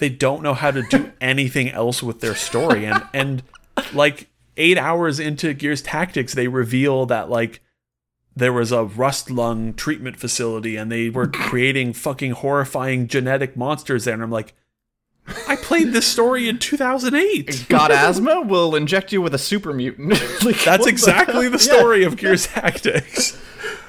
they 0.01 0.09
don't 0.09 0.43
know 0.43 0.55
how 0.55 0.71
to 0.71 0.83
do 0.83 1.13
anything 1.21 1.71
else 1.71 2.03
with 2.03 2.21
their 2.21 2.35
story, 2.35 2.85
and 2.85 3.05
and 3.15 3.43
like 3.93 4.29
eight 4.57 4.79
hours 4.79 5.21
into 5.21 5.55
Gears 5.55 5.83
Tactics, 5.83 6.35
they 6.35 6.49
reveal 6.49 7.07
that 7.07 7.31
like 7.31 7.61
there 8.37 8.53
was 8.53 8.73
a 8.73 8.85
rust 8.85 9.31
lung 9.31 9.75
treatment 9.75 10.19
facility 10.19 10.77
and 10.77 10.91
they 10.91 11.11
were 11.11 11.27
creating 11.33 11.93
fucking 11.93 12.33
horrifying 12.33 13.09
genetic 13.09 13.57
monsters 13.57 14.05
there 14.05 14.15
and 14.15 14.23
I'm 14.23 14.31
like 14.31 14.55
I 15.47 15.57
played 15.57 15.93
this 15.93 16.07
story 16.07 16.49
in 16.49 16.59
2008. 16.59 17.67
Got 17.69 17.93
asthma? 17.93 18.41
We'll 18.47 18.75
inject 18.75 19.13
you 19.13 19.21
with 19.21 19.35
a 19.35 19.39
super 19.39 19.73
mutant. 19.73 20.11
Like, 20.45 20.65
That's 20.65 20.81
what 20.81 20.85
the 20.85 20.89
exactly 20.89 21.49
the, 21.49 21.59
story 21.59 22.03
of 22.05 22.17
Gears 22.17 22.47
Tactics. 22.47 23.37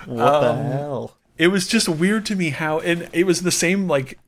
What 0.05 0.17
the 0.17 0.51
um, 0.51 0.65
hell? 0.65 1.17
It 1.37 1.47
was 1.47 1.67
just 1.67 1.89
weird 1.89 2.25
to 2.27 2.35
me 2.35 2.49
how 2.49 2.79
and 2.79 3.09
it 3.13 3.25
was 3.25 3.41
the 3.41 3.51
same 3.51 3.87
like 3.87 4.19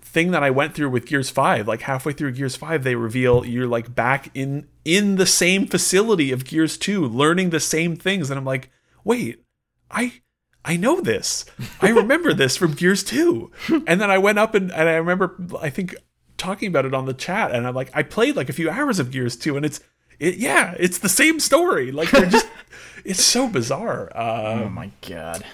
thing 0.00 0.30
that 0.32 0.42
I 0.42 0.50
went 0.50 0.74
through 0.74 0.90
with 0.90 1.06
Gears 1.06 1.30
5. 1.30 1.66
Like 1.68 1.82
halfway 1.82 2.12
through 2.12 2.32
Gears 2.32 2.56
5 2.56 2.84
they 2.84 2.94
reveal 2.94 3.44
you're 3.44 3.66
like 3.66 3.94
back 3.94 4.30
in 4.34 4.66
in 4.84 5.16
the 5.16 5.26
same 5.26 5.66
facility 5.66 6.32
of 6.32 6.44
Gears 6.44 6.76
2 6.78 7.04
learning 7.06 7.50
the 7.50 7.60
same 7.60 7.96
things 7.96 8.30
and 8.30 8.38
I'm 8.38 8.44
like, 8.44 8.70
"Wait, 9.04 9.42
I 9.90 10.20
I 10.64 10.76
know 10.76 11.00
this. 11.00 11.44
I 11.80 11.88
remember 11.88 12.32
this 12.34 12.56
from 12.56 12.72
Gears 12.74 13.02
2." 13.04 13.50
And 13.86 14.00
then 14.00 14.10
I 14.10 14.18
went 14.18 14.38
up 14.38 14.54
and, 14.54 14.70
and 14.70 14.88
I 14.88 14.94
remember 14.96 15.36
I 15.60 15.70
think 15.70 15.94
talking 16.36 16.68
about 16.68 16.84
it 16.86 16.94
on 16.94 17.06
the 17.06 17.14
chat 17.14 17.52
and 17.52 17.66
I'm 17.66 17.74
like, 17.74 17.90
I 17.94 18.02
played 18.02 18.36
like 18.36 18.48
a 18.48 18.52
few 18.54 18.70
hours 18.70 18.98
of 18.98 19.10
Gears 19.10 19.36
2 19.36 19.56
and 19.56 19.64
it's 19.66 19.80
it, 20.18 20.36
yeah, 20.36 20.74
it's 20.78 20.98
the 20.98 21.08
same 21.08 21.40
story. 21.40 21.90
Like 21.92 22.10
they're 22.10 22.26
just 22.26 22.46
it's 23.04 23.22
so 23.22 23.48
bizarre. 23.48 24.10
Uh, 24.14 24.64
Oh 24.64 24.68
my 24.68 24.90
god. 25.08 25.44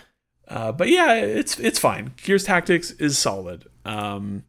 uh, 0.49 0.73
but 0.73 0.89
yeah, 0.89 1.15
it's 1.15 1.59
it's 1.61 1.79
fine. 1.79 2.13
Gears 2.17 2.45
Tactics 2.45 2.91
is 2.93 3.17
solid. 3.19 3.67
Um, 3.87 4.45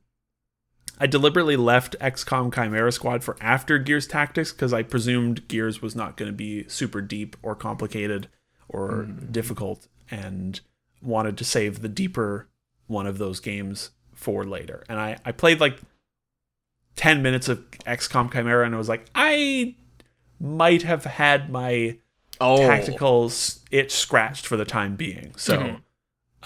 I 0.99 1.05
deliberately 1.05 1.55
left 1.55 1.95
XCOM 2.01 2.53
Chimera 2.53 2.91
Squad 2.91 3.23
for 3.23 3.37
after 3.39 3.77
Gears 3.77 4.07
Tactics 4.07 4.51
because 4.51 4.73
I 4.73 4.81
presumed 4.81 5.47
Gears 5.47 5.81
was 5.81 5.95
not 5.95 6.17
going 6.17 6.31
to 6.31 6.35
be 6.35 6.67
super 6.67 7.01
deep 7.01 7.37
or 7.43 7.55
complicated 7.55 8.27
or 8.67 9.03
difficult, 9.03 9.87
and 10.09 10.59
wanted 11.01 11.37
to 11.37 11.45
save 11.45 11.81
the 11.81 11.87
deeper 11.89 12.49
one 12.87 13.05
of 13.05 13.17
those 13.19 13.39
games 13.39 13.91
for 14.13 14.43
later. 14.43 14.83
And 14.89 14.99
I 14.99 15.17
I 15.23 15.31
played 15.31 15.59
like 15.59 15.79
ten 16.95 17.21
minutes 17.21 17.47
of 17.47 17.69
XCOM 17.85 18.31
Chimera, 18.31 18.65
and 18.65 18.73
I 18.73 18.77
was 18.79 18.89
like, 18.89 19.05
I 19.13 19.75
might 20.39 20.81
have 20.81 21.05
had 21.05 21.49
my 21.49 21.99
Oh, 22.39 22.57
tactical 22.57 23.31
itch 23.71 23.91
scratched 23.91 24.45
for 24.45 24.57
the 24.57 24.65
time 24.65 24.95
being. 24.95 25.33
So 25.37 25.77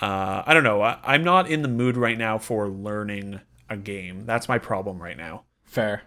uh, 0.02 0.44
I 0.46 0.54
don't 0.54 0.64
know. 0.64 0.82
I, 0.82 0.98
I'm 1.04 1.24
not 1.24 1.50
in 1.50 1.62
the 1.62 1.68
mood 1.68 1.96
right 1.96 2.18
now 2.18 2.38
for 2.38 2.68
learning 2.68 3.40
a 3.70 3.78
game. 3.78 4.26
That's 4.26 4.50
my 4.50 4.58
problem 4.58 5.02
right 5.02 5.18
now. 5.18 5.44
fair. 5.64 6.04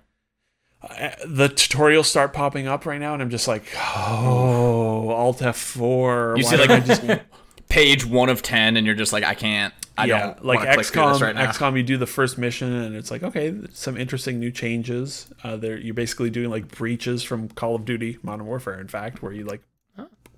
Uh, 0.83 1.11
the 1.27 1.49
tutorials 1.49 2.05
start 2.05 2.35
popping 2.35 2.66
up 2.66 2.85
right 2.85 3.01
now, 3.01 3.15
and 3.15 3.23
I'm 3.23 3.31
just 3.31 3.49
like, 3.49 3.65
oh, 3.97 5.09
Alt 5.09 5.39
F4. 5.39 6.37
You 6.37 6.43
see, 6.43 6.57
like, 6.59 6.69
I 6.69 6.81
just 6.81 7.03
Page 7.69 8.05
one 8.05 8.29
of 8.29 8.43
ten, 8.43 8.77
and 8.77 8.87
you're 8.87 8.95
just 8.95 9.12
like, 9.12 9.25
I 9.25 9.35
can't. 9.35 9.73
I 9.97 10.05
yeah, 10.05 10.27
don't 10.27 10.45
like 10.45 10.61
XCOM. 10.61 11.21
right 11.21 11.35
now. 11.35 11.51
XCOM, 11.51 11.77
you 11.77 11.83
do 11.83 11.97
the 11.97 12.07
first 12.07 12.37
mission, 12.37 12.73
and 12.73 12.95
it's 12.95 13.11
like, 13.11 13.23
okay, 13.23 13.55
some 13.73 13.97
interesting 13.97 14.39
new 14.39 14.51
changes. 14.51 15.33
Uh, 15.43 15.57
there, 15.57 15.79
you're 15.79 15.95
basically 15.95 16.29
doing 16.31 16.51
like 16.51 16.69
breaches 16.69 17.23
from 17.23 17.49
Call 17.49 17.75
of 17.77 17.85
Duty 17.85 18.19
Modern 18.23 18.47
Warfare, 18.47 18.79
in 18.79 18.89
fact, 18.89 19.23
where 19.23 19.33
you 19.33 19.45
like 19.45 19.62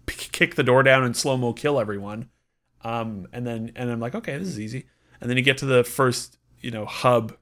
p- 0.07 0.28
kick 0.31 0.55
the 0.55 0.62
door 0.62 0.83
down 0.83 1.03
and 1.05 1.16
slow 1.16 1.37
mo 1.37 1.53
kill 1.53 1.81
everyone. 1.81 2.28
Um, 2.86 3.26
and 3.32 3.44
then 3.44 3.72
and 3.74 3.90
I'm 3.90 3.98
like, 3.98 4.14
okay, 4.14 4.38
this 4.38 4.46
is 4.46 4.60
easy. 4.60 4.86
And 5.20 5.28
then 5.28 5.36
you 5.36 5.42
get 5.42 5.58
to 5.58 5.66
the 5.66 5.82
first, 5.82 6.38
you 6.60 6.70
know, 6.70 6.84
hub 6.84 7.36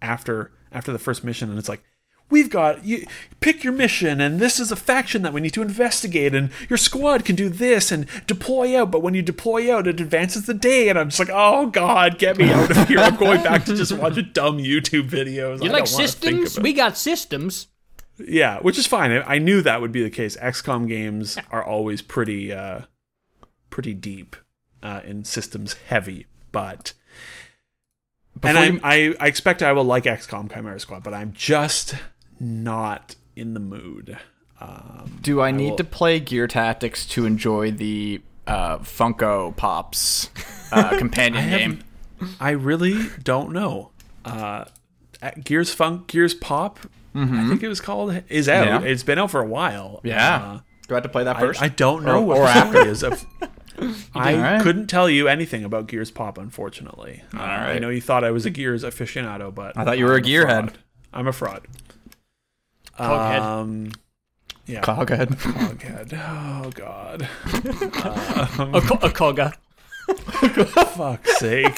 after 0.00 0.52
after 0.70 0.92
the 0.92 1.00
first 1.00 1.24
mission, 1.24 1.50
and 1.50 1.58
it's 1.58 1.68
like. 1.68 1.82
We've 2.30 2.48
got 2.48 2.86
you 2.86 3.06
pick 3.40 3.62
your 3.62 3.74
mission, 3.74 4.18
and 4.18 4.40
this 4.40 4.58
is 4.58 4.72
a 4.72 4.76
faction 4.76 5.20
that 5.22 5.34
we 5.34 5.42
need 5.42 5.52
to 5.52 5.62
investigate, 5.62 6.34
and 6.34 6.48
your 6.70 6.78
squad 6.78 7.22
can 7.26 7.36
do 7.36 7.50
this 7.50 7.92
and 7.92 8.06
deploy 8.26 8.80
out. 8.80 8.90
But 8.90 9.02
when 9.02 9.12
you 9.12 9.20
deploy 9.20 9.72
out, 9.72 9.86
it 9.86 10.00
advances 10.00 10.46
the 10.46 10.54
day, 10.54 10.88
and 10.88 10.98
I'm 10.98 11.10
just 11.10 11.18
like, 11.20 11.28
oh 11.30 11.66
god, 11.66 12.18
get 12.18 12.38
me 12.38 12.50
out 12.50 12.70
of 12.70 12.88
here! 12.88 12.98
I'm 12.98 13.16
going 13.16 13.42
back 13.42 13.66
to 13.66 13.76
just 13.76 13.92
watching 13.92 14.30
dumb 14.32 14.56
YouTube 14.56 15.10
videos. 15.10 15.62
You 15.62 15.68
I 15.68 15.74
like 15.74 15.84
don't 15.84 15.92
wanna 15.94 16.08
think 16.08 16.46
systems? 16.48 16.60
We 16.60 16.72
got 16.72 16.96
systems. 16.96 17.68
yeah, 18.18 18.58
which 18.60 18.78
is 18.78 18.86
fine. 18.86 19.12
I 19.12 19.34
I 19.34 19.38
knew 19.38 19.60
that 19.60 19.82
would 19.82 19.92
be 19.92 20.02
the 20.02 20.10
case. 20.10 20.34
XCOM 20.38 20.88
games 20.88 21.36
are 21.50 21.62
always 21.62 22.00
pretty, 22.00 22.54
uh, 22.54 22.80
pretty 23.68 23.92
deep 23.92 24.34
uh, 24.84 25.00
in 25.04 25.24
systems 25.24 25.72
heavy, 25.88 26.26
but 26.52 26.92
and 28.42 28.58
I, 28.58 28.64
you- 28.66 28.80
I 28.84 29.14
I 29.20 29.26
expect 29.26 29.62
I 29.62 29.72
will 29.72 29.84
like 29.84 30.04
XCOM 30.04 30.52
Chimera 30.52 30.78
Squad, 30.80 31.02
but 31.02 31.14
I'm 31.14 31.32
just 31.32 31.94
not 32.38 33.16
in 33.36 33.54
the 33.54 33.60
mood. 33.60 34.18
Um, 34.60 35.18
Do 35.22 35.40
I 35.40 35.50
need 35.50 35.70
will- 35.70 35.76
to 35.78 35.84
play 35.84 36.20
Gear 36.20 36.46
Tactics 36.46 37.06
to 37.06 37.26
enjoy 37.26 37.70
the 37.72 38.22
uh, 38.46 38.78
Funko 38.78 39.56
Pops 39.56 40.30
uh, 40.72 40.96
companion 40.98 41.48
game? 41.48 41.84
I 42.40 42.50
really 42.50 43.08
don't 43.22 43.52
know. 43.52 43.90
Uh, 44.24 44.66
Gears 45.42 45.72
Funk, 45.72 46.06
Gears 46.06 46.34
Pop, 46.34 46.78
I 47.14 47.48
think 47.48 47.62
it 47.62 47.68
was 47.68 47.80
called, 47.80 48.22
is 48.28 48.48
out. 48.48 48.66
Mm-hmm. 48.66 48.84
Yeah. 48.84 48.90
It's 48.90 49.02
been 49.02 49.18
out 49.18 49.30
for 49.30 49.40
a 49.40 49.46
while. 49.46 50.00
Yeah. 50.02 50.36
Uh, 50.36 50.60
Do 50.88 50.94
I 50.94 50.96
have 50.96 51.02
to 51.04 51.08
play 51.08 51.24
that 51.24 51.38
first? 51.38 51.62
I 51.62 51.68
don't 51.68 52.04
know 52.04 52.18
Or- 52.22 52.26
what 52.26 52.38
or 52.38 52.44
the 52.46 52.70
story 52.70 52.88
is. 52.88 53.02
Of, 53.02 53.24
I 54.14 54.34
Alright. 54.34 54.62
couldn't 54.62 54.86
tell 54.86 55.08
you 55.10 55.28
anything 55.28 55.64
about 55.64 55.86
Gears 55.88 56.10
Pop, 56.10 56.38
unfortunately. 56.38 57.22
Uh, 57.36 57.40
I 57.40 57.78
know 57.78 57.88
you 57.90 58.00
thought 58.00 58.22
I 58.24 58.30
was 58.30 58.46
a 58.46 58.50
Gears 58.50 58.84
aficionado, 58.84 59.54
but 59.54 59.76
I 59.76 59.84
thought 59.84 59.98
you 59.98 60.04
were 60.04 60.14
a 60.14 60.18
I'm 60.18 60.22
gearhead. 60.24 60.46
fraud. 60.70 60.78
I'm 61.12 61.26
a 61.28 61.32
fraud. 61.32 61.66
Coghead. 62.98 63.40
Um, 63.40 63.92
yeah. 64.66 64.80
Coghead. 64.82 65.28
Coghead. 65.36 66.12
Oh 66.64 66.70
God. 66.70 67.22
A, 68.74 68.80
co- 68.80 69.06
a 69.06 69.10
cogger. 69.10 69.54
Fuck's 70.96 71.38
sake. 71.38 71.76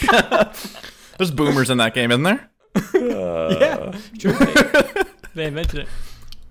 There's 1.17 1.31
boomers 1.31 1.71
in 1.71 1.79
that 1.79 1.95
game, 1.95 2.11
isn't 2.11 2.23
there? 2.25 2.51
yeah. 2.95 3.99
True. 4.19 4.33
they 5.35 5.47
invented 5.47 5.81
it. 5.81 5.89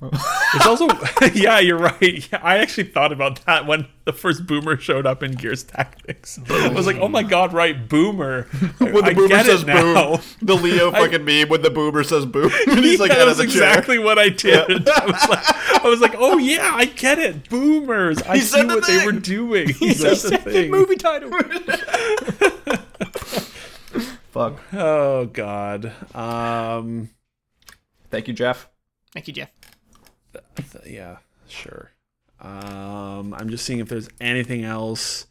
It's 0.01 0.65
also 0.65 0.87
yeah, 1.33 1.59
you're 1.59 1.77
right. 1.77 2.29
Yeah, 2.31 2.39
I 2.43 2.57
actually 2.57 2.83
thought 2.85 3.11
about 3.11 3.43
that 3.45 3.65
when 3.65 3.87
the 4.03 4.13
first 4.13 4.45
boomer 4.45 4.77
showed 4.77 5.05
up 5.05 5.23
in 5.23 5.31
Gears 5.31 5.63
Tactics. 5.63 6.39
I 6.49 6.67
was 6.69 6.85
like, 6.85 6.97
oh 6.97 7.07
my 7.07 7.23
god, 7.23 7.53
right, 7.53 7.87
boomer. 7.89 8.43
When 8.77 8.93
the 8.93 9.03
I 9.03 9.13
boomer 9.13 9.27
get 9.29 9.45
says 9.45 9.63
it 9.63 9.67
now. 9.67 10.17
boom. 10.17 10.21
The 10.41 10.55
Leo 10.55 10.91
fucking 10.99 11.23
meme 11.25 11.49
when 11.49 11.61
the 11.61 11.69
boomer 11.71 12.03
says 12.03 12.25
boom. 12.25 12.51
And 12.67 12.79
he's 12.79 12.99
like 12.99 13.11
yeah, 13.11 13.19
out 13.21 13.25
that's 13.25 13.39
of 13.39 13.47
the 13.47 13.51
chair. 13.53 13.63
exactly 13.69 13.97
what 13.97 14.19
I 14.19 14.29
did. 14.29 14.87
I 14.89 15.05
was 15.05 15.29
like, 15.29 15.83
I 15.85 15.87
was 15.89 16.01
like, 16.01 16.15
oh 16.17 16.37
yeah, 16.37 16.71
I 16.73 16.85
get 16.85 17.17
it. 17.17 17.49
Boomers. 17.49 18.21
I 18.23 18.35
He 18.35 18.41
see 18.41 18.47
said 18.57 18.69
the 18.69 18.75
what 18.75 18.87
they 18.87 19.05
were 19.05 19.13
doing. 19.13 19.69
He 19.69 19.93
said 19.93 20.17
the 20.17 20.37
thing. 20.37 20.71
Movie 20.71 20.95
title. 20.97 21.31
Fuck. 24.31 24.59
Oh 24.73 25.25
god. 25.25 25.91
Um. 26.13 27.09
Thank 28.11 28.27
you, 28.27 28.33
Jeff. 28.33 28.69
Thank 29.13 29.27
you, 29.27 29.33
Jeff. 29.33 29.49
Th- 30.55 30.85
yeah. 30.87 31.17
Sure. 31.47 31.91
Um. 32.41 33.33
I'm 33.33 33.49
just 33.49 33.65
seeing 33.65 33.79
if 33.79 33.89
there's 33.89 34.09
anything 34.19 34.63
else. 34.63 35.27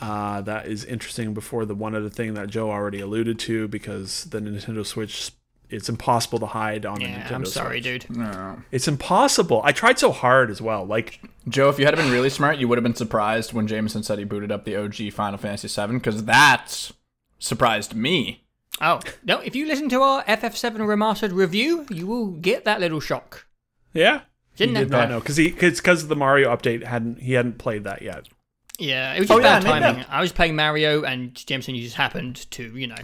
Uh, 0.00 0.40
that 0.42 0.66
is 0.66 0.84
interesting 0.84 1.34
before 1.34 1.64
the 1.64 1.74
one 1.74 1.94
other 1.94 2.08
thing 2.10 2.34
that 2.34 2.48
Joe 2.48 2.70
already 2.70 3.00
alluded 3.00 3.38
to 3.40 3.68
because 3.68 4.24
the 4.24 4.40
Nintendo 4.40 4.84
Switch 4.84 5.30
it's 5.70 5.88
impossible 5.88 6.38
to 6.40 6.46
hide 6.46 6.84
on 6.84 6.98
the 6.98 7.04
Yeah, 7.06 7.22
Nintendo 7.22 7.34
I'm 7.34 7.44
sorry, 7.46 7.80
Switch. 7.80 8.06
dude. 8.06 8.16
No. 8.18 8.62
It's 8.70 8.86
impossible. 8.86 9.60
I 9.64 9.72
tried 9.72 9.98
so 9.98 10.12
hard 10.12 10.50
as 10.50 10.60
well. 10.60 10.84
Like 10.84 11.20
Joe, 11.48 11.68
if 11.68 11.78
you 11.78 11.84
had 11.86 11.96
been 11.96 12.10
really 12.12 12.28
smart, 12.30 12.58
you 12.58 12.68
would 12.68 12.76
have 12.76 12.82
been 12.82 12.94
surprised 12.94 13.52
when 13.52 13.66
Jameson 13.66 14.02
said 14.02 14.18
he 14.18 14.24
booted 14.24 14.52
up 14.52 14.64
the 14.64 14.76
OG 14.76 15.12
Final 15.12 15.38
Fantasy 15.38 15.68
VII, 15.68 15.94
because 15.94 16.24
that 16.24 16.90
surprised 17.38 17.94
me. 17.94 18.42
Oh, 18.80 19.00
no, 19.24 19.38
if 19.40 19.54
you 19.56 19.66
listen 19.66 19.88
to 19.90 20.02
our 20.02 20.24
FF7 20.24 20.76
Remastered 20.78 21.32
review, 21.32 21.86
you 21.90 22.06
will 22.06 22.26
get 22.32 22.64
that 22.64 22.80
little 22.80 23.00
shock. 23.00 23.46
Yeah. 23.94 24.20
He 24.54 24.66
Didn't 24.66 24.74
did 24.74 24.90
not 24.90 25.08
know 25.08 25.18
because 25.18 25.36
he 25.36 25.50
because 25.50 26.02
of 26.02 26.08
the 26.08 26.16
Mario 26.16 26.54
update 26.54 26.84
hadn't 26.84 27.20
he 27.20 27.32
hadn't 27.32 27.58
played 27.58 27.84
that 27.84 28.02
yet. 28.02 28.28
Yeah, 28.78 29.14
it 29.14 29.20
was 29.20 29.30
Oh, 29.30 29.40
just 29.40 29.44
yeah, 29.44 29.60
bad 29.60 29.66
I 29.66 29.80
made 29.80 29.86
timing. 29.86 30.04
I 30.08 30.20
was 30.20 30.32
playing 30.32 30.56
Mario, 30.56 31.02
and 31.02 31.34
Jameson 31.34 31.74
You 31.74 31.82
just 31.82 31.96
happened 31.96 32.50
to, 32.52 32.76
you 32.76 32.86
know, 32.88 32.96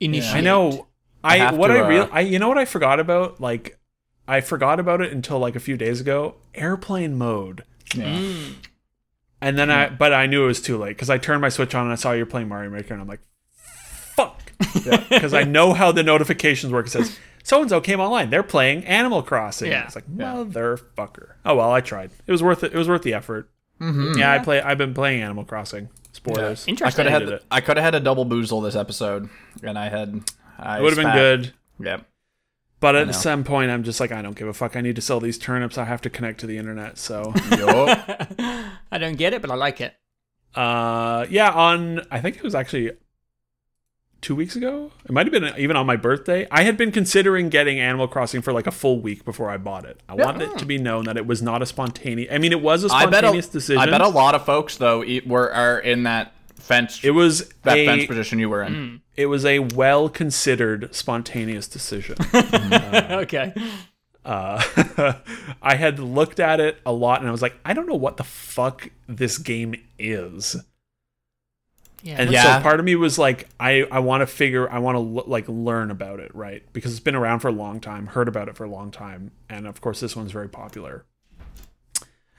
initiate. 0.00 0.36
I 0.36 0.40
know. 0.40 0.86
I, 1.22 1.38
have 1.38 1.56
what 1.56 1.68
to, 1.68 1.74
I 1.74 1.88
real 1.88 2.02
uh, 2.04 2.08
I 2.12 2.20
you 2.20 2.38
know 2.38 2.48
what 2.48 2.58
I 2.58 2.64
forgot 2.64 3.00
about 3.00 3.40
like 3.40 3.78
I 4.26 4.40
forgot 4.40 4.78
about 4.80 5.00
it 5.00 5.12
until 5.12 5.38
like 5.38 5.56
a 5.56 5.60
few 5.60 5.76
days 5.76 6.00
ago. 6.00 6.36
Airplane 6.54 7.16
mode. 7.16 7.64
Yeah. 7.94 8.30
And 9.40 9.58
then 9.58 9.70
I 9.70 9.88
but 9.88 10.12
I 10.12 10.26
knew 10.26 10.44
it 10.44 10.46
was 10.48 10.60
too 10.60 10.78
late 10.78 10.90
because 10.90 11.10
I 11.10 11.18
turned 11.18 11.40
my 11.40 11.48
switch 11.48 11.74
on 11.74 11.84
and 11.84 11.92
I 11.92 11.96
saw 11.96 12.12
you're 12.12 12.26
playing 12.26 12.48
Mario 12.48 12.70
Maker 12.70 12.92
and 12.94 13.00
I'm 13.02 13.08
like, 13.08 13.20
fuck. 13.54 14.40
Because 15.08 15.34
I 15.42 15.44
know 15.44 15.72
how 15.74 15.92
the 15.92 16.02
notifications 16.02 16.72
work. 16.72 16.86
It 16.86 16.90
says 16.90 17.18
so 17.48 17.62
and 17.62 17.70
so 17.70 17.80
came 17.80 17.98
online. 17.98 18.28
They're 18.28 18.42
playing 18.42 18.84
Animal 18.84 19.22
Crossing. 19.22 19.70
Yeah. 19.70 19.84
It's 19.84 19.94
like 19.94 20.06
motherfucker. 20.06 21.32
Oh 21.46 21.56
well, 21.56 21.72
I 21.72 21.80
tried. 21.80 22.10
It 22.26 22.30
was 22.30 22.42
worth 22.42 22.62
it. 22.62 22.74
It 22.74 22.76
was 22.76 22.88
worth 22.88 23.02
the 23.02 23.14
effort. 23.14 23.50
Yeah, 23.80 24.32
I 24.32 24.38
play. 24.38 24.60
I've 24.60 24.76
been 24.76 24.92
playing 24.92 25.22
Animal 25.22 25.44
Crossing. 25.44 25.88
Spoilers. 26.12 26.66
I 26.66 26.70
Interesting. 26.70 27.04
could 27.04 27.10
have 27.10 27.22
had 27.22 27.32
it. 27.32 27.44
I 27.50 27.60
could 27.62 27.78
have 27.78 27.84
had 27.84 27.94
a 27.94 28.00
double 28.00 28.26
boozle 28.26 28.62
this 28.62 28.76
episode, 28.76 29.30
and 29.62 29.78
I 29.78 29.88
had. 29.88 30.30
I 30.58 30.78
It 30.78 30.82
would 30.82 30.96
have 30.96 31.02
been 31.02 31.14
good. 31.14 31.54
Yep. 31.80 32.04
But 32.80 32.96
at 32.96 33.06
know. 33.06 33.12
some 33.12 33.44
point, 33.44 33.70
I'm 33.70 33.82
just 33.82 33.98
like, 33.98 34.12
I 34.12 34.20
don't 34.20 34.36
give 34.36 34.46
a 34.46 34.52
fuck. 34.52 34.76
I 34.76 34.80
need 34.82 34.96
to 34.96 35.02
sell 35.02 35.20
these 35.20 35.38
turnips. 35.38 35.78
I 35.78 35.84
have 35.84 36.00
to 36.02 36.10
connect 36.10 36.40
to 36.40 36.46
the 36.46 36.58
internet. 36.58 36.98
So 36.98 37.32
I 37.34 38.98
don't 38.98 39.16
get 39.16 39.32
it, 39.32 39.40
but 39.40 39.50
I 39.50 39.54
like 39.54 39.80
it. 39.80 39.94
Uh, 40.54 41.24
yeah, 41.30 41.50
on 41.50 42.02
I 42.10 42.20
think 42.20 42.36
it 42.36 42.42
was 42.42 42.54
actually 42.54 42.92
two 44.20 44.34
weeks 44.34 44.56
ago. 44.56 44.90
It 45.04 45.12
might 45.12 45.26
have 45.26 45.32
been 45.32 45.52
even 45.58 45.76
on 45.76 45.86
my 45.86 45.96
birthday. 45.96 46.46
I 46.50 46.62
had 46.62 46.76
been 46.76 46.92
considering 46.92 47.48
getting 47.48 47.78
Animal 47.78 48.08
Crossing 48.08 48.42
for 48.42 48.52
like 48.52 48.66
a 48.66 48.70
full 48.72 49.00
week 49.00 49.24
before 49.24 49.50
I 49.50 49.56
bought 49.56 49.84
it. 49.84 50.00
I 50.08 50.14
wanted 50.14 50.50
it 50.50 50.58
to 50.58 50.66
be 50.66 50.78
known 50.78 51.04
that 51.04 51.16
it 51.16 51.26
was 51.26 51.42
not 51.42 51.62
a 51.62 51.66
spontaneous. 51.66 52.32
I 52.32 52.38
mean, 52.38 52.52
it 52.52 52.60
was 52.60 52.84
a 52.84 52.88
I 52.88 53.06
bet 53.06 53.20
spontaneous 53.20 53.48
a, 53.48 53.52
decision. 53.52 53.82
I 53.82 53.86
bet 53.90 54.00
a 54.00 54.08
lot 54.08 54.34
of 54.34 54.44
folks 54.44 54.76
though 54.76 55.04
were 55.26 55.52
are 55.52 55.78
in 55.78 56.04
that 56.04 56.32
fence 56.68 57.02
it 57.02 57.12
was 57.12 57.48
that 57.62 57.78
a, 57.78 57.86
fence 57.86 58.06
position 58.06 58.38
you 58.38 58.48
were 58.48 58.62
in. 58.62 59.00
it 59.16 59.26
was 59.26 59.44
a 59.44 59.58
well 59.60 60.08
considered 60.08 60.94
spontaneous 60.94 61.66
decision. 61.66 62.16
okay. 62.34 63.54
uh, 64.24 64.62
I 65.62 65.76
had 65.76 65.98
looked 65.98 66.40
at 66.40 66.60
it 66.60 66.78
a 66.84 66.92
lot 66.92 67.20
and 67.20 67.28
I 67.28 67.32
was 67.32 67.42
like, 67.42 67.56
I 67.64 67.72
don't 67.72 67.86
know 67.86 67.94
what 67.94 68.16
the 68.16 68.24
fuck 68.24 68.90
this 69.06 69.38
game 69.38 69.74
is. 69.98 70.56
Yeah. 72.02 72.16
And 72.20 72.30
Yeah. 72.30 72.58
so 72.58 72.62
part 72.62 72.78
of 72.78 72.86
me 72.86 72.94
was 72.96 73.18
like, 73.18 73.48
I, 73.58 73.84
I 73.90 73.98
want 73.98 74.20
to 74.22 74.26
figure, 74.26 74.70
I 74.70 74.78
want 74.78 74.96
to 74.96 75.00
l- 75.00 75.24
like 75.26 75.46
learn 75.48 75.90
about 75.90 76.20
it, 76.20 76.32
right? 76.34 76.62
Because 76.72 76.92
it's 76.92 77.00
been 77.00 77.14
around 77.16 77.40
for 77.40 77.48
a 77.48 77.52
long 77.52 77.80
time, 77.80 78.06
heard 78.06 78.28
about 78.28 78.48
it 78.48 78.56
for 78.56 78.64
a 78.64 78.70
long 78.70 78.90
time, 78.90 79.32
and 79.48 79.66
of 79.66 79.80
course 79.80 80.00
this 80.00 80.14
one's 80.14 80.30
very 80.32 80.48
popular. 80.48 81.04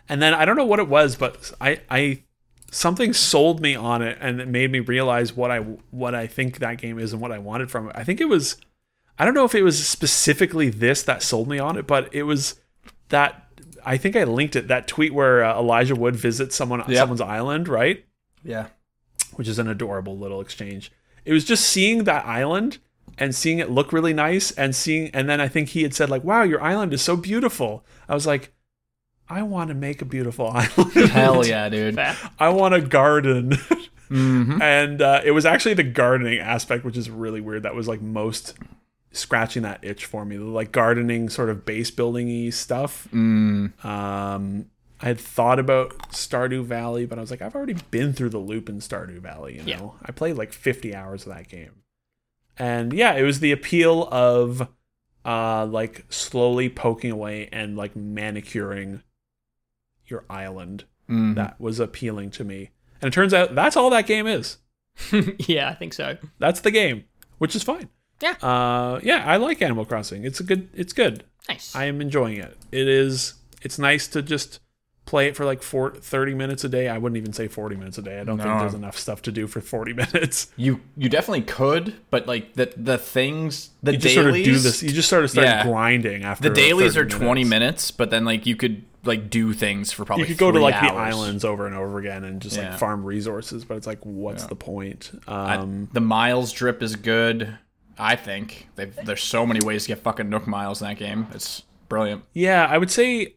And 0.08 0.22
then 0.22 0.34
I 0.34 0.46
don't 0.46 0.56
know 0.56 0.66
what 0.66 0.80
it 0.80 0.88
was, 0.88 1.16
but 1.16 1.52
I, 1.62 1.82
I, 1.90 2.24
something 2.72 3.14
sold 3.14 3.62
me 3.62 3.76
on 3.76 4.02
it, 4.02 4.18
and 4.22 4.40
it 4.42 4.48
made 4.48 4.72
me 4.72 4.80
realize 4.80 5.36
what 5.36 5.52
I, 5.52 5.60
what 5.92 6.16
I 6.16 6.26
think 6.26 6.60
that 6.60 6.78
game 6.80 6.98
is 6.98 7.14
and 7.14 7.22
what 7.22 7.32
I 7.32 7.38
wanted 7.38 7.70
from 7.70 7.90
it. 7.90 7.96
I 7.96 8.04
think 8.04 8.20
it 8.22 8.30
was, 8.30 8.58
I 9.20 9.26
don't 9.26 9.34
know 9.34 9.46
if 9.46 9.54
it 9.54 9.62
was 9.64 9.86
specifically 9.88 10.70
this 10.70 11.04
that 11.04 11.22
sold 11.22 11.48
me 11.48 11.60
on 11.60 11.78
it, 11.78 11.86
but 11.86 12.14
it 12.14 12.24
was 12.24 12.60
that. 13.10 13.46
I 13.86 13.96
think 13.98 14.16
I 14.18 14.26
linked 14.26 14.56
it 14.58 14.68
that 14.68 14.88
tweet 14.88 15.14
where 15.14 15.44
uh, 15.44 15.58
Elijah 15.58 15.96
Wood 15.96 16.16
visits 16.16 16.54
someone 16.56 16.80
Yep. 16.88 16.98
someone's 16.98 17.22
island, 17.22 17.68
right? 17.70 18.04
Yeah. 18.44 18.68
Which 19.40 19.48
is 19.48 19.58
an 19.58 19.70
adorable 19.70 20.18
little 20.18 20.42
exchange. 20.42 20.92
It 21.24 21.32
was 21.32 21.46
just 21.46 21.66
seeing 21.66 22.04
that 22.04 22.26
island 22.26 22.80
and 23.18 23.34
seeing 23.34 23.60
it 23.60 23.72
look 23.72 23.94
really 23.94 24.14
nice 24.14 24.52
and 24.52 24.76
seeing 24.76 25.10
and 25.14 25.30
then 25.30 25.40
I 25.40 25.48
think 25.48 25.70
he 25.70 25.84
had 25.84 25.94
said 25.94 26.10
like, 26.10 26.26
"Wow, 26.26 26.44
your 26.44 26.62
island 26.62 26.94
is 26.94 27.02
so 27.02 27.16
beautiful." 27.16 27.86
I 28.10 28.16
was 28.16 28.28
like, 28.28 28.52
"I 29.30 29.42
want 29.44 29.70
to 29.70 29.76
make 29.76 30.02
a 30.02 30.06
beautiful 30.06 30.48
island." 30.54 30.92
Hell 31.10 31.46
yeah, 31.48 31.70
dude. 31.70 31.98
I 32.38 32.50
want 32.50 32.74
a 32.74 32.82
garden. 32.82 33.52
Mm-hmm. 34.10 34.62
and 34.62 35.02
uh, 35.02 35.22
it 35.24 35.32
was 35.32 35.46
actually 35.46 35.76
the 35.76 35.84
gardening 35.84 36.40
aspect 36.40 36.84
which 36.84 36.98
is 36.98 37.10
really 37.10 37.40
weird 37.40 37.64
that 37.64 37.76
was 37.76 37.88
like 37.88 38.02
most 38.02 38.56
scratching 39.12 39.64
that 39.64 39.80
itch 39.84 40.04
for 40.04 40.26
me. 40.26 40.36
The 40.36 40.44
like 40.44 40.74
gardening 40.74 41.30
sort 41.30 41.50
of 41.50 41.66
base 41.66 41.92
buildingy 41.92 42.54
stuff. 42.54 43.08
Mm. 43.14 43.86
Um, 43.86 44.66
I 45.02 45.06
had 45.06 45.20
thought 45.20 45.60
about 45.60 45.98
Stardew 46.12 46.66
Valley, 46.66 47.06
but 47.06 47.18
I 47.18 47.22
was 47.22 47.32
like, 47.32 47.42
I've 47.42 47.56
already 47.56 47.76
been 47.92 48.12
through 48.14 48.30
the 48.30 48.38
loop 48.40 48.68
in 48.70 48.80
Stardew 48.80 49.20
Valley. 49.20 49.56
You 49.58 49.64
know, 49.64 49.96
Yeah. 49.96 50.00
I 50.06 50.12
played 50.12 50.36
like 50.36 50.52
50 50.52 50.94
hours 50.94 51.26
of 51.26 51.34
that 51.34 51.48
game, 51.48 51.84
and 52.58 52.92
yeah, 52.94 53.14
it 53.14 53.24
was 53.24 53.40
the 53.40 53.52
appeal 53.52 54.08
of 54.12 54.68
uh, 55.26 55.66
like 55.66 56.06
slowly 56.10 56.70
poking 56.70 57.12
away 57.12 57.48
and 57.52 57.76
like 57.78 57.96
manicuring 57.96 59.04
your 60.08 60.26
island 60.30 60.86
Mhm. 61.10 61.36
that 61.36 61.60
was 61.60 61.80
appealing 61.80 62.32
to 62.32 62.44
me. 62.44 62.72
And 63.02 63.10
it 63.10 63.14
turns 63.14 63.34
out 63.34 63.54
that's 63.56 63.78
all 63.78 63.90
that 63.92 64.08
game 64.08 64.28
is. 64.28 64.58
yeah, 65.48 65.70
I 65.70 65.76
think 65.76 65.94
so. 65.94 66.18
That's 66.40 66.62
the 66.62 66.72
game, 66.72 67.06
which 67.38 67.56
is 67.56 67.64
fine. 67.64 67.90
Yeah. 68.22 68.36
Uh, 68.42 69.00
yeah, 69.04 69.24
I 69.26 69.38
like 69.38 69.62
Animal 69.62 69.86
Crossing. 69.86 70.26
It's 70.26 70.40
a 70.40 70.44
good. 70.44 70.70
It's 70.74 70.92
good. 70.94 71.24
Nice. 71.48 71.74
I 71.76 71.86
am 71.86 72.02
enjoying 72.02 72.38
it. 72.38 72.58
It 72.72 72.88
is. 72.88 73.36
It's 73.62 73.80
nice 73.80 74.08
to 74.10 74.22
just 74.22 74.60
play 75.10 75.28
it 75.28 75.36
for 75.36 75.44
like 75.44 75.64
four, 75.64 75.92
30 75.92 76.36
minutes 76.36 76.64
a 76.64 76.70
day. 76.70 76.88
I 76.88 76.98
wouldn't 77.00 77.18
even 77.18 77.34
say 77.34 77.48
40 77.48 77.76
minutes 77.76 77.98
a 77.98 78.02
day. 78.04 78.20
I 78.20 78.24
don't 78.24 78.38
think 78.38 78.60
there's 78.60 78.76
enough 78.76 78.98
stuff 78.98 79.24
to 79.24 79.32
do 79.32 79.48
for 79.48 79.60
40 79.60 79.94
minutes. 80.04 80.52
You 80.56 80.82
you 80.96 81.10
definitely 81.10 81.42
could, 81.42 81.96
but 82.12 82.28
like 82.28 82.54
the 82.54 82.72
the 82.78 82.98
things 83.00 83.72
the 83.82 83.94
You 83.94 83.98
just 83.98 84.16
dailies 84.16 84.26
sort 84.26 84.40
of 84.40 84.44
do 84.46 84.60
this. 84.60 84.84
You 84.84 84.92
just 84.92 85.10
sort 85.10 85.24
of 85.24 85.32
start 85.32 85.48
Yeah. 85.48 85.64
grinding 85.66 86.24
after 86.24 86.48
the 86.48 86.54
dailies 86.56 86.96
are 86.96 87.06
20 87.06 87.44
minutes, 87.44 87.90
but 87.92 88.12
then 88.12 88.24
like 88.24 88.46
you 88.46 88.56
could 88.56 88.84
like 89.06 89.30
do 89.30 89.54
things 89.54 89.92
for 89.92 90.06
probably 90.06 90.24
You 90.24 90.28
could 90.28 90.38
go 90.38 90.52
to 90.52 90.60
like 90.60 90.80
the 90.80 90.94
islands 90.94 91.44
over 91.44 91.66
and 91.66 91.76
over 91.76 91.98
again 92.00 92.24
and 92.24 92.42
just 92.42 92.56
Yeah. 92.58 92.70
like 92.72 92.80
farm 92.80 93.04
resources, 93.04 93.66
but 93.66 93.78
it's 93.78 93.88
like, 93.88 94.06
what's 94.06 94.46
the 94.46 94.56
point? 94.56 95.12
I- 95.28 95.56
Um, 95.56 95.90
the 95.94 96.02
miles 96.02 96.52
drip 96.52 96.84
is 96.84 96.96
good. 96.96 97.58
I 97.98 98.16
think 98.16 98.68
They've, 98.76 98.96
there's 99.04 99.24
so 99.24 99.46
many 99.46 99.60
ways 99.66 99.84
to 99.84 99.88
get 99.90 100.00
fucking 100.00 100.30
Nook 100.30 100.48
miles 100.48 100.82
in 100.82 100.88
that 100.90 100.98
game. 100.98 101.28
It's 101.34 101.64
brilliant. 101.90 102.24
Yeah, 102.34 102.66
I 102.70 102.78
would 102.78 102.92
say 102.92 103.36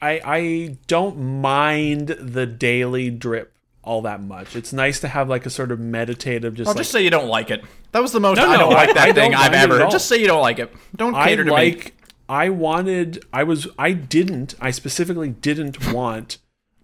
I 0.00 0.20
I 0.24 0.76
don't 0.86 1.18
mind 1.40 2.08
the 2.08 2.46
daily 2.46 3.10
drip 3.10 3.52
all 3.82 4.02
that 4.02 4.20
much. 4.22 4.56
It's 4.56 4.72
nice 4.72 4.98
to 5.00 5.08
have 5.08 5.28
like 5.28 5.46
a 5.46 5.50
sort 5.50 5.70
of 5.70 5.78
meditative 5.80 6.54
just 6.54 6.66
Oh, 6.66 6.70
like 6.72 6.78
just 6.78 6.90
say 6.90 7.02
you 7.02 7.10
don't 7.10 7.28
like 7.28 7.50
it. 7.50 7.64
That 7.92 8.00
was 8.02 8.12
the 8.12 8.20
most 8.20 8.36
No, 8.36 8.46
no, 8.46 8.50
I 8.52 8.56
don't 8.58 8.72
like 8.72 8.88
that 8.94 8.98
I 9.08 9.12
thing 9.12 9.30
don't 9.32 9.40
I've 9.40 9.52
mind 9.52 9.72
it 9.72 9.74
at 9.76 9.80
ever. 9.82 9.90
Just 9.90 10.08
say 10.08 10.16
you 10.20 10.26
don't 10.26 10.42
like 10.42 10.58
it. 10.58 10.72
Don't 10.96 11.14
I 11.14 11.26
cater 11.28 11.44
to 11.44 11.50
me. 11.50 11.56
like 11.56 11.94
I 12.28 12.48
wanted 12.50 13.24
I 13.32 13.44
was 13.44 13.68
I 13.78 13.92
didn't 13.92 14.54
I 14.60 14.70
specifically 14.72 15.28
didn't 15.30 15.92
want 15.92 16.38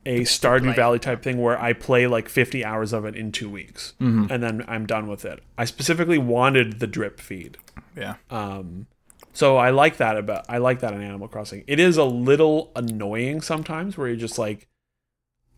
a 0.06 0.20
Stardew 0.20 0.62
Play. 0.64 0.72
Valley 0.74 0.98
type 0.98 1.22
thing 1.22 1.40
where 1.40 1.60
I 1.60 1.72
play 1.72 2.06
like 2.06 2.28
50 2.28 2.64
hours 2.64 2.92
of 2.92 3.04
it 3.04 3.14
in 3.16 3.30
2 3.32 3.48
weeks 3.50 3.94
Mm-hmm. 4.00 4.32
and 4.32 4.42
then 4.42 4.64
I'm 4.68 4.86
done 4.86 5.06
with 5.08 5.24
it. 5.24 5.40
I 5.58 5.64
specifically 5.64 6.18
wanted 6.18 6.78
the 6.80 6.86
drip 6.86 7.18
feed. 7.20 7.58
Yeah. 7.96 8.14
Um, 8.30 8.86
so 9.32 9.56
I 9.56 9.70
like 9.70 9.96
that 9.98 10.16
about 10.16 10.44
I 10.48 10.58
like 10.58 10.80
that 10.80 10.92
in 10.94 11.02
Animal 11.02 11.28
Crossing. 11.28 11.64
It 11.66 11.80
is 11.80 11.96
a 11.96 12.04
little 12.04 12.70
annoying 12.76 13.40
sometimes 13.40 13.96
where 13.96 14.08
you're 14.08 14.16
just 14.16 14.38
like, 14.38 14.68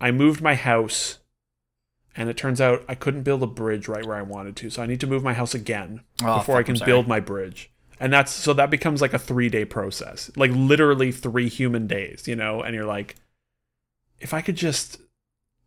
I 0.01 0.11
moved 0.11 0.41
my 0.43 0.55
house, 0.55 1.19
and 2.17 2.29
it 2.29 2.37
turns 2.37 2.61
out 2.61 2.85
I 2.89 2.95
couldn't 2.95 3.23
build 3.23 3.43
a 3.43 3.47
bridge 3.47 3.89
right 3.89 4.05
where 4.07 4.17
I 4.17 4.23
wanted 4.23 4.57
to, 4.57 4.71
so 4.71 4.83
I 4.83 4.87
need 4.87 5.01
to 5.01 5.07
move 5.07 5.23
my 5.23 5.35
house 5.35 5.55
again 5.55 6.03
Oh, 6.25 6.39
before 6.39 6.57
I 6.59 6.63
can 6.63 6.79
build 6.85 7.09
my 7.09 7.21
bridge. 7.21 7.71
And 8.01 8.13
that's 8.13 8.33
so 8.33 8.53
that 8.55 8.71
becomes 8.71 9.01
like 9.01 9.15
a 9.15 9.19
three 9.19 9.49
day 9.49 9.65
process, 9.65 10.31
like 10.37 10.51
literally 10.53 11.13
three 11.13 11.49
human 11.49 11.87
days, 11.87 12.27
you 12.29 12.37
know. 12.37 12.61
And 12.61 12.75
you're 12.75 12.85
like, 12.85 13.17
if 14.21 14.35
I 14.35 14.41
could 14.41 14.57
just 14.57 15.01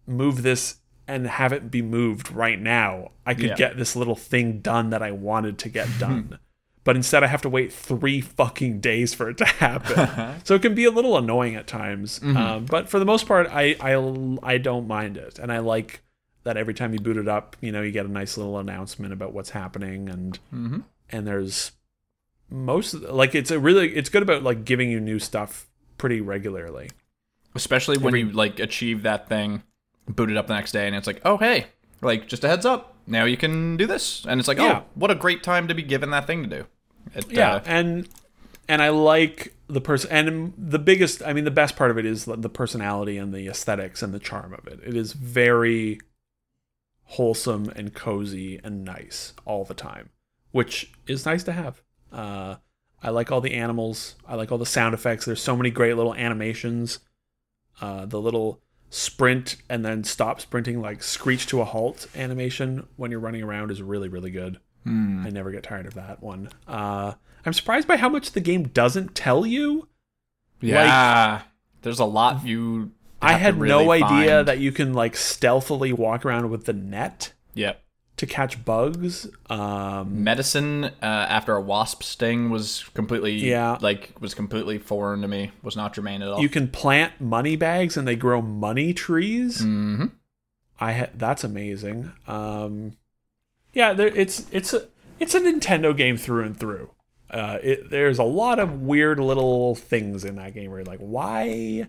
move 0.06 0.44
this 0.44 0.78
and 1.08 1.26
have 1.26 1.54
it 1.54 1.72
be 1.72 1.82
moved 1.82 2.32
right 2.32 2.60
now, 2.60 3.12
I 3.26 3.34
could 3.34 3.46
Yeah. 3.46 3.56
get 3.56 3.78
this 3.78 3.96
little 3.96 4.16
thing 4.16 4.60
done 4.60 4.90
that 4.90 5.02
I 5.02 5.12
wanted 5.12 5.58
to 5.60 5.70
get 5.70 5.88
done. 6.00 6.40
But 6.88 6.96
instead, 6.96 7.22
I 7.22 7.28
have 7.28 7.42
to 7.42 7.50
wait 7.50 7.74
three 7.74 8.22
fucking 8.22 8.80
days 8.80 9.14
for 9.14 9.30
it 9.30 9.38
to 9.40 9.46
happen. 9.66 10.40
so 10.46 10.56
it 10.56 10.62
can 10.62 10.74
be 10.74 10.86
a 10.86 10.90
little 10.92 11.18
annoying 11.18 11.56
at 11.56 11.68
times. 11.68 12.22
Um, 12.24 12.64
but 12.66 12.88
for 12.88 12.98
the 12.98 13.04
most 13.06 13.28
part, 13.28 13.48
I, 13.52 13.76
I 13.82 13.94
I 14.54 14.58
don't 14.58 14.88
mind 14.88 15.18
it, 15.18 15.38
and 15.38 15.52
I 15.52 15.60
like 15.60 16.00
that 16.46 16.56
every 16.56 16.74
time 16.74 16.94
you 16.94 17.00
boot 17.00 17.18
it 17.18 17.28
up, 17.28 17.58
you 17.60 17.74
know, 17.74 17.82
you 17.82 17.92
get 17.92 18.06
a 18.06 18.10
nice 18.12 18.38
little 18.38 18.58
announcement 18.58 19.12
about 19.12 19.34
what's 19.34 19.50
happening, 19.50 20.08
and 20.10 20.40
Mm-hmm. 20.54 20.80
and 21.10 21.28
there's 21.28 21.74
most 22.50 22.94
like 22.94 23.36
it's 23.36 23.52
a 23.52 23.60
really 23.60 23.94
it's 23.96 24.08
good 24.10 24.24
about 24.24 24.44
like 24.44 24.64
giving 24.64 24.90
you 24.90 25.00
new 25.02 25.20
stuff 25.20 25.68
pretty 25.98 26.22
regularly. 26.22 26.90
Especially 27.56 27.98
when 27.98 28.16
you 28.16 28.32
like 28.32 28.60
achieve 28.60 29.04
that 29.04 29.28
thing, 29.28 29.64
boot 30.08 30.30
it 30.32 30.38
up 30.38 30.48
the 30.48 30.54
next 30.54 30.72
day, 30.72 30.88
and 30.88 30.96
it's 30.96 31.08
like, 31.08 31.20
oh 31.26 31.38
hey, 31.38 31.68
like 32.02 32.28
just 32.28 32.44
a 32.44 32.48
heads 32.48 32.66
up, 32.66 32.96
now 33.08 33.26
you 33.26 33.36
can 33.36 33.76
do 33.78 33.86
this, 33.88 34.24
and 34.28 34.40
it's 34.40 34.48
like, 34.48 34.58
Yeah. 34.58 34.84
oh, 34.84 34.86
what 34.96 35.12
a 35.12 35.16
great 35.16 35.44
time 35.44 35.68
to 35.68 35.74
be 35.74 35.82
given 35.84 36.12
that 36.12 36.28
thing 36.28 36.44
to 36.44 36.50
do. 36.50 36.66
It, 37.16 37.32
yeah 37.32 37.56
uh, 37.56 37.62
and 37.66 38.08
and 38.68 38.82
i 38.82 38.90
like 38.90 39.54
the 39.68 39.82
person 39.82 40.12
and 40.12 40.54
the 40.58 40.80
biggest 40.80 41.22
i 41.24 41.34
mean 41.34 41.44
the 41.44 41.52
best 41.52 41.76
part 41.76 41.92
of 41.92 41.98
it 41.98 42.06
is 42.06 42.26
the 42.26 42.36
the 42.36 42.50
personality 42.50 43.18
and 43.18 43.34
the 43.34 43.48
aesthetics 43.48 44.02
and 44.02 44.14
the 44.14 44.20
charm 44.20 44.54
of 44.54 44.68
it. 44.68 44.80
It 44.86 44.96
is 44.96 45.14
very 45.14 46.00
wholesome 47.04 47.72
and 47.76 47.94
cozy 47.94 48.60
and 48.64 48.84
nice 48.84 49.34
all 49.46 49.64
the 49.64 49.74
time 49.74 50.10
which 50.52 50.92
is 51.08 51.26
nice 51.26 51.44
to 51.44 51.52
have. 51.52 51.82
Uh 52.12 52.56
i 53.04 53.10
like 53.10 53.32
all 53.32 53.42
the 53.42 53.54
animals. 53.54 54.16
I 54.28 54.36
like 54.36 54.52
all 54.52 54.58
the 54.58 54.66
sound 54.66 54.94
effects. 54.94 55.26
There's 55.26 55.42
so 55.42 55.56
many 55.56 55.70
great 55.70 55.96
little 55.96 56.16
animations. 56.16 57.00
Uh 57.80 58.06
the 58.06 58.22
little 58.22 58.62
sprint 58.90 59.58
and 59.70 59.84
then 59.84 60.04
stop 60.04 60.40
sprinting 60.40 60.82
like 60.82 61.04
screech 61.04 61.46
to 61.48 61.60
a 61.62 61.66
halt 61.66 62.08
animation 62.16 62.88
when 62.96 63.12
you're 63.12 63.20
running 63.20 63.44
around 63.44 63.70
is 63.70 63.82
really 63.82 64.08
really 64.08 64.32
good 64.32 64.60
hmm. 64.88 65.24
I 65.26 65.30
never 65.30 65.52
get 65.52 65.64
tired 65.64 65.86
of 65.86 65.94
that 65.96 66.22
one. 66.22 66.50
Uh, 66.68 67.14
I'm 67.46 67.54
surprised 67.54 67.88
by 67.88 67.98
how 67.98 68.10
much 68.10 68.32
the 68.32 68.42
game 68.42 68.64
doesn't 68.70 69.16
tell 69.16 69.46
you. 69.46 69.88
yeah. 70.62 71.42
There's 71.84 72.00
a 72.00 72.06
lot 72.06 72.46
you. 72.46 72.92
I 73.22 73.34
had 73.34 73.58
no 73.58 73.92
idea 73.92 74.08
find. 74.38 74.48
that 74.48 74.60
you 74.60 74.72
can 74.72 74.94
like 74.94 75.16
stealthily 75.16 75.94
walk 75.94 76.26
around 76.26 76.50
with 76.50 76.66
the 76.66 76.74
net 76.74 77.34
Yep. 77.54 77.82
to 78.18 78.26
catch 78.26 78.64
bugs. 78.66 79.28
Um, 79.50 80.24
Medicine 80.24 80.86
uh, 80.86 80.90
after 81.02 81.56
a 81.56 81.62
wasp 81.62 82.04
sting 82.04 82.50
was 82.50 82.84
completely 82.94 83.34
Yeah. 83.50 83.78
like 83.80 84.12
was 84.20 84.34
completely 84.34 84.78
foreign 84.80 85.22
to 85.22 85.28
me. 85.28 85.52
Was 85.64 85.76
not 85.78 85.94
germane 85.94 86.22
at 86.22 86.28
all. 86.30 86.42
you 86.42 86.50
can 86.50 86.68
plant 86.68 87.22
money 87.22 87.56
bags 87.56 87.96
and 87.98 88.08
they 88.08 88.16
grow 88.16 88.42
money 88.42 88.94
trees. 88.94 89.62
hmm 89.62 90.06
I 90.80 90.94
ha- 90.94 91.10
that's 91.16 91.44
amazing. 91.44 92.12
Um, 92.28 92.98
yeah, 93.78 93.94
there, 93.94 94.08
it's 94.08 94.48
it's 94.52 94.74
a 94.74 94.88
it's 95.20 95.36
a 95.36 95.40
Nintendo 95.40 95.96
game 95.96 96.18
through 96.18 96.46
and 96.46 96.60
through. 96.60 96.90
Uh, 97.30 97.60
it, 97.62 97.92
there's 97.92 98.18
a 98.18 98.24
lot 98.24 98.58
of 98.58 98.82
weird 98.82 99.20
little 99.20 99.76
things 99.76 100.26
in 100.26 100.36
that 100.38 100.56
game 100.56 100.72
where 100.72 100.80
you're 100.80 100.86
like, 100.86 101.00
why 101.00 101.88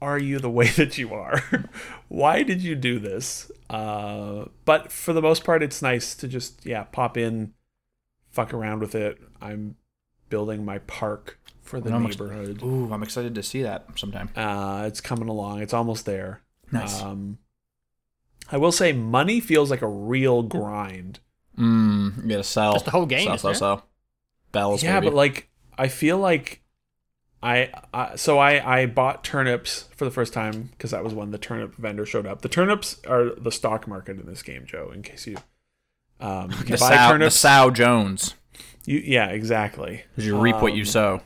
are 0.00 0.18
you 0.18 0.38
the 0.38 0.48
way 0.48 0.66
that 0.76 0.96
you 0.96 1.12
are? 1.12 1.42
why 2.08 2.42
did 2.42 2.62
you 2.62 2.74
do 2.74 2.98
this? 2.98 3.52
Uh, 3.68 4.46
but 4.64 4.90
for 4.90 5.12
the 5.12 5.20
most 5.20 5.44
part, 5.44 5.62
it's 5.62 5.82
nice 5.82 6.14
to 6.14 6.26
just 6.26 6.64
yeah 6.64 6.84
pop 6.84 7.18
in, 7.18 7.52
fuck 8.30 8.54
around 8.54 8.80
with 8.80 8.94
it. 8.94 9.20
I'm 9.42 9.76
building 10.30 10.64
my 10.64 10.78
park 10.78 11.38
for 11.60 11.80
the 11.80 11.92
I'm 11.92 12.06
ex- 12.06 12.18
neighborhood. 12.18 12.62
Ooh, 12.62 12.90
I'm 12.90 13.02
excited 13.02 13.34
to 13.34 13.42
see 13.42 13.60
that 13.60 13.84
sometime. 13.96 14.30
Uh, 14.34 14.84
it's 14.86 15.02
coming 15.02 15.28
along. 15.28 15.60
It's 15.60 15.74
almost 15.74 16.06
there. 16.06 16.40
Nice. 16.72 17.02
Um, 17.02 17.36
I 18.52 18.56
will 18.58 18.72
say, 18.72 18.92
money 18.92 19.40
feels 19.40 19.70
like 19.70 19.82
a 19.82 19.88
real 19.88 20.42
grind. 20.42 21.20
Mm, 21.58 22.22
you 22.24 22.28
gotta 22.30 22.44
sell. 22.44 22.72
That's 22.72 22.84
the 22.84 22.90
whole 22.90 23.06
game, 23.06 23.26
Sell, 23.26 23.38
sell, 23.38 23.54
sell. 23.54 23.86
Bells, 24.52 24.82
yeah, 24.82 25.00
baby. 25.00 25.10
but 25.10 25.16
like 25.16 25.48
I 25.78 25.88
feel 25.88 26.18
like 26.18 26.62
I, 27.42 27.70
I 27.92 28.16
so 28.16 28.38
I 28.38 28.80
I 28.82 28.86
bought 28.86 29.22
turnips 29.24 29.88
for 29.96 30.04
the 30.04 30.10
first 30.10 30.32
time 30.32 30.70
because 30.72 30.90
that 30.92 31.04
was 31.04 31.12
when 31.14 31.30
the 31.30 31.38
turnip 31.38 31.74
vendor 31.76 32.06
showed 32.06 32.26
up. 32.26 32.42
The 32.42 32.48
turnips 32.48 33.00
are 33.06 33.34
the 33.36 33.50
stock 33.52 33.86
market 33.88 34.18
in 34.18 34.26
this 34.26 34.42
game, 34.42 34.64
Joe. 34.66 34.90
In 34.94 35.02
case 35.02 35.26
you 35.26 35.36
um 36.20 36.50
you 36.58 36.64
the 36.64 36.78
buy 36.78 36.96
sow, 37.10 37.18
the 37.18 37.30
sow 37.30 37.70
Jones. 37.70 38.34
you 38.84 38.98
yeah 38.98 39.26
exactly. 39.28 40.04
'Cause 40.14 40.24
you 40.26 40.38
reap 40.38 40.56
what 40.56 40.74
you 40.74 40.82
Um, 40.82 40.86
sow. 40.86 41.20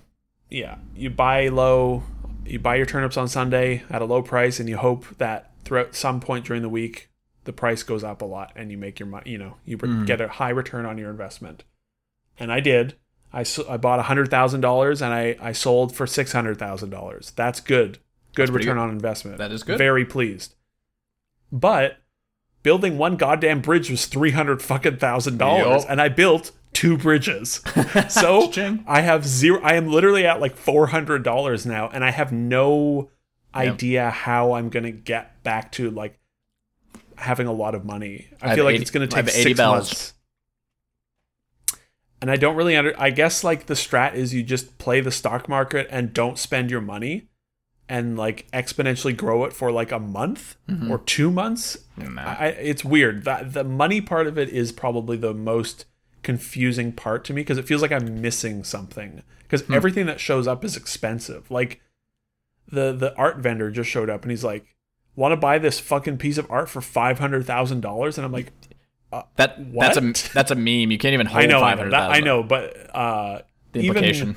yeah, 0.50 0.76
you 0.94 1.10
buy 1.10 1.48
low, 1.48 2.02
you 2.44 2.58
buy 2.58 2.76
your 2.76 2.86
turnips 2.86 3.16
on 3.16 3.28
Sunday 3.28 3.82
at 3.90 4.00
a 4.02 4.04
low 4.06 4.22
price, 4.22 4.58
and 4.60 4.68
you 4.68 4.76
hope 4.78 5.04
that 5.18 5.52
throughout 5.68 5.94
some 5.94 6.18
point 6.20 6.46
during 6.46 6.62
the 6.62 6.68
week, 6.68 7.10
the 7.44 7.52
price 7.52 7.82
goes 7.82 8.02
up 8.02 8.22
a 8.22 8.24
lot, 8.24 8.52
and 8.56 8.70
you 8.70 8.78
make 8.78 8.98
your 8.98 9.06
money. 9.06 9.30
You 9.30 9.38
know, 9.38 9.54
you 9.64 9.76
Mm. 9.78 10.06
get 10.06 10.20
a 10.20 10.28
high 10.28 10.50
return 10.50 10.84
on 10.86 10.98
your 10.98 11.10
investment. 11.10 11.62
And 12.38 12.50
I 12.52 12.60
did. 12.60 12.96
I, 13.32 13.44
I 13.68 13.76
bought 13.76 14.02
hundred 14.04 14.30
thousand 14.30 14.62
dollars, 14.62 15.02
and 15.02 15.12
I 15.12 15.36
I 15.40 15.52
sold 15.52 15.94
for 15.94 16.06
six 16.06 16.32
hundred 16.32 16.58
thousand 16.58 16.90
dollars. 16.90 17.32
That's 17.36 17.60
good. 17.60 17.98
Good 18.34 18.48
pretty 18.48 18.64
return 18.66 18.76
good. 18.76 18.82
on 18.82 18.90
investment. 18.90 19.38
That 19.38 19.52
is 19.52 19.62
good. 19.62 19.76
Very 19.78 20.04
pleased. 20.04 20.54
But 21.52 21.98
building 22.62 22.98
one 22.98 23.16
goddamn 23.16 23.60
bridge 23.60 23.90
was 23.90 24.06
three 24.06 24.30
hundred 24.32 24.62
fucking 24.62 24.96
thousand 24.96 25.38
dollars, 25.38 25.84
and 25.84 26.00
I 26.00 26.08
built 26.08 26.52
two 26.72 26.96
bridges. 26.96 27.60
So 28.08 28.50
I 28.86 29.00
have 29.02 29.26
zero. 29.26 29.60
I 29.62 29.74
am 29.74 29.88
literally 29.88 30.26
at 30.26 30.40
like 30.40 30.56
four 30.56 30.88
hundred 30.88 31.22
dollars 31.22 31.66
now, 31.66 31.88
and 31.92 32.04
I 32.04 32.10
have 32.10 32.32
no 32.32 33.10
Yep. 33.54 33.74
idea 33.74 34.10
how 34.10 34.52
I'm 34.52 34.68
gonna 34.68 34.90
get 34.92 35.42
back 35.42 35.72
to 35.72 35.90
like 35.90 36.18
having 37.16 37.46
a 37.46 37.52
lot 37.52 37.74
of 37.74 37.84
money. 37.84 38.28
I, 38.42 38.52
I 38.52 38.54
feel 38.54 38.64
like 38.64 38.74
80 38.74 38.82
it's 38.82 38.90
gonna 38.90 39.06
take 39.06 39.16
have 39.16 39.28
80 39.28 39.42
six 39.42 39.56
bells. 39.56 39.74
months. 39.74 40.14
And 42.20 42.30
I 42.30 42.36
don't 42.36 42.56
really 42.56 42.76
under. 42.76 42.94
I 43.00 43.10
guess 43.10 43.44
like 43.44 43.66
the 43.66 43.74
strat 43.74 44.14
is 44.14 44.34
you 44.34 44.42
just 44.42 44.78
play 44.78 45.00
the 45.00 45.12
stock 45.12 45.48
market 45.48 45.86
and 45.90 46.12
don't 46.12 46.36
spend 46.36 46.68
your 46.70 46.80
money, 46.80 47.28
and 47.88 48.16
like 48.18 48.50
exponentially 48.50 49.16
grow 49.16 49.44
it 49.44 49.52
for 49.52 49.70
like 49.70 49.92
a 49.92 50.00
month 50.00 50.56
Mm-hmm. 50.68 50.90
or 50.90 50.98
two 50.98 51.30
months. 51.30 51.78
I, 52.18 52.48
it's 52.48 52.84
weird. 52.84 53.24
That 53.24 53.52
the 53.52 53.62
money 53.64 54.00
part 54.00 54.26
of 54.26 54.36
it 54.36 54.48
is 54.48 54.72
probably 54.72 55.16
the 55.16 55.32
most 55.32 55.84
confusing 56.24 56.90
part 56.92 57.24
to 57.26 57.32
me 57.32 57.40
because 57.42 57.56
it 57.58 57.66
feels 57.66 57.82
like 57.82 57.92
I'm 57.92 58.20
missing 58.20 58.64
something. 58.64 59.22
Because 59.44 59.62
Hmm. 59.62 59.74
everything 59.74 60.06
that 60.06 60.18
shows 60.20 60.46
up 60.48 60.64
is 60.64 60.76
expensive. 60.76 61.48
Like 61.50 61.80
the 62.70 62.92
the 62.92 63.14
art 63.16 63.38
vendor 63.38 63.70
just 63.70 63.88
showed 63.90 64.10
up 64.10 64.22
and 64.22 64.30
he's 64.30 64.44
like, 64.44 64.64
"Want 65.16 65.32
to 65.32 65.36
buy 65.36 65.58
this 65.58 65.80
fucking 65.80 66.18
piece 66.18 66.38
of 66.38 66.50
art 66.50 66.68
for 66.68 66.80
five 66.80 67.18
hundred 67.18 67.44
thousand 67.46 67.80
dollars?" 67.80 68.18
And 68.18 68.24
I'm 68.24 68.32
like, 68.32 68.52
That 69.36 69.58
that's 69.74 69.96
a 69.96 70.32
that's 70.34 70.50
a 70.50 70.54
meme. 70.54 70.90
You 70.90 70.98
can't 70.98 71.14
even 71.14 71.26
hold 71.28 71.42
"I 71.42 71.46
know, 71.46 71.62
I 71.62 71.74
know, 71.74 71.96
I 71.96 72.20
know, 72.20 72.42
but 72.42 72.94
uh, 72.94 73.40
the 73.72 73.80
even- 73.80 73.96
implication. 73.96 74.36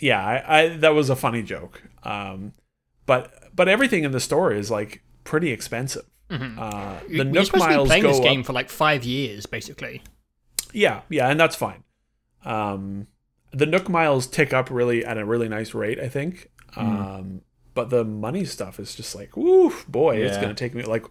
yeah, 0.00 0.22
I, 0.24 0.58
I 0.62 0.68
that 0.78 0.94
was 0.94 1.10
a 1.10 1.16
funny 1.16 1.42
joke. 1.42 1.82
Um, 2.02 2.52
but 3.06 3.32
but 3.54 3.68
everything 3.68 4.04
in 4.04 4.10
the 4.12 4.20
store 4.20 4.52
is 4.52 4.70
like 4.70 5.02
pretty 5.24 5.50
expensive. 5.52 6.04
Uh, 6.30 6.36
the 6.38 6.44
Mm-hmm. 6.44 7.12
You're 7.14 7.24
Nook 7.26 7.46
supposed 7.46 7.64
to 7.70 7.78
be 7.78 7.86
playing 7.86 8.02
this 8.02 8.16
up. 8.18 8.22
game 8.24 8.42
for 8.42 8.52
like 8.52 8.68
five 8.68 9.04
years, 9.04 9.46
basically. 9.46 10.02
Yeah, 10.72 11.02
yeah, 11.08 11.28
and 11.28 11.38
that's 11.38 11.54
fine. 11.54 11.84
Um, 12.44 13.06
the 13.52 13.66
Nook 13.66 13.88
miles 13.88 14.26
tick 14.26 14.52
up 14.52 14.70
really 14.70 15.04
at 15.04 15.16
a 15.18 15.24
really 15.24 15.48
nice 15.48 15.74
rate, 15.74 16.00
I 16.00 16.08
think. 16.08 16.50
Um, 16.76 17.42
but 17.74 17.90
the 17.90 18.04
money 18.04 18.44
stuff 18.44 18.78
is 18.78 18.94
just 18.94 19.14
like, 19.14 19.36
woo, 19.36 19.72
boy, 19.88 20.16
it's 20.16 20.36
gonna 20.38 20.54
take 20.54 20.74
me 20.74 20.82
like, 20.82 21.04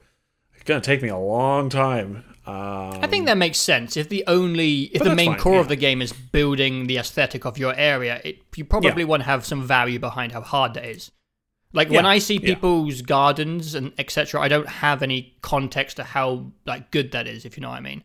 it's 0.53 0.63
gonna 0.63 0.81
take 0.81 1.01
me 1.01 1.09
a 1.09 1.17
long 1.17 1.69
time. 1.69 2.23
Um, 2.45 2.99
I 3.01 3.07
think 3.07 3.25
that 3.27 3.37
makes 3.37 3.57
sense. 3.57 3.95
If 3.95 4.09
the 4.09 4.23
only, 4.27 4.83
if 4.93 5.01
the 5.01 5.15
main 5.15 5.31
fine, 5.31 5.39
core 5.39 5.53
yeah. 5.55 5.59
of 5.61 5.67
the 5.69 5.75
game 5.77 6.01
is 6.01 6.11
building 6.11 6.87
the 6.87 6.97
aesthetic 6.97 7.45
of 7.45 7.57
your 7.57 7.73
area, 7.75 8.19
it, 8.23 8.39
you 8.55 8.65
probably 8.65 9.03
Yeah. 9.03 9.07
want 9.07 9.21
to 9.23 9.25
have 9.25 9.45
some 9.45 9.63
value 9.65 9.97
behind 9.99 10.31
how 10.33 10.41
hard 10.41 10.73
that 10.73 10.85
is. 10.85 11.11
Like 11.71 11.89
when 11.89 12.05
I 12.05 12.19
see 12.19 12.35
yeah. 12.35 12.53
people's 12.53 13.01
gardens 13.01 13.73
and 13.75 13.93
etc., 13.97 14.39
I 14.41 14.47
don't 14.47 14.67
have 14.69 15.01
any 15.01 15.35
context 15.41 15.97
to 15.97 16.03
how 16.03 16.51
like 16.65 16.91
good 16.91 17.11
that 17.13 17.27
is. 17.27 17.45
If 17.45 17.57
you 17.57 17.61
know 17.61 17.69
what 17.69 17.77
I 17.77 17.81
mean. 17.81 18.03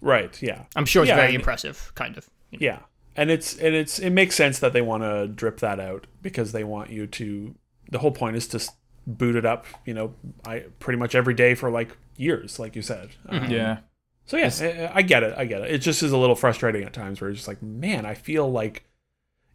right, 0.00 0.40
yeah, 0.42 0.64
I'm 0.76 0.86
sure 0.86 1.02
it's 1.02 1.08
Yeah, 1.10 1.16
very 1.16 1.28
and- 1.28 1.36
impressive, 1.36 1.92
kind 1.94 2.16
of. 2.16 2.30
yeah, 2.50 2.78
and 3.16 3.30
it's 3.30 3.56
and 3.58 3.74
it's 3.74 3.98
it 3.98 4.10
makes 4.10 4.36
sense 4.36 4.58
that 4.58 4.72
they 4.72 4.82
want 4.82 5.02
to 5.02 5.28
drip 5.28 5.60
that 5.60 5.78
out 5.80 6.06
because 6.20 6.52
they 6.52 6.64
want 6.64 6.90
you 6.90 7.06
to. 7.06 7.54
The 7.90 7.98
whole 7.98 8.12
point 8.12 8.36
is 8.36 8.46
to 8.48 8.60
boot 9.06 9.36
it 9.36 9.44
up, 9.44 9.66
you 9.84 9.94
know, 9.94 10.14
I 10.46 10.64
pretty 10.78 10.98
much 10.98 11.14
every 11.14 11.34
day 11.34 11.54
for 11.54 11.70
like 11.70 11.96
years, 12.16 12.58
like 12.58 12.76
you 12.76 12.82
said. 12.82 13.10
Um, 13.28 13.50
Yeah. 13.50 13.78
So 14.24 14.36
yeah, 14.36 14.90
I, 14.94 14.98
I 14.98 15.02
get 15.02 15.22
it. 15.24 15.34
I 15.36 15.44
get 15.44 15.62
it. 15.62 15.70
It 15.70 15.78
just 15.78 16.02
is 16.02 16.12
a 16.12 16.16
little 16.16 16.36
frustrating 16.36 16.84
at 16.84 16.92
times 16.92 17.20
where 17.20 17.28
you're 17.28 17.34
just 17.34 17.48
like, 17.48 17.62
man, 17.62 18.06
I 18.06 18.14
feel 18.14 18.50
like 18.50 18.84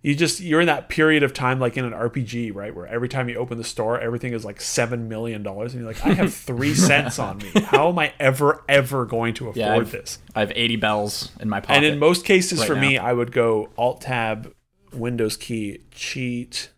you 0.03 0.15
just 0.15 0.39
you're 0.39 0.61
in 0.61 0.67
that 0.67 0.89
period 0.89 1.23
of 1.23 1.33
time 1.33 1.59
like 1.59 1.75
in 1.75 1.83
an 1.83 1.91
RPG, 1.91 2.53
right? 2.55 2.73
Where 2.73 2.85
every 2.87 3.09
time 3.09 3.27
you 3.29 3.35
open 3.35 3.57
the 3.57 3.63
store, 3.63 3.99
everything 3.99 4.31
is 4.33 4.45
like 4.45 4.61
seven 4.61 5.09
million 5.09 5.43
dollars, 5.43 5.73
and 5.73 5.81
you're 5.81 5.91
like, 5.91 6.05
I 6.05 6.13
have 6.13 6.33
three 6.49 6.73
cents 6.75 7.19
on 7.19 7.39
me. 7.39 7.49
How 7.65 7.89
am 7.89 7.99
I 7.99 8.13
ever 8.19 8.63
ever 8.69 9.05
going 9.05 9.33
to 9.35 9.45
afford 9.45 9.57
Yeah, 9.57 9.73
I've- 9.75 9.89
this? 9.91 10.19
I 10.35 10.41
have 10.41 10.51
eighty 10.55 10.75
bells 10.75 11.31
in 11.39 11.49
my 11.49 11.59
pocket. 11.59 11.75
And 11.77 11.85
in 11.85 11.99
most 11.99 12.25
cases, 12.25 12.59
right 12.59 12.67
for 12.67 12.75
me. 12.75 12.97
I 12.97 13.11
would 13.11 13.31
go 13.31 13.69
Alt 13.77 14.01
Tab, 14.01 14.53
Windows 14.93 15.35
key, 15.35 15.79
cheat, 15.91 16.71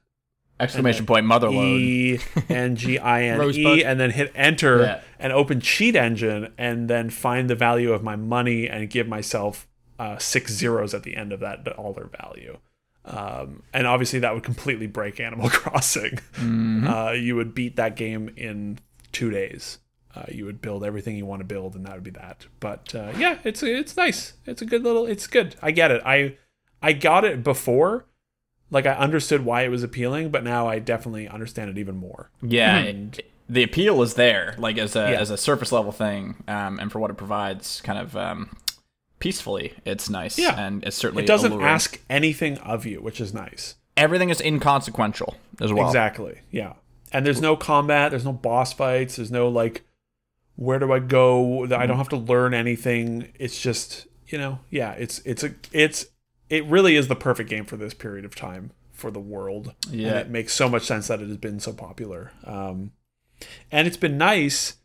Exclamation 0.61 1.05
point 1.05 1.25
motherlode. 1.25 1.77
E 1.79 2.19
N 2.49 2.75
G 2.75 2.99
I 2.99 3.23
N 3.23 3.39
Rosebud. 3.39 3.79
E, 3.79 3.83
and 3.83 3.99
then 3.99 4.11
hit 4.11 4.31
enter 4.35 4.81
Yeah. 4.81 5.01
and 5.19 5.31
open 5.31 5.61
Cheat 5.61 5.95
Engine, 5.95 6.51
and 6.57 6.89
then 6.89 7.09
find 7.09 7.49
the 7.49 7.55
value 7.55 7.93
of 7.93 8.01
my 8.03 8.15
money 8.17 8.67
and 8.67 8.89
give 8.89 9.07
myself 9.07 9.67
uh, 9.99 10.17
six 10.17 10.51
zeros 10.53 10.93
at 10.93 11.03
the 11.03 11.15
end 11.15 11.31
of 11.31 11.39
that 11.41 11.63
dollar 11.63 12.09
value. 12.21 12.57
Um, 13.09 13.63
and 13.73 13.87
obviously, 13.87 14.19
that 14.19 14.33
would 14.33 14.43
completely 14.43 14.87
break 14.87 15.19
Animal 15.19 15.49
Crossing. 15.51 16.19
Uh, 16.39 17.11
you 17.11 17.35
would 17.35 17.53
beat 17.55 17.75
that 17.77 17.95
game 17.95 18.29
in 18.37 18.79
two 19.11 19.29
days. 19.31 19.79
Uh, 20.15 20.23
you 20.29 20.45
would 20.45 20.61
build 20.61 20.83
everything 20.83 21.15
you 21.15 21.25
want 21.25 21.39
to 21.39 21.45
build, 21.45 21.75
and 21.75 21.85
that 21.85 21.93
would 21.95 22.03
be 22.03 22.11
that. 22.11 22.45
But 22.59 22.93
uh, 22.95 23.11
yeah, 23.17 23.37
it's 23.43 23.61
it's 23.63 23.95
nice. 23.97 24.33
It's 24.45 24.61
a 24.61 24.65
good 24.65 24.83
little. 24.83 25.05
It's 25.05 25.27
good. 25.27 25.55
I 25.61 25.71
get 25.71 25.91
it. 25.91 26.01
I 26.05 26.37
I 26.81 26.93
got 26.93 27.25
it 27.25 27.43
before. 27.43 28.05
Like 28.71 28.85
I 28.85 28.93
understood 28.93 29.43
why 29.45 29.63
it 29.63 29.69
was 29.69 29.81
appealing, 29.83 30.29
but 30.29 30.43
now 30.43 30.67
I 30.67 30.77
definitely 30.79 31.27
understand 31.27 31.71
it 31.71 31.77
even 31.79 31.95
more. 31.97 32.29
Yeah, 32.41 32.79
it- 32.81 33.25
the 33.51 33.63
appeal 33.63 34.03
is 34.03 34.13
there, 34.13 34.53
like 34.59 34.77
as 34.77 34.95
a 34.95 35.11
Yeah. 35.11 35.19
as 35.19 35.31
a 35.31 35.37
surface 35.37 35.71
level 35.71 35.91
thing, 35.91 36.35
um, 36.47 36.79
and 36.79 36.91
for 36.91 36.99
what 36.99 37.09
it 37.09 37.17
provides, 37.17 37.81
kind 37.81 37.97
of 37.97 38.15
um, 38.15 38.55
peacefully, 39.19 39.73
it's 39.85 40.09
nice. 40.09 40.37
Yeah. 40.39 40.55
and 40.59 40.83
it's 40.83 40.95
certainly 40.97 41.23
It 41.23 41.27
doesn't 41.27 41.51
alluring. 41.51 41.67
ask 41.67 41.99
anything 42.09 42.57
of 42.59 42.85
you, 42.85 43.01
which 43.01 43.19
is 43.21 43.33
nice. 43.33 43.75
Everything 43.97 44.29
is 44.29 44.39
inconsequential 44.41 45.35
as 45.61 45.73
well. 45.73 45.87
Exactly. 45.87 46.39
Yeah. 46.51 46.73
And 47.11 47.25
there's 47.25 47.41
no 47.41 47.55
combat, 47.57 48.11
there's 48.11 48.25
no 48.25 48.31
boss 48.33 48.71
fights, 48.73 49.15
there's 49.17 49.31
no 49.31 49.47
like 49.49 49.83
where 50.55 50.77
do 50.79 50.91
I 50.91 50.99
go? 50.99 51.63
I 51.73 51.85
don't 51.85 51.97
have 51.97 52.09
to 52.09 52.17
learn 52.17 52.53
anything. 52.53 53.31
It's 53.39 53.61
just, 53.61 54.07
you 54.27 54.37
know, 54.37 54.59
yeah, 54.69 54.91
it's 54.91 55.19
it's 55.19 55.43
a 55.43 55.53
it's 55.71 56.05
it 56.49 56.65
really 56.65 56.95
is 56.95 57.07
the 57.07 57.15
perfect 57.15 57.49
game 57.49 57.63
for 57.65 57.77
this 57.77 57.93
period 57.93 58.25
of 58.25 58.35
time 58.35 58.71
for 58.91 59.09
the 59.11 59.19
world. 59.21 59.73
And 59.89 59.95
Yeah. 60.01 60.19
it 60.19 60.29
makes 60.29 60.53
so 60.53 60.67
much 60.69 60.83
sense 60.83 61.07
that 61.07 61.21
it 61.21 61.27
has 61.29 61.37
been 61.37 61.59
so 61.59 61.71
popular. 61.73 62.31
Um 62.45 62.91
and 63.71 63.87
it's 63.87 63.97
been 63.97 64.17
nice 64.17 64.75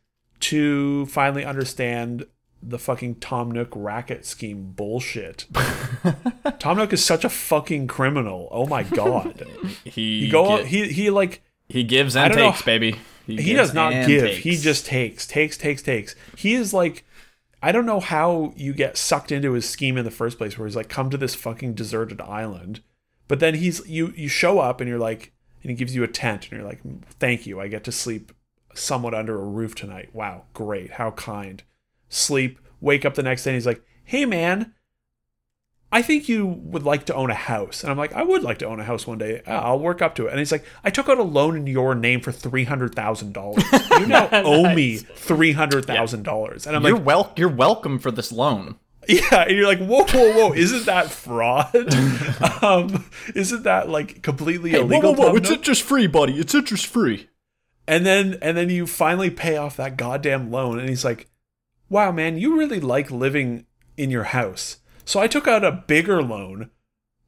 to 0.40 1.06
finally 1.06 1.44
understand 1.44 2.26
the 2.66 2.78
fucking 2.78 3.16
Tom 3.16 3.50
Nook 3.50 3.68
racket 3.74 4.24
scheme 4.24 4.72
bullshit. 4.72 5.46
Tom 6.58 6.78
Nook 6.78 6.92
is 6.92 7.04
such 7.04 7.24
a 7.24 7.28
fucking 7.28 7.86
criminal. 7.86 8.48
Oh 8.50 8.66
my 8.66 8.82
god. 8.82 9.46
He 9.84 10.24
He 10.24 10.28
go 10.28 10.58
gi- 10.58 10.64
he 10.68 10.88
he 10.92 11.10
like 11.10 11.42
he 11.68 11.82
gives 11.84 12.16
and 12.16 12.32
don't 12.32 12.42
know. 12.42 12.50
takes, 12.50 12.62
baby. 12.62 12.96
he 13.26 13.36
gives 13.36 13.58
does 13.58 13.74
not 13.74 14.06
give. 14.06 14.22
takes. 14.24 14.36
He 14.38 14.56
just 14.56 14.86
takes, 14.86 15.26
takes, 15.26 15.56
takes, 15.56 15.82
takes. 15.82 16.14
He 16.36 16.54
is 16.54 16.72
like 16.74 17.04
I 17.62 17.72
don't 17.72 17.86
know 17.86 18.00
how 18.00 18.52
you 18.56 18.72
get 18.74 18.96
sucked 18.98 19.32
into 19.32 19.52
his 19.52 19.68
scheme 19.68 19.96
in 19.96 20.04
the 20.04 20.10
first 20.10 20.36
place 20.38 20.58
where 20.58 20.66
he's 20.66 20.76
like 20.76 20.88
come 20.88 21.10
to 21.10 21.16
this 21.16 21.34
fucking 21.34 21.74
deserted 21.74 22.20
island. 22.20 22.82
But 23.28 23.40
then 23.40 23.54
he's 23.54 23.86
you 23.88 24.12
you 24.16 24.28
show 24.28 24.58
up 24.58 24.80
and 24.80 24.88
you're 24.88 24.98
like 24.98 25.32
and 25.62 25.70
he 25.70 25.76
gives 25.76 25.94
you 25.94 26.02
a 26.04 26.08
tent 26.08 26.44
and 26.44 26.52
you're 26.60 26.68
like 26.68 26.80
thank 27.18 27.46
you. 27.46 27.60
I 27.60 27.68
get 27.68 27.84
to 27.84 27.92
sleep 27.92 28.32
somewhat 28.74 29.14
under 29.14 29.40
a 29.40 29.44
roof 29.44 29.74
tonight. 29.74 30.10
Wow, 30.14 30.44
great. 30.52 30.92
How 30.92 31.12
kind. 31.12 31.62
Sleep, 32.14 32.58
wake 32.80 33.04
up 33.04 33.14
the 33.14 33.22
next 33.22 33.44
day 33.44 33.50
and 33.50 33.56
he's 33.56 33.66
like, 33.66 33.82
"Hey 34.04 34.24
man, 34.24 34.74
I 35.94 36.02
think 36.02 36.28
you 36.28 36.44
would 36.44 36.82
like 36.82 37.06
to 37.06 37.14
own 37.14 37.30
a 37.30 37.34
house. 37.34 37.84
And 37.84 37.90
I'm 37.92 37.96
like, 37.96 38.12
I 38.14 38.24
would 38.24 38.42
like 38.42 38.58
to 38.58 38.66
own 38.66 38.80
a 38.80 38.84
house 38.84 39.06
one 39.06 39.18
day. 39.18 39.42
I'll 39.46 39.78
work 39.78 40.02
up 40.02 40.16
to 40.16 40.26
it. 40.26 40.30
And 40.30 40.40
he's 40.40 40.50
like, 40.50 40.64
I 40.82 40.90
took 40.90 41.08
out 41.08 41.18
a 41.18 41.22
loan 41.22 41.56
in 41.56 41.68
your 41.68 41.94
name 41.94 42.20
for 42.20 42.32
three 42.32 42.64
hundred 42.64 42.96
thousand 42.96 43.32
dollars. 43.32 43.62
You 44.00 44.06
now 44.06 44.28
owe 44.32 44.74
me 44.74 44.96
three 44.96 45.52
hundred 45.52 45.84
thousand 45.84 46.24
dollars. 46.24 46.66
And 46.66 46.74
I'm 46.74 46.82
You're 46.82 46.96
like, 46.96 47.06
wel- 47.06 47.32
You're 47.36 47.48
welcome 47.48 48.00
for 48.00 48.10
this 48.10 48.32
loan. 48.32 48.74
yeah. 49.08 49.42
And 49.42 49.56
you're 49.56 49.68
like, 49.68 49.78
whoa, 49.78 50.02
whoa, 50.04 50.32
whoa! 50.32 50.52
Isn't 50.52 50.86
that 50.86 51.10
fraud? 51.10 51.72
um, 52.62 53.04
isn't 53.36 53.62
that 53.62 53.88
like 53.88 54.20
completely 54.22 54.74
illegal? 54.74 55.14
Tom 55.14 55.36
Nook? 55.36 55.46
interest 55.46 55.82
free, 55.82 56.08
buddy. 56.08 56.40
It's 56.40 56.56
interest 56.56 56.88
free. 56.88 57.28
And 57.86 58.04
then 58.04 58.38
and 58.42 58.56
then 58.56 58.68
you 58.68 58.88
finally 58.88 59.30
pay 59.30 59.56
off 59.58 59.76
that 59.76 59.96
goddamn 59.96 60.50
loan 60.50 60.80
and 60.80 60.88
he's 60.88 61.04
like, 61.04 61.28
"Wow, 61.94 62.10
man, 62.12 62.36
you 62.38 62.56
really 62.58 62.80
like 62.80 63.10
living 63.10 63.66
in 63.96 64.10
your 64.10 64.24
house." 64.24 64.78
So 65.04 65.20
I 65.20 65.28
took 65.28 65.46
out 65.46 65.64
a 65.64 65.70
bigger 65.86 66.22
loan 66.22 66.70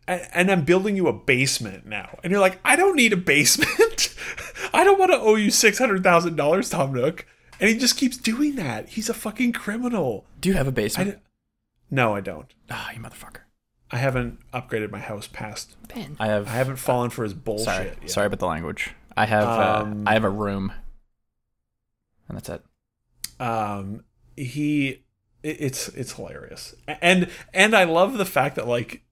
and, 0.09 0.23
and 0.33 0.51
I'm 0.51 0.65
building 0.65 0.97
you 0.97 1.09
a 1.09 1.13
basement 1.13 1.87
now. 1.87 2.19
And 2.23 2.31
you're 2.31 2.41
like, 2.41 2.59
"I 2.65 2.75
don't 2.77 2.97
need 2.97 3.13
a 3.13 3.17
basement. 3.17 4.15
I 4.75 4.85
don't 4.85 4.99
want 4.99 5.13
to 5.13 5.19
owe 5.19 5.37
you 5.37 5.51
$600,000, 5.51 6.71
Tom 6.71 6.93
Nook." 6.93 7.27
And 7.59 7.71
he 7.71 7.77
just 7.77 7.97
keeps 7.97 8.17
doing 8.17 8.57
that. 8.57 8.91
He's 8.91 9.09
a 9.09 9.15
fucking 9.15 9.53
criminal. 9.53 10.27
Do 10.41 10.49
you 10.49 10.55
have 10.57 10.69
a 10.69 10.73
basement? 10.73 11.13
d- 11.17 11.21
no, 11.91 12.15
I 12.15 12.21
don't. 12.21 12.53
Ah, 12.71 12.91
you 12.93 13.01
motherfucker. 13.01 13.41
I 13.91 13.97
haven't 13.99 14.39
upgraded 14.53 14.91
my 14.91 14.99
house 14.99 15.29
past. 15.29 15.77
Ben. 15.89 16.17
I 16.19 16.27
have. 16.27 16.49
I 16.49 16.53
haven't 16.53 16.77
fallen 16.77 17.11
for 17.11 17.23
his 17.23 17.33
bullshit. 17.35 17.65
sorry, 17.67 17.85
yet. 18.01 18.11
sorry 18.11 18.27
about 18.27 18.41
the 18.41 18.47
language. 18.47 18.95
I 19.17 19.27
have. 19.27 19.45
Um, 19.45 20.07
uh, 20.07 20.11
I 20.11 20.15
have 20.15 20.25
a 20.25 20.31
room, 20.31 20.73
and 22.29 22.37
that's 22.37 22.49
it. 22.49 22.63
um 23.39 24.05
he 24.37 25.05
it's 25.43 25.89
it's 25.89 26.13
hilarious 26.13 26.75
and 27.01 27.31
and 27.55 27.75
i 27.75 27.85
love 27.85 28.19
the 28.19 28.25
fact 28.25 28.57
that 28.57 28.67
like 28.67 29.03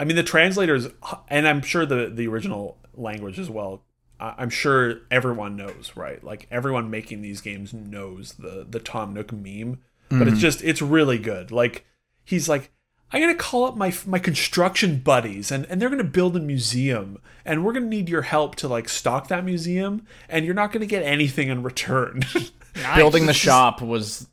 i 0.00 0.04
mean 0.04 0.16
the 0.16 0.22
translators 0.22 0.88
and 1.28 1.46
i'm 1.46 1.62
sure 1.62 1.86
the 1.86 2.10
the 2.12 2.26
original 2.26 2.78
language 2.94 3.38
as 3.38 3.50
well 3.50 3.84
I- 4.18 4.34
i'm 4.38 4.50
sure 4.50 5.00
everyone 5.10 5.56
knows 5.56 5.92
right 5.94 6.22
like 6.22 6.46
everyone 6.50 6.90
making 6.90 7.22
these 7.22 7.40
games 7.40 7.72
knows 7.72 8.34
the 8.34 8.66
the 8.68 8.80
tom 8.80 9.14
nook 9.14 9.32
meme 9.32 9.80
but 10.10 10.22
it's 10.22 10.32
mm-hmm. 10.32 10.40
just 10.40 10.62
it's 10.62 10.82
really 10.82 11.18
good 11.18 11.50
like 11.50 11.86
he's 12.24 12.48
like 12.48 12.70
i'm 13.12 13.20
gonna 13.20 13.34
call 13.34 13.64
up 13.64 13.76
my 13.76 13.94
my 14.06 14.18
construction 14.18 14.98
buddies 14.98 15.50
and 15.50 15.66
and 15.66 15.80
they're 15.80 15.90
gonna 15.90 16.04
build 16.04 16.36
a 16.36 16.40
museum 16.40 17.18
and 17.44 17.64
we're 17.64 17.72
gonna 17.72 17.86
need 17.86 18.08
your 18.08 18.22
help 18.22 18.54
to 18.56 18.68
like 18.68 18.88
stock 18.88 19.28
that 19.28 19.44
museum 19.44 20.06
and 20.28 20.44
you're 20.44 20.54
not 20.54 20.72
gonna 20.72 20.86
get 20.86 21.02
anything 21.02 21.48
in 21.48 21.62
return 21.62 22.22
Nice. 22.74 22.96
Building 22.96 23.26
the 23.26 23.34
shop 23.34 23.82
was. 23.82 24.28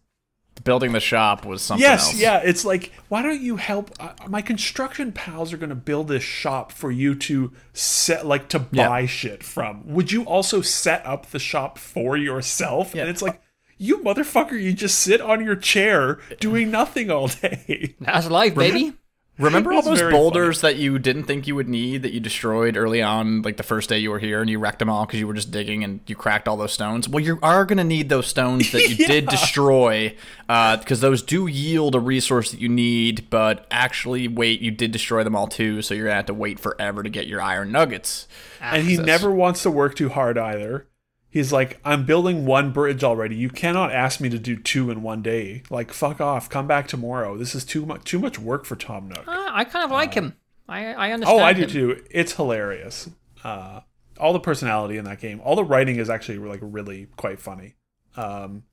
Building 0.63 0.91
the 0.91 0.99
shop 0.99 1.45
was 1.45 1.61
something 1.61 1.81
yes, 1.81 2.07
else. 2.07 2.19
yeah. 2.19 2.41
It's 2.43 2.65
like, 2.65 2.91
why 3.07 3.21
don't 3.21 3.41
you 3.41 3.55
help? 3.57 3.91
Uh, 3.99 4.13
my 4.27 4.41
construction 4.41 5.11
pals 5.11 5.53
are 5.53 5.57
going 5.57 5.69
to 5.69 5.75
build 5.75 6.07
this 6.07 6.23
shop 6.23 6.71
for 6.71 6.91
you 6.91 7.15
to 7.15 7.51
set, 7.73 8.25
like, 8.25 8.49
to 8.49 8.65
Yeah. 8.71 8.87
buy 8.89 9.05
shit 9.05 9.43
from. 9.43 9.87
Would 9.93 10.11
you 10.11 10.23
also 10.23 10.61
set 10.61 11.05
up 11.05 11.27
the 11.27 11.39
shop 11.39 11.77
for 11.77 12.17
yourself? 12.17 12.93
Yeah. 12.93 13.01
And 13.01 13.09
it's 13.09 13.21
like, 13.21 13.41
you 13.77 13.99
motherfucker, 13.99 14.61
you 14.61 14.73
just 14.73 14.99
sit 14.99 15.21
on 15.21 15.43
your 15.43 15.55
chair 15.55 16.19
doing 16.39 16.69
nothing 16.69 17.09
all 17.09 17.27
day. 17.27 17.95
That's 18.01 18.29
life, 18.29 18.55
baby. 18.55 18.93
Remember 19.39 19.71
all 19.71 19.81
those 19.81 20.01
boulders 20.01 20.61
that 20.61 20.75
you 20.75 20.99
didn't 20.99 21.23
think 21.23 21.47
you 21.47 21.55
would 21.55 21.69
need 21.69 22.03
that 22.03 22.11
you 22.11 22.19
destroyed 22.19 22.75
early 22.75 23.01
on, 23.01 23.41
like 23.41 23.55
the 23.55 23.63
first 23.63 23.87
day 23.87 23.97
you 23.97 24.11
were 24.11 24.19
here, 24.19 24.41
and 24.41 24.49
you 24.49 24.59
wrecked 24.59 24.79
them 24.79 24.89
all 24.89 25.05
because 25.05 25.19
you 25.19 25.27
were 25.27 25.33
just 25.33 25.49
digging 25.49 25.83
and 25.83 26.01
you 26.07 26.15
cracked 26.15 26.47
all 26.47 26.57
those 26.57 26.73
stones? 26.73 27.07
Well, 27.07 27.23
you 27.23 27.39
are 27.41 27.65
going 27.65 27.77
to 27.77 27.85
need 27.85 28.09
those 28.09 28.27
stones 28.27 28.71
that 28.73 28.89
you 28.89 28.95
did 29.07 29.27
destroy 29.27 30.13
uh, 30.49 30.77
because 30.77 30.99
those 30.99 31.23
do 31.23 31.47
yield 31.47 31.95
a 31.95 31.99
resource 31.99 32.51
that 32.51 32.59
you 32.59 32.67
need, 32.67 33.29
but 33.29 33.65
actually, 33.71 34.27
wait, 34.27 34.59
you 34.59 34.71
did 34.71 34.91
destroy 34.91 35.23
them 35.23 35.35
all 35.35 35.47
too, 35.47 35.81
so 35.81 35.93
you're 35.93 36.05
going 36.05 36.13
to 36.13 36.17
have 36.17 36.25
to 36.25 36.33
wait 36.33 36.59
forever 36.59 37.01
to 37.01 37.09
get 37.09 37.25
your 37.27 37.41
iron 37.41 37.71
nuggets. 37.71 38.27
and 38.59 38.85
he 38.85 38.97
never 38.97 39.31
wants 39.31 39.63
to 39.63 39.71
work 39.71 39.95
too 39.95 40.09
hard 40.09 40.37
either. 40.37 40.85
He's 41.31 41.53
like, 41.53 41.79
I'm 41.85 42.05
building 42.05 42.45
one 42.45 42.71
bridge 42.71 43.03
already. 43.03 43.35
You 43.35 43.49
cannot 43.49 43.91
ask 43.91 44.19
me 44.19 44.29
to 44.29 44.39
do 44.39 44.55
two 44.55 44.89
in 44.89 45.03
one 45.03 45.21
day. 45.21 45.61
Like, 45.69 45.93
fuck 45.93 46.19
off. 46.19 46.49
Come 46.49 46.65
back 46.65 46.87
tomorrow. 46.87 47.37
This 47.37 47.53
is 47.53 47.63
too 47.63 47.85
much. 47.85 48.03
Too 48.03 48.17
much 48.17 48.39
work 48.39 48.65
for 48.65 48.75
Tom 48.75 49.09
Nook. 49.09 49.27
Uh, 49.27 49.47
I 49.51 49.63
kind 49.63 49.85
of 49.85 49.91
like 49.91 50.15
him. 50.15 50.35
I 50.67 50.93
I 50.93 51.11
understand. 51.11 51.39
Oh, 51.39 51.43
I 51.43 51.53
do 51.53 51.65
too. 51.65 52.03
It's 52.09 52.33
hilarious. 52.33 53.09
Uh, 53.43 53.81
all 54.19 54.33
the 54.33 54.39
personality 54.39 54.97
in 54.97 55.05
that 55.05 55.19
game, 55.19 55.39
all 55.43 55.55
the 55.55 55.63
writing 55.63 55.97
is 55.97 56.09
actually 56.09 56.39
like 56.39 56.59
really 56.61 57.07
quite 57.15 57.39
funny, 57.39 57.75
um, 58.17 58.63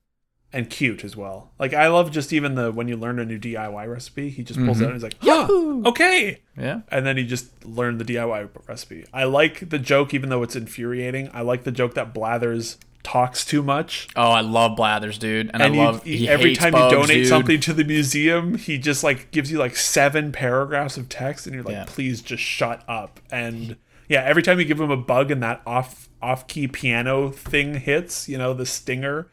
and 0.57 0.71
cute 0.71 1.05
as 1.05 1.15
well. 1.15 1.51
Like 1.59 1.75
I 1.75 1.89
love 1.89 2.11
just 2.11 2.33
even 2.33 2.55
the 2.55 2.73
when 2.73 2.89
you 2.89 2.97
learn 2.97 3.19
a 3.19 3.25
new 3.27 3.39
DIY 3.39 3.93
recipe, 3.93 4.31
he 4.31 4.43
just 4.43 4.59
pulls 4.59 4.81
it 4.81 4.85
mm-hmm. 4.85 4.85
out 4.85 4.93
and 4.93 4.95
he's 4.95 5.03
like, 5.03 5.17
"Huh, 5.21 5.89
okay," 5.91 6.41
Yeah. 6.57 6.81
and 6.89 7.05
then 7.05 7.17
he 7.19 7.25
just 7.25 7.65
learned 7.65 8.01
the 8.01 8.05
DIY 8.05 8.49
recipe. 8.67 9.05
I 9.13 9.25
like 9.25 9.69
the 9.69 9.79
joke, 9.79 10.15
even 10.15 10.31
though 10.31 10.43
it's 10.43 10.57
infuriating. 10.57 11.31
I 11.35 11.43
like 11.43 11.65
the 11.65 11.73
joke 11.73 11.93
that 11.95 12.15
Blathers 12.15 12.79
talks 13.03 13.45
too 13.45 13.63
much, 13.63 14.09
Oh, 14.17 14.31
I 14.31 14.41
love 14.41 14.75
Blathers, 14.77 15.17
dude, 15.19 15.47
and, 15.53 15.63
and 15.63 15.63
I 15.63 15.77
you- 15.77 15.81
love 15.83 16.03
he- 16.03 16.17
he 16.17 16.29
every 16.29 16.51
hates 16.51 16.59
time 16.59 16.73
bugs, 16.73 16.93
you 16.93 16.99
donate 16.99 17.17
dude. 17.19 17.29
something 17.29 17.61
to 17.61 17.73
the 17.73 17.85
museum, 17.85 18.57
he 18.57 18.79
just 18.79 19.05
like 19.05 19.31
gives 19.31 19.53
you 19.53 19.59
like 19.59 19.77
seven 19.77 20.33
paragraphs 20.33 20.97
of 20.97 21.09
text, 21.09 21.47
and 21.47 21.55
you're 21.55 21.63
like, 21.63 21.75
Yeah. 21.75 21.85
please 21.87 22.21
just 22.21 22.43
shut 22.43 22.83
up. 22.89 23.21
And 23.31 23.77
yeah, 24.09 24.23
every 24.25 24.43
time 24.43 24.59
you 24.59 24.65
give 24.65 24.81
him 24.81 24.91
a 24.91 24.97
bug 24.97 25.31
and 25.31 25.41
that 25.43 25.61
off 25.67 26.09
off 26.23 26.49
key 26.49 26.67
piano 26.67 27.31
thing 27.31 27.75
hits, 27.75 28.29
you 28.29 28.39
know, 28.39 28.53
the 28.55 28.67
stinger, 28.67 29.29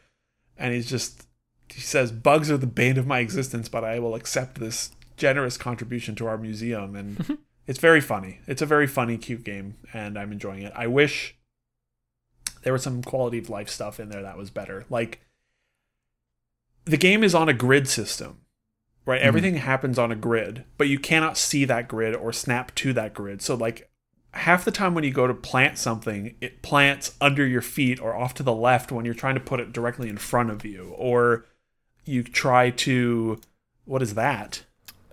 and 0.58 0.74
he's 0.74 0.88
just 0.88 1.26
he 1.68 1.80
says, 1.80 2.12
"Bugs 2.12 2.50
are 2.50 2.56
the 2.56 2.66
bane 2.66 2.98
of 2.98 3.06
my 3.06 3.20
existence, 3.20 3.68
but 3.68 3.84
I 3.84 3.98
will 3.98 4.14
accept 4.14 4.60
this 4.60 4.90
generous 5.16 5.56
contribution 5.56 6.14
to 6.16 6.26
our 6.26 6.38
museum." 6.38 6.94
And 6.94 7.38
it's 7.66 7.78
very 7.78 8.00
funny. 8.00 8.40
It's 8.46 8.62
a 8.62 8.66
very 8.66 8.86
funny, 8.86 9.16
cute 9.16 9.44
game, 9.44 9.76
and 9.92 10.18
I'm 10.18 10.32
enjoying 10.32 10.62
it. 10.62 10.72
I 10.74 10.86
wish 10.86 11.36
there 12.62 12.72
was 12.72 12.82
some 12.82 13.02
quality 13.02 13.38
of 13.38 13.50
life 13.50 13.68
stuff 13.68 14.00
in 14.00 14.08
there 14.08 14.22
that 14.22 14.38
was 14.38 14.50
better. 14.50 14.84
Like 14.90 15.20
the 16.84 16.96
game 16.96 17.24
is 17.24 17.34
on 17.34 17.48
a 17.48 17.54
grid 17.54 17.88
system, 17.88 18.40
right? 19.06 19.18
Mm-hmm. 19.18 19.28
Everything 19.28 19.54
happens 19.56 19.98
on 19.98 20.12
a 20.12 20.16
grid, 20.16 20.64
but 20.76 20.88
you 20.88 20.98
cannot 20.98 21.38
see 21.38 21.64
that 21.64 21.88
grid 21.88 22.14
or 22.14 22.32
snap 22.32 22.74
to 22.76 22.92
that 22.94 23.14
grid. 23.14 23.42
So 23.42 23.54
like 23.54 23.90
half 24.34 24.64
the 24.64 24.70
time 24.70 24.94
when 24.94 25.04
you 25.04 25.10
go 25.10 25.26
to 25.26 25.34
plant 25.34 25.78
something, 25.78 26.34
it 26.40 26.62
plants 26.62 27.14
under 27.20 27.46
your 27.46 27.62
feet 27.62 28.00
or 28.00 28.14
off 28.14 28.34
to 28.34 28.42
the 28.42 28.52
left 28.52 28.92
when 28.92 29.04
you're 29.04 29.14
trying 29.14 29.34
to 29.34 29.40
put 29.40 29.60
it 29.60 29.72
directly 29.72 30.08
in 30.08 30.18
front 30.18 30.50
of 30.50 30.64
you, 30.64 30.94
or 30.96 31.46
you 32.04 32.22
try 32.22 32.70
to 32.70 33.40
what 33.84 34.02
is 34.02 34.14
that? 34.14 34.64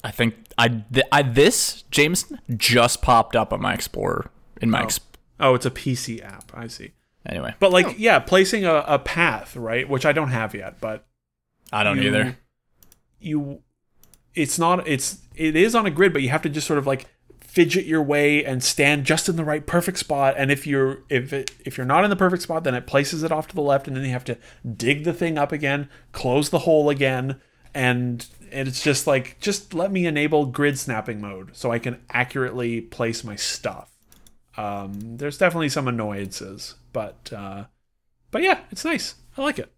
I 0.04 0.12
think 0.12 0.36
I, 0.58 0.70
th- 0.70 1.06
I 1.12 1.22
this 1.22 1.84
Jameson 1.92 2.40
just 2.58 3.02
popped 3.02 3.36
up 3.36 3.54
on 3.54 3.62
my 3.62 3.74
Explorer 3.74 4.30
in 4.62 4.70
my 4.70 4.82
oh. 4.82 4.86
ex- 4.86 5.00
Oh, 5.40 5.56
it's 5.56 5.66
a 5.66 5.72
PC 5.72 6.24
app. 6.24 6.52
I 6.54 6.68
see. 6.68 6.92
anyway. 7.26 7.56
But 7.60 7.72
like, 7.72 7.88
oh. 7.88 7.94
yeah, 7.98 8.20
placing 8.20 8.64
a, 8.64 8.76
a 8.88 9.00
path, 9.00 9.56
right? 9.56 9.90
Which 9.90 10.06
I 10.06 10.12
don't 10.12 10.30
have 10.30 10.54
yet, 10.54 10.80
but 10.80 11.06
I 11.72 11.84
don't 11.84 11.98
you- 12.02 12.10
either. 12.10 12.38
You, 13.20 13.62
it's 14.34 14.58
not. 14.58 14.88
It's 14.88 15.20
it 15.36 15.56
is 15.56 15.76
on 15.76 15.86
a 15.86 15.92
grid, 15.92 16.14
but 16.14 16.24
you 16.24 16.30
have 16.30 16.42
to 16.42 16.50
just 16.50 16.66
sort 16.66 16.80
of 16.80 16.88
like 16.88 17.06
fidget 17.52 17.86
your 17.86 18.02
way 18.02 18.46
and 18.46 18.64
stand 18.64 19.04
just 19.04 19.28
in 19.28 19.36
the 19.36 19.44
right 19.44 19.66
perfect 19.66 19.98
spot. 19.98 20.36
And 20.38 20.50
if 20.50 20.66
you're 20.66 21.04
if 21.10 21.34
it, 21.34 21.52
if 21.66 21.78
you're 21.78 21.86
not 21.86 22.06
in 22.06 22.10
the 22.10 22.16
perfect 22.16 22.44
spot, 22.44 22.64
then 22.64 22.74
it 22.74 22.88
places 22.88 23.24
it 23.24 23.32
off 23.32 23.50
to 23.50 23.56
the 23.56 23.62
left, 23.62 23.88
and 23.88 23.98
then 23.98 24.06
you 24.06 24.12
have 24.12 24.24
to 24.26 24.38
dig 24.78 25.04
the 25.04 25.14
thing 25.14 25.38
up 25.38 25.52
again, 25.52 25.90
close 26.14 26.50
the 26.50 26.60
hole 26.60 26.90
again, 26.90 27.42
and 27.74 28.26
it's 28.52 28.82
just 28.82 29.06
like 29.06 29.38
just 29.42 29.74
let 29.74 29.92
me 29.92 30.06
enable 30.06 30.46
grid 30.46 30.80
snapping 30.80 31.20
mode 31.20 31.50
so 31.54 31.72
I 31.72 31.80
can 31.80 32.02
accurately 32.10 32.80
place 32.80 33.22
my 33.24 33.36
stuff. 33.36 33.92
Um, 34.56 35.18
there's 35.18 35.38
definitely 35.38 35.70
some 35.70 35.90
annoyances, 35.90 36.76
but 36.94 37.34
uh, 37.36 37.66
but 38.32 38.44
yeah, 38.44 38.62
it's 38.72 38.86
nice. 38.86 39.16
I 39.38 39.42
like 39.42 39.60
it. 39.60 39.74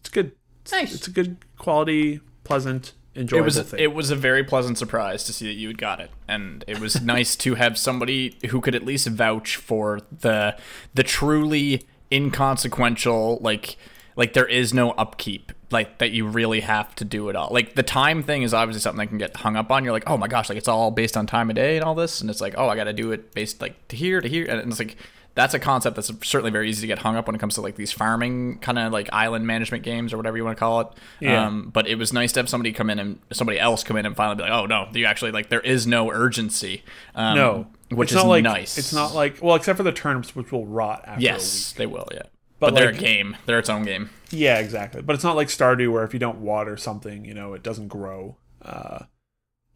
It's 0.00 0.10
good. 0.10 0.32
It's, 0.60 0.72
Nice. 0.72 0.94
It's 0.94 1.08
a 1.08 1.10
good 1.10 1.38
quality, 1.56 2.20
pleasant, 2.44 2.92
It 3.18 3.44
was 3.44 3.60
thing. 3.60 3.80
it 3.80 3.92
was 3.92 4.10
a 4.10 4.16
very 4.16 4.44
pleasant 4.44 4.78
surprise 4.78 5.24
to 5.24 5.32
see 5.32 5.46
that 5.46 5.54
you 5.54 5.68
had 5.68 5.78
got 5.78 6.00
it, 6.00 6.10
and 6.26 6.64
it 6.66 6.78
was 6.78 7.00
nice 7.02 7.36
to 7.36 7.54
have 7.56 7.76
somebody 7.76 8.38
who 8.50 8.60
could 8.60 8.74
at 8.74 8.84
least 8.84 9.08
vouch 9.08 9.56
for 9.56 10.00
the 10.20 10.56
the 10.94 11.02
truly 11.02 11.86
inconsequential 12.12 13.38
like 13.42 13.76
like 14.16 14.32
there 14.32 14.46
is 14.46 14.72
no 14.72 14.92
upkeep 14.92 15.52
like 15.70 15.98
that 15.98 16.10
you 16.10 16.26
really 16.26 16.60
have 16.60 16.94
to 16.96 17.04
do 17.04 17.28
it 17.28 17.36
all. 17.36 17.48
Like 17.50 17.74
the 17.74 17.82
time 17.82 18.22
thing 18.22 18.42
is 18.42 18.54
obviously 18.54 18.80
something 18.80 18.98
that 18.98 19.06
can 19.08 19.18
get 19.18 19.36
hung 19.36 19.56
up 19.56 19.70
on. 19.70 19.84
You're 19.84 19.92
like 19.92 20.08
oh 20.08 20.16
my 20.16 20.28
gosh 20.28 20.48
like 20.48 20.58
it's 20.58 20.68
all 20.68 20.90
based 20.90 21.16
on 21.16 21.26
time 21.26 21.50
of 21.50 21.56
day 21.56 21.76
and 21.76 21.84
all 21.84 21.94
this. 21.94 22.20
And 22.20 22.30
it's 22.30 22.40
like 22.40 22.54
oh 22.56 22.68
i 22.68 22.76
gotta 22.76 22.92
do 22.92 23.12
it 23.12 23.32
based 23.34 23.60
like 23.60 23.88
to 23.88 23.96
here 23.96 24.20
to 24.20 24.28
here. 24.28 24.46
And 24.46 24.70
it's 24.70 24.78
like 24.78 24.96
that's 25.38 25.54
a 25.54 25.58
concept 25.58 25.96
that's 25.96 26.10
certainly 26.26 26.50
very 26.50 26.68
easy 26.68 26.80
to 26.80 26.86
get 26.86 26.98
hung 26.98 27.14
up 27.16 27.26
when 27.26 27.34
it 27.34 27.38
comes 27.38 27.54
to 27.54 27.60
like 27.60 27.76
these 27.76 27.92
farming 27.92 28.58
kind 28.58 28.78
of 28.78 28.92
like 28.92 29.08
island 29.12 29.46
management 29.46 29.84
games 29.84 30.12
or 30.12 30.16
whatever 30.16 30.36
you 30.36 30.44
want 30.44 30.56
to 30.56 30.60
call 30.60 30.80
it 30.80 30.88
Yeah. 31.20 31.46
um, 31.46 31.70
but 31.72 31.86
it 31.86 31.94
was 31.94 32.12
nice 32.12 32.32
to 32.32 32.40
have 32.40 32.48
somebody 32.48 32.72
come 32.72 32.90
in 32.90 32.98
and 32.98 33.20
somebody 33.32 33.58
else 33.60 33.84
come 33.84 33.96
in 33.96 34.04
and 34.04 34.16
finally 34.16 34.36
be 34.36 34.42
like 34.42 34.52
oh 34.52 34.66
no 34.66 34.88
you 34.92 35.04
actually 35.06 35.30
like 35.30 35.48
there 35.48 35.60
is 35.60 35.86
no 35.86 36.10
urgency 36.10 36.82
um, 37.14 37.36
no, 37.36 37.66
which 37.90 38.10
it's 38.12 38.18
is 38.18 38.24
not 38.24 38.28
like, 38.28 38.42
nice 38.44 38.76
It's 38.78 38.92
not 38.92 39.14
like 39.14 39.38
well, 39.42 39.54
except 39.56 39.76
for 39.76 39.82
the 39.84 39.92
turnips, 39.92 40.34
which 40.36 40.50
will 40.52 40.66
rot 40.66 41.00
after 41.06 41.12
a 41.12 41.16
week. 41.16 41.24
yes 41.24 41.72
they 41.78 41.86
will 41.86 42.08
yeah 42.12 42.22
But, 42.60 42.70
but, 42.70 42.74
they're 42.74 42.88
a 42.90 42.92
game 42.92 43.36
they're 43.46 43.60
its 43.60 43.70
own 43.70 43.84
game 43.84 44.10
Yeah, 44.30 44.58
exactly. 44.58 45.00
But 45.02 45.14
it's 45.14 45.24
not 45.24 45.36
like 45.36 45.48
Stardew 45.48 45.90
where 45.92 46.04
if 46.04 46.12
you 46.12 46.18
don't 46.18 46.40
water 46.40 46.76
something, 46.76 47.24
you 47.24 47.32
know, 47.32 47.54
it 47.54 47.62
doesn't 47.62 47.88
grow. 47.88 48.36
Uh, 48.60 49.04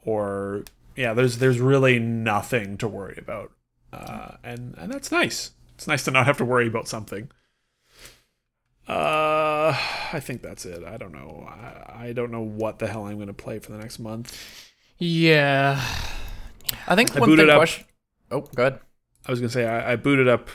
or 0.05 0.65
yeah, 0.97 1.15
there's 1.15 1.39
there's 1.39 1.59
really 1.61 1.99
nothing 1.99 2.77
to 2.79 2.89
worry 2.89 3.17
about, 3.17 3.51
uh, 3.93 4.37
and 4.43 4.75
and 4.79 4.93
that's 4.93 5.11
nice. 5.13 5.53
It's 5.75 5.87
nice 5.87 6.05
to 6.05 6.11
not 6.11 6.27
have 6.27 6.39
to 6.39 6.45
worry 6.45 6.67
about 6.67 6.89
something. 6.89 7.31
Uh, 8.89 9.77
I 10.13 10.21
think 10.21 10.43
that's 10.43 10.65
it. 10.67 10.85
I 10.85 10.97
don't 10.97 11.13
know. 11.13 11.47
I, 11.49 12.07
I 12.09 12.13
don't 12.13 12.31
know 12.33 12.43
what 12.43 12.79
the 12.79 12.89
hell 12.89 13.07
I'm 13.07 13.15
going 13.17 13.29
to 13.29 13.33
play 13.33 13.59
for 13.59 13.73
the 13.73 13.79
next 13.79 13.99
month. 13.99 14.37
Yeah. 14.99 15.81
I 16.87 16.97
think 16.97 17.17
I 17.17 17.21
one 17.21 17.37
thing 17.37 17.49
up- 17.49 17.57
question. 17.59 17.87
Oh, 18.31 18.41
good. 18.41 18.79
I 19.27 19.31
was 19.31 19.39
going 19.41 19.49
to 19.49 19.53
say 19.53 19.67
I, 19.67 19.93
I 19.93 19.97
booted 19.97 20.27
up. 20.29 20.49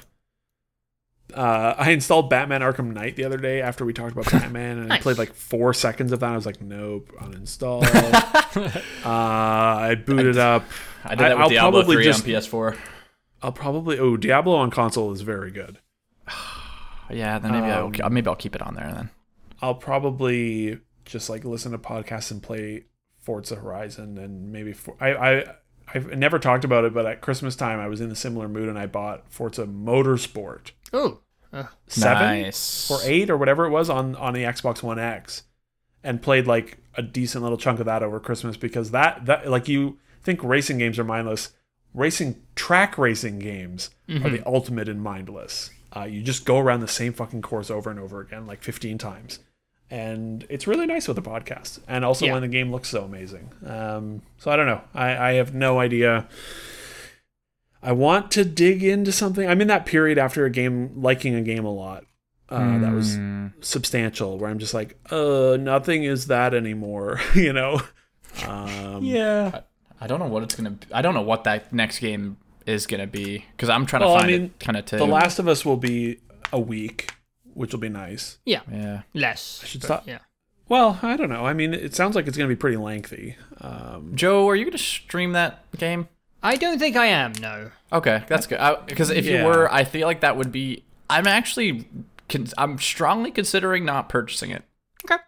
Uh, 1.33 1.74
I 1.77 1.91
installed 1.91 2.30
Batman 2.30 2.61
Arkham 2.61 2.93
Knight 2.93 3.16
the 3.16 3.24
other 3.25 3.38
day 3.38 3.61
after 3.61 3.85
we 3.85 3.93
talked 3.93 4.14
about 4.14 4.25
Batman, 4.32 4.77
and 4.80 4.93
I 4.93 4.99
played 4.99 5.17
like 5.17 5.33
four 5.33 5.74
seconds 5.74 6.11
of 6.11 6.19
that. 6.22 6.32
I 6.32 6.35
was 6.35 6.45
like, 6.45 6.61
nope, 6.61 7.11
uninstall. 7.19 7.83
uh, 9.06 9.09
I 9.09 9.95
booted 9.95 10.38
up. 10.38 10.64
I 11.03 11.09
did 11.11 11.19
that 11.19 11.38
with 11.38 11.43
I'll 11.43 11.49
Diablo 11.49 11.83
3 11.83 12.03
just- 12.03 12.24
on 12.24 12.30
PS4. 12.30 12.77
I'll 13.41 13.51
probably. 13.51 13.99
Oh, 13.99 14.17
Diablo 14.17 14.56
on 14.56 14.72
console 14.72 15.11
is 15.11 15.22
very 15.22 15.51
good. 15.51 15.80
Yeah, 17.09 17.40
then 17.40 17.51
maybe 17.53 17.67
Um, 17.72 17.93
I'll 18.03 18.09
maybe 18.09 18.27
I'll 18.27 18.35
keep 18.35 18.53
it 18.53 18.61
on 18.61 18.75
there 18.75 18.91
then. 18.93 19.09
I'll 19.61 19.75
probably 19.75 20.80
just 21.06 21.30
like 21.30 21.45
listen 21.45 21.72
to 21.72 21.77
podcasts 21.77 22.32
and 22.32 22.43
play 22.43 22.83
Forza 23.22 23.56
Horizon 23.56 24.17
and 24.17 24.51
maybe 24.51 24.74
for, 24.74 24.95
I 24.99 25.14
I 25.16 25.56
I've 25.93 26.17
never 26.17 26.38
talked 26.38 26.66
about 26.66 26.83
it, 26.83 26.93
but 26.93 27.06
at 27.06 27.22
Christmas 27.22 27.56
time 27.56 27.80
I 27.80 27.88
was 27.88 28.01
in 28.01 28.11
a 28.11 28.16
similar 28.16 28.49
mood 28.49 28.67
and 28.67 28.77
I 28.77 28.88
bought 28.88 29.32
Forza 29.32 29.66
Motorsport 29.66 30.72
Oh. 30.91 31.22
Uh, 31.53 31.64
seven 31.88 32.41
nice. 32.41 32.91
or 32.91 32.99
eight 33.06 33.30
or 33.30 33.38
whatever 33.38 33.66
it 33.66 33.69
was 33.69 33.90
on 33.90 34.14
on 34.17 34.33
the 34.33 34.43
Xbox 34.43 34.83
One 34.83 34.99
X, 34.99 35.43
and 36.03 36.22
played 36.22 36.45
like 36.45 36.77
a 36.95 37.01
decent 37.01 37.41
little 37.41 37.57
chunk 37.57 37.80
of 37.80 37.85
that 37.85 38.03
over 38.03 38.19
Christmas 38.19 38.57
because 38.57 38.91
that 38.91 39.25
that 39.27 39.49
like 39.49 39.69
you 39.69 39.98
think 40.22 40.43
racing 40.43 40.77
games 40.77 40.99
are 40.99 41.06
mindless, 41.06 41.51
racing 41.93 42.41
track 42.56 42.98
racing 42.98 43.40
games 43.40 43.90
are 44.09 44.30
the 44.30 44.43
ultimate 44.45 44.88
in 44.90 44.99
mindless. 44.99 45.72
Uh, 45.95 46.03
you 46.03 46.22
just 46.22 46.45
go 46.45 46.59
around 46.59 46.82
the 46.82 46.88
same 46.88 47.14
fucking 47.14 47.41
course 47.41 47.69
over 47.72 47.90
and 47.90 47.99
over 47.99 48.19
again 48.22 48.45
like 48.45 48.61
15 48.64 48.98
times. 48.98 49.40
And 49.90 50.45
it's 50.49 50.67
really 50.67 50.85
nice 50.85 51.07
with 51.07 51.17
a 51.17 51.22
podcast, 51.22 51.80
and 51.88 52.03
also 52.03 52.25
Yeah. 52.25 52.33
when 52.33 52.41
the 52.41 52.48
game 52.49 52.72
looks 52.74 52.90
so 52.90 53.03
amazing. 53.06 53.49
Um, 53.66 54.22
so 54.38 54.51
I 54.51 54.57
don't 54.57 54.66
know. 54.66 54.82
I, 54.93 55.30
I 55.30 55.33
have 55.35 55.56
no 55.56 55.80
idea. 55.80 56.27
I 57.82 57.93
want 57.93 58.32
to 58.32 58.43
dig 58.43 58.83
into 58.83 59.11
something. 59.14 59.48
I'm 59.48 59.61
in 59.61 59.67
that 59.69 59.85
period 59.85 60.17
after 60.17 60.45
a 60.45 60.49
game, 60.49 60.91
liking 61.01 61.35
a 61.35 61.41
game 61.41 61.64
a 61.64 61.72
lot. 61.74 62.03
Uh, 62.49 62.80
That 62.80 62.93
was 62.93 63.17
Mm. 63.17 63.53
substantial, 63.61 64.38
where 64.38 64.49
I'm 64.49 64.59
just 64.59 64.74
like, 64.74 64.98
uh, 65.11 65.57
nothing 65.59 66.03
is 66.03 66.27
that 66.27 66.53
anymore, 66.53 67.19
you 67.35 67.53
know? 67.53 67.82
Um, 68.48 69.03
yeah. 69.03 69.61
I 70.00 70.08
don't 70.08 70.19
know 70.19 70.27
what 70.27 70.43
it's 70.43 70.56
gonna. 70.56 70.72
Be. 70.72 70.88
I 70.93 71.01
don't 71.01 71.14
know 71.14 71.22
what 71.22 71.43
that 71.45 71.74
next 71.74 72.00
game 72.00 72.38
is 72.66 72.85
gonna 72.88 73.08
be 73.08 73.45
because 73.56 73.69
I'm 73.69 73.85
trying 73.85 74.01
Well, 74.03 74.14
to 74.16 74.19
find 74.19 74.32
mean, 74.32 74.43
it 74.45 74.59
kind 74.59 74.77
of 74.77 74.85
too. 74.85 74.98
The 74.98 75.06
Last 75.06 75.40
of 75.40 75.48
Us 75.48 75.66
will 75.66 75.77
be 75.77 76.19
a 76.51 76.59
week, 76.59 77.11
which 77.53 77.72
will 77.72 77.80
be 77.80 77.90
nice. 77.90 78.38
Yeah. 78.45 78.61
yeah. 78.72 79.01
Less. 79.14 79.61
I 79.64 79.67
should 79.67 79.84
stop. 79.84 80.08
Yeah. 80.08 80.19
Well, 80.69 81.00
I 81.01 81.16
don't 81.16 81.30
know. 81.30 81.45
I 81.45 81.53
mean, 81.53 81.74
it 81.74 81.95
sounds 81.95 82.16
like 82.16 82.27
it's 82.27 82.35
going 82.38 82.50
to 82.50 82.53
be 82.53 82.59
pretty 82.59 82.76
lengthy. 82.76 83.38
Um, 83.61 84.11
Joe, 84.16 84.48
are 84.50 84.56
you 84.56 84.66
gonna 84.66 84.77
stream 84.77 85.32
that 85.32 85.64
game? 85.77 86.09
I 86.43 86.56
don't 86.56 86.77
think 86.77 86.95
I 86.95 87.08
am, 87.08 87.34
no. 87.42 87.72
Okay, 87.92 88.24
that's 88.27 88.48
good. 88.48 88.59
Because 88.85 89.09
if 89.09 89.26
Yeah. 89.26 89.40
you 89.42 89.45
were, 89.48 89.72
I 89.74 89.84
feel 89.85 90.08
like 90.08 90.22
that 90.22 90.38
would 90.38 90.51
be. 90.51 90.84
I'm 91.09 91.26
actually. 91.27 91.88
I'm 92.58 92.77
strongly 92.77 93.32
considering 93.32 93.85
not 93.85 94.09
purchasing 94.09 94.51
it. 94.51 94.64
Okay. 95.06 95.22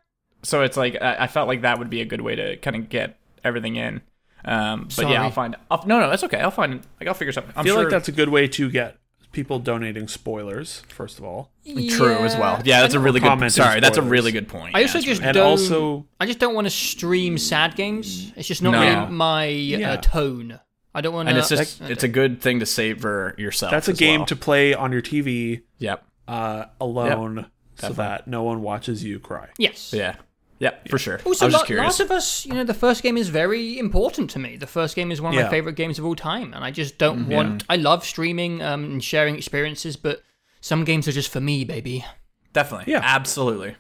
So 0.44 0.62
it's 0.64 0.76
like 0.76 1.02
I, 1.02 1.16
I 1.24 1.28
felt 1.28 1.48
like 1.48 1.62
that 1.62 1.80
would 1.80 1.90
be 1.90 2.02
a 2.02 2.06
good 2.06 2.20
way 2.22 2.36
to 2.36 2.58
kind 2.58 2.76
of 2.76 2.90
get 2.90 3.18
everything 3.44 3.78
in. 3.78 4.02
Um, 4.46 4.84
but 4.84 4.92
Sorry. 4.94 5.12
yeah, 5.14 5.24
I'll 5.24 5.32
find. 5.32 5.56
I'll, 5.70 5.84
no, 5.86 6.00
no, 6.00 6.10
that's 6.10 6.24
okay. 6.24 6.40
I'll 6.40 6.52
find. 6.52 6.82
Like 7.00 7.08
I'll 7.08 7.14
figure 7.14 7.32
something. 7.32 7.54
I 7.56 7.60
I'm 7.60 7.66
feel 7.66 7.76
sure, 7.76 7.84
like 7.84 7.92
that's 7.92 8.08
a 8.08 8.12
good 8.14 8.30
way 8.30 8.48
to 8.48 8.70
get 8.70 8.98
people 9.32 9.60
donating 9.60 10.08
spoilers, 10.08 10.82
first 10.90 11.20
of 11.20 11.26
all. 11.26 11.52
true 11.66 12.18
as 12.20 12.36
well. 12.36 12.62
Yeah, 12.66 12.82
that's 12.82 12.94
a 12.96 13.00
really 13.00 13.20
good. 13.20 13.28
Commenting 13.28 13.50
Sorry, 13.64 13.80
that's 13.80 13.98
a 13.98 14.02
really 14.02 14.32
good 14.32 14.48
point. 14.48 14.76
I 14.76 14.80
Yeah, 14.80 14.86
also 14.86 14.94
that's 15.00 15.06
just 15.06 15.22
And 15.22 15.34
don't, 15.36 15.46
also, 15.46 16.08
I 16.20 16.26
just 16.26 16.40
don't 16.40 16.56
want 16.56 16.66
to 16.66 16.72
stream 16.72 17.38
sad 17.38 17.76
games. 17.76 18.32
It's 18.36 18.48
just 18.48 18.62
not 18.64 18.72
No. 18.72 18.82
really 18.82 19.12
my 19.12 19.46
Yeah. 19.46 19.94
uh, 19.94 19.98
tone. 19.98 20.60
I 20.96 21.02
don't 21.02 21.14
want 21.14 21.28
to. 21.28 21.30
and 21.30 21.38
it's 21.38 21.50
just 21.50 21.82
it's 21.82 22.04
a 22.04 22.08
good 22.08 22.42
thing 22.42 22.60
to 22.62 22.66
savor 22.66 23.36
yourself. 23.38 23.72
that's 23.72 23.88
a 23.88 23.92
as 23.92 24.00
game 24.00 24.22
well. 24.22 24.26
to 24.28 24.36
play 24.36 24.74
on 24.74 24.92
your 24.92 25.04
TV 25.04 25.62
Yep. 25.78 26.04
uh, 26.28 26.66
alone 26.82 27.46
so 27.76 27.90
definitely. 27.90 27.96
that 27.98 28.28
no 28.28 28.42
one 28.44 28.62
watches 28.64 29.04
you 29.04 29.20
cry. 29.20 29.50
yes. 29.60 29.94
Yeah. 29.94 30.16
Yep. 30.60 30.90
For 30.90 30.98
sure. 30.98 31.20
Also, 31.26 31.46
I 31.46 31.48
was 31.48 31.54
La- 31.54 31.60
just 31.60 31.66
curious. 31.68 31.84
Last 31.86 32.00
of 32.02 32.12
Us, 32.12 32.46
you 32.46 32.54
know, 32.54 32.64
the 32.66 32.74
first 32.74 33.02
game 33.02 33.16
is 33.18 33.30
very 33.30 33.80
important 33.80 34.30
to 34.32 34.40
me. 34.40 34.58
The 34.58 34.68
first 34.68 34.96
game 34.96 35.10
is 35.12 35.22
one 35.22 35.34
of 35.34 35.38
Yeah. 35.40 35.46
my 35.46 35.50
favorite 35.50 35.76
games 35.76 35.98
of 36.00 36.06
all 36.06 36.16
time, 36.16 36.54
and 36.54 36.64
I 36.66 36.72
just 36.72 36.98
don't 36.98 37.20
Mm-hmm. 37.22 37.32
want. 37.34 37.64
I 37.70 37.78
love 37.78 38.04
streaming 38.06 38.62
um, 38.62 38.84
and 38.84 39.04
sharing 39.04 39.36
experiences, 39.36 39.96
but 39.96 40.22
some 40.62 40.84
games 40.84 41.08
are 41.08 41.14
just 41.14 41.32
for 41.32 41.40
me, 41.40 41.64
baby. 41.64 42.04
Definitely. 42.52 42.92
Yeah. 42.92 43.00
Absolutely. 43.04 43.76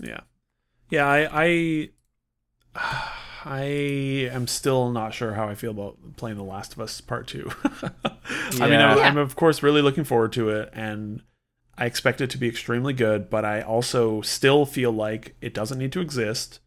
Yeah, 0.00 0.20
yeah. 0.90 1.06
I, 1.06 1.88
I, 2.76 3.08
I 3.44 3.60
am 4.30 4.46
still 4.46 4.90
not 4.90 5.14
sure 5.14 5.32
how 5.34 5.48
I 5.48 5.54
feel 5.54 5.70
about 5.70 5.96
playing 6.16 6.36
The 6.36 6.42
Last 6.44 6.74
of 6.74 6.80
Us 6.80 7.00
Part 7.00 7.26
Two. 7.26 7.50
I 7.64 7.88
mean, 8.52 8.62
I'm, 8.62 8.70
Yeah. 8.98 9.02
I'm 9.04 9.16
of 9.16 9.34
course 9.34 9.62
really 9.62 9.82
looking 9.82 10.04
forward 10.04 10.32
to 10.34 10.50
it, 10.50 10.70
and 10.74 11.22
I 11.78 11.86
expect 11.86 12.20
it 12.20 12.30
to 12.30 12.38
be 12.38 12.48
extremely 12.48 12.92
good. 12.92 13.30
But 13.30 13.44
I 13.44 13.62
also 13.62 14.20
still 14.20 14.66
feel 14.66 14.92
like 14.92 15.36
it 15.40 15.54
doesn't 15.54 15.78
need 15.78 15.92
to 15.92 16.00
exist, 16.00 16.60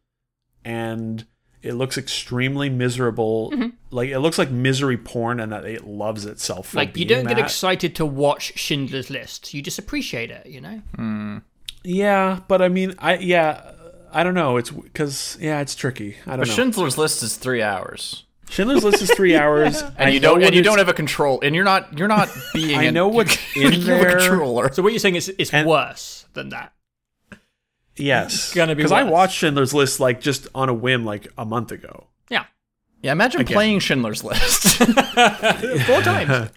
and 0.65 1.25
it 1.61 1.73
looks 1.73 1.97
extremely 1.97 2.69
miserable. 2.69 3.51
Mm-hmm. 3.51 3.69
Like 3.91 4.09
it 4.09 4.19
looks 4.19 4.37
like 4.37 4.51
misery 4.51 4.97
porn, 4.97 5.39
and 5.39 5.51
that 5.51 5.65
it 5.65 5.87
loves 5.87 6.25
itself. 6.25 6.69
For 6.69 6.77
Like 6.77 6.97
you 6.97 7.05
don't 7.05 7.27
get 7.27 7.39
excited 7.39 7.95
to 7.95 8.05
watch 8.05 8.57
Schindler's 8.57 9.09
List. 9.09 9.53
You 9.53 9.61
just 9.61 9.79
appreciate 9.79 10.31
it, 10.31 10.45
you 10.47 10.61
know. 10.61 11.41
Yeah, 11.83 12.39
but 12.47 12.61
I 12.61 12.69
mean, 12.69 12.95
I 12.97 13.17
yeah, 13.17 13.71
I 14.11 14.23
don't 14.23 14.35
know. 14.35 14.57
It's 14.57 14.69
because 14.69 15.37
yeah, 15.39 15.59
it's 15.59 15.75
tricky. 15.75 16.17
I 16.25 16.31
don't 16.31 16.39
know. 16.39 16.43
But 16.43 16.47
know. 16.47 16.53
Schindler's 16.53 16.97
List 16.97 17.23
is 17.23 17.35
three 17.35 17.61
hours, 17.61 18.23
Schindler's 18.49 18.83
List 18.83 19.01
is 19.01 19.11
three 19.11 19.35
hours, 19.37 19.81
and 19.81 19.93
I 19.97 20.09
you 20.09 20.19
know 20.19 20.35
don't 20.35 20.43
and 20.43 20.55
you 20.55 20.61
don't 20.63 20.77
have 20.77 20.89
a 20.89 20.93
control, 20.93 21.39
and 21.41 21.55
you're 21.55 21.63
not 21.65 21.97
you're 21.97 22.07
not 22.07 22.29
being. 22.53 22.77
I 22.77 22.83
an- 22.83 22.93
know 22.93 23.07
what's 23.09 23.37
you 23.55 23.67
in 23.67 23.73
have 23.73 23.81
a 23.81 23.85
there. 24.03 24.17
controller. 24.19 24.71
So 24.73 24.83
what 24.83 24.91
you're 24.93 24.99
saying 24.99 25.15
is 25.15 25.33
it's 25.37 25.51
And- 25.53 25.67
worse 25.67 26.25
than 26.33 26.49
that. 26.49 26.73
Yes, 27.95 28.33
it's 28.33 28.53
gonna 28.55 28.73
be 28.73 28.77
because 28.77 28.91
I 28.91 29.03
watched 29.03 29.37
Schindler's 29.37 29.73
List 29.73 29.99
like 29.99 30.19
just 30.19 30.47
on 30.55 30.67
a 30.69 30.73
whim 30.73 31.05
like 31.05 31.27
a 31.37 31.45
month 31.45 31.71
ago. 31.71 32.07
Yeah, 32.27 32.45
Yeah, 33.03 33.11
imagine 33.11 33.41
Again. 33.41 33.53
playing 33.53 33.79
Schindler's 33.81 34.23
List. 34.23 34.77
four 34.77 36.01
times. 36.01 36.49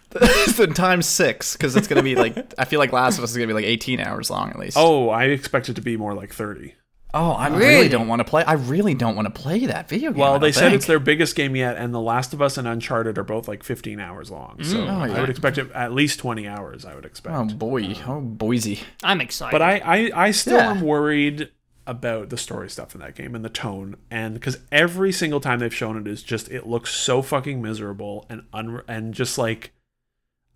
then 0.57 0.73
times 0.73 1.05
six, 1.05 1.53
because 1.55 1.77
it's 1.77 1.89
gonna 1.89 2.03
be 2.03 2.15
like 2.15 2.55
I 2.57 2.65
feel 2.65 2.79
like 2.81 2.91
Last 2.93 3.19
of 3.19 3.25
Us 3.25 3.33
is 3.33 3.37
gonna 3.37 3.49
be 3.49 3.53
like 3.53 3.67
18 3.67 4.01
hours 4.01 4.31
long 4.31 4.49
at 4.49 4.59
least. 4.59 4.79
Oh, 4.79 5.11
I 5.11 5.25
expect 5.25 5.69
it 5.69 5.75
to 5.75 5.83
be 5.83 5.99
more 5.99 6.15
like 6.15 6.33
thirty. 6.33 6.75
Oh, 7.17 7.33
I 7.33 7.49
really, 7.49 7.67
Really? 7.67 7.89
don't 7.89 8.07
want 8.09 8.21
to 8.21 8.25
play. 8.25 8.45
I 8.45 8.53
really 8.55 8.95
don't 8.95 9.17
want 9.17 9.27
to 9.35 9.41
play 9.41 9.67
that 9.67 9.89
video 9.89 10.11
game. 10.13 10.21
Well, 10.21 10.33
don't 10.35 10.43
they 10.43 10.53
said 10.53 10.65
think. 10.65 10.75
it's 10.75 10.87
their 10.87 10.99
biggest 11.01 11.35
game 11.37 11.57
yet, 11.57 11.77
and 11.77 11.93
The 11.95 12.01
Last 12.01 12.33
of 12.35 12.43
Us 12.43 12.59
and 12.59 12.69
Uncharted 12.69 13.19
are 13.19 13.25
both 13.25 13.49
like 13.49 13.63
fifteen 13.63 13.99
hours 14.01 14.31
long. 14.31 14.63
So 14.63 14.77
mm. 14.77 14.89
Oh, 14.89 15.15
I 15.15 15.21
would 15.21 15.31
expect 15.31 15.59
it 15.59 15.71
at 15.73 15.93
least 15.93 16.19
twenty 16.19 16.47
hours. 16.47 16.85
I 16.85 16.95
would 16.95 17.05
expect. 17.07 17.35
Oh 17.35 17.45
boy, 17.45 17.85
um, 17.85 17.97
oh 18.07 18.21
Boise. 18.21 18.81
I'm 19.03 19.21
excited. 19.21 19.53
But 19.53 19.63
I, 19.63 19.79
I, 19.79 20.11
I 20.27 20.31
still 20.31 20.59
Yeah. 20.59 20.71
am 20.71 20.81
worried 20.83 21.51
about 21.89 22.31
the 22.31 22.37
story 22.37 22.69
stuff 22.69 22.95
in 22.97 23.01
that 23.01 23.15
game 23.15 23.35
and 23.37 23.45
the 23.45 23.49
tone, 23.49 23.97
and 24.11 24.35
because 24.35 24.59
every 24.73 25.13
single 25.13 25.39
time 25.41 25.61
they've 25.61 25.73
shown 25.75 25.97
it 25.97 26.09
is 26.09 26.23
just 26.23 26.51
it 26.51 26.67
looks 26.67 26.93
so 26.93 27.23
fucking 27.23 27.63
miserable 27.63 28.27
and 28.29 28.43
un 28.53 28.83
and 28.89 29.15
just 29.15 29.39
like 29.39 29.73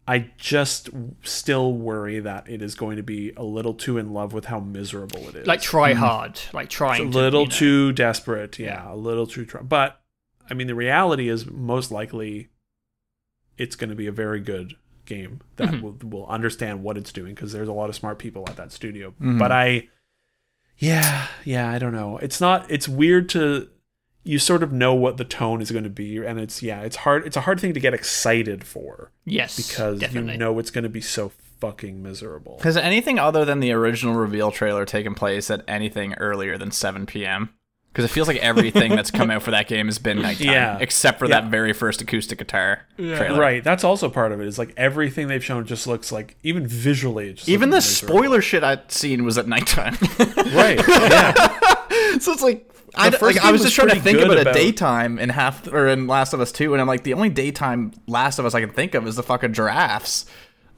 I 0.09 0.31
just 0.39 0.91
still 1.23 1.73
worry 1.73 2.19
that 2.21 2.49
it 2.49 2.63
is 2.63 2.75
going 2.75 2.97
to 2.97 3.03
be 3.03 3.33
a 3.37 3.45
little 3.45 3.75
too 3.75 3.97
in 3.99 4.13
love 4.13 4.33
with 4.33 4.47
how 4.47 4.59
miserable 4.59 5.29
it 5.29 5.37
is. 5.37 5.47
like 5.47 5.61
try 5.61 5.93
hard, 5.93 6.41
like 6.53 6.67
It's 6.67 6.75
trying 6.75 7.09
a 7.09 7.11
to, 7.13 7.17
little 7.19 7.41
you 7.43 7.47
know. 7.49 7.53
too 7.55 7.93
desperate, 7.93 8.59
yeah, 8.59 8.93
a 8.93 8.97
little 8.97 9.27
too. 9.27 9.45
Try- 9.45 9.63
but 9.63 10.01
I 10.49 10.55
mean, 10.55 10.67
the 10.67 10.75
reality 10.75 11.29
is 11.29 11.47
most 11.49 11.93
likely 11.93 12.49
it's 13.57 13.77
going 13.77 13.91
to 13.91 13.97
be 13.97 14.07
a 14.09 14.13
very 14.13 14.41
good 14.41 14.75
game 15.07 15.41
that 15.57 15.69
Mm-hmm. 15.69 15.83
will 15.83 15.97
will 16.23 16.27
understand 16.27 16.83
what 16.83 16.97
it's 16.97 17.13
doing 17.13 17.35
because 17.35 17.53
there's 17.53 17.69
a 17.69 17.73
lot 17.73 17.89
of 17.89 17.95
smart 17.95 18.19
people 18.19 18.45
at 18.49 18.57
that 18.57 18.73
studio. 18.73 19.11
Mm-hmm. 19.11 19.39
But 19.39 19.53
I, 19.53 19.89
yeah, 20.79 21.27
yeah, 21.45 21.71
I 21.71 21.79
don't 21.79 21.93
know. 21.93 22.17
It's 22.19 22.41
not. 22.41 22.69
It's 22.71 22.89
weird 22.89 23.29
to. 23.31 23.69
You 24.23 24.39
sort 24.39 24.63
of 24.63 24.71
know 24.73 24.95
what 24.95 25.17
the 25.17 25.25
tone 25.25 25.63
is 25.63 25.71
going 25.71 25.85
to 25.85 25.91
be, 25.91 26.19
and 26.19 26.39
it's 26.39 26.63
yeah, 26.63 26.83
it's 26.83 26.97
hard. 26.97 27.27
It's 27.27 27.37
a 27.37 27.43
hard 27.43 27.59
thing 27.59 27.73
to 27.75 27.81
get 27.81 27.95
excited 27.95 28.65
for 28.65 29.13
Yes, 29.25 29.57
because 29.57 29.99
definitely. 30.01 30.33
you 30.33 30.39
know 30.39 30.59
it's 30.59 30.71
going 30.71 30.85
to 30.85 30.91
be 30.91 31.01
so 31.01 31.33
fucking 31.61 32.03
miserable. 32.03 32.59
Has 32.63 32.77
anything 32.77 33.19
other 33.19 33.45
than 33.47 33.61
the 33.61 33.73
original 33.73 34.15
reveal 34.15 34.51
trailer 34.51 34.85
taken 34.85 35.15
place 35.15 35.51
at 35.51 35.65
anything 35.67 36.15
earlier 36.15 36.59
than 36.59 36.71
7 36.71 37.07
p.m.? 37.07 37.51
Because 37.93 38.05
it 38.05 38.09
feels 38.09 38.29
like 38.29 38.37
everything 38.37 38.95
that's 38.95 39.11
come 39.11 39.33
out 39.33 39.43
for 39.43 39.51
that 39.51 39.67
game 39.67 39.87
has 39.87 39.99
been 39.99 40.23
nighttime, 40.23 40.47
Yeah. 40.47 40.79
except 40.81 41.19
for 41.19 41.25
Yeah. 41.27 41.41
that 41.41 41.51
very 41.51 41.73
first 41.73 42.01
acoustic 42.01 42.39
guitar 42.39 42.87
trailer. 42.97 43.41
Right, 43.41 43.65
that's 43.65 43.83
also 43.85 44.09
part 44.09 44.31
of 44.33 44.41
it. 44.41 44.47
Is 44.47 44.59
like 44.61 44.73
everything 44.77 45.27
they've 45.29 45.43
shown 45.45 45.67
just 45.67 45.87
looks 45.89 46.13
like 46.13 46.37
even 46.45 46.67
visually. 46.67 47.31
It 47.31 47.37
just 47.39 47.49
Even 47.49 47.71
the 47.71 47.79
miserable. 47.79 48.17
spoiler 48.17 48.41
shit 48.43 48.63
I'd 48.63 48.93
seen 48.93 49.25
was 49.25 49.39
at 49.39 49.49
nighttime. 49.49 49.97
right? 50.55 50.79
Yeah, 50.89 52.19
so 52.19 52.33
it's 52.33 52.43
like, 52.43 52.70
I, 52.95 53.11
the 53.11 53.17
d- 53.17 53.21
first 53.21 53.37
like, 53.37 53.45
I 53.45 53.49
game 53.49 53.53
was 53.53 53.63
just 53.63 53.75
trying 53.75 53.89
to 53.89 54.01
think 54.01 54.19
good 54.19 54.31
about, 54.39 54.47
a 54.49 54.53
daytime 54.53 55.19
in 55.19 55.29
half 55.29 55.67
or 55.73 55.87
in 55.89 56.07
Last 56.07 56.33
of 56.33 56.41
Us 56.41 56.53
Two, 56.53 56.73
and 56.75 56.81
I'm 56.81 56.87
like, 56.89 57.05
the 57.05 57.15
only 57.15 57.29
daytime 57.29 57.93
Last 58.07 58.39
of 58.39 58.47
Us 58.47 58.55
I 58.55 58.61
can 58.61 58.71
think 58.71 58.95
of 58.95 59.07
is 59.07 59.17
the 59.17 59.23
fucking 59.23 59.53
giraffes. 59.53 60.27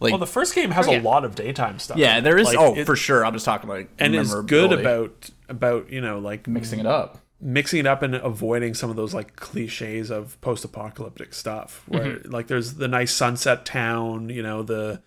Like, 0.00 0.10
Well, 0.12 0.18
the 0.18 0.26
first 0.26 0.54
game 0.54 0.72
has 0.72 0.88
Yeah. 0.88 1.00
a 1.00 1.02
lot 1.02 1.24
of 1.24 1.34
daytime 1.36 1.78
stuff. 1.78 1.96
yeah, 1.96 2.20
there 2.20 2.36
is. 2.36 2.46
Like, 2.48 2.58
oh, 2.58 2.74
it- 2.74 2.86
for 2.86 2.96
sure. 2.96 3.24
I'm 3.24 3.32
just 3.32 3.44
talking 3.44 3.68
like 3.70 3.88
and 3.98 4.14
is 4.14 4.34
good 4.46 4.72
about 4.72 5.30
about 5.48 5.90
you 5.92 6.00
know 6.00 6.18
like 6.18 6.46
mixing 6.48 6.80
it 6.80 6.86
up. 6.86 7.18
mixing 7.40 7.80
it 7.80 7.86
up 7.86 8.02
and 8.02 8.14
avoiding 8.16 8.74
some 8.74 8.90
of 8.90 8.96
those 8.96 9.14
like 9.14 9.36
cliches 9.36 10.10
of 10.10 10.40
post-apocalyptic 10.40 11.32
stuff 11.34 11.82
where 11.88 12.02
Mm-hmm. 12.18 12.30
like 12.30 12.46
there's 12.48 12.74
the 12.74 12.88
nice 12.88 13.12
sunset 13.12 13.64
town 13.64 14.28
you 14.28 14.42
know 14.42 14.62
the 14.62 15.02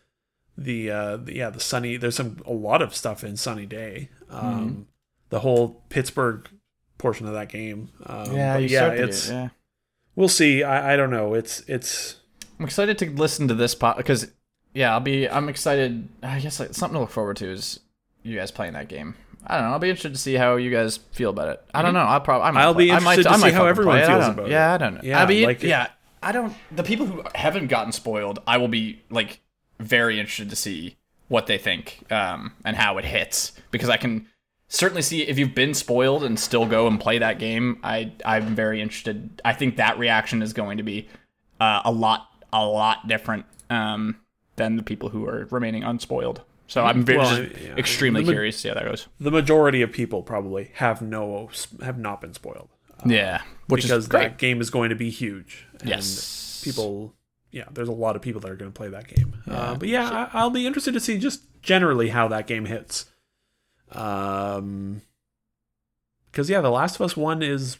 the 0.57 0.89
uh 0.91 1.17
the, 1.17 1.35
yeah 1.35 1.49
the 1.49 1.59
sunny 1.59 1.97
there's 1.97 2.15
some 2.15 2.37
a 2.45 2.51
lot 2.53 2.81
of 2.81 2.95
stuff 2.95 3.23
in 3.23 3.35
sunny 3.37 3.65
day 3.65 4.09
um 4.29 4.39
Mm-hmm. 4.69 4.81
the 5.29 5.39
whole 5.41 5.81
pittsburgh 5.89 6.47
portion 6.97 7.27
of 7.27 7.33
that 7.33 7.49
game 7.49 7.89
um, 8.05 8.35
Yeah, 8.35 8.57
you 8.57 8.67
yeah 8.67 8.87
it's 8.91 9.27
get- 9.27 9.33
yeah. 9.33 9.49
we'll 10.15 10.29
see 10.29 10.63
I, 10.63 10.93
I 10.93 10.95
don't 10.95 11.09
know 11.11 11.33
it's 11.33 11.61
it's 11.67 12.17
I'm 12.59 12.65
excited 12.65 12.97
to 12.99 13.09
listen 13.11 13.47
to 13.49 13.53
this 13.53 13.75
pot 13.75 13.97
because 13.97 14.31
yeah, 14.73 14.91
I'll 14.93 14.99
be. 14.99 15.29
I'm 15.29 15.47
excited. 15.47 16.07
I 16.21 16.39
guess 16.41 16.59
like, 16.59 16.73
something 16.73 16.95
to 16.95 16.99
look 16.99 17.09
forward 17.09 17.37
to 17.37 17.49
is 17.49 17.79
you 18.23 18.37
guys 18.37 18.51
playing 18.51 18.73
that 18.73 18.89
game. 18.89 19.15
I 19.47 19.55
don't 19.55 19.63
know. 19.67 19.71
I'll 19.71 19.79
be 19.79 19.87
interested 19.89 20.13
to 20.13 20.19
see 20.19 20.33
how 20.33 20.57
you 20.57 20.69
guys 20.69 20.97
feel 21.13 21.29
about 21.29 21.47
it. 21.47 21.63
I 21.73 21.81
don't 21.81 21.93
know. 21.93 22.01
I'll 22.01 22.19
probably. 22.19 22.45
I 22.47 22.51
might 22.51 22.61
I'll 22.63 22.73
play- 22.73 22.85
be 22.85 22.91
I 22.91 22.99
might- 22.99 23.17
interested 23.19 23.23
to 23.23 23.29
I 23.29 23.37
might 23.37 23.49
see 23.51 23.55
how 23.55 23.65
everyone 23.67 23.95
play 23.95 24.01
it. 24.01 24.03
I 24.03 24.07
feels 24.13 24.25
don't- 24.25 24.33
about 24.39 24.49
Yeah. 24.49 24.73
I 24.73 24.77
don't 24.77 24.93
know. 24.95 25.01
Yeah, 25.01 25.21
I'll 25.21 25.27
be, 25.27 25.45
like 25.45 25.63
it- 25.63 25.67
yeah. 25.69 25.87
I 26.21 26.31
don't. 26.33 26.53
The 26.73 26.83
people 26.83 27.05
who 27.05 27.23
haven't 27.35 27.67
gotten 27.67 27.93
spoiled, 27.93 28.39
I 28.45 28.57
will 28.57 28.67
be 28.67 29.01
like 29.09 29.39
very 29.79 30.19
interested 30.19 30.49
to 30.49 30.55
see 30.57 30.97
what 31.29 31.47
they 31.47 31.57
think 31.57 32.03
um, 32.11 32.51
and 32.65 32.75
how 32.75 32.97
it 32.97 33.05
hits 33.05 33.53
because 33.71 33.87
I 33.89 33.95
can 33.97 34.27
certainly 34.67 35.01
see 35.01 35.21
if 35.23 35.37
you've 35.39 35.55
been 35.55 35.73
spoiled 35.73 36.23
and 36.23 36.39
still 36.39 36.65
go 36.65 36.87
and 36.87 36.99
play 36.99 37.17
that 37.19 37.39
game. 37.39 37.79
I 37.83 38.11
I'm 38.25 38.55
very 38.55 38.81
interested. 38.81 39.41
I 39.45 39.53
think 39.53 39.77
that 39.77 39.97
reaction 39.99 40.41
is 40.41 40.53
going 40.53 40.77
to 40.77 40.83
be 40.83 41.07
uh, 41.59 41.81
a 41.85 41.91
lot 41.91 42.27
a 42.53 42.65
lot 42.65 43.07
different 43.07 43.45
um, 43.69 44.17
than 44.55 44.75
the 44.75 44.83
people 44.83 45.09
who 45.09 45.27
are 45.27 45.47
remaining 45.51 45.83
unspoiled. 45.83 46.41
So 46.67 46.83
I'm 46.83 47.03
very 47.03 47.19
Well, 47.19 47.43
just 47.43 47.61
yeah. 47.61 47.75
extremely 47.77 48.23
ma- 48.23 48.31
curious 48.31 48.55
to 48.55 48.61
see 48.61 48.67
how 48.69 48.73
that 48.75 48.85
goes. 48.85 49.07
the 49.19 49.29
majority 49.31 49.81
of 49.83 49.91
people 49.91 50.23
probably 50.23 50.71
have 50.75 51.01
no 51.01 51.49
have 51.83 51.97
not 51.99 52.21
been 52.21 52.33
spoiled 52.33 52.69
Yeah, 53.05 53.41
which 53.67 53.83
because 53.83 54.05
is 54.05 54.07
great. 54.07 54.21
that 54.21 54.37
game 54.39 54.61
is 54.61 54.69
going 54.71 54.89
to 54.89 54.95
be 54.95 55.11
huge. 55.11 55.67
And 55.79 55.89
Yes. 55.89 56.61
people, 56.63 57.13
yeah, 57.51 57.65
there's 57.71 57.87
a 57.87 57.91
lot 57.93 58.15
of 58.15 58.23
people 58.23 58.41
that 58.41 58.49
are 58.49 58.55
going 58.55 58.71
to 58.71 58.75
play 58.75 58.87
that 58.89 59.07
game. 59.07 59.35
Uh, 59.47 59.75
but 59.75 59.89
yeah, 59.89 60.27
I, 60.33 60.39
I'll 60.39 60.49
be 60.49 60.65
interested 60.65 60.93
to 60.95 60.99
see 60.99 61.19
just 61.19 61.41
generally 61.61 62.09
how 62.09 62.27
that 62.29 62.47
game 62.47 62.65
hits. 62.65 63.05
Um, 63.95 65.01
because 66.31 66.49
yeah, 66.49 66.61
The 66.61 66.69
Last 66.69 66.95
of 66.95 67.01
Us 67.01 67.15
One 67.17 67.41
is. 67.41 67.77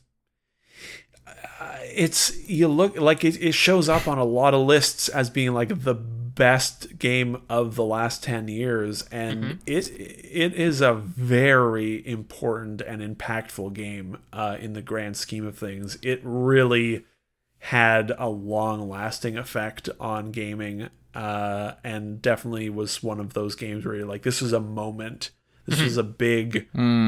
uh, 1.28 1.78
It's 1.94 2.48
you 2.50 2.68
look 2.68 2.98
like 2.98 3.24
it, 3.24 3.42
it 3.42 3.54
shows 3.54 3.90
up 3.90 4.08
on 4.08 4.18
a 4.18 4.24
lot 4.24 4.54
of 4.54 4.62
lists 4.66 5.10
as 5.10 5.30
being 5.30 5.54
like 5.54 5.84
the 5.84 5.94
best 5.96 7.00
game 7.00 7.42
of 7.50 7.76
the 7.76 7.84
last 7.86 8.22
10 8.22 8.50
years 8.50 9.04
and 9.04 9.60
it 9.66 9.88
it 9.90 10.54
is 10.54 10.82
a 10.82 10.94
very 10.94 12.06
important 12.06 12.82
and 12.82 13.02
impactful 13.02 13.72
game 13.74 14.18
uh, 14.34 14.58
in 14.60 14.74
the 14.74 14.82
grand 14.82 15.16
scheme 15.16 15.48
of 15.48 15.58
things 15.58 15.98
it 16.02 16.20
really 16.24 17.06
had 17.60 18.12
a 18.18 18.28
long 18.28 18.90
lasting 18.90 19.38
effect 19.38 19.88
on 19.98 20.32
gaming 20.32 20.90
uh, 21.14 21.72
and 21.86 22.22
definitely 22.22 22.70
was 22.70 23.02
one 23.02 23.22
of 23.22 23.32
those 23.34 23.56
games 23.56 23.86
where 23.86 23.96
you're 23.96 24.06
like 24.06 24.24
this 24.24 24.42
is 24.42 24.52
a 24.52 24.60
moment 24.60 25.32
this 25.68 25.80
is 25.80 25.98
a 25.98 26.04
big 26.04 26.68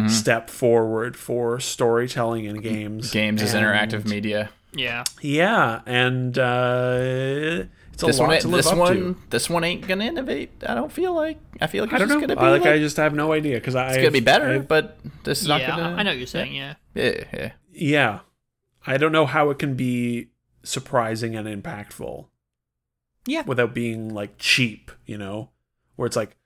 step 0.09 0.49
forward 0.49 1.15
for 1.17 1.59
storytelling 1.59 2.45
in 2.45 2.57
games 2.61 3.11
Games 3.11 3.41
is 3.41 3.53
And- 3.53 3.65
interactive 3.65 4.05
media. 4.05 4.49
Yeah. 4.73 5.03
yeah 5.21 5.81
and 5.85 6.37
uh, 6.37 7.63
it's 7.93 8.03
a 8.03 8.05
This 8.05 8.19
lot 8.19 8.27
one, 8.29 8.39
to 8.41 8.47
live 8.47 8.57
this 8.57 8.67
up 8.71 8.77
one, 8.77 8.93
to 8.95 9.17
this 9.31 9.49
one 9.49 9.63
ain't 9.63 9.87
gonna 9.87 10.03
innovate. 10.05 10.51
I 10.67 10.75
don't 10.75 10.91
feel 10.91 11.13
like. 11.13 11.39
I 11.59 11.65
feel 11.67 11.83
like 11.83 11.93
I 11.93 11.95
it's 11.95 11.99
don't 12.01 12.09
just 12.09 12.15
know. 12.21 12.27
gonna 12.35 12.39
be 12.39 12.45
I, 12.45 12.51
like, 12.51 12.61
like, 12.61 12.73
I 12.73 12.77
just 12.79 12.97
have 12.97 13.13
no 13.15 13.31
idea 13.33 13.55
because 13.55 13.73
I 13.75 13.87
it's 13.87 13.97
gonna 13.97 14.11
be 14.11 14.19
better, 14.19 14.53
I- 14.55 14.59
but 14.59 14.99
this 15.23 15.41
is 15.41 15.47
not 15.47 15.61
gonna. 15.65 15.95
I 15.97 16.03
know 16.03 16.11
what 16.11 16.17
you're 16.19 16.27
saying, 16.27 16.53
yeah. 16.53 16.75
Yeah, 16.93 17.23
yeah. 17.33 17.51
yeah, 17.71 18.19
I 18.85 18.97
don't 18.97 19.11
know 19.11 19.25
how 19.25 19.49
it 19.49 19.57
can 19.57 19.73
be 19.75 20.27
surprising 20.63 21.35
and 21.35 21.47
impactful. 21.47 22.25
Yeah. 23.25 23.43
without 23.45 23.73
being 23.73 24.13
like 24.13 24.37
cheap, 24.37 24.89
you 25.05 25.17
know, 25.17 25.49
where 25.97 26.05
it's 26.05 26.15
like, 26.15 26.37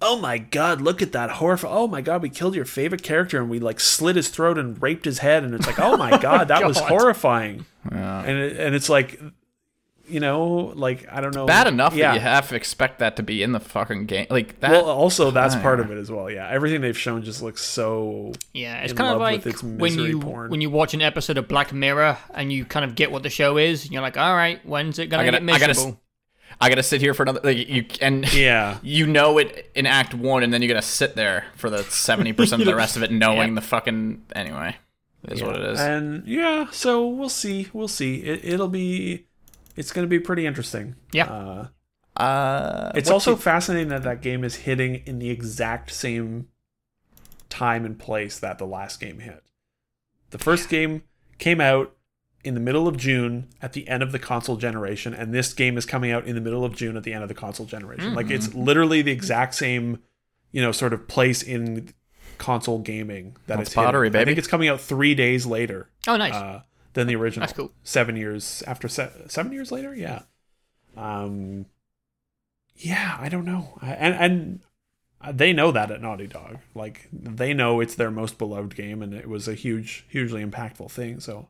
oh 0.00 0.18
my 0.18 0.38
god, 0.38 0.80
look 0.80 1.02
at 1.02 1.12
that 1.12 1.30
horror! 1.30 1.58
Oh 1.64 1.86
my 1.88 2.00
god, 2.00 2.22
we 2.22 2.30
killed 2.30 2.54
your 2.54 2.64
favorite 2.64 3.02
character 3.02 3.38
and 3.40 3.48
we 3.50 3.58
like 3.58 3.80
slit 3.80 4.16
his 4.16 4.28
throat 4.28 4.58
and 4.58 4.80
raped 4.82 5.04
his 5.04 5.18
head, 5.18 5.44
and 5.44 5.54
it's 5.54 5.66
like, 5.66 5.78
oh 5.80 5.96
my 5.96 6.16
god, 6.20 6.48
that 6.48 6.64
was 6.66 6.78
horrifying. 6.78 7.66
Yeah. 7.90 8.20
And 8.22 8.38
it, 8.38 8.56
and 8.58 8.74
it's 8.74 8.88
like, 8.88 9.20
you 10.08 10.20
know, 10.20 10.72
like 10.74 11.06
I 11.12 11.20
don't 11.20 11.34
know, 11.34 11.44
Bad 11.46 11.66
enough 11.66 11.94
Yeah. 11.94 12.08
that 12.08 12.14
you 12.14 12.20
have 12.20 12.48
to 12.48 12.54
expect 12.56 12.98
that 13.00 13.16
to 13.16 13.22
be 13.22 13.42
in 13.42 13.52
the 13.52 13.60
fucking 13.60 14.06
game. 14.06 14.26
Like 14.30 14.58
that. 14.60 14.70
well, 14.70 14.86
also 14.88 15.30
that's 15.30 15.54
Ah, 15.54 15.60
part 15.62 15.80
of 15.80 15.90
it 15.90 15.98
as 15.98 16.10
well. 16.10 16.30
Yeah, 16.30 16.48
everything 16.48 16.80
they've 16.80 16.96
shown 16.96 17.22
just 17.22 17.42
looks 17.42 17.62
so 17.62 18.32
Yeah, 18.54 18.80
it's 18.82 18.92
in 18.92 18.96
kind 18.98 19.12
of 19.14 19.20
like 19.20 19.44
with 19.44 19.54
its 19.54 19.62
when 19.62 19.98
you 19.98 20.18
porn. 20.20 20.50
when 20.50 20.60
you 20.62 20.70
watch 20.70 20.94
an 20.94 21.02
episode 21.02 21.36
of 21.38 21.46
Black 21.48 21.72
Mirror 21.74 22.16
and 22.32 22.50
you 22.52 22.64
kind 22.64 22.84
of 22.86 22.94
get 22.94 23.10
what 23.10 23.22
the 23.22 23.30
show 23.30 23.56
is, 23.58 23.84
and 23.84 23.92
you're 23.92 24.02
like, 24.02 24.16
all 24.16 24.34
right, 24.34 24.64
when's 24.66 24.98
it 24.98 25.06
gonna 25.08 25.24
I 25.24 25.26
gotta- 25.26 25.44
get 25.44 25.54
I 25.54 25.58
gotta 25.58 25.70
s- 25.72 25.76
miserable? 25.78 26.00
I 26.60 26.68
gotta 26.68 26.82
sit 26.82 27.00
here 27.00 27.14
for 27.14 27.22
another. 27.22 27.40
Like 27.44 27.68
you 27.68 27.86
and 28.00 28.32
yeah. 28.34 28.78
you 28.82 29.06
know 29.06 29.38
it 29.38 29.70
in 29.74 29.86
Act 29.86 30.12
One, 30.14 30.42
and 30.42 30.52
then 30.52 30.60
you're 30.62 30.68
gonna 30.68 30.82
sit 30.82 31.14
there 31.16 31.46
for 31.56 31.70
the 31.70 31.84
seventy 31.84 32.32
percent 32.32 32.62
of 32.62 32.66
the 32.66 32.74
rest 32.74 32.96
of 32.96 33.02
it, 33.02 33.12
knowing 33.12 33.50
Yeah. 33.50 33.54
the 33.56 33.60
fucking 33.60 34.24
anyway. 34.34 34.76
Is 35.28 35.42
what 35.42 35.56
it 35.56 35.62
is. 35.64 35.80
And 35.80 36.26
yeah, 36.26 36.66
so 36.70 37.06
we'll 37.06 37.28
see. 37.28 37.68
We'll 37.72 37.88
see. 37.88 38.16
It, 38.22 38.44
it'll 38.44 38.68
be. 38.68 39.26
It's 39.76 39.92
to 39.92 40.06
be 40.06 40.18
pretty 40.20 40.46
interesting. 40.46 40.94
Yeah. 41.12 41.26
Uh, 41.26 41.66
Uh, 42.20 42.90
it's 42.96 43.10
also 43.10 43.32
you- 43.32 43.36
fascinating 43.36 43.88
that 43.88 44.02
that 44.02 44.20
game 44.22 44.42
is 44.42 44.56
hitting 44.56 45.02
in 45.06 45.18
the 45.20 45.30
exact 45.30 45.92
same 45.92 46.48
time 47.48 47.84
and 47.84 47.98
place 47.98 48.38
that 48.40 48.58
the 48.58 48.66
last 48.66 48.98
game 49.00 49.20
hit. 49.20 49.42
The 50.30 50.38
first 50.38 50.68
game 50.68 51.02
came 51.38 51.60
out 51.60 51.94
in 52.48 52.54
the 52.54 52.60
middle 52.60 52.88
of 52.88 52.96
June 52.96 53.48
at 53.62 53.72
the 53.74 53.86
end 53.88 54.02
of 54.02 54.10
the 54.12 54.18
console 54.18 54.56
generation, 54.56 55.14
and 55.14 55.32
this 55.32 55.52
game 55.54 55.76
is 55.78 55.86
coming 55.86 56.10
out 56.10 56.26
in 56.26 56.34
the 56.34 56.40
middle 56.40 56.64
of 56.64 56.74
June 56.74 56.96
at 56.96 57.04
the 57.04 57.12
end 57.12 57.22
of 57.22 57.28
the 57.28 57.34
console 57.34 57.66
generation. 57.66 58.14
Like 58.14 58.30
it's 58.30 58.48
Mm-hmm. 58.48 58.62
literally 58.64 59.02
the 59.02 59.12
exact 59.12 59.54
same, 59.54 60.02
you 60.50 60.60
know, 60.62 60.72
sort 60.72 60.92
of 60.92 61.06
place 61.08 61.42
in 61.42 61.92
console 62.38 62.78
gaming 62.78 63.36
that 63.46 63.56
That's 63.58 63.68
it's 63.68 63.74
pottery, 63.74 64.08
I 64.08 64.10
baby. 64.10 64.24
think 64.26 64.38
it's 64.38 64.48
coming 64.48 64.68
out 64.68 64.80
three 64.80 65.14
days 65.14 65.44
later 65.46 65.90
Oh, 66.06 66.16
nice. 66.16 66.34
uh, 66.34 66.62
than 66.94 67.06
the 67.06 67.16
original. 67.16 67.42
That's 67.46 67.56
cool. 67.56 67.72
Seven 67.82 68.16
years 68.16 68.62
after 68.66 68.88
se- 68.88 69.12
seven 69.28 69.52
years 69.52 69.70
later, 69.72 69.94
yeah. 69.94 70.22
Um, 70.96 71.66
yeah, 72.76 73.16
I 73.20 73.28
don't 73.28 73.44
know, 73.44 73.78
I- 73.82 73.92
and 73.94 74.14
and 74.14 75.36
they 75.36 75.52
know 75.52 75.72
that 75.72 75.90
at 75.90 76.00
Naughty 76.00 76.28
Dog. 76.28 76.58
Like 76.74 77.08
they 77.12 77.52
know 77.52 77.80
it's 77.80 77.96
their 77.96 78.10
most 78.10 78.38
beloved 78.38 78.74
game, 78.76 79.02
and 79.02 79.12
it 79.12 79.28
was 79.28 79.48
a 79.48 79.54
huge, 79.54 80.04
hugely 80.08 80.44
impactful 80.44 80.90
thing. 80.90 81.18
So 81.20 81.48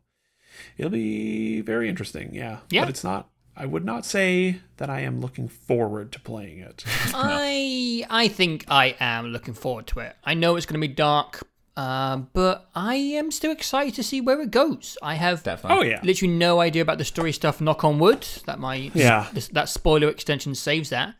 it'll 0.76 0.90
be 0.90 1.60
very 1.60 1.88
interesting. 1.88 2.34
Yeah, 2.34 2.58
Yeah. 2.70 2.82
But 2.82 2.90
it's 2.90 3.04
not. 3.04 3.28
I 3.56 3.66
would 3.66 3.84
not 3.84 4.06
say 4.06 4.60
that 4.76 4.88
I 4.88 5.00
am 5.00 5.20
looking 5.20 5.48
forward 5.48 6.12
to 6.12 6.20
playing 6.20 6.60
it. 6.60 6.84
I 7.14 8.04
I 8.08 8.28
think 8.28 8.64
I 8.68 8.94
am 9.00 9.26
looking 9.32 9.54
forward 9.54 9.86
to 9.88 10.00
it. 10.00 10.14
I 10.22 10.34
know 10.34 10.54
it's 10.56 10.64
going 10.66 10.80
to 10.80 10.86
be 10.88 10.94
dark, 10.94 11.42
um, 11.76 12.28
but 12.32 12.68
I 12.76 12.94
am 12.94 13.32
still 13.32 13.50
excited 13.50 13.94
to 13.94 14.02
see 14.04 14.20
where 14.20 14.40
it 14.42 14.52
goes. 14.52 14.96
I 15.02 15.14
have 15.14 15.42
definitely. 15.42 15.78
oh 15.78 15.82
yeah, 15.82 16.00
literally 16.04 16.34
no 16.34 16.60
idea 16.60 16.82
about 16.82 16.98
the 16.98 17.04
story 17.04 17.32
stuff. 17.32 17.60
Knock 17.60 17.82
on 17.82 17.98
wood. 17.98 18.26
That 18.46 18.60
my 18.60 18.92
Yeah. 18.94 19.26
this, 19.32 19.48
that 19.48 19.68
spoiler 19.68 20.08
extension 20.08 20.54
saves 20.54 20.90
that. 20.90 21.14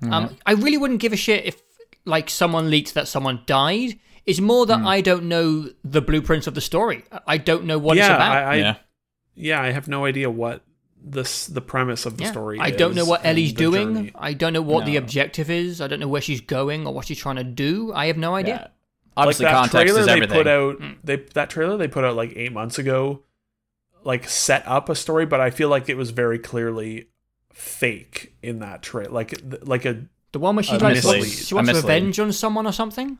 Mm-hmm. 0.00 0.12
Um, 0.12 0.36
I 0.46 0.52
really 0.52 0.78
wouldn't 0.78 1.00
give 1.00 1.12
a 1.12 1.16
shit 1.16 1.44
if 1.44 1.60
like 2.04 2.30
someone 2.30 2.70
leaked 2.70 2.94
that 2.94 3.08
someone 3.08 3.42
died. 3.46 3.98
It's 4.26 4.40
more 4.40 4.64
Mm. 4.64 4.68
that 4.68 4.80
I 4.82 5.00
don't 5.00 5.24
know 5.24 5.70
the 5.84 6.00
blueprints 6.02 6.46
of 6.46 6.54
the 6.54 6.60
story. 6.60 7.04
I- 7.10 7.20
I 7.26 7.36
don't 7.38 7.64
know 7.64 7.78
what 7.78 7.96
it's 7.96 8.06
about. 8.06 8.20
I, 8.20 8.42
I, 8.42 8.54
yeah. 8.56 8.76
yeah, 9.34 9.62
I 9.62 9.70
have 9.72 9.88
no 9.88 10.04
idea 10.04 10.30
what 10.30 10.62
this 11.02 11.46
the 11.46 11.62
premise 11.62 12.04
of 12.06 12.18
the 12.18 12.24
Yeah. 12.24 12.30
story. 12.30 12.58
I 12.60 12.70
don't 12.70 12.94
know 12.94 13.06
what 13.06 13.24
Ellie's 13.24 13.52
doing. 13.54 13.94
journey. 13.94 14.12
I 14.14 14.34
don't 14.34 14.52
know 14.52 14.60
what 14.62 14.84
the 14.84 14.96
objective 14.96 15.48
is. 15.50 15.80
I 15.80 15.86
don't 15.86 16.00
know 16.00 16.08
where 16.08 16.20
she's 16.20 16.42
going 16.42 16.86
or 16.86 16.92
what 16.92 17.06
she's 17.06 17.18
trying 17.18 17.36
to 17.36 17.44
do. 17.44 17.92
I 17.94 18.06
have 18.06 18.18
no 18.18 18.34
idea. 18.34 18.54
Yeah. 18.54 18.66
Obviously, 19.16 19.44
like 19.46 19.54
that 19.54 19.58
context 19.70 19.82
trailer 19.86 20.00
is 20.00 20.06
they 20.06 20.12
everything. 20.12 20.36
put 20.36 20.46
out 20.46 20.78
Mm. 20.80 20.96
they 21.02 21.16
that 21.34 21.50
trailer 21.50 21.76
they 21.76 21.88
put 21.88 22.04
out 22.04 22.14
like 22.16 22.32
eight 22.36 22.52
months 22.52 22.78
ago 22.78 23.22
like 24.04 24.28
set 24.28 24.62
up 24.66 24.88
a 24.88 24.94
story 24.94 25.26
but 25.26 25.40
i 25.42 25.50
feel 25.50 25.68
like 25.68 25.90
it 25.90 25.96
was 25.96 26.10
very 26.10 26.38
clearly 26.38 27.08
fake 27.52 28.34
in 28.42 28.60
that 28.60 28.80
trailer 28.82 29.10
like 29.10 29.34
like 29.62 29.84
a 29.84 30.04
The 30.32 30.38
one 30.38 30.54
where 30.56 30.62
she 30.62 30.74
A 30.76 30.78
to, 30.78 30.94
she 31.24 31.54
wants 31.54 31.66
mislead. 31.66 31.74
revenge 31.84 32.20
on 32.20 32.32
someone 32.32 32.66
or 32.66 32.72
something. 32.72 33.18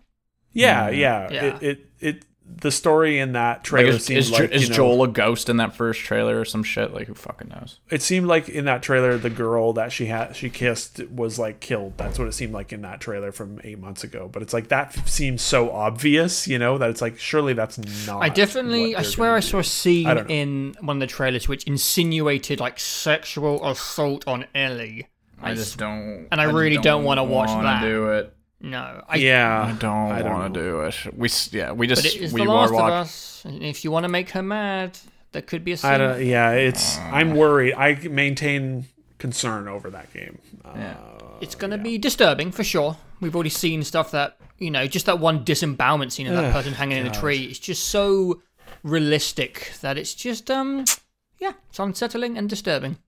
Yeah 0.53 0.91
Mm. 0.91 0.97
yeah, 0.99 1.29
Yeah. 1.31 1.45
It, 1.45 1.63
it 1.63 1.87
it 2.01 2.25
the 2.63 2.73
story 2.73 3.21
in 3.21 3.35
that 3.35 3.63
trailer 3.63 3.93
Like, 3.93 3.99
is, 4.01 4.07
seemed 4.07 4.19
is, 4.19 4.31
like 4.33 4.51
is 4.51 4.63
you 4.65 4.69
know, 4.71 4.75
Joel 4.75 5.05
a 5.05 5.09
ghost 5.09 5.49
in 5.49 5.59
that 5.59 5.73
first 5.77 6.01
trailer 6.01 6.41
or 6.41 6.45
some 6.45 6.65
shit? 6.65 6.93
Like, 6.93 7.07
who 7.07 7.15
fucking 7.15 7.49
knows? 7.49 7.79
it 7.91 8.03
seemed 8.03 8.27
like 8.27 8.49
in 8.49 8.65
that 8.65 8.83
trailer 8.83 9.17
the 9.19 9.31
girl 9.31 9.73
that 9.75 9.93
she 9.93 10.07
had 10.07 10.35
she 10.35 10.51
kissed 10.51 10.99
was 11.11 11.39
like 11.39 11.61
killed 11.61 11.97
that's 11.97 12.19
what 12.19 12.27
it 12.27 12.33
seemed 12.33 12.53
like 12.53 12.73
in 12.73 12.83
that 12.83 13.01
trailer 13.01 13.31
from 13.31 13.61
eight 13.63 13.79
months 13.79 14.03
ago 14.03 14.29
but 14.33 14.43
it's 14.43 14.53
like 14.53 14.67
that 14.67 14.93
seems 15.09 15.43
so 15.43 15.71
obvious 15.71 16.49
you 16.49 16.59
know 16.59 16.77
that 16.77 16.91
it's 16.91 17.01
like 17.01 17.21
surely 17.21 17.53
that's 17.53 17.79
not 18.09 18.21
I 18.21 18.29
definitely, 18.29 18.95
what 18.95 19.01
I 19.01 19.03
swear 19.05 19.35
I 19.37 19.41
do. 19.41 19.47
saw 19.47 19.59
a 19.61 19.65
scene 19.65 20.09
I 20.09 20.15
don't 20.15 20.29
know. 20.29 20.35
in 20.35 20.75
one 20.81 20.97
of 20.97 21.01
the 21.01 21.07
trailers 21.07 21.47
which 21.47 21.63
insinuated 21.65 22.59
like 22.59 22.81
sexual 22.81 23.65
assault 23.65 24.27
on 24.27 24.47
Ellie. 24.57 25.07
I 25.41 25.55
just 25.55 25.79
don't. 25.79 26.27
and 26.33 26.41
I 26.41 26.45
really 26.45 26.79
don't 26.79 27.05
wanna 27.05 27.23
watch 27.25 27.49
that. 27.49 27.81
do 27.83 28.11
it. 28.11 28.35
No, 28.61 29.03
I, 29.09 29.17
yeah 29.17 29.63
I 29.63 29.73
don't, 29.73 30.13
I 30.13 30.23
don't 30.23 30.33
want 30.33 30.55
to 30.55 30.61
do 30.61 30.81
it. 30.83 31.15
We 31.17 31.29
yeah, 31.53 31.73
we 31.73 31.87
just 31.87 32.03
But 32.03 32.15
it 32.15 32.21
is 32.21 32.33
we 32.33 32.43
The 32.43 32.49
were 32.49 32.55
Last 32.55 32.73
of 32.73 32.81
Us. 32.81 33.43
If 33.47 33.85
you 33.85 33.91
want 33.91 34.05
to 34.05 34.09
make 34.09 34.31
her 34.31 34.43
mad, 34.43 34.99
there 35.33 35.43
could 35.43 35.65
be 35.65 35.73
a 35.73 35.77
scene. 35.77 35.91
I 35.91 35.99
don't, 35.99 36.23
yeah 36.25 36.51
it's 36.53 36.99
i'm 36.99 37.35
worried 37.37 37.73
i 37.75 37.95
maintain 38.09 38.85
concern 39.19 39.69
over 39.69 39.89
that 39.91 40.13
game 40.13 40.39
uh, 40.65 40.73
Yeah. 40.77 40.97
It's 41.41 41.55
going 41.55 41.71
to 41.71 41.79
be 41.79 41.97
disturbing 41.97 42.53
for 42.53 42.63
sure. 42.65 42.99
We've 43.23 43.35
already 43.35 43.49
seen 43.51 43.83
stuff 43.83 44.11
that, 44.11 44.37
you 44.59 44.71
know, 44.71 44.87
just 44.87 45.07
that 45.07 45.21
one 45.21 45.43
disembowelment 45.43 46.13
scene 46.13 46.27
of 46.27 46.35
that 46.35 46.45
Ugh, 46.47 46.53
person 46.53 46.75
hanging 46.75 46.99
in 46.99 47.07
a 47.07 47.11
tree. 47.11 47.45
It's 47.45 47.59
just 47.59 47.85
so 47.89 48.43
realistic 48.83 49.73
that 49.81 49.97
it's 49.97 50.13
just, 50.15 50.51
um, 50.51 50.85
yeah, 51.39 51.53
it's 51.71 51.79
unsettling 51.79 52.37
and 52.37 52.49
disturbing. 52.51 52.99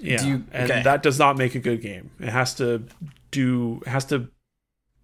yeah 0.00 0.22
you- 0.24 0.44
and 0.52 0.70
okay. 0.70 0.82
that 0.82 1.02
does 1.02 1.18
not 1.18 1.36
make 1.36 1.54
a 1.54 1.58
good 1.58 1.82
game 1.82 2.10
it 2.20 2.28
has 2.28 2.54
to 2.54 2.84
do 3.32 3.82
it 3.84 3.88
has 3.90 4.04
to 4.06 4.28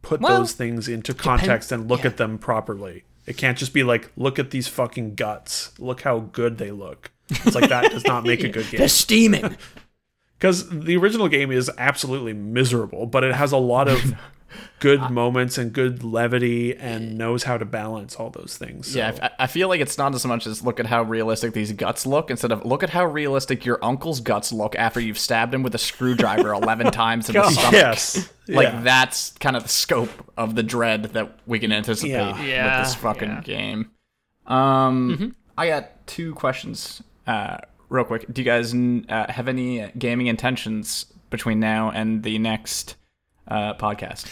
put 0.05 0.21
Well, 0.21 0.39
those 0.39 0.53
things 0.53 0.89
into 0.89 1.15
context 1.15 1.73
and 1.73 1.89
look 1.89 2.01
yeah. 2.01 2.11
at 2.11 2.17
them 2.17 2.39
properly 2.39 3.05
it 3.27 3.37
can't 3.37 3.57
just 3.59 3.73
be 3.73 3.83
like 3.83 4.13
look 4.17 4.39
at 4.39 4.51
these 4.51 4.69
fucking 4.69 5.15
guts 5.15 5.73
look 5.79 6.03
how 6.03 6.21
good 6.21 6.59
they 6.59 6.71
look 6.71 7.11
it's 7.31 7.55
like 7.55 7.71
that 7.71 7.91
does 7.91 8.05
not 8.05 8.25
make 8.25 8.45
a 8.45 8.49
good 8.57 8.69
game 8.71 8.79
They're 8.79 8.89
steaming. 8.89 9.57
because 10.39 10.69
the 10.69 10.97
original 10.99 11.29
game 11.29 11.51
is 11.51 11.71
absolutely 11.79 12.35
miserable, 12.35 13.07
but 13.07 13.25
it 13.25 13.35
has 13.35 13.51
a 13.53 13.57
lot 13.57 13.89
of 13.89 14.15
good 14.81 15.11
moments 15.11 15.57
and 15.59 15.73
good 15.73 16.05
levity 16.05 16.77
and 16.77 17.17
knows 17.17 17.45
how 17.45 17.57
to 17.57 17.65
balance 17.65 18.17
all 18.17 18.31
those 18.31 18.57
things. 18.59 18.89
So. 18.93 18.99
Yeah, 18.99 19.17
I, 19.39 19.45
I 19.45 19.47
feel 19.47 19.69
like 19.69 19.81
it's 19.81 19.97
not 19.97 20.15
as 20.15 20.25
much 20.27 20.47
as 20.47 20.63
look 20.63 20.79
at 20.81 20.87
how 20.87 21.03
realistic 21.03 21.53
these 21.55 21.73
guts 21.73 22.05
look, 22.07 22.31
instead 22.31 22.53
of 22.53 22.65
look 22.65 22.83
at 22.83 22.91
how 22.91 23.07
realistic 23.07 23.65
your 23.65 23.79
uncle's 23.85 24.21
guts 24.21 24.53
look 24.53 24.75
after 24.77 25.01
you've 25.01 25.19
stabbed 25.19 25.55
him 25.55 25.63
with 25.63 25.75
a 25.75 25.79
screwdriver 25.79 26.53
eleven 26.53 26.91
times 26.93 27.29
in 27.29 27.35
the 27.35 27.49
stomach. 27.51 27.73
yes, 27.73 28.29
Like 28.49 28.69
Yeah. 28.69 28.81
that's 28.83 29.33
kind 29.41 29.57
of 29.57 29.63
the 29.63 29.69
scope 29.69 30.11
of 30.37 30.55
the 30.55 30.63
dread 30.63 31.05
that 31.15 31.39
we 31.47 31.59
can 31.59 31.73
anticipate 31.73 32.11
Yeah. 32.13 32.43
Yeah, 32.45 32.79
with 32.81 32.87
this 32.89 32.95
fucking 32.97 33.29
yeah. 33.31 33.41
game. 33.43 33.91
Um, 34.47 35.35
I 35.57 35.69
got 35.69 36.07
two 36.07 36.35
questions, 36.35 37.03
uh, 37.27 37.59
real 37.89 38.05
quick. 38.05 38.27
Do 38.33 38.43
you 38.43 38.45
guys 38.45 38.75
uh, 38.75 39.33
have 39.33 39.49
any 39.49 39.91
gaming 39.99 40.27
intentions 40.27 41.07
between 41.31 41.61
now 41.61 41.91
and 41.91 42.23
the 42.23 42.39
next 42.39 42.97
uh, 43.49 43.75
podcast? 43.75 44.27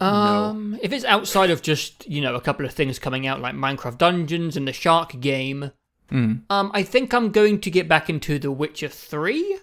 Um, 0.00 0.78
if 0.82 0.92
it's 0.92 1.04
outside 1.04 1.50
of 1.50 1.60
just 1.60 2.08
you 2.08 2.20
know 2.22 2.34
a 2.34 2.40
couple 2.40 2.64
of 2.64 2.72
things 2.72 2.98
coming 2.98 3.26
out 3.26 3.40
like 3.40 3.54
Minecraft 3.54 3.98
Dungeons 3.98 4.56
and 4.56 4.66
the 4.66 4.72
Shark 4.72 5.20
game, 5.20 5.72
Mm. 6.10 6.42
um, 6.50 6.72
I 6.74 6.82
think 6.82 7.14
I'm 7.14 7.30
going 7.30 7.60
to 7.60 7.70
get 7.70 7.86
back 7.86 8.10
into 8.10 8.38
The 8.40 8.50
Witcher 8.50 8.88
Three. 8.88 9.58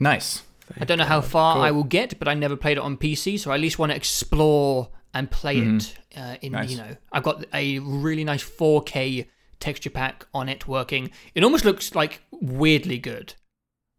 Nice. 0.00 0.42
I 0.80 0.84
don't 0.84 0.98
know 0.98 1.04
how 1.04 1.20
far 1.20 1.54
Cool. 1.54 1.62
I 1.62 1.70
will 1.70 1.84
get, 1.84 2.18
but 2.18 2.26
I 2.26 2.34
never 2.34 2.56
played 2.56 2.78
it 2.78 2.82
on 2.82 2.96
PC, 2.96 3.38
so 3.38 3.52
I 3.52 3.54
at 3.54 3.60
least 3.60 3.78
want 3.78 3.92
to 3.92 3.96
explore 3.96 4.88
and 5.12 5.30
play 5.30 5.58
it. 5.58 5.94
Uh, 6.16 6.34
in. 6.42 6.50
Nice. 6.52 6.70
you 6.72 6.78
know, 6.78 6.96
I've 7.12 7.22
got 7.22 7.44
a 7.52 7.78
really 7.78 8.24
nice 8.24 8.42
4K 8.42 9.26
texture 9.60 9.90
pack 9.90 10.26
on 10.34 10.48
it 10.48 10.66
working. 10.66 11.10
It 11.34 11.44
almost 11.44 11.64
looks 11.64 11.94
like 11.94 12.22
weirdly 12.32 12.98
good, 12.98 13.34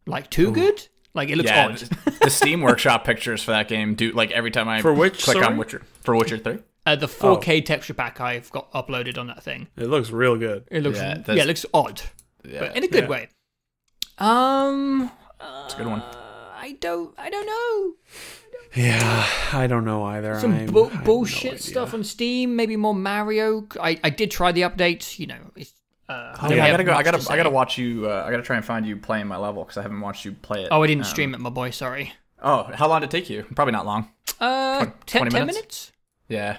like 0.06 0.30
too 0.30 0.52
good. 0.52 0.88
Like 1.16 1.30
it 1.30 1.38
looks 1.38 1.50
yeah, 1.50 1.68
odd. 1.68 1.78
the 2.22 2.30
Steam 2.30 2.62
Workshop 2.62 3.04
pictures 3.06 3.42
for 3.42 3.52
that 3.52 3.68
game 3.68 3.96
do 3.96 4.12
like 4.12 4.30
every 4.32 4.52
time 4.52 4.68
I 4.70 4.82
For 4.82 4.94
which, 4.94 5.24
click 5.24 5.36
sorry? 5.38 5.46
on 5.48 5.58
Witcher 5.58 5.82
for 6.02 6.16
Witcher 6.16 6.38
Three. 6.38 6.60
Uh, 6.86 6.96
the 6.96 7.08
4K 7.08 7.66
texture 7.66 7.96
pack 7.96 8.22
I've 8.22 8.52
got 8.52 8.72
uploaded 8.74 9.18
on 9.18 9.26
that 9.28 9.42
thing. 9.42 9.68
it 9.76 9.88
looks 9.88 10.12
real 10.12 10.36
good. 10.38 10.66
It 10.70 10.84
looks 10.84 11.00
Yeah, 11.00 11.18
yeah, 11.28 11.42
it 11.44 11.48
looks 11.48 11.66
odd, 11.74 12.02
Yeah, 12.48 12.60
but 12.60 12.78
in 12.78 12.84
a 12.84 12.88
good 12.88 13.06
Yeah. 13.06 13.10
way. 13.10 13.30
Um, 14.20 15.12
it's 15.66 15.74
a 15.74 15.78
good 15.78 15.88
one. 15.88 16.02
I 16.02 16.78
don't, 16.80 17.14
I 17.18 17.30
don't 17.30 17.46
know. 17.46 17.94
Yeah, 18.76 19.26
I 19.54 19.68
don't 19.68 19.86
know 19.86 20.04
either. 20.04 20.40
some 20.40 20.66
bu- 20.68 20.86
I 20.86 20.90
have 20.90 21.00
no 21.00 21.06
bullshit 21.06 21.62
stuff 21.62 21.94
on 21.94 22.04
Steam. 22.04 22.56
Maybe 22.56 22.76
more 22.76 22.94
Mario. 22.94 23.68
I, 23.82 24.00
I 24.04 24.10
did 24.10 24.32
try 24.32 24.52
the 24.52 24.62
update. 24.62 25.18
You 25.18 25.28
know, 25.28 25.52
it's, 25.56 25.74
uh, 26.10 26.38
Oh, 26.42 26.52
yeah, 26.54 26.66
I 26.66 26.72
gotta 26.72 26.84
go. 26.84 26.94
I 26.94 27.04
gotta. 27.04 27.20
to 27.20 27.32
I 27.32 27.38
gotta 27.38 27.50
watch 27.50 27.78
you. 27.78 28.10
Uh, 28.10 28.24
I 28.28 28.32
gotta 28.32 28.44
try 28.44 28.56
and 28.56 28.64
find 28.66 28.86
you 28.86 28.98
playing 28.98 29.28
my 29.28 29.38
level 29.38 29.64
because 29.64 29.78
I 29.78 29.82
haven't 29.82 30.02
watched 30.02 30.26
you 30.26 30.32
play 30.34 30.64
it. 30.64 30.70
Oh, 30.72 30.84
I 30.84 30.88
didn't 30.88 31.04
Um, 31.06 31.10
stream 31.10 31.34
it, 31.34 31.40
my 31.40 31.50
boy. 31.50 31.70
Sorry. 31.72 32.14
Oh, 32.42 32.64
how 32.74 32.88
long 32.88 33.02
did 33.02 33.08
it 33.08 33.12
take 33.12 33.30
you? 33.30 33.44
Probably 33.56 33.72
not 33.72 33.86
long. 33.86 34.10
Uh, 34.40 34.86
10, 35.06 35.22
20 35.22 35.32
10 35.32 35.32
minutes? 35.42 35.56
minutes? 35.58 35.92
Yeah, 36.28 36.58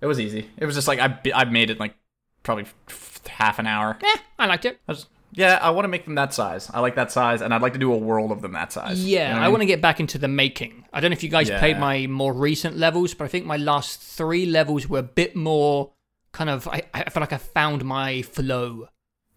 it 0.00 0.06
was 0.06 0.20
easy. 0.20 0.48
It 0.56 0.64
was 0.66 0.74
just 0.74 0.88
like 0.88 0.98
I. 1.00 1.18
I 1.34 1.44
made 1.44 1.70
it 1.70 1.78
like 1.80 1.94
probably 2.42 2.64
f- 2.88 3.20
half 3.26 3.58
an 3.58 3.66
hour. 3.66 3.98
Eh, 4.02 4.16
I 4.38 4.46
liked 4.46 4.64
it. 4.64 4.78
I 4.88 4.92
was, 4.92 5.06
yeah, 5.32 5.58
I 5.60 5.70
want 5.70 5.84
to 5.84 5.88
make 5.88 6.04
them 6.06 6.14
that 6.14 6.32
size. 6.32 6.70
I 6.72 6.80
like 6.80 6.94
that 6.94 7.12
size, 7.12 7.42
and 7.42 7.52
I'd 7.52 7.60
like 7.60 7.72
to 7.74 7.78
do 7.78 7.92
a 7.92 7.96
world 7.98 8.30
of 8.32 8.40
them 8.40 8.52
that 8.52 8.72
size. 8.72 9.04
Yeah, 9.04 9.38
I 9.38 9.48
want 9.48 9.60
to 9.60 9.66
get 9.66 9.82
back 9.82 10.00
into 10.00 10.16
the 10.18 10.28
making. 10.28 10.86
I 10.92 11.00
don't 11.00 11.10
know 11.10 11.14
if 11.14 11.22
you 11.22 11.28
guys 11.28 11.48
Yeah. 11.48 11.58
played 11.58 11.78
my 11.78 12.06
more 12.06 12.32
recent 12.32 12.76
levels, 12.78 13.12
but 13.12 13.24
I 13.24 13.28
think 13.28 13.44
my 13.44 13.56
last 13.58 14.00
three 14.00 14.46
levels 14.46 14.88
were 14.88 15.00
a 15.00 15.02
bit 15.02 15.36
more 15.36 15.90
kind 16.32 16.50
of. 16.50 16.66
I, 16.68 16.82
I 16.94 17.10
feel 17.10 17.20
like 17.20 17.32
I 17.32 17.38
found 17.38 17.84
my 17.84 18.22
flow. 18.22 18.88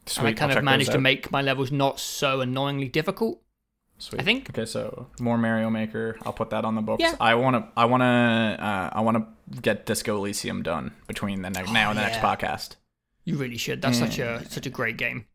Sweet, 0.08 0.20
and 0.20 0.28
I 0.28 0.30
I'll 0.32 0.36
kind 0.48 0.58
of 0.58 0.64
managed 0.64 0.92
to 0.94 0.98
make 1.00 1.32
my 1.32 1.42
levels 1.42 1.72
not 1.72 2.00
so 2.00 2.42
annoyingly 2.42 2.88
difficult. 2.90 3.42
Sweet. 4.00 4.20
I 4.20 4.24
think. 4.24 4.50
Okay, 4.50 4.66
so 4.66 5.08
more 5.20 5.38
Mario 5.38 5.70
Maker. 5.70 6.18
I'll 6.24 6.34
put 6.34 6.50
that 6.50 6.66
on 6.66 6.74
the 6.74 6.82
books. 6.82 7.02
Yeah. 7.02 7.16
I 7.20 7.36
want 7.36 7.56
to. 7.56 7.72
I 7.78 7.86
want 7.86 8.02
to. 8.02 8.06
Uh, 8.66 8.90
I 8.94 9.02
want 9.02 9.18
to 9.18 9.62
get 9.62 9.86
Disco 9.86 10.18
Elysium 10.18 10.64
done 10.64 10.94
between 11.08 11.44
the 11.44 11.52
ne- 11.52 11.72
now 11.72 11.92
and 11.92 12.00
the 12.00 12.04
next 12.04 12.18
Oh, 12.18 12.22
podcast. 12.22 12.76
You 13.26 13.38
really 13.38 13.58
should. 13.58 13.82
That's 13.84 14.00
such 14.00 14.18
a 14.18 14.44
such 14.50 14.66
a 14.66 14.72
great 14.72 14.98
game. 14.98 15.26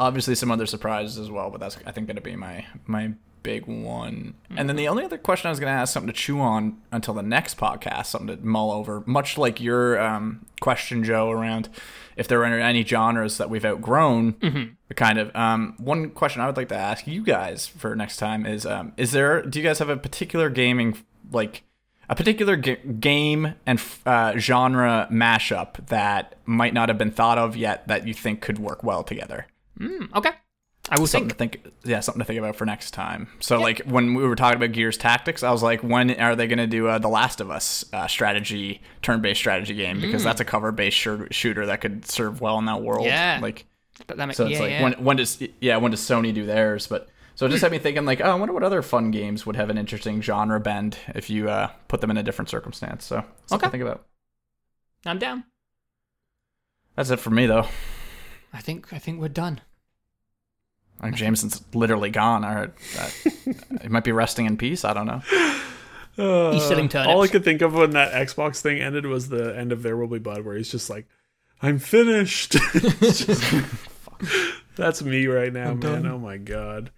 obviously 0.00 0.34
some 0.34 0.50
other 0.50 0.64
surprises 0.66 1.18
as 1.18 1.30
well, 1.30 1.50
but 1.50 1.60
that's 1.60 1.76
I 1.86 1.92
think 1.92 2.06
going 2.06 2.16
to 2.16 2.22
be 2.22 2.36
my 2.36 2.64
my 2.86 3.12
big 3.46 3.66
one. 3.66 4.34
And 4.56 4.68
then 4.68 4.74
the 4.74 4.88
only 4.88 5.04
other 5.04 5.18
question 5.18 5.46
I 5.46 5.50
was 5.50 5.60
going 5.60 5.72
to 5.72 5.78
ask, 5.80 5.92
something 5.94 6.12
to 6.12 6.18
chew 6.18 6.40
on 6.40 6.82
until 6.90 7.14
the 7.14 7.22
next 7.22 7.56
podcast, 7.56 8.06
something 8.06 8.36
to 8.36 8.44
mull 8.44 8.72
over, 8.72 9.04
much 9.06 9.38
like 9.38 9.60
your 9.60 10.00
um, 10.00 10.44
question, 10.60 11.04
Joe, 11.04 11.30
around 11.30 11.68
if 12.16 12.26
there 12.26 12.40
are 12.40 12.44
any 12.46 12.84
genres 12.84 13.38
that 13.38 13.48
we've 13.48 13.64
outgrown. 13.64 14.76
Kind 14.96 15.18
of. 15.18 15.34
Um, 15.36 15.74
one 15.78 16.10
question 16.10 16.42
I 16.42 16.46
would 16.46 16.56
like 16.56 16.68
to 16.70 16.76
ask 16.76 17.06
you 17.06 17.22
guys 17.22 17.66
for 17.68 17.94
next 17.94 18.16
time 18.16 18.44
is: 18.46 18.66
um, 18.66 18.92
Is 18.96 19.12
there? 19.12 19.42
Do 19.42 19.58
you 19.60 19.64
guys 19.64 19.78
have 19.78 19.88
a 19.88 19.96
particular 19.96 20.50
gaming 20.50 20.96
like? 21.30 21.62
A 22.08 22.14
particular 22.14 22.56
g- 22.56 22.76
game 23.00 23.54
and 23.66 23.82
uh, 24.06 24.38
genre 24.38 25.08
mashup 25.10 25.84
that 25.88 26.36
might 26.46 26.72
not 26.72 26.88
have 26.88 26.98
been 26.98 27.10
thought 27.10 27.36
of 27.36 27.56
yet 27.56 27.88
that 27.88 28.06
you 28.06 28.14
think 28.14 28.40
could 28.40 28.58
work 28.60 28.84
well 28.84 29.02
together. 29.02 29.48
Okay, 30.16 30.30
I 30.88 31.00
will 31.00 31.08
Something 31.08 31.30
think. 31.30 31.52
to 31.52 31.58
think, 31.68 31.74
yeah, 31.84 31.98
something 31.98 32.20
to 32.20 32.24
think 32.24 32.38
about 32.38 32.54
for 32.54 32.64
next 32.64 32.92
time. 32.92 33.28
So, 33.40 33.60
like 33.60 33.80
when 33.86 34.14
we 34.14 34.22
were 34.22 34.36
talking 34.36 34.56
about 34.56 34.70
Gears 34.72 34.96
Tactics, 34.96 35.42
I 35.42 35.50
was 35.50 35.60
like, 35.62 35.82
when 35.82 36.12
are 36.20 36.36
they 36.36 36.46
going 36.46 36.58
to 36.58 36.68
do 36.68 36.86
uh, 36.86 36.98
the 36.98 37.08
Last 37.08 37.40
of 37.40 37.50
Us 37.50 37.84
uh, 37.92 38.06
strategy, 38.06 38.80
turn-based 39.02 39.38
strategy 39.40 39.74
game? 39.74 40.00
Because 40.00 40.22
that's 40.22 40.40
a 40.40 40.44
cover-based 40.44 40.96
shir- 40.96 41.26
shooter 41.32 41.66
that 41.66 41.80
could 41.80 42.06
serve 42.06 42.40
well 42.40 42.56
in 42.60 42.66
that 42.66 42.82
world. 42.82 43.06
Yeah. 43.06 43.40
like 43.42 43.66
But 44.06 44.16
that 44.18 44.26
makes, 44.26 44.36
so 44.36 44.44
it's 44.46 44.52
yeah, 44.54 44.60
like 44.60 44.70
yeah. 44.70 44.82
when 44.84 44.92
when 44.94 45.16
does 45.16 45.42
yeah 45.60 45.76
when 45.78 45.90
does 45.90 46.00
Sony 46.00 46.32
do 46.32 46.46
theirs? 46.46 46.86
But 46.86 47.08
so 47.34 47.46
it 47.46 47.48
just 47.48 47.62
had 47.62 47.72
me 47.72 47.78
thinking 47.80 48.04
like, 48.04 48.20
oh, 48.20 48.30
I 48.30 48.34
wonder 48.36 48.54
what 48.54 48.62
other 48.62 48.80
fun 48.80 49.10
games 49.10 49.44
would 49.44 49.56
have 49.56 49.70
an 49.70 49.78
interesting 49.78 50.22
genre 50.22 50.60
bend 50.60 50.98
if 51.16 51.28
you 51.28 51.50
uh, 51.50 51.68
put 51.88 52.00
them 52.00 52.12
in 52.12 52.16
a 52.16 52.22
different 52.22 52.48
circumstance. 52.48 53.04
So 53.04 53.24
something 53.46 53.56
Okay. 53.56 53.66
to 53.66 53.70
think 53.72 53.82
about. 53.82 54.06
I'm 55.04 55.18
down. 55.18 55.44
That's 56.94 57.10
it 57.10 57.18
for 57.18 57.30
me 57.30 57.46
though. 57.46 57.66
I 58.52 58.60
think 58.60 58.92
I 58.92 58.98
think 58.98 59.20
we're 59.20 59.28
done. 59.28 59.62
I 61.00 61.04
think 61.06 61.16
Jameson's 61.16 61.62
literally 61.74 62.10
gone. 62.10 62.44
I 62.44 62.52
heard 62.54 62.72
that 62.96 63.80
he 63.82 63.88
might 63.88 64.04
be 64.04 64.12
resting 64.12 64.46
in 64.46 64.56
peace. 64.56 64.84
I 64.84 64.92
don't 64.94 65.06
know. 65.06 65.22
Uh, 66.18 66.52
He's 66.52 66.64
selling 66.64 66.88
turnips. 66.88 67.10
All 67.10 67.22
I 67.22 67.28
could 67.28 67.44
think 67.44 67.60
of 67.60 67.74
when 67.74 67.90
that 67.90 68.12
Xbox 68.12 68.60
thing 68.60 68.80
ended 68.80 69.04
was 69.04 69.28
the 69.28 69.54
end 69.56 69.72
of 69.72 69.82
There 69.82 69.96
Will 69.96 70.06
Be 70.08 70.18
Blood, 70.18 70.44
where 70.46 70.56
he's 70.56 70.70
just 70.70 70.88
like, 70.88 71.06
"I'm 71.60 71.78
finished." 71.78 72.54
It's 72.74 73.26
just- 73.26 73.64
that's 74.76 75.02
me 75.02 75.26
right 75.26 75.52
now, 75.52 75.74
man. 75.74 76.06
Oh 76.06 76.18
my 76.18 76.38
god. 76.38 76.90